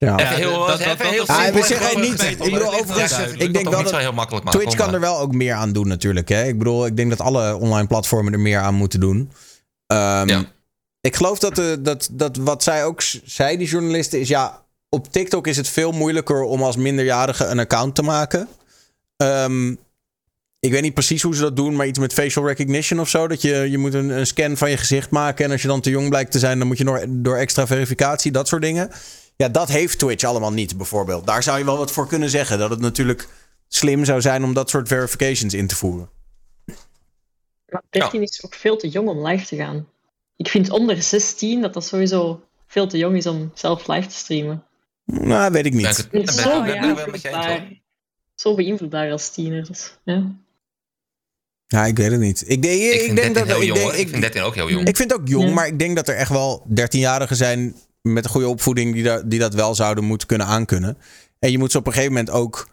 Ja. 0.07 0.19
Even 0.20 0.35
heel, 0.37 0.66
dat- 0.66 0.79
even 0.81 0.99
dat- 0.99 1.07
heel 1.07 1.27
dat- 1.27 1.37
Ah, 1.37 1.43
simpel 1.43 1.61
we 1.61 1.66
zeggen 1.66 2.01
niet. 2.01 2.23
Ik 2.23 2.39
bedoel, 2.39 2.74
overigens, 2.74 3.12
ik 3.19 3.39
dat 3.39 3.53
denk 3.53 3.70
dat 3.70 3.97
heel 3.97 4.12
makkelijk 4.12 4.45
maken. 4.45 4.61
Twitch 4.61 4.77
kan 4.77 4.95
er 4.95 5.01
wel 5.01 5.19
ook 5.19 5.33
meer 5.33 5.55
aan 5.55 5.73
doen 5.73 5.89
natuurlijk. 5.89 6.29
Hè? 6.29 6.45
Ik 6.45 6.59
bedoel, 6.59 6.87
ik 6.87 6.97
denk 6.97 7.11
dat 7.11 7.20
alle 7.20 7.57
online 7.57 7.87
platformen 7.87 8.33
er 8.33 8.41
meer 8.41 8.59
aan 8.59 8.74
moeten 8.74 9.01
doen. 9.01 9.31
Ehm, 9.87 10.43
Ik 11.01 11.16
geloof 11.16 11.39
dat, 11.39 11.55
de, 11.55 11.79
dat, 11.81 12.09
dat 12.12 12.37
wat 12.37 12.62
zij 12.62 12.85
ook 12.85 13.03
zei, 13.24 13.57
die 13.57 13.66
journalisten, 13.69 14.20
is 14.20 14.29
ja, 14.29 14.62
op 14.89 15.12
TikTok 15.12 15.47
is 15.47 15.57
het 15.57 15.69
veel 15.69 15.93
moeilijker 15.93 16.43
om 16.43 16.62
als 16.62 16.77
minderjarige 16.77 17.45
een 17.45 17.59
account 17.59 17.95
te 17.95 18.03
maken. 18.03 18.49
Ehm, 19.16 19.70
ik 20.61 20.70
weet 20.70 20.83
niet 20.83 20.95
precies 20.95 21.23
hoe 21.23 21.35
ze 21.35 21.41
dat 21.43 21.57
doen, 21.57 21.77
maar 21.77 21.87
iets 21.87 21.99
met 21.99 22.12
facial 22.12 22.47
recognition 22.47 23.01
of 23.01 23.09
zo. 23.09 23.29
Dat 23.29 23.43
je, 23.43 23.70
je 23.70 23.79
moet 23.79 23.95
een, 23.95 24.09
een 24.11 24.27
scan 24.27 24.57
van 24.57 24.70
je 24.70 24.77
gezicht 24.77 25.11
maken. 25.11 25.45
En 25.45 25.51
als 25.51 25.62
je 25.62 25.69
dan 25.69 25.81
te 25.81 25.91
jong 25.91 26.09
blijkt 26.09 26.33
te 26.33 26.39
zijn, 26.39 26.59
dan 26.59 26.66
moet 26.66 26.79
je 26.79 26.85
door, 26.85 27.05
door 27.09 27.37
extra 27.37 27.66
verificatie, 27.66 28.33
dat 28.33 28.49
soort 28.49 28.62
dingen. 28.62 28.91
Ja, 29.43 29.48
dat 29.48 29.69
heeft 29.69 29.98
Twitch 29.98 30.24
allemaal 30.24 30.52
niet, 30.52 30.77
bijvoorbeeld. 30.77 31.27
Daar 31.27 31.43
zou 31.43 31.59
je 31.59 31.64
wel 31.64 31.77
wat 31.78 31.93
voor 31.93 32.06
kunnen 32.09 32.31
zeggen. 32.31 32.59
Dat 32.59 32.70
het 32.70 32.81
natuurlijk 32.81 33.28
slim 33.69 34.05
zou 34.05 34.20
zijn 34.20 34.44
om 34.44 34.55
dat 34.55 34.70
soort 34.70 34.89
verifications 34.89 35.55
in 35.55 35.66
te 35.66 35.77
voeren. 35.77 36.09
Maar 37.69 37.82
13 37.90 38.23
is 38.23 38.44
ook 38.44 38.55
veel 38.55 38.77
te 38.77 38.89
jong 38.89 39.09
om 39.09 39.27
live 39.27 39.47
te 39.47 39.56
gaan. 39.56 39.89
Ik 40.36 40.48
vind 40.48 40.70
onder 40.70 41.02
16 41.02 41.60
dat 41.60 41.74
dat 41.74 41.86
sowieso 41.86 42.40
veel 42.66 42.86
te 42.86 42.98
jong 42.98 43.16
is 43.16 43.27
om 43.27 43.51
zelf 43.55 43.86
live 43.86 44.09
te 44.09 44.14
streamen. 44.14 44.64
Nou, 45.05 45.52
weet 45.52 45.66
ik 45.66 45.73
niet. 45.74 45.86
Het 46.10 46.31
zo 46.31 46.62
beïnvloedbaar. 46.62 47.69
Zo 48.35 48.55
beïnvloedbaar 48.55 49.10
als 49.10 49.31
tiener. 49.31 49.66
Dus, 49.66 49.98
ja. 50.05 50.31
Ja, 51.66 51.86
ik 51.86 51.97
weet 51.97 52.10
het 52.10 52.20
niet. 52.20 52.44
Ik, 52.47 52.62
denk- 52.62 52.81
ik, 52.81 52.93
Ik 52.93 53.01
vind 53.01 53.16
denk 53.16 53.35
13 53.35 53.35
dat 53.35 53.47
heel 53.47 53.66
jong, 53.66 53.78
denk- 53.78 53.90
hoor. 53.90 54.01
Ik 54.01 54.09
vind 54.09 54.20
13 54.23 54.43
ook 54.43 54.55
heel 54.55 54.70
jong. 54.70 54.89
Ik 54.89 54.97
vind 54.97 55.10
het 55.10 55.20
ook 55.20 55.28
jong, 55.28 55.48
Ja. 55.48 55.55
maar 55.55 55.66
ik 55.66 55.78
denk 55.78 55.97
dat 55.97 56.09
er 56.09 56.16
echt 56.16 56.31
wel 56.31 56.66
13-jarigen 56.69 57.36
zijn 57.36 57.74
met 58.03 58.24
een 58.24 58.31
goede 58.31 58.49
opvoeding 58.49 58.95
die, 58.95 59.03
da- 59.03 59.23
die 59.24 59.39
dat 59.39 59.55
wel 59.55 59.74
zouden 59.74 60.05
moeten 60.05 60.27
kunnen 60.29 60.47
aankunnen. 60.47 60.99
En 61.39 61.51
je 61.51 61.59
moet 61.59 61.70
ze 61.73 61.79
op 61.79 61.87
een 61.87 61.93
gegeven 61.93 62.12
moment 62.15 62.31
ook. 62.33 62.69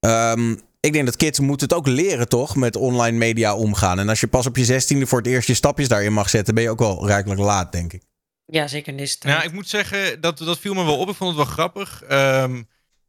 ehm, 0.00 0.56
ik 0.80 0.92
denk 0.92 1.04
dat 1.04 1.16
kids 1.16 1.38
moeten 1.40 1.68
het 1.68 1.76
ook 1.76 1.86
leren, 1.86 2.28
toch? 2.28 2.56
Met 2.56 2.76
online 2.76 3.16
media 3.16 3.54
omgaan. 3.54 3.98
En 3.98 4.08
als 4.08 4.20
je 4.20 4.26
pas 4.26 4.46
op 4.46 4.56
je 4.56 4.64
16e 4.64 5.06
voor 5.06 5.18
het 5.18 5.26
eerst 5.26 5.48
je 5.48 5.54
stapjes 5.54 5.88
daarin 5.88 6.12
mag 6.12 6.30
zetten, 6.30 6.54
ben 6.54 6.62
je 6.62 6.70
ook 6.70 6.78
wel 6.78 7.06
rijkelijk 7.06 7.40
laat, 7.40 7.72
denk 7.72 7.92
ik. 7.92 8.02
Ja, 8.46 8.66
zeker 8.66 8.92
in 8.92 8.98
deze 8.98 9.16
Ja, 9.20 9.42
ik 9.42 9.52
moet 9.52 9.68
zeggen, 9.68 10.20
dat, 10.20 10.38
dat 10.38 10.58
viel 10.58 10.74
me 10.74 10.84
wel 10.84 10.98
op. 10.98 11.08
Ik 11.08 11.14
vond 11.14 11.36
het 11.36 11.44
wel 11.46 11.54
grappig. 11.54 12.02
Ehm, 12.02 12.62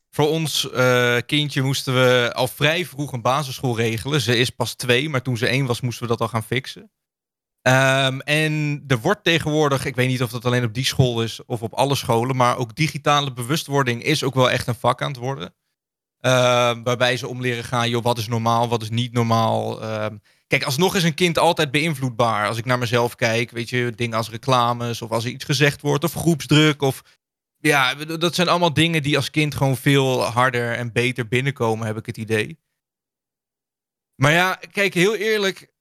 voor 0.10 0.28
ons 0.30 0.72
eh, 0.72 1.18
kindje 1.26 1.62
moesten 1.62 1.94
we 1.94 2.32
al 2.34 2.48
vrij 2.48 2.86
vroeg 2.86 3.12
een 3.12 3.22
basisschool 3.22 3.78
regelen. 3.78 4.22
Ze 4.22 4.38
is 4.38 4.50
pas 4.50 4.74
twee, 4.74 5.10
maar 5.10 5.22
toen 5.22 5.38
ze 5.38 5.48
één 5.48 5.66
was, 5.66 5.82
moesten 5.82 6.04
we 6.04 6.10
dat 6.10 6.22
al 6.22 6.28
gaan 6.28 6.44
fixen. 6.44 6.92
Ehm, 7.62 8.20
en 8.20 8.84
er 8.88 9.00
wordt 9.00 9.24
tegenwoordig, 9.24 9.86
ik 9.86 9.96
weet 9.96 10.08
niet 10.08 10.24
of 10.24 10.32
dat 10.32 10.46
alleen 10.46 10.64
op 10.64 10.74
die 10.74 10.86
school 10.86 11.24
is 11.24 11.46
of 11.46 11.62
op 11.62 11.74
alle 11.74 11.96
scholen, 11.96 12.36
maar 12.36 12.58
ook 12.58 12.76
digitale 12.76 13.34
bewustwording 13.34 14.04
is 14.04 14.24
ook 14.24 14.36
wel 14.36 14.50
echt 14.50 14.68
een 14.68 14.76
vak 14.76 15.02
aan 15.02 15.12
het 15.12 15.20
worden. 15.20 15.54
Ehm, 16.20 16.84
waarbij 16.84 17.18
ze 17.18 17.28
om 17.28 17.42
leren 17.42 17.64
gaan, 17.64 17.90
joh, 17.90 18.04
wat 18.04 18.18
is 18.18 18.28
normaal, 18.28 18.68
wat 18.68 18.82
is 18.82 18.90
niet 18.90 19.14
normaal. 19.14 19.82
Ehm, 19.82 20.18
kijk, 20.48 20.64
alsnog 20.64 20.96
is 20.96 21.04
een 21.04 21.14
kind 21.14 21.38
altijd 21.38 21.72
beïnvloedbaar. 21.72 22.48
Als 22.48 22.58
ik 22.58 22.66
naar 22.66 22.78
mezelf 22.78 23.16
kijk, 23.16 23.52
weet 23.52 23.70
je, 23.70 23.92
dingen 23.96 24.18
als 24.18 24.30
reclames 24.30 25.02
of 25.02 25.12
als 25.12 25.24
er 25.26 25.32
iets 25.32 25.46
gezegd 25.46 25.82
wordt 25.82 26.04
of 26.04 26.14
groepsdruk 26.14 26.82
of... 26.82 27.02
Ja, 27.62 27.96
dat 27.96 28.36
zijn 28.36 28.48
allemaal 28.48 28.74
dingen 28.74 29.04
die 29.04 29.16
als 29.16 29.30
kind 29.30 29.56
gewoon 29.56 29.78
veel 29.78 30.24
harder 30.24 30.76
en 30.76 30.92
beter 30.92 31.28
binnenkomen, 31.28 31.88
heb 31.88 31.98
ik 31.98 32.06
het 32.06 32.18
idee. 32.18 32.60
Maar 34.16 34.32
ja, 34.32 34.60
kijk, 34.72 34.94
heel 34.94 35.16
eerlijk. 35.16 35.72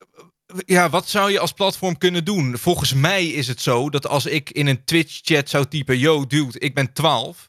Ja, 0.67 0.91
wat 0.91 1.09
zou 1.09 1.31
je 1.33 1.39
als 1.39 1.53
platform 1.53 1.99
kunnen 1.99 2.25
doen? 2.25 2.59
Volgens 2.59 2.95
mij 2.95 3.27
is 3.27 3.47
het 3.49 3.61
zo 3.63 3.91
dat 3.91 4.07
als 4.07 4.27
ik 4.27 4.51
in 4.51 4.67
een 4.67 4.85
Twitch-chat 4.85 5.49
zou 5.49 5.67
typen: 5.69 5.99
Yo, 5.99 6.27
dude, 6.27 6.59
ik 6.59 6.75
ben 6.75 6.93
12. 6.93 7.49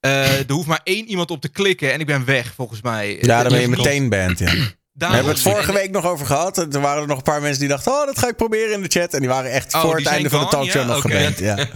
eh, 0.00 0.38
er 0.38 0.52
hoeft 0.52 0.66
maar 0.66 0.80
één 0.84 1.06
iemand 1.08 1.30
op 1.30 1.40
te 1.40 1.48
klikken 1.48 1.92
en 1.92 2.00
ik 2.00 2.06
ben 2.06 2.24
weg, 2.24 2.52
volgens 2.54 2.82
mij. 2.82 3.18
Ja, 3.20 3.42
dan 3.42 3.52
ben 3.52 3.60
je 3.60 3.68
Dat 3.68 3.78
is 3.78 3.84
meteen 3.84 4.08
band, 4.08 4.38
ja. 4.38 4.52
Daar 4.92 5.08
hebben 5.12 5.28
we 5.34 5.40
het 5.40 5.50
vorige 5.50 5.72
week 5.72 5.90
nog 5.90 6.04
over 6.06 6.26
gehad. 6.26 6.58
Er 6.58 6.80
waren 6.80 7.02
er 7.02 7.08
nog 7.08 7.16
een 7.16 7.22
paar 7.22 7.40
mensen 7.40 7.60
die 7.60 7.68
dachten: 7.68 7.92
Oh, 7.92 8.06
dat 8.06 8.18
ga 8.18 8.28
ik 8.28 8.36
proberen 8.36 8.72
in 8.74 8.82
de 8.82 8.88
chat. 8.88 9.12
En 9.14 9.20
die 9.20 9.28
waren 9.28 9.50
echt 9.50 9.74
Oh, 9.74 9.80
voor 9.80 9.96
het 9.96 10.06
einde 10.06 10.30
van 10.30 10.40
de 10.40 10.46
talkshow 10.48 10.82
Ja, 10.82 10.88
nog 10.88 11.00
geband. 11.10 11.38
Ja. 11.38 11.68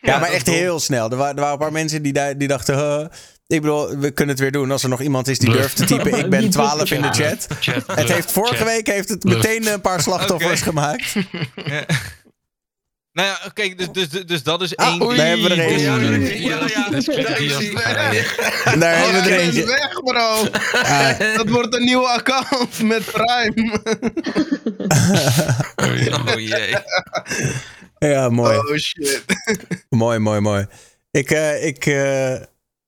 Ja, 0.00 0.18
maar 0.18 0.30
echt 0.30 0.46
heel 0.46 0.80
snel. 0.80 1.10
Er, 1.10 1.16
wa- 1.16 1.28
er 1.28 1.34
waren 1.34 1.52
een 1.52 1.58
paar 1.58 1.72
mensen 1.72 2.02
die, 2.02 2.36
die 2.36 2.48
dachten... 2.48 2.78
"Huh, 2.78 3.06
ik 3.52 3.60
bedoel, 3.60 3.98
we 3.98 4.10
kunnen 4.10 4.34
het 4.34 4.42
weer 4.42 4.52
doen. 4.52 4.70
Als 4.70 4.82
er 4.82 4.88
nog 4.88 5.00
iemand 5.00 5.28
is 5.28 5.38
die 5.38 5.50
Bluff. 5.50 5.74
durft 5.74 5.76
te 5.76 5.96
typen... 5.96 6.18
ik 6.18 6.30
ben 6.30 6.50
12 6.60 6.90
in 6.90 7.02
de 7.02 7.08
chat. 7.12 7.46
Chat, 7.60 7.82
Het 7.96 8.12
heeft 8.12 8.32
vorige 8.32 8.54
chat. 8.56 8.66
week 8.66 8.86
heeft 8.86 9.08
het 9.08 9.24
meteen 9.24 9.66
een 9.72 9.80
paar 9.80 10.00
slachtoffers 10.06 10.60
gemaakt. 10.60 11.12
Ja. 11.64 11.84
Nou 13.12 13.28
ja, 13.28 13.50
kijk, 13.54 13.78
dus, 13.78 13.88
dus, 13.92 14.08
dus, 14.08 14.26
dus 14.26 14.42
dat 14.42 14.62
is 14.62 14.76
Ah, 14.76 14.86
één 14.88 15.02
oei, 15.02 15.16
daar 15.16 15.26
hebben 15.26 15.48
we 15.48 15.54
er 15.54 15.60
eentje. 15.60 15.86
Ja, 15.86 15.96
ja, 15.96 16.10
Ja, 16.10 16.66
ja. 16.74 16.90
Dat 16.90 16.98
is 16.98 17.04
Daar 18.78 18.96
hebben 18.98 19.22
we 19.22 19.30
er 19.30 19.38
eentje. 19.40 19.64
weg, 19.66 20.02
bro. 20.04 20.46
Ah. 20.82 21.18
Dat 21.36 21.48
wordt 21.48 21.74
een 21.74 21.84
nieuwe 21.84 22.06
account 22.08 22.82
met 22.82 23.04
Prime. 23.04 23.80
Oh 25.76 26.38
jee. 26.40 26.76
Ja, 27.98 28.28
mooi. 28.28 28.56
Oh 28.56 28.76
shit. 28.76 29.22
Mooi, 29.88 30.18
mooi, 30.18 30.40
mooi. 30.40 30.66
Ik, 31.10 31.30
eh, 31.30 31.66
ik 31.66 31.86
eh, 31.86 32.34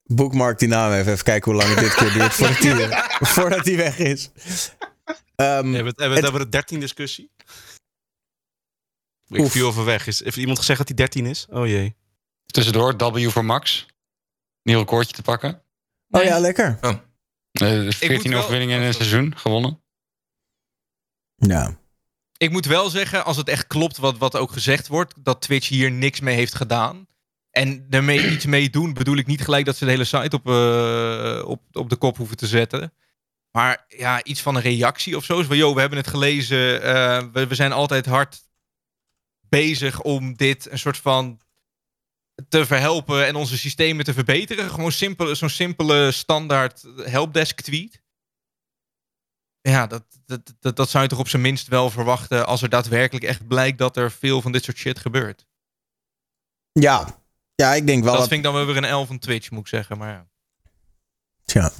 bookmark 0.05 0.59
die 0.59 0.69
naam 0.69 0.93
even. 0.93 1.13
Even 1.13 1.25
kijken 1.25 1.53
hoe 1.53 1.61
lang 1.63 1.75
het 1.75 1.85
dit 1.85 1.95
keer 1.95 2.13
duurt 2.13 2.33
voordat 2.35 2.59
die, 2.61 2.87
voordat 3.29 3.65
die 3.65 3.77
weg 3.77 3.99
is. 3.99 4.31
Ehm, 5.35 5.71
We 5.71 5.75
hebben 5.77 5.95
het, 5.97 6.23
hebben 6.23 6.41
de 6.41 6.49
13 6.49 6.81
discussie. 6.81 7.31
Ik 9.29 9.51
viel 9.51 9.67
over 9.67 9.85
weg. 9.85 10.07
Is, 10.07 10.25
heeft 10.25 10.37
iemand 10.37 10.59
gezegd 10.59 10.79
dat 10.79 10.89
hij 10.89 10.97
13 10.97 11.27
is? 11.27 11.47
Oh 11.51 11.67
jee. 11.67 11.95
Tussendoor, 12.47 12.97
W 12.97 13.29
voor 13.31 13.45
Max. 13.45 13.87
Nieuw 14.63 14.79
recordje 14.79 15.13
te 15.13 15.23
pakken. 15.23 15.63
oh 16.11 16.23
ja, 16.23 16.39
lekker. 16.39 16.79
Eh, 16.81 17.91
14 17.91 18.31
wel- 18.31 18.39
overwinningen 18.41 18.81
in 18.81 18.87
een 18.87 18.95
seizoen 18.95 19.37
gewonnen. 19.39 19.83
Ja. 21.35 21.79
Ik 22.37 22.51
moet 22.51 22.67
wel 22.67 22.91
zeggen, 22.91 23.25
als 23.25 23.37
het 23.37 23.49
echt 23.49 23.67
klopt 23.67 23.97
wat, 23.97 24.19
wat 24.19 24.37
ook 24.37 24.53
gezegd 24.53 24.87
wordt, 24.89 25.15
dat 25.19 25.41
Twitch 25.41 25.69
hier 25.69 25.91
niks 25.91 26.21
mee 26.21 26.35
heeft 26.37 26.55
gedaan. 26.55 27.07
En 27.57 27.87
ermee 27.91 28.31
iets 28.35 28.47
mee 28.47 28.71
doen, 28.71 28.93
bedoel 28.93 29.17
ik 29.17 29.27
niet 29.27 29.45
gelijk 29.45 29.65
dat 29.65 29.77
ze 29.77 29.85
de 29.85 29.91
hele 29.91 30.05
site 30.05 30.37
op, 30.37 30.49
eh, 30.49 31.49
op, 31.49 31.63
op 31.73 31.91
de 31.91 31.97
kop 31.97 32.17
hoeven 32.17 32.37
te 32.37 32.47
zetten. 32.47 32.93
Maar 33.51 33.85
ja, 33.89 34.25
iets 34.25 34.43
van 34.43 34.55
een 34.55 34.63
reactie 34.63 35.17
of 35.17 35.25
zo. 35.25 35.37
Zo 35.37 35.47
van, 35.47 35.57
yo, 35.57 35.75
we 35.75 35.81
hebben 35.81 35.99
het 35.99 36.07
gelezen. 36.07 36.83
eh, 36.83 37.25
we, 37.33 37.47
we 37.47 37.55
zijn 37.55 37.73
altijd 37.73 38.07
hard 38.07 38.43
bezig 39.49 40.01
om 40.01 40.37
dit 40.37 40.71
een 40.71 40.79
soort 40.79 40.97
van 40.97 41.41
te 42.49 42.67
verhelpen 42.67 43.27
en 43.27 43.35
onze 43.35 43.59
systemen 43.59 44.05
te 44.05 44.13
verbeteren. 44.13 44.71
Gewoon 44.71 44.93
simpel, 44.93 45.37
zo'n 45.37 45.49
simpele 45.49 46.13
standaard 46.13 46.85
helpdesk 46.97 47.61
tweet. 47.61 48.03
Ja, 49.61 49.87
dat, 49.87 50.05
dat, 50.27 50.55
dat, 50.61 50.77
dat 50.77 50.91
zou 50.91 51.03
je 51.03 51.09
toch 51.09 51.19
op 51.19 51.29
zijn 51.29 51.43
minst 51.43 51.69
wel 51.69 51.91
verwachten 51.91 52.47
als 52.47 52.63
er 52.63 52.69
daadwerkelijk 52.69 53.25
echt 53.25 53.47
blijkt 53.47 53.79
dat 53.79 53.97
er 53.97 54.11
veel 54.13 54.41
van 54.43 54.53
dit 54.53 54.65
soort 54.65 54.77
shit 54.77 54.99
gebeurt. 54.99 55.47
Ja. 56.73 57.24
Ja, 57.55 57.75
ik 57.75 57.87
denk 57.87 58.03
wel 58.03 58.13
dat 58.13 58.21
dat... 58.21 58.29
vind 58.29 58.45
ik 58.45 58.53
dan 58.53 58.65
wel 58.65 58.75
weer 58.75 58.85
een 58.85 59.01
L 59.01 59.07
van 59.07 59.19
Twitch, 59.19 59.51
moet 59.51 59.61
ik 59.61 59.67
zeggen. 59.67 59.99
Maar 59.99 60.09
ja. 60.09 60.27
Tja. 61.45 61.73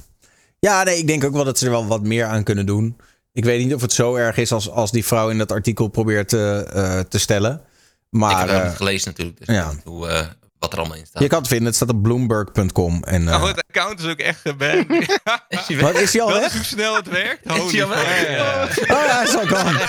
Ja, 0.59 0.83
nee, 0.83 0.97
ik 0.97 1.07
denk 1.07 1.23
ook 1.23 1.33
wel 1.33 1.43
dat 1.43 1.57
ze 1.57 1.65
er 1.65 1.71
wel 1.71 1.87
wat 1.87 2.03
meer 2.03 2.25
aan 2.25 2.43
kunnen 2.43 2.65
doen. 2.65 2.97
Ik 3.33 3.43
weet 3.43 3.63
niet 3.63 3.73
of 3.73 3.81
het 3.81 3.93
zo 3.93 4.15
erg 4.15 4.37
is 4.37 4.51
als, 4.51 4.69
als 4.69 4.91
die 4.91 5.05
vrouw 5.05 5.29
in 5.29 5.37
dat 5.37 5.51
artikel 5.51 5.87
probeert 5.87 6.29
te, 6.29 6.69
eh, 6.73 6.99
te 6.99 7.19
stellen. 7.19 7.61
Maar 8.09 8.31
ik 8.31 8.37
heb 8.37 8.63
het 8.63 8.71
eh, 8.71 8.75
gelezen 8.75 9.09
natuurlijk. 9.09 9.37
Dus 9.37 9.55
ja. 9.55 9.73
hoe, 9.83 10.07
eh, 10.07 10.27
wat 10.59 10.73
er 10.73 10.79
allemaal 10.79 10.97
in 10.97 11.05
staat. 11.05 11.21
je 11.21 11.27
kan 11.27 11.39
het 11.39 11.47
vinden. 11.47 11.67
Het 11.67 11.75
staat 11.75 11.89
op 11.89 12.01
bloomberg.com. 12.03 13.03
En, 13.03 13.27
eh, 13.27 13.41
Oh, 13.41 13.47
het 13.47 13.63
account 13.67 13.99
is 13.99 14.05
ook 14.05 14.19
echt 14.19 14.39
geband. 14.41 14.87
Wat, 15.81 15.99
is 15.99 16.13
hij 16.13 16.21
al 16.21 16.27
Wel 16.29 16.39
weg? 16.39 16.53
hoe 16.53 16.63
snel 16.63 16.95
het 16.95 17.07
werkt? 17.07 17.45
Is 17.45 17.71
hij 17.71 17.83
al 17.83 17.89
weg? 17.89 18.69
fuck. 18.73 18.91
Oh 18.91 19.03
ja, 19.05 19.15
hij 19.15 19.23
is 19.23 19.35
al 19.35 19.47
gone. 19.47 19.79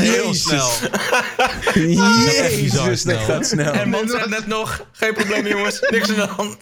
Heel 0.00 0.26
Jezus. 0.26 0.42
snel. 0.42 0.70
Jezus, 1.74 3.02
dat 3.02 3.16
gaat 3.18 3.46
snel. 3.46 3.72
En 3.72 3.88
man 3.88 4.08
zei 4.08 4.28
net 4.28 4.46
nog, 4.46 4.86
geen 4.92 5.14
probleem 5.14 5.46
jongens, 5.46 5.80
niks 5.90 6.08
aan 6.08 6.14
de 6.14 6.26
hand. 6.36 6.56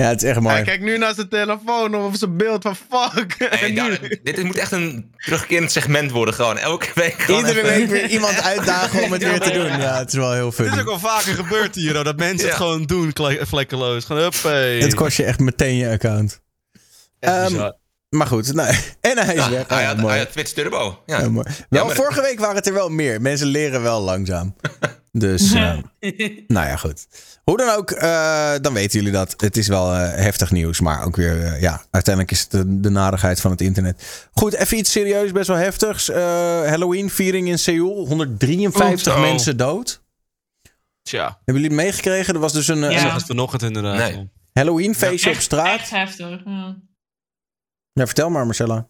Ja, 0.00 0.06
het 0.08 0.22
is 0.22 0.28
echt 0.28 0.38
Hij 0.38 0.52
mooi. 0.52 0.62
kijkt 0.64 0.82
nu 0.82 0.98
naar 0.98 1.14
zijn 1.14 1.28
telefoon 1.28 1.94
of 1.94 2.16
zijn 2.16 2.36
beeld 2.36 2.62
van 2.62 2.76
fuck. 2.76 3.36
Dit 4.22 4.42
moet 4.42 4.56
echt 4.56 4.72
een 4.72 5.14
terugkerend 5.16 5.72
segment 5.72 6.10
worden 6.10 6.34
gewoon. 6.34 6.58
Elke 6.58 6.88
week 6.94 7.22
gewoon 7.22 7.40
Iedere 7.40 7.60
even- 7.62 7.78
week 7.78 7.88
weer 7.88 8.06
iemand 8.06 8.42
uitdagen 8.52 9.02
om 9.02 9.12
het 9.12 9.22
weer 9.22 9.40
te 9.40 9.50
doen. 9.50 9.66
Ja, 9.66 9.98
het 9.98 10.08
is 10.08 10.14
wel 10.18 10.32
heel 10.32 10.44
Dit 10.46 10.54
funny. 10.54 10.72
is 10.74 10.80
ook 10.80 10.88
al 10.88 10.98
vaker 10.98 11.34
gebeurd 11.34 11.74
hier, 11.74 11.94
hoor, 11.94 12.04
dat 12.04 12.16
mensen 12.16 12.48
het 12.48 12.56
gewoon 12.56 12.82
doen, 12.84 13.12
vlekkeloos. 13.40 14.04
Gewoon, 14.04 14.22
huppee. 14.22 14.82
Het 14.82 14.94
kost 14.94 15.16
je 15.16 15.24
echt 15.24 15.38
meteen 15.38 15.74
je 15.76 15.88
account. 15.90 16.40
Ehm, 17.18 17.70
maar 18.08 18.26
goed, 18.26 18.52
nou, 18.54 18.74
en 19.00 19.18
hij 19.18 19.34
is 19.34 19.44
Ja, 19.44 19.50
weg. 19.50 19.68
hij 19.68 19.82
Ah, 19.82 19.86
had, 19.88 19.96
mooi. 19.96 20.08
hij 20.08 20.18
had 20.18 20.32
Twitch 20.32 20.52
Turbo. 20.52 21.02
Ja. 21.06 21.20
Ja, 21.20 21.28
mooi. 21.28 21.46
Wel, 21.68 21.86
maar- 21.86 21.94
vorige 21.94 22.20
week 22.20 22.38
waren 22.40 22.56
het 22.56 22.66
er 22.66 22.72
wel 22.74 22.88
meer. 22.88 23.20
Mensen 23.20 23.46
leren 23.46 23.82
wel 23.82 24.00
langzaam. 24.00 24.56
Dus, 25.12 25.52
eh, 25.52 25.72
nou 26.46 26.66
ja, 26.68 26.76
goed. 26.76 27.06
Hoe 27.50 27.58
dan 27.58 27.76
ook, 27.76 27.90
eh, 27.90 28.52
dan 28.60 28.72
weten 28.72 28.98
jullie 28.98 29.12
dat. 29.14 29.34
Het 29.36 29.56
is 29.56 29.68
wel 29.68 29.94
eh, 29.94 30.14
heftig 30.14 30.50
nieuws, 30.50 30.80
maar 30.80 31.04
ook 31.04 31.16
weer, 31.16 31.44
eh, 31.44 31.60
ja, 31.60 31.82
uiteindelijk 31.90 32.34
is 32.34 32.40
het 32.40 32.50
de, 32.50 32.80
de 32.80 32.90
narigheid 32.90 33.40
van 33.40 33.50
het 33.50 33.60
internet. 33.60 34.28
Goed, 34.32 34.52
even 34.54 34.78
iets 34.78 34.90
serieus, 34.92 35.32
best 35.32 35.48
wel 35.48 35.56
heftigs. 35.56 36.08
Eh, 36.08 36.20
Halloween-viering 36.66 37.48
in 37.48 37.58
Seoul. 37.58 38.06
153 38.06 39.06
Oeh, 39.14 39.22
zo. 39.24 39.30
mensen 39.32 39.56
dood. 39.56 40.02
Tja, 41.02 41.24
Hebben 41.24 41.62
jullie 41.62 41.76
het 41.78 41.86
meegekregen? 41.86 42.34
Er 42.34 42.40
was 42.40 42.52
dus 42.52 42.68
een 42.68 42.90
Ja. 42.90 43.20
vanochtend 43.20 43.62
inderdaad. 43.62 43.96
Nee. 43.96 44.30
Halloween-feestje 44.52 45.28
op 45.30 45.34
Echt, 45.34 45.44
straat. 45.44 45.78
echt 45.78 45.90
heftig. 45.90 46.40
Ja. 46.44 46.76
Ja, 47.92 48.06
vertel 48.06 48.30
maar, 48.30 48.44
Marcella. 48.44 48.88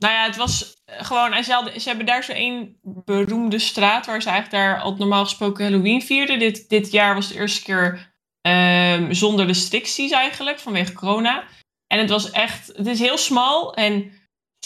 Nou 0.00 0.14
ja, 0.14 0.24
het 0.24 0.36
was 0.36 0.82
eh, 0.84 1.04
gewoon. 1.04 1.44
Ze, 1.44 1.72
ze 1.76 1.88
hebben 1.88 2.06
daar 2.06 2.24
zo 2.24 2.32
één 2.32 2.76
beroemde 2.82 3.58
straat 3.58 4.06
waar 4.06 4.22
ze 4.22 4.28
eigenlijk 4.28 4.62
daar 4.62 4.80
al 4.80 4.94
normaal 4.96 5.24
gesproken 5.24 5.64
Halloween 5.64 6.02
vierden. 6.02 6.38
Dit, 6.38 6.68
dit 6.68 6.92
jaar 6.92 7.14
was 7.14 7.28
de 7.28 7.34
eerste 7.34 7.62
keer 7.62 8.12
ehm, 8.40 9.12
zonder 9.12 9.46
restricties 9.46 10.10
eigenlijk, 10.10 10.58
vanwege 10.58 10.92
corona. 10.92 11.44
En 11.86 11.98
het 11.98 12.10
was 12.10 12.30
echt. 12.30 12.66
Het 12.76 12.86
is 12.86 12.98
heel 12.98 13.18
smal 13.18 13.74
en 13.74 14.12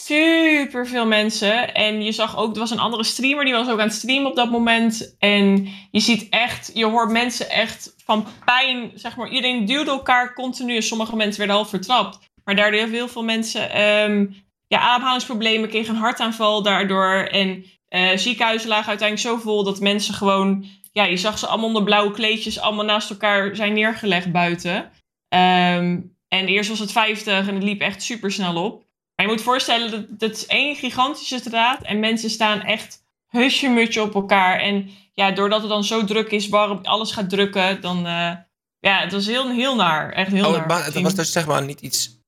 super 0.01 0.87
veel 0.87 1.07
mensen. 1.07 1.75
En 1.75 2.03
je 2.03 2.13
zag 2.13 2.37
ook, 2.37 2.53
er 2.53 2.59
was 2.59 2.71
een 2.71 2.79
andere 2.79 3.05
streamer 3.05 3.45
die 3.45 3.55
was 3.55 3.69
ook 3.69 3.81
aan 3.81 3.87
het 3.87 3.97
streamen 3.97 4.31
op 4.31 4.37
dat 4.37 4.51
moment. 4.51 5.17
En 5.19 5.69
je 5.91 6.01
ziet 6.01 6.29
echt, 6.31 6.71
je 6.75 6.85
hoort 6.85 7.11
mensen 7.11 7.51
echt 7.51 7.95
van 8.05 8.27
pijn, 8.45 8.91
zeg 8.95 9.17
maar. 9.17 9.29
Iedereen 9.29 9.65
duwde 9.65 9.91
elkaar 9.91 10.35
continu. 10.35 10.83
Sommige 10.83 11.17
mensen 11.17 11.39
werden 11.39 11.57
half 11.57 11.69
vertrapt. 11.69 12.19
Maar 12.45 12.57
daardoor 12.57 12.81
heel 12.81 12.89
veel, 12.89 13.09
veel 13.09 13.25
mensen 13.25 13.71
ehm, 13.71 14.27
ja, 14.67 14.79
ademhalingsproblemen, 14.79 15.69
kregen 15.69 15.95
een 15.95 16.01
hartaanval 16.01 16.63
daardoor. 16.63 17.15
En 17.15 17.65
eh, 17.89 18.17
ziekenhuizen 18.17 18.69
lagen 18.69 18.89
uiteindelijk 18.89 19.29
zo 19.29 19.43
vol 19.43 19.65
dat 19.65 19.81
mensen 19.81 20.15
gewoon... 20.15 20.65
Ja, 20.93 21.05
je 21.05 21.17
zag 21.17 21.39
ze 21.39 21.47
allemaal 21.47 21.67
onder 21.67 21.83
blauwe 21.85 22.11
kleedjes 22.13 22.59
allemaal 22.61 22.85
naast 22.85 23.11
elkaar 23.11 23.57
zijn 23.57 23.73
neergelegd 23.73 24.33
buiten. 24.33 24.91
Ehm, 25.29 26.01
en 26.29 26.47
eerst 26.47 26.71
was 26.71 26.79
het 26.79 26.93
50 26.93 27.49
en 27.49 27.55
het 27.55 27.63
liep 27.63 27.81
echt 27.81 28.03
super 28.03 28.33
snel 28.33 28.65
op. 28.65 28.85
Maar 29.15 29.27
je 29.27 29.33
moet 29.33 29.43
voorstellen, 29.43 29.91
dat, 29.91 30.19
dat 30.19 30.31
is 30.31 30.47
één 30.47 30.77
gigantische 30.77 31.39
straat. 31.39 31.83
En 31.83 32.01
mensen 32.01 32.31
staan 32.31 32.61
echt 32.61 33.03
husje-mutje 33.29 34.03
op 34.03 34.15
elkaar. 34.15 34.61
En 34.61 34.91
ja, 35.15 35.31
doordat 35.31 35.61
het 35.61 35.71
dan 35.71 35.85
zo 35.85 36.05
druk 36.05 36.31
is, 36.31 36.49
warm, 36.49 36.79
alles 36.83 37.13
gaat 37.13 37.31
drukken, 37.31 37.81
dan... 37.81 38.07
eh, 38.07 38.33
ja, 38.81 39.01
het 39.01 39.13
was 39.13 39.27
heel, 39.27 39.51
heel 39.51 39.75
naar. 39.77 40.13
Echt 40.13 40.33
heel 40.33 40.47
Oh, 40.47 40.53
naar. 40.53 40.67
maar 40.67 40.85
het 40.85 41.01
was 41.01 41.15
dus 41.15 41.33
zeg 41.33 41.47
maar 41.47 41.65
niet 41.65 41.81
iets... 41.81 42.23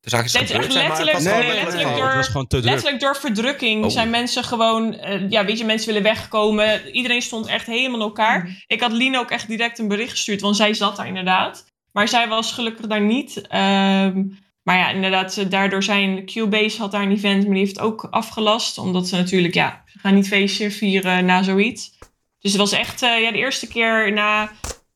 De 0.00 0.10
zaak 0.10 0.24
is 0.24 0.32
gebeurd, 0.34 0.72
zeg 0.72 0.88
maar. 0.88 0.88
letterlijk, 0.88 1.16
Het 1.16 1.24
was 1.24 1.32
nee, 1.32 1.42
gewoon- 1.42 1.54
letterlijk, 1.62 1.88
Het 1.88 1.98
door, 1.98 2.14
was 2.14 2.26
gewoon 2.26 2.46
te 2.46 2.56
druk. 2.60 2.70
letterlijk 2.70 3.00
door 3.00 3.16
verdrukking 3.16 3.84
Oh. 3.84 3.90
zijn 3.90 4.10
mensen 4.10 4.44
gewoon... 4.44 4.94
eh, 4.94 5.30
ja, 5.30 5.44
weet 5.44 5.58
je, 5.58 5.64
mensen 5.64 5.86
willen 5.86 6.02
wegkomen. 6.02 6.90
Iedereen 6.92 7.22
stond 7.22 7.46
echt 7.46 7.66
helemaal 7.66 7.98
in 7.98 8.04
elkaar. 8.04 8.64
Ik 8.66 8.80
had 8.80 8.92
Lien 8.92 9.18
ook 9.18 9.30
echt 9.30 9.48
direct 9.48 9.78
een 9.78 9.88
bericht 9.88 10.10
gestuurd, 10.10 10.40
want 10.40 10.56
zij 10.56 10.74
zat 10.74 10.96
daar 10.96 11.06
inderdaad. 11.06 11.64
Maar 11.92 12.08
zij 12.08 12.28
was 12.28 12.52
gelukkig 12.52 12.86
daar 12.86 13.00
niet. 13.00 13.40
Ehm, 13.48 14.22
maar 14.62 14.76
ja, 14.76 14.90
inderdaad, 14.90 15.32
ze- 15.32 15.48
daardoor 15.48 15.82
zijn 15.82 16.26
Cubase 16.26 16.78
had 16.78 16.90
daar 16.92 17.02
een 17.02 17.12
event, 17.12 17.44
maar 17.44 17.54
die 17.54 17.64
heeft 17.64 17.80
ook 17.80 18.06
afgelast. 18.10 18.78
Omdat 18.78 19.08
ze 19.08 19.16
natuurlijk, 19.16 19.54
ja, 19.54 19.82
ze 19.86 19.98
gaan 19.98 20.14
niet 20.14 20.28
feestje 20.28 20.70
vieren 20.70 21.24
na 21.24 21.42
zoiets. 21.42 21.98
Dus 22.40 22.50
het 22.52 22.60
was 22.60 22.72
echt 22.72 23.02
eh, 23.02 23.20
ja, 23.20 23.30
de 23.32 23.38
eerste 23.38 23.66
keer 23.68 24.12
na... 24.12 24.50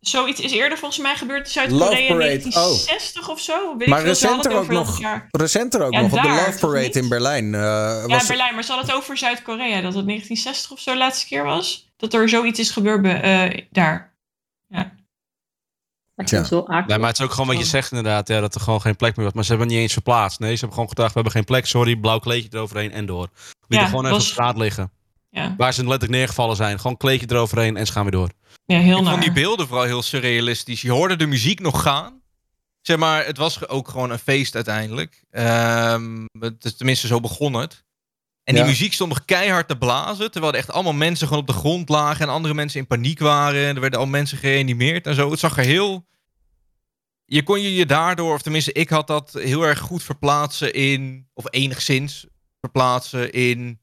Zoiets 0.09 0.41
is 0.41 0.53
eerder 0.53 0.79
volgens 0.79 1.01
mij 1.01 1.17
gebeurd 1.17 1.47
in 1.47 1.53
Zuid-Korea 1.53 1.99
in 1.99 2.07
Parade, 2.07 2.19
1960 2.27 3.29
of 3.29 3.41
zo. 3.41 3.77
Weet 3.77 3.89
Maar 3.89 4.01
ik 4.01 4.07
recenter 4.07 4.53
ook 4.57 4.67
dat 4.69 4.77
nog, 4.77 5.01
recenter 5.31 5.83
ook 5.83 5.93
Ja, 5.93 6.01
nog 6.01 6.13
op 6.13 6.23
de 6.23 6.29
Love 6.29 6.59
Parade 6.61 6.91
in 7.01 7.09
Berlijn. 7.09 7.55
eh, 7.55 7.61
Ja, 7.61 8.07
was 8.07 8.27
Berlijn, 8.27 8.55
maar 8.55 8.63
ze 8.65 8.73
hadden 8.73 8.89
het 8.91 8.97
over 8.99 9.17
Zuid-Korea, 9.17 9.81
dat 9.81 9.95
het 9.95 10.07
1960 10.07 10.71
of 10.71 10.81
zo 10.81 10.93
de 10.93 10.99
laatste 10.99 11.27
keer 11.27 11.45
was. 11.45 11.93
Dat 11.97 12.15
er 12.15 12.29
zoiets 12.29 12.59
is 12.59 12.71
gebeurd 12.71 13.03
bij, 13.03 13.21
eh, 13.51 13.65
daar. 13.71 14.13
Dat 16.17 16.33
is 16.33 16.49
zo 16.49 16.59
akelig. 16.61 16.87
Nee, 16.87 16.99
maar 16.99 17.09
het 17.09 17.19
is 17.19 17.25
ook 17.25 17.31
gewoon 17.31 17.47
wat 17.47 17.59
je 17.59 17.65
zegt 17.65 17.91
inderdaad, 17.91 18.29
ja, 18.29 18.41
dat 18.41 18.55
er 18.55 18.61
gewoon 18.61 18.81
geen 18.81 18.97
plek 18.97 19.17
meer 19.17 19.25
was. 19.25 19.35
Maar 19.35 19.43
ze 19.45 19.49
hebben 19.49 19.67
het 19.67 19.77
niet 19.77 19.85
eens 19.85 19.93
verplaatst. 19.93 20.39
Nee, 20.39 20.49
ze 20.51 20.57
hebben 20.57 20.75
gewoon 20.75 20.89
gedacht, 20.89 21.09
we 21.09 21.15
hebben 21.15 21.33
geen 21.33 21.45
plek, 21.45 21.67
sorry, 21.67 21.97
blauw 21.97 22.19
kleedje 22.19 22.49
eroverheen 22.53 22.93
en 22.93 23.07
door. 23.07 23.29
Lieten 23.61 23.79
Ja, 23.79 23.85
gewoon 23.87 24.05
even 24.05 24.17
was- 24.17 24.27
op 24.27 24.33
straat 24.33 24.57
liggen. 24.57 24.91
Ja, 25.31 25.55
Waar 25.57 25.73
ze 25.75 25.81
letterlijk 25.81 26.13
neergevallen 26.13 26.57
zijn. 26.57 26.81
Gewoon 26.81 26.97
kleedje 26.97 27.27
eroverheen 27.31 27.77
en 27.77 27.87
ze 27.87 27.93
gaan 27.93 28.03
weer 28.03 28.11
door. 28.13 28.29
Ja 28.67 28.79
heel 28.79 28.99
Ik 28.99 29.05
vond 29.05 29.17
die 29.19 29.27
naar. 29.31 29.33
beelden 29.35 29.67
vooral 29.67 29.85
heel 29.87 30.03
surrealistisch. 30.03 30.81
Je 30.83 30.91
hoorde 30.91 31.17
de 31.17 31.27
muziek 31.27 31.61
nog 31.61 31.83
gaan. 31.83 32.23
Zeg 32.81 32.97
maar, 32.97 33.27
het 33.27 33.37
was 33.37 33.69
ook 33.69 33.89
gewoon 33.89 34.11
een 34.11 34.19
feest 34.19 34.55
uiteindelijk. 34.55 35.25
Ehm, 35.31 36.25
het 36.39 36.65
is 36.65 36.77
tenminste, 36.77 37.07
zo 37.07 37.21
begon 37.21 37.55
het. 37.55 37.85
En 38.45 38.55
die 38.55 38.63
Ja. 38.63 38.69
muziek 38.69 38.93
stond 38.93 39.11
nog 39.11 39.25
keihard 39.25 39.69
te 39.69 39.79
blazen. 39.79 40.31
Terwijl 40.31 40.53
er 40.53 40.59
echt 40.59 40.71
allemaal 40.71 40.93
mensen 40.93 41.27
gewoon 41.27 41.43
op 41.43 41.49
de 41.49 41.53
grond 41.61 41.89
lagen. 41.89 42.27
En 42.27 42.33
andere 42.33 42.55
mensen 42.55 42.81
in 42.81 42.87
paniek 42.87 43.19
waren. 43.19 43.67
En 43.69 43.75
er 43.75 43.81
werden 43.81 44.01
al 44.01 44.07
mensen 44.07 44.39
gereanimeerd 44.39 45.07
en 45.07 45.15
zo. 45.15 45.31
Het 45.31 45.39
zag 45.39 45.59
er 45.59 45.65
heel... 45.65 46.07
Je 47.25 47.43
kon 47.43 47.61
je 47.63 47.75
je 47.75 47.87
daardoor, 47.87 48.35
of 48.35 48.43
tenminste 48.43 48.73
ik 48.73 48.89
had 48.89 49.07
dat 49.07 49.33
heel 49.33 49.63
erg 49.63 49.79
goed 49.79 50.03
verplaatsen 50.03 50.73
in... 50.75 51.29
Of 51.35 51.45
enigszins 51.51 52.27
verplaatsen 52.61 53.33
in 53.33 53.81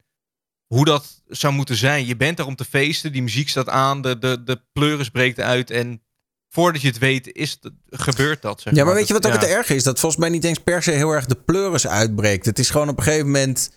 hoe 0.74 0.86
dat 0.86 1.22
zou 1.28 1.54
moeten 1.54 1.76
zijn. 1.76 2.06
Je 2.06 2.16
bent 2.16 2.38
daar 2.38 2.46
om 2.46 2.56
te 2.56 2.66
feesten, 2.66 3.12
die 3.12 3.22
muziek 3.22 3.50
staat 3.50 3.70
aan, 3.70 4.02
de, 4.02 4.18
de, 4.18 4.44
de 4.44 4.62
pleuris 4.74 5.10
breekt 5.10 5.40
uit 5.40 5.72
en 5.72 6.02
voordat 6.50 6.82
je 6.82 6.88
het 6.88 6.98
weet, 6.98 7.34
is 7.34 7.58
het, 7.62 7.74
gebeurt 7.90 8.42
dat. 8.42 8.62
Zeg 8.62 8.76
Ja, 8.76 8.86
maar 8.86 8.94
weet 8.94 9.08
je 9.08 9.14
wat 9.14 9.26
ook 9.26 9.32
het 9.32 9.42
ja. 9.42 9.48
erge 9.48 9.76
is? 9.76 9.84
Dat 9.84 10.00
volgens 10.00 10.22
mij 10.22 10.30
niet 10.30 10.44
eens 10.44 10.60
per 10.60 10.84
se 10.84 10.92
heel 10.92 11.12
erg 11.12 11.26
de 11.26 11.36
pleuris 11.36 11.88
uitbreekt. 11.88 12.46
Het 12.46 12.60
is 12.60 12.70
gewoon 12.70 12.90
op 12.90 12.98
een 12.98 13.04
gegeven 13.04 13.26
moment... 13.26 13.72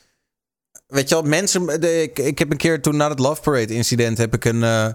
Weet 0.87 1.09
je 1.09 1.15
wel, 1.15 1.25
mensen... 1.25 1.81
De, 1.81 2.03
ik, 2.03 2.19
ik 2.19 2.39
heb 2.39 2.51
een 2.51 2.57
keer 2.57 2.83
toen 2.83 2.97
na 2.97 3.09
het 3.09 3.19
Love 3.19 3.43
Parade 3.43 3.75
incident... 3.75 4.19
heb 4.19 4.35
ik 4.35 4.45
een, 4.45 4.63
eh, 4.63 4.89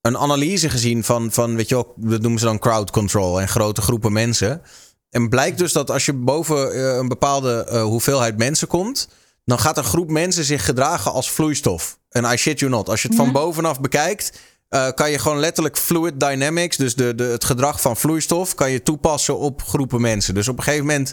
een 0.00 0.18
analyse 0.18 0.70
gezien 0.70 1.04
van, 1.04 1.32
van... 1.32 1.56
Weet 1.56 1.68
je 1.68 1.74
wel, 1.74 1.94
dat 1.96 2.20
noemen 2.20 2.40
ze 2.40 2.46
dan 2.46 2.58
crowd 2.58 2.90
control. 2.90 3.40
En 3.40 3.48
grote 3.48 3.82
groepen 3.82 4.12
mensen. 4.12 4.62
En 5.10 5.28
blijkt 5.28 5.58
dus 5.58 5.72
dat 5.72 5.90
als 5.90 6.06
je 6.06 6.12
boven 6.12 6.72
eh, 6.72 6.96
een 6.96 7.08
bepaalde 7.08 7.64
eh, 7.64 7.82
hoeveelheid 7.82 8.36
mensen 8.36 8.68
komt... 8.68 9.08
dan 9.44 9.58
gaat 9.58 9.78
een 9.78 9.84
groep 9.84 10.10
mensen 10.10 10.44
zich 10.44 10.64
gedragen 10.64 11.12
als 11.12 11.30
vloeistof. 11.30 11.98
En 12.08 12.24
I 12.24 12.36
shit 12.36 12.58
you 12.58 12.70
not. 12.70 12.88
Als 12.88 13.02
je 13.02 13.08
het 13.08 13.16
van 13.16 13.32
bovenaf 13.32 13.80
bekijkt... 13.80 14.38
eh, 14.68 14.88
kan 14.94 15.10
je 15.10 15.18
gewoon 15.18 15.38
letterlijk 15.38 15.76
fluid 15.76 16.20
dynamics... 16.20 16.76
dus 16.76 16.94
de, 16.94 17.14
de, 17.14 17.24
het 17.24 17.44
gedrag 17.44 17.80
van 17.80 17.96
vloeistof... 17.96 18.54
kan 18.54 18.70
je 18.70 18.82
toepassen 18.82 19.38
op 19.38 19.62
groepen 19.62 20.00
mensen. 20.00 20.34
Dus 20.34 20.48
op 20.48 20.56
een 20.56 20.64
gegeven 20.64 20.86
moment... 20.86 21.12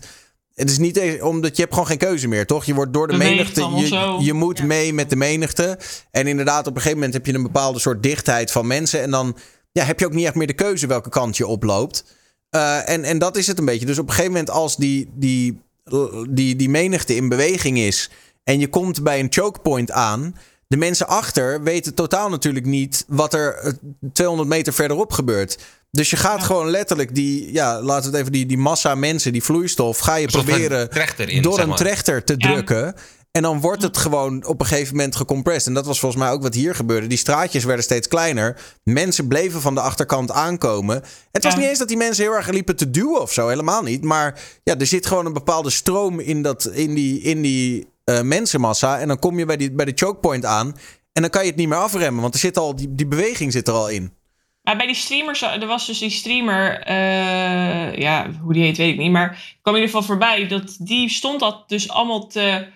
Het 0.53 0.69
is 0.69 0.77
niet 0.77 0.97
eens, 0.97 1.21
omdat 1.21 1.55
je 1.55 1.61
hebt 1.61 1.73
gewoon 1.73 1.89
geen 1.89 1.97
keuze 1.97 2.27
meer, 2.27 2.45
toch? 2.45 2.65
Je 2.65 2.73
wordt 2.73 2.93
door 2.93 3.07
de 3.07 3.17
menigte. 3.17 3.61
Je, 3.61 4.17
je 4.19 4.33
moet 4.33 4.63
mee 4.63 4.93
met 4.93 5.09
de 5.09 5.15
menigte. 5.15 5.79
En 6.11 6.27
inderdaad, 6.27 6.67
op 6.67 6.75
een 6.75 6.81
gegeven 6.81 6.97
moment 6.97 7.13
heb 7.13 7.25
je 7.25 7.33
een 7.33 7.43
bepaalde 7.43 7.79
soort 7.79 8.03
dichtheid 8.03 8.51
van 8.51 8.67
mensen. 8.67 9.01
En 9.01 9.11
dan 9.11 9.37
ja, 9.71 9.83
heb 9.83 9.99
je 9.99 10.05
ook 10.05 10.13
niet 10.13 10.25
echt 10.25 10.35
meer 10.35 10.47
de 10.47 10.53
keuze 10.53 10.87
welke 10.87 11.09
kant 11.09 11.37
je 11.37 11.47
oploopt. 11.47 12.03
Eh, 12.49 12.89
en, 12.89 13.03
en 13.03 13.17
dat 13.19 13.37
is 13.37 13.47
het 13.47 13.59
een 13.59 13.65
beetje. 13.65 13.85
Dus 13.85 13.99
op 13.99 14.07
een 14.07 14.13
gegeven 14.13 14.31
moment, 14.31 14.49
als 14.49 14.75
die, 14.75 15.11
die, 15.13 15.61
die, 16.29 16.55
die 16.55 16.69
menigte 16.69 17.15
in 17.15 17.29
beweging 17.29 17.77
is. 17.77 18.09
en 18.43 18.59
je 18.59 18.67
komt 18.67 19.03
bij 19.03 19.19
een 19.19 19.27
choke 19.29 19.59
point 19.59 19.91
aan. 19.91 20.35
De 20.67 20.77
mensen 20.77 21.07
achter 21.07 21.63
weten 21.63 21.93
totaal 21.93 22.29
natuurlijk 22.29 22.65
niet 22.65 23.05
wat 23.07 23.33
er 23.33 23.55
eh, 23.55 23.71
200 24.13 24.49
meter 24.49 24.73
verderop 24.73 25.11
gebeurt. 25.11 25.57
Dus 25.91 26.09
je 26.09 26.15
gaat 26.15 26.43
gewoon 26.43 26.69
letterlijk 26.69 27.15
die, 27.15 27.53
ja, 27.53 27.81
laten 27.81 28.03
we 28.03 28.09
het 28.11 28.19
even, 28.19 28.31
die, 28.31 28.45
die 28.45 28.57
massa 28.57 28.95
mensen, 28.95 29.31
die 29.31 29.43
vloeistof, 29.43 29.97
ga 29.97 30.15
je 30.15 30.27
proberen 30.27 30.89
door 31.41 31.53
zeg 31.53 31.63
een 31.63 31.75
trechter 31.75 32.23
te 32.23 32.33
Ja. 32.37 32.47
drukken. 32.51 32.95
En 33.37 33.43
dan 33.43 33.59
wordt 33.61 33.81
het 33.81 33.97
gewoon 33.97 34.45
op 34.45 34.59
een 34.59 34.65
gegeven 34.65 34.95
moment 34.95 35.15
gecompressed. 35.15 35.67
En 35.67 35.73
dat 35.73 35.85
was 35.85 35.99
volgens 35.99 36.21
mij 36.21 36.31
ook 36.31 36.41
wat 36.41 36.53
hier 36.53 36.75
gebeurde. 36.75 37.07
Die 37.07 37.17
straatjes 37.17 37.63
werden 37.63 37.83
steeds 37.83 38.07
kleiner. 38.07 38.59
Mensen 38.83 39.27
bleven 39.27 39.61
van 39.61 39.75
de 39.75 39.81
achterkant 39.81 40.31
aankomen. 40.31 41.03
Het 41.31 41.43
was 41.43 41.53
Ja. 41.53 41.59
niet 41.59 41.67
eens 41.69 41.79
dat 41.79 41.87
die 41.87 41.97
mensen 41.97 42.23
heel 42.23 42.33
erg 42.33 42.47
liepen 42.49 42.75
te 42.75 42.89
duwen 42.91 43.21
of 43.21 43.33
zo. 43.33 43.47
Helemaal 43.47 43.83
niet. 43.83 44.03
Maar 44.03 44.39
ja, 44.63 44.77
er 44.77 44.85
zit 44.85 45.05
gewoon 45.05 45.25
een 45.25 45.33
bepaalde 45.33 45.69
stroom 45.69 46.19
in, 46.19 46.41
dat, 46.41 46.65
in 46.65 46.93
die, 46.93 47.21
in 47.21 47.41
die 47.41 47.87
eh, 48.03 48.21
mensenmassa. 48.21 48.99
En 48.99 49.07
dan 49.07 49.19
kom 49.19 49.39
je 49.39 49.45
bij, 49.45 49.57
die, 49.57 49.71
bij 49.71 49.85
de 49.85 49.91
choke 49.95 50.19
point 50.19 50.45
aan. 50.45 50.75
En 51.13 51.21
dan 51.21 51.29
kan 51.31 51.41
je 51.43 51.47
het 51.49 51.57
niet 51.57 51.67
meer 51.67 51.77
afremmen. 51.77 52.21
Want 52.21 52.33
er 52.33 52.39
zit 52.39 52.57
al, 52.57 52.75
die, 52.75 52.95
die 52.95 53.07
beweging 53.07 53.51
zit 53.51 53.67
er 53.67 53.73
al 53.73 53.89
in. 53.89 54.11
Maar 54.61 54.77
bij 54.77 54.85
die 54.85 54.95
streamers, 54.95 55.41
er 55.41 55.67
was 55.67 55.85
dus 55.87 55.99
die 55.99 56.09
streamer, 56.09 56.79
eh, 56.79 57.95
ja, 57.95 58.27
hoe 58.41 58.53
die 58.53 58.63
heet 58.63 58.77
weet 58.77 58.93
ik 58.93 58.97
niet, 58.99 59.11
maar 59.11 59.31
ik 59.31 59.57
kwam 59.61 59.75
in 59.75 59.81
ieder 59.81 59.95
geval 59.95 60.15
voorbij 60.15 60.47
dat 60.47 60.75
die 60.79 61.09
stond 61.09 61.39
dat 61.39 61.63
dus 61.69 61.89
allemaal 61.89 62.27
te, 62.27 62.67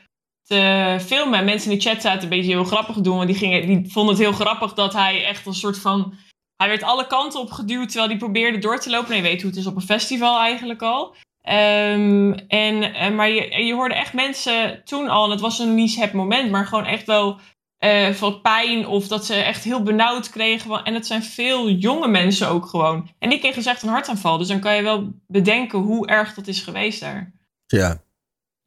te 0.52 0.98
filmen. 1.06 1.40
En 1.40 1.46
mensen 1.46 1.72
in 1.72 1.78
de 1.78 1.84
chat 1.84 2.02
zaten 2.02 2.24
een 2.24 2.30
beetje 2.30 2.52
heel 2.52 2.64
grappig 2.64 2.96
doen, 2.96 3.16
want 3.16 3.28
die, 3.28 3.38
gingen, 3.38 3.68
die 3.68 3.92
vonden 3.92 4.14
het 4.16 4.24
heel 4.24 4.34
grappig 4.34 4.74
dat 4.74 4.94
hij 4.94 5.26
echt 5.26 5.46
een 5.46 5.54
soort 5.54 5.78
van, 5.80 6.14
hij 6.56 6.68
werd 6.68 6.84
alle 6.84 7.08
kanten 7.08 7.40
op 7.40 7.52
geduwd 7.52 7.88
terwijl 7.88 8.10
hij 8.10 8.18
probeerde 8.18 8.58
door 8.58 8.80
te 8.80 8.90
lopen. 8.90 9.10
En 9.10 9.16
je 9.16 9.22
weet 9.22 9.42
hoe 9.42 9.50
het 9.50 9.60
is 9.60 9.66
op 9.66 9.76
een 9.76 9.82
festival 9.82 10.40
eigenlijk 10.40 10.82
al. 10.82 11.16
Ehm, 11.42 12.32
en, 12.48 12.94
eh, 12.94 13.12
maar 13.12 13.30
je, 13.30 13.66
je 13.66 13.74
hoorde 13.74 13.96
echt 13.96 14.14
mensen 14.14 14.82
toen 14.84 15.10
al, 15.10 15.26
en 15.26 15.32
het 15.32 15.40
was 15.40 15.60
een 15.60 15.76
niet 15.76 15.96
het 15.96 16.14
moment, 16.14 16.52
maar 16.52 16.66
gewoon 16.66 16.86
echt 16.86 17.06
wel 17.06 17.40
eh 17.78 18.10
van 18.10 18.42
pijn 18.42 18.88
of 18.88 19.08
dat 19.08 19.26
ze 19.26 19.34
echt 19.34 19.64
heel 19.64 19.84
benauwd 19.84 20.30
kregen. 20.30 20.84
En 20.84 20.94
het 20.94 21.08
zijn 21.08 21.24
veel 21.24 21.70
jonge 21.70 22.08
mensen 22.08 22.48
ook 22.48 22.66
gewoon. 22.66 23.10
En 23.20 23.30
die 23.30 23.40
kregen 23.40 23.58
dus 23.58 23.66
echt 23.66 23.82
een 23.82 23.90
hartaanval. 23.90 24.38
Dus 24.38 24.48
dan 24.48 24.60
kan 24.60 24.76
je 24.76 24.82
wel 24.82 25.12
bedenken 25.28 25.80
hoe 25.80 26.08
erg 26.08 26.34
dat 26.34 26.48
is 26.48 26.62
geweest 26.62 27.00
daar. 27.00 27.34
Ja. 27.68 28.02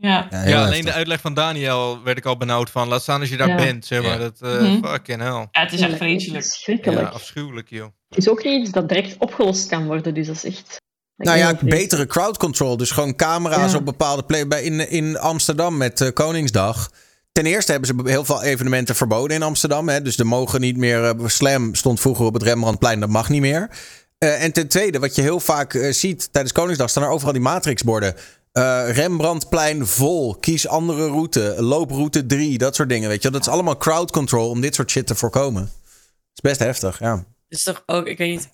Ja. 0.05 0.29
Ja, 0.31 0.39
alleen 0.39 0.67
heftig. 0.67 0.85
de 0.85 0.93
uitleg 0.93 1.21
van 1.21 1.35
Daniel 1.35 2.03
werd 2.03 2.19
ik 2.19 2.25
al 2.25 2.37
benauwd 2.37 2.71
van. 2.71 2.89
Laat 2.89 3.03
staan 3.03 3.21
als 3.21 3.29
je 3.29 3.37
daar 3.37 3.49
Ja. 3.49 3.57
bent, 3.57 3.87
zeg 3.87 4.03
maar. 4.03 4.11
Ja. 4.11 4.19
Dat, 4.19 4.37
eh 4.41 4.61
Mhm. 4.61 4.85
Fucking 4.87 5.21
hell. 5.21 5.31
Ja, 5.51 5.61
het 5.61 5.73
is 5.73 5.81
echt 5.81 5.97
vreselijk. 5.97 6.45
Schrikkelijk. 6.45 7.01
Ja, 7.01 7.07
afschuwelijk, 7.07 7.71
joh. 7.71 7.87
Het 8.09 8.19
is 8.19 8.29
ook 8.29 8.45
niet 8.45 8.61
iets 8.63 8.71
dat 8.71 8.89
direct 8.89 9.15
opgelost 9.19 9.69
kan 9.69 9.87
worden, 9.87 10.15
dus 10.15 10.27
dat 10.27 10.37
is 10.37 10.45
echt... 10.45 10.83
Nou 11.17 11.39
ja, 11.39 11.55
betere 11.61 12.07
crowd 12.07 12.37
control. 12.39 12.77
Dus 12.77 12.91
gewoon 12.91 13.17
camera's 13.17 13.73
Ja. 13.73 13.79
op 13.79 13.85
bepaalde 13.85 14.23
plekken. 14.25 14.49
Bij 14.49 14.63
in, 14.63 14.91
in 14.91 15.19
Amsterdam 15.19 15.77
met 15.77 16.01
eh, 16.01 16.09
Koningsdag. 16.13 16.91
Ten 17.33 17.47
eerste 17.47 17.71
hebben 17.73 17.89
ze 18.05 18.11
heel 18.11 18.25
veel 18.25 18.43
evenementen 18.43 18.95
verboden 18.95 19.37
in 19.37 19.43
Amsterdam. 19.43 19.89
Hè? 19.89 20.03
Dus 20.03 20.19
er 20.19 20.27
mogen 20.27 20.61
niet 20.61 20.77
meer. 20.77 21.05
eh, 21.05 21.27
Slam 21.27 21.75
stond 21.75 22.01
vroeger 22.01 22.25
op 22.25 22.35
het 22.35 22.43
Rembrandtplein, 22.43 23.01
dat 23.01 23.09
mag 23.09 23.29
niet 23.29 23.41
meer. 23.41 23.71
Eh, 24.19 24.43
en 24.43 24.53
ten 24.53 24.69
tweede, 24.69 24.99
wat 24.99 25.15
je 25.15 25.23
heel 25.23 25.41
vaak 25.41 25.87
ziet 25.91 26.33
tijdens 26.33 26.55
Koningsdag, 26.55 26.91
staan 26.91 27.03
er 27.03 27.09
overal 27.09 27.33
die 27.33 27.43
matrixborden. 27.43 28.15
Eh 28.55 28.91
Rembrandtplein 28.91 29.87
vol, 29.87 30.35
kies 30.35 30.69
andere 30.69 31.07
route, 31.07 31.55
looproute 31.59 32.27
3, 32.27 32.59
dat 32.59 32.75
soort 32.75 32.89
dingen. 32.89 33.09
Weet 33.09 33.23
je, 33.23 33.31
dat 33.31 33.41
is 33.41 33.49
allemaal 33.49 33.77
crowd 33.77 34.11
control 34.11 34.49
om 34.51 34.61
dit 34.61 34.75
soort 34.75 34.91
shit 34.91 35.07
te 35.07 35.15
voorkomen. 35.15 35.63
Dat 35.63 36.33
is 36.35 36.41
best 36.41 36.59
heftig, 36.61 36.99
ja. 36.99 37.17
Het 37.17 37.59
is 37.59 37.63
toch 37.63 37.83
ook, 37.87 38.07
ik 38.07 38.19
weet 38.19 38.31
niet, 38.31 38.49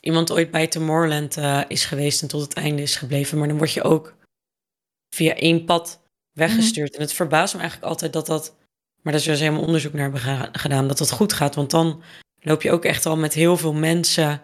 iemand 0.00 0.30
ooit 0.30 0.50
bij 0.50 0.66
Tomorrowland 0.66 1.36
eh, 1.36 1.60
is 1.68 1.84
geweest 1.84 2.22
en 2.22 2.28
tot 2.28 2.40
het 2.40 2.54
einde 2.54 2.82
is 2.82 2.96
gebleven. 2.96 3.38
Maar 3.38 3.48
dan 3.48 3.56
word 3.56 3.72
je 3.72 3.82
ook 3.82 4.14
via 5.14 5.34
één 5.34 5.64
pad 5.64 6.00
weggestuurd. 6.32 6.94
En 6.94 7.00
het 7.00 7.12
verbaast 7.12 7.54
me 7.54 7.60
eigenlijk 7.60 7.90
altijd 7.90 8.12
dat 8.12 8.26
dat, 8.26 8.54
maar 9.02 9.12
daar 9.12 9.20
is 9.20 9.26
dus 9.28 9.40
helemaal 9.40 9.64
onderzoek 9.64 9.92
naar 9.92 10.02
hebben 10.02 10.20
geda- 10.20 10.48
gedaan, 10.52 10.88
dat 10.88 10.98
dat 10.98 11.10
goed 11.10 11.32
gaat. 11.32 11.54
Want 11.54 11.70
dan 11.70 12.02
loop 12.40 12.62
je 12.62 12.70
ook 12.70 12.84
echt 12.84 13.06
al 13.06 13.16
met 13.16 13.34
heel 13.34 13.56
veel 13.56 13.74
mensen 13.74 14.42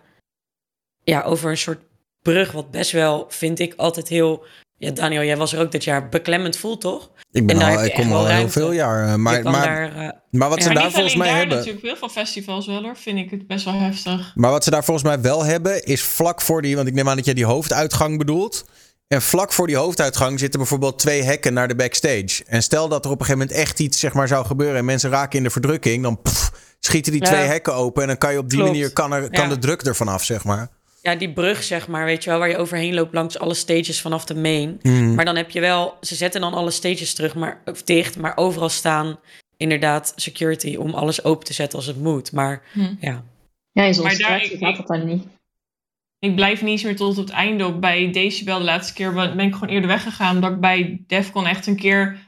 ja, 1.02 1.22
over 1.22 1.50
een 1.50 1.56
soort 1.56 1.82
brug, 2.22 2.52
wat 2.52 2.70
best 2.70 2.90
wel, 2.90 3.26
vind 3.28 3.58
ik, 3.58 3.74
altijd 3.74 4.08
heel... 4.08 4.44
Ja, 4.84 4.90
Daniel, 4.90 5.22
jij 5.22 5.36
was 5.36 5.52
er 5.52 5.60
ook 5.60 5.72
dit 5.72 5.84
jaar 5.84 6.08
beklemmend 6.08 6.56
voelt, 6.56 6.80
toch? 6.80 7.10
Ik, 7.32 7.46
ben 7.46 7.62
al, 7.62 7.84
ik 7.84 7.94
kom 7.94 8.12
al 8.12 8.26
heel 8.26 8.48
veel 8.48 8.72
jaar. 8.72 9.08
eh, 9.08 9.14
Maar, 9.14 9.42
maar, 9.42 9.64
daar, 9.66 9.96
eh, 9.96 10.08
maar 10.30 10.48
wat 10.48 10.62
ze 10.62 10.68
Maar 10.68 10.82
daar 10.82 10.90
volgens 10.90 11.16
mij 11.16 11.28
daar, 11.28 11.36
hebben. 11.36 11.56
natuurlijk 11.56 11.84
heel 11.84 11.96
veel 11.96 12.08
festivals 12.08 12.66
wel 12.66 12.82
hoor, 12.82 12.96
vind 12.96 13.18
ik 13.18 13.30
het 13.30 13.46
best 13.46 13.64
wel 13.64 13.74
heftig. 13.74 14.32
Maar 14.34 14.50
wat 14.50 14.64
ze 14.64 14.70
daar 14.70 14.84
volgens 14.84 15.06
mij 15.06 15.20
wel 15.20 15.44
hebben, 15.44 15.84
is 15.84 16.02
vlak 16.02 16.40
voor 16.40 16.62
die. 16.62 16.76
Want 16.76 16.88
ik 16.88 16.94
neem 16.94 17.08
aan 17.08 17.16
dat 17.16 17.24
jij 17.24 17.34
die 17.34 17.44
hoofduitgang 17.44 18.18
bedoelt. 18.18 18.64
En 19.08 19.22
vlak 19.22 19.52
voor 19.52 19.66
die 19.66 19.76
hoofduitgang 19.76 20.38
zitten 20.38 20.60
bijvoorbeeld 20.60 20.98
twee 20.98 21.22
hekken 21.22 21.52
naar 21.52 21.68
de 21.68 21.74
backstage. 21.76 22.44
En 22.46 22.62
stel 22.62 22.88
dat 22.88 23.04
er 23.04 23.10
op 23.10 23.20
een 23.20 23.26
gegeven 23.26 23.46
moment 23.46 23.64
echt 23.66 23.80
iets 23.80 23.98
zeg 23.98 24.12
maar, 24.12 24.28
zou 24.28 24.46
gebeuren 24.46 24.76
en 24.76 24.84
mensen 24.84 25.10
raken 25.10 25.38
in 25.38 25.44
de 25.44 25.50
verdrukking, 25.50 26.02
dan 26.02 26.22
pff, 26.22 26.50
schieten 26.80 27.12
die 27.12 27.20
Ja. 27.22 27.26
twee 27.28 27.40
hekken 27.46 27.74
open. 27.74 28.02
En 28.02 28.08
dan 28.08 28.18
kan 28.18 28.32
je 28.32 28.38
op 28.38 28.48
die 28.48 28.58
Klopt. 28.58 28.72
manier 28.72 28.92
kan 28.92 29.12
er, 29.12 29.30
kan 29.30 29.48
Ja. 29.48 29.54
de 29.54 29.58
druk 29.58 29.82
ervan 29.82 30.08
af, 30.08 30.24
zeg 30.24 30.44
maar. 30.44 30.68
Ja, 31.04 31.14
die 31.14 31.32
brug, 31.32 31.62
zeg 31.62 31.88
maar, 31.88 32.04
weet 32.04 32.24
je 32.24 32.30
wel, 32.30 32.38
waar 32.38 32.48
je 32.48 32.56
overheen 32.56 32.94
loopt 32.94 33.14
langs 33.14 33.38
alle 33.38 33.54
stages 33.54 34.00
vanaf 34.00 34.24
de 34.24 34.34
main. 34.34 34.78
Mhm. 34.82 35.14
Maar 35.14 35.24
dan 35.24 35.36
heb 35.36 35.50
je 35.50 35.60
wel, 35.60 35.96
ze 36.00 36.14
zetten 36.14 36.40
dan 36.40 36.54
alle 36.54 36.70
stages 36.70 37.14
terug, 37.14 37.34
maar, 37.34 37.62
of 37.64 37.82
dicht, 37.82 38.18
maar 38.18 38.36
overal 38.36 38.68
staan 38.68 39.18
inderdaad 39.56 40.12
security 40.16 40.76
om 40.76 40.90
alles 40.94 41.24
open 41.24 41.44
te 41.46 41.52
zetten 41.52 41.78
als 41.78 41.86
het 41.86 41.96
moet. 42.02 42.32
Maar 42.32 42.62
Hm. 42.72 42.94
ja. 43.00 43.24
Ja, 43.72 43.82
in 43.82 43.94
zo'n 43.94 44.02
Maar 44.04 44.12
daar- 44.16 44.20
straatje 44.22 44.52
ik- 44.54 44.58
gaat 44.64 44.76
dat 44.76 44.86
dan 44.86 45.06
niet. 45.06 45.24
Ik 46.18 46.34
blijf 46.34 46.60
niet 46.62 46.70
eens 46.70 46.82
meer 46.82 46.96
tot 46.96 47.16
het 47.16 47.30
einde 47.30 47.66
op. 47.66 47.80
Bij 47.80 48.10
Decibel 48.10 48.58
de 48.58 48.64
laatste 48.64 48.94
keer 48.94 49.12
ben 49.12 49.36
ben 49.36 49.46
ik 49.46 49.54
gewoon 49.54 49.68
eerder 49.74 49.88
weggegaan. 49.90 50.34
Omdat 50.34 50.52
ik 50.52 50.60
bij 50.60 51.02
Defcon 51.06 51.46
echt 51.46 51.66
een 51.66 51.76
keer 51.76 52.18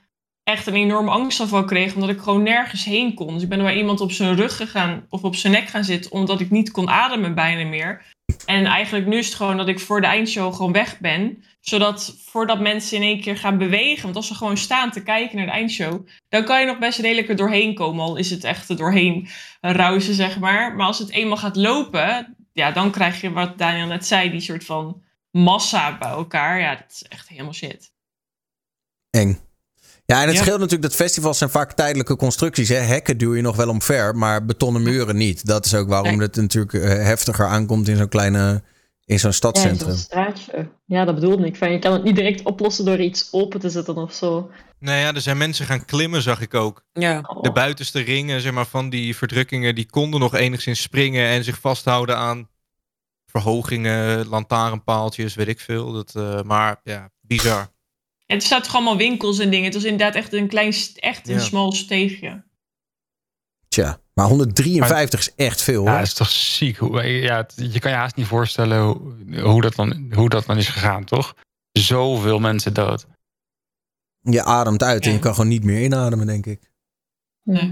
echt 0.42 0.66
een 0.66 0.74
enorme 0.74 1.10
angstaanval 1.10 1.64
kreeg. 1.64 1.94
Omdat 1.94 2.10
ik 2.10 2.18
gewoon 2.20 2.42
nergens 2.42 2.84
heen 2.84 3.14
kon. 3.14 3.34
Dus 3.34 3.42
ik 3.42 3.48
ben 3.48 3.58
er 3.58 3.64
bij 3.64 3.76
iemand 3.76 4.00
op 4.00 4.12
zijn 4.12 4.36
rug 4.36 4.56
gegaan 4.56 5.06
of 5.08 5.22
op 5.24 5.34
zijn 5.36 5.52
nek 5.52 5.68
gaan 5.68 5.84
zitten. 5.84 6.10
Omdat 6.12 6.40
ik 6.40 6.50
niet 6.50 6.70
kon 6.70 6.88
ademen 6.88 7.34
bijna 7.34 7.68
meer. 7.68 8.14
En 8.46 8.64
eigenlijk 8.64 9.06
nu 9.06 9.16
is 9.16 9.26
het 9.26 9.34
gewoon 9.34 9.56
dat 9.56 9.68
ik 9.68 9.80
voor 9.80 10.00
de 10.00 10.06
eindshow 10.06 10.54
gewoon 10.54 10.72
weg 10.72 10.98
ben. 10.98 11.44
Zodat 11.60 12.16
voordat 12.24 12.60
mensen 12.60 12.96
in 12.96 13.02
één 13.02 13.20
keer 13.20 13.36
gaan 13.36 13.58
bewegen. 13.58 14.02
Want 14.02 14.16
als 14.16 14.26
ze 14.26 14.34
gewoon 14.34 14.56
staan 14.56 14.90
te 14.90 15.02
kijken 15.02 15.36
naar 15.36 15.46
de 15.46 15.52
eindshow. 15.52 16.06
Dan 16.28 16.44
kan 16.44 16.60
je 16.60 16.66
nog 16.66 16.78
best 16.78 16.98
redelijk 16.98 17.28
er 17.28 17.36
doorheen 17.36 17.74
komen. 17.74 18.04
Al 18.04 18.16
is 18.16 18.30
het 18.30 18.44
echt 18.44 18.68
er 18.68 18.76
doorheen 18.76 19.28
ruisen 19.60 20.14
zeg 20.14 20.38
maar. 20.38 20.74
Maar 20.74 20.86
als 20.86 20.98
het 20.98 21.10
eenmaal 21.10 21.36
gaat 21.36 21.56
lopen. 21.56 22.36
Ja, 22.52 22.70
dan 22.70 22.90
krijg 22.90 23.20
je 23.20 23.32
wat 23.32 23.58
Daniel 23.58 23.86
net 23.86 24.06
zei. 24.06 24.30
Die 24.30 24.40
soort 24.40 24.64
van 24.64 25.02
massa 25.30 25.98
bij 25.98 26.08
elkaar. 26.08 26.60
Ja, 26.60 26.74
dat 26.74 26.90
is 26.90 27.02
echt 27.02 27.28
helemaal 27.28 27.52
shit. 27.52 27.92
Eng. 29.10 29.45
Ja, 30.06 30.20
en 30.20 30.26
het 30.26 30.36
Ja. 30.36 30.42
scheelt 30.42 30.58
natuurlijk 30.58 30.88
dat 30.90 30.94
festivals 30.94 31.38
zijn 31.38 31.50
vaak 31.50 31.72
tijdelijke 31.72 32.16
constructies. 32.16 32.68
Hè? 32.68 32.76
Hekken 32.76 33.18
duw 33.18 33.34
je 33.34 33.42
nog 33.42 33.56
wel 33.56 33.68
omver, 33.68 34.16
maar 34.16 34.44
betonnen 34.44 34.82
muren 34.82 35.16
niet. 35.16 35.46
Dat 35.46 35.64
is 35.64 35.74
ook 35.74 35.88
waarom 35.88 36.20
het 36.20 36.36
natuurlijk 36.36 36.72
eh, 36.74 36.88
heftiger 36.88 37.46
aankomt 37.46 37.88
in 37.88 37.96
zo'n 37.96 38.08
kleine, 38.08 38.62
in 39.04 39.18
zo'n 39.18 39.30
Ja, 39.30 39.36
stadscentrum. 39.36 39.88
zo'n 39.90 39.98
straatje. 39.98 40.68
Ja, 40.84 41.04
dat 41.04 41.14
bedoelde 41.14 41.46
ik. 41.46 41.56
Van, 41.56 41.72
je 41.72 41.78
kan 41.78 41.92
het 41.92 42.02
niet 42.04 42.16
direct 42.16 42.42
oplossen 42.42 42.84
door 42.84 42.98
iets 43.00 43.28
open 43.30 43.60
te 43.60 43.70
zetten 43.70 43.96
of 43.96 44.12
zo. 44.14 44.50
Nee, 44.78 45.00
ja, 45.00 45.14
er 45.14 45.20
zijn 45.20 45.36
mensen 45.36 45.66
gaan 45.66 45.84
klimmen, 45.84 46.22
zag 46.22 46.40
ik 46.40 46.54
ook. 46.54 46.84
Ja. 46.92 47.20
De 47.40 47.52
buitenste 47.52 48.00
ringen 48.00 48.40
zeg 48.40 48.52
maar, 48.52 48.66
van 48.66 48.90
die 48.90 49.16
verdrukkingen, 49.16 49.74
die 49.74 49.90
konden 49.90 50.20
nog 50.20 50.34
enigszins 50.34 50.82
springen 50.82 51.26
en 51.28 51.44
zich 51.44 51.60
vasthouden 51.60 52.16
aan 52.16 52.48
verhogingen, 53.26 54.28
lantaarnpaaltjes, 54.28 55.34
weet 55.34 55.48
ik 55.48 55.60
veel. 55.60 55.92
Dat, 55.92 56.12
eh, 56.14 56.42
maar 56.42 56.80
ja, 56.82 57.10
bizar. 57.20 57.68
En 58.26 58.36
het 58.36 58.44
staat 58.44 58.64
toch 58.64 58.74
allemaal 58.74 58.96
winkels 58.96 59.38
en 59.38 59.50
dingen. 59.50 59.64
Het 59.64 59.74
was 59.74 59.84
inderdaad 59.84 60.14
echt 60.14 60.32
een 60.32 60.48
klein, 60.48 60.74
echt 60.94 61.28
een 61.28 61.34
Ja. 61.34 61.40
smal 61.40 61.72
steegje. 61.72 62.44
Tja, 63.68 64.00
maar 64.14 64.26
153 64.26 65.20
is 65.20 65.34
echt 65.34 65.62
veel 65.62 65.80
hoor. 65.80 65.90
Ja, 65.90 65.96
dat 65.98 66.06
is 66.06 66.14
toch 66.14 66.30
ziek. 66.30 66.76
Hoe, 66.76 67.02
ja, 67.02 67.46
je 67.56 67.78
kan 67.78 67.90
je 67.90 67.96
haast 67.96 68.16
niet 68.16 68.26
voorstellen 68.26 68.82
hoe, 68.82 69.40
hoe, 69.40 69.62
dat 69.62 69.74
dan, 69.74 70.12
hoe 70.14 70.28
dat 70.28 70.46
dan 70.46 70.56
is 70.56 70.68
gegaan, 70.68 71.04
toch? 71.04 71.34
Zoveel 71.72 72.38
mensen 72.38 72.74
dood. 72.74 73.06
Je 74.20 74.44
ademt 74.44 74.82
uit 74.82 75.06
en 75.06 75.12
je 75.12 75.18
kan 75.18 75.34
gewoon 75.34 75.48
niet 75.48 75.64
meer 75.64 75.82
inademen, 75.82 76.26
denk 76.26 76.46
ik. 76.46 76.70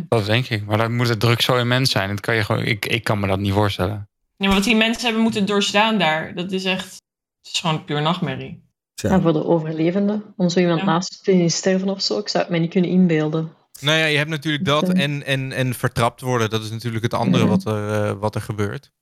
Dat 0.08 0.26
denk 0.26 0.48
ik. 0.48 0.64
Maar 0.64 0.78
dan 0.78 0.94
moet 0.96 1.08
het 1.08 1.20
druk 1.20 1.40
zo 1.40 1.56
immens 1.56 1.90
zijn. 1.90 2.08
Dat 2.08 2.20
kan 2.20 2.34
je 2.34 2.44
gewoon, 2.44 2.62
ik, 2.62 2.86
ik 2.86 3.04
kan 3.04 3.20
me 3.20 3.26
dat 3.26 3.38
niet 3.38 3.52
voorstellen. 3.52 4.08
Ja, 4.36 4.46
maar 4.46 4.54
wat 4.56 4.64
die 4.64 4.76
mensen 4.76 5.04
hebben 5.04 5.22
moeten 5.22 5.46
doorstaan 5.46 5.98
daar, 5.98 6.34
dat 6.34 6.52
is 6.52 6.64
echt... 6.64 6.84
Het 7.42 7.52
is 7.52 7.60
gewoon 7.60 7.84
puur 7.84 8.02
nachtmerrie. 8.02 8.63
En 9.02 9.22
voor 9.22 9.32
de 9.32 9.44
overlevenden, 9.44 10.34
om 10.36 10.48
zo 10.48 10.60
iemand 10.60 10.82
naast 10.82 11.24
te 11.24 11.32
zien 11.32 11.50
sterven 11.50 11.88
of 11.88 12.02
zo, 12.02 12.18
ik 12.18 12.28
zou 12.28 12.42
het 12.42 12.52
mij 12.52 12.60
niet 12.60 12.70
kunnen 12.70 12.90
inbeelden. 12.90 13.52
Nou 13.80 13.98
ja, 13.98 14.04
je 14.04 14.16
hebt 14.16 14.30
natuurlijk 14.30 14.64
dat 14.64 14.88
en, 14.88 15.24
en, 15.26 15.52
en 15.52 15.74
vertrapt 15.74 16.20
worden. 16.20 16.50
Dat 16.50 16.62
is 16.62 16.70
natuurlijk 16.70 17.02
het 17.02 17.14
andere 17.14 17.46
wat, 17.46 17.64
er, 17.64 17.92
eh, 17.92 18.12
wat 18.18 18.34
er 18.34 18.40
gebeurt. 18.40 18.92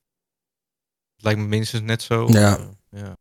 Het 1.15 1.23
lijkt 1.23 1.39
me 1.39 1.45
minstens 1.45 1.81
net 1.81 2.01
zo. 2.01 2.27
Ja. 2.27 2.57
eh, 2.57 3.01
ja. 3.01 3.17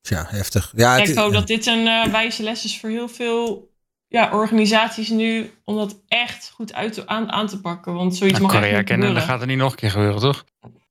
Tja, 0.00 0.26
heftig. 0.28 0.72
Ja, 0.76 0.98
het 0.98 1.08
ik 1.08 1.16
hoop 1.16 1.32
dat 1.32 1.46
dit 1.46 1.66
een 1.66 1.86
eh, 1.86 2.10
wijze 2.10 2.42
les 2.42 2.64
is 2.64 2.80
voor 2.80 2.90
heel 2.90 3.08
veel 3.08 3.72
ja, 4.08 4.32
organisaties 4.32 5.08
nu, 5.08 5.52
om 5.64 5.76
dat 5.76 6.02
echt 6.08 6.50
goed 6.50 6.74
uit 6.74 6.92
te, 6.92 7.06
aan, 7.06 7.30
aan 7.30 7.46
te 7.46 7.60
pakken. 7.60 7.94
Want 7.94 8.16
zoiets 8.16 8.38
Nou, 8.38 8.52
mag 8.52 8.54
echt 8.54 8.62
Korea 8.62 8.78
niet 8.78 8.88
kennen, 8.88 9.06
dan 9.06 9.16
gebeuren. 9.16 9.38
gaat 9.38 9.40
het 9.40 9.48
niet 9.48 9.58
nog 9.58 9.72
een 9.72 9.78
keer 9.78 9.90
gebeuren, 9.90 10.20
toch? 10.20 10.44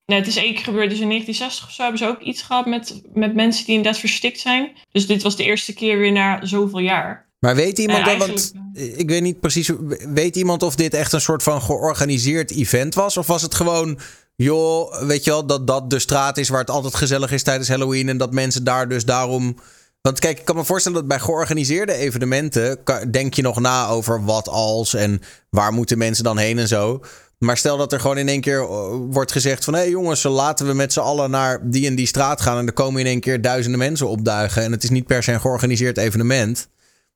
Nee, 0.06 0.20
het 0.20 0.28
is 0.28 0.36
één 0.36 0.54
keer 0.54 0.64
gebeurd. 0.64 0.90
Dus 0.90 1.00
in 1.00 1.10
1960 1.10 1.66
of 1.68 1.74
zo 1.74 1.82
hebben 1.82 2.00
ze 2.00 2.08
ook 2.08 2.22
iets 2.22 2.42
gehad 2.42 2.66
met, 2.66 3.02
met 3.14 3.36
mensen 3.36 3.66
die 3.66 3.76
inderdaad 3.76 4.00
verstikt 4.00 4.40
zijn. 4.40 4.72
Dus 4.92 5.08
dit 5.08 5.24
was 5.24 5.36
de 5.36 5.44
eerste 5.44 5.74
keer 5.74 5.98
weer 5.98 6.12
na 6.12 6.46
zoveel 6.46 6.80
jaar. 6.80 7.32
Maar 7.40 7.56
weet 7.56 7.80
iemand 7.80 8.06
dan, 8.06 8.18
want 8.18 8.54
ik 8.74 9.10
weet 9.10 9.22
niet 9.22 9.40
precies, 9.40 9.72
weet 10.14 10.36
iemand 10.36 10.64
of 10.64 10.76
dit 10.76 10.94
echt 10.94 11.14
een 11.14 11.22
soort 11.22 11.44
van 11.44 11.62
georganiseerd 11.62 12.52
event 12.52 12.94
was? 12.94 13.18
Of 13.18 13.28
was 13.28 13.42
het 13.42 13.56
gewoon, 13.56 14.00
joh, 14.36 15.02
weet 15.02 15.24
je 15.24 15.30
wel, 15.30 15.46
dat 15.46 15.68
dat 15.68 15.90
de 15.90 16.00
straat 16.00 16.38
is 16.38 16.50
waar 16.50 16.60
het 16.60 16.70
altijd 16.70 16.96
gezellig 16.96 17.32
is 17.32 17.44
tijdens 17.44 17.70
Halloween 17.70 18.10
en 18.10 18.18
dat 18.18 18.34
mensen 18.34 18.64
daar 18.64 18.90
dus 18.90 19.06
daarom... 19.06 19.58
Want 20.02 20.20
kijk, 20.20 20.40
ik 20.40 20.46
kan 20.46 20.56
me 20.56 20.66
voorstellen 20.66 20.98
dat 20.98 21.08
bij 21.08 21.20
georganiseerde 21.20 21.94
evenementen 21.94 22.80
denk 23.12 23.34
je 23.34 23.42
nog 23.42 23.60
na 23.60 23.88
over 23.88 24.24
wat 24.24 24.48
als 24.48 24.94
en 24.94 25.22
waar 25.50 25.74
moeten 25.74 25.98
mensen 25.98 26.24
dan 26.24 26.38
heen 26.38 26.60
en 26.60 26.68
zo. 26.68 27.02
Maar 27.44 27.58
stel 27.58 27.78
dat 27.78 27.94
er 27.94 28.00
gewoon 28.00 28.18
in 28.18 28.28
één 28.28 28.42
keer 28.42 28.62
eh, 28.62 28.96
wordt 29.10 29.32
gezegd 29.32 29.64
van... 29.64 29.74
hé 29.74 29.80
hey 29.80 29.90
jongens, 29.90 30.24
laten 30.24 30.68
we 30.68 30.74
met 30.74 30.94
z'n 30.94 31.00
allen 31.00 31.30
naar 31.30 31.70
die 31.70 31.88
en 31.88 31.96
die 31.96 32.06
straat 32.06 32.42
gaan... 32.42 32.58
en 32.58 32.68
er 32.68 32.74
komen 32.74 33.02
in 33.02 33.08
één 33.08 33.20
keer 33.20 33.42
duizenden 33.42 33.80
mensen 33.80 34.08
opduigen... 34.08 34.64
en 34.64 34.72
het 34.72 34.84
is 34.84 34.90
niet 34.90 35.06
per 35.06 35.24
se 35.24 35.32
een 35.32 35.42
georganiseerd 35.42 35.98
evenement... 35.98 36.72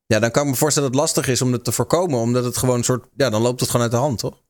Ja, 0.06 0.20
dan 0.20 0.32
kan 0.32 0.44
ik 0.44 0.50
me 0.50 0.56
voorstellen 0.56 0.92
dat 0.92 1.00
het 1.00 1.08
lastig 1.08 1.34
is 1.34 1.42
om 1.42 1.52
het 1.52 1.64
te 1.64 1.72
voorkomen. 1.72 2.20
Omdat 2.20 2.44
het 2.44 2.58
gewoon 2.58 2.78
een 2.78 2.84
soort... 2.84 3.08
Ja, 3.16 3.30
dan 3.30 3.42
loopt 3.42 3.60
het 3.60 3.70
gewoon 3.70 3.82
uit 3.82 3.96
de 3.96 3.98
hand, 3.98 4.20
toch? 4.20 4.44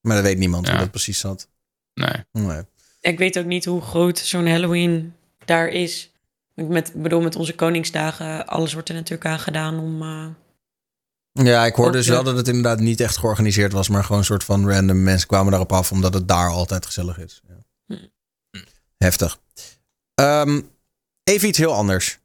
Maar 0.00 0.16
dat 0.16 0.24
weet 0.24 0.38
niemand 0.38 0.68
hoe 0.68 0.78
dat 0.78 0.90
precies 0.90 1.18
zat. 1.18 1.48
Nee. 1.94 2.24
nee. 2.32 2.62
Ik 3.00 3.18
weet 3.18 3.38
ook 3.38 3.44
niet 3.44 3.64
hoe 3.64 3.80
groot 3.80 4.18
zo'n 4.18 4.46
Halloween 4.46 5.14
daar 5.44 5.68
is. 5.68 6.12
Ik 6.54 6.68
met, 6.68 6.92
bedoel, 6.94 7.20
met 7.20 7.36
onze 7.36 7.54
Koningsdagen, 7.54 8.46
alles 8.46 8.72
wordt 8.72 8.88
er 8.88 8.94
natuurlijk 8.94 9.30
aan 9.30 9.38
gedaan 9.38 9.78
om... 9.78 10.02
eh, 10.02 10.26
Ja, 11.42 11.66
ik 11.66 11.74
hoorde 11.74 11.98
dus 11.98 12.08
wel 12.08 12.22
dat 12.22 12.36
het 12.36 12.48
inderdaad 12.48 12.80
niet 12.80 13.00
echt 13.00 13.16
georganiseerd 13.16 13.72
was. 13.72 13.88
Maar 13.88 14.02
gewoon 14.02 14.18
een 14.18 14.24
soort 14.24 14.44
van 14.44 14.68
random 14.70 15.02
mensen 15.02 15.28
kwamen 15.28 15.50
daarop 15.50 15.72
af. 15.72 15.92
Omdat 15.92 16.14
het 16.14 16.28
daar 16.28 16.48
altijd 16.50 16.86
gezellig 16.86 17.18
is. 17.18 17.42
Ja. 17.48 17.96
Heftig. 18.96 19.38
Ehm, 20.14 20.60
even 21.24 21.48
iets 21.48 21.58
heel 21.58 21.72
anders. 21.74 22.18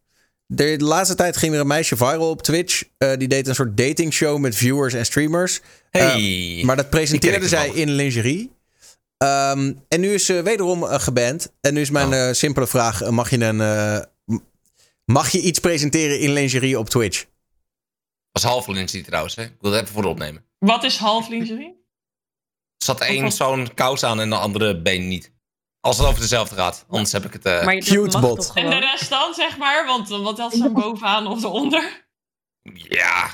De 0.46 0.76
laatste 0.80 1.16
tijd 1.16 1.38
ging 1.38 1.54
er 1.54 1.60
een 1.60 1.68
meisje 1.68 1.98
viral 1.98 2.30
op 2.30 2.42
Twitch. 2.42 2.84
Eh, 2.98 3.18
die 3.18 3.28
deed 3.28 3.48
een 3.48 3.56
soort 3.56 3.78
datingshow 3.78 4.38
met 4.40 4.56
viewers 4.56 4.94
en 4.94 5.06
streamers. 5.06 5.62
Hey, 5.90 6.58
Eh, 6.58 6.64
maar 6.64 6.76
dat 6.76 6.90
presenteerde 6.90 7.48
zij 7.48 7.70
in 7.70 7.92
lingerie. 7.92 8.52
Ehm, 9.18 9.74
en 9.88 10.00
nu 10.00 10.14
is 10.14 10.26
ze 10.26 10.42
wederom 10.42 10.84
eh, 10.84 11.00
geband. 11.00 11.52
En 11.62 11.74
nu 11.74 11.82
is 11.82 11.90
mijn 11.90 12.14
eh, 12.14 12.34
simpele 12.34 12.68
vraag: 12.68 13.10
mag 13.10 13.30
je, 13.30 13.44
een, 13.46 14.06
mag 15.06 15.30
je 15.30 15.42
iets 15.42 15.60
presenteren 15.60 16.20
in 16.20 16.32
lingerie 16.32 16.80
op 16.80 16.90
Twitch? 16.90 17.26
Was 18.32 18.44
half 18.44 18.68
lingerie 18.68 19.03
trouwens, 19.03 19.36
hè? 19.36 19.44
Ik 19.44 19.56
wil 19.60 19.72
het 19.72 19.82
even 19.82 19.94
voor 19.94 20.03
opnemen. 20.03 20.45
Wat 20.60 20.84
is 20.84 20.98
half 20.98 21.28
lingerie? 21.28 21.68
Er 22.78 22.86
zat 22.86 23.02
één 23.02 23.32
zo'n 23.32 23.74
kous 23.74 24.03
aan 24.03 24.20
en 24.22 24.30
de 24.30 24.36
andere 24.36 24.82
been 24.82 25.08
niet. 25.08 25.32
Als 25.80 25.98
het 25.98 26.08
over 26.08 26.20
dezelfde 26.22 26.56
gaat. 26.56 26.86
Anders 26.90 27.12
heb 27.12 27.26
ik 27.26 27.34
het... 27.34 27.45
eh 27.45 27.64
Maar 27.66 27.74
je- 27.76 27.80
dat 27.82 27.90
Cute 27.90 28.20
bot. 28.20 28.52
En 28.56 28.70
de 28.70 28.80
rest 28.80 29.10
dan, 29.10 29.34
zeg 29.34 29.58
maar? 29.58 29.86
Want 29.86 30.12
eh, 30.12 30.20
wat 30.22 30.38
had 30.38 30.53
ze 30.53 30.70
bovenaan 30.70 31.28
of 31.28 31.44
eronder? 31.44 32.06
Ja, 32.74 33.30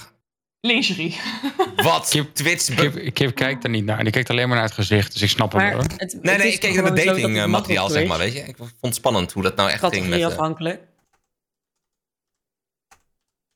Lingerie. 0.62 1.18
wat? 1.76 2.18
Twitch... 2.34 2.76
Kip, 2.76 3.14
Kip 3.14 3.36
kijkt 3.36 3.64
er 3.64 3.70
niet 3.70 3.86
naar. 3.86 4.04
Die 4.04 4.12
kijkt 4.12 4.30
alleen 4.30 4.48
maar 4.48 4.58
naar 4.58 4.66
het 4.66 4.76
gezicht. 4.76 5.14
Dus 5.14 5.22
ik 5.22 5.30
snap 5.30 5.52
hem 5.52 5.70
wel. 5.70 5.78
het- 5.80 5.90
Nee, 5.98 6.08
het 6.08 6.22
nee, 6.44 6.52
ik 6.52 6.60
keek 6.60 6.76
naar 6.76 6.86
het 6.86 7.06
datingmateriaal, 7.06 7.90
zeg 7.90 8.08
maar, 8.08 8.18
weet 8.18 8.34
je. 8.34 8.40
Ik 8.40 8.56
vond 8.58 8.72
het 8.82 8.96
spannend 8.96 9.32
hoe 9.32 9.44
dat 9.44 9.56
nou 9.56 9.70
echt 9.70 9.80
ging 9.80 9.92
met... 9.92 10.02
Categorie 10.02 10.26
eh, 10.26 10.32
afhankelijk. 10.32 10.82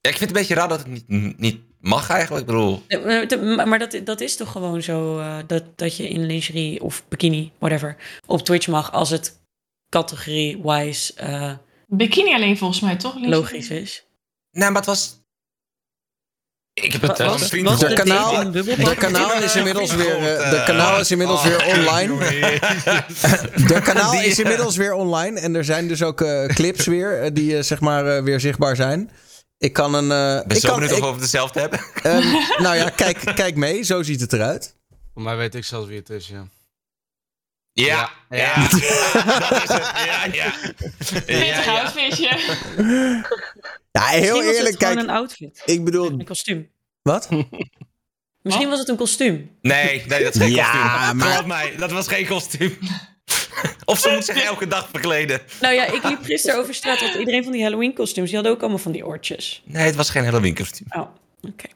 Ja, 0.02 0.10
ik 0.10 0.18
vind 0.18 0.20
het 0.20 0.30
een 0.30 0.34
beetje 0.34 0.56
raar 0.56 0.68
dat 0.68 0.80
het 0.80 1.08
niet, 1.08 1.38
niet 1.40 1.60
mag 1.80 2.10
eigenlijk. 2.10 2.42
Ik 2.42 2.54
bedoel... 2.54 2.84
Ja, 2.88 3.66
maar 3.66 3.80
dat, 3.80 4.00
dat 4.04 4.22
is 4.22 4.36
toch 4.36 4.52
gewoon 4.52 4.82
zo 4.82 5.20
eh, 5.20 5.38
dat, 5.48 5.64
dat 5.76 5.98
je 5.98 6.08
in 6.10 6.26
lingerie 6.26 6.82
of 6.82 7.04
bikini, 7.08 7.52
whatever, 7.60 7.96
op 8.26 8.42
Twitch 8.42 8.68
mag 8.68 8.92
als 8.92 9.10
het 9.10 9.40
categorie-wise 9.90 11.14
eh, 11.14 11.52
Bikini 11.88 12.34
alleen 12.34 12.58
volgens 12.58 12.80
mij, 12.80 12.96
toch? 12.96 13.14
Lingerie? 13.14 13.36
logisch 13.36 13.70
is. 13.70 14.06
Nee, 14.52 14.68
maar 14.70 14.78
het 14.78 14.86
was... 14.86 15.20
Ik 16.74 16.92
heb 16.92 17.02
het 17.02 17.10
Was- 17.10 17.18
wel 17.18 17.64
was- 17.64 17.80
de 17.80 17.88
De 17.88 17.94
kanaal, 17.94 18.52
de 18.52 18.96
kanaal 19.00 19.42
is 19.42 19.56
inmiddels 19.56 19.96
weer, 19.96 20.38
eh, 20.38 20.50
de 20.50 20.64
kanaal 20.66 21.00
is 21.00 21.12
inmiddels 21.12 21.44
weer 21.44 21.58
oh, 21.58 21.68
online. 21.68 22.18
De 23.74 23.82
kanaal 23.84 24.14
is 24.14 24.40
inmiddels 24.40 24.76
weer 24.76 24.94
online. 24.94 25.40
En 25.40 25.56
er 25.56 25.66
zijn 25.66 25.88
dus 25.88 26.04
ook 26.04 26.22
eh, 26.22 26.46
clips 26.46 26.86
weer 26.86 27.34
die 27.34 27.64
zeg 27.64 27.80
maar 27.80 28.06
eh, 28.18 28.24
weer 28.24 28.40
zichtbaar 28.40 28.76
zijn. 28.76 29.10
Ik 29.62 29.74
kan 29.74 29.94
een. 29.94 30.12
eh, 30.12 30.42
Ik 30.42 30.48
ben 30.48 30.56
ik 30.58 30.62
zo 30.64 30.70
kan, 30.70 30.80
benieuwd 30.80 30.92
of 30.92 30.98
ik- 30.98 31.04
we 31.04 31.10
over 31.10 31.22
dezelfde 31.22 31.60
hebben. 31.60 31.80
ehm, 32.04 32.32
nou 32.64 32.76
ja, 32.76 32.90
kijk, 32.90 33.18
kijk 33.36 33.56
mee. 33.56 33.84
Zo 33.84 34.02
ziet 34.04 34.22
het 34.22 34.34
eruit. 34.34 34.76
Voor 35.14 35.22
mij 35.22 35.36
weet 35.38 35.56
ik 35.56 35.64
zelfs 35.66 35.88
wie 35.88 35.98
het 35.98 36.10
is, 36.10 36.28
ja. 36.28 36.48
Ja, 37.74 38.10
ja. 38.30 38.56
dat 38.70 38.74
is 38.74 39.70
het. 39.70 39.92
Ja, 40.06 40.26
ja. 40.40 41.80
Outfitje. 41.80 42.38
Ja, 43.92 44.06
heel 44.06 44.20
Misschien 44.20 44.34
was 44.36 44.46
het 44.46 44.56
eerlijk. 44.56 44.78
gewoon 44.80 44.96
Kijk, 44.96 45.00
een 45.00 45.10
outfit. 45.10 45.62
ik 45.66 45.84
bedoel. 45.86 46.10
Een 46.12 46.26
kostuum. 46.26 46.70
Wat? 47.02 47.30
Misschien 48.42 48.70
was 48.70 48.80
het 48.80 48.90
een 48.90 48.96
kostuum. 48.96 49.58
Nee, 49.62 50.06
nee, 50.08 50.24
dat 50.24 50.36
is 50.36 50.42
geen 50.42 50.52
Ja, 50.52 50.72
kostuum. 50.72 51.18
maar- 51.18 51.28
Geloof 51.32 51.46
mij, 51.46 51.76
dat 51.78 51.92
was 51.92 52.08
geen 52.08 52.26
kostuum. 52.28 52.78
of 53.86 54.00
ze 54.00 54.10
moet 54.10 54.26
zich 54.26 54.44
elke 54.44 54.68
dag 54.68 54.88
verkleden. 54.92 55.42
Nou 55.62 55.74
ja, 55.74 55.86
ik 55.86 56.04
liep 56.04 56.24
gisteren 56.24 56.60
over 56.60 56.74
straat. 56.74 57.00
Want 57.02 57.16
iedereen 57.16 57.44
van 57.44 57.52
die 57.52 57.62
Halloween 57.64 57.94
kostuums, 57.94 58.28
die 58.28 58.36
hadden 58.38 58.56
ook 58.56 58.62
allemaal 58.62 58.80
van 58.80 58.92
die 58.92 59.06
oortjes. 59.06 59.62
Nee, 59.66 59.86
het 59.86 59.96
was 59.96 60.10
geen 60.10 60.24
Halloween 60.24 60.54
kostuum. 60.54 60.88
Oh, 60.90 61.08
oké. 61.42 61.68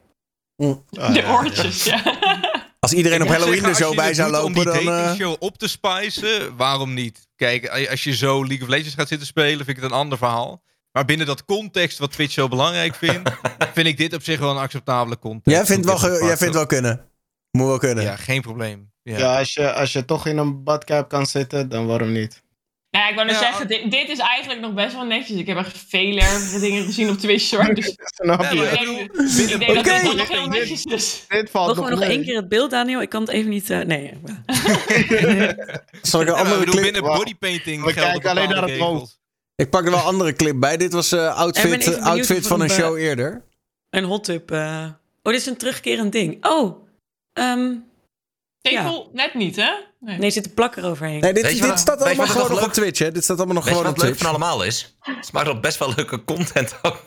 De 1.12 1.24
oortjes, 1.28 1.84
ja. 1.84 2.02
Als 2.80 2.92
iedereen 2.92 3.22
op 3.22 3.28
Halloween 3.28 3.64
er 3.64 3.74
zo 3.74 3.94
bij 3.94 4.14
zou 4.14 4.30
lopen, 4.30 4.46
Om 4.46 4.52
die 4.54 4.64
dan. 4.64 4.74
eh, 4.78 4.84
datingshow 4.86 5.36
op 5.38 5.58
te 5.58 5.68
spicen, 5.68 6.56
waarom 6.56 6.94
niet? 6.94 7.28
Kijk, 7.36 7.68
als 7.90 8.04
je 8.04 8.16
zo 8.16 8.46
League 8.46 8.62
of 8.62 8.68
Legends 8.68 8.94
gaat 8.94 9.08
zitten 9.08 9.26
spelen, 9.26 9.64
vind 9.64 9.68
ik 9.76 9.82
het 9.82 9.84
een 9.92 9.98
ander 9.98 10.18
verhaal. 10.18 10.62
Maar 10.92 11.04
binnen 11.04 11.26
dat 11.26 11.44
context 11.44 11.98
wat 11.98 12.12
Twitch 12.12 12.32
zo 12.32 12.48
belangrijk 12.48 12.94
vindt, 12.94 13.30
vind 13.74 13.86
ik 13.86 13.96
dit 13.96 14.14
op 14.14 14.22
zich 14.22 14.38
wel 14.38 14.50
een 14.50 14.56
acceptabele 14.56 15.18
context. 15.18 15.56
jij 15.58 15.66
vindt 15.66 15.86
wel, 15.86 16.24
jij 16.26 16.36
vindt 16.36 16.54
wel 16.54 16.66
kunnen. 16.66 17.04
Moet 17.50 17.66
wel 17.66 17.78
kunnen. 17.78 18.04
Ja, 18.04 18.16
geen 18.16 18.40
probleem. 18.42 18.90
Ja. 19.06 19.18
Ja, 19.18 19.38
als, 19.38 19.54
je, 19.54 19.72
als 19.72 19.92
je 19.92 20.04
toch 20.04 20.26
in 20.26 20.36
een 20.38 20.62
badkuip 20.64 21.08
kan 21.08 21.26
zitten, 21.26 21.68
dan 21.68 21.86
waarom 21.86 22.12
niet? 22.12 22.42
Nou, 22.90 23.08
ik 23.08 23.14
wou 23.14 23.26
net 23.26 23.36
Ja. 23.36 23.42
zeggen, 23.42 23.68
dit, 23.68 23.90
dit 23.90 24.08
is 24.08 24.18
eigenlijk 24.18 24.60
nog 24.60 24.74
best 24.74 24.94
wel 24.94 25.04
netjes. 25.04 25.38
Ik 25.38 25.46
heb 25.46 25.56
echt 25.56 25.84
veel 25.88 26.16
ergere 26.16 26.60
dingen 26.60 26.84
gezien 26.84 27.08
op 27.10 27.18
Twitch, 27.18 27.50
hoor. 27.50 27.74
Dus 27.74 27.94
Snap 28.14 28.42
Ja, 28.42 28.50
je? 28.50 28.60
ik 28.60 29.58
denk 29.58 29.66
dat 29.74 29.78
Oké. 29.78 30.02
dit 30.02 30.16
nog 30.16 30.28
heel 30.28 30.46
netjes 30.46 30.84
is. 30.84 31.24
Dit 31.28 31.50
valt 31.50 31.66
Wil 31.66 31.74
nog 31.74 31.84
gewoon 31.84 31.90
nog 31.90 31.98
mee. 32.08 32.08
één 32.16 32.24
keer 32.24 32.36
het 32.36 32.48
beeld, 32.48 32.70
Daniel? 32.70 33.00
Ik 33.02 33.08
kan 33.08 33.20
het 33.20 33.30
even 33.30 33.50
niet... 33.50 33.70
eh, 33.70 33.80
nee. 33.80 34.12
Zal 36.02 36.20
ik 36.20 36.28
een 36.28 36.34
Ja, 36.34 36.40
andere 36.40 36.64
clip... 36.64 36.82
binnen 36.82 37.02
bodypainting 37.02 37.84
We 37.84 37.92
kijken 37.92 38.30
alleen 38.30 38.48
naar 38.48 38.62
het 38.62 38.70
regels. 38.70 39.18
Ik 39.56 39.70
pak 39.70 39.84
er 39.84 39.90
wel 39.90 40.00
een 40.00 40.04
andere 40.06 40.32
clip 40.32 40.60
bij. 40.60 40.76
Dit 40.76 40.92
was 40.92 41.12
eh, 41.12 41.18
ben 41.20 41.34
outfit, 41.34 41.98
outfit 42.00 42.46
van 42.46 42.60
een 42.60 42.68
het 42.68 42.76
een, 42.78 42.84
show 42.84 42.96
eerder. 42.98 43.42
Een 43.90 44.04
hot 44.04 44.24
tub. 44.24 44.50
eh. 44.50 44.84
Oh, 45.22 45.32
dit 45.32 45.40
is 45.40 45.46
een 45.46 45.56
terugkerend 45.56 46.12
ding. 46.12 46.46
Oh, 46.46 46.86
ehm, 47.32 47.72
Tepel 48.70 49.10
net 49.12 49.34
niet, 49.34 49.56
hè? 49.56 49.70
Nee. 50.00 50.16
nee, 50.18 50.26
er 50.26 50.32
zit 50.32 50.44
een 50.46 50.54
plak 50.54 50.76
eroverheen. 50.76 51.20
Nee, 51.20 51.32
dit, 51.32 51.42
dit 51.42 51.78
staat 51.78 52.00
allemaal 52.02 52.26
nog 52.26 52.32
gewoon 52.32 52.50
nog 52.50 52.64
op 52.64 52.72
Twitch, 52.72 52.98
hè? 52.98 53.12
Dit 53.12 53.24
staat 53.24 53.36
allemaal 53.36 53.54
nog 53.54 53.66
gewoon 53.68 53.82
wat 53.82 53.92
op 53.92 53.98
leuk 54.02 54.16
van 54.16 54.26
allemaal 54.28 54.64
is? 54.64 54.96
Ze 55.04 55.30
maakt 55.32 55.48
ook 55.48 55.60
best 55.62 55.78
wel 55.78 55.92
leuke 55.96 56.24
content 56.24 56.74
ook. 56.82 57.04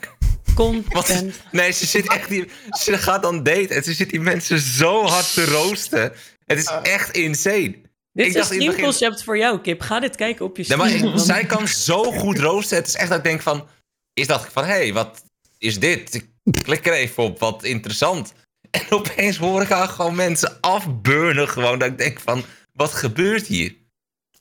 Content. 0.55 0.93
Want, 1.11 1.33
nee, 1.51 1.71
ze 1.71 1.85
zit 1.85 2.07
echt 2.11 2.29
die, 2.29 2.49
ze 2.79 2.97
gaat 2.97 3.21
dan 3.21 3.43
daten 3.43 3.69
en 3.69 3.83
ze 3.83 3.93
zit 3.93 4.09
die 4.09 4.19
mensen 4.19 4.59
zo 4.59 5.03
hard 5.05 5.33
te 5.33 5.45
roosten. 5.45 6.13
Het 6.45 6.57
is 6.57 6.71
echt 6.83 7.15
insane. 7.17 7.75
Dit 8.13 8.25
ik 8.25 8.27
is 8.27 8.33
een 8.33 8.33
dacht 8.33 8.49
begin- 8.49 8.61
streamconcept 8.71 9.23
voor 9.23 9.37
jou, 9.37 9.59
Kip. 9.61 9.81
Ga 9.81 9.99
dit 9.99 10.15
kijken 10.15 10.45
op 10.45 10.57
je 10.57 10.63
Nee, 10.67 10.87
stream. 10.87 11.01
maar 11.03 11.13
ik- 11.15 11.19
zij 11.25 11.45
kan 11.45 11.67
zo 11.67 12.03
goed 12.03 12.39
roosten. 12.39 12.77
Het 12.77 12.87
is 12.87 12.95
echt 12.95 13.09
dat 13.09 13.17
ik 13.17 13.23
denk 13.23 13.41
van... 13.41 13.67
Is 14.13 14.27
dat 14.27 14.47
van, 14.51 14.63
hé, 14.63 14.69
hey, 14.69 14.93
wat 14.93 15.23
is 15.57 15.79
dit? 15.79 16.13
Ik 16.15 16.27
klik 16.63 16.87
er 16.87 16.93
even 16.93 17.23
op, 17.23 17.39
wat 17.39 17.63
interessant. 17.63 18.33
En 18.71 18.81
opeens 18.89 19.37
hoor 19.37 19.61
ik 19.61 19.69
haar 19.69 19.87
gewoon 19.87 20.15
mensen 20.15 20.57
afburnen. 20.61 21.49
Gewoon 21.49 21.79
dat 21.79 21.87
ik 21.87 21.97
denk 21.97 22.19
van, 22.19 22.43
wat 22.73 22.93
gebeurt 22.93 23.47
hier? 23.47 23.75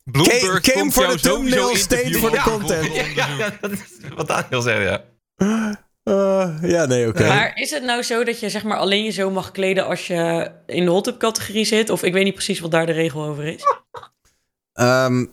Bloomberg 0.05 0.61
Came 0.61 0.81
komt 0.81 0.93
for 0.93 1.03
jou 1.03 1.17
the 1.17 1.29
thumbnail, 1.29 1.63
sowieso 1.63 1.83
stayed 1.83 2.17
for 2.17 2.31
the 2.31 2.41
content. 2.41 2.95
Ja, 2.95 3.27
ja, 3.39 3.57
dat 3.61 3.71
is 3.71 3.79
wat 4.17 4.27
Daniel 4.27 4.61
zei, 4.61 4.85
ja. 4.85 5.05
Eh, 6.03 6.71
ja, 6.71 6.85
nee, 6.85 7.09
oké. 7.09 7.27
Maar 7.27 7.57
is 7.57 7.71
het 7.71 7.83
nou 7.83 8.03
zo 8.03 8.25
dat 8.25 8.41
je 8.41 8.51
zeg 8.51 8.65
maar 8.65 8.79
alleen 8.79 9.05
je 9.05 9.11
zo 9.11 9.31
mag 9.31 9.51
kleden 9.51 9.87
als 9.87 10.07
je 10.07 10.51
in 10.67 10.85
de 10.85 10.91
hot 10.91 11.05
tub 11.05 11.19
categorie 11.19 11.65
zit? 11.65 11.91
Of 11.91 12.03
ik 12.03 12.13
weet 12.13 12.25
niet 12.25 12.35
precies 12.35 12.61
wat 12.61 12.71
daar 12.71 12.87
de 12.87 12.93
regel 12.93 13.25
over 13.25 13.45
is. 13.45 13.63
Ehm, 14.73 15.25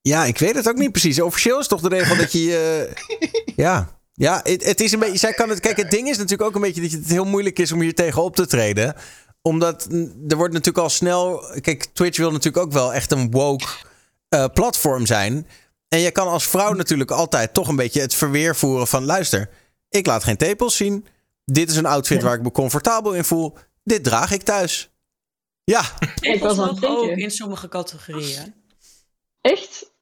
ja, 0.00 0.24
ik 0.24 0.38
weet 0.38 0.54
het 0.54 0.68
ook 0.68 0.76
niet 0.76 0.92
precies. 0.92 1.20
Officieel 1.20 1.60
is 1.60 1.66
toch 1.66 1.80
de 1.80 1.88
regel 1.88 2.16
dat 2.16 2.32
je 2.32 2.42
je... 2.42 2.92
ja. 3.56 3.98
Ja, 4.14 4.40
het, 4.42 4.64
het 4.64 4.80
is 4.80 4.92
een 4.92 4.98
beetje... 4.98 5.18
Zij 5.18 5.32
kan 5.32 5.48
het... 5.48 5.60
Kijk, 5.60 5.76
het 5.76 5.90
ding 5.90 6.08
is 6.08 6.16
natuurlijk 6.16 6.48
ook 6.48 6.54
een 6.54 6.60
beetje 6.60 6.80
dat 6.80 6.90
het 6.90 7.06
heel 7.06 7.24
moeilijk 7.24 7.58
is 7.58 7.72
om 7.72 7.80
hier 7.80 7.94
tegen 7.94 8.22
op 8.22 8.36
te 8.36 8.46
treden. 8.46 8.94
Omdat 9.42 9.86
er 10.28 10.36
wordt 10.36 10.52
natuurlijk 10.52 10.84
al 10.84 10.90
snel... 10.90 11.44
Kijk, 11.60 11.84
Twitch 11.92 12.18
wil 12.18 12.30
natuurlijk 12.30 12.64
ook 12.64 12.72
wel 12.72 12.94
echt 12.94 13.12
een 13.12 13.30
woke 13.30 13.66
eh, 14.28 14.44
platform 14.54 15.06
zijn. 15.06 15.48
En 15.88 15.98
je 15.98 16.10
kan 16.10 16.28
als 16.28 16.46
vrouw 16.46 16.72
natuurlijk 16.72 17.10
altijd 17.10 17.54
toch 17.54 17.68
een 17.68 17.76
beetje 17.76 18.00
het 18.00 18.14
verweer 18.14 18.56
voeren 18.56 18.86
van... 18.86 19.04
Luister, 19.04 19.50
ik 19.88 20.06
laat 20.06 20.24
geen 20.24 20.36
tepels 20.36 20.76
zien. 20.76 21.06
Dit 21.44 21.70
is 21.70 21.76
een 21.76 21.86
outfit 21.86 22.22
waar 22.22 22.34
ik 22.34 22.42
me 22.42 22.50
comfortabel 22.50 23.14
in 23.14 23.24
voel. 23.24 23.56
Dit 23.84 24.04
draag 24.04 24.30
ik 24.30 24.42
thuis. 24.42 24.90
Ja. 25.64 25.82
Ik 26.20 26.42
was 26.42 26.58
ook 26.58 27.04
in 27.04 27.30
sommige 27.30 27.68
categorieën. 27.68 28.54
Echt? 29.40 29.92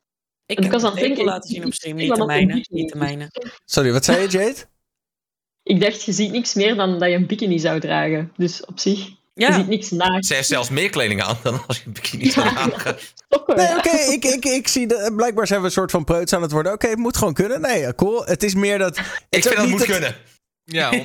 Ik 0.56 0.62
heb 0.62 0.80
het 0.80 0.94
denken, 0.94 1.24
laten 1.24 1.50
zien 1.50 1.64
op 1.64 1.74
stream, 1.74 1.98
ik 1.98 2.06
niet 2.06 2.14
de 2.14 2.22
op 2.22 2.26
mijne. 2.26 2.66
Niet 2.70 2.92
de 2.92 2.98
mijne. 2.98 3.30
Sorry, 3.64 3.92
wat 3.92 4.04
zei 4.04 4.20
je, 4.20 4.28
Jade? 4.28 4.56
Ik 5.62 5.80
dacht, 5.80 6.02
je 6.02 6.12
ziet 6.12 6.32
niks 6.32 6.54
meer 6.54 6.74
dan 6.74 6.98
dat 6.98 7.08
je 7.08 7.14
een 7.14 7.26
bikini 7.26 7.58
zou 7.58 7.80
dragen. 7.80 8.32
Dus 8.36 8.64
op 8.64 8.78
zich, 8.78 9.08
je 9.34 9.52
ziet 9.52 9.68
niks 9.68 9.90
naakt. 9.90 10.26
Ze 10.26 10.34
heeft 10.34 10.48
zelfs 10.48 10.70
meer 10.70 10.90
kleding 10.90 11.22
aan 11.22 11.38
dan 11.42 11.66
als 11.66 11.76
je 11.76 11.82
een 11.86 11.92
bikini 11.92 12.30
zou 12.30 12.48
dragen. 12.48 12.96
Nee, 13.46 13.76
oké, 13.76 13.96
ik, 14.12 14.24
ik, 14.24 14.44
ik 14.44 14.68
zie 14.68 14.86
de, 14.86 15.12
blijkbaar 15.16 15.46
zijn 15.46 15.60
we 15.60 15.66
een 15.66 15.72
soort 15.72 15.90
van 15.90 16.04
preuts 16.04 16.32
aan 16.32 16.42
het 16.42 16.52
worden. 16.52 16.72
Oké, 16.72 16.88
het 16.88 16.98
moet 16.98 17.16
gewoon 17.16 17.34
kunnen. 17.34 17.60
Nee, 17.60 17.80
ja, 17.80 17.92
cool. 17.92 18.24
Het 18.24 18.42
is 18.42 18.54
meer 18.54 18.78
dat. 18.78 18.98
Ik 19.28 19.42
vind 19.42 19.56
dat 19.56 19.68
moet 19.68 19.84
kunnen. 19.84 20.16
Ja, 20.64 20.92
100%. 20.92 20.96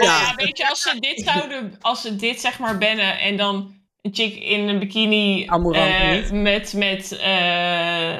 Ja, 0.00 0.34
weet 0.36 0.58
je, 0.58 0.68
als 0.68 0.82
ze 0.82 0.96
dit 1.00 1.22
zouden, 1.24 1.76
als 1.80 2.02
ze 2.02 2.16
dit 2.16 2.40
zeg 2.40 2.58
maar 2.58 2.78
bannen 2.78 3.18
en 3.18 3.36
dan 3.36 3.77
een 4.02 4.14
chick 4.14 4.34
in 4.34 4.68
een 4.68 4.78
bikini 4.78 5.48
niet. 5.60 6.32
met, 6.32 6.72
met 6.76 7.12
eh, 7.18 8.14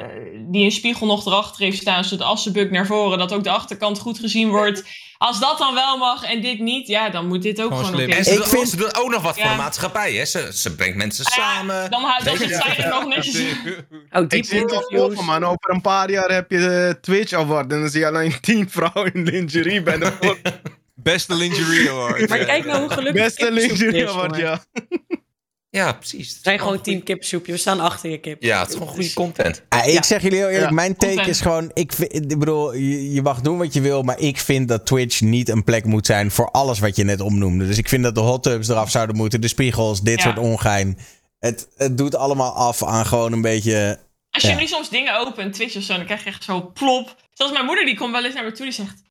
die 0.51 0.63
een 0.65 0.71
spiegel 0.71 1.05
nog 1.07 1.25
erachter 1.25 1.63
heeft 1.63 1.77
staan, 1.81 2.03
zodat 2.03 2.27
als 2.27 2.43
ze 2.43 2.51
bukt 2.51 2.71
naar 2.71 2.85
voren, 2.85 3.17
dat 3.17 3.33
ook 3.33 3.43
de 3.43 3.49
achterkant 3.49 3.99
goed 3.99 4.19
gezien 4.19 4.49
wordt. 4.49 4.83
Als 5.17 5.39
dat 5.39 5.57
dan 5.57 5.73
wel 5.73 5.97
mag 5.97 6.23
en 6.23 6.41
dit 6.41 6.59
niet, 6.59 6.87
ja, 6.87 7.09
dan 7.09 7.27
moet 7.27 7.41
dit 7.41 7.61
ook 7.61 7.73
gewoon, 7.75 7.93
oké 7.93 8.03
En 8.03 8.23
ze, 8.23 8.33
zijn. 8.33 8.49
doet, 8.59 8.69
ze 8.69 8.75
doet 8.77 8.97
ook 8.97 9.09
nog 9.09 9.21
wat 9.21 9.33
voor 9.35 9.43
Ja. 9.43 9.51
de 9.51 9.57
maatschappij. 9.61 10.13
Hè? 10.13 10.25
Ze, 10.25 10.49
ze 10.53 10.75
brengt 10.75 10.97
mensen 10.97 11.25
Ah 11.25 11.35
ja, 11.37 11.43
samen. 11.43 11.89
dan 11.91 12.01
houdt- 12.01 12.25
dan 12.25 12.37
Weet 12.37 12.47
zit 12.49 12.57
je? 12.57 12.63
zij 12.75 12.77
er 12.85 12.89
nog 12.89 13.05
netjes 13.07 13.35
Oh, 14.11 14.25
ik 14.27 14.45
zie 14.45 14.59
het 14.59 14.85
voor 14.89 15.09
me, 15.11 15.21
man. 15.23 15.43
Over 15.43 15.69
een 15.73 15.81
paar 15.81 16.11
jaar 16.11 16.29
heb 16.31 16.51
je 16.51 16.57
de 16.57 16.97
Twitch 17.01 17.33
Award 17.33 17.71
en 17.71 17.79
dan 17.79 17.89
zie 17.89 17.99
je 17.99 18.07
alleen 18.07 18.39
tien 18.41 18.69
vrouwen 18.69 19.13
in 19.13 19.23
lingerie 19.23 19.81
bij 19.83 19.97
de 19.97 20.11
Beste 20.95 21.35
lingerie 21.35 21.89
award. 21.89 22.29
Maar 22.29 22.39
ja. 22.39 22.45
kijk 22.45 22.65
nou 22.65 22.79
hoe 22.79 22.89
gelukkig 22.89 23.23
Beste 23.23 23.51
lingerie 23.51 24.03
is, 24.03 24.09
award, 24.09 24.35
ja. 24.35 24.63
Ja, 25.71 25.93
precies. 25.93 26.33
We 26.33 26.39
zijn 26.41 26.59
gewoon 26.59 26.81
team 26.81 27.03
kippensoepje. 27.03 27.51
We 27.51 27.57
staan 27.57 27.79
achter 27.79 28.09
je 28.09 28.17
kip. 28.19 28.43
Ja, 28.43 28.59
het 28.59 28.67
is 28.69 28.73
gewoon 28.73 28.89
goede 28.89 29.13
content. 29.13 29.63
Ah, 29.69 29.85
ik 29.87 29.93
Ja. 29.93 30.03
zeg 30.03 30.21
jullie 30.21 30.37
heel 30.37 30.47
eerlijk, 30.47 30.69
Ja. 30.69 30.75
mijn 30.75 30.95
take 30.95 31.05
Content. 31.07 31.27
is 31.27 31.41
gewoon... 31.41 31.71
Ik, 31.73 31.93
vind- 31.93 32.13
ik 32.15 32.39
bedoel, 32.39 32.73
je, 32.73 33.11
je 33.13 33.21
mag 33.21 33.41
doen 33.41 33.57
wat 33.57 33.73
je 33.73 33.81
wil, 33.81 34.01
maar 34.01 34.19
ik 34.19 34.37
vind 34.37 34.67
dat 34.67 34.85
Twitch 34.85 35.21
niet 35.21 35.49
een 35.49 35.63
plek 35.63 35.85
moet 35.85 36.05
zijn 36.05 36.31
voor 36.31 36.51
alles 36.51 36.79
wat 36.79 36.95
je 36.95 37.03
net 37.03 37.21
opnoemde. 37.21 37.67
Dus 37.67 37.77
ik 37.77 37.89
vind 37.89 38.03
dat 38.03 38.15
de 38.15 38.21
hot 38.21 38.43
tubs 38.43 38.67
eraf 38.67 38.89
zouden 38.91 39.15
moeten, 39.15 39.41
de 39.41 39.47
spiegels, 39.47 40.01
dit 40.01 40.17
Ja. 40.17 40.23
soort 40.23 40.37
ongein. 40.37 40.97
Het, 41.39 41.67
het 41.77 41.97
doet 41.97 42.15
allemaal 42.15 42.51
af 42.53 42.83
aan 42.83 43.05
gewoon 43.05 43.31
een 43.33 43.41
beetje... 43.41 43.99
Als 44.31 44.43
je 44.43 44.49
Ja. 44.49 44.55
nu 44.55 44.67
soms 44.67 44.89
dingen 44.89 45.19
opent, 45.19 45.53
Twitch 45.53 45.75
of 45.75 45.83
zo, 45.83 45.95
dan 45.95 46.05
krijg 46.05 46.23
je 46.23 46.29
echt 46.29 46.43
zo 46.43 46.71
plop. 46.73 47.15
Zoals 47.33 47.51
mijn 47.51 47.65
moeder, 47.65 47.85
die 47.85 47.95
komt 47.97 48.11
wel 48.11 48.25
eens 48.25 48.33
naar 48.33 48.43
me 48.43 48.51
toe, 48.51 48.65
die 48.65 48.73
zegt... 48.73 49.01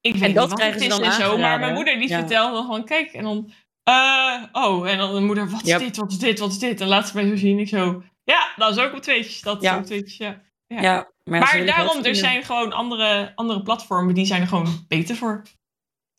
Ik 0.00 0.12
weet 0.12 0.20
En 0.22 0.26
niet 0.26 0.36
dat 0.36 0.48
wat 0.48 0.58
krijgen 0.58 0.82
het 0.82 0.92
ze 0.92 0.98
is 1.00 1.04
dan 1.04 1.12
en 1.12 1.20
zo, 1.30 1.38
maar 1.38 1.58
mijn 1.58 1.74
moeder 1.74 1.98
die 1.98 2.08
ja. 2.08 2.18
vertelt 2.18 2.52
dan 2.52 2.64
gewoon, 2.64 2.84
kijk, 2.84 3.12
en 3.12 3.22
dan... 3.24 3.52
eh, 3.86 4.42
oh, 4.52 4.88
en 4.88 4.98
dan 4.98 5.14
de 5.14 5.20
moeder, 5.20 5.50
wat 5.50 5.62
is 5.62 5.68
Yep. 5.68 5.78
dit, 5.78 5.96
wat 5.96 6.10
is 6.10 6.18
dit, 6.18 6.38
wat 6.38 6.50
is 6.50 6.58
dit? 6.58 6.80
En 6.80 6.88
laat 6.88 7.08
ze 7.08 7.14
mij 7.14 7.28
zo 7.28 7.36
zien, 7.36 7.58
ik 7.58 7.68
zo... 7.68 8.02
Ja, 8.24 8.52
dat 8.56 8.76
is 8.76 8.82
ook 8.82 8.94
op 8.94 9.02
Twitch, 9.02 9.40
dat 9.40 9.62
is 9.62 9.70
ook 9.70 9.84
Twitch, 9.84 10.18
ja. 10.18 10.42
ja. 10.66 10.80
Ja, 10.80 11.10
maar, 11.24 11.64
daarom, 11.66 12.04
er 12.04 12.14
zijn 12.14 12.44
gewoon 12.44 12.72
andere, 12.72 13.32
andere 13.34 13.62
platformen, 13.62 14.14
die 14.14 14.26
zijn 14.26 14.40
er 14.40 14.48
gewoon 14.48 14.84
beter 14.88 15.16
voor. 15.16 15.42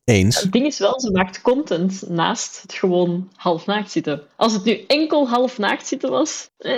Eens. 0.07 0.41
Het 0.41 0.51
ding 0.51 0.65
is 0.65 0.79
wel, 0.79 0.99
ze 0.99 1.11
maakt 1.11 1.41
content 1.41 2.09
naast 2.09 2.61
het 2.61 2.73
gewoon 2.73 3.31
half 3.35 3.65
naakt 3.65 3.91
zitten. 3.91 4.21
Als 4.35 4.53
het 4.53 4.63
nu 4.63 4.83
enkel 4.87 5.29
half 5.29 5.57
naakt 5.57 5.87
zitten 5.87 6.09
was... 6.09 6.49
Eh, 6.57 6.73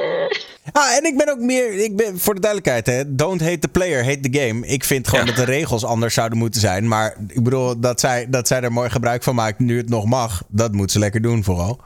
Ah, 0.71 0.95
en 0.97 1.03
ik 1.05 1.17
ben 1.17 1.29
ook 1.29 1.39
meer... 1.39 1.73
Ik 1.73 1.95
ben, 1.95 2.19
voor 2.19 2.33
de 2.35 2.39
duidelijkheid, 2.41 2.85
hè, 2.85 3.15
don't 3.15 3.41
hate 3.41 3.59
the 3.59 3.67
player, 3.67 4.03
hate 4.05 4.29
the 4.29 4.39
game. 4.39 4.67
Ik 4.67 4.83
vind 4.83 5.07
gewoon 5.07 5.25
Ja. 5.25 5.31
dat 5.35 5.45
de 5.45 5.51
regels 5.51 5.83
anders 5.85 6.13
zouden 6.13 6.37
moeten 6.37 6.61
zijn. 6.61 6.87
Maar 6.87 7.15
ik 7.27 7.43
bedoel, 7.43 7.79
dat 7.79 7.99
zij, 7.99 8.29
dat 8.29 8.47
zij 8.47 8.61
er 8.61 8.71
mooi 8.71 8.89
gebruik 8.89 9.23
van 9.23 9.35
maakt 9.35 9.59
nu 9.59 9.77
het 9.77 9.89
nog 9.89 10.05
mag, 10.05 10.43
dat 10.47 10.71
moet 10.73 10.91
ze 10.91 10.99
lekker 10.99 11.21
doen 11.21 11.43
vooral. 11.43 11.81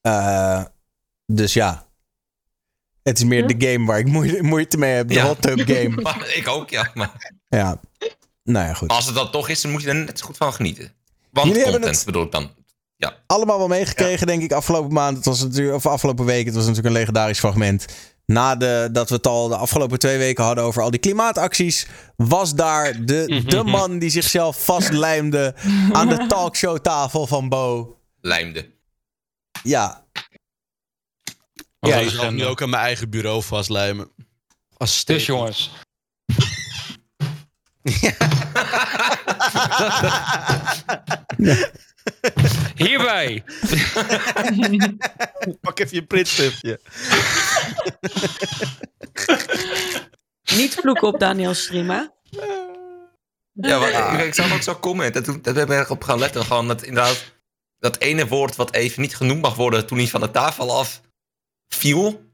Eh, 0.00 0.64
dus 1.26 1.52
ja. 1.52 1.86
Het 3.02 3.18
is 3.18 3.24
meer 3.24 3.40
Ja. 3.48 3.56
de 3.56 3.66
game 3.72 3.86
waar 3.86 3.98
ik 3.98 4.06
moeite, 4.06 4.42
moeite 4.42 4.78
mee 4.78 4.92
heb. 4.94 5.08
De 5.08 5.14
Ja. 5.14 5.26
hot 5.26 5.42
tub 5.42 5.58
game. 5.70 6.02
Maar 6.02 6.32
ik 6.36 6.48
ook, 6.48 6.70
ja. 6.70 6.90
Maar 6.94 7.32
Ja. 7.48 7.80
Nou 8.46 8.66
ja, 8.66 8.74
goed. 8.74 8.88
als 8.88 9.06
het 9.06 9.14
dat 9.14 9.32
toch 9.32 9.48
is, 9.48 9.60
dan 9.60 9.70
moet 9.70 9.82
je 9.82 9.88
er 9.88 9.94
net 9.94 10.18
zo 10.18 10.24
goed 10.26 10.36
van 10.36 10.52
genieten. 10.52 10.92
Want 11.30 11.46
Jullie 11.46 11.62
hebben 11.62 11.80
content 11.80 11.96
het- 11.96 12.06
bedoel 12.06 12.22
ik 12.24 12.32
dan. 12.32 12.50
Ja. 12.96 13.16
allemaal 13.26 13.58
wel 13.58 13.68
meegekregen, 13.68 14.26
denk 14.26 14.42
ik, 14.42 14.52
afgelopen 14.52 14.92
maand. 14.92 15.16
Het 15.16 15.24
was 15.26 15.42
natuurlijk, 15.42 15.76
of 15.76 15.86
afgelopen 15.86 16.24
week. 16.24 16.44
Het 16.46 16.54
was 16.54 16.62
natuurlijk 16.66 16.94
een 16.94 17.00
legendarisch 17.00 17.38
fragment. 17.38 17.86
Na 18.26 18.56
de, 18.56 18.88
dat 18.92 19.08
we 19.08 19.14
het 19.14 19.26
al 19.26 19.48
de 19.48 19.56
afgelopen 19.56 19.98
twee 19.98 20.18
weken 20.18 20.44
hadden 20.44 20.64
over 20.64 20.82
al 20.82 20.90
die 20.90 21.00
klimaatacties. 21.00 21.86
Was 22.16 22.54
daar 22.54 23.04
de, 23.04 23.42
de 23.46 23.62
man 23.64 23.98
die 23.98 24.10
zichzelf 24.10 24.64
vastlijmde 24.64 25.54
aan 25.92 26.08
de 26.08 26.26
talkshowtafel 26.26 27.26
van 27.26 27.48
Bo. 27.48 27.96
Lijmde. 28.20 28.70
Ja. 29.62 30.04
Ja, 31.80 31.88
Ja, 31.88 31.96
ik 31.96 32.08
zal 32.10 32.30
nu 32.30 32.44
ook 32.46 32.62
aan 32.62 32.70
mijn 32.70 32.82
eigen 32.82 33.10
bureau 33.10 33.42
vastlijmen. 33.42 34.08
Als 34.76 35.04
Dus 35.04 35.30
Hierbij. 42.76 43.44
Pak 45.60 45.78
even 45.78 45.96
je 45.96 46.04
pritstiftje. 46.06 46.80
Niet 50.56 50.74
vloeken 50.74 51.08
op 51.08 51.20
Daniel's 51.20 51.62
stream, 51.62 51.90
hè? 51.90 52.02
Ja, 53.52 53.78
maar 53.78 54.18
ik, 54.18 54.26
ik 54.26 54.34
zag 54.34 54.52
ook 54.52 54.62
zo'n 54.62 54.80
comment. 54.80 55.16
En 55.16 55.22
toen 55.22 55.42
daar 55.42 55.66
ben 55.66 55.80
ik 55.80 55.90
op 55.90 56.04
gaan 56.04 56.18
letten. 56.18 56.44
Gewoon 56.44 56.68
dat 56.68 56.82
inderdaad 56.82 57.34
dat 57.78 57.98
ene 57.98 58.26
woord 58.26 58.56
wat 58.56 58.74
even 58.74 59.02
niet 59.02 59.16
genoemd 59.16 59.42
mag 59.42 59.54
worden 59.54 59.86
toen 59.86 59.98
hij 59.98 60.06
van 60.06 60.20
de 60.20 60.30
tafel 60.30 60.78
af 60.78 61.00
viel. 61.68 62.24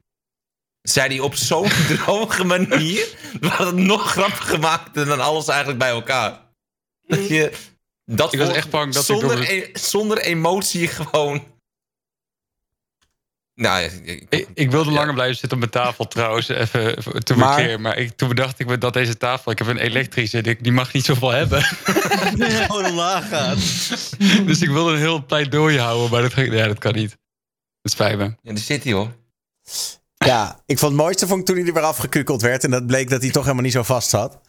Zei 0.83 1.07
hij 1.07 1.19
op 1.19 1.35
zo'n 1.35 1.69
droge 1.97 2.43
manier. 2.43 3.07
Dat 3.39 3.57
het 3.57 3.75
nog 3.75 4.11
grappiger 4.11 4.59
maakte 4.59 5.05
dan 5.05 5.19
alles 5.19 5.47
eigenlijk 5.47 5.79
bij 5.79 5.89
elkaar. 5.89 6.39
Dat 7.07 7.27
je 7.27 7.51
dat 8.05 8.33
Ik 8.33 8.39
was 8.39 8.49
echt 8.49 8.69
bang 8.69 8.93
dat 8.93 9.01
ik 9.01 9.07
zonder, 9.07 9.29
door 9.29 9.39
het- 9.39 9.49
e- 9.49 9.69
zonder 9.73 10.17
emotie 10.19 10.87
gewoon. 10.87 11.51
Nou 13.55 13.81
ja, 13.81 13.89
ik- 14.03 14.25
Ik, 14.29 14.47
ik 14.53 14.71
wilde 14.71 14.91
langer 14.91 15.13
blijven 15.13 15.35
zitten 15.37 15.51
op 15.51 15.71
mijn 15.71 15.85
tafel 15.85 16.07
trouwens, 16.07 16.47
even 16.47 16.97
even 16.97 17.23
te 17.23 17.35
Maar- 17.35 17.47
markeren. 17.47 17.81
Maar 17.81 17.97
ik, 17.97 18.15
toen 18.17 18.27
bedacht 18.27 18.59
ik 18.59 18.67
me 18.67 18.77
dat 18.77 18.93
deze 18.93 19.17
tafel, 19.17 19.51
ik 19.51 19.57
heb 19.57 19.67
een 19.67 19.77
elektrische, 19.77 20.41
die, 20.41 20.61
die 20.61 20.71
mag 20.71 20.93
niet 20.93 21.05
zoveel 21.05 21.29
hebben. 21.29 21.61
Gewoon 22.65 22.85
omlaag 22.85 23.27
gaat. 23.29 23.55
dus 24.45 24.61
ik 24.61 24.69
wilde 24.69 24.91
een 24.91 24.97
heel 24.99 25.25
pleidooi 25.25 25.79
houden, 25.79 26.09
maar 26.11 26.21
dat, 26.21 26.33
ja, 26.33 26.67
dat 26.67 26.79
kan 26.79 26.93
niet. 26.93 27.17
Dat 27.81 27.91
spijt 27.91 28.17
me. 28.17 28.23
ja, 28.23 28.35
daar 28.41 28.57
zit 28.57 28.83
hij 28.83 28.93
hoor. 28.93 29.11
Ja, 30.25 30.59
ik 30.65 30.79
vond 30.79 30.91
het 30.91 31.01
mooiste 31.01 31.27
vond 31.27 31.39
ik 31.39 31.45
toen 31.45 31.55
hij 31.55 31.65
er 31.65 31.73
weer 31.73 31.83
afgekukeld 31.83 32.41
werd. 32.41 32.63
En 32.63 32.71
dat 32.71 32.87
bleek 32.87 33.09
dat 33.09 33.21
hij 33.21 33.31
toch 33.31 33.43
helemaal 33.43 33.63
niet 33.63 33.73
zo 33.73 33.83
vast 33.83 34.09
zat. 34.09 34.39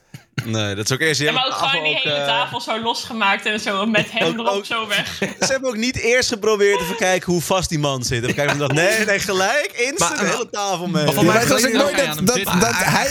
Nee, 0.44 0.74
dat 0.74 0.84
is 0.84 0.92
ook 0.92 1.00
eerst 1.00 1.20
Ja, 1.20 1.32
maar 1.32 1.46
ook 1.46 1.52
gewoon 1.52 1.84
die 1.84 1.94
hele 2.02 2.14
eh, 2.14 2.26
tafel 2.26 2.60
zo 2.60 2.80
losgemaakt 2.80 3.46
en 3.46 3.60
zo 3.60 3.86
met 3.86 4.06
hem 4.12 4.26
ook- 4.28 4.34
erop 4.34 4.46
ook- 4.46 4.64
zo 4.64 4.86
weg. 4.88 5.16
Ze 5.40 5.46
hebben 5.52 5.68
ook 5.70 5.76
niet 5.76 5.96
eerst 5.96 6.28
geprobeerd 6.28 6.78
te 6.78 6.94
kijken 6.98 7.32
hoe 7.32 7.40
vast 7.42 7.68
die 7.68 7.78
man 7.78 8.02
zit. 8.04 8.22
Even 8.22 8.34
kijken 8.34 8.52
of 8.54 8.58
dat. 8.60 8.72
Nee, 8.72 9.04
nee, 9.04 9.18
gelijk. 9.18 9.70
Instant 9.76 10.14
Maar- 10.16 10.24
de 10.24 10.30
hele 10.30 10.48
tafel 10.50 10.86
mee. 10.86 11.06
Van 11.06 11.26
mij 11.26 11.36
het 11.38 11.48
was 11.48 11.62
hij 11.62 11.72
nooit 11.72 11.96
dat, 12.26 12.26
dat, 12.26 12.70
hij, 12.74 13.08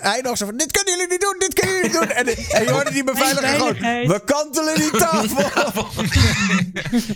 Hij 0.00 0.20
nog 0.22 0.36
zo 0.36 0.46
van, 0.46 0.56
dit 0.56 0.72
kunnen 0.72 0.92
jullie 0.94 1.08
niet 1.10 1.20
doen, 1.20 1.34
dit 1.38 1.54
kunnen 1.54 1.74
jullie 1.76 1.90
niet 1.90 2.00
doen. 2.00 2.10
En, 2.10 2.26
en 2.26 2.64
je 2.64 2.70
hoorde 2.70 2.92
die 2.92 3.04
beveiliger 3.04 3.48
gewoon, 3.48 4.06
we 4.08 4.20
kantelen 4.24 4.74
die 4.74 4.90
tafel. 4.90 5.48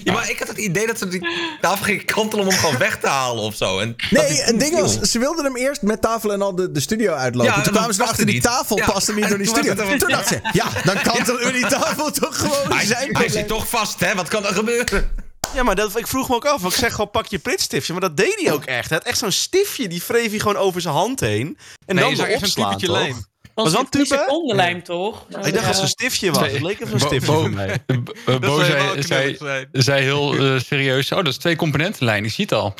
Ja, 0.05 0.13
maar 0.13 0.31
ik 0.31 0.39
had 0.39 0.49
het 0.49 0.59
idee 0.59 0.87
dat 0.87 0.99
ze 0.99 1.09
die 1.09 1.29
tafel 1.61 1.85
gingen 1.85 2.05
kantelen 2.05 2.45
om 2.45 2.51
hem 2.51 2.61
gewoon 2.61 2.79
weg 2.79 2.99
te 2.99 3.07
halen 3.07 3.43
of 3.43 3.55
zo. 3.55 3.79
En 3.79 3.97
Nee, 4.11 4.43
het 4.43 4.61
ding 4.61 4.81
was, 4.81 4.99
ze 5.01 5.19
wilden 5.19 5.45
hem 5.45 5.57
eerst 5.57 5.83
met 5.83 6.01
tafel 6.03 6.33
en 6.33 6.43
al 6.43 6.55
de, 6.55 6.71
de 6.73 6.81
studio 6.81 7.13
uitlopen. 7.13 7.51
Ja, 7.53 7.57
toen 7.59 7.65
en 7.67 7.73
kwamen 7.73 7.95
ze 7.95 8.01
erachter, 8.03 8.25
paste 8.25 8.41
die 8.41 8.43
tafel 8.51 8.81
paste 8.93 9.15
niet 9.15 9.29
door 9.29 9.39
die 9.45 9.55
Toen 9.55 9.65
was 9.65 9.75
studio. 9.75 9.93
het 9.93 9.93
er- 9.93 9.99
Toen 9.99 10.09
dacht 10.17 10.29
ze, 10.29 10.41
ja, 10.53 10.67
dan 10.93 11.03
kantelen 11.03 11.45
we 11.47 11.53
die 11.53 11.67
tafel 11.67 12.11
toch 12.11 12.39
gewoon 12.39 12.73
Hij, 12.77 12.87
zijn 12.87 13.17
hij 13.17 13.29
zit 13.29 13.49
toch 13.49 13.69
vast, 13.69 14.01
hè? 14.01 14.15
Wat 14.15 14.29
kan 14.29 14.47
er 14.47 14.55
gebeuren? 14.55 15.11
Ja, 15.55 15.63
maar 15.63 15.75
dat, 15.75 15.99
ik 15.99 16.07
vroeg 16.07 16.29
me 16.29 16.35
ook 16.35 16.45
af. 16.47 16.61
want 16.61 16.73
Ik 16.73 16.79
zeg 16.79 16.91
gewoon, 16.91 17.11
pak 17.11 17.27
je 17.27 17.39
pritstiftje. 17.39 17.93
Maar 17.93 18.03
dat 18.03 18.17
deed 18.17 18.41
hij 18.43 18.53
ook 18.53 18.65
echt. 18.65 18.89
Hij 18.89 18.99
had 18.99 19.07
echt 19.07 19.19
zo'n 19.19 19.31
stiftje. 19.33 19.89
Die 19.89 20.03
wreef 20.07 20.31
hij 20.31 20.39
gewoon 20.39 20.57
over 20.57 20.81
zijn 20.81 20.95
hand 20.95 21.21
heen. 21.21 21.59
En 21.87 21.95
Nee, 21.95 22.05
dan 22.05 22.13
je 22.13 22.17
zag 22.19 22.27
erop 22.29 22.43
echt 22.43 22.53
zo'n 22.53 22.63
slaan, 22.63 22.79
tubetje 22.79 22.87
toch? 22.87 22.97
lijm. 22.97 23.25
Was 23.55 23.73
dat 23.73 23.81
een 23.81 23.89
tube? 23.89 24.07
secondenlijm, 24.07 24.83
toch? 24.83 25.27
Ik 25.29 25.33
dacht 25.43 25.55
dat 25.55 25.65
het 25.75 25.79
een 25.79 25.89
stiftje 25.89 26.31
was. 26.33 26.51
Het 26.51 26.61
leek 26.61 26.81
even 26.81 27.01
zo'n 27.01 27.09
stiftje 27.09 27.33
Bo, 27.33 27.41
voor 27.41 27.51
mij. 27.51 27.83
Bo 27.87 28.03
Dat 28.25 28.41
Bo 28.41 28.63
zei, 29.01 29.37
zei 29.73 30.03
heel 30.03 30.35
eh, 30.35 30.61
serieus, 30.61 31.11
oh 31.13 31.17
dat 31.19 31.27
is 31.27 31.37
twee 31.37 31.57
componentenlijn, 31.57 32.25
ik 32.25 32.31
zie 32.33 32.45
het 32.45 32.53
al. 32.55 32.75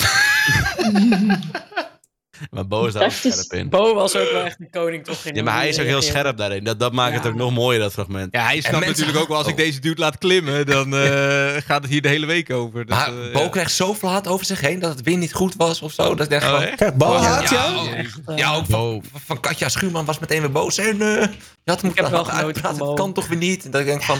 Maar 2.51 2.67
Bo 2.67 2.85
is 2.87 2.93
daar 2.93 3.05
ook 3.05 3.11
scherp 3.11 3.53
in. 3.53 3.69
Bo 3.69 3.95
was 3.95 4.17
ook 4.17 4.31
wel 4.33 4.43
echt 4.45 4.61
een 4.61 4.71
koning, 4.71 5.05
toch? 5.05 5.25
in 5.25 5.35
Ja, 5.35 5.43
maar 5.43 5.55
hij 5.55 5.69
is 5.69 5.79
ook 5.79 5.87
heel 5.87 6.03
scherp 6.03 6.37
daarin. 6.37 6.65
Dat, 6.65 6.79
dat 6.81 6.93
maakt 6.93 7.15
het 7.15 7.27
ook 7.27 7.35
nog 7.35 7.53
mooier, 7.53 7.81
dat 7.81 7.93
fragment. 7.93 8.29
Ja, 8.35 8.45
hij 8.45 8.61
snapt 8.61 8.73
mensen- 8.75 8.89
natuurlijk 8.91 9.19
ook 9.19 9.29
wel, 9.29 9.37
als 9.37 9.47
ik 9.47 9.53
Oh. 9.53 9.59
deze 9.59 9.81
dude 9.81 10.01
laat 10.01 10.19
klimmen, 10.19 10.67
dan 10.67 10.95
eh, 10.97 11.03
gaat 11.67 11.83
het 11.83 11.91
hier 11.91 12.03
de 12.03 12.09
hele 12.09 12.27
week 12.27 12.51
over. 12.51 12.87
Dat, 12.87 12.99
Maar 12.99 13.09
eh, 13.09 13.33
Bo 13.33 13.41
ja. 13.43 13.49
kreeg 13.49 13.71
zoveel 13.71 14.09
haat 14.09 14.29
over 14.29 14.47
zich 14.47 14.61
heen 14.61 14.79
dat 14.79 14.91
het 14.91 15.03
weer 15.03 15.17
niet 15.17 15.33
goed 15.35 15.55
was 15.57 15.83
of 15.83 15.93
zo. 15.93 16.15
Dat 16.15 16.33
ik 16.33 16.41
dacht 16.41 16.53
Oh, 16.53 16.77
van, 16.79 16.93
Bo 16.99 17.13
ja, 17.13 17.19
haat 17.21 17.51
ja, 17.51 17.57
jou? 17.75 18.07
oh, 18.27 18.37
ja, 18.37 18.55
ook 18.55 18.67
van, 18.69 19.03
van 19.25 19.41
Katja 19.41 19.69
Schuurman 19.69 20.05
was 20.05 20.19
meteen 20.19 20.41
weer 20.41 20.53
boos. 20.53 20.79
En 20.79 21.03
eh, 21.03 21.21
je 21.65 21.71
had 21.71 21.81
hem 21.81 21.91
Ik 21.91 21.97
heb 21.97 22.09
wel 22.11 22.25
genoten 22.25 22.63
dat 22.79 22.95
kan 22.95 23.13
toch 23.13 23.27
weer 23.29 23.39
niet. 23.39 23.65
En 23.65 23.71
dat 23.71 23.81
ik 23.81 23.87
denk 23.87 24.03
van, 24.03 24.19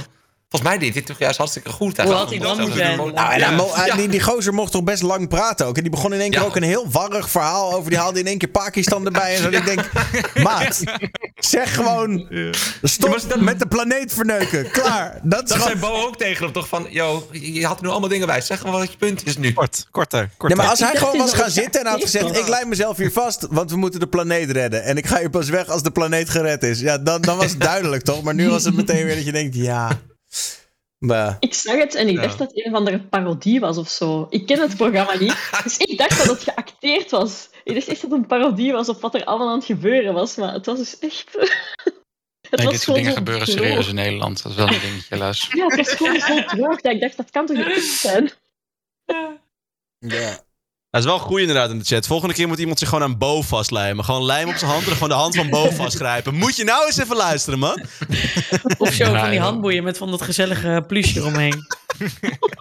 volgens 0.55 0.73
mij 0.73 0.79
deed 0.79 0.95
dit 0.95 1.07
toch 1.07 1.19
juist 1.19 1.39
hartstikke 1.39 1.71
goed. 1.71 1.97
Hoe 1.97 2.13
had 2.13 2.31
hij 2.31 2.39
dan 2.39 2.61
moeten 2.61 2.97
Nou, 2.97 3.33
en 3.33 3.41
dan 3.57 3.67
Ja. 3.77 3.87
eh, 3.87 3.97
die, 3.97 4.09
die 4.09 4.21
gozer 4.23 4.55
mocht 4.55 4.73
toch 4.73 4.85
best 4.85 5.03
lang 5.03 5.29
praten 5.29 5.67
ook. 5.67 5.77
En 5.77 5.83
die 5.83 5.91
begon 5.91 6.13
in 6.13 6.21
één 6.21 6.31
keer 6.31 6.41
Ja. 6.41 6.47
ook 6.47 6.57
een 6.57 6.63
heel 6.63 6.87
warrig 6.91 7.31
verhaal 7.31 7.73
over. 7.75 7.91
Die 7.91 7.99
haalde 7.99 8.19
in 8.19 8.27
één 8.27 8.39
keer 8.39 8.49
Pakistan 8.49 9.05
erbij. 9.07 9.35
En 9.35 9.43
zo. 9.43 9.49
En 9.49 9.53
Ik 9.55 9.65
denk, 9.65 9.91
maat, 10.43 10.83
zeg 11.37 11.75
gewoon, 11.75 12.29
stop 12.83 13.35
met 13.41 13.59
de 13.59 13.67
planeet 13.67 14.13
verneuken. 14.13 14.71
Klaar. 14.71 15.19
Dat 15.23 15.49
Dat 15.49 15.63
zei 15.63 15.77
Bo 15.77 15.89
ook 16.07 16.17
tegen 16.17 16.45
hem 16.45 16.53
toch 16.53 16.69
van, 16.69 16.87
yo, 16.91 17.27
je 17.31 17.67
had 17.67 17.77
er 17.77 17.83
nu 17.85 17.89
allemaal 17.91 18.09
dingen 18.09 18.27
bij. 18.27 18.41
Zeg 18.41 18.59
gewoon 18.61 18.79
wat 18.79 18.91
je 18.91 18.97
punt 18.99 19.27
is 19.27 19.37
nu. 19.39 19.53
Kort, 19.53 19.87
korter, 19.91 20.21
Ja, 20.21 20.29
korter. 20.37 20.57
maar 20.59 20.67
als 20.69 20.81
hij 20.81 20.97
gewoon 20.97 21.19
dacht 21.19 21.31
was 21.31 21.41
gaan 21.41 21.51
zitten 21.51 21.81
en 21.81 21.87
had 21.87 22.03
gezegd... 22.03 22.39
ik 22.39 22.49
lijm 22.49 22.69
mezelf 22.69 22.97
hier 22.97 23.13
vast, 23.13 23.47
want 23.51 23.71
we 23.71 23.77
moeten 23.77 24.01
de 24.01 24.07
planeet 24.07 24.51
redden. 24.51 24.83
En 24.85 24.97
ik 24.97 25.07
ga 25.07 25.19
hier 25.19 25.31
pas 25.31 25.49
weg 25.49 25.69
als 25.69 25.83
de 25.83 25.91
planeet 25.91 26.31
gered 26.31 26.63
is. 26.63 26.81
Ja, 26.81 26.99
dan, 26.99 27.21
dan 27.21 27.37
was 27.37 27.51
het 27.51 27.61
duidelijk, 27.61 28.03
toch? 28.03 28.23
Maar 28.23 28.35
nu 28.35 28.49
was 28.49 28.65
het 28.65 28.75
meteen 28.75 29.05
weer 29.05 29.15
dat 29.15 29.25
je 29.25 29.33
denkt, 29.33 29.55
ja... 29.55 29.89
Maar, 30.99 31.37
Ik 31.41 31.55
zag 31.55 31.77
het 31.77 31.95
en 31.95 32.09
ik 32.09 32.15
Ja. 32.17 32.23
dacht 32.23 32.39
dat 32.39 32.49
het 32.49 32.65
een 32.65 32.73
of 32.73 32.79
andere 32.79 33.01
parodie 33.01 33.61
was 33.61 33.77
of 33.79 33.89
zo. 33.89 34.27
Ik 34.31 34.47
ken 34.47 34.61
het 34.61 34.77
programma 34.77 35.15
niet, 35.19 35.51
dus 35.65 35.77
ik 35.77 35.99
dacht 35.99 36.19
dat 36.19 36.27
het 36.27 36.43
geacteerd 36.43 37.11
was. 37.11 37.49
Ik 37.65 37.75
dacht 37.75 37.89
echt 37.89 38.01
dat 38.01 38.11
het 38.11 38.21
een 38.21 38.27
parodie 38.27 38.73
was 38.73 38.89
op 38.89 39.01
wat 39.01 39.15
er 39.15 39.25
allemaal 39.25 39.49
aan 39.49 39.57
het 39.57 39.65
gebeuren 39.65 40.15
was, 40.15 40.37
maar 40.37 40.53
het 40.53 40.67
was 40.67 40.79
dus 40.79 40.99
echt... 40.99 41.29
Het 42.51 42.63
Nee, 42.63 42.67
was 42.73 42.75
dit 42.75 42.85
soort 42.85 42.97
dingen 42.97 43.13
gebeuren 43.17 43.47
droog. 43.47 43.59
serieus 43.59 43.89
in 43.89 43.95
Nederland. 43.95 44.43
Dat 44.43 44.53
is 44.53 44.59
wel 44.59 44.67
een 44.69 44.81
dingetje, 44.81 45.15
helaas. 45.15 45.49
Ja, 45.53 45.67
het 45.67 45.77
was 45.77 45.89
gewoon 45.95 46.21
zo 46.21 46.43
droog 46.43 46.81
dat 46.81 46.93
ik 46.93 47.01
dacht, 47.01 47.17
dat 47.17 47.31
kan 47.31 47.47
toch 47.47 47.67
niet 47.67 47.83
zijn? 47.85 48.31
ja. 49.99 50.44
Dat 50.95 51.03
is 51.03 51.09
wel 51.09 51.19
goed 51.19 51.41
inderdaad 51.41 51.71
in 51.71 51.79
de 51.79 51.85
chat. 51.85 52.07
Volgende 52.07 52.35
keer 52.35 52.49
moet 52.49 52.59
iemand 52.59 52.79
zich 52.79 52.89
gewoon 52.89 53.05
aan 53.05 53.19
Bo 53.19 53.43
vastlijmen. 53.43 54.05
Gewoon 54.05 54.25
lijm 54.25 54.49
op 54.49 54.57
zijn 54.57 54.71
hand 54.71 54.87
en 54.87 54.93
gewoon 54.93 55.09
de 55.09 55.15
hand 55.15 55.37
van 55.37 55.51
Bo 55.51 55.71
vastgrijpen. 55.71 56.35
Moet 56.35 56.57
je 56.57 56.65
nou 56.65 56.87
eens 56.87 56.99
even 56.99 57.17
luisteren, 57.17 57.59
man. 57.59 57.83
Of 58.79 58.93
zo 58.93 59.15
van 59.15 59.31
die 59.31 59.41
handboeien 59.41 59.85
met 59.85 59.99
van 59.99 60.11
dat 60.11 60.23
gezellige 60.23 60.85
plusje 60.87 61.19
eromheen. 61.21 61.67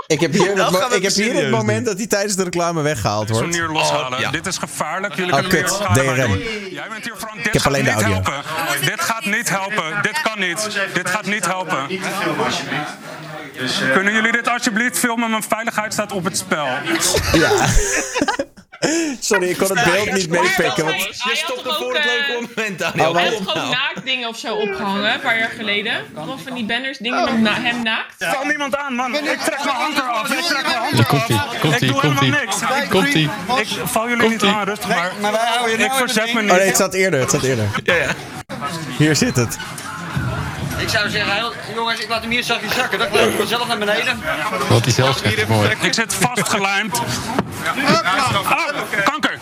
Ik 0.08 0.20
heb 0.20 0.32
hier, 0.34 0.56
het, 0.66 0.94
ik 0.94 1.04
heb 1.04 1.14
hier 1.14 1.34
het 1.36 1.50
moment 1.50 1.78
doen. 1.78 1.86
dat 1.86 1.98
hij 1.98 2.08
tijdens 2.08 2.36
de 2.36 2.44
reclame 2.44 2.82
weggehaald 2.82 3.30
wordt. 3.30 3.56
Zo'n 3.56 3.72
loshalen. 3.72 4.14
Oh, 4.14 4.20
ja. 4.20 4.32
Dit 4.32 4.48
is 4.48 4.58
gevaarlijk. 4.58 5.16
Jullie 5.16 5.34
Oh, 5.34 5.40
kunnen 5.40 5.64
kut. 5.64 5.78
DRM. 5.94 6.38
Jij 6.72 6.88
bent 6.90 7.04
hier 7.04 7.16
Frank. 7.18 7.36
Dit 7.44 7.54
heb 7.54 7.62
gaat 7.62 7.66
alleen 7.66 7.84
de 7.84 7.92
niet 7.92 8.02
audio. 8.02 8.22
helpen. 8.32 8.86
Dit 8.86 9.02
gaat 9.02 9.26
niet 9.26 9.50
helpen. 9.50 10.02
Dit 10.02 10.22
kan 10.22 10.40
niet. 10.40 10.80
Dit 10.94 11.10
gaat 11.10 11.26
niet 11.26 11.46
helpen. 11.46 11.88
Kunnen 13.94 14.14
jullie 14.14 14.32
dit 14.32 14.48
alsjeblieft 14.50 14.98
filmen? 15.00 15.30
Mijn 15.30 15.44
veiligheid 15.44 15.94
staat 15.94 16.12
op 16.12 16.24
het 16.24 16.38
spel. 16.38 16.66
Ja. 17.34 17.50
Sorry, 19.20 19.48
ik 19.50 19.58
kon 19.58 19.78
het 19.78 19.84
beeld 19.94 20.12
niet 20.12 20.30
meepikken. 20.30 20.86
Want... 20.86 21.02
Je 21.04 21.32
stopt 21.46 21.66
er 21.66 21.74
voor 21.74 21.94
het 21.94 22.06
eh, 22.06 22.12
leuke 22.12 22.48
moment, 22.56 22.80
Daniel. 22.80 23.10
Oh, 23.10 23.16
Hij 23.16 23.26
had 23.28 23.52
gewoon 23.52 23.70
naaktdingen 23.70 24.28
of 24.30 24.38
zo 24.38 24.56
opgehangen, 24.56 25.14
een 25.14 25.20
paar 25.20 25.38
jaar 25.40 25.50
geleden. 25.56 25.94
Allemaal 26.16 26.38
van 26.38 26.54
die 26.54 26.66
banners, 26.66 26.98
dingen 26.98 27.24
met 27.24 27.42
na- 27.42 27.62
hem 27.62 27.84
naakt. 27.84 28.16
Val 28.20 28.46
niemand 28.46 28.76
aan, 28.76 28.94
man. 28.96 29.16
Ik 29.16 29.40
trek 29.40 29.64
mijn 29.64 29.76
hand 29.76 29.98
eraf. 29.98 30.30
Ik 30.32 30.40
trek 30.44 30.66
mijn 30.66 30.78
hand 30.78 30.98
Ja, 30.98 31.04
komt-ie, 31.04 31.36
eraf. 31.36 31.60
komt-ie, 31.60 31.88
Ik 31.88 31.94
doe 31.94 32.02
helemaal 32.02 32.40
niks. 32.42 32.62
Ik- 33.62 33.80
val 33.86 34.10
jullie 34.10 34.30
niet 34.30 34.44
aan, 34.44 34.64
rustig 34.64 34.88
maar. 34.88 35.12
Ik 35.78 35.92
verzet 35.92 36.34
me 36.34 36.40
Oh 36.40 36.46
nee, 36.46 36.52
het 36.56 36.66
niet. 36.66 36.76
staat 36.76 36.94
eerder. 36.94 37.20
Het 37.20 37.30
staat 37.30 37.44
eerder. 37.44 37.66
Ja, 37.84 37.94
ja. 37.96 38.08
Hier 38.98 39.16
zit 39.16 39.36
het. 39.36 39.58
Ik 40.84 40.90
zou 40.90 41.10
zeggen, 41.10 41.34
heel- 41.36 41.54
jongens, 41.76 42.00
ik 42.00 42.10
laat 42.10 42.22
hem 42.22 42.30
hier 42.32 42.44
zachtjes 42.44 42.74
zakken. 42.76 43.00
Dan 43.00 43.08
loop 43.12 43.28
ik 43.30 43.38
vanzelf 43.38 43.68
naar 43.68 43.78
beneden. 43.78 44.22
Wat 44.70 44.84
hij 44.84 44.94
zelf 44.94 45.18
zegt, 45.18 45.48
mooi. 45.48 45.70
Ik 45.82 45.94
zit 45.94 46.14
vastgelijmd. 46.14 47.00
Ah, 48.44 48.68
kanker. 49.04 49.33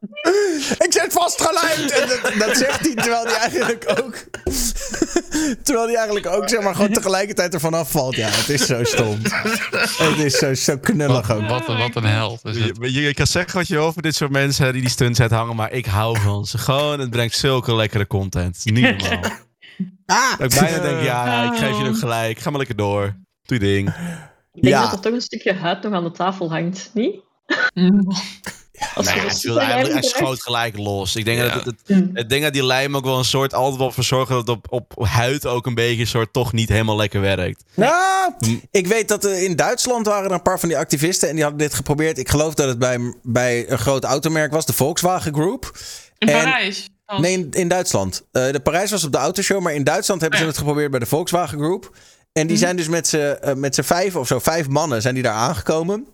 Ik 0.86 0.92
zit 0.92 1.06
vastgelijmd! 1.12 1.90
En 1.90 2.08
dat, 2.08 2.32
dat 2.48 2.56
zegt 2.56 2.80
hij 2.80 2.94
terwijl 2.94 3.24
hij 3.24 3.34
eigenlijk 3.36 3.84
ook... 4.00 4.14
terwijl 5.64 5.86
hij 5.86 5.96
eigenlijk 5.96 6.26
ook 6.26 6.48
zeg 6.48 6.60
maar 6.62 6.74
gewoon 6.74 6.92
tegelijkertijd 6.92 7.54
ervan 7.54 7.74
afvalt. 7.74 8.16
Ja, 8.16 8.28
het 8.28 8.48
is 8.48 8.66
zo 8.66 8.84
stom. 8.84 9.18
Het 9.22 10.18
is 10.18 10.38
zo, 10.38 10.54
zo 10.54 10.78
knullig 10.78 11.30
ook. 11.30 11.48
Wat, 11.48 11.68
een- 11.68 11.78
wat 11.78 11.96
een 11.96 12.04
held. 12.04 12.44
Is 12.44 12.58
het. 12.58 12.76
Je, 12.80 13.14
kan 13.14 13.26
zeggen 13.26 13.58
wat 13.58 13.68
je 13.68 13.74
wil 13.74 13.84
over 13.84 14.02
dit 14.02 14.14
soort 14.14 14.30
mensen 14.30 14.72
die 14.72 14.80
die 14.80 14.90
stunts 14.90 15.18
hangen, 15.18 15.56
maar 15.56 15.72
ik 15.72 15.86
hou 15.86 16.18
van 16.20 16.44
ze. 16.46 16.58
Gewoon, 16.58 17.00
het 17.00 17.10
brengt 17.10 17.36
zulke 17.36 17.74
lekkere 17.74 18.06
content. 18.06 18.60
Niet 18.64 18.98
normaal. 18.98 19.20
Ah! 20.06 20.38
Dat 20.38 20.52
ik 20.52 20.60
bijna 20.60 20.78
denk, 20.82 21.02
ja, 21.02 21.52
ik 21.52 21.58
geef 21.58 21.78
je 21.78 21.88
ook 21.88 21.98
gelijk. 21.98 22.38
Ga 22.38 22.48
maar 22.50 22.58
lekker 22.58 22.76
door. 22.76 23.02
Doe 23.42 23.58
je 23.58 23.64
ding. 23.64 23.88
Ik 24.52 24.62
denk 24.62 24.74
Ja. 24.74 24.82
dat 24.82 24.92
er 24.92 25.00
toch 25.00 25.12
een 25.12 25.20
stukje 25.20 25.52
huid 25.54 25.82
nog 25.82 25.92
aan 25.92 26.04
de 26.04 26.10
tafel 26.10 26.50
hangt, 26.50 26.90
niet? 26.94 27.14
Als 28.94 29.12
je 29.42 29.48
Nee, 29.50 29.58
hij, 29.58 29.80
hij 29.80 29.90
erg 29.90 30.04
schoot 30.04 30.42
gelijk 30.42 30.76
los. 30.78 31.16
Ik 31.16 31.24
denk 31.24 31.38
Ja. 31.38 31.44
dat 31.54 31.64
het, 31.64 31.74
het, 31.86 32.04
het 32.12 32.28
ding 32.28 32.42
dat 32.44 32.52
die 32.52 32.64
lijm 32.64 32.96
ook 32.96 33.04
wel 33.04 33.18
een 33.18 33.24
soort 33.24 33.54
altijd 33.54 33.78
wel 33.80 33.92
voor 33.92 34.04
zorgen 34.04 34.34
dat 34.34 34.46
het 34.46 34.56
op, 34.56 34.64
op 34.70 35.06
huid 35.06 35.46
ook 35.46 35.66
een 35.66 35.74
beetje 35.74 36.00
een 36.00 36.06
soort 36.06 36.32
toch 36.32 36.52
niet 36.52 36.68
helemaal 36.68 36.96
lekker 36.96 37.20
werkt. 37.20 37.64
Nou, 37.74 38.32
ik 38.70 38.86
weet 38.86 39.08
dat 39.08 39.24
er 39.24 39.42
in 39.42 39.56
Duitsland 39.56 40.06
waren 40.06 40.24
er 40.28 40.34
een 40.34 40.42
paar 40.42 40.60
van 40.60 40.68
die 40.68 40.78
activisten 40.78 41.28
en 41.28 41.34
die 41.34 41.42
hadden 41.44 41.60
dit 41.62 41.74
geprobeerd. 41.74 42.18
Ik 42.18 42.28
geloof 42.28 42.54
dat 42.54 42.68
het 42.68 42.78
bij, 42.78 43.14
bij 43.22 43.70
een 43.70 43.78
groot 43.78 44.04
automerk 44.04 44.52
was, 44.52 44.66
de 44.66 44.72
Volkswagen 44.72 45.34
Group. 45.34 45.78
In 46.18 46.28
En- 46.28 46.34
Parijs. 46.42 46.88
Oh. 47.06 47.18
Nee, 47.18 47.32
in, 47.32 47.48
in 47.50 47.68
Duitsland. 47.68 48.22
Eh, 48.32 48.50
de 48.52 48.60
Parijs 48.60 48.90
was 48.90 49.04
op 49.04 49.12
de 49.12 49.18
autoshow, 49.18 49.60
maar 49.62 49.74
in 49.74 49.84
Duitsland 49.84 50.20
hebben 50.20 50.38
ze 50.38 50.44
het 50.46 50.58
geprobeerd 50.58 50.90
bij 50.90 51.00
de 51.00 51.06
Volkswagen 51.06 51.58
Group. 51.58 51.96
En 52.32 52.46
die 52.46 52.56
zijn 52.56 52.76
dus 52.76 52.88
met 52.88 53.06
z'n 53.08 53.16
eh, 53.16 53.54
met 53.54 53.74
z'n 53.74 53.82
vijf 53.82 54.16
of 54.16 54.26
zo, 54.26 54.38
vijf 54.38 54.68
mannen, 54.68 55.02
zijn 55.02 55.14
die 55.14 55.22
daar 55.22 55.32
aangekomen. 55.34 56.06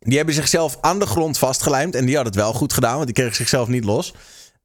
Die 0.00 0.16
hebben 0.16 0.34
zichzelf 0.34 0.78
aan 0.80 0.98
de 0.98 1.06
grond 1.06 1.38
vastgelijmd. 1.38 1.94
En 1.94 2.04
die 2.04 2.14
hadden 2.14 2.32
het 2.32 2.42
wel 2.42 2.52
goed 2.52 2.72
gedaan, 2.72 2.94
want 2.94 3.06
die 3.06 3.14
kregen 3.14 3.34
zichzelf 3.34 3.68
niet 3.68 3.84
los. 3.84 4.14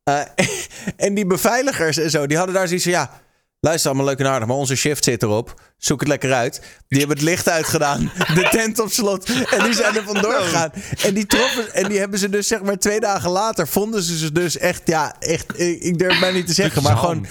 Eh, 0.04 0.20
en 1.06 1.14
die 1.14 1.26
beveiligers 1.26 1.98
en 1.98 2.10
zo, 2.10 2.28
die 2.28 2.38
hadden 2.38 2.56
daar 2.56 2.68
zoiets 2.68 2.84
van... 2.86 2.94
Ja, 2.94 3.22
luister 3.60 3.90
allemaal 3.90 4.08
leuk 4.08 4.20
en 4.20 4.28
aardig, 4.28 4.48
maar 4.48 4.58
onze 4.58 4.76
shift 4.76 5.04
zit 5.04 5.24
erop. 5.24 5.62
Zoek 5.78 6.00
het 6.00 6.10
lekker 6.10 6.34
uit. 6.34 6.62
Die 6.88 7.00
hebben 7.00 7.18
het 7.18 7.26
licht 7.26 7.50
uitgedaan, 7.50 8.12
de 8.36 8.48
tent 8.52 8.80
op 8.80 8.92
slot. 8.92 9.30
En 9.30 9.64
die 9.64 9.74
zijn 9.74 9.96
er 9.96 10.04
vandoor 10.04 10.34
gegaan. 10.34 10.72
En 11.04 11.14
die, 11.14 11.26
troffen, 11.26 11.74
en 11.74 11.90
die 11.90 12.00
hebben 12.00 12.20
ze 12.20 12.30
dus 12.30 12.48
zeg 12.48 12.62
maar 12.62 12.78
twee 12.78 13.00
dagen 13.00 13.30
later... 13.30 13.68
vonden 13.68 14.04
ze 14.04 14.18
ze 14.18 14.32
dus 14.32 14.58
echt, 14.58 14.82
ja, 14.86 15.16
echt... 15.20 15.60
Ik 15.60 15.98
durf 15.98 16.20
mij 16.20 16.32
niet 16.32 16.48
te 16.48 16.54
zeggen, 16.54 16.84
maar 16.84 16.98
gewoon... 16.98 17.26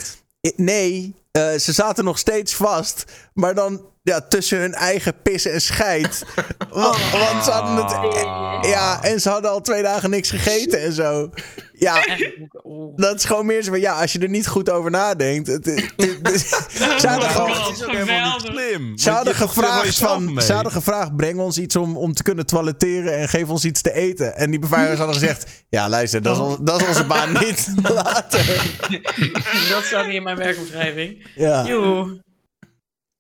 Nee, 0.57 1.15
eh, 1.31 1.55
ze 1.55 1.73
zaten 1.73 2.05
nog 2.05 2.19
steeds 2.19 2.55
vast. 2.55 3.05
Maar 3.33 3.55
dan 3.55 3.81
ja, 4.05 4.21
tussen 4.21 4.59
hun 4.59 4.75
eigen 4.75 5.23
pissen 5.23 5.53
en 5.53 5.61
scheid. 5.61 6.25
want, 6.71 6.97
want 7.11 7.45
ze 7.45 7.51
hadden 7.51 7.77
het. 7.77 8.67
Ja, 8.67 9.03
en 9.03 9.21
ze 9.21 9.29
hadden 9.31 9.51
al 9.51 9.61
twee 9.61 9.83
dagen 9.83 10.11
niks 10.11 10.31
gegeten 10.31 10.81
en 10.83 10.93
zo. 10.93 11.31
Ja, 11.73 11.95
dat 12.97 13.15
is 13.15 13.25
gewoon 13.25 13.47
meer 13.47 13.63
zo 13.63 13.71
van. 13.71 13.81
Ja, 13.81 14.01
als 14.01 14.13
je 14.13 14.19
er 14.19 14.29
niet 14.29 14.47
goed 14.47 14.71
over 14.71 14.91
nadenkt. 14.91 15.47
Het, 15.49 15.65
het- 15.65 15.93
het- 15.97 16.41
ze 17.01 17.07
hadden 17.09 17.31
gewoon. 17.31 17.75
Slim. 18.41 18.99
Ze 18.99 19.11
hadden, 19.11 19.35
gevraagd 19.35 19.99
van, 19.99 20.43
ze 20.43 20.53
hadden 20.53 20.73
gevraagd, 20.73 21.17
breng 21.17 21.39
ons 21.39 21.59
iets 21.59 21.77
om, 21.77 21.97
om 21.97 22.15
te 22.15 22.23
kunnen 22.23 22.47
toiletteren 22.47 23.19
en 23.19 23.29
geef 23.29 23.49
ons 23.49 23.65
iets 23.65 23.81
te 23.83 23.93
eten. 23.93 24.37
En 24.37 24.51
die 24.51 24.59
beveiligers 24.61 24.99
hadden 24.99 25.17
gezegd, 25.19 25.47
ja 25.69 25.89
luister, 25.89 26.23
dat 26.23 26.37
is, 26.37 26.43
on- 26.43 26.65
dat 26.65 26.81
is 26.81 26.87
onze 26.89 27.05
baan 27.07 27.33
niet. 27.33 27.69
Later. 27.83 28.47
dat 29.71 29.85
staat 29.85 30.07
niet 30.07 30.15
in 30.15 30.23
mijn 30.23 30.37
werkomschrijving. 30.37 31.27
Ja. 31.35 31.65
Joe. 31.67 32.23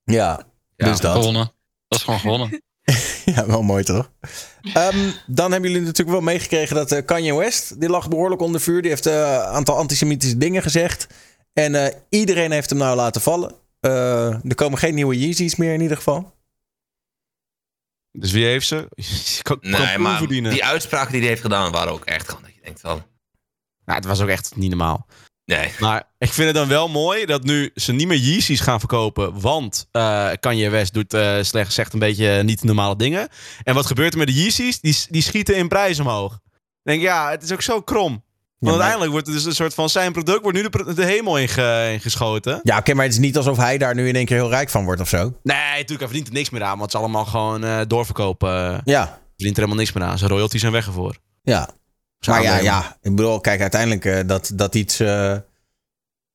Ja, 0.05 0.41
Ja, 0.77 0.87
dus 0.87 1.01
dat. 1.01 1.13
gewonnen. 1.17 1.53
Dat 1.89 1.99
is 1.99 2.05
gewoon 2.05 2.21
gewonnen. 2.21 2.63
Ja, 3.25 3.47
wel 3.47 3.63
mooi 3.63 3.85
toch? 3.85 4.11
Ehm, 4.75 5.11
dan 5.27 5.53
hebben 5.53 5.71
jullie 5.71 5.87
natuurlijk 5.87 6.17
wel 6.17 6.21
meegekregen 6.27 6.77
dat 6.77 6.93
eh, 6.93 7.05
Kanye 7.05 7.35
West, 7.35 7.81
die 7.81 7.89
lag 7.89 8.09
behoorlijk 8.09 8.41
onder 8.43 8.61
vuur. 8.61 8.81
Die 8.83 8.91
heeft 8.91 9.07
eh, 9.07 9.15
een 9.15 9.41
aantal 9.41 9.77
antisemitische 9.77 10.39
dingen 10.39 10.63
gezegd. 10.63 11.07
En 11.53 11.75
eh, 11.75 11.95
iedereen 12.09 12.51
heeft 12.51 12.71
hem 12.71 12.79
nou 12.79 12.97
laten 12.97 13.21
vallen. 13.21 13.55
Eh, 13.81 14.45
er 14.45 14.55
komen 14.55 14.79
geen 14.79 14.95
nieuwe 14.95 15.19
Yeezys 15.19 15.57
meer 15.57 15.75
in 15.75 15.81
ieder 15.81 15.97
geval. 15.97 16.33
Dus 18.13 18.33
wie 18.33 18.45
heeft 18.45 18.67
ze? 18.67 18.89
Je 19.37 19.43
kan, 19.43 19.59
Nee, 19.61 19.99
maar 19.99 20.19
verdienen. 20.19 20.53
die 20.53 20.65
uitspraken 20.65 21.11
die 21.13 21.21
hij 21.21 21.29
heeft 21.29 21.43
gedaan 21.43 21.73
waren 21.73 21.93
ook 21.93 22.05
echt 22.05 22.29
gewoon 22.29 22.43
dat 22.43 22.55
je 22.55 22.61
denkt 22.63 22.81
van... 22.81 23.03
Nou, 23.85 23.99
het 23.99 24.09
was 24.09 24.21
ook 24.21 24.29
echt 24.29 24.57
niet 24.57 24.69
normaal. 24.69 25.07
Nee. 25.47 25.73
Maar 25.79 26.03
ik 26.19 26.33
vind 26.33 26.47
het 26.47 26.57
dan 26.57 26.69
wel 26.69 26.89
mooi 26.89 27.27
dat 27.27 27.43
nu 27.45 27.71
ze 27.75 27.93
niet 27.93 28.07
meer 28.07 28.19
Yeezys 28.19 28.61
gaan 28.61 28.79
verkopen. 28.79 29.41
Want 29.41 29.89
eh 29.93 30.29
Kanye 30.41 30.71
West 30.71 30.95
doet 30.95 31.15
eh, 31.15 31.37
slecht, 31.41 31.73
zegt 31.73 31.93
een 31.93 31.99
beetje 31.99 32.43
niet 32.43 32.63
normale 32.65 32.97
dingen. 32.97 33.29
En 33.63 33.75
wat 33.75 33.87
gebeurt 33.87 34.13
er 34.13 34.19
met 34.19 34.27
de 34.29 34.35
Yeezys? 34.35 34.81
Die, 34.81 34.97
die 35.09 35.23
schieten 35.23 35.57
in 35.57 35.69
prijs 35.69 36.01
omhoog. 36.01 36.31
Dan 36.31 36.39
denk 36.83 36.99
ik, 37.01 37.07
ja, 37.07 37.31
het 37.31 37.43
is 37.43 37.53
ook 37.53 37.63
zo 37.63 37.81
krom. 37.81 38.11
Want 38.13 38.23
maar- 38.59 38.71
uiteindelijk 38.73 39.11
wordt 39.13 39.27
het 39.27 39.37
dus 39.37 39.45
een 39.45 39.55
soort 39.55 39.75
van 39.75 39.89
zijn 39.89 40.13
product 40.13 40.43
wordt 40.43 40.57
nu 40.59 40.69
de, 40.69 40.95
de 40.95 41.05
hemel 41.05 41.39
inge- 41.39 41.93
ingeschoten. 41.93 42.61
Ja, 42.63 42.79
oké, 42.79 42.95
maar 42.95 43.05
het 43.05 43.13
is 43.15 43.19
niet 43.21 43.37
alsof 43.37 43.57
hij 43.57 43.79
daar 43.79 43.95
nu 43.95 44.09
in 44.09 44.15
één 44.17 44.25
keer 44.27 44.37
heel 44.37 44.49
rijk 44.49 44.71
van 44.71 44.85
wordt 44.85 45.01
of 45.01 45.09
zo. 45.09 45.19
Nee, 45.43 45.57
natuurlijk, 45.57 45.89
hij 45.89 45.99
verdient 45.99 46.27
er 46.27 46.33
niks 46.33 46.51
meer 46.51 46.63
aan. 46.63 46.79
Want 46.79 46.81
het 46.81 46.95
is 46.95 46.99
allemaal 47.01 47.25
gewoon 47.25 47.65
eh, 47.65 47.81
doorverkopen. 47.87 48.81
Ja. 48.85 49.01
Hij 49.05 49.19
verdient 49.37 49.57
er 49.57 49.63
helemaal 49.63 49.77
niks 49.77 49.93
meer 49.93 50.05
aan. 50.05 50.19
Zijn 50.19 50.31
royalties 50.31 50.61
zijn 50.61 50.73
weg 50.73 50.87
ervoor. 50.87 51.17
Ja. 51.43 51.69
Maar 52.27 52.43
ja, 52.43 52.57
ja, 52.57 52.99
ik 53.03 53.17
bedoel, 53.17 53.41
kijk, 53.41 53.61
uiteindelijk 53.61 54.05
eh, 54.05 54.21
dat, 54.27 54.51
dat 54.55 54.75
iets... 54.75 55.01
eh, 55.01 55.37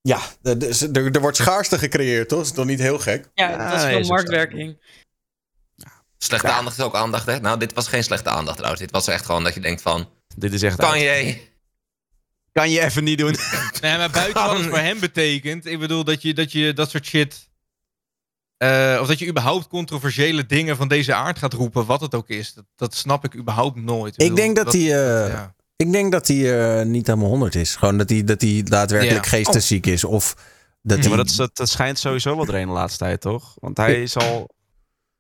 ja, 0.02 0.20
er, 0.42 1.16
er, 1.16 1.22
wordt 1.22 1.38
schaarste 1.38 1.78
gecreëerd, 1.78 2.28
toch? 2.30 2.38
Dat 2.38 2.48
is 2.48 2.54
toch 2.54 2.66
niet 2.66 2.80
heel 2.80 3.00
gek? 3.00 3.30
Ja, 3.34 3.58
dat 3.70 3.78
is 3.78 3.84
veel 3.84 4.04
marktwerking. 4.08 4.78
Slechte 6.18 6.50
aandacht 6.52 6.78
is 6.78 6.84
ook 6.84 6.96
aandacht, 6.96 7.26
hè? 7.26 7.40
Nou, 7.40 7.60
dit 7.60 7.74
was 7.74 7.88
geen 7.88 8.04
slechte 8.04 8.30
aandacht 8.30 8.56
trouwens. 8.58 8.82
Dit 8.82 8.92
was 8.92 9.08
echt 9.08 9.26
gewoon 9.26 9.44
dat 9.44 9.54
je 9.54 9.60
denkt 9.60 9.82
van... 9.82 10.10
Dit 10.36 10.54
is 10.54 10.62
echt... 10.64 10.78
Kan 10.78 11.00
je... 11.00 11.48
Kan 12.52 12.70
je 12.72 12.80
even 12.82 13.04
niet 13.04 13.18
doen. 13.18 13.36
Nee, 13.82 13.98
maar 13.98 14.10
buiten 14.10 14.44
wat 14.46 14.58
het 14.58 14.66
voor 14.66 14.78
hem 14.78 15.00
betekent. 15.00 15.66
Ik 15.66 15.80
bedoel 15.80 16.04
dat 16.04 16.22
je 16.22 16.34
dat, 16.34 16.52
je 16.52 16.74
dat 16.74 16.90
soort 16.90 17.06
shit. 17.06 17.50
eh, 18.58 18.98
of 19.02 19.08
dat 19.08 19.20
je 19.20 19.28
überhaupt 19.28 19.68
controversiële 19.68 20.46
dingen 20.46 20.78
van 20.78 20.88
deze 20.88 21.14
aard 21.14 21.38
gaat 21.40 21.54
roepen, 21.54 21.86
wat 21.86 22.02
het 22.02 22.16
ook 22.16 22.30
is. 22.30 22.54
Dat, 22.54 22.66
dat 22.76 22.96
snap 22.96 23.26
ik 23.26 23.36
überhaupt 23.36 23.76
nooit. 23.76 24.22
Ik 24.22 24.36
denk 24.36 24.56
dat 24.56 24.74
hij... 24.74 24.82
eh, 24.82 25.32
ja. 25.32 25.56
Ik 25.84 25.92
denk 25.92 26.12
dat 26.12 26.28
hij 26.28 26.78
eh, 26.80 26.86
niet 26.86 27.08
helemaal 27.08 27.30
100 27.30 27.56
is. 27.56 27.76
Gewoon 27.76 27.98
dat 27.98 28.10
hij, 28.10 28.24
dat 28.24 28.42
hij 28.42 28.62
daadwerkelijk 28.64 29.24
Ja. 29.26 29.30
geestesziek 29.32 29.86
is. 29.86 30.04
Of 30.04 30.34
dat 30.82 30.98
Ja, 30.98 31.02
hij... 31.04 31.10
maar 31.16 31.26
dat, 31.26 31.36
dat, 31.36 31.56
dat 31.56 31.70
schijnt 31.70 32.00
sowieso 32.00 32.36
wel 32.36 32.48
erin 32.48 32.68
de 32.68 32.74
laatste 32.74 32.98
tijd, 33.04 33.22
toch? 33.22 33.56
Want 33.60 33.78
hij 33.78 34.02
is 34.02 34.18
al... 34.18 34.50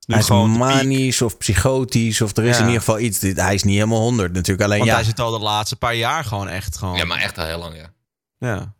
Nu 0.05 0.13
hij 0.15 0.17
is 0.23 0.25
gewoon 0.25 0.49
manisch 0.51 1.21
of 1.21 1.37
psychotisch. 1.37 2.21
Of 2.21 2.37
er 2.37 2.43
is 2.43 2.55
Ja. 2.55 2.59
in 2.61 2.65
ieder 2.65 2.79
geval 2.79 2.99
iets. 2.99 3.19
Dit- 3.19 3.37
Hij 3.41 3.53
is 3.53 3.63
niet 3.63 3.73
helemaal 3.73 3.99
100 4.01 4.33
natuurlijk. 4.33 4.63
Alleen 4.65 4.77
Want 4.77 4.89
ja... 4.89 4.95
hij 4.95 5.05
zit 5.05 5.19
al 5.19 5.31
de 5.31 5.39
laatste 5.39 5.75
paar 5.75 5.95
jaar 5.95 6.23
gewoon 6.23 6.47
echt 6.47 6.77
gewoon... 6.77 6.95
Ja, 6.95 7.05
maar 7.05 7.19
echt 7.21 7.37
al 7.37 7.45
heel 7.45 7.59
lang, 7.59 7.75
ja. 7.75 7.93
Ja. 8.37 8.73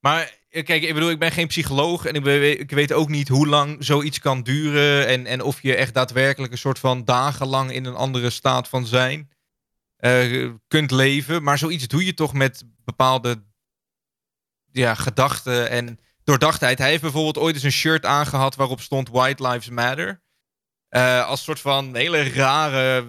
Maar 0.00 0.34
eh, 0.50 0.64
kijk, 0.64 0.82
ik 0.82 0.94
bedoel, 0.94 1.10
ik 1.10 1.18
ben 1.18 1.32
geen 1.32 1.46
psycholoog 1.46 2.04
en 2.04 2.14
ik, 2.14 2.22
we- 2.24 2.56
ik 2.58 2.70
weet 2.70 2.92
ook 2.92 3.08
niet 3.08 3.28
hoe 3.28 3.46
lang 3.46 3.76
zoiets 3.84 4.18
kan 4.18 4.42
duren 4.42 5.06
en, 5.06 5.26
en 5.26 5.42
of 5.42 5.62
je 5.62 5.74
echt 5.74 5.94
daadwerkelijk 5.94 6.52
een 6.52 6.58
soort 6.58 6.78
van 6.78 7.04
dagenlang 7.04 7.72
in 7.72 7.84
een 7.84 7.94
andere 7.94 8.30
staat 8.30 8.68
van 8.68 8.86
zijn 8.86 9.30
eh, 10.00 10.50
kunt 10.68 10.90
leven. 10.90 11.42
Maar 11.42 11.58
zoiets 11.58 11.88
doe 11.88 12.04
je 12.04 12.14
toch 12.14 12.32
met 12.32 12.64
bepaalde 12.84 13.44
ja, 14.72 14.94
gedachten 14.94 15.70
en 15.70 15.98
doordachtheid. 16.24 16.78
Hij 16.78 16.88
heeft 16.88 17.02
bijvoorbeeld 17.02 17.38
ooit 17.38 17.54
eens 17.54 17.64
een 17.64 17.72
shirt 17.72 18.04
aangehad 18.04 18.54
waarop 18.54 18.80
stond 18.80 19.08
White 19.08 19.48
Lives 19.48 19.68
Matter. 19.68 20.22
Eh, 20.90 21.26
als 21.28 21.42
soort 21.42 21.60
van 21.60 21.96
hele 21.96 22.22
rare, 22.32 23.04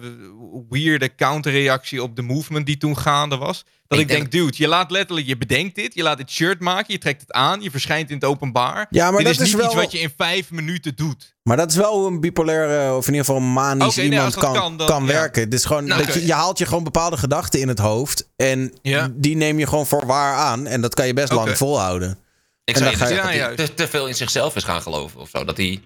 weirde 0.68 1.14
counterreactie 1.14 2.02
op 2.02 2.16
de 2.16 2.22
movement 2.22 2.66
die 2.66 2.76
toen 2.76 2.98
gaande 2.98 3.36
was. 3.36 3.64
Dat 3.86 3.98
ik, 4.00 4.08
Ik 4.08 4.16
denk, 4.16 4.30
dude, 4.32 4.52
je 4.56 4.68
laat 4.68 4.90
letterlijk, 4.90 5.26
je 5.26 5.36
bedenkt 5.36 5.74
dit, 5.74 5.94
je 5.94 6.02
laat 6.02 6.16
dit 6.16 6.30
shirt 6.30 6.60
maken, 6.60 6.92
je 6.92 6.98
trekt 6.98 7.20
het 7.20 7.32
aan, 7.32 7.60
je 7.62 7.70
verschijnt 7.70 8.08
in 8.08 8.14
het 8.14 8.24
openbaar. 8.24 8.86
Ja, 8.90 9.10
maar 9.10 9.16
dit 9.18 9.26
dat 9.26 9.34
is 9.34 9.40
is 9.40 9.46
niet 9.46 9.56
wel- 9.56 9.64
iets 9.72 9.74
wat 9.74 9.92
je 9.92 9.98
in 9.98 10.12
vijf 10.16 10.50
minuten 10.50 10.96
doet. 10.96 11.34
Maar 11.42 11.56
dat 11.56 11.70
is 11.70 11.76
wel 11.76 11.98
hoe 11.98 12.06
een 12.08 12.20
bipolaire, 12.20 12.94
of 12.96 13.06
in 13.08 13.12
ieder 13.14 13.26
geval 13.26 13.40
een 13.40 13.52
manisch 13.52 13.96
nee, 13.96 14.10
iemand 14.10 14.34
kan, 14.34 14.52
kan, 14.54 14.76
kan, 14.76 14.86
dan- 14.86 15.02
ja. 15.06 15.12
werken. 15.12 15.42
Het 15.42 15.54
is 15.54 15.64
gewoon 15.64 15.84
Nou, 15.84 16.04
dat 16.04 16.14
je, 16.14 16.26
je 16.26 16.32
haalt 16.32 16.58
je 16.58 16.66
gewoon 16.66 16.84
bepaalde 16.84 17.16
gedachten 17.16 17.60
in 17.60 17.68
het 17.68 17.78
hoofd. 17.78 18.28
En 18.36 18.72
Ja. 18.82 19.08
die 19.14 19.36
neem 19.36 19.58
je 19.58 19.66
gewoon 19.66 19.86
voor 19.86 20.06
waar 20.06 20.34
aan. 20.36 20.66
En 20.66 20.80
dat 20.80 20.94
kan 20.94 21.06
je 21.06 21.14
best 21.14 21.32
lang 21.32 21.56
volhouden. 21.56 22.18
Ik 22.64 22.76
zou 22.76 22.90
je 22.90 22.96
je- 22.96 23.14
dat 23.14 23.24
hij 23.24 23.54
te, 23.56 23.74
te 23.74 23.88
veel 23.88 24.06
in 24.08 24.14
zichzelf 24.14 24.56
is 24.56 24.64
gaan 24.64 24.82
geloven 24.82 25.20
of 25.20 25.28
zo. 25.28 25.44
Dat 25.44 25.56
hij 25.56 25.80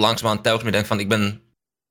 langzaamaan 0.00 0.42
telkens 0.42 0.62
meer 0.62 0.72
denkt 0.72 0.88
van 0.88 1.00
ik 1.00 1.08
ben... 1.08 1.42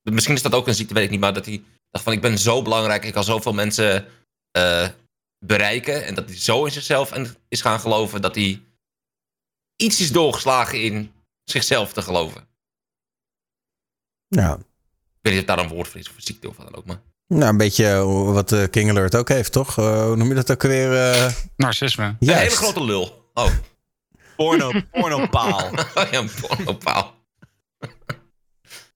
Misschien 0.03 0.35
is 0.35 0.41
dat 0.41 0.53
ook 0.53 0.67
een 0.67 0.75
ziekte, 0.75 0.93
weet 0.93 1.03
ik 1.03 1.09
niet. 1.09 1.19
Maar 1.19 1.33
dat 1.33 1.45
hij 1.45 1.63
dacht 1.91 2.03
van 2.03 2.13
ik 2.13 2.21
ben 2.21 2.37
zo 2.37 2.61
belangrijk. 2.61 3.03
Ik 3.05 3.13
kan 3.13 3.23
zoveel 3.23 3.53
mensen 3.53 4.05
eh, 4.51 4.87
bereiken. 5.45 6.05
En 6.05 6.15
dat 6.15 6.25
hij 6.29 6.37
zo 6.37 6.65
in 6.65 6.71
zichzelf 6.71 7.11
en- 7.11 7.35
is 7.47 7.61
gaan 7.61 7.79
geloven 7.79 8.21
dat 8.21 8.35
hij 8.35 8.61
iets 9.75 9.99
is 9.99 10.11
doorgeslagen 10.11 10.81
in 10.81 11.11
zichzelf 11.43 11.93
te 11.93 12.01
geloven. 12.01 12.47
Ja. 14.27 14.53
Ik 14.53 14.59
weet 15.21 15.33
niet 15.33 15.41
of 15.49 15.55
daar 15.55 15.65
een 15.65 15.71
woord 15.71 15.87
voor 15.87 15.99
is, 15.99 16.09
of 16.09 16.15
een 16.15 16.21
ziekte 16.21 16.47
of 16.49 16.57
wat 16.57 16.65
dan 16.65 16.75
ook. 16.75 16.85
Maar 16.85 17.01
Nou, 17.27 17.49
een 17.49 17.57
beetje 17.57 18.03
wat 18.33 18.51
eh, 18.51 18.63
King 18.69 18.89
Alert 18.89 19.15
ook 19.15 19.29
heeft, 19.29 19.51
toch? 19.51 19.77
Eh, 19.77 20.03
hoe 20.05 20.15
noem 20.15 20.27
je 20.29 20.35
dat 20.35 20.51
ook 20.51 20.61
weer? 20.61 21.11
eh 21.11 21.33
Narcisme. 21.55 22.05
een 22.05 22.15
Juist. 22.19 22.41
hele 22.41 22.55
grote 22.55 22.83
lul. 22.83 23.29
Oh. 23.33 23.51
Porno, 24.35 24.71
pornopaal. 24.91 25.69
oh 25.95 26.09
ja, 26.11 26.17
een 26.19 26.31
pornopaal. 26.41 27.17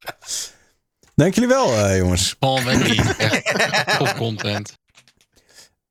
Dank 1.15 1.33
jullie 1.33 1.49
wel, 1.49 1.73
eh, 1.77 1.97
jongens. 1.97 2.35
Paul 2.35 2.63
Wendy. 2.63 2.99
Echt 3.17 3.97
top 3.97 4.15
content. 4.17 4.77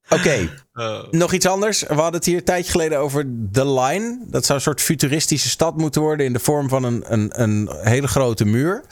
Oké, 0.08 0.60
Eh, 0.72 1.02
nog 1.10 1.32
iets 1.32 1.46
anders. 1.46 1.80
We 1.80 1.94
hadden 1.94 2.12
het 2.12 2.24
hier 2.24 2.36
een 2.36 2.44
tijdje 2.44 2.70
geleden 2.70 2.98
over 2.98 3.26
The 3.52 3.66
Line. 3.72 4.24
Dat 4.26 4.44
zou 4.44 4.58
een 4.58 4.64
soort 4.64 4.80
futuristische 4.80 5.48
stad 5.48 5.76
moeten 5.76 6.00
worden 6.02 6.26
in 6.26 6.32
de 6.32 6.38
vorm 6.38 6.68
van 6.68 6.84
een, 6.84 7.12
een, 7.12 7.42
een 7.42 7.68
hele 7.80 8.08
grote 8.08 8.44
muur. 8.44 8.84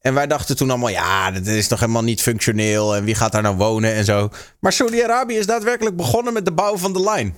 En 0.00 0.14
wij 0.14 0.26
dachten 0.26 0.56
toen 0.56 0.70
allemaal, 0.70 0.88
ja, 0.88 1.30
dat 1.30 1.46
is 1.46 1.68
toch 1.68 1.80
helemaal 1.80 2.02
niet 2.02 2.22
functioneel. 2.22 2.96
En 2.96 3.04
wie 3.04 3.14
gaat 3.14 3.32
daar 3.32 3.42
nou 3.42 3.56
wonen 3.56 3.92
en 3.94 4.04
zo. 4.04 4.28
Maar 4.60 4.72
Saudi-Arabië 4.72 5.36
is 5.36 5.46
daadwerkelijk 5.46 5.96
begonnen 5.96 6.32
met 6.32 6.44
de 6.44 6.52
bouw 6.52 6.76
van 6.76 6.92
The 6.92 7.10
Line. 7.10 7.32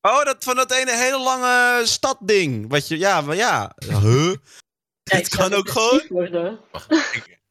Oh, 0.00 0.24
dat 0.24 0.36
van 0.44 0.56
dat 0.56 0.72
ene 0.72 0.96
hele 0.96 1.20
lange 1.22 1.80
stadding. 1.86 2.68
Wat 2.68 2.88
je, 2.88 2.98
ja, 2.98 3.20
maar 3.20 3.36
ja. 3.36 3.74
Huh? 3.86 4.34
Het 5.10 5.28
kan 5.28 5.54
ook 5.54 5.68
gewoon. 5.70 6.02
Worden. 6.08 6.58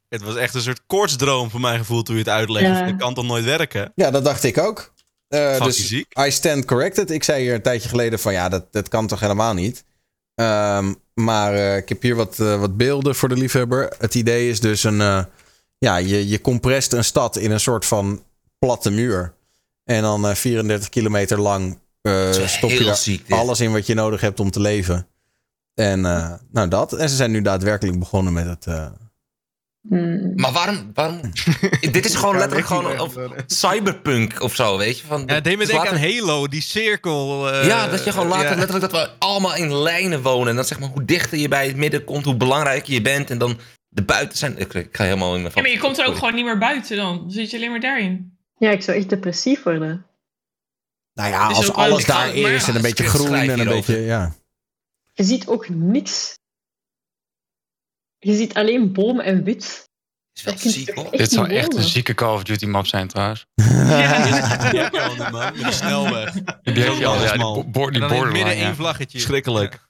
Het 0.10 0.22
was 0.22 0.36
echt 0.36 0.54
een 0.54 0.62
soort 0.62 0.82
koortsdroom 0.88 1.50
voor 1.50 1.60
mijn 1.60 1.80
gevoel 1.80 2.04
toen 2.04 2.16
je 2.16 2.22
het 2.22 2.30
uitlegde. 2.32 2.68
Ja. 2.70 2.86
Dat 2.86 2.96
kan 2.96 3.14
toch 3.14 3.26
nooit 3.26 3.46
werken? 3.46 3.92
Ja, 3.96 4.12
dat 4.12 4.24
dacht 4.24 4.44
ik 4.44 4.58
ook. 4.58 4.94
Eh, 5.28 5.40
Fucking 5.50 5.64
dus 5.66 5.88
ziek. 5.88 6.20
I 6.20 6.32
stand 6.32 6.66
corrected. 6.66 7.12
Ik 7.12 7.24
zei 7.24 7.42
hier 7.44 7.54
een 7.54 7.62
tijdje 7.62 7.90
geleden 7.90 8.20
van 8.20 8.34
ja, 8.34 8.50
dat, 8.50 8.72
dat 8.72 8.88
kan 8.88 9.08
toch 9.08 9.20
helemaal 9.20 9.54
niet. 9.54 9.84
Ehm, 10.36 10.94
maar 11.14 11.54
eh, 11.54 11.78
ik 11.78 11.90
heb 11.90 12.02
hier 12.02 12.16
wat, 12.16 12.40
eh, 12.40 12.60
wat 12.60 12.78
beelden 12.78 13.16
voor 13.16 13.30
de 13.30 13.36
liefhebber. 13.38 13.94
Het 13.98 14.16
idee 14.16 14.50
is 14.50 14.60
dus 14.60 14.84
een... 14.84 15.02
eh, 15.02 15.24
ja, 15.78 15.98
je, 15.98 16.28
je 16.28 16.42
comprest 16.42 16.94
een 16.94 17.04
stad 17.04 17.38
in 17.38 17.52
een 17.52 17.60
soort 17.60 17.86
van 17.86 18.24
platte 18.60 18.90
muur. 18.92 19.34
En 19.84 20.02
dan 20.02 20.28
eh, 20.28 20.36
34 20.36 20.90
kilometer 20.90 21.40
lang 21.40 21.78
eh, 22.02 22.32
stop 22.32 22.70
je 22.70 22.94
ziek, 22.96 23.32
alles 23.32 23.60
in 23.60 23.72
wat 23.72 23.86
je 23.86 23.94
nodig 23.94 24.22
hebt 24.22 24.40
om 24.40 24.52
te 24.52 24.60
leven. 24.60 25.08
En 25.80 26.06
eh, 26.06 26.34
nou 26.52 26.68
dat. 26.68 26.94
En 26.94 27.10
ze 27.10 27.16
zijn 27.16 27.32
nu 27.32 27.42
daadwerkelijk 27.42 28.00
begonnen 28.00 28.34
met 28.34 28.46
het... 28.46 28.66
eh, 28.68 28.86
Hmm. 29.90 30.32
Maar 30.36 30.52
waarom? 30.52 30.92
waarom? 30.94 31.22
Dit 31.92 32.06
is 32.06 32.16
gewoon 32.16 32.34
Ja, 32.34 32.40
letterlijk 32.40 32.68
gewoon 32.68 33.00
of 33.00 33.16
cyberpunk 33.46 34.42
of 34.42 34.56
zo, 34.56 34.78
weet 34.78 35.00
je? 35.00 35.08
Van, 35.08 35.24
Ja, 35.26 35.34
het 35.34 35.44
deed 35.44 35.58
me 35.58 35.66
denken 35.66 35.90
aan 35.90 35.98
Halo, 35.98 36.48
die 36.48 36.62
cirkel. 36.62 37.50
eh, 37.52 37.68
ja, 37.68 37.88
dat 37.88 38.04
je 38.04 38.12
gewoon 38.12 38.28
later 38.28 38.50
ja. 38.52 38.56
letterlijk 38.56 38.92
dat 38.92 39.02
we 39.02 39.10
allemaal 39.20 39.56
in 39.56 39.74
lijnen 39.76 40.22
wonen. 40.22 40.48
En 40.50 40.56
dat 40.56 40.68
zeg 40.68 40.80
maar 40.80 40.90
hoe 40.90 41.06
dichter 41.06 41.38
je 41.38 41.48
bij 41.48 41.68
het 41.68 41.76
midden 41.76 42.04
komt, 42.04 42.26
hoe 42.26 42.36
belangrijker 42.38 42.94
je 42.94 43.02
bent. 43.02 43.30
En 43.30 43.38
dan 43.38 43.60
de 43.88 44.04
buiten 44.04 44.38
zijn. 44.38 44.58
Ik, 44.58 44.74
ik 44.74 44.90
ga 44.92 45.04
helemaal 45.04 45.36
in 45.36 45.42
mijn 45.42 45.54
Ja, 45.56 45.62
maar 45.62 45.72
je 45.72 45.80
komt 45.80 45.98
er 45.98 46.06
ook 46.08 46.16
gewoon 46.18 46.36
niet 46.36 46.46
meer 46.46 46.58
buiten 46.58 46.98
dan. 46.98 47.18
Dan 47.18 47.32
zit 47.32 47.50
je 47.52 47.58
alleen 47.58 47.72
maar 47.72 47.80
daarin. 47.80 48.38
Ja, 48.58 48.72
ik 48.72 48.82
zou 48.82 48.98
echt 48.98 49.10
depressief 49.10 49.64
worden. 49.64 50.06
nou 51.14 51.30
ja, 51.30 51.48
als 51.48 51.74
alles 51.74 52.06
daar 52.06 52.36
is 52.36 52.68
en 52.68 52.76
een 52.76 52.82
beetje 52.82 53.04
groen 53.04 53.34
en 53.34 53.60
een 53.60 53.68
beetje... 53.68 54.00
Ja. 54.00 54.34
Je 55.20 55.26
ziet 55.26 55.48
ook 55.48 55.70
niks. 55.70 56.38
Je 58.18 58.36
ziet 58.36 58.54
alleen 58.54 58.94
boom 58.94 59.20
en 59.20 59.44
wit. 59.44 59.90
is 60.34 60.42
kun 60.44 60.54
je 60.58 60.70
ziek, 60.70 60.90
hoor. 60.96 61.12
Dit 61.12 61.32
zou 61.32 61.50
echt 61.50 61.76
een 61.76 61.84
zieke 61.84 62.14
Call 62.14 62.34
of 62.34 62.44
Duty 62.44 62.66
map 62.66 62.86
zijn 62.88 63.08
trouwens. 63.08 63.46
Ja, 63.56 64.90
die 64.90 65.30
man. 65.32 65.54
Met 65.56 65.64
de 65.66 65.72
snelweg. 65.72 66.34
Die 66.34 66.84
heb 66.84 66.98
je 66.98 67.06
al, 67.06 67.22
ja, 67.22 67.32
die, 67.32 67.66
bo- 67.66 67.90
die 67.90 68.02
midden 68.02 68.46
één 68.56 68.76
vlaggetje. 68.76 69.20
Schrikkelijk. 69.20 69.88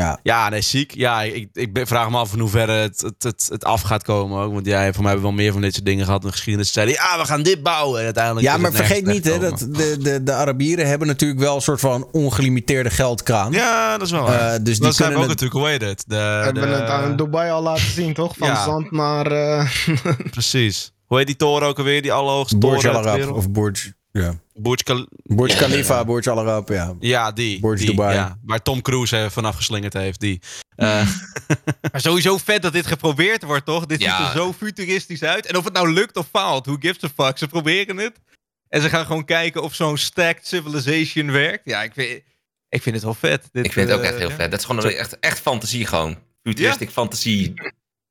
Ja. 0.00 0.18
Ja, 0.22 0.48
nee, 0.48 0.60
ziek. 0.60 0.94
Ja, 0.94 1.22
ik, 1.22 1.48
ik 1.52 1.72
ben- 1.72 1.86
vraag 1.86 2.10
me 2.10 2.16
af 2.16 2.32
in 2.32 2.38
hoeverre 2.38 2.72
het, 2.72 3.00
het, 3.00 3.22
het, 3.22 3.46
het 3.50 3.64
af 3.64 3.80
gaat 3.82 4.02
komen 4.02 4.42
ook. 4.42 4.52
Want 4.52 4.66
ja, 4.66 4.92
voor 4.92 5.02
mij 5.02 5.12
hebben 5.12 5.14
we 5.14 5.20
wel 5.36 5.44
meer 5.44 5.52
van 5.52 5.60
dit 5.60 5.72
soort 5.74 5.84
dingen 5.86 6.04
gehad 6.04 6.20
in 6.22 6.26
de 6.26 6.32
geschiedenis. 6.32 6.66
Ze 6.66 6.72
zeiden, 6.72 6.94
ja, 6.94 7.18
we 7.18 7.24
gaan 7.24 7.42
dit 7.42 7.62
bouwen. 7.62 7.98
En 7.98 8.04
uiteindelijk 8.04 8.46
Ja, 8.46 8.56
maar 8.56 8.72
vergeet 8.72 9.06
niet 9.06 9.24
hè, 9.24 9.38
dat 9.38 9.58
de, 9.58 9.96
de, 10.00 10.22
de 10.22 10.32
Arabieren 10.32 10.86
hebben 10.86 11.06
natuurlijk 11.08 11.40
wel 11.40 11.54
een 11.54 11.60
soort 11.62 11.80
van 11.80 12.08
ongelimiteerde 12.12 12.90
geldkraan. 12.90 13.52
Ja, 13.52 13.92
dat 13.98 14.06
is 14.06 14.12
wel 14.12 14.22
waar. 14.22 14.52
Eh, 14.54 14.58
dus 14.62 14.74
die 14.78 14.84
dat 14.86 14.94
zijn 14.94 15.08
we 15.08 15.14
kunnen 15.14 15.16
ook 15.16 15.20
het- 15.20 15.40
natuurlijk, 15.40 15.60
hoe 15.60 15.68
heet 15.68 15.80
het? 15.98 16.04
De, 16.06 16.14
We 16.16 16.20
hebben 16.44 16.62
de- 16.62 16.68
het 16.68 16.88
aan 16.88 17.16
Dubai 17.16 17.50
al 17.50 17.62
laten 17.62 17.90
zien, 17.90 18.14
toch? 18.14 18.34
Van 18.36 18.48
Ja. 18.48 18.64
zand 18.64 18.90
naar... 18.90 19.26
eh, 19.26 19.68
Precies. 20.30 20.92
Hoe 21.06 21.18
heet 21.18 21.26
die 21.26 21.36
toren 21.36 21.68
ook 21.68 21.78
alweer? 21.78 22.02
Die 22.02 22.12
allerhoogste 22.12 22.58
Burj 22.58 22.72
toren 22.80 22.90
Al 22.94 23.00
ter 23.02 23.06
Arab 23.10 23.16
wereld? 23.20 23.36
of 23.36 23.50
Burj. 23.50 23.92
Ja. 24.12 24.34
Burj, 24.56 24.82
Khal- 24.82 25.06
Burj 25.22 25.54
Khalifa, 25.54 26.04
Burj 26.04 26.26
Al 26.28 26.38
Arab, 26.38 26.68
ja. 26.68 26.94
Ja, 27.00 27.32
die. 27.32 27.60
Burj 27.60 27.76
die, 27.76 27.86
Dubai. 27.86 28.14
Ja, 28.14 28.38
waar 28.42 28.62
Tom 28.62 28.82
Cruise 28.82 29.16
eh, 29.16 29.30
vanaf 29.30 29.56
geslingerd 29.56 29.92
heeft. 29.92 30.20
Die. 30.20 30.40
Eh, 30.76 31.08
Maar 31.92 32.00
sowieso 32.00 32.38
vet 32.38 32.62
dat 32.62 32.72
dit 32.72 32.86
geprobeerd 32.86 33.42
wordt, 33.42 33.64
toch? 33.66 33.86
Dit 33.86 34.00
Ja. 34.02 34.16
ziet 34.16 34.26
er 34.26 34.32
zo 34.32 34.52
futuristisch 34.52 35.22
uit. 35.22 35.46
En 35.46 35.56
of 35.56 35.64
het 35.64 35.72
nou 35.72 35.92
lukt 35.92 36.16
of 36.16 36.28
faalt, 36.32 36.66
who 36.66 36.76
gives 36.80 37.04
a 37.04 37.24
fuck? 37.24 37.38
Ze 37.38 37.46
proberen 37.46 37.96
het. 37.96 38.20
En 38.68 38.80
ze 38.82 38.88
gaan 38.88 39.06
gewoon 39.06 39.24
kijken 39.24 39.62
of 39.62 39.74
zo'n 39.74 39.98
stacked 39.98 40.46
civilization 40.46 41.30
werkt. 41.30 41.62
Ja, 41.64 41.82
ik 41.82 41.92
vind, 41.94 42.22
ik 42.68 42.82
vind 42.82 42.94
het 42.94 43.04
wel 43.04 43.14
vet. 43.14 43.48
Dit, 43.52 43.64
Ik 43.64 43.72
vind 43.72 43.88
het 43.88 43.96
ook 43.98 44.02
eh, 44.04 44.08
echt 44.10 44.18
heel 44.18 44.28
ja. 44.28 44.34
vet. 44.34 44.50
Dat 44.50 44.60
is 44.60 44.66
gewoon 44.66 44.84
echt, 44.90 45.18
echt 45.20 45.40
fantasie 45.40 45.86
gewoon. 45.86 46.16
Futuristic 46.42 46.90
fantasie 46.90 47.54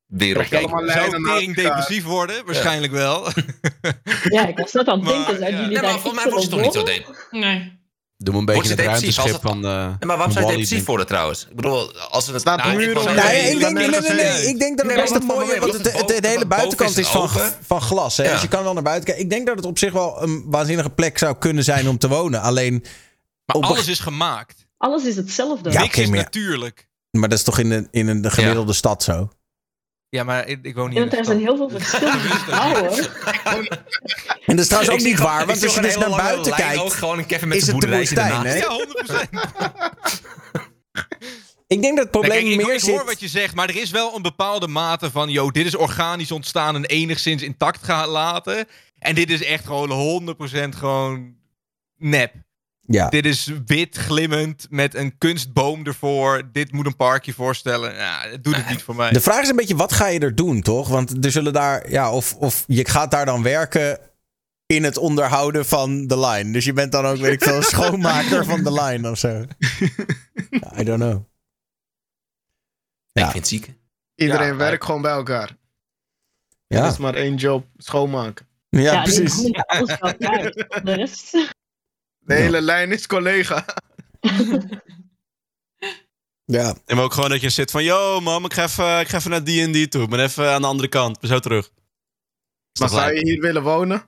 wereld. 0.06 0.46
Trek 0.46 0.62
allemaal 0.64 0.88
Zou 0.90 1.24
tering 1.24 1.54
depressief 1.54 2.04
worden? 2.04 2.44
Waarschijnlijk 2.44 2.92
wel. 2.92 3.28
Ja, 4.24 4.46
ik 4.46 4.58
was 4.58 4.72
net 4.72 4.88
aan 4.88 5.06
het 5.06 5.08
denken. 5.08 5.40
Ja. 5.40 5.48
jullie 5.50 5.66
Nee, 5.68 5.80
maar 5.82 5.90
volgens 6.00 6.24
mij 6.24 6.32
was 6.32 6.42
het 6.42 6.50
toch 6.50 6.60
niet 6.60 6.72
zo 6.72 6.82
deep. 6.82 7.26
Nee. 7.30 7.82
Doe 8.16 8.34
me 8.34 8.40
een 8.40 8.46
Wordt 8.46 8.62
beetje 8.68 8.82
ze 8.82 8.82
het 8.82 8.92
depressief 8.92 9.16
ruimteschip 9.16 9.42
het- 9.42 9.50
van. 9.50 9.64
eh, 9.64 10.06
maar 10.08 10.16
waarom 10.16 10.30
zou 10.32 10.32
je 10.32 10.40
Wall-E 10.40 10.50
depressief 10.56 10.84
worden 10.86 11.06
trouwens? 11.06 11.46
Ik 11.50 11.56
bedoel, 11.56 11.98
als 11.98 12.26
we 12.26 12.32
het... 12.32 12.40
Staat 12.40 12.56
Nou. 12.58 12.76
Nee, 12.76 12.86
Nee, 12.86 13.50
ik 13.52 13.58
denk, 13.58 13.72
nee, 13.74 13.88
nee, 13.88 14.00
nee, 14.00 14.12
nee. 14.12 14.46
ik 14.48 14.58
denk 14.58 14.76
dat 14.78 14.86
het 14.86 14.94
Nee, 14.96 14.96
best 14.96 15.12
maar 15.12 15.20
een 15.20 15.26
mooie 15.26 15.60
want 15.60 15.72
wat- 15.72 15.82
het, 15.84 15.98
het, 16.00 16.14
het 16.14 16.26
hele 16.26 16.46
buitenkant 16.46 16.96
is 16.98 17.08
van, 17.08 17.28
van 17.66 17.80
glas. 17.82 18.16
Hè? 18.16 18.24
Ja. 18.24 18.32
Dus 18.32 18.40
je 18.42 18.48
kan 18.48 18.62
wel 18.64 18.72
naar 18.74 18.82
buiten 18.82 19.04
kijken. 19.04 19.24
Ik 19.24 19.30
denk 19.30 19.46
dat 19.46 19.56
het 19.56 19.64
op 19.64 19.78
zich 19.78 19.92
wel 19.92 20.22
een 20.22 20.44
waanzinnige 20.46 20.90
plek 20.90 21.18
zou 21.18 21.36
kunnen 21.38 21.64
zijn 21.64 21.88
om 21.88 21.98
te 21.98 22.08
wonen. 22.08 22.40
Alleen, 22.40 22.84
Maar 23.46 23.56
alles 23.62 23.88
is 23.88 23.98
gemaakt. 23.98 24.66
Alles 24.78 25.04
is 25.04 25.16
hetzelfde. 25.16 25.70
Ja, 25.70 25.80
Niks 25.80 25.98
is 25.98 26.08
maar- 26.08 26.18
natuurlijk. 26.18 26.88
maar 27.10 27.28
dat 27.28 27.38
is 27.38 27.44
toch 27.44 27.58
in 27.58 27.70
een, 27.70 27.88
in 27.90 28.08
een 28.08 28.30
gemiddelde 28.30 28.72
stad 28.72 29.02
zo? 29.02 29.30
Ja, 30.14 30.24
maar 30.24 30.48
ik, 30.48 30.58
ik 30.62 30.74
woon 30.74 30.90
Ik 30.90 30.90
niet 30.90 31.10
denk 31.10 31.10
in 31.10 31.10
dat 31.10 31.10
de 31.10 31.16
er 31.16 31.24
zijn 31.24 31.38
heel 31.38 31.56
veel 31.56 31.70
verschillende 31.70 32.18
vrouwen. 32.46 32.92
En 34.46 34.56
dat 34.56 34.58
is 34.58 34.66
trouwens 34.66 34.94
Ik 34.94 35.00
ook 35.00 35.06
niet 35.06 35.18
waar, 35.18 35.40
ik 35.40 35.46
want 35.46 35.62
als 35.62 35.74
je 35.74 35.80
dus 35.80 35.96
naar 35.96 36.10
buiten 36.10 36.54
kijkt, 36.54 36.80
ook 36.80 36.92
gewoon 36.92 37.18
een 37.18 37.26
Kevin 37.26 37.48
met 37.48 37.56
is 37.56 37.64
zijn 37.64 37.76
het 37.76 37.90
de 37.90 37.96
woestijn, 37.96 38.46
hè? 38.46 38.54
Ja, 38.54 38.68
100%. 38.68 38.84
Ik 41.66 41.82
denk 41.82 41.96
dat 41.96 42.04
het 42.04 42.12
Nee, 42.12 42.22
probleem 42.22 42.30
kijk, 42.30 42.60
ik, 42.60 42.66
meer 42.66 42.74
ik 42.74 42.80
hoor 42.80 42.98
zit... 42.98 43.04
wat 43.04 43.20
je 43.20 43.28
zegt, 43.28 43.54
maar 43.54 43.68
er 43.68 43.76
is 43.76 43.90
wel 43.90 44.16
een 44.16 44.22
bepaalde 44.22 44.68
mate 44.68 45.10
van... 45.10 45.28
Yo, 45.30 45.50
dit 45.50 45.66
is 45.66 45.74
organisch 45.76 46.32
ontstaan 46.32 46.74
en 46.74 46.84
enigszins 46.84 47.42
intact 47.42 47.84
gelaten. 47.84 48.66
En 48.98 49.14
dit 49.14 49.30
is 49.30 49.42
echt 49.44 49.66
gewoon 49.66 50.36
100% 50.36 50.68
gewoon 50.68 51.34
nep. 51.96 52.34
Ja. 52.86 53.08
Dit 53.08 53.26
is 53.26 53.50
wit, 53.66 53.96
glimmend, 53.96 54.66
met 54.70 54.94
een 54.94 55.18
kunstboom 55.18 55.86
ervoor. 55.86 56.42
Dit 56.52 56.72
moet 56.72 56.86
een 56.86 56.96
parkje 56.96 57.32
voorstellen. 57.32 57.94
Ja, 57.94 58.20
het 58.28 58.44
doet 58.44 58.56
het 58.56 58.68
niet 58.68 58.82
voor 58.82 58.94
mij. 58.96 59.10
De 59.10 59.20
vraag 59.20 59.42
is 59.42 59.48
een 59.48 59.56
beetje, 59.56 59.76
wat 59.76 59.92
ga 59.92 60.06
je 60.06 60.18
er 60.20 60.34
doen, 60.34 60.60
toch? 60.62 60.88
Want 60.88 61.24
er 61.24 61.30
zullen 61.30 61.52
daar... 61.52 61.90
Ja, 61.90 62.12
of, 62.12 62.34
of 62.34 62.64
je 62.66 62.88
gaat 62.88 63.10
daar 63.10 63.24
dan 63.26 63.42
werken 63.42 63.98
in 64.66 64.84
het 64.84 64.96
onderhouden 64.96 65.66
van 65.66 66.06
de 66.06 66.18
line. 66.18 66.52
Dus 66.52 66.64
je 66.64 66.72
bent 66.72 66.92
dan 66.92 67.06
ook, 67.06 67.16
weet 67.16 67.32
ik 67.32 67.42
veel, 67.42 67.62
schoonmaker 67.72 68.44
van 68.44 68.62
de 68.62 68.72
line 68.72 69.10
of 69.10 69.18
zo. 69.18 69.28
Ja, 70.50 70.78
I 70.80 70.84
don't 70.84 71.00
know. 71.00 71.22
Ik 73.12 73.22
Ja. 73.22 73.30
vind 73.30 73.34
het 73.34 73.48
ziek. 73.48 73.74
Iedereen 74.14 74.46
Ja, 74.46 74.56
werkt 74.56 74.84
gewoon 74.84 75.02
bij 75.02 75.10
elkaar. 75.12 75.56
Ja. 76.66 76.82
Er 76.84 76.90
is 76.90 76.96
maar 76.98 77.14
één 77.14 77.34
job, 77.34 77.66
schoonmaken. 77.76 78.46
Ja, 78.68 78.80
Ja, 78.80 79.02
precies. 79.02 79.34
De 79.42 80.72
rest... 80.84 81.36
De 82.24 82.34
hele 82.34 82.60
lijn 82.60 82.92
is 82.92 83.06
collega. 83.06 83.64
Ja. 86.44 86.74
En 86.86 86.96
maar 86.96 87.04
ook 87.04 87.12
gewoon 87.12 87.30
dat 87.30 87.40
je 87.40 87.50
zit 87.50 87.70
van, 87.70 87.84
yo 87.84 88.20
mam, 88.20 88.44
ik 88.44 88.52
ga 88.54 88.62
even, 88.62 89.00
ik 89.00 89.08
ga 89.08 89.16
even 89.16 89.30
naar 89.30 89.44
die 89.44 89.62
en 89.62 89.72
die 89.72 89.88
toe. 89.88 90.02
Ik 90.02 90.08
ben 90.10 90.20
even 90.20 90.50
aan 90.50 90.60
de 90.60 90.66
andere 90.66 90.88
kant. 90.88 91.20
Ben 91.20 91.30
zo 91.30 91.38
terug. 91.38 91.70
Is 92.72 92.80
Maar 92.80 92.88
zou 92.88 93.12
je 93.14 93.20
hier 93.20 93.40
willen 93.40 93.62
wonen? 93.62 94.02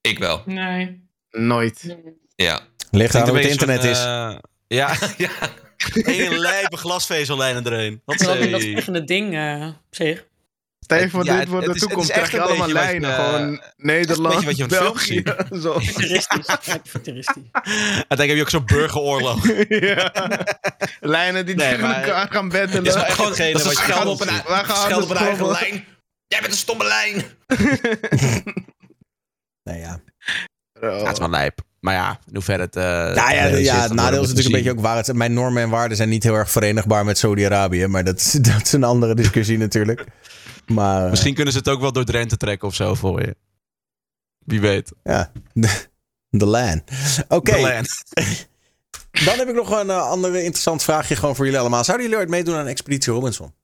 Ik 0.00 0.18
wel. 0.18 0.42
Nee. 0.46 1.08
Nooit. 1.30 1.96
Ja. 2.36 2.60
Ligt 2.90 3.14
aan 3.14 3.22
hoe 3.28 3.30
een 3.30 3.42
het 3.42 3.50
internet 3.50 3.84
is. 3.84 3.98
eh, 3.98 4.36
ja, 4.66 4.96
ja. 5.16 5.30
Hele 5.92 6.38
lijpe 6.38 6.76
glasvezellijnen 6.76 7.64
erheen. 7.64 8.02
Wat 8.04 8.18
Dat 8.18 8.36
is 8.36 8.50
dat 8.50 8.60
sprekende 8.60 9.04
ding 9.04 9.34
eh, 9.34 9.66
op 9.66 9.94
zich. 9.94 10.26
Stel 10.84 10.98
je 10.98 11.10
voor 11.10 11.24
Ja, 11.24 11.38
dit 11.38 11.48
de 11.50 11.56
is- 11.58 11.66
het 11.66 11.74
is 11.74 11.80
toekomst. 11.80 12.10
echt 12.10 12.28
Krijg 12.28 12.30
je 12.30 12.36
een 12.36 12.42
allemaal 12.44 12.66
je, 12.68 12.72
lijnen. 12.72 13.10
eh, 13.10 13.24
Gewoon 13.24 13.40
het 13.52 13.60
is 13.60 13.68
een 13.76 13.86
Nederland, 13.86 14.34
beetje 14.34 14.46
wat 14.46 14.56
je 14.56 14.66
België. 14.66 15.22
Zo. 15.62 15.80
Futuristisch. 15.80 16.46
Uiteindelijk 16.46 18.18
heb 18.28 18.36
je 18.36 18.40
ook 18.40 18.50
zo'n 18.50 18.64
burgeroorlog. 18.66 19.46
ja. 19.68 20.12
Lijnen 21.00 21.46
die 21.46 21.54
Nee, 21.54 21.78
maar- 21.78 22.02
elkaar 22.02 22.28
gaan 22.30 22.48
beddelen. 22.48 22.84
is 22.84 22.94
hetgene 22.94 23.52
Dat 23.52 23.60
is 23.60 23.66
wat 23.66 23.86
je 23.86 24.08
op 24.08 24.20
een, 24.20 24.28
gaan 24.28 24.76
schelden 24.76 25.02
op 25.02 25.10
een 25.10 25.16
eigen 25.16 25.46
lijn. 25.50 25.84
Jij 26.26 26.40
bent 26.40 26.52
een 26.52 26.58
stomme 26.58 26.84
lijn. 26.84 27.22
Nee, 29.62 29.78
ja. 29.80 30.00
Ja, 30.80 30.88
het 31.04 31.12
is 31.12 31.18
wel 31.18 31.30
lijp. 31.30 31.58
Maar 31.80 31.94
ja, 31.94 32.18
in 32.26 32.34
hoeverre 32.34 32.62
het... 32.62 32.76
eh, 32.76 32.82
Nou 32.84 33.14
ja, 33.34 33.44
ja, 33.46 33.80
het 33.82 33.92
nadeel 33.92 34.22
is 34.22 34.28
natuurlijk 34.28 34.46
een 34.46 34.62
beetje 34.62 34.70
ook 34.70 34.80
waar. 34.80 34.96
Het, 34.96 35.12
mijn 35.12 35.32
normen 35.32 35.62
en 35.62 35.68
waarden 35.70 35.96
zijn 35.96 36.08
niet 36.08 36.22
heel 36.22 36.34
erg 36.34 36.50
verenigbaar 36.50 37.04
met 37.04 37.18
Saudi-Arabië. 37.18 37.86
Maar 37.86 38.04
dat 38.04 38.38
dat 38.40 38.62
is 38.62 38.72
een 38.72 38.84
andere 38.84 39.14
discussie 39.14 39.58
natuurlijk. 39.58 40.04
Maar 40.66 41.04
eh, 41.04 41.10
Misschien 41.10 41.34
kunnen 41.34 41.52
ze 41.52 41.58
het 41.58 41.68
ook 41.68 41.80
wel 41.80 41.92
door 41.92 42.04
Drenthe 42.04 42.36
trekken 42.36 42.68
of 42.68 42.74
zo 42.74 42.94
voor 42.94 43.20
je. 43.20 43.36
Wie 44.38 44.60
weet. 44.60 44.92
ja, 45.02 45.32
de, 45.52 45.86
de 46.30 46.46
LAN. 46.46 46.82
Oké, 47.28 47.56
land. 47.60 48.02
dan 49.24 49.38
heb 49.38 49.48
ik 49.48 49.54
nog 49.54 49.70
een 49.70 49.86
uh, 49.86 50.08
andere 50.08 50.38
interessant 50.42 50.82
vraagje 50.82 51.16
gewoon 51.16 51.36
voor 51.36 51.44
jullie 51.44 51.60
allemaal. 51.60 51.84
Zouden 51.84 52.06
jullie 52.06 52.20
ooit 52.22 52.30
meedoen 52.30 52.54
aan 52.54 52.66
Expeditie 52.66 53.12
Robinson? 53.12 53.54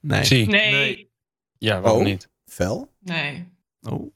Nee. 0.00 0.46
Nee. 0.46 1.10
Ja, 1.58 1.80
waarom 1.80 2.00
Oh. 2.00 2.06
niet? 2.06 2.28
Fel? 2.44 2.92
Nee. 3.00 3.48
Oh. 3.82 4.12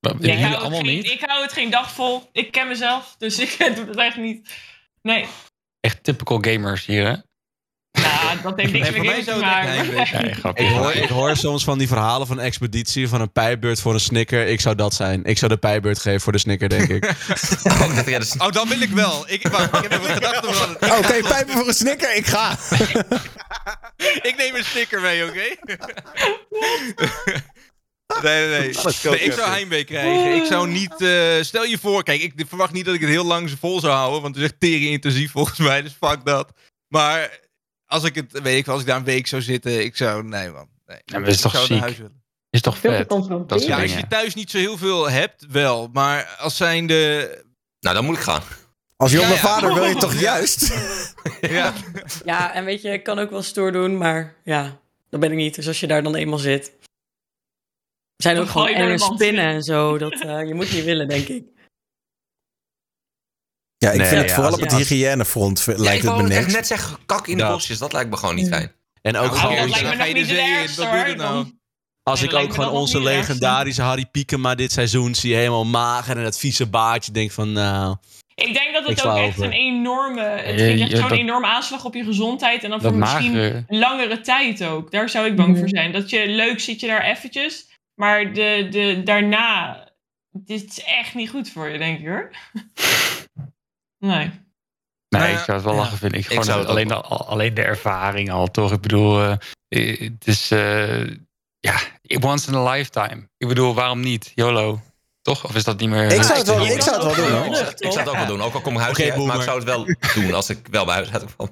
Wat, 0.00 0.14
Ik 0.14 0.20
jullie 0.20 0.36
hou, 0.36 0.50
het 0.52 0.60
allemaal 0.60 0.80
geen, 0.80 0.94
niet? 0.94 1.04
ik 1.10 1.20
hou 1.20 1.42
het 1.42 1.52
geen 1.52 1.70
dag 1.70 1.92
vol. 1.92 2.28
Ik 2.32 2.52
ken 2.52 2.68
mezelf, 2.68 3.14
dus 3.18 3.38
ik 3.58 3.72
doe 3.76 3.86
het 3.86 3.96
echt 3.96 4.16
niet. 4.16 4.48
Nee. 5.02 5.26
Echt 5.80 6.04
typical 6.04 6.38
gamers 6.40 6.86
hier, 6.86 7.06
hè? 7.06 7.16
Dat 8.42 8.60
heeft 8.60 8.72
niks 8.72 8.88
games 8.88 9.24
te 9.24 9.36
maken. 9.40 9.86
Nee. 9.86 10.66
Ik 10.66 10.72
hoor, 10.72 10.92
ik 10.92 11.08
hoor 11.08 11.36
soms 11.36 11.64
van 11.64 11.78
die 11.78 11.88
verhalen 11.88 12.26
van 12.26 12.40
expeditie, 12.40 13.08
van 13.08 13.20
een 13.20 13.32
pijbeurt 13.32 13.80
voor 13.80 13.94
een 13.94 14.00
snicker. 14.00 14.46
Ik 14.46 14.60
zou 14.60 14.74
dat 14.74 14.94
zijn. 14.94 15.24
Ik 15.24 15.38
zou 15.38 15.50
de 15.52 15.58
pijbeurt 15.58 15.98
geven 15.98 16.20
voor 16.20 16.32
de 16.32 16.38
snicker, 16.38 16.68
denk 16.68 16.88
ik. 16.88 17.04
Oh, 17.64 18.46
Oh, 18.46 18.52
dan 18.52 18.68
wil 18.68 18.80
ik 18.80 18.90
wel. 18.90 19.24
Ik, 19.26 19.48
wacht, 19.48 19.64
ik 19.76 19.82
heb 19.82 19.92
even 19.92 20.14
gedacht 20.14 20.46
over 20.46 20.76
wat- 20.80 20.98
Oké, 20.98 21.20
pijpen 21.28 21.52
voor 21.54 21.68
een 21.68 21.74
snicker, 21.74 22.16
ik 22.16 22.26
ga. 22.26 22.56
Ik 24.22 24.34
neem 24.36 24.54
een 24.54 24.64
sticker 24.64 25.00
mee, 25.00 25.24
oké? 25.24 25.40
Nee, 28.22 28.48
nee, 28.48 28.58
nee. 28.58 28.68
Ik 28.68 29.32
zou 29.32 29.50
heimwee 29.50 29.84
krijgen. 29.84 30.34
Ik 30.36 30.44
zou 30.44 30.68
niet... 30.68 30.94
eh, 31.00 31.42
stel 31.42 31.64
je 31.64 31.78
voor... 31.78 32.02
Kijk, 32.02 32.22
ik 32.22 32.32
verwacht 32.48 32.72
niet 32.72 32.84
dat 32.84 32.94
ik 32.94 33.00
het 33.00 33.10
heel 33.10 33.24
lang 33.24 33.50
vol 33.60 33.80
zou 33.80 33.92
houden. 33.92 34.22
Want 34.22 34.34
het 34.34 34.44
is 34.44 34.50
echt 34.50 34.60
tering 34.60 34.90
intensief 34.90 35.30
volgens 35.30 35.58
mij. 35.58 35.82
Dus 35.82 35.96
fuck 36.00 36.24
dat. 36.24 36.52
Maar 36.88 37.38
als 37.86 38.04
ik 38.04 38.14
het... 38.14 38.40
Weet 38.42 38.58
ik 38.58 38.68
als 38.68 38.80
ik 38.80 38.86
daar 38.86 38.96
een 38.96 39.04
week 39.04 39.26
zou 39.26 39.42
zitten... 39.42 39.84
Ik 39.84 39.96
zou... 39.96 40.24
Nee, 40.24 40.50
man. 40.50 40.68
Nee. 40.86 41.00
Ja, 41.04 41.18
maar 41.18 41.28
is 41.28 41.36
Ik 41.36 41.40
toch 41.42 41.52
zou 41.52 41.62
naar 41.62 41.72
ziek? 41.76 41.80
huis 41.80 41.96
willen. 41.96 42.24
Is 42.50 42.60
toch 42.60 42.78
Veel 42.78 42.90
te 42.90 42.96
vet? 42.96 43.48
Dat. 43.48 43.64
Ja, 43.64 43.82
als 43.82 43.94
je 43.94 44.06
thuis 44.06 44.34
niet 44.34 44.50
zo 44.50 44.58
heel 44.58 44.76
veel 44.76 45.10
hebt, 45.10 45.46
wel. 45.50 45.88
Maar 45.92 46.36
als 46.38 46.56
zijnde... 46.56 47.28
Nou, 47.80 47.94
dan 47.94 48.04
moet 48.04 48.16
ik 48.16 48.22
gaan. 48.22 48.42
Als 48.96 49.12
jonge 49.12 49.26
Ja, 49.26 49.32
ja. 49.32 49.38
vader 49.38 49.74
wil 49.74 49.84
je 49.84 49.94
toch 50.06 50.20
juist? 50.20 50.68
Ja, 51.40 51.72
Ja, 52.24 52.54
en 52.54 52.64
weet 52.64 52.82
je, 52.82 52.88
ik 52.88 53.02
kan 53.02 53.18
ook 53.18 53.30
wel 53.30 53.42
stoer 53.42 53.72
doen, 53.72 53.96
maar 53.96 54.34
ja, 54.44 54.80
dat 55.10 55.20
ben 55.20 55.30
ik 55.30 55.36
niet. 55.36 55.54
Dus 55.54 55.66
als 55.66 55.80
je 55.80 55.86
daar 55.86 56.02
dan 56.02 56.14
eenmaal 56.14 56.38
zit. 56.38 56.66
Er 58.16 58.22
zijn 58.22 58.36
ook 58.36 58.42
Dan 58.42 58.52
gewoon 58.52 58.68
enge 58.68 58.96
de 58.96 59.14
spinnen 59.14 59.44
en 59.44 59.62
zo. 59.62 59.98
Dat 59.98 60.20
eh, 60.20 60.46
je 60.46 60.54
moet 60.54 60.72
niet 60.72 60.84
willen, 60.84 61.08
denk 61.08 61.28
ik. 61.28 61.44
Ja, 63.86 63.92
ik 63.92 63.98
Nee, 63.98 64.06
vind 64.08 64.20
het 64.22 64.30
vooral 64.32 64.50
als- 64.52 64.60
op 64.62 64.70
het 64.70 64.76
hygiënefront 64.78 65.64
Ja, 65.66 65.72
lijkt 65.76 66.02
ik 66.04 66.08
het 66.10 66.22
me 66.22 66.28
echt 66.28 66.40
niks. 66.40 66.52
net 66.52 66.66
zeggen, 66.66 66.98
kak 67.06 67.26
in 67.26 67.36
de 67.36 67.46
bosjes. 67.46 67.78
Dat 67.78 67.92
lijkt 67.92 68.10
me 68.10 68.16
gewoon 68.16 68.34
niet 68.34 68.48
fijn. 68.48 68.72
En 69.02 69.16
ook 69.16 69.34
gewoon, 69.36 69.56
dat 69.56 69.68
lijkt 69.68 69.74
me 69.76 69.82
dan 69.82 69.90
ga 69.92 69.98
nog 69.98 70.06
je 70.06 70.14
niet 70.14 70.28
de 70.28 70.34
de 70.34 70.40
zee 70.40 70.48
in. 70.50 70.56
ergste 70.56 70.80
Wat 70.80 70.90
doe 70.90 70.98
je 71.00 71.06
hoor. 71.06 71.16
nou? 71.16 71.46
Als 72.02 72.22
ik 72.22 72.32
ook 72.34 72.54
gewoon 72.54 72.70
onze 72.70 73.00
legendarische 73.02 73.82
Harry 73.82 74.06
Piekema 74.10 74.54
dit 74.54 74.72
seizoen 74.72 75.14
zie, 75.14 75.34
helemaal 75.34 75.64
mager 75.64 76.16
en 76.16 76.22
dat 76.22 76.38
vieze 76.38 76.66
baardje. 76.66 77.12
Denk 77.12 77.30
van, 77.32 77.52
nou... 77.52 77.96
Ik 78.34 78.52
denk 78.54 78.72
dat 78.72 78.82
Ik 78.88 78.96
het 78.96 79.06
ook 79.06 79.16
echt 79.16 79.26
over. 79.28 79.44
een 79.44 79.52
enorme... 79.52 80.22
Het 80.22 80.60
Ja, 80.60 80.66
ja, 80.66 80.96
zo'n 80.96 81.10
enorme 81.12 81.46
aanslag 81.46 81.84
op 81.84 81.94
je 81.94 82.04
gezondheid. 82.04 82.64
En 82.64 82.70
dan 82.70 82.80
voor 82.80 82.94
misschien 82.94 83.64
langere 83.68 84.20
tijd 84.20 84.64
ook. 84.64 84.90
Daar 84.90 85.08
zou 85.08 85.26
ik 85.26 85.36
bang 85.36 85.58
voor 85.58 85.68
zijn. 85.68 85.92
Dat 85.92 86.10
je 86.10 86.26
leuk 86.28 86.60
zit 86.60 86.80
je 86.80 86.86
daar 86.86 87.02
eventjes. 87.04 87.66
Maar 87.94 88.32
de, 88.32 88.66
de, 88.70 89.00
daarna... 89.04 89.84
Dit 90.30 90.64
is 90.70 90.84
echt 90.84 91.14
niet 91.14 91.30
goed 91.30 91.50
voor 91.50 91.68
je, 91.68 91.78
denk 91.78 91.98
ik 92.00 92.06
hoor. 92.06 92.30
Nee. 93.98 94.16
Nee, 95.08 95.20
Nou 95.20 95.24
ja, 95.24 95.38
ik 95.38 95.44
zou 95.44 95.56
het 95.56 95.66
wel 95.66 95.74
ja. 95.74 95.80
lachen 95.80 95.98
vinden. 95.98 96.18
Ik, 96.18 96.24
Ik 96.24 96.30
gewoon 96.30 96.44
zou 96.44 96.58
het 96.60 96.68
alleen, 96.68 96.90
al- 96.92 97.26
alleen 97.28 97.54
de 97.54 97.62
ervaring 97.62 98.30
al, 98.30 98.46
toch? 98.50 98.72
Ik 98.72 98.80
bedoel, 98.80 99.22
eh, 99.22 100.00
het 100.00 100.26
is... 100.26 100.50
eh, 100.50 101.04
ja, 101.60 101.76
once 102.20 102.48
in 102.50 102.54
a 102.56 102.70
lifetime. 102.70 103.28
Ik 103.36 103.48
bedoel, 103.48 103.74
waarom 103.74 104.00
niet? 104.00 104.32
YOLO. 104.34 104.80
Toch? 105.22 105.44
Of 105.44 105.54
is 105.54 105.64
dat 105.64 105.78
niet 105.78 105.88
meer... 105.88 106.12
Ik 106.12 106.22
zou 106.22 106.38
het 106.38 106.46
wel, 106.46 106.66
ik 106.66 106.82
zou 106.82 107.06
het 107.06 107.16
wel 107.16 107.26
doen. 107.44 107.48
Ik 107.48 107.54
zou, 107.54 107.98
het 107.98 108.08
ook 108.08 108.16
wel 108.16 108.26
doen. 108.26 108.42
Ook 108.42 108.54
al 108.54 108.60
kom 108.60 108.74
ik 108.74 108.80
huis 108.80 109.00
uit, 109.00 109.16
maar 109.16 109.36
ik 109.36 109.42
zou 109.42 109.56
het 109.56 109.64
wel 109.64 109.84
doen 110.14 110.34
als 110.34 110.50
ik 110.50 110.66
wel 110.70 110.84
bij 110.84 110.94
huis 110.94 111.12
uit 111.12 111.34
kwam. 111.36 111.50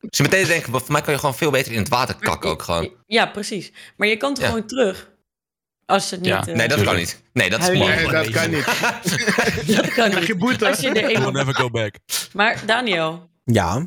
Dus 0.00 0.18
je 0.18 0.22
meteen 0.22 0.46
denken, 0.46 0.72
voor 0.72 0.82
mij 0.92 1.00
kan 1.02 1.12
je 1.12 1.18
gewoon 1.18 1.34
veel 1.34 1.50
beter 1.50 1.72
in 1.72 1.78
het 1.78 1.88
water 1.88 2.14
kakken 2.14 2.50
ook 2.50 2.62
gewoon. 2.62 2.90
Ja, 3.06 3.26
precies. 3.26 3.72
Maar 3.96 4.08
je 4.08 4.16
kan 4.16 4.34
toch 4.34 4.42
Ja. 4.44 4.50
gewoon 4.50 4.66
terug? 4.66 5.10
Als 5.86 6.10
het 6.10 6.20
niet... 6.20 6.28
Ja. 6.28 6.46
eh, 6.46 6.54
Nee, 6.54 6.68
dat 6.68 6.82
kan 6.82 6.96
niet. 6.96 7.22
Nee, 7.32 7.50
dat 7.50 7.60
is 7.60 7.68
Nee, 7.68 8.08
dat 8.10 8.30
kan 8.30 8.50
niet. 8.50 8.64
Dat 9.76 9.92
kan 9.94 10.10
niet. 10.14 10.26
je 10.26 10.34
boete. 10.36 10.68
Als 10.68 10.80
je 10.80 10.88
er 10.88 10.96
eenmaal- 10.96 11.22
We'll 11.32 11.44
never 11.44 11.54
go 11.54 11.70
back. 11.70 11.94
Maar 12.32 12.62
Daniel, 12.66 13.28
Ja, 13.44 13.86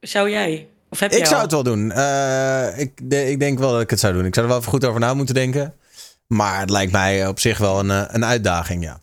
zou 0.00 0.30
jij? 0.30 0.66
Of 0.90 0.98
heb 1.00 1.12
ik 1.12 1.26
zou 1.26 1.42
het 1.42 1.52
wel 1.52 1.62
doen. 1.62 1.90
Eh, 1.92 2.78
ik, 2.78 3.10
de- 3.10 3.30
ik 3.30 3.38
denk 3.38 3.58
wel 3.58 3.72
dat 3.72 3.80
ik 3.80 3.90
het 3.90 4.00
zou 4.00 4.12
doen. 4.12 4.24
Ik 4.24 4.34
zou 4.34 4.46
er 4.46 4.52
wel 4.52 4.60
even 4.60 4.72
goed 4.72 4.84
over 4.84 5.00
na 5.00 5.14
moeten 5.14 5.34
denken. 5.34 5.74
Maar 6.26 6.60
het 6.60 6.70
lijkt 6.70 6.92
mij 6.92 7.26
op 7.26 7.40
zich 7.40 7.58
wel 7.58 7.78
een, 7.78 7.90
eh, 7.90 8.04
een 8.06 8.24
uitdaging, 8.24 8.84
ja. 8.84 9.02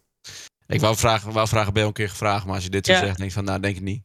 Ik 0.67 0.79
wou 0.81 0.95
vragen, 0.97 1.31
wou 1.31 1.47
vragen, 1.47 1.73
ben 1.73 1.81
je 1.81 1.87
een 1.87 1.93
keer 1.93 2.09
gevraagd, 2.09 2.45
maar 2.45 2.55
als 2.55 2.63
je 2.63 2.69
dit 2.69 2.85
zo 2.85 2.91
Ja. 2.91 2.99
zegt, 2.99 3.17
denk 3.17 3.29
ik 3.29 3.35
van, 3.35 3.43
nou, 3.43 3.59
denk 3.59 3.75
ik 3.75 3.81
niet. 3.81 4.01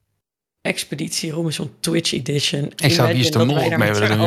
Expeditie 0.60 1.30
Robinson 1.30 1.74
Twitch 1.80 2.12
Edition. 2.12 2.72
Ik 2.76 2.92
zou 2.92 3.08
Wie 3.12 3.20
is 3.20 3.30
de 3.30 3.44
Mol 3.44 3.54
dat 3.70 3.78
mee 3.78 3.92
willen 3.92 4.18
doen, 4.18 4.26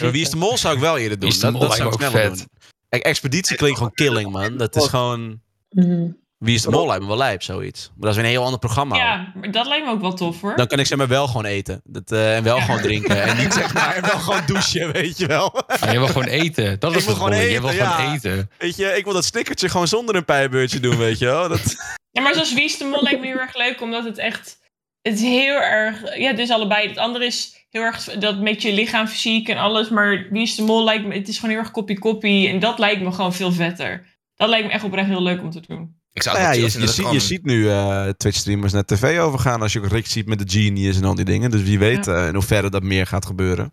joh. 0.00 0.10
Wie 0.10 0.20
is 0.22 0.30
de 0.30 0.36
Mol 0.36 0.58
zou 0.58 0.74
ik 0.74 0.80
wel 0.80 0.98
eerder 0.98 1.18
doen. 1.18 1.28
Wie 1.28 1.28
is 1.28 1.34
de 1.38 1.42
dat 1.42 1.52
Mol 1.52 1.60
dat 1.60 1.76
zou 1.76 1.92
ik 1.92 2.00
lijkt 2.00 2.14
me 2.14 2.18
sneller 2.20 2.32
ook 2.32 2.38
doen. 2.38 2.59
Kijk, 2.90 3.02
Expeditie 3.02 3.56
klinkt 3.56 3.76
gewoon 3.76 3.94
killing, 3.94 4.30
man. 4.32 4.56
Dat 4.56 4.76
is 4.76 4.86
gewoon... 4.86 5.40
Mhm. 5.70 6.08
Wie 6.38 6.54
is 6.54 6.62
de 6.62 6.70
Mol 6.70 6.86
lijkt 6.86 7.02
me 7.02 7.08
wel 7.08 7.16
lijp, 7.16 7.42
zoiets. 7.42 7.88
Maar 7.88 8.00
dat 8.00 8.10
is 8.10 8.16
weer 8.16 8.24
een 8.24 8.30
heel 8.30 8.44
ander 8.44 8.58
programma. 8.58 8.96
Ja, 8.96 9.32
maar 9.34 9.50
dat 9.50 9.66
lijkt 9.66 9.84
me 9.86 9.90
ook 9.90 10.00
wel 10.00 10.12
tof 10.12 10.40
hoor. 10.40 10.56
Dan 10.56 10.66
kan 10.66 10.78
ik 10.78 10.86
zeg 10.86 10.98
maar 10.98 11.08
wel 11.08 11.26
gewoon 11.26 11.44
eten. 11.44 11.80
Dat, 11.84 12.12
eh, 12.12 12.36
en 12.36 12.42
wel 12.42 12.60
gewoon 12.60 12.80
drinken. 12.80 13.22
En 13.22 13.36
niet 13.36 13.52
zeg 13.62 13.74
maar, 13.74 13.94
en 13.94 14.02
wel 14.02 14.18
gewoon 14.18 14.42
douchen, 14.46 14.92
weet 14.92 15.18
je 15.18 15.26
wel. 15.26 15.64
Je 15.92 15.98
wil 15.98 16.06
gewoon 16.06 16.28
eten. 16.28 16.80
Dat 16.80 16.90
Ik 16.90 16.98
is 16.98 17.06
het 17.06 17.14
gewoon 17.14 17.30
mooie. 17.30 17.42
Je 17.42 17.48
eten, 17.48 17.62
wil 17.62 17.70
gewoon 17.70 18.04
ja. 18.06 18.14
eten. 18.14 18.50
Weet 18.58 18.76
je, 18.76 18.96
ik 18.96 19.04
wil 19.04 19.12
dat 19.12 19.24
snickertje 19.24 19.68
gewoon 19.68 19.88
zonder 19.88 20.14
een 20.14 20.24
pijbeurtje 20.24 20.80
doen, 20.80 20.96
weet 20.96 21.18
je 21.18 21.24
wel. 21.24 21.48
Dat... 21.48 21.76
Ja, 22.12 22.22
maar 22.22 22.34
zoals 22.34 22.54
Wie 22.54 22.64
is 22.64 22.78
de 22.78 22.84
Mol 22.84 23.02
lijkt 23.02 23.20
me 23.20 23.26
heel 23.26 23.38
erg 23.38 23.56
leuk, 23.56 23.80
omdat 23.80 24.04
het 24.04 24.18
echt... 24.18 24.58
Het 25.02 25.14
is 25.14 25.20
heel 25.20 25.60
erg... 25.60 26.18
Ja, 26.18 26.30
het 26.30 26.38
is 26.38 26.50
allebei. 26.50 26.88
Het 26.88 26.98
andere 26.98 27.24
is 27.24 27.59
heel 27.70 27.82
erg 27.82 28.04
dat 28.04 28.40
met 28.40 28.62
je 28.62 28.72
lichaam, 28.72 29.06
fysiek 29.06 29.48
en 29.48 29.56
alles. 29.56 29.88
Maar 29.88 30.26
Wie 30.30 30.42
is 30.42 30.54
de 30.54 30.62
Mol 30.62 30.84
lijkt 30.84 31.06
me... 31.06 31.14
Het 31.14 31.28
is 31.28 31.34
gewoon 31.38 31.50
heel 31.50 31.60
erg 31.64 31.70
koppie-koppie. 31.70 32.48
En 32.48 32.58
dat 32.58 32.78
lijkt 32.78 33.02
me 33.02 33.12
gewoon 33.12 33.32
veel 33.34 33.52
vetter. 33.52 34.06
Dat 34.34 34.48
lijkt 34.48 34.66
me 34.66 34.72
echt 34.72 34.84
oprecht 34.84 35.08
heel 35.08 35.22
leuk 35.22 35.40
om 35.42 35.50
te 35.50 35.60
doen. 35.66 35.98
Ik 36.12 36.22
zou 36.22 36.36
Nou 36.36 36.48
het 36.48 36.56
ja, 36.56 36.60
je, 36.66 36.80
je, 37.12 37.18
ziet, 37.20 37.30
je 37.30 37.38
nu 37.42 37.68
eh, 37.70 38.08
Twitch-streamers 38.08 38.72
naar 38.72 38.84
tv 38.84 39.18
overgaan. 39.18 39.62
Als 39.62 39.72
je 39.72 39.78
ook 39.78 39.86
Rick 39.88 40.06
ziet 40.06 40.26
met 40.26 40.38
de 40.38 40.58
Genius 40.58 40.96
en 40.96 41.04
al 41.04 41.14
die 41.14 41.24
dingen. 41.24 41.50
Dus 41.50 41.62
wie 41.62 41.78
weet 41.78 42.06
eh, 42.06 42.26
in 42.26 42.34
hoeverre 42.34 42.70
dat 42.70 42.82
meer 42.82 43.06
gaat 43.06 43.26
gebeuren. 43.26 43.72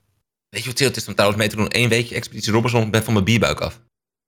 Weet 0.49 0.61
je 0.63 0.67
hoe 0.69 0.77
chill 0.77 0.87
het 0.87 0.97
is 0.97 1.07
om 1.07 1.13
trouwens 1.13 1.39
mee 1.41 1.49
te 1.49 1.55
doen? 1.55 1.67
Eén 1.69 1.89
weekje 1.89 2.15
Expeditie 2.15 2.53
Robinson 2.53 2.91
ben 2.91 3.03
van 3.03 3.13
mijn 3.13 3.25
bierbuik 3.25 3.59
af. 3.59 3.79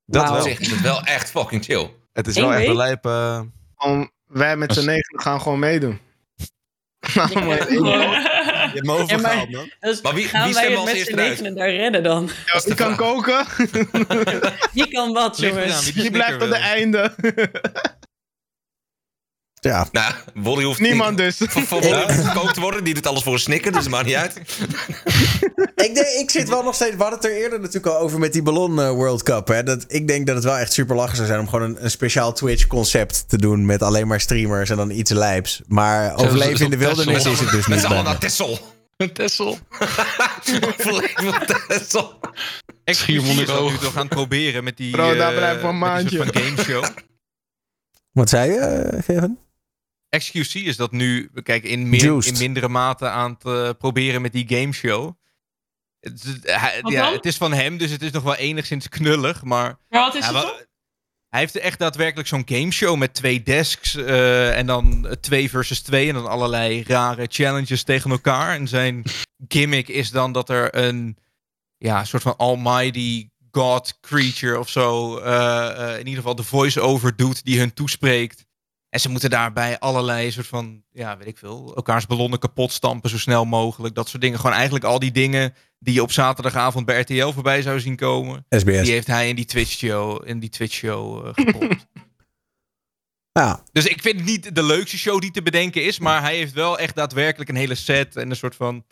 Dat 0.06 0.28
Op 0.28 0.34
wel. 0.34 0.42
zich 0.44 0.60
is 0.60 0.72
het 0.72 0.82
wel 0.82 1.04
echt 1.04 1.30
fucking 1.32 1.64
chill. 1.64 1.90
Het 2.14 2.28
is 2.28 2.36
Eén 2.36 2.42
wel 2.44 2.54
echt 2.54 2.68
een 2.68 2.76
lijp... 2.76 3.06
eh, 3.06 3.42
Gewoon, 3.76 4.12
wij 4.26 4.58
met 4.58 4.74
z'n 4.74 4.86
negen 4.86 5.20
gaan 5.22 5.42
gewoon 5.42 5.60
meedoen. 5.60 6.00
Nou, 7.16 7.46
maar- 7.46 8.39
Je 8.70 8.76
hebt 8.76 8.86
me 8.86 8.92
overgehaald, 8.94 9.50
maar, 9.52 9.58
man. 9.60 9.70
dus 9.80 10.02
Maar 10.02 10.14
wie- 10.14 10.26
gaan 10.28 10.46
wie 10.46 10.54
wij 10.54 10.76
als 10.78 10.92
eerste 10.92 11.16
negenen 11.16 11.56
daar 11.56 11.70
redden 11.72 12.04
dan? 12.04 12.30
Ja, 12.68 12.76
kan 12.76 12.96
koken? 12.96 13.46
Wie 14.74 14.88
kan 14.88 15.14
wat, 15.14 15.38
jongens? 15.40 15.92
Die 15.94 16.12
blijft 16.12 16.40
tot 16.40 16.50
de 16.50 16.56
einde. 16.56 17.14
Ja, 19.62 19.88
Nou, 19.92 20.14
Wolly 20.34 20.64
hoeft 20.64 20.80
Niemand 20.80 21.18
dus. 21.18 21.40
niet 21.40 21.54
hoeft 21.54 21.72
niet 21.72 21.94
gekookt 22.28 22.54
te 22.54 22.60
worden. 22.62 22.84
Die 22.84 22.94
doet 22.94 23.08
alles 23.08 23.24
voor 23.24 23.34
een 23.34 23.40
snikker, 23.40 23.72
dus 23.72 23.82
het 23.82 23.90
maakt 23.92 24.06
niet 24.06 24.16
uit. 24.16 24.36
ik, 25.86 25.92
denk, 25.96 26.08
ik 26.20 26.30
zit 26.30 26.50
wel 26.50 26.64
nog 26.64 26.76
steeds... 26.76 26.96
We 26.96 27.02
hadden 27.02 27.20
het 27.20 27.28
er 27.30 27.36
eerder 27.38 27.60
natuurlijk 27.60 27.86
al 27.96 27.98
over 28.02 28.20
met 28.20 28.34
die 28.34 28.42
Ballon 28.42 28.80
eh, 28.82 28.90
World 28.90 29.24
Cup. 29.24 29.48
Hè? 29.48 29.64
Dat, 29.64 29.86
ik 29.88 30.08
denk 30.08 30.26
dat 30.28 30.36
het 30.36 30.44
wel 30.44 30.58
echt 30.58 30.74
super 30.74 30.96
lachen 30.96 31.16
zou 31.16 31.28
zijn... 31.28 31.40
om 31.40 31.48
gewoon 31.50 31.70
een, 31.70 31.84
een 31.84 31.92
speciaal 31.92 32.34
Twitch-concept 32.34 33.24
te 33.30 33.38
doen... 33.38 33.66
met 33.66 33.82
alleen 33.84 34.08
maar 34.08 34.20
streamers 34.22 34.70
en 34.70 34.78
dan 34.78 34.90
iets 34.92 35.12
lijps. 35.12 35.62
Maar 35.68 36.16
overleven 36.16 36.66
in 36.66 36.70
de 36.72 36.78
wildernis 36.78 37.26
is 37.26 37.40
het 37.40 37.50
dus 37.52 37.68
Met 37.68 37.78
niet. 37.78 37.80
z'n 37.80 37.86
allen 37.86 37.96
bijna. 37.96 38.10
naar 38.10 38.20
Tessel. 38.20 38.60
Een 38.98 39.14
Tessel. 39.14 39.58
Overleven 40.78 41.28
op 41.28 41.64
Tessel. 41.68 42.20
Expeditie 42.84 43.42
is 43.42 43.48
dat 43.48 43.70
nu 43.70 43.78
toch 43.78 43.96
aan 43.96 44.06
het 44.06 44.10
proberen 44.10 44.64
met 44.64 44.78
die, 44.78 44.92
Bro, 44.92 45.16
daar 45.16 45.32
eh, 45.32 45.38
blijf 45.38 45.60
van 45.62 45.70
een 45.70 45.78
maandje. 45.78 46.18
van 46.18 46.36
gameshow. 46.36 46.84
Wat 48.12 48.30
zei 48.30 48.52
je, 48.52 48.58
eh, 48.60 49.04
Kevin? 49.06 49.38
XQC 50.18 50.54
is 50.54 50.76
dat 50.76 50.92
nu, 50.92 51.30
kijk, 51.44 51.64
in, 51.64 51.90
meer, 51.90 52.26
in 52.26 52.38
mindere 52.38 52.68
mate 52.70 53.10
aan 53.10 53.32
het 53.32 53.46
eh, 53.46 53.70
proberen 53.78 54.22
met 54.22 54.32
die 54.32 54.46
gameshow. 54.48 55.14
Het, 56.00 56.24
hij- 56.42 56.82
ja, 56.84 57.12
het 57.12 57.26
is 57.26 57.38
van 57.38 57.54
hem, 57.54 57.78
dus 57.78 57.92
het 57.92 58.02
is 58.02 58.12
nog 58.12 58.24
wel 58.24 58.36
enigszins 58.36 58.90
knullig, 58.90 59.44
maar... 59.44 59.78
Maar 59.90 60.02
wat 60.02 60.16
is 60.16 60.26
Ja, 60.30 60.34
het? 60.34 60.68
Hij 61.30 61.40
heeft 61.40 61.56
echt 61.56 61.80
daadwerkelijk 61.80 62.28
zo'n 62.28 62.42
gameshow 62.46 62.98
met 62.98 63.14
twee 63.14 63.44
desks 63.44 63.96
eh, 63.96 64.58
en 64.58 64.66
dan 64.66 65.08
eh, 65.08 65.12
twee 65.14 65.50
versus 65.50 65.82
twee 65.82 66.08
en 66.08 66.14
dan 66.14 66.28
allerlei 66.28 66.84
rare 66.84 67.26
challenges 67.30 67.84
tegen 67.84 68.12
elkaar. 68.12 68.56
En 68.56 68.68
zijn 68.68 69.04
gimmick 69.48 69.88
is 69.88 70.10
dan 70.12 70.32
dat 70.32 70.50
er 70.50 70.76
een 70.76 71.18
ja, 71.78 72.04
soort 72.04 72.22
van 72.24 72.36
almighty 72.38 73.30
god 73.52 73.98
creature 74.02 74.60
of 74.60 74.70
zo 74.70 75.18
eh, 75.18 75.70
eh, 75.70 75.92
in 75.94 75.98
ieder 76.06 76.16
geval 76.22 76.36
de 76.36 76.44
voice-over 76.44 77.16
doet 77.16 77.46
die 77.46 77.60
hun 77.60 77.74
toespreekt. 77.74 78.46
En 78.90 79.00
ze 79.00 79.10
moeten 79.10 79.30
daarbij 79.30 79.80
allerlei 79.80 80.32
soort 80.32 80.48
van, 80.48 80.84
ja, 80.92 81.18
weet 81.18 81.28
ik 81.28 81.38
veel, 81.38 81.76
elkaars 81.76 82.06
ballonnen 82.06 82.40
kapot 82.40 82.72
stampen 82.72 83.10
zo 83.10 83.18
snel 83.18 83.46
mogelijk. 83.46 83.96
Dat 83.96 84.10
soort 84.10 84.22
dingen. 84.22 84.40
Gewoon 84.40 84.56
eigenlijk 84.56 84.86
al 84.86 85.00
die 85.00 85.12
dingen 85.12 85.54
die 85.80 85.94
je 85.94 86.02
op 86.02 86.12
zaterdagavond 86.12 86.86
bij 86.86 87.00
RTL 87.00 87.30
voorbij 87.30 87.62
zou 87.62 87.80
zien 87.80 87.96
komen. 87.96 88.46
SBS. 88.50 88.82
Die 88.82 88.92
heeft 88.92 89.08
hij 89.08 89.30
in 89.30 89.36
die 89.36 89.46
Twitch-show 89.46 90.28
in 90.28 90.40
die 90.40 90.50
Twitch 90.50 90.74
-show, 90.74 91.28
eh, 91.28 91.34
gepopt. 91.34 91.86
Ja, 93.32 93.64
dus 93.72 93.86
ik 93.86 94.02
vind 94.02 94.16
het 94.16 94.26
niet 94.26 94.56
de 94.56 94.64
leukste 94.64 94.98
show 94.98 95.22
die 95.22 95.32
te 95.32 95.42
bedenken 95.42 95.84
is. 95.84 96.00
Maar 96.00 96.22
hij 96.22 96.36
heeft 96.36 96.54
wel 96.54 96.80
echt 96.80 96.96
daadwerkelijk 96.96 97.50
een 97.50 97.56
hele 97.56 97.76
set 97.76 98.16
en 98.16 98.30
een 98.30 98.36
soort 98.36 98.56
van 98.56 98.86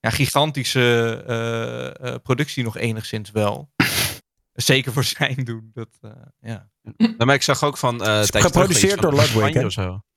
ja, 0.00 0.10
gigantische 0.10 1.22
eh, 1.26 2.12
eh, 2.12 2.20
productie 2.22 2.64
nog 2.64 2.76
enigszins 2.76 3.30
wel. 3.30 3.70
Zeker 4.52 4.92
voor 4.92 5.04
zijn 5.04 5.44
doen. 5.44 5.70
Dat, 5.72 5.98
eh, 6.00 6.10
ja. 6.40 6.70
Nou, 6.96 7.14
maar 7.24 7.34
ik 7.34 7.42
zag 7.42 7.62
ook 7.64 7.76
van... 7.76 8.04
eh 8.04 8.20
is 8.20 8.30
tijdens 8.30 8.52
geproduceerd 8.52 9.00
door 9.02 9.14
Ludwig, 9.14 9.52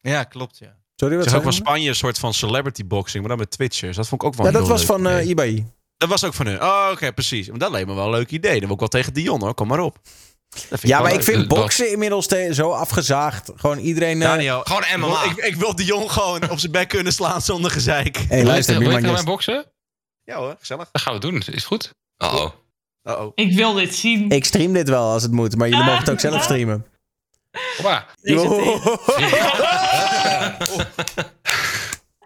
ja, 0.02 0.23
klopt. 0.23 0.57
Ja. 0.57 0.76
sorry, 0.95 1.14
Ik 1.15 1.19
wat 1.19 1.30
zag 1.30 1.38
ook 1.38 1.44
van 1.44 1.52
je? 1.52 1.57
Spanje 1.57 1.89
een 1.89 1.96
soort 1.96 2.20
van 2.20 2.34
celebrity 2.34 2.86
boxing, 2.86 3.20
maar 3.20 3.29
dan 3.29 3.37
met 3.39 3.52
Twitchers. 3.52 3.96
Dat 3.96 4.07
vond 4.07 4.21
ik 4.21 4.28
ook 4.28 4.36
wel 4.36 4.46
Ja, 4.46 4.52
dat 4.52 4.62
heel 4.62 4.70
was 4.71 4.79
leuk 4.79 4.87
van 4.89 5.07
eh 5.07 5.13
idee. 5.13 5.29
eBay. 5.29 5.65
Dat 5.97 6.10
was 6.10 6.23
ook 6.23 6.34
van 6.34 6.46
hun. 6.47 6.62
Oh, 6.62 6.87
oké, 6.91 7.13
precies. 7.13 7.49
Maar 7.49 7.60
dat 7.60 7.71
leek 7.71 7.86
me 7.86 7.94
wel 7.94 8.05
een 8.05 8.12
leuk 8.12 8.31
idee. 8.31 8.52
Dan 8.52 8.62
wil 8.63 8.73
ik 8.73 8.79
wel 8.79 8.87
tegen 8.87 9.13
Dion 9.13 9.41
hoor, 9.41 9.54
kom 9.54 9.68
maar 9.68 9.79
op. 9.79 9.99
Ja, 10.81 11.02
maar 11.02 11.13
ik 11.13 11.23
vind 11.23 11.37
Dat- 11.37 11.47
boksen 11.60 11.91
inmiddels 11.91 12.28
te- 12.28 12.49
zo 12.54 12.71
afgezaagd. 12.71 13.52
Gewoon 13.55 13.78
iedereen... 13.78 14.21
eh, 14.21 14.28
Daniel, 14.28 14.62
Gewoon 14.63 14.81
ik 14.81 14.96
wil- 14.97 15.07
MMA. 15.07 15.23
Ik, 15.23 15.36
ik 15.37 15.55
wil 15.55 15.76
Dion 15.76 16.10
gewoon 16.12 16.49
op 16.49 16.60
zijn 16.60 16.71
bek 16.71 16.87
kunnen 16.89 17.13
slaan 17.13 17.41
zonder 17.41 17.71
gezeik. 17.71 18.18
hey, 18.18 18.44
luister, 18.46 18.79
wil 18.79 18.91
je 18.91 18.99
mij 19.02 19.10
just- 19.12 19.26
boksen? 19.26 19.65
Ja 20.23 20.37
hoor, 20.37 20.55
gezellig. 20.60 20.89
Dat 20.91 21.02
gaan 21.02 21.13
we 21.13 21.20
doen. 21.20 21.41
Is 21.52 21.65
goed. 21.65 21.94
Uh-oh. 23.07 23.31
Ik 23.36 23.53
wil 23.53 23.73
dit 23.73 23.95
zien. 23.95 24.29
Ik 24.29 24.45
stream 24.45 24.73
dit 24.73 24.89
wel 24.89 25.11
als 25.11 25.23
het 25.23 25.31
moet, 25.31 25.55
maar 25.55 25.69
jullie 25.69 25.84
mogen 25.84 25.99
het 25.99 26.10
ook 26.10 26.19
zelf 26.19 26.44
streamen. 26.44 26.86
Hoppa. 27.77 28.05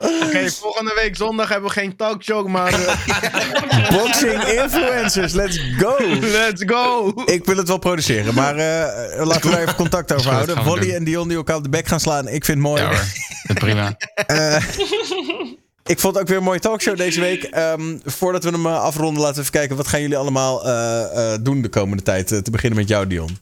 Oké, 0.02 0.52
volgende 0.52 0.94
week 0.96 1.16
zondag 1.16 1.50
hebben 1.50 1.70
we 1.70 1.76
geen 1.76 1.96
talkshow, 1.96 2.48
maar 2.48 2.74
eh, 2.74 3.90
Boxing 3.98 4.44
influencers, 4.44 5.34
let's 5.34 5.60
go! 5.78 5.96
let's 6.20 6.64
go! 6.66 7.14
Ik 7.26 7.46
wil 7.46 7.58
het 7.58 7.68
wel 7.68 7.78
produceren, 7.78 8.34
maar 8.34 8.56
eh, 8.56 9.26
laten 9.26 9.42
we 9.42 9.50
daar 9.50 9.62
even 9.62 9.76
contact 9.76 10.14
over 10.14 10.32
houden. 10.32 10.64
Volley 10.64 10.96
en 10.96 11.04
Dion 11.04 11.28
die 11.28 11.38
elkaar 11.38 11.56
op 11.56 11.64
de 11.64 11.70
bek 11.70 11.88
gaan 11.88 12.00
slaan, 12.00 12.28
ik 12.28 12.46
vind 12.46 12.58
het 12.58 12.68
mooi. 12.68 12.82
Ja 12.82 12.88
hoor. 12.88 13.04
Prima. 13.54 13.98
Eh, 14.26 14.64
ik 15.84 16.00
vond 16.00 16.14
het 16.14 16.24
ook 16.24 16.28
weer 16.30 16.38
een 16.38 16.44
mooie 16.44 16.60
talkshow 16.60 16.98
deze 16.98 17.20
week. 17.20 17.44
Ehm, 17.44 17.98
voordat 18.04 18.44
we 18.44 18.50
hem 18.50 18.66
eh, 18.66 18.82
afronden, 18.82 19.22
laten 19.22 19.36
we 19.36 19.42
even 19.42 19.54
kijken. 19.54 19.76
Wat 19.76 19.88
gaan 19.88 20.02
jullie 20.02 20.18
allemaal 20.18 20.66
eh, 20.66 21.34
eh, 21.34 21.44
doen 21.44 21.62
de 21.62 21.70
komende 21.70 22.04
tijd? 22.04 22.28
Te 22.28 22.52
beginnen 22.52 22.80
met 22.80 22.88
jou, 22.88 23.08
Dion. 23.08 23.38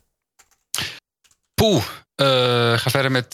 Poeh. 1.53 1.83
Eh, 2.15 2.77
ga 2.77 2.89
verder 2.89 3.11
met 3.11 3.33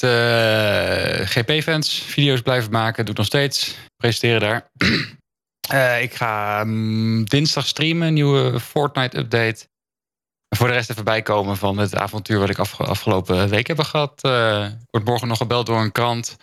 GP-fans. 1.30 2.02
Video's 2.08 2.42
blijven 2.42 2.72
maken. 2.72 3.04
Doe 3.04 3.14
ik 3.14 3.18
nog 3.18 3.28
steeds. 3.28 3.76
Presenteren 3.98 4.40
daar. 4.40 4.70
Ik 6.02 6.14
ga 6.14 6.64
mm, 6.64 7.26
dinsdag 7.26 7.68
streamen. 7.68 8.14
Nieuwe 8.14 8.60
Fortnite-update. 8.60 9.68
Voor 10.56 10.68
de 10.68 10.74
rest 10.74 10.90
even 10.90 11.04
bijkomen 11.04 11.58
van 11.58 11.78
het 11.78 11.96
avontuur... 11.96 12.40
wat 12.40 12.50
ik 12.50 12.60
afge- 12.60 12.84
afgelopen 12.84 13.50
week 13.50 13.68
heb 13.68 13.80
gehad. 13.80 14.24
Eh, 14.24 14.66
ik 14.66 14.88
word 14.90 15.06
morgen 15.06 15.28
nog 15.28 15.38
gebeld 15.38 15.66
door 15.66 15.82
een 15.82 15.92
krant. 15.92 16.38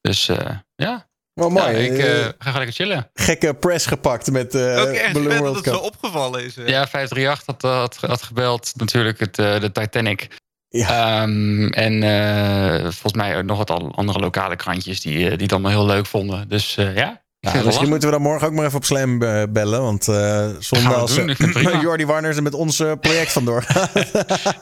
Dus 0.00 0.30
ja. 0.74 1.09
Wel 1.34 1.50
mooi. 1.50 1.64
Ja, 1.66 1.92
ik 1.92 1.98
eh, 1.98 2.26
eh, 2.26 2.32
ga 2.38 2.52
lekker 2.58 2.74
chillen. 2.74 3.10
gekke 3.14 3.54
press 3.54 3.86
gepakt 3.86 4.30
met 4.30 4.54
eh 4.54 4.80
Ook 4.80 4.88
echt 4.88 5.12
Balloon 5.12 5.42
dat 5.42 5.54
het 5.54 5.64
zo 5.64 5.76
opgevallen 5.76 6.44
is. 6.44 6.56
eh. 6.56 6.66
Ja, 6.66 6.86
538 6.88 7.46
had, 7.46 7.62
had, 7.62 7.96
had 8.10 8.22
gebeld. 8.22 8.72
Natuurlijk 8.76 9.20
het, 9.20 9.38
eh, 9.38 9.60
de 9.60 9.72
Titanic. 9.72 10.28
Ja. 10.68 11.20
Ehm, 11.22 11.66
en 11.66 12.02
eh, 12.02 12.80
volgens 12.82 13.12
mij 13.12 13.36
ook 13.36 13.44
nog 13.44 13.58
wat 13.58 13.70
al 13.70 13.92
andere 13.94 14.18
lokale 14.18 14.56
krantjes 14.56 15.00
die, 15.00 15.18
die 15.18 15.28
het 15.28 15.52
allemaal 15.52 15.70
heel 15.70 15.86
leuk 15.86 16.06
vonden. 16.06 16.48
Dus 16.48 16.76
eh, 16.76 16.94
ja. 16.96 17.22
Ja, 17.40 17.50
veel 17.50 17.64
misschien 17.64 17.72
lachen. 17.72 17.88
moeten 17.88 18.08
we 18.08 18.14
dan 18.14 18.24
morgen 18.24 18.46
ook 18.48 18.54
maar 18.54 18.64
even 18.64 18.76
op 18.76 18.84
Slam 18.84 19.18
bellen. 19.52 19.82
Want 19.82 20.08
eh 20.08 20.48
zonder 20.58 20.94
als 20.94 21.16
ik. 21.16 21.36
Jordi 21.82 22.06
Warners 22.06 22.36
er 22.36 22.42
met 22.42 22.54
ons 22.54 22.76
project 23.00 23.32
vandoor. 23.32 23.64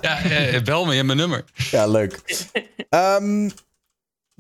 Ja, 0.01 0.19
bel 0.65 0.85
me, 0.85 0.91
je 0.91 0.95
hebt 0.97 1.07
mijn 1.07 1.19
nummer. 1.19 1.45
ja, 1.71 1.87
leuk. 1.87 2.21
Ehm, 2.89 3.49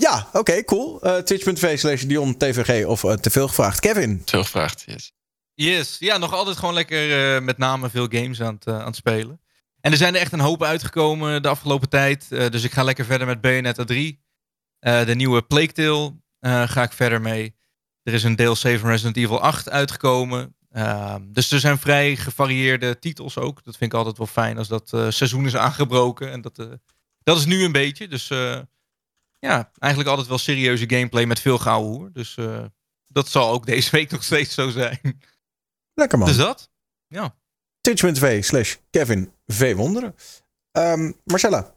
ja, 0.06 0.28
oké, 0.32 0.64
cool. 0.64 1.00
Eh, 1.02 1.16
Twitch.tv 1.16 1.78
slash 1.78 2.02
Dion 2.02 2.36
TVG 2.36 2.86
of 2.86 3.04
eh, 3.04 3.12
te 3.12 3.30
veel 3.30 3.48
gevraagd. 3.48 3.80
Kevin. 3.80 4.22
Veel 4.24 4.44
gevraagd, 4.44 4.82
yes. 4.86 5.12
Yes, 5.54 5.96
ja, 5.98 6.18
nog 6.18 6.32
altijd 6.32 6.56
gewoon 6.56 6.74
lekker 6.74 7.34
eh, 7.36 7.42
met 7.42 7.58
name 7.58 7.90
veel 7.90 8.06
games 8.10 8.42
aan 8.42 8.54
het, 8.54 8.66
aan 8.66 8.86
het 8.86 8.96
spelen. 8.96 9.40
En 9.80 9.90
er 9.90 9.96
zijn 9.96 10.14
er 10.14 10.20
echt 10.20 10.32
een 10.32 10.40
hoop 10.40 10.62
uitgekomen 10.62 11.42
de 11.42 11.48
afgelopen 11.48 11.88
tijd. 11.88 12.26
Eh, 12.32 12.48
dus 12.48 12.64
ik 12.64 12.72
ga 12.72 12.82
lekker 12.82 13.04
verder 13.04 13.26
met 13.26 13.40
Bayonetta 13.40 13.84
3. 13.84 14.22
Eh, 14.78 15.06
de 15.06 15.14
nieuwe 15.14 15.42
Plague 15.42 15.72
Tale 15.72 16.14
eh, 16.38 16.68
ga 16.68 16.82
ik 16.82 16.92
verder 16.92 17.20
mee. 17.20 17.56
Er 18.02 18.14
is 18.14 18.22
een 18.22 18.36
DLC 18.36 18.78
van 18.78 18.88
Resident 18.90 19.16
Evil 19.16 19.40
8 19.40 19.70
uitgekomen. 19.70 20.56
Ehm, 20.70 21.22
dus 21.32 21.50
er 21.50 21.60
zijn 21.60 21.78
vrij 21.78 22.16
gevarieerde 22.16 22.98
titels 22.98 23.38
ook. 23.38 23.64
Dat 23.64 23.76
vind 23.76 23.92
ik 23.92 23.98
altijd 23.98 24.18
wel 24.18 24.26
fijn 24.26 24.58
als 24.58 24.68
dat 24.68 24.92
eh, 24.92 25.10
seizoen 25.10 25.46
is 25.46 25.56
aangebroken. 25.56 26.30
En 26.30 26.40
dat, 26.40 26.58
eh, 26.58 26.66
dat 27.22 27.36
is 27.38 27.44
nu 27.44 27.64
een 27.64 27.72
beetje. 27.72 28.08
Dus 28.08 28.30
eh, 28.30 28.60
ja, 29.38 29.70
eigenlijk 29.78 30.10
altijd 30.10 30.28
wel 30.28 30.38
serieuze 30.38 30.90
gameplay 30.90 31.24
met 31.24 31.40
veel 31.40 31.58
gouden 31.58 31.90
hoer. 31.90 32.12
Dus 32.12 32.36
eh, 32.36 32.64
dat 33.06 33.28
zal 33.28 33.50
ook 33.50 33.66
deze 33.72 33.90
week 33.90 34.10
nog 34.10 34.22
steeds 34.22 34.54
zo 34.54 34.70
zijn. 34.70 35.20
Lekker 35.94 36.18
man. 36.18 36.28
Dus 36.28 36.36
dat? 36.36 36.70
Ja. 37.06 37.36
Twitch.tv 37.80 38.44
slash 38.44 38.76
Kevin 38.90 39.32
V. 39.46 39.74
Wonderen. 39.74 40.14
Ehm, 40.72 41.12
Marcella. 41.24 41.74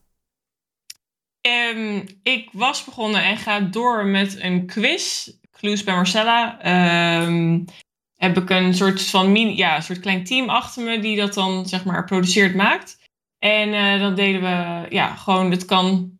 Ehm, 1.42 2.08
ik 2.24 2.50
was 2.52 2.84
begonnen 2.84 3.24
en 3.24 3.38
ga 3.38 3.60
door 3.60 4.06
met 4.06 4.40
een 4.40 4.66
quiz. 4.66 5.30
Clues 5.52 5.84
bij 5.84 5.96
Marcella. 5.96 6.62
Ehm, 6.62 7.60
heb 8.16 8.38
ik 8.38 8.50
een 8.50 8.74
soort 8.74 9.02
van 9.02 9.32
mini, 9.32 9.58
ja, 9.58 9.76
een 9.76 9.84
soort 9.84 10.00
klein 10.00 10.24
team 10.24 10.50
achter 10.50 10.84
me 10.84 11.00
die 11.00 11.18
dat 11.18 11.34
dan 11.34 11.68
zeg 11.68 11.86
maar 11.86 12.06
produceert, 12.06 12.56
maakt. 12.56 12.98
En 13.40 13.74
eh, 13.74 14.00
dan 14.00 14.16
deden 14.16 14.42
we, 14.42 14.86
ja, 14.90 15.16
gewoon, 15.16 15.52
het 15.52 15.66
kan 15.66 16.12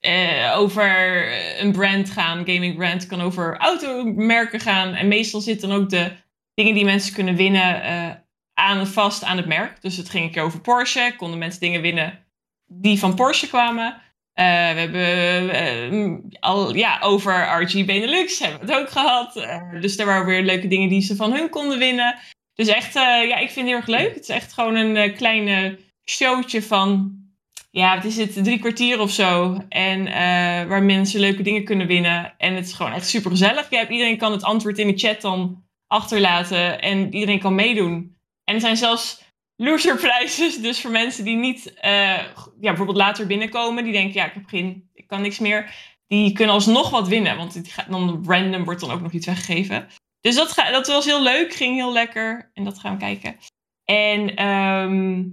eh, 0.00 0.54
over 0.56 1.26
een 1.60 1.72
brand 1.72 2.10
gaan, 2.10 2.38
gaming 2.38 2.76
brand, 2.76 3.06
kan 3.06 3.20
over 3.20 3.56
automerken 3.56 4.60
gaan. 4.60 4.94
En 4.94 5.08
meestal 5.08 5.40
zitten 5.40 5.68
dan 5.68 5.78
ook 5.78 5.90
de 5.90 6.12
dingen 6.54 6.74
die 6.74 6.84
mensen 6.84 7.14
kunnen 7.14 7.36
winnen 7.36 7.82
eh, 7.82 8.10
aan, 8.54 8.86
vast 8.86 9.24
aan 9.24 9.36
het 9.36 9.46
merk. 9.46 9.82
Dus 9.82 9.96
het 9.96 10.08
ging 10.08 10.24
een 10.24 10.30
keer 10.30 10.42
over 10.42 10.60
Porsche, 10.60 11.14
konden 11.16 11.38
mensen 11.38 11.60
dingen 11.60 11.80
winnen 11.80 12.26
die 12.66 12.98
van 12.98 13.14
Porsche 13.14 13.48
kwamen. 13.48 14.00
Eh, 14.32 14.44
we 14.44 14.80
hebben 14.80 16.28
al 16.40 16.74
ja, 16.74 17.00
over 17.00 17.62
RG 17.62 17.84
Benelux 17.84 18.38
hebben 18.38 18.66
we 18.66 18.72
het 18.72 18.82
ook 18.82 18.90
gehad. 18.90 19.36
Eh, 19.36 19.80
dus 19.80 19.96
daar 19.96 20.06
waren 20.06 20.26
weer 20.26 20.42
leuke 20.42 20.68
dingen 20.68 20.88
die 20.88 21.02
ze 21.02 21.16
van 21.16 21.32
hun 21.32 21.48
konden 21.48 21.78
winnen. 21.78 22.18
Dus 22.54 22.68
echt, 22.68 22.94
ja, 22.94 23.36
ik 23.36 23.50
vind 23.50 23.54
het 23.54 23.66
heel 23.66 23.76
erg 23.76 23.86
leuk. 23.86 24.14
Het 24.14 24.22
is 24.22 24.28
echt 24.28 24.52
gewoon 24.52 24.74
een 24.74 25.14
kleine 25.14 25.78
showtje 26.04 26.62
van, 26.62 27.17
ja, 27.70 27.94
wat 27.94 28.04
is 28.04 28.16
het, 28.16 28.44
drie 28.44 28.58
kwartier 28.58 29.00
of 29.00 29.10
zo. 29.10 29.58
En 29.68 30.06
eh, 30.06 30.68
waar 30.68 30.82
mensen 30.82 31.20
leuke 31.20 31.42
dingen 31.42 31.64
kunnen 31.64 31.86
winnen. 31.86 32.34
En 32.38 32.54
het 32.54 32.66
is 32.66 32.72
gewoon 32.72 32.92
echt 32.92 33.08
super 33.08 33.30
gezellig. 33.30 33.70
Iedereen 33.70 34.18
kan 34.18 34.32
het 34.32 34.42
antwoord 34.42 34.78
in 34.78 34.86
de 34.86 34.98
chat 34.98 35.20
dan 35.20 35.64
achterlaten 35.86 36.80
en 36.80 37.14
iedereen 37.14 37.38
kan 37.38 37.54
meedoen. 37.54 38.16
En 38.44 38.54
er 38.54 38.60
zijn 38.60 38.76
zelfs 38.76 39.22
loser 39.56 39.96
prijzen, 39.96 40.62
dus 40.62 40.80
voor 40.80 40.90
mensen 40.90 41.24
die 41.24 41.36
niet 41.36 41.74
eh, 41.74 42.18
ja, 42.36 42.36
bijvoorbeeld 42.60 42.96
later 42.96 43.26
binnenkomen, 43.26 43.84
die 43.84 43.92
denken, 43.92 44.14
ja, 44.14 44.26
ik 44.26 44.34
heb 44.34 44.46
geen, 44.46 44.90
ik 44.94 45.06
kan 45.06 45.22
niks 45.22 45.38
meer. 45.38 45.74
Die 46.06 46.32
kunnen 46.32 46.54
alsnog 46.54 46.90
wat 46.90 47.08
winnen, 47.08 47.36
want 47.36 47.54
het 47.54 47.68
gaat 47.68 47.90
dan 47.90 48.24
random 48.26 48.64
wordt 48.64 48.80
dan 48.80 48.90
ook 48.90 49.00
nog 49.00 49.12
iets 49.12 49.26
weggegeven. 49.26 49.88
Dus 50.20 50.34
dat, 50.34 50.52
ga, 50.52 50.70
dat 50.70 50.86
was 50.86 51.04
heel 51.04 51.22
leuk, 51.22 51.54
ging 51.54 51.74
heel 51.74 51.92
lekker 51.92 52.50
en 52.54 52.64
dat 52.64 52.78
gaan 52.78 52.92
we 52.92 52.98
kijken. 52.98 53.36
En 53.84 54.34
ehm, 54.34 55.24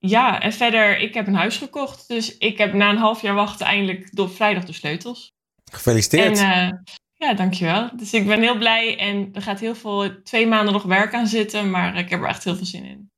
ja, 0.00 0.40
en 0.40 0.52
verder, 0.52 0.98
ik 0.98 1.14
heb 1.14 1.26
een 1.26 1.34
huis 1.34 1.56
gekocht, 1.56 2.08
dus 2.08 2.38
ik 2.38 2.58
heb 2.58 2.72
na 2.72 2.90
een 2.90 2.96
half 2.96 3.22
jaar 3.22 3.34
wachten 3.34 3.66
eindelijk 3.66 4.10
op 4.14 4.28
vrijdag 4.28 4.64
de 4.64 4.72
sleutels. 4.72 5.32
Gefeliciteerd. 5.72 6.38
En 6.38 6.52
eh, 6.52 6.78
ja, 7.14 7.34
dankjewel. 7.34 7.90
Dus 7.96 8.12
ik 8.12 8.26
ben 8.26 8.40
heel 8.40 8.58
blij 8.58 8.98
en 8.98 9.28
er 9.32 9.42
gaat 9.42 9.60
heel 9.60 9.74
veel, 9.74 10.22
twee 10.22 10.46
maanden 10.46 10.72
nog 10.72 10.82
werk 10.82 11.14
aan 11.14 11.26
zitten, 11.26 11.70
maar 11.70 11.96
ik 11.96 12.10
heb 12.10 12.20
er 12.20 12.28
echt 12.28 12.44
heel 12.44 12.56
veel 12.56 12.66
zin 12.66 12.84
in. 12.84 13.10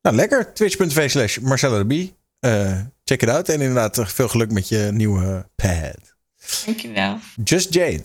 Nou, 0.00 0.16
lekker. 0.16 0.54
Twitch.tv 0.54 1.10
slash 1.10 1.38
Marcella 1.38 1.84
de. 1.84 2.12
Eh, 2.40 2.80
check 3.04 3.22
it 3.22 3.28
out. 3.28 3.48
En 3.48 3.60
inderdaad, 3.60 3.98
eh, 3.98 4.06
veel 4.06 4.28
geluk 4.28 4.52
met 4.52 4.68
je 4.68 4.88
nieuwe 4.92 5.48
pad. 5.54 6.14
Dankjewel. 6.64 7.18
Just 7.44 7.74
Jade. 7.74 8.04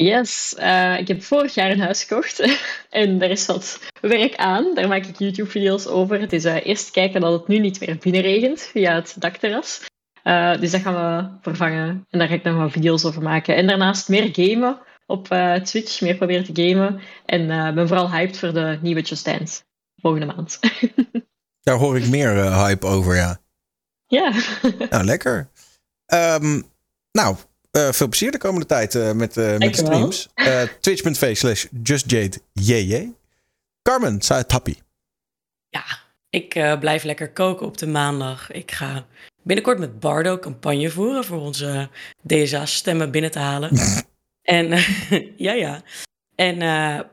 Yes, 0.00 0.54
eh, 0.54 0.98
ik 0.98 1.08
heb 1.08 1.22
vorig 1.22 1.54
jaar 1.54 1.70
een 1.70 1.80
huis 1.80 2.04
gekocht 2.04 2.40
en 2.90 3.22
er 3.22 3.30
is 3.30 3.46
wat 3.46 3.80
werk 4.00 4.36
aan. 4.36 4.74
Daar 4.74 4.88
maak 4.88 5.04
ik 5.04 5.18
YouTube-video's 5.18 5.86
over. 5.86 6.20
Het 6.20 6.32
is 6.32 6.44
eh, 6.44 6.66
eerst 6.66 6.90
kijken 6.90 7.20
dat 7.20 7.32
het 7.32 7.48
nu 7.48 7.58
niet 7.58 7.80
meer 7.80 7.98
binnenregent 7.98 8.60
via 8.60 8.94
het 8.94 9.16
dakterras. 9.18 9.80
Eh, 10.22 10.60
dus 10.60 10.70
dat 10.70 10.80
gaan 10.80 10.94
we 10.94 11.28
vervangen 11.40 12.06
en 12.10 12.18
daar 12.18 12.28
ga 12.28 12.34
ik 12.34 12.42
nog 12.42 12.56
wat 12.56 12.72
video's 12.72 13.04
over 13.04 13.22
maken. 13.22 13.56
En 13.56 13.66
daarnaast 13.66 14.08
meer 14.08 14.28
gamen 14.32 14.78
op 15.06 15.28
Twitch, 15.64 16.00
meer 16.00 16.16
proberen 16.16 16.54
te 16.54 16.62
gamen. 16.62 17.00
En 17.24 17.74
ben 17.74 17.88
vooral 17.88 18.10
hyped 18.10 18.38
voor 18.38 18.52
de 18.52 18.78
nieuwe 18.82 19.00
Just 19.00 19.24
Dance 19.24 19.62
volgende 19.96 20.26
maand. 20.26 20.58
Daar 21.62 21.76
hoor 21.76 21.96
ik 21.96 22.08
meer 22.08 22.54
hype 22.64 22.86
over, 22.86 23.16
ja. 23.16 23.38
ja. 24.06 24.32
Nou, 24.90 25.04
lekker. 25.04 25.50
Ehm, 26.06 26.62
nou, 27.12 27.36
eh, 27.70 27.92
veel 27.92 28.08
plezier 28.08 28.30
de 28.30 28.38
komende 28.38 28.66
tijd 28.66 28.94
eh, 28.94 29.12
met, 29.12 29.36
eh, 29.36 29.56
met 29.56 29.74
de 29.74 29.84
streams. 29.84 30.28
Twitch.tv 30.80 31.36
slash 31.36 31.66
JustJade. 31.82 33.12
Carmen, 33.82 34.20
Saatapi. 34.20 34.78
Ik 36.30 36.54
eh, 36.54 36.78
blijf 36.78 37.02
lekker 37.02 37.32
koken 37.32 37.66
op 37.66 37.78
de 37.78 37.86
maandag. 37.86 38.50
Ik 38.50 38.72
ga 38.72 39.06
binnenkort 39.42 39.78
met 39.78 40.00
Bardo 40.00 40.38
campagne 40.38 40.90
voeren 40.90 41.24
voor 41.24 41.40
onze 41.40 41.88
DSA-stemmen 42.26 43.10
binnen 43.10 43.30
te 43.30 43.38
halen. 43.38 43.70
en 44.42 44.68
ja, 45.46 45.52
ja. 45.52 45.82
En 46.34 46.58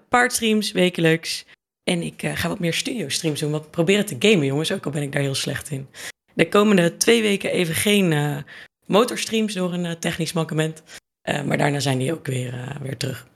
paardstreams 0.09 0.71
wekelijks. 0.71 1.45
En 1.83 2.01
ik 2.01 2.31
ga 2.33 2.47
wat 2.47 2.59
meer 2.59 2.73
studio-streams 2.73 3.39
doen. 3.39 3.51
Wat 3.51 3.71
proberen 3.71 4.05
te 4.05 4.15
gamen, 4.19 4.45
jongens. 4.45 4.71
Ook 4.71 4.85
al 4.85 4.91
ben 4.91 5.01
ik 5.01 5.11
daar 5.11 5.21
heel 5.21 5.35
slecht 5.35 5.69
in. 5.69 5.87
De 6.33 6.49
komende 6.49 6.97
twee 6.97 7.21
weken 7.21 7.51
even 7.51 7.75
geen 7.75 8.43
motorstreams 8.85 9.53
door 9.53 9.73
een 9.73 9.85
eh, 9.85 9.91
technisch 9.91 10.33
mankement. 10.33 10.83
Eh, 11.21 11.43
maar 11.43 11.57
daarna 11.57 11.79
zijn 11.79 11.97
die 11.97 12.13
ook 12.13 12.25
weer, 12.25 12.53
eh, 12.53 12.75
weer 12.81 12.97
terug. 12.97 13.27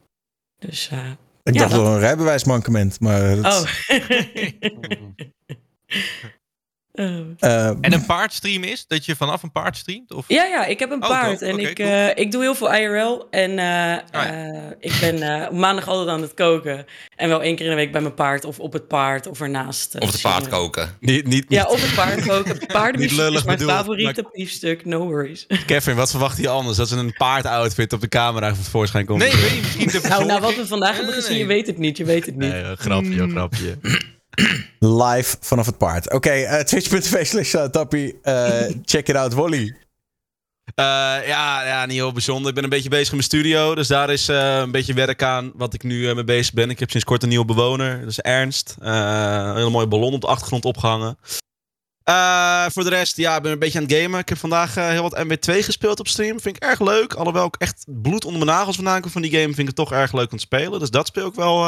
Dus 0.59 0.89
eh, 0.91 0.97
Ik 1.43 1.53
ja, 1.53 1.59
dacht 1.59 1.71
dat- 1.71 1.81
wel 1.81 1.93
een 1.93 1.99
rijbewijsmankement, 1.99 2.99
maar... 2.99 3.35
Dat, 3.35 3.45
Oh. 3.45 3.63
Eh, 6.93 7.17
Eh, 7.39 7.67
En 7.67 7.93
een 7.93 8.05
paardstream 8.05 8.63
is 8.63 8.85
dat 8.87 9.05
je 9.05 9.15
vanaf 9.15 9.43
een 9.43 9.51
paard 9.51 9.77
streamt? 9.77 10.13
Of? 10.13 10.25
Ja, 10.27 10.43
ja, 10.45 10.65
ik 10.65 10.79
heb 10.79 10.91
een 10.91 11.03
Oh, 11.03 11.09
paard 11.09 11.41
en 11.41 11.59
ik, 11.59 11.75
cool. 11.75 11.89
eh, 11.89 12.09
ik 12.15 12.31
doe 12.31 12.41
heel 12.41 12.55
veel 12.55 12.73
IRL. 12.75 13.27
En 13.29 13.59
eh, 13.59 13.93
eh, 13.93 14.71
ik 14.79 14.93
ben 14.99 15.21
eh, 15.41 15.47
op 15.51 15.57
maandag 15.57 15.87
altijd 15.87 16.07
aan 16.09 16.21
het 16.21 16.33
koken. 16.33 16.85
En 17.15 17.29
wel 17.29 17.41
één 17.41 17.55
keer 17.55 17.65
in 17.65 17.71
de 17.71 17.77
week 17.77 17.91
bij 17.91 18.01
mijn 18.01 18.13
paard 18.13 18.45
of 18.45 18.59
op 18.59 18.73
het 18.73 18.87
paard 18.87 19.27
of 19.27 19.41
ernaast. 19.41 19.99
Of 19.99 20.11
de 20.11 20.19
paard 20.21 20.47
koken. 20.47 20.97
Niet, 20.99 21.27
niet, 21.27 21.45
Ja, 21.47 21.63
op 21.65 21.79
het 21.81 21.95
paard 21.95 22.25
koken. 22.25 22.57
Paardenbiefstuk 22.67 23.19
lullig 23.19 23.39
is 23.39 23.45
mijn 23.45 23.57
bedoeld, 23.57 23.75
favoriete 23.77 24.29
biefstuk, 24.33 24.85
no 24.85 25.05
worries. 25.07 25.45
Kevin, 25.65 25.95
wat 25.95 26.09
verwacht 26.09 26.37
hij 26.37 26.47
anders? 26.47 26.77
Dat 26.77 26.87
ze 26.87 26.95
een 26.95 27.13
paardoutfit 27.17 27.93
op 27.93 28.01
de 28.01 28.07
camera 28.07 28.55
voorschijn 28.55 29.05
komt. 29.05 29.19
Nee, 29.19 29.31
weet 29.35 29.49
je, 29.49 29.59
misschien 29.61 29.87
de 30.01 30.07
Nou, 30.07 30.25
nou, 30.25 30.41
wat 30.41 30.55
we 30.55 30.67
vandaag 30.67 30.95
hebben 30.95 31.13
gezien, 31.13 31.37
je 31.37 31.45
weet 31.45 31.67
het 31.67 31.77
niet, 31.77 31.97
je 31.97 32.05
weet 32.05 32.25
het 32.25 32.35
niet. 32.35 32.51
Nee, 32.51 32.75
grapje, 32.75 33.09
joh, 33.13 33.29
grapje. 33.31 33.77
live 34.79 35.37
vanaf 35.39 35.65
het 35.65 35.77
paard. 35.77 36.11
Oké, 36.11 36.29
eh, 36.29 36.63
Twitch.tv 36.63 37.25
slash 37.25 37.49
Saatapi. 37.49 38.19
Eh, 38.21 38.65
check 38.85 39.07
it 39.07 39.15
out, 39.15 39.33
Wally. 39.33 39.75
Eh, 40.75 40.85
ja, 41.27 41.65
ja, 41.65 41.85
niet 41.85 41.95
heel 41.95 42.11
bijzonder. 42.11 42.49
Ik 42.49 42.55
ben 42.55 42.63
een 42.63 42.69
beetje 42.69 42.89
bezig 42.89 43.07
in 43.07 43.13
mijn 43.13 43.23
studio. 43.23 43.75
Dus 43.75 43.87
daar 43.87 44.09
is 44.09 44.27
een 44.27 44.71
beetje 44.71 44.93
werk 44.93 45.23
aan 45.23 45.51
wat 45.55 45.73
ik 45.73 45.83
nu 45.83 46.13
mee 46.13 46.23
bezig 46.23 46.53
ben. 46.53 46.69
Ik 46.69 46.79
heb 46.79 46.89
sinds 46.89 47.05
kort 47.05 47.23
een 47.23 47.29
nieuwe 47.29 47.45
bewoner. 47.45 47.99
Dat 47.99 48.09
is 48.09 48.19
Ernst. 48.19 48.75
Een 48.79 49.55
hele 49.55 49.69
mooie 49.69 49.87
ballon 49.87 50.13
op 50.13 50.21
de 50.21 50.27
achtergrond 50.27 50.65
opgehangen. 50.65 51.17
Eh, 52.03 52.65
voor 52.69 52.83
de 52.83 52.89
rest, 52.89 53.17
ja, 53.17 53.35
ik 53.35 53.41
ben 53.41 53.51
een 53.51 53.59
beetje 53.59 53.79
aan 53.79 53.85
het 53.85 53.93
gamen. 53.93 54.19
Ik 54.19 54.29
heb 54.29 54.37
vandaag 54.37 54.75
heel 54.75 55.01
wat 55.01 55.23
MW2 55.23 55.63
gespeeld 55.63 55.99
op 55.99 56.07
stream. 56.07 56.39
Vind 56.39 56.55
ik 56.55 56.63
erg 56.63 56.79
leuk. 56.79 57.13
Alhoewel 57.13 57.45
ik 57.45 57.55
echt 57.55 57.85
bloed 57.87 58.25
onder 58.25 58.45
mijn 58.45 58.57
nagels 58.57 58.75
vandaan 58.75 59.01
kom 59.01 59.11
van 59.11 59.21
die 59.21 59.31
game, 59.31 59.43
vind 59.43 59.59
ik 59.59 59.67
het 59.67 59.75
toch 59.75 59.91
erg 59.91 60.13
leuk 60.13 60.31
om 60.31 60.37
te 60.37 60.43
spelen. 60.43 60.79
Dus 60.79 60.89
dat 60.89 61.07
speel 61.07 61.27
ik 61.27 61.33
wel 61.33 61.65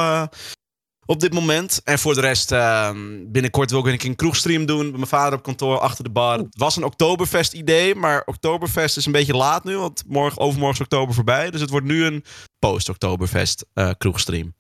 op 1.12 1.20
dit 1.20 1.34
moment. 1.34 1.82
En 1.84 2.00
voor 2.00 2.14
de 2.14 2.22
rest, 2.22 2.52
eh, 2.52 2.92
binnenkort 3.26 3.72
wil 3.72 3.80
ik 3.80 3.86
een 3.86 3.98
keer 3.98 4.10
een 4.10 4.16
kroegstream 4.16 4.66
doen. 4.66 4.86
Met 4.86 4.96
mijn 4.96 5.08
vader 5.08 5.38
op 5.38 5.44
kantoor 5.44 5.80
achter 5.80 6.04
de 6.04 6.10
bar. 6.10 6.38
Het 6.38 6.58
was 6.58 6.76
een 6.76 6.84
Oktoberfest 6.84 7.54
idee, 7.54 7.96
maar 7.96 8.24
Oktoberfest 8.26 8.98
is 8.98 9.06
een 9.06 9.12
beetje 9.12 9.36
laat 9.36 9.64
nu. 9.64 9.78
Want 9.78 10.04
morgen, 10.08 10.42
overmorgen 10.42 10.80
is 10.80 10.86
oktober 10.86 11.16
voorbij. 11.16 11.52
Dus 11.52 11.62
het 11.62 11.70
wordt 11.70 11.86
nu 11.86 12.06
een 12.06 12.24
post-Oktoberfest 12.60 13.66
eh, 13.74 13.92
kroegstream. 13.98 14.56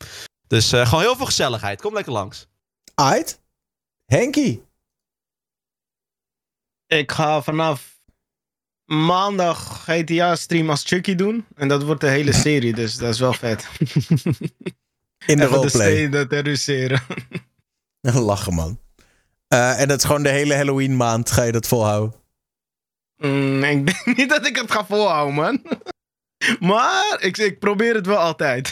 Dus 0.47 0.71
eh, 0.71 0.85
gewoon 0.85 1.03
heel 1.03 1.15
veel 1.15 1.25
gezelligheid. 1.25 1.81
Kom 1.81 1.93
lekker 1.93 2.13
langs. 2.13 2.47
Ait. 2.95 3.41
Henkie. 4.05 4.63
Ik 6.87 7.11
ga 7.11 7.41
vanaf 7.41 7.99
maandag 8.85 9.83
GTA-stream 9.85 10.69
als 10.69 10.83
Chucky 10.83 11.15
doen. 11.15 11.45
En 11.55 11.67
dat 11.67 11.83
wordt 11.83 12.01
de 12.01 12.09
hele 12.09 12.33
serie, 12.33 12.73
dus 12.73 12.97
dat 12.97 13.13
is 13.13 13.19
wel 13.19 13.33
vet. 13.33 13.67
In 15.25 15.37
de 15.37 15.43
Even 15.43 15.55
roleplay. 15.55 15.91
steden 15.91 16.27
terroriseren. 16.27 17.01
Lachen, 18.01 18.53
man. 18.53 18.79
Eh, 19.47 19.79
en 19.81 19.87
dat 19.87 19.97
is 19.97 20.03
gewoon 20.05 20.23
de 20.23 20.29
hele 20.29 20.55
Halloween 20.55 20.95
maand. 20.95 21.31
Ga 21.31 21.43
je 21.43 21.51
dat 21.51 21.67
volhouden? 21.67 22.13
Mm, 23.17 23.63
ik 23.63 23.85
denk 23.85 24.05
niet 24.17 24.29
dat 24.29 24.45
ik 24.47 24.55
het 24.55 24.71
ga 24.71 24.85
volhouden, 24.85 25.35
man. 25.35 25.61
Maar 26.59 27.17
ik, 27.19 27.37
ik 27.37 27.59
probeer 27.59 27.95
het 27.95 28.05
wel 28.05 28.17
altijd. 28.17 28.71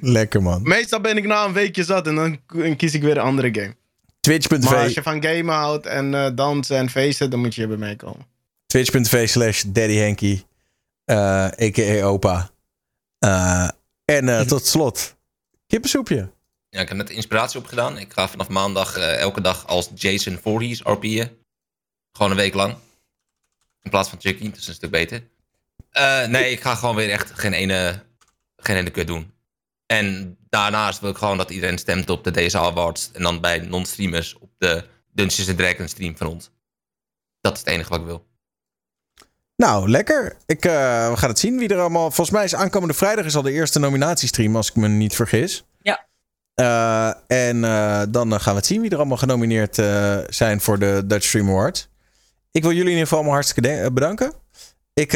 Lekker, 0.00 0.42
man. 0.42 0.62
Meestal 0.62 1.00
ben 1.00 1.16
ik 1.16 1.26
na 1.26 1.44
een 1.44 1.52
weekje 1.52 1.84
zat 1.84 2.06
en 2.06 2.14
dan 2.14 2.40
kies 2.76 2.94
ik 2.94 3.02
weer 3.02 3.16
een 3.16 3.22
andere 3.22 3.48
game. 3.54 3.76
Twitch.tv 4.20 4.64
Maar 4.64 4.76
als 4.82 4.94
je 4.94 5.02
van 5.02 5.22
gamen 5.22 5.54
houdt 5.54 5.86
en 5.86 6.14
eh, 6.14 6.30
dansen 6.34 6.76
en 6.76 6.90
feesten, 6.90 7.30
dan 7.30 7.40
moet 7.40 7.54
je 7.54 7.66
bij 7.66 7.76
mij 7.76 7.96
komen. 7.96 8.26
Twitch.tv 8.66 9.28
slash 9.28 9.62
Daddy 9.66 9.94
Henky. 9.94 10.42
eh, 11.04 11.44
a.k.a. 11.44 12.02
opa. 12.04 12.50
Eh, 13.18 13.68
en 14.04 14.28
eh, 14.28 14.40
tot 14.40 14.66
slot, 14.66 15.16
kippensoepje. 15.68 16.32
Ja, 16.68 16.80
ik 16.80 16.88
heb 16.88 16.96
net 16.96 17.10
inspiratie 17.10 17.58
opgedaan. 17.58 17.98
Ik 17.98 18.12
ga 18.12 18.28
vanaf 18.28 18.48
maandag 18.48 18.96
eh, 18.96 19.18
elke 19.18 19.40
dag 19.40 19.66
als 19.66 19.90
Jason 19.94 20.38
Voorhees 20.42 20.80
RP'en. 20.82 21.38
Gewoon 22.12 22.30
een 22.30 22.36
week 22.36 22.54
lang. 22.54 22.76
In 23.82 23.90
plaats 23.90 24.08
van 24.08 24.20
Chucky, 24.20 24.50
dat 24.50 24.58
is 24.58 24.66
een 24.66 24.74
stuk 24.74 24.90
beter. 24.90 25.28
Eh, 25.90 26.26
nee, 26.26 26.50
ik 26.50 26.60
ga 26.60 26.74
gewoon 26.74 26.94
weer 26.94 27.10
echt 27.10 27.30
geen 27.34 27.52
ene, 27.52 28.04
geen 28.56 28.76
ene 28.76 28.90
kut 28.90 29.06
doen. 29.06 29.32
En 29.86 30.36
daarnaast 30.48 31.00
wil 31.00 31.10
ik 31.10 31.16
gewoon 31.16 31.36
dat 31.36 31.50
iedereen 31.50 31.78
stemt 31.78 32.10
op 32.10 32.24
de 32.24 32.30
DSA 32.30 32.60
Awards. 32.60 33.10
En 33.12 33.22
dan 33.22 33.40
bij 33.40 33.58
non-streamers 33.58 34.34
op 34.34 34.50
de 34.58 34.84
Dungeons 35.12 35.54
Dragons 35.56 35.90
stream 35.90 36.16
van 36.16 36.26
ons. 36.26 36.50
Dat 37.40 37.52
is 37.52 37.58
het 37.58 37.68
enige 37.68 37.88
wat 37.88 38.00
ik 38.00 38.06
wil. 38.06 38.27
Nou, 39.62 39.88
lekker. 39.88 40.36
Ik, 40.46 40.64
eh, 40.64 41.10
we 41.10 41.16
gaan 41.16 41.28
het 41.28 41.38
zien 41.38 41.58
wie 41.58 41.68
er 41.68 41.80
allemaal... 41.80 42.10
Volgens 42.10 42.30
mij 42.30 42.44
is 42.44 42.54
aankomende 42.54 42.94
vrijdag 42.94 43.24
is 43.24 43.36
al 43.36 43.42
de 43.42 43.52
eerste 43.52 43.78
nominatiestream, 43.78 44.56
als 44.56 44.68
ik 44.68 44.76
me 44.76 44.88
niet 44.88 45.14
vergis. 45.14 45.64
Ja. 45.82 46.06
Eh, 46.54 47.46
en 47.46 47.64
eh, 47.64 48.02
dan 48.08 48.40
gaan 48.40 48.52
we 48.52 48.58
het 48.58 48.66
zien 48.66 48.80
wie 48.80 48.90
er 48.90 48.96
allemaal 48.96 49.16
genomineerd 49.16 49.74
zijn 50.34 50.60
voor 50.60 50.78
de 50.78 51.02
Dutch 51.06 51.26
Stream 51.26 51.48
Awards. 51.48 51.88
Ik 52.50 52.62
wil 52.62 52.70
jullie 52.70 52.84
in 52.84 52.90
ieder 52.90 53.02
geval 53.02 53.18
allemaal 53.18 53.36
hartstikke 53.36 53.90
bedanken. 53.92 54.32
Ik 54.94 55.12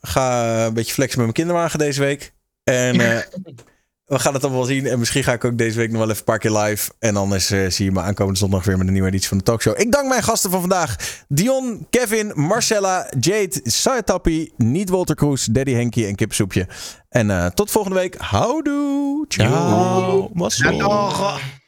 ga 0.00 0.64
een 0.66 0.74
beetje 0.74 0.92
flexen 0.92 1.18
met 1.18 1.26
mijn 1.26 1.32
kinderwagen 1.32 1.78
deze 1.78 2.00
week. 2.00 2.32
En 2.64 2.96
we 4.06 4.18
gaan 4.18 4.34
het 4.34 4.42
allemaal 4.42 4.66
wel 4.66 4.70
zien. 4.74 4.86
En 4.86 4.98
misschien 4.98 5.24
ga 5.24 5.32
ik 5.32 5.44
ook 5.44 5.58
deze 5.58 5.78
week 5.78 5.88
nog 5.88 5.98
wel 5.98 6.06
even 6.06 6.18
een 6.18 6.24
paar 6.24 6.38
keer 6.38 6.50
live. 6.50 6.92
En 6.98 7.16
anders 7.16 7.50
eh, 7.50 7.70
zie 7.70 7.84
je 7.84 7.92
me 7.92 8.00
aankomende 8.00 8.38
zondag 8.38 8.64
weer 8.64 8.78
met 8.78 8.86
een 8.86 8.92
nieuwe 8.92 9.08
editie 9.08 9.28
van 9.28 9.38
de 9.38 9.44
talkshow. 9.44 9.80
Ik 9.80 9.92
dank 9.92 10.08
mijn 10.08 10.22
gasten 10.22 10.50
van 10.50 10.60
vandaag. 10.60 10.96
Dion, 11.28 11.86
Kevin, 11.90 12.32
Marcella, 12.34 13.10
Jade, 13.20 13.60
Sayatapi, 13.62 14.52
Niet 14.56 14.88
Walter 14.88 15.14
Kroes, 15.14 15.44
Daddy 15.44 15.72
Henky 15.72 16.04
en 16.06 16.14
Kipsoepje. 16.14 16.68
En 17.08 17.30
eh, 17.30 17.46
tot 17.46 17.70
volgende 17.70 17.98
week. 17.98 18.14
Houdoe. 18.18 19.24
Ciao. 19.28 20.30
Dag. 20.78 21.62